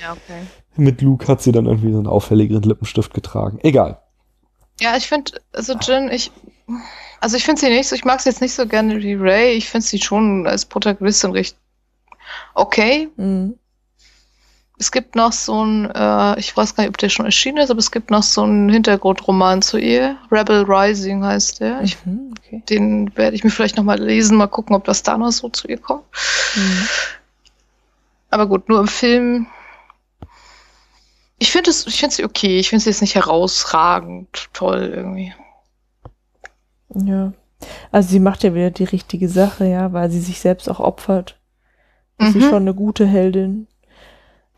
Ja, 0.00 0.12
okay. 0.12 0.42
mit 0.76 1.02
Luke 1.02 1.28
hat 1.28 1.42
sie 1.42 1.52
dann 1.52 1.66
irgendwie 1.66 1.92
so 1.92 1.98
einen 1.98 2.06
auffälligeren 2.06 2.62
Lippenstift 2.62 3.12
getragen. 3.12 3.58
Egal. 3.62 4.00
Ja, 4.80 4.96
ich 4.96 5.06
finde, 5.06 5.32
also 5.52 5.74
Jin, 5.74 6.08
ich, 6.10 6.30
also 7.20 7.36
ich 7.36 7.44
finde 7.44 7.60
sie 7.60 7.68
nicht 7.68 7.88
so, 7.88 7.96
ich 7.96 8.04
mag 8.04 8.20
sie 8.20 8.30
jetzt 8.30 8.40
nicht 8.40 8.54
so 8.54 8.66
gerne 8.66 9.02
wie 9.02 9.14
Ray. 9.14 9.52
Ich 9.54 9.68
finde 9.68 9.86
sie 9.86 9.98
schon 10.00 10.46
als 10.46 10.64
Protagonistin 10.64 11.32
recht 11.32 11.56
okay. 12.54 13.08
Mhm. 13.16 13.54
Es 14.80 14.92
gibt 14.92 15.16
noch 15.16 15.32
so 15.32 15.64
ein, 15.64 15.90
äh, 15.92 16.38
ich 16.38 16.56
weiß 16.56 16.74
gar 16.76 16.84
nicht, 16.84 16.90
ob 16.90 16.98
der 16.98 17.08
schon 17.08 17.26
erschienen 17.26 17.58
ist, 17.58 17.70
aber 17.70 17.80
es 17.80 17.90
gibt 17.90 18.10
noch 18.12 18.22
so 18.22 18.42
einen 18.44 18.68
Hintergrundroman 18.68 19.60
zu 19.60 19.76
ihr. 19.78 20.16
Rebel 20.30 20.62
Rising 20.68 21.24
heißt 21.24 21.60
der. 21.60 21.82
Ich, 21.82 21.96
Mhm, 22.06 22.34
okay. 22.38 22.62
den 22.68 23.16
werde 23.16 23.34
ich 23.34 23.42
mir 23.42 23.50
vielleicht 23.50 23.76
nochmal 23.76 24.00
lesen, 24.00 24.36
mal 24.36 24.46
gucken, 24.46 24.76
ob 24.76 24.84
das 24.84 25.02
da 25.02 25.18
noch 25.18 25.32
so 25.32 25.48
zu 25.48 25.66
ihr 25.66 25.78
kommt. 25.78 26.04
Mhm. 26.54 26.88
Aber 28.30 28.46
gut, 28.46 28.68
nur 28.68 28.78
im 28.80 28.86
Film. 28.88 29.46
Ich 31.38 31.50
finde 31.50 31.70
es, 31.70 31.86
ich 31.86 31.98
finde 31.98 32.14
sie 32.14 32.24
okay. 32.24 32.58
Ich 32.58 32.68
finde 32.68 32.82
sie 32.82 32.90
jetzt 32.90 33.00
nicht 33.00 33.14
herausragend 33.14 34.48
toll 34.52 34.92
irgendwie. 34.94 35.32
Ja. 36.94 37.32
Also 37.90 38.10
sie 38.10 38.20
macht 38.20 38.44
ja 38.44 38.54
wieder 38.54 38.70
die 38.70 38.84
richtige 38.84 39.28
Sache, 39.28 39.64
ja, 39.66 39.92
weil 39.92 40.10
sie 40.10 40.20
sich 40.20 40.40
selbst 40.40 40.68
auch 40.70 40.78
opfert. 40.80 41.36
Ist 42.18 42.32
sie 42.32 42.38
Mhm. 42.38 42.42
schon 42.48 42.62
eine 42.62 42.74
gute 42.74 43.06
Heldin. 43.06 43.66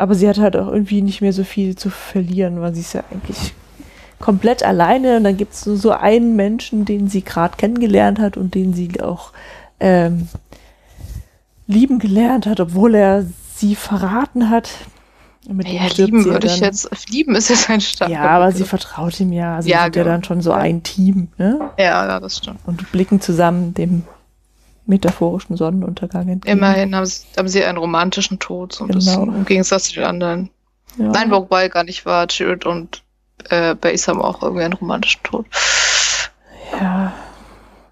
Aber 0.01 0.14
sie 0.14 0.27
hat 0.27 0.39
halt 0.39 0.56
auch 0.56 0.68
irgendwie 0.68 1.02
nicht 1.02 1.20
mehr 1.20 1.35
so 1.35 1.44
viel 1.44 1.77
zu 1.77 1.90
verlieren, 1.90 2.62
weil 2.62 2.74
sie 2.74 2.81
ist 2.81 2.94
ja 2.94 3.05
eigentlich 3.10 3.52
komplett 4.18 4.62
alleine. 4.62 5.18
Und 5.18 5.24
dann 5.24 5.36
gibt 5.36 5.52
es 5.52 5.66
nur 5.66 5.77
so 5.77 5.90
einen 5.90 6.36
Menschen, 6.36 6.86
den 6.86 7.09
sie 7.09 7.22
gerade 7.22 7.56
kennengelernt 7.59 8.18
hat 8.18 8.39
und 8.39 8.55
den 8.55 8.72
sie 8.72 8.98
auch 9.02 9.32
ähm, 9.78 10.28
lieben 11.66 11.98
gelernt 11.98 12.47
hat, 12.47 12.60
obwohl 12.60 12.94
er 12.94 13.27
sie 13.55 13.74
verraten 13.74 14.48
hat. 14.48 14.70
Mit 15.47 15.68
Ja, 15.68 15.82
lieben 15.97 16.22
sie 16.22 16.28
ja 16.28 16.35
würde 16.35 16.47
ich 16.47 16.60
jetzt, 16.60 16.89
lieben 17.10 17.35
ist 17.35 17.51
jetzt 17.51 17.68
ein 17.68 17.81
starker 17.82 18.10
Ja, 18.12 18.22
aber 18.22 18.52
sie 18.52 18.64
vertraut 18.64 19.18
ihm 19.20 19.32
ja. 19.32 19.56
Also 19.56 19.68
Ja, 19.68 19.78
sie 19.81 19.85
sind 19.85 19.97
ja 19.97 20.02
genau. 20.05 20.14
dann 20.14 20.24
schon 20.24 20.40
so 20.40 20.51
Ja. 20.51 20.56
ein 20.56 20.82
Team, 20.82 21.28
ne? 21.39 21.70
Ja, 21.78 22.06
ja, 22.06 22.20
das 22.20 22.39
stimmt. 22.39 22.60
Und 22.66 22.90
blicken 22.93 23.20
zusammen 23.20 23.74
dem 23.74 24.05
metaphorischen 24.86 25.57
Sonnenuntergang 25.57 26.28
entgegen. 26.28 26.57
Immerhin 26.59 26.94
haben 26.94 27.07
sie, 27.07 27.24
haben 27.36 27.48
sie 27.48 27.65
einen 27.65 27.78
romantischen 27.78 28.39
Tod, 28.39 28.73
so 28.73 28.85
ein 28.85 28.89
Genau. 28.89 28.98
bisschen, 28.98 29.35
im 29.36 29.44
Gegensatz 29.44 29.85
zu 29.89 29.94
den 29.94 30.05
anderen. 30.05 30.51
Ja. 30.98 31.09
Nein, 31.09 31.31
wobei 31.31 31.69
gar 31.69 31.85
nicht 31.85 32.05
war. 32.07 32.27
Jared 32.28 32.66
und 32.66 33.02
äh, 33.48 33.74
Base 33.74 34.07
haben 34.11 34.20
auch 34.20 34.43
irgendwie 34.43 34.65
einen 34.65 34.74
romantischen 34.74 35.23
Tod. 35.23 35.47
Ja, 36.81 37.12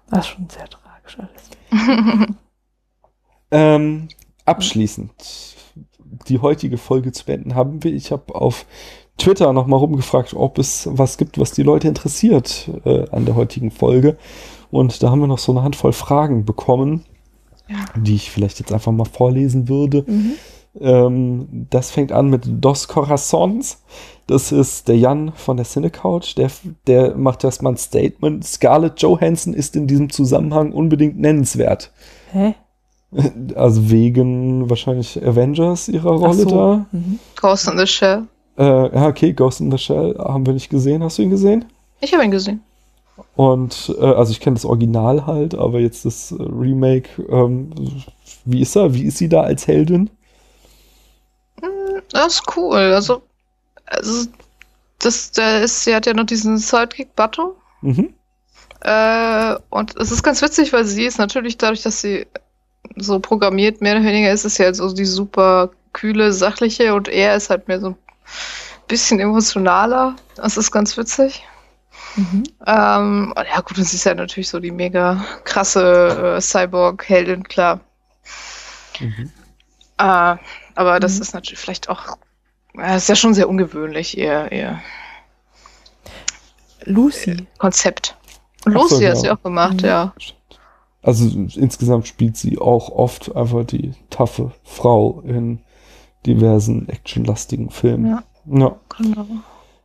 das 0.09 0.19
ist 0.19 0.27
schon 0.27 0.47
sehr 0.49 0.67
tragisch 0.69 1.17
alles. 1.19 2.29
Ähm, 3.51 4.09
abschließend 4.45 5.11
die 6.27 6.39
heutige 6.39 6.77
Folge 6.77 7.11
zu 7.11 7.25
beenden 7.25 7.55
haben 7.55 7.83
wir. 7.83 7.93
Ich 7.93 8.11
habe 8.11 8.35
auf 8.35 8.65
Twitter 9.17 9.51
noch 9.53 9.67
mal 9.67 9.77
rumgefragt, 9.77 10.33
ob 10.33 10.57
es 10.59 10.87
was 10.91 11.17
gibt, 11.17 11.39
was 11.39 11.51
die 11.51 11.63
Leute 11.63 11.87
interessiert 11.87 12.69
äh, 12.85 13.09
an 13.09 13.25
der 13.25 13.35
heutigen 13.35 13.71
Folge. 13.71 14.17
Und 14.71 15.01
da 15.01 15.09
haben 15.09 15.19
wir 15.19 15.27
noch 15.27 15.39
so 15.39 15.51
eine 15.51 15.63
Handvoll 15.63 15.93
Fragen 15.93 16.45
bekommen, 16.45 17.05
Ja. 17.67 17.77
die 17.95 18.15
ich 18.15 18.31
vielleicht 18.31 18.59
jetzt 18.59 18.71
einfach 18.73 18.91
mal 18.91 19.05
vorlesen 19.05 19.67
würde. 19.67 20.03
Mhm. 20.07 20.31
Ähm, 20.79 21.47
das 21.69 21.89
fängt 21.91 22.11
an 22.11 22.29
mit 22.29 22.43
Dos 22.45 22.87
Corazones. 22.87 23.81
Das 24.27 24.51
ist 24.51 24.87
der 24.87 24.97
Jan 24.97 25.31
von 25.33 25.57
der 25.57 25.65
Cinecouch. 25.65 26.35
Der, 26.35 26.51
der 26.85 27.15
macht 27.15 27.43
erstmal 27.43 27.73
ein 27.73 27.77
Statement. 27.77 28.45
Scarlett 28.45 29.01
Johansson 29.01 29.53
ist 29.55 29.75
in 29.75 29.87
diesem 29.87 30.11
Zusammenhang 30.11 30.71
unbedingt 30.71 31.19
nennenswert. 31.19 31.91
Hä? 32.31 32.53
Also 33.55 33.89
wegen 33.89 34.69
wahrscheinlich 34.69 35.19
Avengers 35.25 35.87
ihrer 35.89 36.11
Rolle 36.11 36.43
so. 36.43 36.49
da. 36.49 36.85
Mhm. 36.91 37.17
Ghost 37.41 37.67
in 37.67 37.79
the 37.79 37.87
Shell. 37.87 38.27
Äh, 38.55 38.63
ja, 38.95 39.07
okay, 39.07 39.33
Ghost 39.33 39.61
in 39.61 39.71
the 39.71 39.79
Shell 39.79 40.15
haben 40.19 40.45
wir 40.45 40.53
nicht 40.53 40.69
gesehen. 40.69 41.03
Hast 41.03 41.17
du 41.17 41.23
ihn 41.23 41.31
gesehen? 41.31 41.65
Ich 42.01 42.13
habe 42.13 42.23
ihn 42.23 42.29
gesehen. 42.29 42.61
Und 43.35 43.95
äh, 43.99 44.05
also 44.05 44.31
ich 44.31 44.39
kenne 44.39 44.55
das 44.55 44.65
Original 44.65 45.25
halt, 45.25 45.55
aber 45.55 45.79
jetzt 45.79 46.05
das 46.05 46.31
äh, 46.31 46.35
Remake, 46.39 47.09
ähm, 47.29 47.71
wie 48.45 48.61
ist 48.61 48.75
er? 48.75 48.93
Wie 48.93 49.03
ist 49.03 49.17
sie 49.17 49.29
da 49.29 49.41
als 49.41 49.67
Heldin? 49.67 50.09
Das 52.11 52.35
ist 52.35 52.43
cool. 52.57 52.77
Also, 52.77 53.21
also 53.85 54.29
das, 54.99 55.31
der 55.31 55.63
ist, 55.63 55.83
sie 55.83 55.95
hat 55.95 56.05
ja 56.05 56.13
noch 56.13 56.25
diesen 56.25 56.57
Sidekick 56.57 57.15
Bato. 57.15 57.55
Mhm. 57.81 58.13
Äh, 58.81 59.55
und 59.69 59.95
es 59.97 60.11
ist 60.11 60.23
ganz 60.23 60.41
witzig, 60.41 60.73
weil 60.73 60.85
sie 60.85 61.05
ist 61.05 61.17
natürlich 61.17 61.57
dadurch, 61.57 61.81
dass 61.81 62.01
sie 62.01 62.25
so 62.95 63.19
programmiert, 63.19 63.81
mehr 63.81 63.95
oder 63.95 64.05
weniger 64.05 64.31
ist 64.31 64.45
es 64.45 64.57
ja 64.57 64.65
halt 64.65 64.75
so 64.75 64.91
die 64.93 65.05
super 65.05 65.69
kühle, 65.93 66.31
sachliche 66.33 66.93
und 66.93 67.07
er 67.07 67.35
ist 67.35 67.49
halt 67.49 67.67
mehr 67.67 67.79
so 67.79 67.87
ein 67.87 67.95
bisschen 68.87 69.19
emotionaler. 69.19 70.15
Das 70.35 70.57
ist 70.57 70.71
ganz 70.71 70.97
witzig. 70.97 71.43
Mhm. 72.19 72.43
Ähm, 72.65 73.33
und 73.35 73.45
ja, 73.47 73.61
gut, 73.61 73.77
das 73.77 73.93
ist 73.93 74.03
ja 74.03 74.13
natürlich 74.13 74.49
so 74.49 74.59
die 74.59 74.71
mega 74.71 75.23
krasse 75.45 76.35
äh, 76.37 76.41
Cyborg-Heldin, 76.41 77.43
klar. 77.43 77.79
Mhm. 78.99 79.31
Äh, 79.97 80.35
aber 80.75 80.99
das 80.99 81.15
Mhm. 81.15 81.21
ist 81.21 81.33
natürlich 81.33 81.59
vielleicht 81.59 81.89
auch, 81.89 82.17
äh, 82.77 82.97
ist 82.97 83.07
ja 83.09 83.15
schon 83.15 83.33
sehr 83.33 83.47
ungewöhnlich, 83.47 84.17
ihr, 84.17 84.51
ihr 84.51 84.81
Lucy. 86.85 87.47
Konzept. 87.57 88.17
Ach 88.65 88.71
so, 88.71 88.71
Lucy 88.71 88.95
hat 88.95 89.01
ja. 89.01 89.15
sie 89.15 89.31
auch 89.31 89.41
gemacht, 89.43 89.81
Mhm. 89.81 89.87
ja. 89.87 90.13
Also 91.01 91.25
insgesamt 91.25 92.07
spielt 92.07 92.35
sie 92.35 92.57
auch 92.59 92.89
oft 92.89 93.33
einfach 93.33 93.63
die 93.63 93.93
taffe 94.09 94.51
Frau 94.65 95.21
in 95.21 95.59
diversen 96.25 96.89
actionlastigen 96.89 97.69
Filmen. 97.69 98.07
Ja. 98.11 98.23
ja. 98.59 98.75
Genau. 98.97 99.25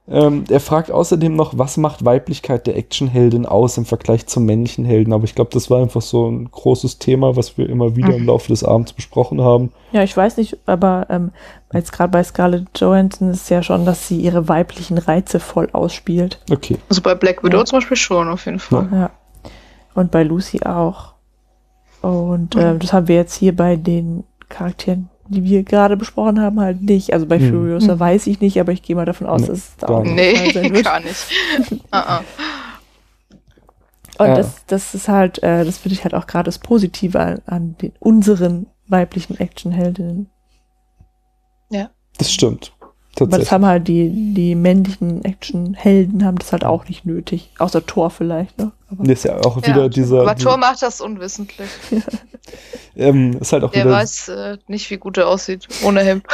Ähm, 0.06 0.44
er 0.50 0.60
fragt 0.60 0.90
außerdem 0.90 1.34
noch, 1.34 1.56
was 1.56 1.78
macht 1.78 2.04
Weiblichkeit 2.04 2.66
der 2.66 2.76
Actionheldin 2.76 3.46
aus 3.46 3.78
im 3.78 3.86
Vergleich 3.86 4.26
zum 4.26 4.44
männlichen 4.44 4.84
Helden? 4.84 5.14
Aber 5.14 5.24
ich 5.24 5.34
glaube, 5.34 5.50
das 5.54 5.70
war 5.70 5.80
einfach 5.80 6.02
so 6.02 6.28
ein 6.30 6.50
großes 6.50 6.98
Thema, 6.98 7.36
was 7.36 7.56
wir 7.56 7.68
immer 7.70 7.96
wieder 7.96 8.14
im 8.14 8.22
Mhm. 8.22 8.26
Laufe 8.28 8.48
des 8.48 8.64
Abends 8.64 8.92
besprochen 8.92 9.40
haben. 9.40 9.72
Ja, 9.92 10.02
ich 10.02 10.14
weiß 10.14 10.36
nicht, 10.36 10.58
aber 10.66 11.06
ähm, 11.08 11.30
jetzt 11.72 11.92
gerade 11.92 12.10
bei 12.10 12.22
Scarlett 12.22 12.66
Johansson 12.78 13.30
ist 13.30 13.44
es 13.44 13.48
ja 13.48 13.62
schon, 13.62 13.86
dass 13.86 14.06
sie 14.06 14.20
ihre 14.20 14.46
weiblichen 14.46 14.98
Reize 14.98 15.40
voll 15.40 15.70
ausspielt. 15.72 16.38
Okay. 16.50 16.76
Also 16.90 17.00
bei 17.00 17.14
Black 17.14 17.42
Widow 17.42 17.58
Ja. 17.60 17.64
zum 17.64 17.78
Beispiel 17.78 17.96
schon, 17.96 18.28
auf 18.28 18.44
jeden 18.44 18.58
Fall. 18.58 18.88
Ja. 18.92 19.10
Und 19.94 20.10
bei 20.10 20.22
Lucy 20.22 20.60
auch. 20.64 21.14
Und 22.02 22.56
Mhm. 22.56 22.60
ähm, 22.60 22.78
das 22.78 22.92
haben 22.92 23.08
wir 23.08 23.16
jetzt 23.16 23.36
hier 23.36 23.56
bei 23.56 23.76
den 23.76 24.24
Charakteren, 24.50 25.08
die 25.28 25.42
wir 25.44 25.62
gerade 25.62 25.96
besprochen 25.96 26.40
haben, 26.40 26.60
halt 26.60 26.82
nicht. 26.82 27.12
Also 27.12 27.26
bei 27.26 27.38
Mhm. 27.38 27.50
Furiosa 27.50 27.94
Mhm. 27.94 28.00
weiß 28.00 28.26
ich 28.26 28.40
nicht, 28.40 28.58
aber 28.60 28.72
ich 28.72 28.82
gehe 28.82 28.94
mal 28.96 29.04
davon 29.06 29.26
aus, 29.26 29.42
Nee, 29.42 29.46
dass 29.48 29.56
es 29.58 29.76
da 29.76 29.88
auch 29.88 30.02
nicht. 30.02 30.14
Nee, 30.14 30.52
sein 30.52 30.72
wird. 30.74 30.84
gar 30.84 31.00
nicht. 31.00 31.26
Ah, 31.90 32.18
ah. 32.18 32.24
Und 34.16 34.26
Ja. 34.28 34.34
das, 34.36 34.64
das 34.66 34.94
ist 34.94 35.08
halt, 35.08 35.42
äh, 35.42 35.64
das 35.64 35.78
finde 35.78 35.94
ich 35.94 36.04
halt 36.04 36.14
auch 36.14 36.26
gerade 36.28 36.44
das 36.44 36.58
Positive 36.60 37.18
an, 37.18 37.40
an 37.46 37.76
den 37.82 37.92
unseren 37.98 38.66
weiblichen 38.86 39.38
Actionheldinnen. 39.38 40.28
Das 42.18 42.32
stimmt. 42.32 42.72
Aber 43.20 43.38
das 43.38 43.52
haben 43.52 43.64
halt 43.64 43.86
die, 43.88 44.10
die 44.34 44.54
männlichen 44.54 45.24
Actionhelden 45.24 46.24
haben 46.24 46.38
das 46.38 46.52
halt 46.52 46.64
auch 46.64 46.88
nicht 46.88 47.06
nötig. 47.06 47.50
Außer 47.58 47.84
Thor 47.86 48.10
vielleicht, 48.10 48.58
ne? 48.58 48.72
Aber 48.90 49.08
ist 49.08 49.24
ja 49.24 49.38
auch 49.44 49.56
Ja, 49.62 49.68
wieder 49.68 49.88
dieser. 49.88 50.22
Aber 50.22 50.36
Thor 50.36 50.56
macht 50.56 50.82
das 50.82 51.00
unwissentlich. 51.00 51.68
ähm, 52.96 53.38
ist 53.40 53.52
halt 53.52 53.64
auch 53.64 53.70
Der 53.70 53.84
wieder. 53.84 53.94
weiß 53.94 54.28
äh, 54.28 54.58
nicht, 54.66 54.90
wie 54.90 54.96
gut 54.98 55.16
er 55.16 55.28
aussieht 55.28 55.68
ohne 55.84 56.00
Hemd. 56.02 56.24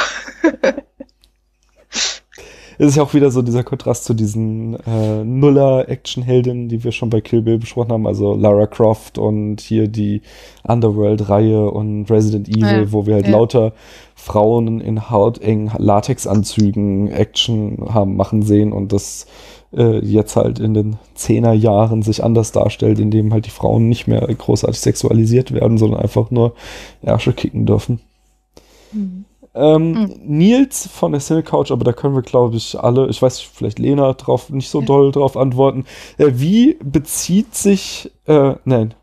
Es 2.77 2.87
ist 2.87 2.95
ja 2.95 3.03
auch 3.03 3.13
wieder 3.13 3.29
so 3.29 3.43
dieser 3.43 3.63
Kontrast 3.63 4.05
zu 4.05 4.15
diesen 4.15 4.73
äh, 4.87 5.23
Nuller-Action-Heldinnen, 5.23 6.67
die 6.67 6.83
wir 6.83 6.91
schon 6.91 7.11
bei 7.11 7.21
Kill 7.21 7.43
Bill 7.43 7.59
besprochen 7.59 7.91
haben, 7.91 8.07
also 8.07 8.33
Lara 8.33 8.65
Croft 8.65 9.19
und 9.19 9.61
hier 9.61 9.87
die 9.87 10.23
Underworld-Reihe 10.63 11.69
und 11.69 12.09
Resident 12.09 12.49
Evil, 12.49 12.61
Ja, 12.63 12.91
wo 12.91 13.05
wir 13.05 13.15
halt 13.15 13.25
ja. 13.27 13.33
lauter 13.33 13.73
Frauen 14.21 14.79
in 14.81 15.09
hautengen 15.09 15.71
Latexanzügen 15.77 17.09
Action 17.11 17.79
haben 17.91 18.15
machen 18.15 18.43
sehen 18.43 18.71
und 18.71 18.93
das 18.93 19.25
äh, 19.75 19.97
jetzt 20.05 20.35
halt 20.35 20.59
in 20.59 20.73
den 20.73 20.97
Zehnerjahren 21.15 22.03
sich 22.03 22.23
anders 22.23 22.51
darstellt, 22.51 22.99
indem 22.99 23.33
halt 23.33 23.47
die 23.47 23.51
Frauen 23.51 23.89
nicht 23.89 24.07
mehr 24.07 24.21
großartig 24.21 24.79
sexualisiert 24.79 25.53
werden, 25.53 25.77
sondern 25.79 26.01
einfach 26.01 26.29
nur 26.29 26.53
Ärsche 27.01 27.33
kicken 27.33 27.65
dürfen. 27.65 27.99
Mhm. 28.91 29.25
Ähm, 29.53 29.91
Mhm. 29.91 30.19
Nils 30.23 30.87
von 30.87 31.11
der 31.11 31.19
Cine 31.19 31.43
Couch, 31.43 31.71
aber 31.71 31.83
da 31.83 31.91
können 31.93 32.15
wir, 32.15 32.21
glaube 32.21 32.55
ich, 32.57 32.79
alle, 32.79 33.07
ich 33.09 33.21
weiß 33.21 33.39
vielleicht 33.41 33.79
Lena 33.79 34.13
drauf 34.13 34.49
nicht 34.49 34.69
so 34.69 34.81
doll 34.81 35.11
drauf 35.11 35.35
antworten. 35.35 35.85
Äh, 36.17 36.31
wie 36.35 36.77
bezieht 36.83 37.55
sich, 37.55 38.11
äh, 38.27 38.55
nein, 38.65 38.93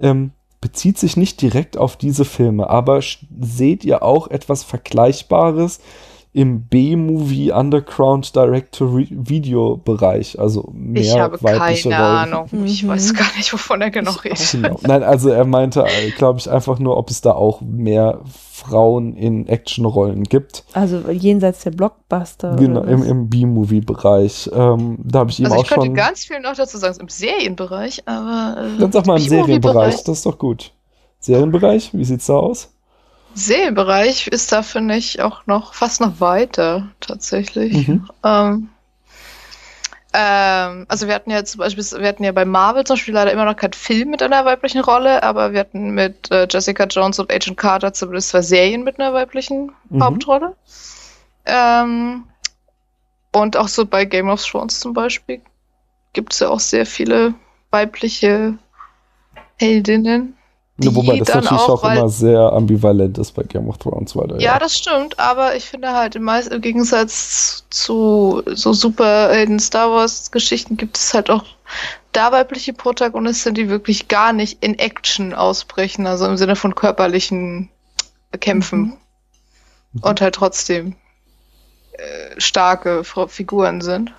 ähm, 0.00 0.30
bezieht 0.62 0.96
sich 0.96 1.18
nicht 1.18 1.42
direkt 1.42 1.76
auf 1.76 1.96
diese 1.96 2.24
Filme, 2.24 2.70
aber 2.70 3.02
seht 3.40 3.84
ihr 3.84 4.02
auch 4.02 4.28
etwas 4.28 4.62
Vergleichbares 4.62 5.80
im 6.34 6.62
B-Movie 6.62 7.52
Underground 7.52 8.34
Direct-to-Video-Bereich? 8.34 10.38
Also 10.38 10.70
mehr 10.72 11.02
Ich 11.02 11.18
habe 11.18 11.42
weibliche 11.42 11.90
keine 11.90 12.02
Rollen. 12.02 12.16
Ahnung. 12.34 12.48
Ich 12.64 12.82
Mhm. 12.82 12.88
weiß 12.88 13.14
gar 13.14 13.26
nicht, 13.36 13.52
wovon 13.52 13.80
er 13.82 13.90
genau 13.90 14.12
Ich 14.12 14.24
redet. 14.24 14.50
Genau. 14.52 14.78
Nein, 14.82 15.02
also 15.02 15.28
er 15.30 15.44
meinte, 15.44 15.84
glaube 16.16 16.38
ich, 16.38 16.50
einfach 16.50 16.78
nur, 16.78 16.96
ob 16.96 17.10
es 17.10 17.20
da 17.20 17.32
auch 17.32 17.60
mehr 17.60 18.20
Frauen 18.50 19.14
in 19.16 19.46
Actionrollen 19.48 20.24
gibt. 20.24 20.64
Also 20.72 21.00
jenseits 21.10 21.62
der 21.64 21.72
Blockbuster. 21.72 22.56
Genau, 22.56 22.82
im, 22.82 23.02
im 23.02 23.28
B-Movie-Bereich. 23.28 24.50
Ähm, 24.54 24.98
da 25.02 25.20
habe 25.20 25.30
ich 25.30 25.40
ihm 25.40 25.46
Also 25.46 25.56
auch 25.58 25.62
ich 25.64 25.68
könnte 25.68 25.86
schon. 25.86 25.94
ganz 25.94 26.24
viel 26.24 26.40
noch 26.40 26.54
dazu 26.56 26.78
sagen, 26.78 26.96
im 27.00 27.08
Serienbereich, 27.08 28.02
aber 28.06 28.56
äh, 28.62 28.78
Dann 28.80 28.92
sag 28.92 29.06
mal 29.06 29.18
im 29.18 29.28
Serienbereich, 29.28 29.96
das 30.04 30.18
ist 30.18 30.26
doch 30.26 30.38
gut. 30.38 30.72
Serienbereich, 31.20 31.90
wie 31.92 32.04
sieht's 32.04 32.26
da 32.26 32.34
aus? 32.34 32.68
Serienbereich 33.34 34.26
ist 34.28 34.52
da, 34.52 34.62
finde 34.62 34.96
ich, 34.96 35.22
auch 35.22 35.46
noch 35.46 35.74
fast 35.74 36.00
noch 36.00 36.20
weiter, 36.20 36.88
tatsächlich. 37.00 37.88
Mhm. 37.88 38.08
Ähm, 38.24 38.68
ähm, 40.14 40.84
also 40.88 41.06
wir 41.06 41.14
hatten 41.14 41.30
ja 41.30 41.42
zum 41.44 41.60
Beispiel, 41.60 41.84
wir 42.00 42.08
hatten 42.08 42.24
ja 42.24 42.32
bei 42.32 42.44
Marvel 42.44 42.84
zum 42.84 42.94
Beispiel 42.94 43.14
leider 43.14 43.32
immer 43.32 43.46
noch 43.46 43.56
keinen 43.56 43.72
Film 43.72 44.10
mit 44.10 44.22
einer 44.22 44.44
weiblichen 44.44 44.82
Rolle, 44.82 45.22
aber 45.22 45.52
wir 45.52 45.60
hatten 45.60 45.90
mit 45.90 46.30
äh, 46.30 46.46
Jessica 46.50 46.84
Jones 46.84 47.18
und 47.18 47.32
Agent 47.32 47.56
Carter 47.56 47.94
zumindest 47.94 48.28
zwei 48.28 48.42
Serien 48.42 48.84
mit 48.84 49.00
einer 49.00 49.14
weiblichen 49.14 49.72
Mhm. 49.88 50.02
Hauptrolle. 50.02 50.54
Ähm, 51.46 52.24
und 53.32 53.56
auch 53.56 53.68
so 53.68 53.86
bei 53.86 54.04
Game 54.04 54.28
of 54.28 54.44
Thrones 54.44 54.80
zum 54.80 54.92
Beispiel 54.92 55.40
gibt 56.12 56.34
es 56.34 56.40
ja 56.40 56.48
auch 56.48 56.60
sehr 56.60 56.84
viele 56.84 57.32
weibliche 57.70 58.58
Heldinnen. 59.58 60.36
Ja, 60.78 60.94
wobei 60.94 61.18
das 61.18 61.28
dann 61.28 61.44
natürlich 61.44 61.62
auch, 61.62 61.82
weil- 61.82 61.98
immer 61.98 62.08
sehr 62.08 62.40
ambivalent 62.40 63.18
ist 63.18 63.32
bei 63.32 63.42
Game 63.42 63.68
of 63.68 63.78
Thrones, 63.78 64.16
weil 64.16 64.28
da 64.28 64.36
Ja, 64.38 64.58
das 64.58 64.76
stimmt, 64.76 65.18
aber 65.18 65.54
ich 65.54 65.64
finde 65.66 65.92
halt 65.92 66.16
im, 66.16 66.22
meist, 66.22 66.48
im 66.48 66.60
Gegensatz 66.62 67.64
zu 67.70 68.42
so 68.46 68.72
Superhelden 68.72 69.60
Star 69.60 69.90
Wars 69.90 70.30
Geschichten 70.30 70.76
gibt 70.78 70.96
es 70.96 71.12
halt 71.12 71.28
auch 71.30 71.44
da 72.12 72.32
weibliche 72.32 72.72
Protagonisten, 72.72 73.54
die 73.54 73.68
wirklich 73.68 74.08
gar 74.08 74.32
nicht 74.32 74.62
in 74.64 74.78
Action 74.78 75.34
ausbrechen, 75.34 76.06
also 76.06 76.26
im 76.26 76.36
Sinne 76.36 76.56
von 76.56 76.74
körperlichen 76.74 77.68
Kämpfen 78.40 78.94
Mhm. 79.92 80.02
und 80.02 80.20
halt 80.22 80.34
trotzdem 80.34 80.96
äh, 81.92 82.40
starke 82.40 83.04
Figuren 83.04 83.82
sind. 83.82 84.12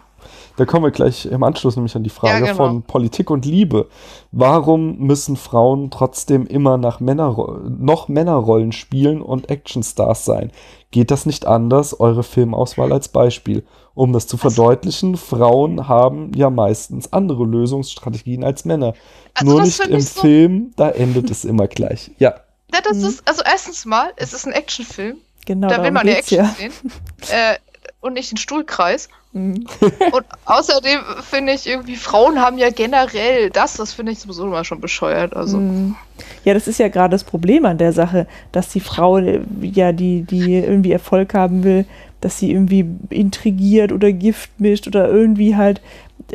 Da 0.56 0.66
kommen 0.66 0.84
wir 0.86 0.92
gleich 0.92 1.26
im 1.26 1.42
Anschluss 1.44 1.76
nämlich 1.76 1.96
an 1.96 2.04
die 2.04 2.12
Frage 2.12 2.34
Ja, 2.46 2.52
genau. 2.52 2.56
von 2.56 2.84
Politik 2.84 3.32
und 3.32 3.44
Liebe. 3.46 3.88
Warum 4.32 4.98
müssen 5.00 5.36
Frauen 5.36 5.90
trotzdem 5.90 6.46
immer 6.46 6.78
nach 6.78 7.00
Männerro 7.00 7.58
noch 7.68 8.08
Männerrollen 8.08 8.72
spielen 8.72 9.22
und 9.24 9.50
Actionstars 9.50 10.26
sein? 10.26 10.52
Geht 10.92 11.10
das 11.10 11.26
nicht 11.26 11.48
anders? 11.48 12.00
Eure 12.00 12.22
Filmauswahl 12.22 12.94
als 12.94 13.08
Beispiel. 13.08 13.64
Um 13.96 14.14
das 14.14 14.28
zu 14.28 14.38
verdeutlichen, 14.38 15.18
Frauen 15.18 15.88
haben 15.88 16.32
ja 16.36 16.52
meistens 16.52 17.12
andere 17.14 17.46
Lösungsstrategien 17.46 18.44
als 18.44 18.64
Männer. 18.66 18.94
Also 19.34 19.52
Nur 19.52 19.60
das 19.62 19.68
nicht 19.70 19.82
finde 19.82 19.96
im 19.98 20.02
so- 20.02 20.22
Film, 20.22 20.72
da 20.76 20.90
endet 20.92 21.32
es 21.32 21.46
immer 21.46 21.68
gleich. 21.68 22.12
Ja. 22.20 22.36
Ja, 22.72 22.80
das 22.84 22.98
Mhm. 22.98 23.06
ist, 23.06 23.28
also 23.28 23.42
erstens 23.46 23.86
mal, 23.86 24.12
es 24.18 24.34
ist 24.34 24.46
ein 24.48 24.54
Actionfilm, 24.54 25.18
Genau, 25.46 25.68
da 25.68 25.84
will 25.84 25.92
man 25.92 26.08
ja 26.08 26.16
geht's 26.16 26.32
Action 26.32 26.46
ja. 26.46 26.52
sehen. 26.56 26.92
Äh, 27.32 27.56
und 28.04 28.14
nicht 28.14 28.32
den 28.32 28.38
Stuhlkreis. 28.38 29.08
Mhm. 29.32 29.66
Und 30.12 30.26
außerdem 30.46 31.00
finde 31.22 31.54
ich 31.54 31.66
irgendwie, 31.66 31.96
Frauen 31.96 32.40
haben 32.40 32.58
ja 32.58 32.70
generell 32.70 33.50
das, 33.50 33.78
das 33.78 33.94
finde 33.94 34.12
ich 34.12 34.20
sowieso 34.20 34.46
immer 34.46 34.64
schon 34.64 34.82
bescheuert. 34.82 35.36
Also, 35.36 35.58
Mhm. 35.58 35.96
Ja, 36.44 36.54
das 36.54 36.68
ist 36.68 36.80
ja 36.80 36.90
gerade 36.90 37.14
das 37.14 37.24
Problem 37.24 37.66
an 37.66 37.78
der 37.78 37.94
Sache, 37.94 38.28
dass 38.52 38.70
die 38.70 38.82
Frau, 38.82 39.18
äh, 39.18 39.40
ja, 39.62 39.94
die, 39.94 40.22
die 40.22 40.56
irgendwie 40.56 40.92
Erfolg 40.92 41.34
haben 41.34 41.64
will, 41.64 41.86
dass 42.22 42.38
sie 42.38 42.52
irgendwie 42.52 42.86
intrigiert 43.10 43.92
oder 43.92 44.12
Gift 44.12 44.52
mischt 44.60 44.86
oder 44.86 45.10
irgendwie 45.10 45.56
halt 45.56 45.82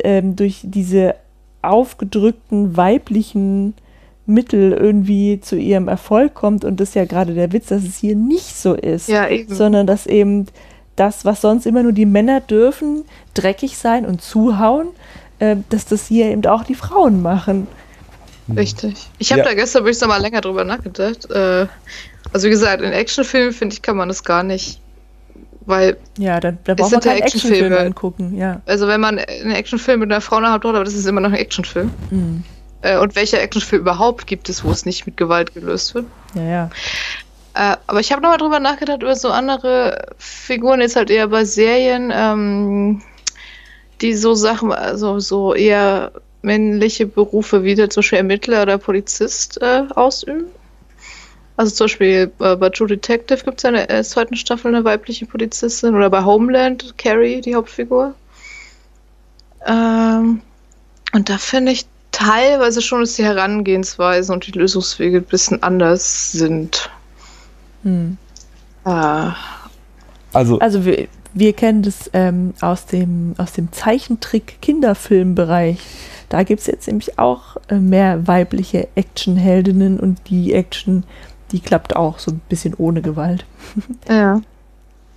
ähm, 0.03 0.35
durch 0.35 0.61
diese 0.63 1.15
aufgedrückten 1.61 2.75
weiblichen 2.75 3.75
Mittel 4.25 4.73
irgendwie 4.73 5.39
zu 5.39 5.55
ihrem 5.55 5.87
Erfolg 5.87 6.33
kommt. 6.33 6.65
Und 6.65 6.79
das 6.79 6.89
ist 6.89 6.95
ja 6.95 7.05
gerade 7.05 7.33
der 7.33 7.51
Witz, 7.53 7.67
dass 7.67 7.83
es 7.83 7.97
hier 7.97 8.15
nicht 8.15 8.55
so 8.55 8.73
ist 8.73 9.07
ja, 9.07 9.27
sondern 9.47 9.87
dass 9.87 10.05
eben 10.05 10.47
das, 10.99 11.25
was 11.25 11.41
sonst 11.41 11.65
immer 11.65 11.83
nur 11.83 11.93
die 11.93 12.05
Männer 12.05 12.41
dürfen, 12.41 13.03
dreckig 13.33 13.77
sein 13.77 14.05
und 14.05 14.21
zuhauen, 14.21 14.87
äh, 15.39 15.55
dass 15.69 15.85
das 15.85 16.07
hier 16.07 16.25
eben 16.27 16.45
auch 16.45 16.63
die 16.63 16.75
Frauen 16.75 17.21
machen. 17.21 17.67
Richtig. 18.55 19.09
Ich 19.19 19.31
habe 19.31 19.41
Ja. 19.41 19.45
da 19.47 19.53
gestern 19.53 19.83
wirklich 19.83 20.01
noch 20.01 20.07
mal 20.07 20.21
länger 20.21 20.41
drüber 20.41 20.63
nachgedacht. 20.63 21.29
Äh, 21.29 21.67
also 22.33 22.47
wie 22.47 22.49
gesagt, 22.51 22.81
in 22.81 22.91
Actionfilmen 22.91 23.53
finde 23.53 23.73
ich, 23.73 23.81
kann 23.81 23.95
man 23.97 24.07
das 24.09 24.23
gar 24.23 24.43
nicht. 24.43 24.79
Weil, 25.65 25.97
Ja, 26.17 26.39
da, 26.39 26.51
da 26.63 26.73
braucht 26.73 26.91
man 26.91 27.01
Actionfilm 27.01 27.21
Actionfilme. 27.21 27.79
angucken, 27.79 28.35
ja. 28.35 28.61
also 28.65 28.87
wenn 28.87 28.99
man 28.99 29.19
einen 29.19 29.51
Actionfilm 29.51 29.99
mit 29.99 30.11
einer 30.11 30.19
Frau 30.21 30.41
Hauptrolle, 30.41 30.77
aber 30.77 30.85
das 30.85 30.95
ist 30.95 31.05
immer 31.05 31.21
noch 31.21 31.29
ein 31.29 31.35
Actionfilm. 31.35 31.91
Mhm. 32.09 32.43
Äh, 32.81 32.97
und 32.97 33.15
welcher 33.15 33.39
Actionfilm 33.41 33.81
überhaupt 33.83 34.25
gibt 34.25 34.49
es, 34.49 34.63
wo 34.63 34.71
es 34.71 34.85
nicht 34.85 35.05
mit 35.05 35.15
Gewalt 35.17 35.53
gelöst 35.53 35.93
wird? 35.93 36.05
Ja, 36.33 36.41
ja. 36.43 36.69
Äh, 37.59 37.75
aber 37.87 37.99
ich 37.99 38.13
habe 38.13 38.21
nochmal 38.21 38.37
drüber 38.37 38.61
nachgedacht, 38.61 39.01
über 39.01 39.17
so 39.17 39.31
andere 39.31 40.05
Figuren, 40.17 40.79
jetzt 40.79 40.95
halt 40.95 41.09
eher 41.09 41.27
bei 41.27 41.43
Serien, 41.43 42.09
ähm, 42.15 43.01
die 43.99 44.13
so 44.13 44.33
Sachen, 44.33 44.71
also 44.71 45.19
so 45.19 45.53
eher 45.53 46.13
männliche 46.41 47.05
Berufe 47.05 47.65
wie 47.65 47.75
zum 47.75 47.89
Beispiel 47.89 48.19
Ermittler 48.19 48.61
oder 48.61 48.77
Polizist 48.77 49.61
äh, 49.61 49.83
ausüben. 49.93 50.45
Also 51.57 51.75
zum 51.75 51.85
Beispiel 51.85 52.31
äh, 52.39 52.55
bei 52.55 52.69
True 52.69 52.87
Detective 52.87 53.43
gibt 53.43 53.57
es 53.57 53.63
ja 53.63 53.69
in 53.71 53.75
der 53.75 53.89
äh, 53.89 54.03
zweiten 54.05 54.37
Staffel 54.37 54.73
eine 54.73 54.85
weibliche 54.85 55.25
Polizistin 55.25 55.95
oder 55.95 56.09
bei 56.09 56.23
Homeland 56.23 56.97
Carrie, 56.97 57.41
die 57.41 57.55
Hauptfigur. 57.55 58.15
Ähm, 59.67 60.41
und 61.11 61.29
da 61.29 61.37
finde 61.37 61.73
ich 61.73 61.85
teilweise 62.13 62.81
schon, 62.81 63.01
dass 63.01 63.15
die 63.15 63.25
Herangehensweisen 63.25 64.33
und 64.33 64.47
die 64.47 64.57
Lösungswege 64.57 65.17
ein 65.17 65.25
bisschen 65.25 65.61
anders 65.61 66.31
sind. 66.31 66.89
Hm. 67.83 68.17
Äh, 68.85 69.31
also, 70.33 70.59
also 70.59 70.85
wir, 70.85 71.07
wir 71.33 71.53
kennen 71.53 71.81
das 71.83 72.09
ähm, 72.13 72.53
aus, 72.61 72.85
dem, 72.85 73.33
aus 73.37 73.53
dem 73.53 73.71
Zeichentrick-Kinderfilmbereich. 73.71 75.79
Da 76.29 76.43
gibt 76.43 76.61
es 76.61 76.67
jetzt 76.67 76.87
nämlich 76.87 77.19
auch 77.19 77.57
äh, 77.69 77.75
mehr 77.75 78.27
weibliche 78.27 78.87
Actionheldinnen 78.95 79.99
und 79.99 80.19
die 80.29 80.53
Action, 80.53 81.03
die 81.51 81.59
klappt 81.59 81.95
auch 81.95 82.19
so 82.19 82.31
ein 82.31 82.41
bisschen 82.49 82.73
ohne 82.75 83.01
Gewalt. 83.01 83.45
Ja. 84.09 84.41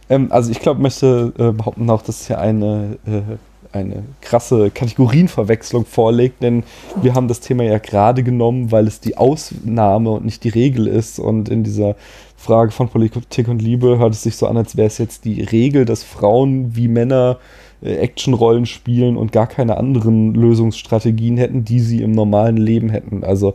Ähm, 0.09 0.33
also 0.33 0.51
ich 0.51 0.61
glaube, 0.61 0.81
möchte 0.81 1.33
äh, 1.39 1.53
behaupten 1.53 1.91
auch, 1.91 2.03
dass 2.03 2.23
es 2.23 2.29
ja 2.29 2.39
eine 2.39 2.97
äh, 3.07 3.37
eine 3.73 4.05
krasse 4.21 4.71
Kategorienverwechslung 4.71 5.87
vorlegt, 5.87 6.43
denn 6.43 6.65
wir 7.01 7.15
haben 7.15 7.29
das 7.29 7.41
Thema 7.41 7.65
ja 7.65 7.79
gerade 7.79 8.23
genommen, 8.23 8.71
weil 8.71 8.87
es 8.87 9.01
die 9.01 9.17
Ausnahme 9.17 10.11
und 10.11 10.25
nicht 10.25 10.45
die 10.45 10.51
Regel 10.51 10.87
ist. 10.87 11.19
Und 11.19 11.49
in 11.49 11.65
dieser 11.65 11.97
Frage 12.43 12.73
von 12.73 12.89
Politik 12.89 13.47
und 13.47 13.63
Liebe 13.63 13.99
hört 13.99 14.15
es 14.15 14.25
sich 14.25 14.35
so 14.35 14.49
an, 14.49 14.57
als 14.57 14.77
wäre 14.77 14.89
es 14.89 14.99
jetzt 14.99 15.25
die 15.25 15.43
Regel, 15.43 15.85
dass 15.85 16.03
Frauen 16.03 16.75
wie 16.75 16.89
Männer 16.89 17.39
äh, 17.83 17.95
Actionrollen 17.95 18.67
spielen 18.67 19.17
und 19.17 19.31
gar 19.31 19.47
keine 19.47 19.77
anderen 19.77 20.35
Lösungsstrategien 20.35 21.37
hätten, 21.37 21.65
die 21.65 21.79
sie 21.79 22.03
im 22.03 22.11
normalen 22.11 22.57
Leben 22.57 22.91
hätten. 22.91 23.23
Also 23.23 23.55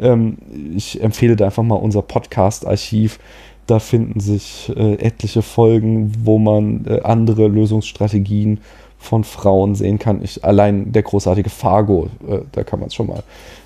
ähm, 0.00 0.38
ich 0.74 1.02
empfehle 1.02 1.36
da 1.36 1.44
einfach 1.44 1.62
mal 1.62 1.74
unser 1.74 2.00
Podcast-Archiv. 2.00 3.18
Da 3.66 3.78
finden 3.78 4.18
sich 4.18 4.72
äh, 4.74 4.94
etliche 4.94 5.42
Folgen, 5.42 6.12
wo 6.24 6.38
man 6.38 6.86
äh, 6.86 7.00
andere 7.02 7.48
Lösungsstrategien 7.48 8.60
von 8.96 9.24
Frauen 9.24 9.74
sehen 9.74 9.98
kann. 9.98 10.22
Ich, 10.22 10.42
allein 10.42 10.90
der 10.92 11.02
großartige 11.02 11.50
Fargo, 11.50 12.08
äh, 12.26 12.38
da 12.52 12.64
kann 12.64 12.80
man 12.80 12.86
es 12.86 12.94
schon 12.94 13.08
mal, 13.08 13.22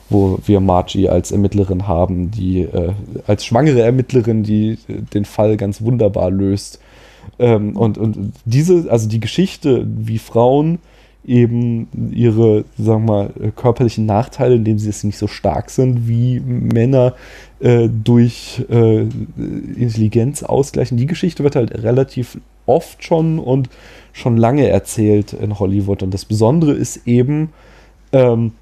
wo 0.09 0.39
wir 0.47 0.61
Margie 0.61 1.09
als 1.09 1.33
Ermittlerin 1.33 1.87
haben, 1.87 2.31
die 2.31 2.63
äh, 2.63 2.93
als 3.27 3.45
schwangere 3.45 3.83
Ermittlerin, 3.83 4.43
die 4.43 4.79
äh, 4.89 5.03
den 5.13 5.25
Fall 5.25 5.57
ganz 5.57 5.83
wunderbar 5.83 6.31
löst. 6.31 6.81
Ähm, 7.39 7.77
und, 7.77 7.99
und 7.99 8.33
diese, 8.45 8.91
also 8.91 9.09
die 9.09 9.21
Geschichte, 9.21 9.87
wie 9.87 10.19
Frauen 10.19 10.79
eben 11.27 11.89
ihre, 12.13 12.65
sagen 12.79 13.07
wir 13.07 13.13
mal, 13.13 13.31
körperlichen 13.57 14.07
Nachteile, 14.07 14.55
indem 14.55 14.79
sie 14.79 14.91
es 14.91 15.03
nicht 15.03 15.19
so 15.19 15.27
stark 15.27 15.71
sind 15.71 16.07
wie 16.07 16.41
Männer, 16.41 17.15
äh, 17.59 17.89
durch 17.89 18.65
äh, 18.71 19.01
Intelligenz 19.37 20.45
ausgleichen. 20.45 20.97
Die 20.97 21.07
Geschichte 21.07 21.43
wird 21.43 21.57
halt 21.57 21.83
relativ 21.83 22.39
oft 22.67 23.03
schon 23.05 23.39
und 23.39 23.69
schon 24.13 24.37
lange 24.37 24.69
erzählt 24.69 25.33
in 25.33 25.59
Hollywood. 25.59 26.03
Und 26.03 26.15
das 26.15 26.25
Besondere 26.25 26.73
ist 26.73 27.07
eben, 27.09 27.51
ähm, 28.13 28.53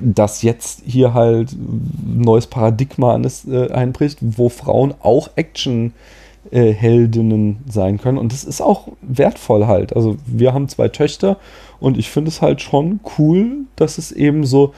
dass 0.00 0.42
jetzt 0.42 0.82
hier 0.84 1.14
halt 1.14 1.52
ein 1.52 2.20
neues 2.22 2.46
Paradigma 2.46 3.20
äh, 3.48 3.70
einbricht, 3.70 4.18
wo 4.20 4.48
Frauen 4.48 4.94
auch 5.00 5.30
Action-Heldinnen 5.36 7.50
äh, 7.50 7.70
sein 7.70 7.98
können. 7.98 8.18
Und 8.18 8.32
das 8.32 8.44
ist 8.44 8.60
auch 8.60 8.88
wertvoll 9.02 9.66
halt. 9.66 9.94
Also 9.94 10.16
wir 10.26 10.54
haben 10.54 10.68
zwei 10.68 10.88
Töchter 10.88 11.36
und 11.80 11.98
ich 11.98 12.10
finde 12.10 12.30
es 12.30 12.42
halt 12.42 12.62
schon 12.62 13.00
cool, 13.18 13.64
dass 13.76 13.98
es 13.98 14.12
eben 14.12 14.44
so 14.44 14.72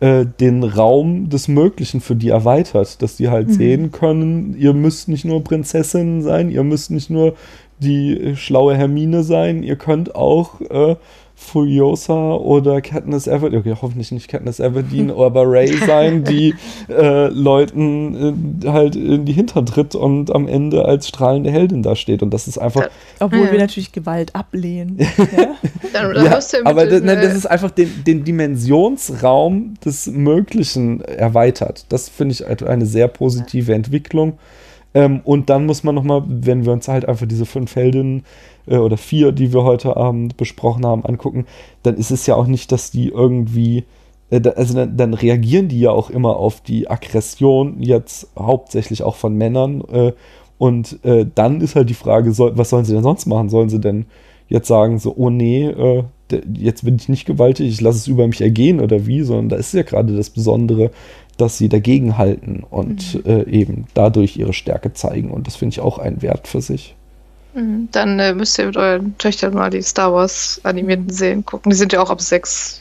äh, 0.00 0.26
den 0.38 0.62
Raum 0.62 1.28
des 1.28 1.48
Möglichen 1.48 2.00
für 2.00 2.14
die 2.14 2.28
erweitert, 2.28 3.02
dass 3.02 3.16
die 3.16 3.28
halt 3.28 3.48
mhm. 3.48 3.52
sehen 3.52 3.92
können, 3.92 4.56
ihr 4.56 4.72
müsst 4.72 5.08
nicht 5.08 5.24
nur 5.24 5.42
Prinzessinnen 5.42 6.22
sein, 6.22 6.50
ihr 6.50 6.62
müsst 6.62 6.90
nicht 6.90 7.10
nur 7.10 7.34
die 7.80 8.16
äh, 8.16 8.36
schlaue 8.36 8.76
Hermine 8.76 9.22
sein. 9.22 9.62
Ihr 9.62 9.76
könnt 9.76 10.14
auch 10.14 10.60
äh, 10.60 10.96
Furiosa 11.38 12.34
oder 12.34 12.82
Katniss 12.82 13.26
Everdeen, 13.26 13.60
okay, 13.60 13.74
hoffentlich 13.80 14.10
nicht 14.10 14.28
Katniss 14.28 14.60
Everdeen, 14.60 15.10
aber 15.16 15.44
Ray 15.46 15.68
sein, 15.68 16.24
die 16.24 16.54
äh, 16.88 17.28
Leuten 17.28 18.60
äh, 18.62 18.68
halt 18.68 18.96
in 18.96 19.24
die 19.24 19.32
Hintern 19.32 19.64
tritt 19.64 19.94
und 19.94 20.34
am 20.34 20.48
Ende 20.48 20.84
als 20.84 21.08
strahlende 21.08 21.50
Heldin 21.50 21.82
da 21.82 21.96
steht. 21.96 22.22
Und 22.22 22.34
das 22.34 22.48
ist 22.48 22.58
einfach. 22.58 22.90
Obwohl 23.20 23.46
ja. 23.46 23.52
wir 23.52 23.58
natürlich 23.60 23.92
Gewalt 23.92 24.34
ablehnen. 24.34 24.98
ja? 25.18 25.54
Dann, 25.92 26.14
dann 26.14 26.24
ja, 26.24 26.40
aber 26.64 26.86
das, 26.86 27.02
nein, 27.02 27.20
das 27.22 27.34
ist 27.34 27.46
einfach 27.46 27.70
den, 27.70 28.04
den 28.04 28.24
Dimensionsraum 28.24 29.74
des 29.84 30.08
Möglichen 30.08 31.00
erweitert. 31.00 31.86
Das 31.88 32.08
finde 32.08 32.32
ich 32.32 32.66
eine 32.66 32.84
sehr 32.84 33.08
positive 33.08 33.72
Entwicklung. 33.72 34.38
Ähm, 34.94 35.20
und 35.24 35.50
dann 35.50 35.66
muss 35.66 35.84
man 35.84 35.94
nochmal, 35.94 36.22
wenn 36.26 36.64
wir 36.64 36.72
uns 36.72 36.88
halt 36.88 37.06
einfach 37.06 37.26
diese 37.26 37.46
fünf 37.46 37.76
Heldinnen 37.76 38.24
äh, 38.66 38.78
oder 38.78 38.96
vier, 38.96 39.32
die 39.32 39.52
wir 39.52 39.64
heute 39.64 39.96
Abend 39.96 40.36
besprochen 40.36 40.86
haben, 40.86 41.04
angucken, 41.04 41.46
dann 41.82 41.96
ist 41.96 42.10
es 42.10 42.26
ja 42.26 42.34
auch 42.34 42.46
nicht, 42.46 42.72
dass 42.72 42.90
die 42.90 43.08
irgendwie, 43.08 43.84
äh, 44.30 44.40
also 44.56 44.74
dann, 44.74 44.96
dann, 44.96 45.14
reagieren 45.14 45.68
die 45.68 45.80
ja 45.80 45.90
auch 45.90 46.10
immer 46.10 46.36
auf 46.36 46.60
die 46.62 46.88
Aggression, 46.88 47.82
jetzt 47.82 48.30
hauptsächlich 48.38 49.02
auch 49.02 49.16
von 49.16 49.34
Männern. 49.34 49.82
Äh, 49.92 50.12
und 50.58 51.04
äh, 51.04 51.26
dann 51.34 51.60
ist 51.60 51.76
halt 51.76 51.90
die 51.90 51.94
Frage, 51.94 52.32
soll, 52.32 52.56
was 52.56 52.70
sollen 52.70 52.84
sie 52.84 52.94
denn 52.94 53.02
sonst 53.02 53.26
machen? 53.26 53.48
Sollen 53.48 53.68
sie 53.68 53.80
denn 53.80 54.06
jetzt 54.48 54.68
sagen, 54.68 54.98
so, 54.98 55.14
oh 55.16 55.30
nee, 55.30 55.66
äh, 55.66 56.04
jetzt 56.54 56.84
bin 56.84 56.96
ich 56.96 57.08
nicht 57.08 57.26
gewaltig, 57.26 57.68
ich 57.68 57.80
lasse 57.80 57.98
es 57.98 58.08
über 58.08 58.26
mich 58.26 58.40
ergehen 58.40 58.80
oder 58.80 59.06
wie, 59.06 59.22
sondern 59.22 59.48
da 59.50 59.56
ist 59.56 59.74
ja 59.74 59.82
gerade 59.82 60.16
das 60.16 60.30
Besondere, 60.30 60.90
dass 61.38 61.56
sie 61.56 61.68
dagegen 61.68 62.18
halten 62.18 62.64
und 62.68 63.14
mhm. 63.14 63.30
äh, 63.30 63.42
eben 63.44 63.86
dadurch 63.94 64.36
ihre 64.36 64.52
Stärke 64.52 64.92
zeigen. 64.92 65.30
Und 65.30 65.46
das 65.46 65.56
finde 65.56 65.74
ich 65.74 65.80
auch 65.80 65.98
ein 65.98 66.20
Wert 66.20 66.48
für 66.48 66.60
sich. 66.60 66.94
Mhm. 67.54 67.88
Dann 67.92 68.18
äh, 68.18 68.34
müsst 68.34 68.58
ihr 68.58 68.66
mit 68.66 68.76
euren 68.76 69.16
Töchtern 69.18 69.54
mal 69.54 69.70
die 69.70 69.82
Star 69.82 70.12
Wars 70.12 70.60
animierten 70.64 71.10
Serien 71.10 71.44
gucken. 71.44 71.70
Die 71.70 71.76
sind 71.76 71.92
ja 71.92 72.02
auch 72.02 72.10
ab 72.10 72.20
sechs 72.20 72.80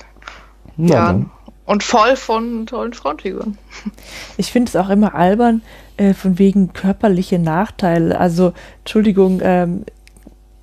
Na, 0.76 0.96
Jahren. 0.96 1.22
Dann. 1.22 1.32
Und 1.66 1.84
voll 1.84 2.16
von 2.16 2.66
tollen 2.66 2.94
Frauenfiguren. 2.94 3.58
Ich 4.38 4.52
finde 4.52 4.70
es 4.70 4.76
auch 4.76 4.90
immer 4.90 5.16
albern, 5.16 5.62
äh, 5.98 6.14
von 6.14 6.40
wegen 6.40 6.74
körperliche 6.74 7.40
Nachteile. 7.40 8.20
Also, 8.20 8.54
Entschuldigung, 8.80 9.42
ähm, 9.44 9.84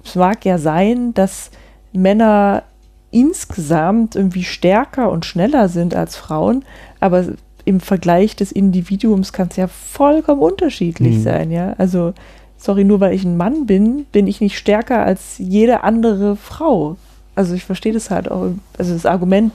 es 0.05 0.15
mag 0.15 0.45
ja 0.45 0.59
sein, 0.59 1.13
dass 1.15 1.51
Männer 1.93 2.65
insgesamt 3.11 4.17
irgendwie 4.17 4.45
stärker 4.45 5.11
und 5.11 5.25
schneller 5.25 5.69
sind 5.69 5.95
als 5.95 6.17
Frauen, 6.17 6.65
aber 7.01 7.25
im 7.65 7.81
Vergleich 7.81 8.37
des 8.37 8.53
Individuums 8.53 9.33
kann 9.33 9.49
es 9.51 9.57
ja 9.57 9.69
vollkommen 9.69 10.43
unterschiedlich 10.43 11.17
mhm. 11.17 11.23
sein, 11.23 11.51
ja. 11.51 11.75
Also, 11.79 12.15
sorry, 12.59 12.85
nur 12.85 13.01
weil 13.01 13.15
ich 13.15 13.25
ein 13.25 13.37
Mann 13.37 13.67
bin, 13.67 14.07
bin 14.13 14.27
ich 14.27 14.41
nicht 14.41 14.59
stärker 14.59 15.05
als 15.05 15.37
jede 15.39 15.83
andere 15.83 16.37
Frau. 16.37 16.97
Also 17.35 17.55
ich 17.55 17.65
verstehe 17.65 17.93
das 17.93 18.11
halt 18.11 18.31
auch, 18.31 18.51
also 18.79 18.93
das 18.93 19.07
Argument 19.07 19.53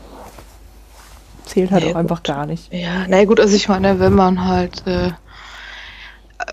zählt 1.45 1.71
halt 1.71 1.83
naja, 1.83 1.95
auch 1.95 1.99
einfach 1.99 2.23
gar 2.23 2.45
nicht. 2.45 2.71
Ja, 2.73 3.05
na 3.07 3.23
gut, 3.25 3.39
also 3.39 3.55
ich 3.55 3.67
meine, 3.67 3.99
wenn 3.99 4.13
man 4.13 4.45
halt, 4.45 4.85
äh, 4.85 5.11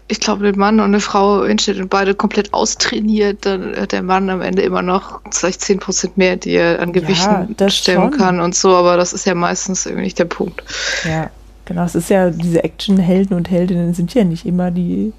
ich 0.08 0.20
glaube, 0.20 0.44
den 0.44 0.58
Mann 0.58 0.80
und 0.80 0.86
eine 0.86 1.00
Frau 1.00 1.44
hinstellt 1.44 1.80
und 1.80 1.90
beide 1.90 2.14
komplett 2.14 2.54
austrainiert, 2.54 3.44
dann 3.44 3.76
hat 3.76 3.92
der 3.92 4.02
Mann 4.02 4.30
am 4.30 4.40
Ende 4.40 4.62
immer 4.62 4.82
noch 4.82 5.20
vielleicht 5.30 5.60
10% 5.62 6.12
mehr, 6.16 6.36
die 6.36 6.52
er 6.52 6.80
an 6.80 6.92
Gewichten 6.92 7.56
ja, 7.58 7.70
stemmen 7.70 8.10
kann 8.10 8.40
und 8.40 8.54
so, 8.54 8.74
aber 8.74 8.96
das 8.96 9.12
ist 9.12 9.26
ja 9.26 9.34
meistens 9.34 9.86
irgendwie 9.86 10.04
nicht 10.04 10.18
der 10.18 10.24
Punkt. 10.24 10.62
Ja, 11.04 11.30
Genau, 11.66 11.82
es 11.82 11.96
ist 11.96 12.08
ja, 12.10 12.30
diese 12.30 12.62
Action-Helden 12.62 13.36
und 13.36 13.50
Heldinnen 13.50 13.92
sind 13.92 14.14
ja 14.14 14.24
nicht 14.24 14.46
immer 14.46 14.70
die 14.70 15.12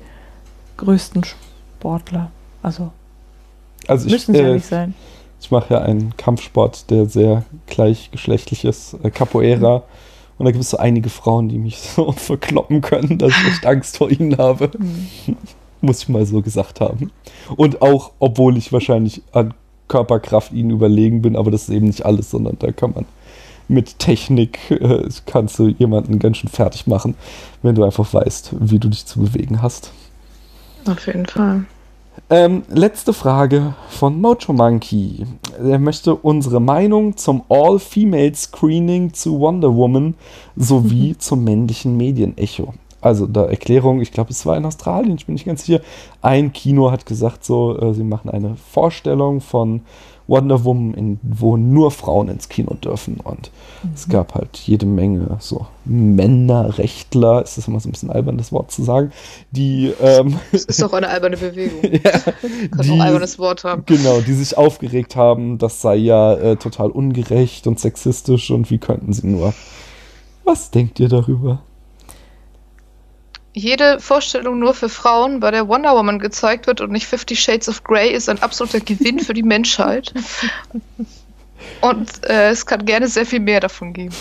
größten 0.78 1.24
Sportler. 1.24 2.32
Also, 2.64 2.92
also 3.88 4.10
müssen 4.10 4.34
sie 4.34 4.42
äh, 4.42 4.48
ja 4.48 4.54
nicht 4.54 4.66
sein. 4.66 4.94
Ich 5.40 5.52
mache 5.52 5.74
ja 5.74 5.82
einen 5.82 6.16
Kampfsport, 6.18 6.90
der 6.90 7.06
sehr 7.06 7.44
gleichgeschlechtlich 7.68 8.64
ist, 8.66 8.96
äh, 9.04 9.12
Capoeira. 9.12 9.80
Mhm. 9.80 9.84
Und 10.38 10.46
da 10.46 10.52
gibt 10.52 10.64
es 10.64 10.70
so 10.70 10.78
einige 10.78 11.10
Frauen, 11.10 11.50
die 11.50 11.58
mich 11.58 11.80
so 11.96 12.14
verkloppen 12.14 12.82
können, 12.82 13.18
dass 13.18 13.32
ich 13.32 13.48
echt 13.50 13.66
Angst 13.66 13.98
vor 13.98 14.10
ihnen 14.10 14.38
habe. 14.38 14.72
Mhm. 14.78 15.38
Muss 15.82 16.04
ich 16.04 16.10
mal 16.10 16.26
so 16.26 16.42
gesagt 16.42 16.80
haben. 16.80 17.12
Und 17.56 17.82
auch, 17.82 18.12
obwohl 18.20 18.58
ich 18.58 18.72
wahrscheinlich 18.72 19.22
an 19.34 19.54
Körperkraft 19.90 20.54
ihnen 20.54 20.72
überlegen 20.72 21.22
bin, 21.22 21.36
aber 21.36 21.52
das 21.52 21.64
ist 21.64 21.70
eben 21.70 21.88
nicht 21.88 22.06
alles, 22.06 22.32
sondern 22.32 22.56
da 22.60 22.72
kann 22.72 22.94
man 22.94 23.06
mit 23.68 24.00
Technik 24.00 24.72
äh, 24.72 25.08
kannst 25.26 25.60
du 25.60 25.68
jemanden 25.68 26.20
ganz 26.20 26.38
schön 26.38 26.50
fertig 26.50 26.88
machen, 26.88 27.16
wenn 27.62 27.76
du 27.76 27.84
einfach 27.84 28.14
weißt, 28.14 28.56
wie 28.60 28.80
du 28.80 28.90
dich 28.90 29.06
zu 29.06 29.20
bewegen 29.20 29.62
hast. 29.62 29.92
Auf 30.86 31.06
jeden 31.08 31.26
Fall. 31.26 31.66
Ähm, 32.30 32.64
letzte 32.68 33.14
Frage 33.14 33.74
von 33.90 34.20
Mojo 34.20 34.52
Monkey. 34.52 35.26
Er 35.64 35.80
möchte 35.80 36.16
unsere 36.16 36.60
Meinung 36.60 37.16
zum 37.16 37.44
All-Female-Screening 37.48 39.14
zu 39.14 39.40
Wonder 39.40 39.74
Woman 39.74 40.16
sowie 40.56 41.16
zum 41.20 41.44
männlichen 41.44 41.96
Medienecho. 41.96 42.74
also 43.02 43.28
da 43.28 43.46
Erklärung, 43.46 44.02
ich 44.02 44.12
glaube, 44.12 44.32
es 44.32 44.46
war 44.46 44.58
in 44.58 44.66
Australien, 44.66 45.16
ich 45.16 45.26
bin 45.26 45.34
nicht 45.34 45.46
ganz 45.46 45.66
sicher. 45.66 45.82
Ein 46.22 46.52
Kino 46.52 46.92
hat 46.92 47.06
gesagt, 47.06 47.46
so, 47.46 47.80
äh, 47.80 47.94
sie 47.94 48.04
machen 48.04 48.30
eine 48.30 48.56
Vorstellung 48.56 49.40
von 49.40 49.82
Wonder 50.28 50.64
Woman, 50.66 50.94
in, 50.94 51.20
wo 51.24 51.58
nur 51.58 51.92
Frauen 51.92 52.28
ins 52.28 52.50
Kino 52.50 52.74
dürfen. 52.74 53.20
Und 53.24 53.52
mhm. 53.84 53.92
es 53.96 54.10
gab 54.10 54.36
halt 54.36 54.58
jede 54.58 54.86
Menge 54.86 55.38
so 55.40 55.68
Männerrechtler, 55.86 57.44
ist 57.44 57.58
das 57.58 57.68
immer 57.68 57.80
so 57.80 57.88
ein 57.88 57.94
bisschen 57.94 58.12
albern, 58.12 58.38
das 58.38 58.52
Wort 58.52 58.72
zu 58.72 58.84
sagen, 58.84 59.12
die. 59.52 59.94
Ähm, 60.02 60.40
das 60.52 60.66
ist 60.66 60.82
doch 60.82 60.94
eine 60.94 61.08
alberne 61.08 61.38
Bewegung. 61.38 61.82
ja, 61.84 62.12
Kann 62.12 62.82
die, 62.84 62.90
auch 62.90 62.94
ein 62.94 63.02
albernes 63.02 63.40
Wort 63.40 63.64
haben. 63.64 63.84
Genau, 63.86 64.20
die 64.22 64.34
sich 64.34 64.58
aufgeregt 64.58 65.16
haben, 65.16 65.58
das 65.58 65.82
sei 65.82 65.96
ja 65.96 66.34
äh, 66.34 66.56
total 66.58 66.92
ungerecht 66.92 67.68
und 67.68 67.80
sexistisch 67.80 68.52
und 68.52 68.70
wie 68.70 68.78
könnten 68.78 69.14
sie 69.14 69.28
nur. 69.28 69.54
Was 70.44 70.72
denkt 70.72 71.00
ihr 71.00 71.10
darüber? 71.10 71.62
Jede 73.58 74.00
Vorstellung 74.00 74.60
nur 74.60 74.74
für 74.74 74.90
Frauen, 74.90 75.40
bei 75.40 75.52
der 75.52 75.68
Wonder 75.68 75.96
Woman 75.96 76.20
gezeigt 76.20 76.68
wird 76.68 76.80
und 76.82 76.92
nicht 76.92 77.08
Fifty 77.08 77.36
Shades 77.36 77.68
of 77.68 77.84
Grey, 77.84 78.12
ist 78.14 78.30
ein 78.30 78.42
absoluter 78.42 78.80
Gewinn 78.80 79.20
für 79.20 79.34
die 79.34 79.44
Menschheit. 79.44 80.14
Und 81.82 82.26
äh, 82.26 82.50
es 82.50 82.66
kann 82.66 82.86
gerne 82.86 83.08
sehr 83.08 83.26
viel 83.26 83.40
mehr 83.40 83.60
davon 83.60 83.94
geben. 83.94 84.14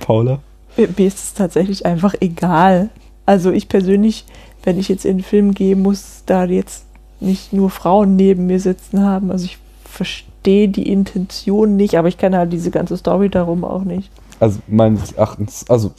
Paula? 0.00 0.40
Mir, 0.76 0.88
mir 0.96 1.06
ist 1.06 1.18
es 1.18 1.34
tatsächlich 1.34 1.86
einfach 1.86 2.14
egal. 2.20 2.90
Also 3.26 3.50
ich 3.52 3.68
persönlich, 3.68 4.24
wenn 4.62 4.78
ich 4.78 4.88
jetzt 4.88 5.04
in 5.04 5.18
den 5.18 5.24
Film 5.24 5.54
gehe, 5.54 5.76
muss 5.76 6.22
da 6.26 6.44
jetzt 6.44 6.84
nicht 7.20 7.52
nur 7.52 7.70
Frauen 7.70 8.16
neben 8.16 8.46
mir 8.46 8.60
sitzen 8.60 9.00
haben. 9.00 9.30
Also 9.30 9.46
ich 9.46 9.58
verstehe 9.84 10.68
die 10.68 10.90
Intention 10.90 11.76
nicht, 11.76 11.96
aber 11.96 12.08
ich 12.08 12.18
kenne 12.18 12.36
halt 12.36 12.52
diese 12.52 12.70
ganze 12.70 12.96
Story 12.96 13.30
darum 13.30 13.64
auch 13.64 13.84
nicht. 13.84 14.10
Also 14.40 14.58
meines 14.66 15.12
Erachtens, 15.12 15.64
also 15.70 15.92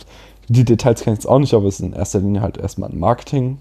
die 0.48 0.65
Details 0.65 1.01
kenne 1.01 1.15
ich 1.15 1.19
jetzt 1.19 1.27
auch 1.27 1.40
nicht, 1.40 1.53
aber 1.53 1.67
es 1.67 1.80
ist 1.80 1.85
in 1.85 1.93
erster 1.93 2.19
Linie 2.19 2.41
halt 2.41 2.57
erstmal 2.57 2.90
ein 2.90 2.99
Marketing. 2.99 3.57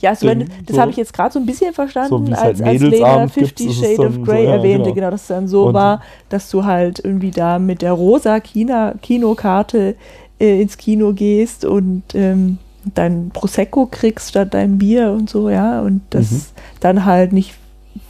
Ja, 0.00 0.10
also 0.10 0.26
wenn, 0.26 0.50
das 0.64 0.76
so. 0.76 0.80
habe 0.80 0.90
ich 0.90 0.96
jetzt 0.96 1.12
gerade 1.12 1.32
so 1.32 1.38
ein 1.38 1.46
bisschen 1.46 1.72
verstanden, 1.72 2.26
so, 2.26 2.32
als, 2.32 2.60
halt 2.60 2.62
als 2.62 2.80
Lena 2.82 3.28
Fifty 3.28 3.72
Shades 3.72 3.98
of 3.98 4.22
Grey 4.22 4.44
so, 4.44 4.50
ja, 4.50 4.56
erwähnte, 4.56 4.84
genau. 4.84 4.94
genau, 4.94 5.10
dass 5.10 5.22
es 5.22 5.28
dann 5.28 5.48
so 5.48 5.66
und 5.66 5.74
war, 5.74 6.02
dass 6.28 6.50
du 6.50 6.64
halt 6.64 7.00
irgendwie 7.04 7.30
da 7.30 7.58
mit 7.58 7.82
der 7.82 7.92
rosa 7.92 8.40
China 8.40 8.94
Kinokarte 9.02 9.96
äh, 10.38 10.60
ins 10.60 10.76
Kino 10.76 11.12
gehst 11.12 11.64
und 11.64 12.02
ähm, 12.14 12.58
dein 12.94 13.30
Prosecco 13.30 13.86
kriegst 13.86 14.30
statt 14.30 14.54
dein 14.54 14.78
Bier 14.78 15.10
und 15.12 15.28
so, 15.28 15.50
ja, 15.50 15.82
und 15.82 16.02
das 16.10 16.30
mhm. 16.30 16.42
dann 16.80 17.04
halt 17.04 17.32
nicht 17.32 17.54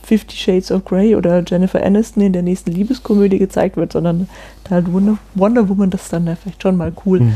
Fifty 0.02 0.36
Shades 0.36 0.70
of 0.70 0.84
Grey 0.84 1.14
oder 1.14 1.42
Jennifer 1.46 1.82
Aniston 1.82 2.22
in 2.22 2.32
der 2.32 2.42
nächsten 2.42 2.72
Liebeskomödie 2.72 3.38
gezeigt 3.38 3.76
wird, 3.76 3.92
sondern 3.92 4.28
da 4.64 4.76
halt 4.76 4.92
Wonder, 4.92 5.18
Wonder 5.34 5.68
Woman, 5.68 5.90
das 5.90 6.04
ist 6.04 6.12
dann 6.12 6.26
ja 6.26 6.36
vielleicht 6.36 6.62
schon 6.62 6.76
mal 6.76 6.92
cool. 7.04 7.20
Mhm. 7.20 7.34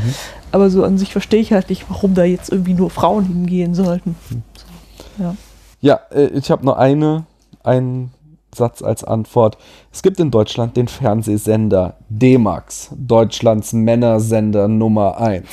Aber 0.51 0.69
so 0.69 0.83
an 0.83 0.97
sich 0.97 1.11
verstehe 1.11 1.41
ich 1.41 1.53
halt 1.53 1.69
nicht, 1.69 1.85
warum 1.89 2.13
da 2.13 2.23
jetzt 2.23 2.51
irgendwie 2.51 2.73
nur 2.73 2.89
Frauen 2.89 3.25
hingehen 3.25 3.73
sollten. 3.73 4.15
So, 4.29 5.23
ja, 5.23 5.35
ja 5.81 5.99
äh, 6.11 6.27
ich 6.27 6.51
habe 6.51 6.65
nur 6.65 6.77
eine, 6.77 7.25
einen 7.63 8.11
Satz 8.53 8.81
als 8.81 9.03
Antwort. 9.03 9.57
Es 9.91 10.01
gibt 10.03 10.19
in 10.19 10.31
Deutschland 10.31 10.75
den 10.77 10.87
Fernsehsender 10.87 11.95
D-Max, 12.09 12.89
Deutschlands 12.95 13.73
Männersender 13.73 14.67
Nummer 14.67 15.19
1. 15.19 15.45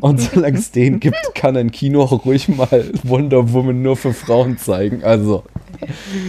Und 0.00 0.20
solange 0.20 0.58
es 0.58 0.70
den 0.70 1.00
gibt, 1.00 1.34
kann 1.34 1.56
ein 1.56 1.70
Kino 1.70 2.02
auch 2.02 2.24
ruhig 2.24 2.48
mal 2.48 2.90
Wonder 3.02 3.52
Woman 3.52 3.82
nur 3.82 3.96
für 3.96 4.12
Frauen 4.12 4.58
zeigen. 4.58 5.02
Also. 5.02 5.44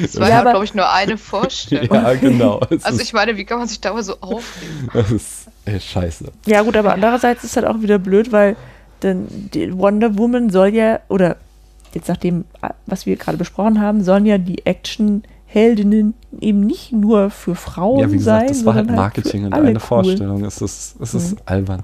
Das 0.02 0.20
war 0.20 0.30
ja, 0.30 0.42
glaube 0.42 0.66
ich, 0.66 0.74
nur 0.74 0.92
eine 0.92 1.18
Vorstellung. 1.18 1.90
ja, 1.94 2.14
genau. 2.14 2.60
also 2.84 3.02
ich 3.02 3.14
meine, 3.14 3.38
wie 3.38 3.46
kann 3.46 3.60
man 3.60 3.68
sich 3.68 3.82
da 3.82 3.94
mal 3.94 4.04
so 4.04 4.16
aufregen? 4.22 4.90
Das 4.94 5.12
ist 5.12 5.48
ey, 5.66 5.80
scheiße. 5.80 6.32
Ja 6.46 6.62
gut, 6.62 6.76
aber 6.76 6.94
andererseits 6.94 7.44
ist 7.44 7.56
halt 7.56 7.66
auch 7.66 7.82
wieder 7.82 8.00
blöd, 8.00 8.32
weil 8.32 8.56
denn 9.04 9.28
die 9.54 9.76
Wonder 9.78 10.18
Woman 10.18 10.50
soll 10.50 10.70
ja, 10.70 11.00
oder 11.08 11.38
jetzt 11.94 12.10
nach 12.10 12.18
dem, 12.18 12.46
was 12.86 13.06
wir 13.06 13.16
gerade 13.16 13.38
besprochen 13.38 13.80
haben, 13.80 14.04
sollen 14.04 14.26
ja 14.26 14.38
die 14.38 14.66
Action 14.66 15.24
Heldinnen 15.46 16.14
eben 16.40 16.62
nicht 16.62 16.92
nur 16.92 17.32
für 17.32 17.56
Frauen 17.56 18.00
ja, 18.00 18.12
wie 18.12 18.18
gesagt, 18.18 18.42
sein. 18.42 18.48
Das 18.50 18.66
war 18.66 18.76
halt, 18.76 18.88
halt 18.88 18.98
Marketing 18.98 19.46
und 19.46 19.54
eine 19.54 19.72
cool. 19.72 19.80
Vorstellung. 19.80 20.46
Es 20.46 20.62
ist, 20.62 20.96
es 21.02 21.14
ist 21.16 21.32
mhm. 21.32 21.42
albern 21.46 21.84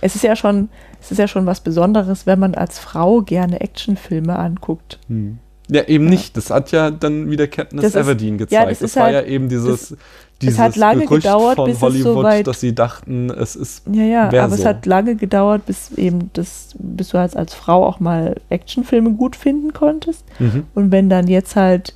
es 0.00 0.14
ist 0.14 0.24
ja 0.24 0.36
schon, 0.36 0.68
es 1.00 1.10
ist 1.10 1.18
ja 1.18 1.28
schon 1.28 1.46
was 1.46 1.60
Besonderes, 1.60 2.26
wenn 2.26 2.38
man 2.38 2.54
als 2.54 2.78
Frau 2.78 3.22
gerne 3.22 3.60
Actionfilme 3.60 4.38
anguckt. 4.38 4.98
Hm. 5.08 5.38
Ja, 5.68 5.82
eben 5.84 6.04
ja. 6.04 6.10
nicht. 6.10 6.36
Das 6.36 6.50
hat 6.50 6.70
ja 6.72 6.90
dann 6.90 7.30
wieder 7.30 7.46
Katniss 7.48 7.82
das 7.82 7.96
Everdeen 7.96 8.38
gezeigt. 8.38 8.52
Ja, 8.52 8.68
das, 8.68 8.78
das 8.78 8.96
war 8.96 9.04
halt, 9.04 9.14
ja 9.14 9.22
eben 9.22 9.48
dieses, 9.48 9.88
das, 9.88 9.98
dieses 10.40 10.54
es 10.54 10.60
hat 10.60 10.76
lange 10.76 11.06
Gerücht 11.06 11.24
gedauert, 11.24 11.56
von 11.56 11.68
bis 11.68 11.80
Hollywood, 11.80 12.14
so 12.14 12.22
weit, 12.22 12.46
dass 12.46 12.60
sie 12.60 12.74
dachten, 12.74 13.30
es 13.30 13.56
ist 13.56 13.82
Ja, 13.90 14.04
ja, 14.04 14.24
aber 14.26 14.50
so. 14.50 14.62
es 14.62 14.64
hat 14.64 14.86
lange 14.86 15.16
gedauert, 15.16 15.66
bis 15.66 15.90
eben 15.92 16.30
das, 16.34 16.68
bis 16.78 17.08
du 17.08 17.18
als, 17.18 17.34
als 17.34 17.54
Frau 17.54 17.84
auch 17.84 17.98
mal 17.98 18.36
Actionfilme 18.48 19.12
gut 19.12 19.34
finden 19.34 19.72
konntest. 19.72 20.24
Mhm. 20.38 20.64
Und 20.74 20.92
wenn 20.92 21.08
dann 21.08 21.26
jetzt 21.26 21.56
halt 21.56 21.94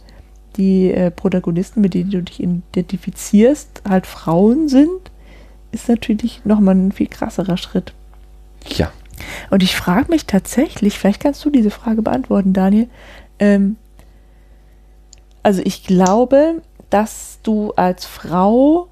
die 0.56 0.92
äh, 0.92 1.10
Protagonisten, 1.10 1.80
mit 1.80 1.94
denen 1.94 2.10
du 2.10 2.22
dich 2.22 2.42
identifizierst, 2.42 3.82
halt 3.88 4.06
Frauen 4.06 4.68
sind, 4.68 5.09
ist 5.72 5.88
natürlich 5.88 6.42
nochmal 6.44 6.74
ein 6.74 6.92
viel 6.92 7.08
krasserer 7.08 7.56
Schritt. 7.56 7.92
Ja. 8.66 8.90
Und 9.50 9.62
ich 9.62 9.76
frage 9.76 10.10
mich 10.10 10.26
tatsächlich, 10.26 10.98
vielleicht 10.98 11.20
kannst 11.20 11.44
du 11.44 11.50
diese 11.50 11.70
Frage 11.70 12.02
beantworten, 12.02 12.52
Daniel. 12.52 12.88
Ähm, 13.38 13.76
also 15.42 15.62
ich 15.64 15.84
glaube, 15.84 16.62
dass 16.90 17.38
du 17.42 17.72
als 17.72 18.04
Frau, 18.04 18.88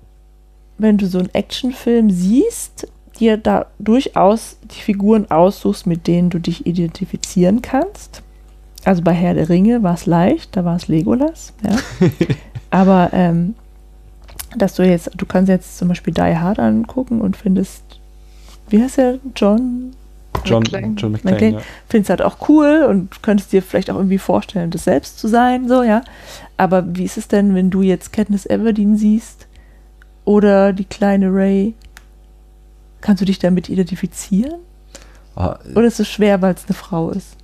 wenn 0.78 0.98
du 0.98 1.07
so 1.07 1.18
einen 1.18 1.34
Actionfilm 1.34 2.10
siehst, 2.10 2.89
dir 3.18 3.36
da 3.36 3.66
durchaus 3.78 4.58
die 4.62 4.81
Figuren 4.81 5.31
aussuchst, 5.31 5.86
mit 5.86 6.07
denen 6.07 6.31
du 6.31 6.39
dich 6.39 6.66
identifizieren 6.66 7.62
kannst. 7.62 8.23
Also 8.84 9.02
bei 9.02 9.12
Herr 9.12 9.34
der 9.34 9.48
Ringe 9.48 9.82
war 9.82 9.94
es 9.94 10.07
leicht, 10.07 10.57
da 10.57 10.65
war 10.65 10.76
es 10.76 10.89
Legolas. 10.89 11.52
Ja. 11.65 11.76
Aber 12.70 13.10
ähm, 13.12 13.55
dass 14.57 14.75
du 14.75 14.83
jetzt, 14.83 15.10
du 15.17 15.27
kannst 15.27 15.49
jetzt 15.49 15.78
zum 15.78 15.89
Beispiel 15.89 16.15
Die 16.15 16.36
Hard 16.36 16.59
angucken 16.59 17.20
und 17.20 17.36
findest 17.36 17.83
wie 18.68 18.83
heißt 18.83 18.99
er? 18.99 19.18
John? 19.35 19.93
John 20.44 20.62
McClane. 20.62 20.94
John 20.97 21.12
McClane, 21.12 21.35
McClane. 21.35 21.57
Ja. 21.57 21.62
Findest 21.89 22.10
halt 22.10 22.23
auch 22.23 22.49
cool 22.49 22.86
und 22.89 23.23
könntest 23.23 23.52
dir 23.52 23.62
vielleicht 23.62 23.91
auch 23.91 23.97
irgendwie 23.97 24.18
vorstellen, 24.18 24.70
das 24.70 24.85
selbst 24.85 25.18
zu 25.18 25.28
sein, 25.28 25.68
so, 25.68 25.83
ja. 25.83 26.02
Aber 26.57 26.85
wie 26.97 27.05
ist 27.05 27.17
es 27.17 27.28
denn, 27.28 27.55
wenn 27.55 27.70
du 27.70 27.83
jetzt 27.83 28.12
Katniss 28.12 28.47
Everdeen 28.47 28.97
siehst 28.97 29.47
oder 30.25 30.73
die 30.73 30.85
kleine 30.85 31.33
Ray? 31.33 31.75
Kannst 33.01 33.20
du 33.20 33.25
dich 33.25 33.39
damit 33.39 33.68
identifizieren? 33.68 34.60
Ah, 35.35 35.59
oder 35.75 35.86
ist 35.86 36.01
es 36.01 36.09
schwer, 36.09 36.43
weil 36.43 36.55
es 36.55 36.65
eine 36.67 36.75
Frau 36.75 37.10
ist? 37.10 37.36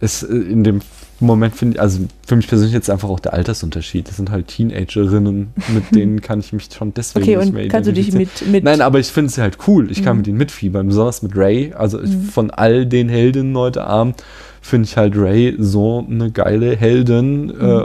Ist 0.00 0.22
äh, 0.22 0.34
in 0.34 0.64
dem 0.64 0.80
Moment 1.26 1.56
finde 1.56 1.76
ich, 1.76 1.80
also 1.80 2.00
für 2.26 2.36
mich 2.36 2.48
persönlich 2.48 2.74
jetzt 2.74 2.90
einfach 2.90 3.08
auch 3.08 3.20
der 3.20 3.34
Altersunterschied. 3.34 4.08
Das 4.08 4.16
sind 4.16 4.30
halt 4.30 4.48
Teenagerinnen, 4.48 5.52
mit 5.72 5.84
denen 5.94 6.20
kann 6.20 6.40
ich 6.40 6.52
mich 6.52 6.68
schon 6.76 6.94
deswegen 6.94 7.24
okay, 7.24 7.36
nicht 7.36 7.52
mehr 7.52 7.68
kannst 7.68 7.88
du 7.88 7.92
dich 7.92 8.12
mit, 8.12 8.46
mit 8.46 8.64
Nein, 8.64 8.80
aber 8.80 8.98
ich 8.98 9.08
finde 9.08 9.30
sie 9.30 9.40
halt 9.40 9.58
cool. 9.66 9.90
Ich 9.90 10.02
kann 10.02 10.14
mhm. 10.14 10.18
mit 10.18 10.26
ihnen 10.28 10.38
mitfiebern, 10.38 10.86
besonders 10.86 11.22
mit 11.22 11.36
Ray. 11.36 11.72
Also 11.72 11.98
mhm. 11.98 12.24
von 12.24 12.50
all 12.50 12.86
den 12.86 13.08
Heldinnen 13.08 13.56
heute 13.56 13.84
Abend 13.84 14.22
finde 14.64 14.88
ich 14.88 14.96
halt 14.96 15.14
Ray 15.14 15.54
so 15.58 16.06
eine 16.08 16.30
geile 16.30 16.74
Heldin, 16.74 17.46
mhm. 17.46 17.60
äh, 17.60 17.84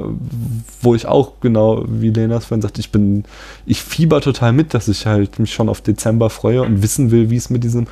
wo 0.81 0.95
ich 0.95 1.05
auch 1.05 1.33
genau, 1.41 1.83
wie 1.85 2.09
Lena 2.09 2.37
es 2.37 2.45
vorhin 2.45 2.61
sagt, 2.61 2.79
ich 2.79 2.89
bin, 2.89 3.25
ich 3.65 3.81
fieber 3.83 4.21
total 4.21 4.53
mit, 4.53 4.73
dass 4.73 4.87
ich 4.87 5.05
halt 5.05 5.39
mich 5.39 5.53
schon 5.53 5.67
auf 5.67 5.81
Dezember 5.81 6.29
freue 6.29 6.61
und 6.61 6.81
wissen 6.81 7.11
will, 7.11 7.29
wie 7.29 7.35
es 7.35 7.49
mit 7.49 7.65
diesem 7.65 7.87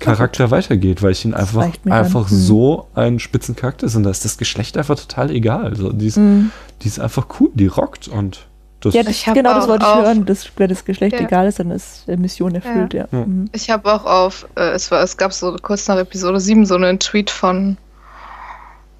Charakter 0.00 0.50
weitergeht, 0.50 1.04
weil 1.04 1.12
ich 1.12 1.24
ihn 1.24 1.34
einfach, 1.34 1.70
einfach 1.84 2.28
an. 2.28 2.36
so 2.36 2.88
ein 2.94 3.20
Spitzencharakter 3.20 3.86
ist 3.86 3.94
und 3.94 4.02
da 4.02 4.10
ist 4.10 4.24
das 4.24 4.38
Geschlecht 4.38 4.76
einfach 4.76 4.98
total 4.98 5.30
egal. 5.30 5.66
Also 5.66 5.92
die 5.92 6.08
ist, 6.08 6.16
mhm. 6.16 6.50
die 6.82 6.88
ist 6.88 6.98
einfach 6.98 7.28
cool, 7.38 7.50
die 7.54 7.68
rockt 7.68 8.08
und 8.08 8.48
das 8.80 8.94
ja, 8.94 9.04
das, 9.04 9.22
genau, 9.22 9.54
das 9.54 9.68
wollte 9.68 9.86
ich 9.86 9.94
hören. 9.94 10.26
Das, 10.26 10.50
wenn 10.56 10.68
das 10.68 10.84
Geschlecht 10.84 11.14
ja. 11.14 11.24
egal 11.24 11.46
ist, 11.46 11.60
dann 11.60 11.70
ist 11.70 12.08
Mission 12.08 12.56
erfüllt, 12.56 12.92
ja. 12.92 13.06
ja. 13.12 13.24
Mhm. 13.24 13.48
Ich 13.52 13.70
habe 13.70 13.94
auch 13.94 14.04
auf, 14.04 14.48
äh, 14.56 14.70
es, 14.72 14.90
war, 14.90 15.00
es 15.04 15.16
gab 15.16 15.32
so 15.32 15.56
kurz 15.62 15.86
nach 15.86 15.98
Episode 15.98 16.40
7 16.40 16.66
so 16.66 16.74
einen 16.74 16.98
Tweet 16.98 17.30
von 17.30 17.76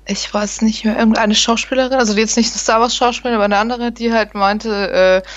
ich 0.06 0.32
weiß 0.32 0.62
nicht 0.62 0.84
mehr, 0.84 0.98
irgendeine 0.98 1.34
Schauspielerin, 1.34 1.98
also 1.98 2.14
die 2.14 2.20
jetzt 2.20 2.36
nicht 2.36 2.52
eine 2.52 2.58
Star 2.58 2.80
Wars 2.80 2.96
Schauspielerin, 2.96 3.36
aber 3.36 3.44
eine 3.44 3.58
andere, 3.58 3.92
die 3.92 4.12
halt 4.12 4.34
meinte, 4.34 5.22
äh, 5.24 5.28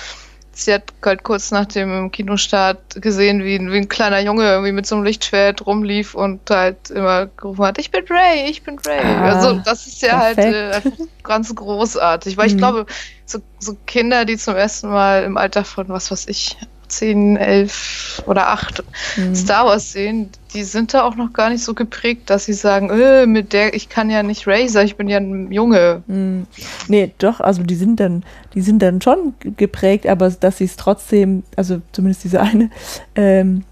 sie 0.56 0.72
hat 0.72 0.92
halt 1.04 1.22
kurz 1.22 1.50
nach 1.50 1.66
dem 1.66 2.10
Kinostart 2.10 3.00
gesehen, 3.00 3.44
wie, 3.44 3.60
wie 3.60 3.76
ein 3.76 3.88
kleiner 3.88 4.20
Junge 4.20 4.44
irgendwie 4.44 4.72
mit 4.72 4.86
so 4.86 4.96
einem 4.96 5.04
Lichtschwert 5.04 5.66
rumlief 5.66 6.14
und 6.14 6.48
halt 6.50 6.90
immer 6.90 7.26
gerufen 7.26 7.64
hat, 7.64 7.78
ich 7.78 7.90
bin 7.90 8.04
Ray, 8.08 8.50
ich 8.50 8.62
bin 8.62 8.78
Ray. 8.84 9.00
Ah, 9.04 9.34
also 9.34 9.60
das 9.64 9.86
ist 9.86 10.02
ja 10.02 10.18
halt, 10.18 10.36
perfekt. 10.36 10.74
halt 10.74 11.00
äh, 11.00 11.06
ganz 11.22 11.54
großartig, 11.54 12.36
weil 12.36 12.48
mhm. 12.48 12.52
ich 12.52 12.58
glaube, 12.58 12.86
so, 13.26 13.38
so 13.58 13.76
Kinder, 13.86 14.24
die 14.24 14.38
zum 14.38 14.56
ersten 14.56 14.88
Mal 14.88 15.24
im 15.24 15.36
Alter 15.36 15.64
von, 15.64 15.88
was 15.88 16.10
weiß 16.10 16.26
ich, 16.28 16.56
10, 16.88 17.36
11 17.36 18.22
oder 18.26 18.48
8 18.48 18.84
mhm. 19.16 19.34
Star 19.34 19.66
Wars 19.66 19.92
sehen, 19.92 20.30
die 20.54 20.64
sind 20.64 20.94
da 20.94 21.02
auch 21.02 21.16
noch 21.16 21.32
gar 21.32 21.50
nicht 21.50 21.62
so 21.62 21.74
geprägt, 21.74 22.30
dass 22.30 22.44
sie 22.44 22.52
sagen, 22.52 22.90
öh, 22.90 23.26
mit 23.26 23.52
der, 23.52 23.74
ich 23.74 23.88
kann 23.88 24.10
ja 24.10 24.22
nicht 24.22 24.46
Razer, 24.46 24.84
ich 24.84 24.96
bin 24.96 25.08
ja 25.08 25.18
ein 25.18 25.52
Junge. 25.52 26.02
Mhm. 26.06 26.46
Nee, 26.88 27.12
doch, 27.18 27.40
also 27.40 27.62
die 27.62 27.74
sind 27.74 28.00
dann, 28.00 28.24
die 28.54 28.60
sind 28.62 28.80
dann 28.80 29.00
schon 29.00 29.34
geprägt, 29.40 30.06
aber 30.06 30.30
dass 30.30 30.58
sie 30.58 30.64
es 30.64 30.76
trotzdem, 30.76 31.42
also 31.56 31.80
zumindest 31.92 32.24
diese 32.24 32.40
eine, 32.40 32.70
ähm, 33.14 33.64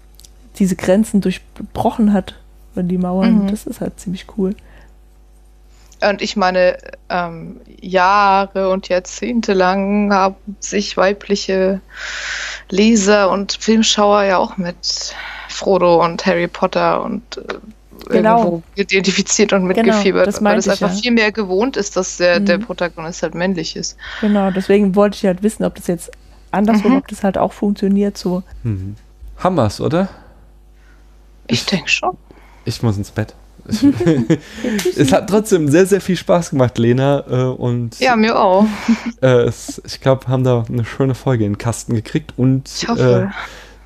diese 0.57 0.75
Grenzen 0.75 1.21
durchbrochen 1.21 2.13
hat, 2.13 2.35
oder 2.75 2.83
die 2.83 2.97
Mauern. 2.97 3.43
Mhm. 3.43 3.47
Das 3.47 3.65
ist 3.65 3.81
halt 3.81 3.99
ziemlich 3.99 4.25
cool. 4.37 4.55
Und 6.01 6.21
ich 6.21 6.35
meine, 6.35 6.77
ähm, 7.09 7.61
Jahre 7.79 8.69
und 8.69 8.89
Jahrzehnte 8.89 9.53
lang 9.53 10.13
haben 10.13 10.35
sich 10.59 10.97
weibliche 10.97 11.79
Leser 12.69 13.29
und 13.29 13.53
Filmschauer 13.53 14.23
ja 14.23 14.37
auch 14.37 14.57
mit 14.57 15.15
Frodo 15.49 16.03
und 16.03 16.25
Harry 16.25 16.47
Potter 16.47 17.03
und 17.03 17.37
äh, 17.37 17.41
Genau. 18.09 18.37
irgendwo 18.37 18.63
identifiziert 18.75 19.51
und 19.53 19.67
Genau, 19.69 19.81
mitgefiebert, 19.83 20.27
das 20.27 20.35
weil 20.35 20.43
meinte 20.43 20.59
es 20.59 20.67
einfach 20.69 20.93
ja. 20.93 21.01
viel 21.01 21.11
mehr 21.11 21.31
gewohnt 21.31 21.75
ist, 21.77 21.95
dass 21.95 22.17
der, 22.17 22.39
der 22.39 22.57
Mhm. 22.59 22.63
Protagonist 22.65 23.23
halt 23.23 23.33
männlich 23.35 23.75
ist. 23.75 23.97
Genau, 24.21 24.51
deswegen 24.51 24.95
wollte 24.95 25.15
ich 25.17 25.25
halt 25.25 25.41
wissen, 25.43 25.63
ob 25.63 25.75
das 25.75 25.87
jetzt 25.87 26.11
andersrum, 26.51 26.91
Mhm. 26.91 26.97
ob 26.97 27.07
das 27.07 27.23
halt 27.23 27.37
auch 27.37 27.53
funktioniert 27.53 28.17
so. 28.17 28.43
Mhm. 28.63 28.95
Wir's, 29.41 29.79
oder? 29.81 30.09
Ich 31.47 31.61
Ich- 31.61 31.65
denke 31.67 31.89
schon. 31.89 32.17
Ich 32.65 32.83
muss 32.83 32.97
ins 32.97 33.11
Bett. 33.11 33.33
es 34.97 35.11
hat 35.11 35.29
trotzdem 35.29 35.69
sehr, 35.69 35.85
sehr 35.85 36.01
viel 36.01 36.15
Spaß 36.17 36.51
gemacht, 36.51 36.77
Lena. 36.77 37.23
Äh, 37.29 37.43
und 37.45 37.99
Ja, 37.99 38.15
mir 38.15 38.39
auch. 38.39 38.65
äh, 39.21 39.43
es, 39.43 39.81
ich 39.85 40.01
glaube, 40.01 40.27
haben 40.27 40.43
da 40.43 40.65
eine 40.69 40.85
schöne 40.85 41.15
Folge 41.15 41.45
in 41.45 41.53
den 41.53 41.57
Kasten 41.57 41.95
gekriegt. 41.95 42.33
Und 42.37 42.69
Ich 42.69 42.87
hoffe. 42.87 43.29
Äh, 43.31 43.35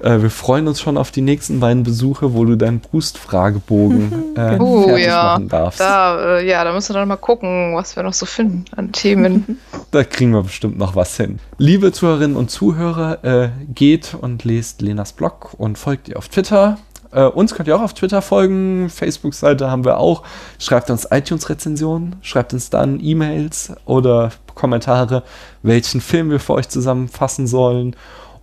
äh, 0.02 0.22
wir 0.22 0.30
freuen 0.30 0.68
uns 0.68 0.80
schon 0.80 0.98
auf 0.98 1.12
die 1.12 1.22
nächsten 1.22 1.60
beiden 1.60 1.84
Besuche, 1.84 2.34
wo 2.34 2.46
du 2.46 2.56
deinen 2.56 2.80
Brustfragebogen 2.80 4.36
äh, 4.36 4.58
Oh, 4.58 4.84
fertig 4.88 5.08
ja. 5.08 5.24
machen 5.24 5.50
darfst. 5.50 5.80
Da, 5.82 6.38
äh, 6.38 6.48
ja, 6.50 6.64
da 6.64 6.72
müssen 6.74 6.94
wir 6.94 7.00
dann 7.00 7.08
mal 7.10 7.18
gucken, 7.18 7.76
was 7.76 7.96
wir 7.96 8.04
noch 8.04 8.14
so 8.14 8.26
finden 8.26 8.66
an 8.76 8.92
Themen. 8.92 9.60
Da 9.92 10.04
kriegen 10.04 10.32
wir 10.34 10.44
bestimmt 10.44 10.78
noch 10.78 10.96
was 10.96 11.18
hin. 11.18 11.40
Liebe 11.58 11.92
Zuhörerinnen 11.92 12.38
und 12.38 12.52
Zuhörer, 12.52 13.50
geht 13.74 14.14
und 14.14 14.44
lest 14.44 14.84
Lenas 14.84 15.14
Blog 15.14 15.56
und 15.58 15.80
folgt 15.80 16.10
ihr 16.10 16.18
auf 16.18 16.30
Twitter. 16.30 16.78
Äh, 17.12 17.24
uns 17.24 17.56
könnt 17.56 17.68
ihr 17.68 17.76
auch 17.76 17.82
auf 17.82 17.94
Twitter 17.94 18.22
folgen. 18.22 18.90
Facebook-Seite 18.90 19.70
haben 19.70 19.86
wir 19.86 19.98
auch. 19.98 20.24
Schreibt 20.60 20.90
uns 20.90 21.08
iTunes-Rezensionen, 21.10 22.18
schreibt 22.22 22.54
uns 22.54 22.70
dann 22.70 23.00
E-Mails 23.02 23.74
oder 23.86 24.32
Kommentare, 24.56 25.24
welchen 25.64 26.02
Film 26.02 26.30
wir 26.30 26.40
für 26.40 26.54
euch 26.54 26.70
zusammenfassen 26.70 27.48
sollen. 27.48 27.96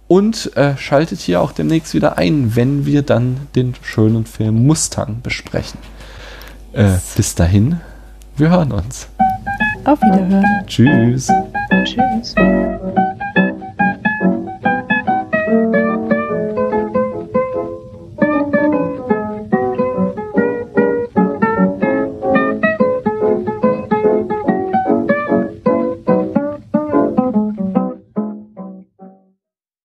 Und 0.08 0.56
äh, 0.56 0.76
schaltet 0.76 1.18
hier 1.18 1.40
auch 1.40 1.52
demnächst 1.52 1.92
wieder 1.92 2.16
ein, 2.16 2.54
wenn 2.54 2.86
wir 2.86 3.02
dann 3.02 3.48
den 3.56 3.74
schönen 3.82 4.24
Film 4.24 4.66
Mustang 4.66 5.20
besprechen. 5.22 5.80
Äh, 6.72 6.98
bis 7.16 7.34
dahin, 7.34 7.80
wir 8.36 8.50
hören 8.50 8.72
uns. 8.72 9.08
Auf 9.84 10.00
Wiederhören. 10.00 10.44
Tschüss. 10.66 11.28
Tschüss. 11.84 12.34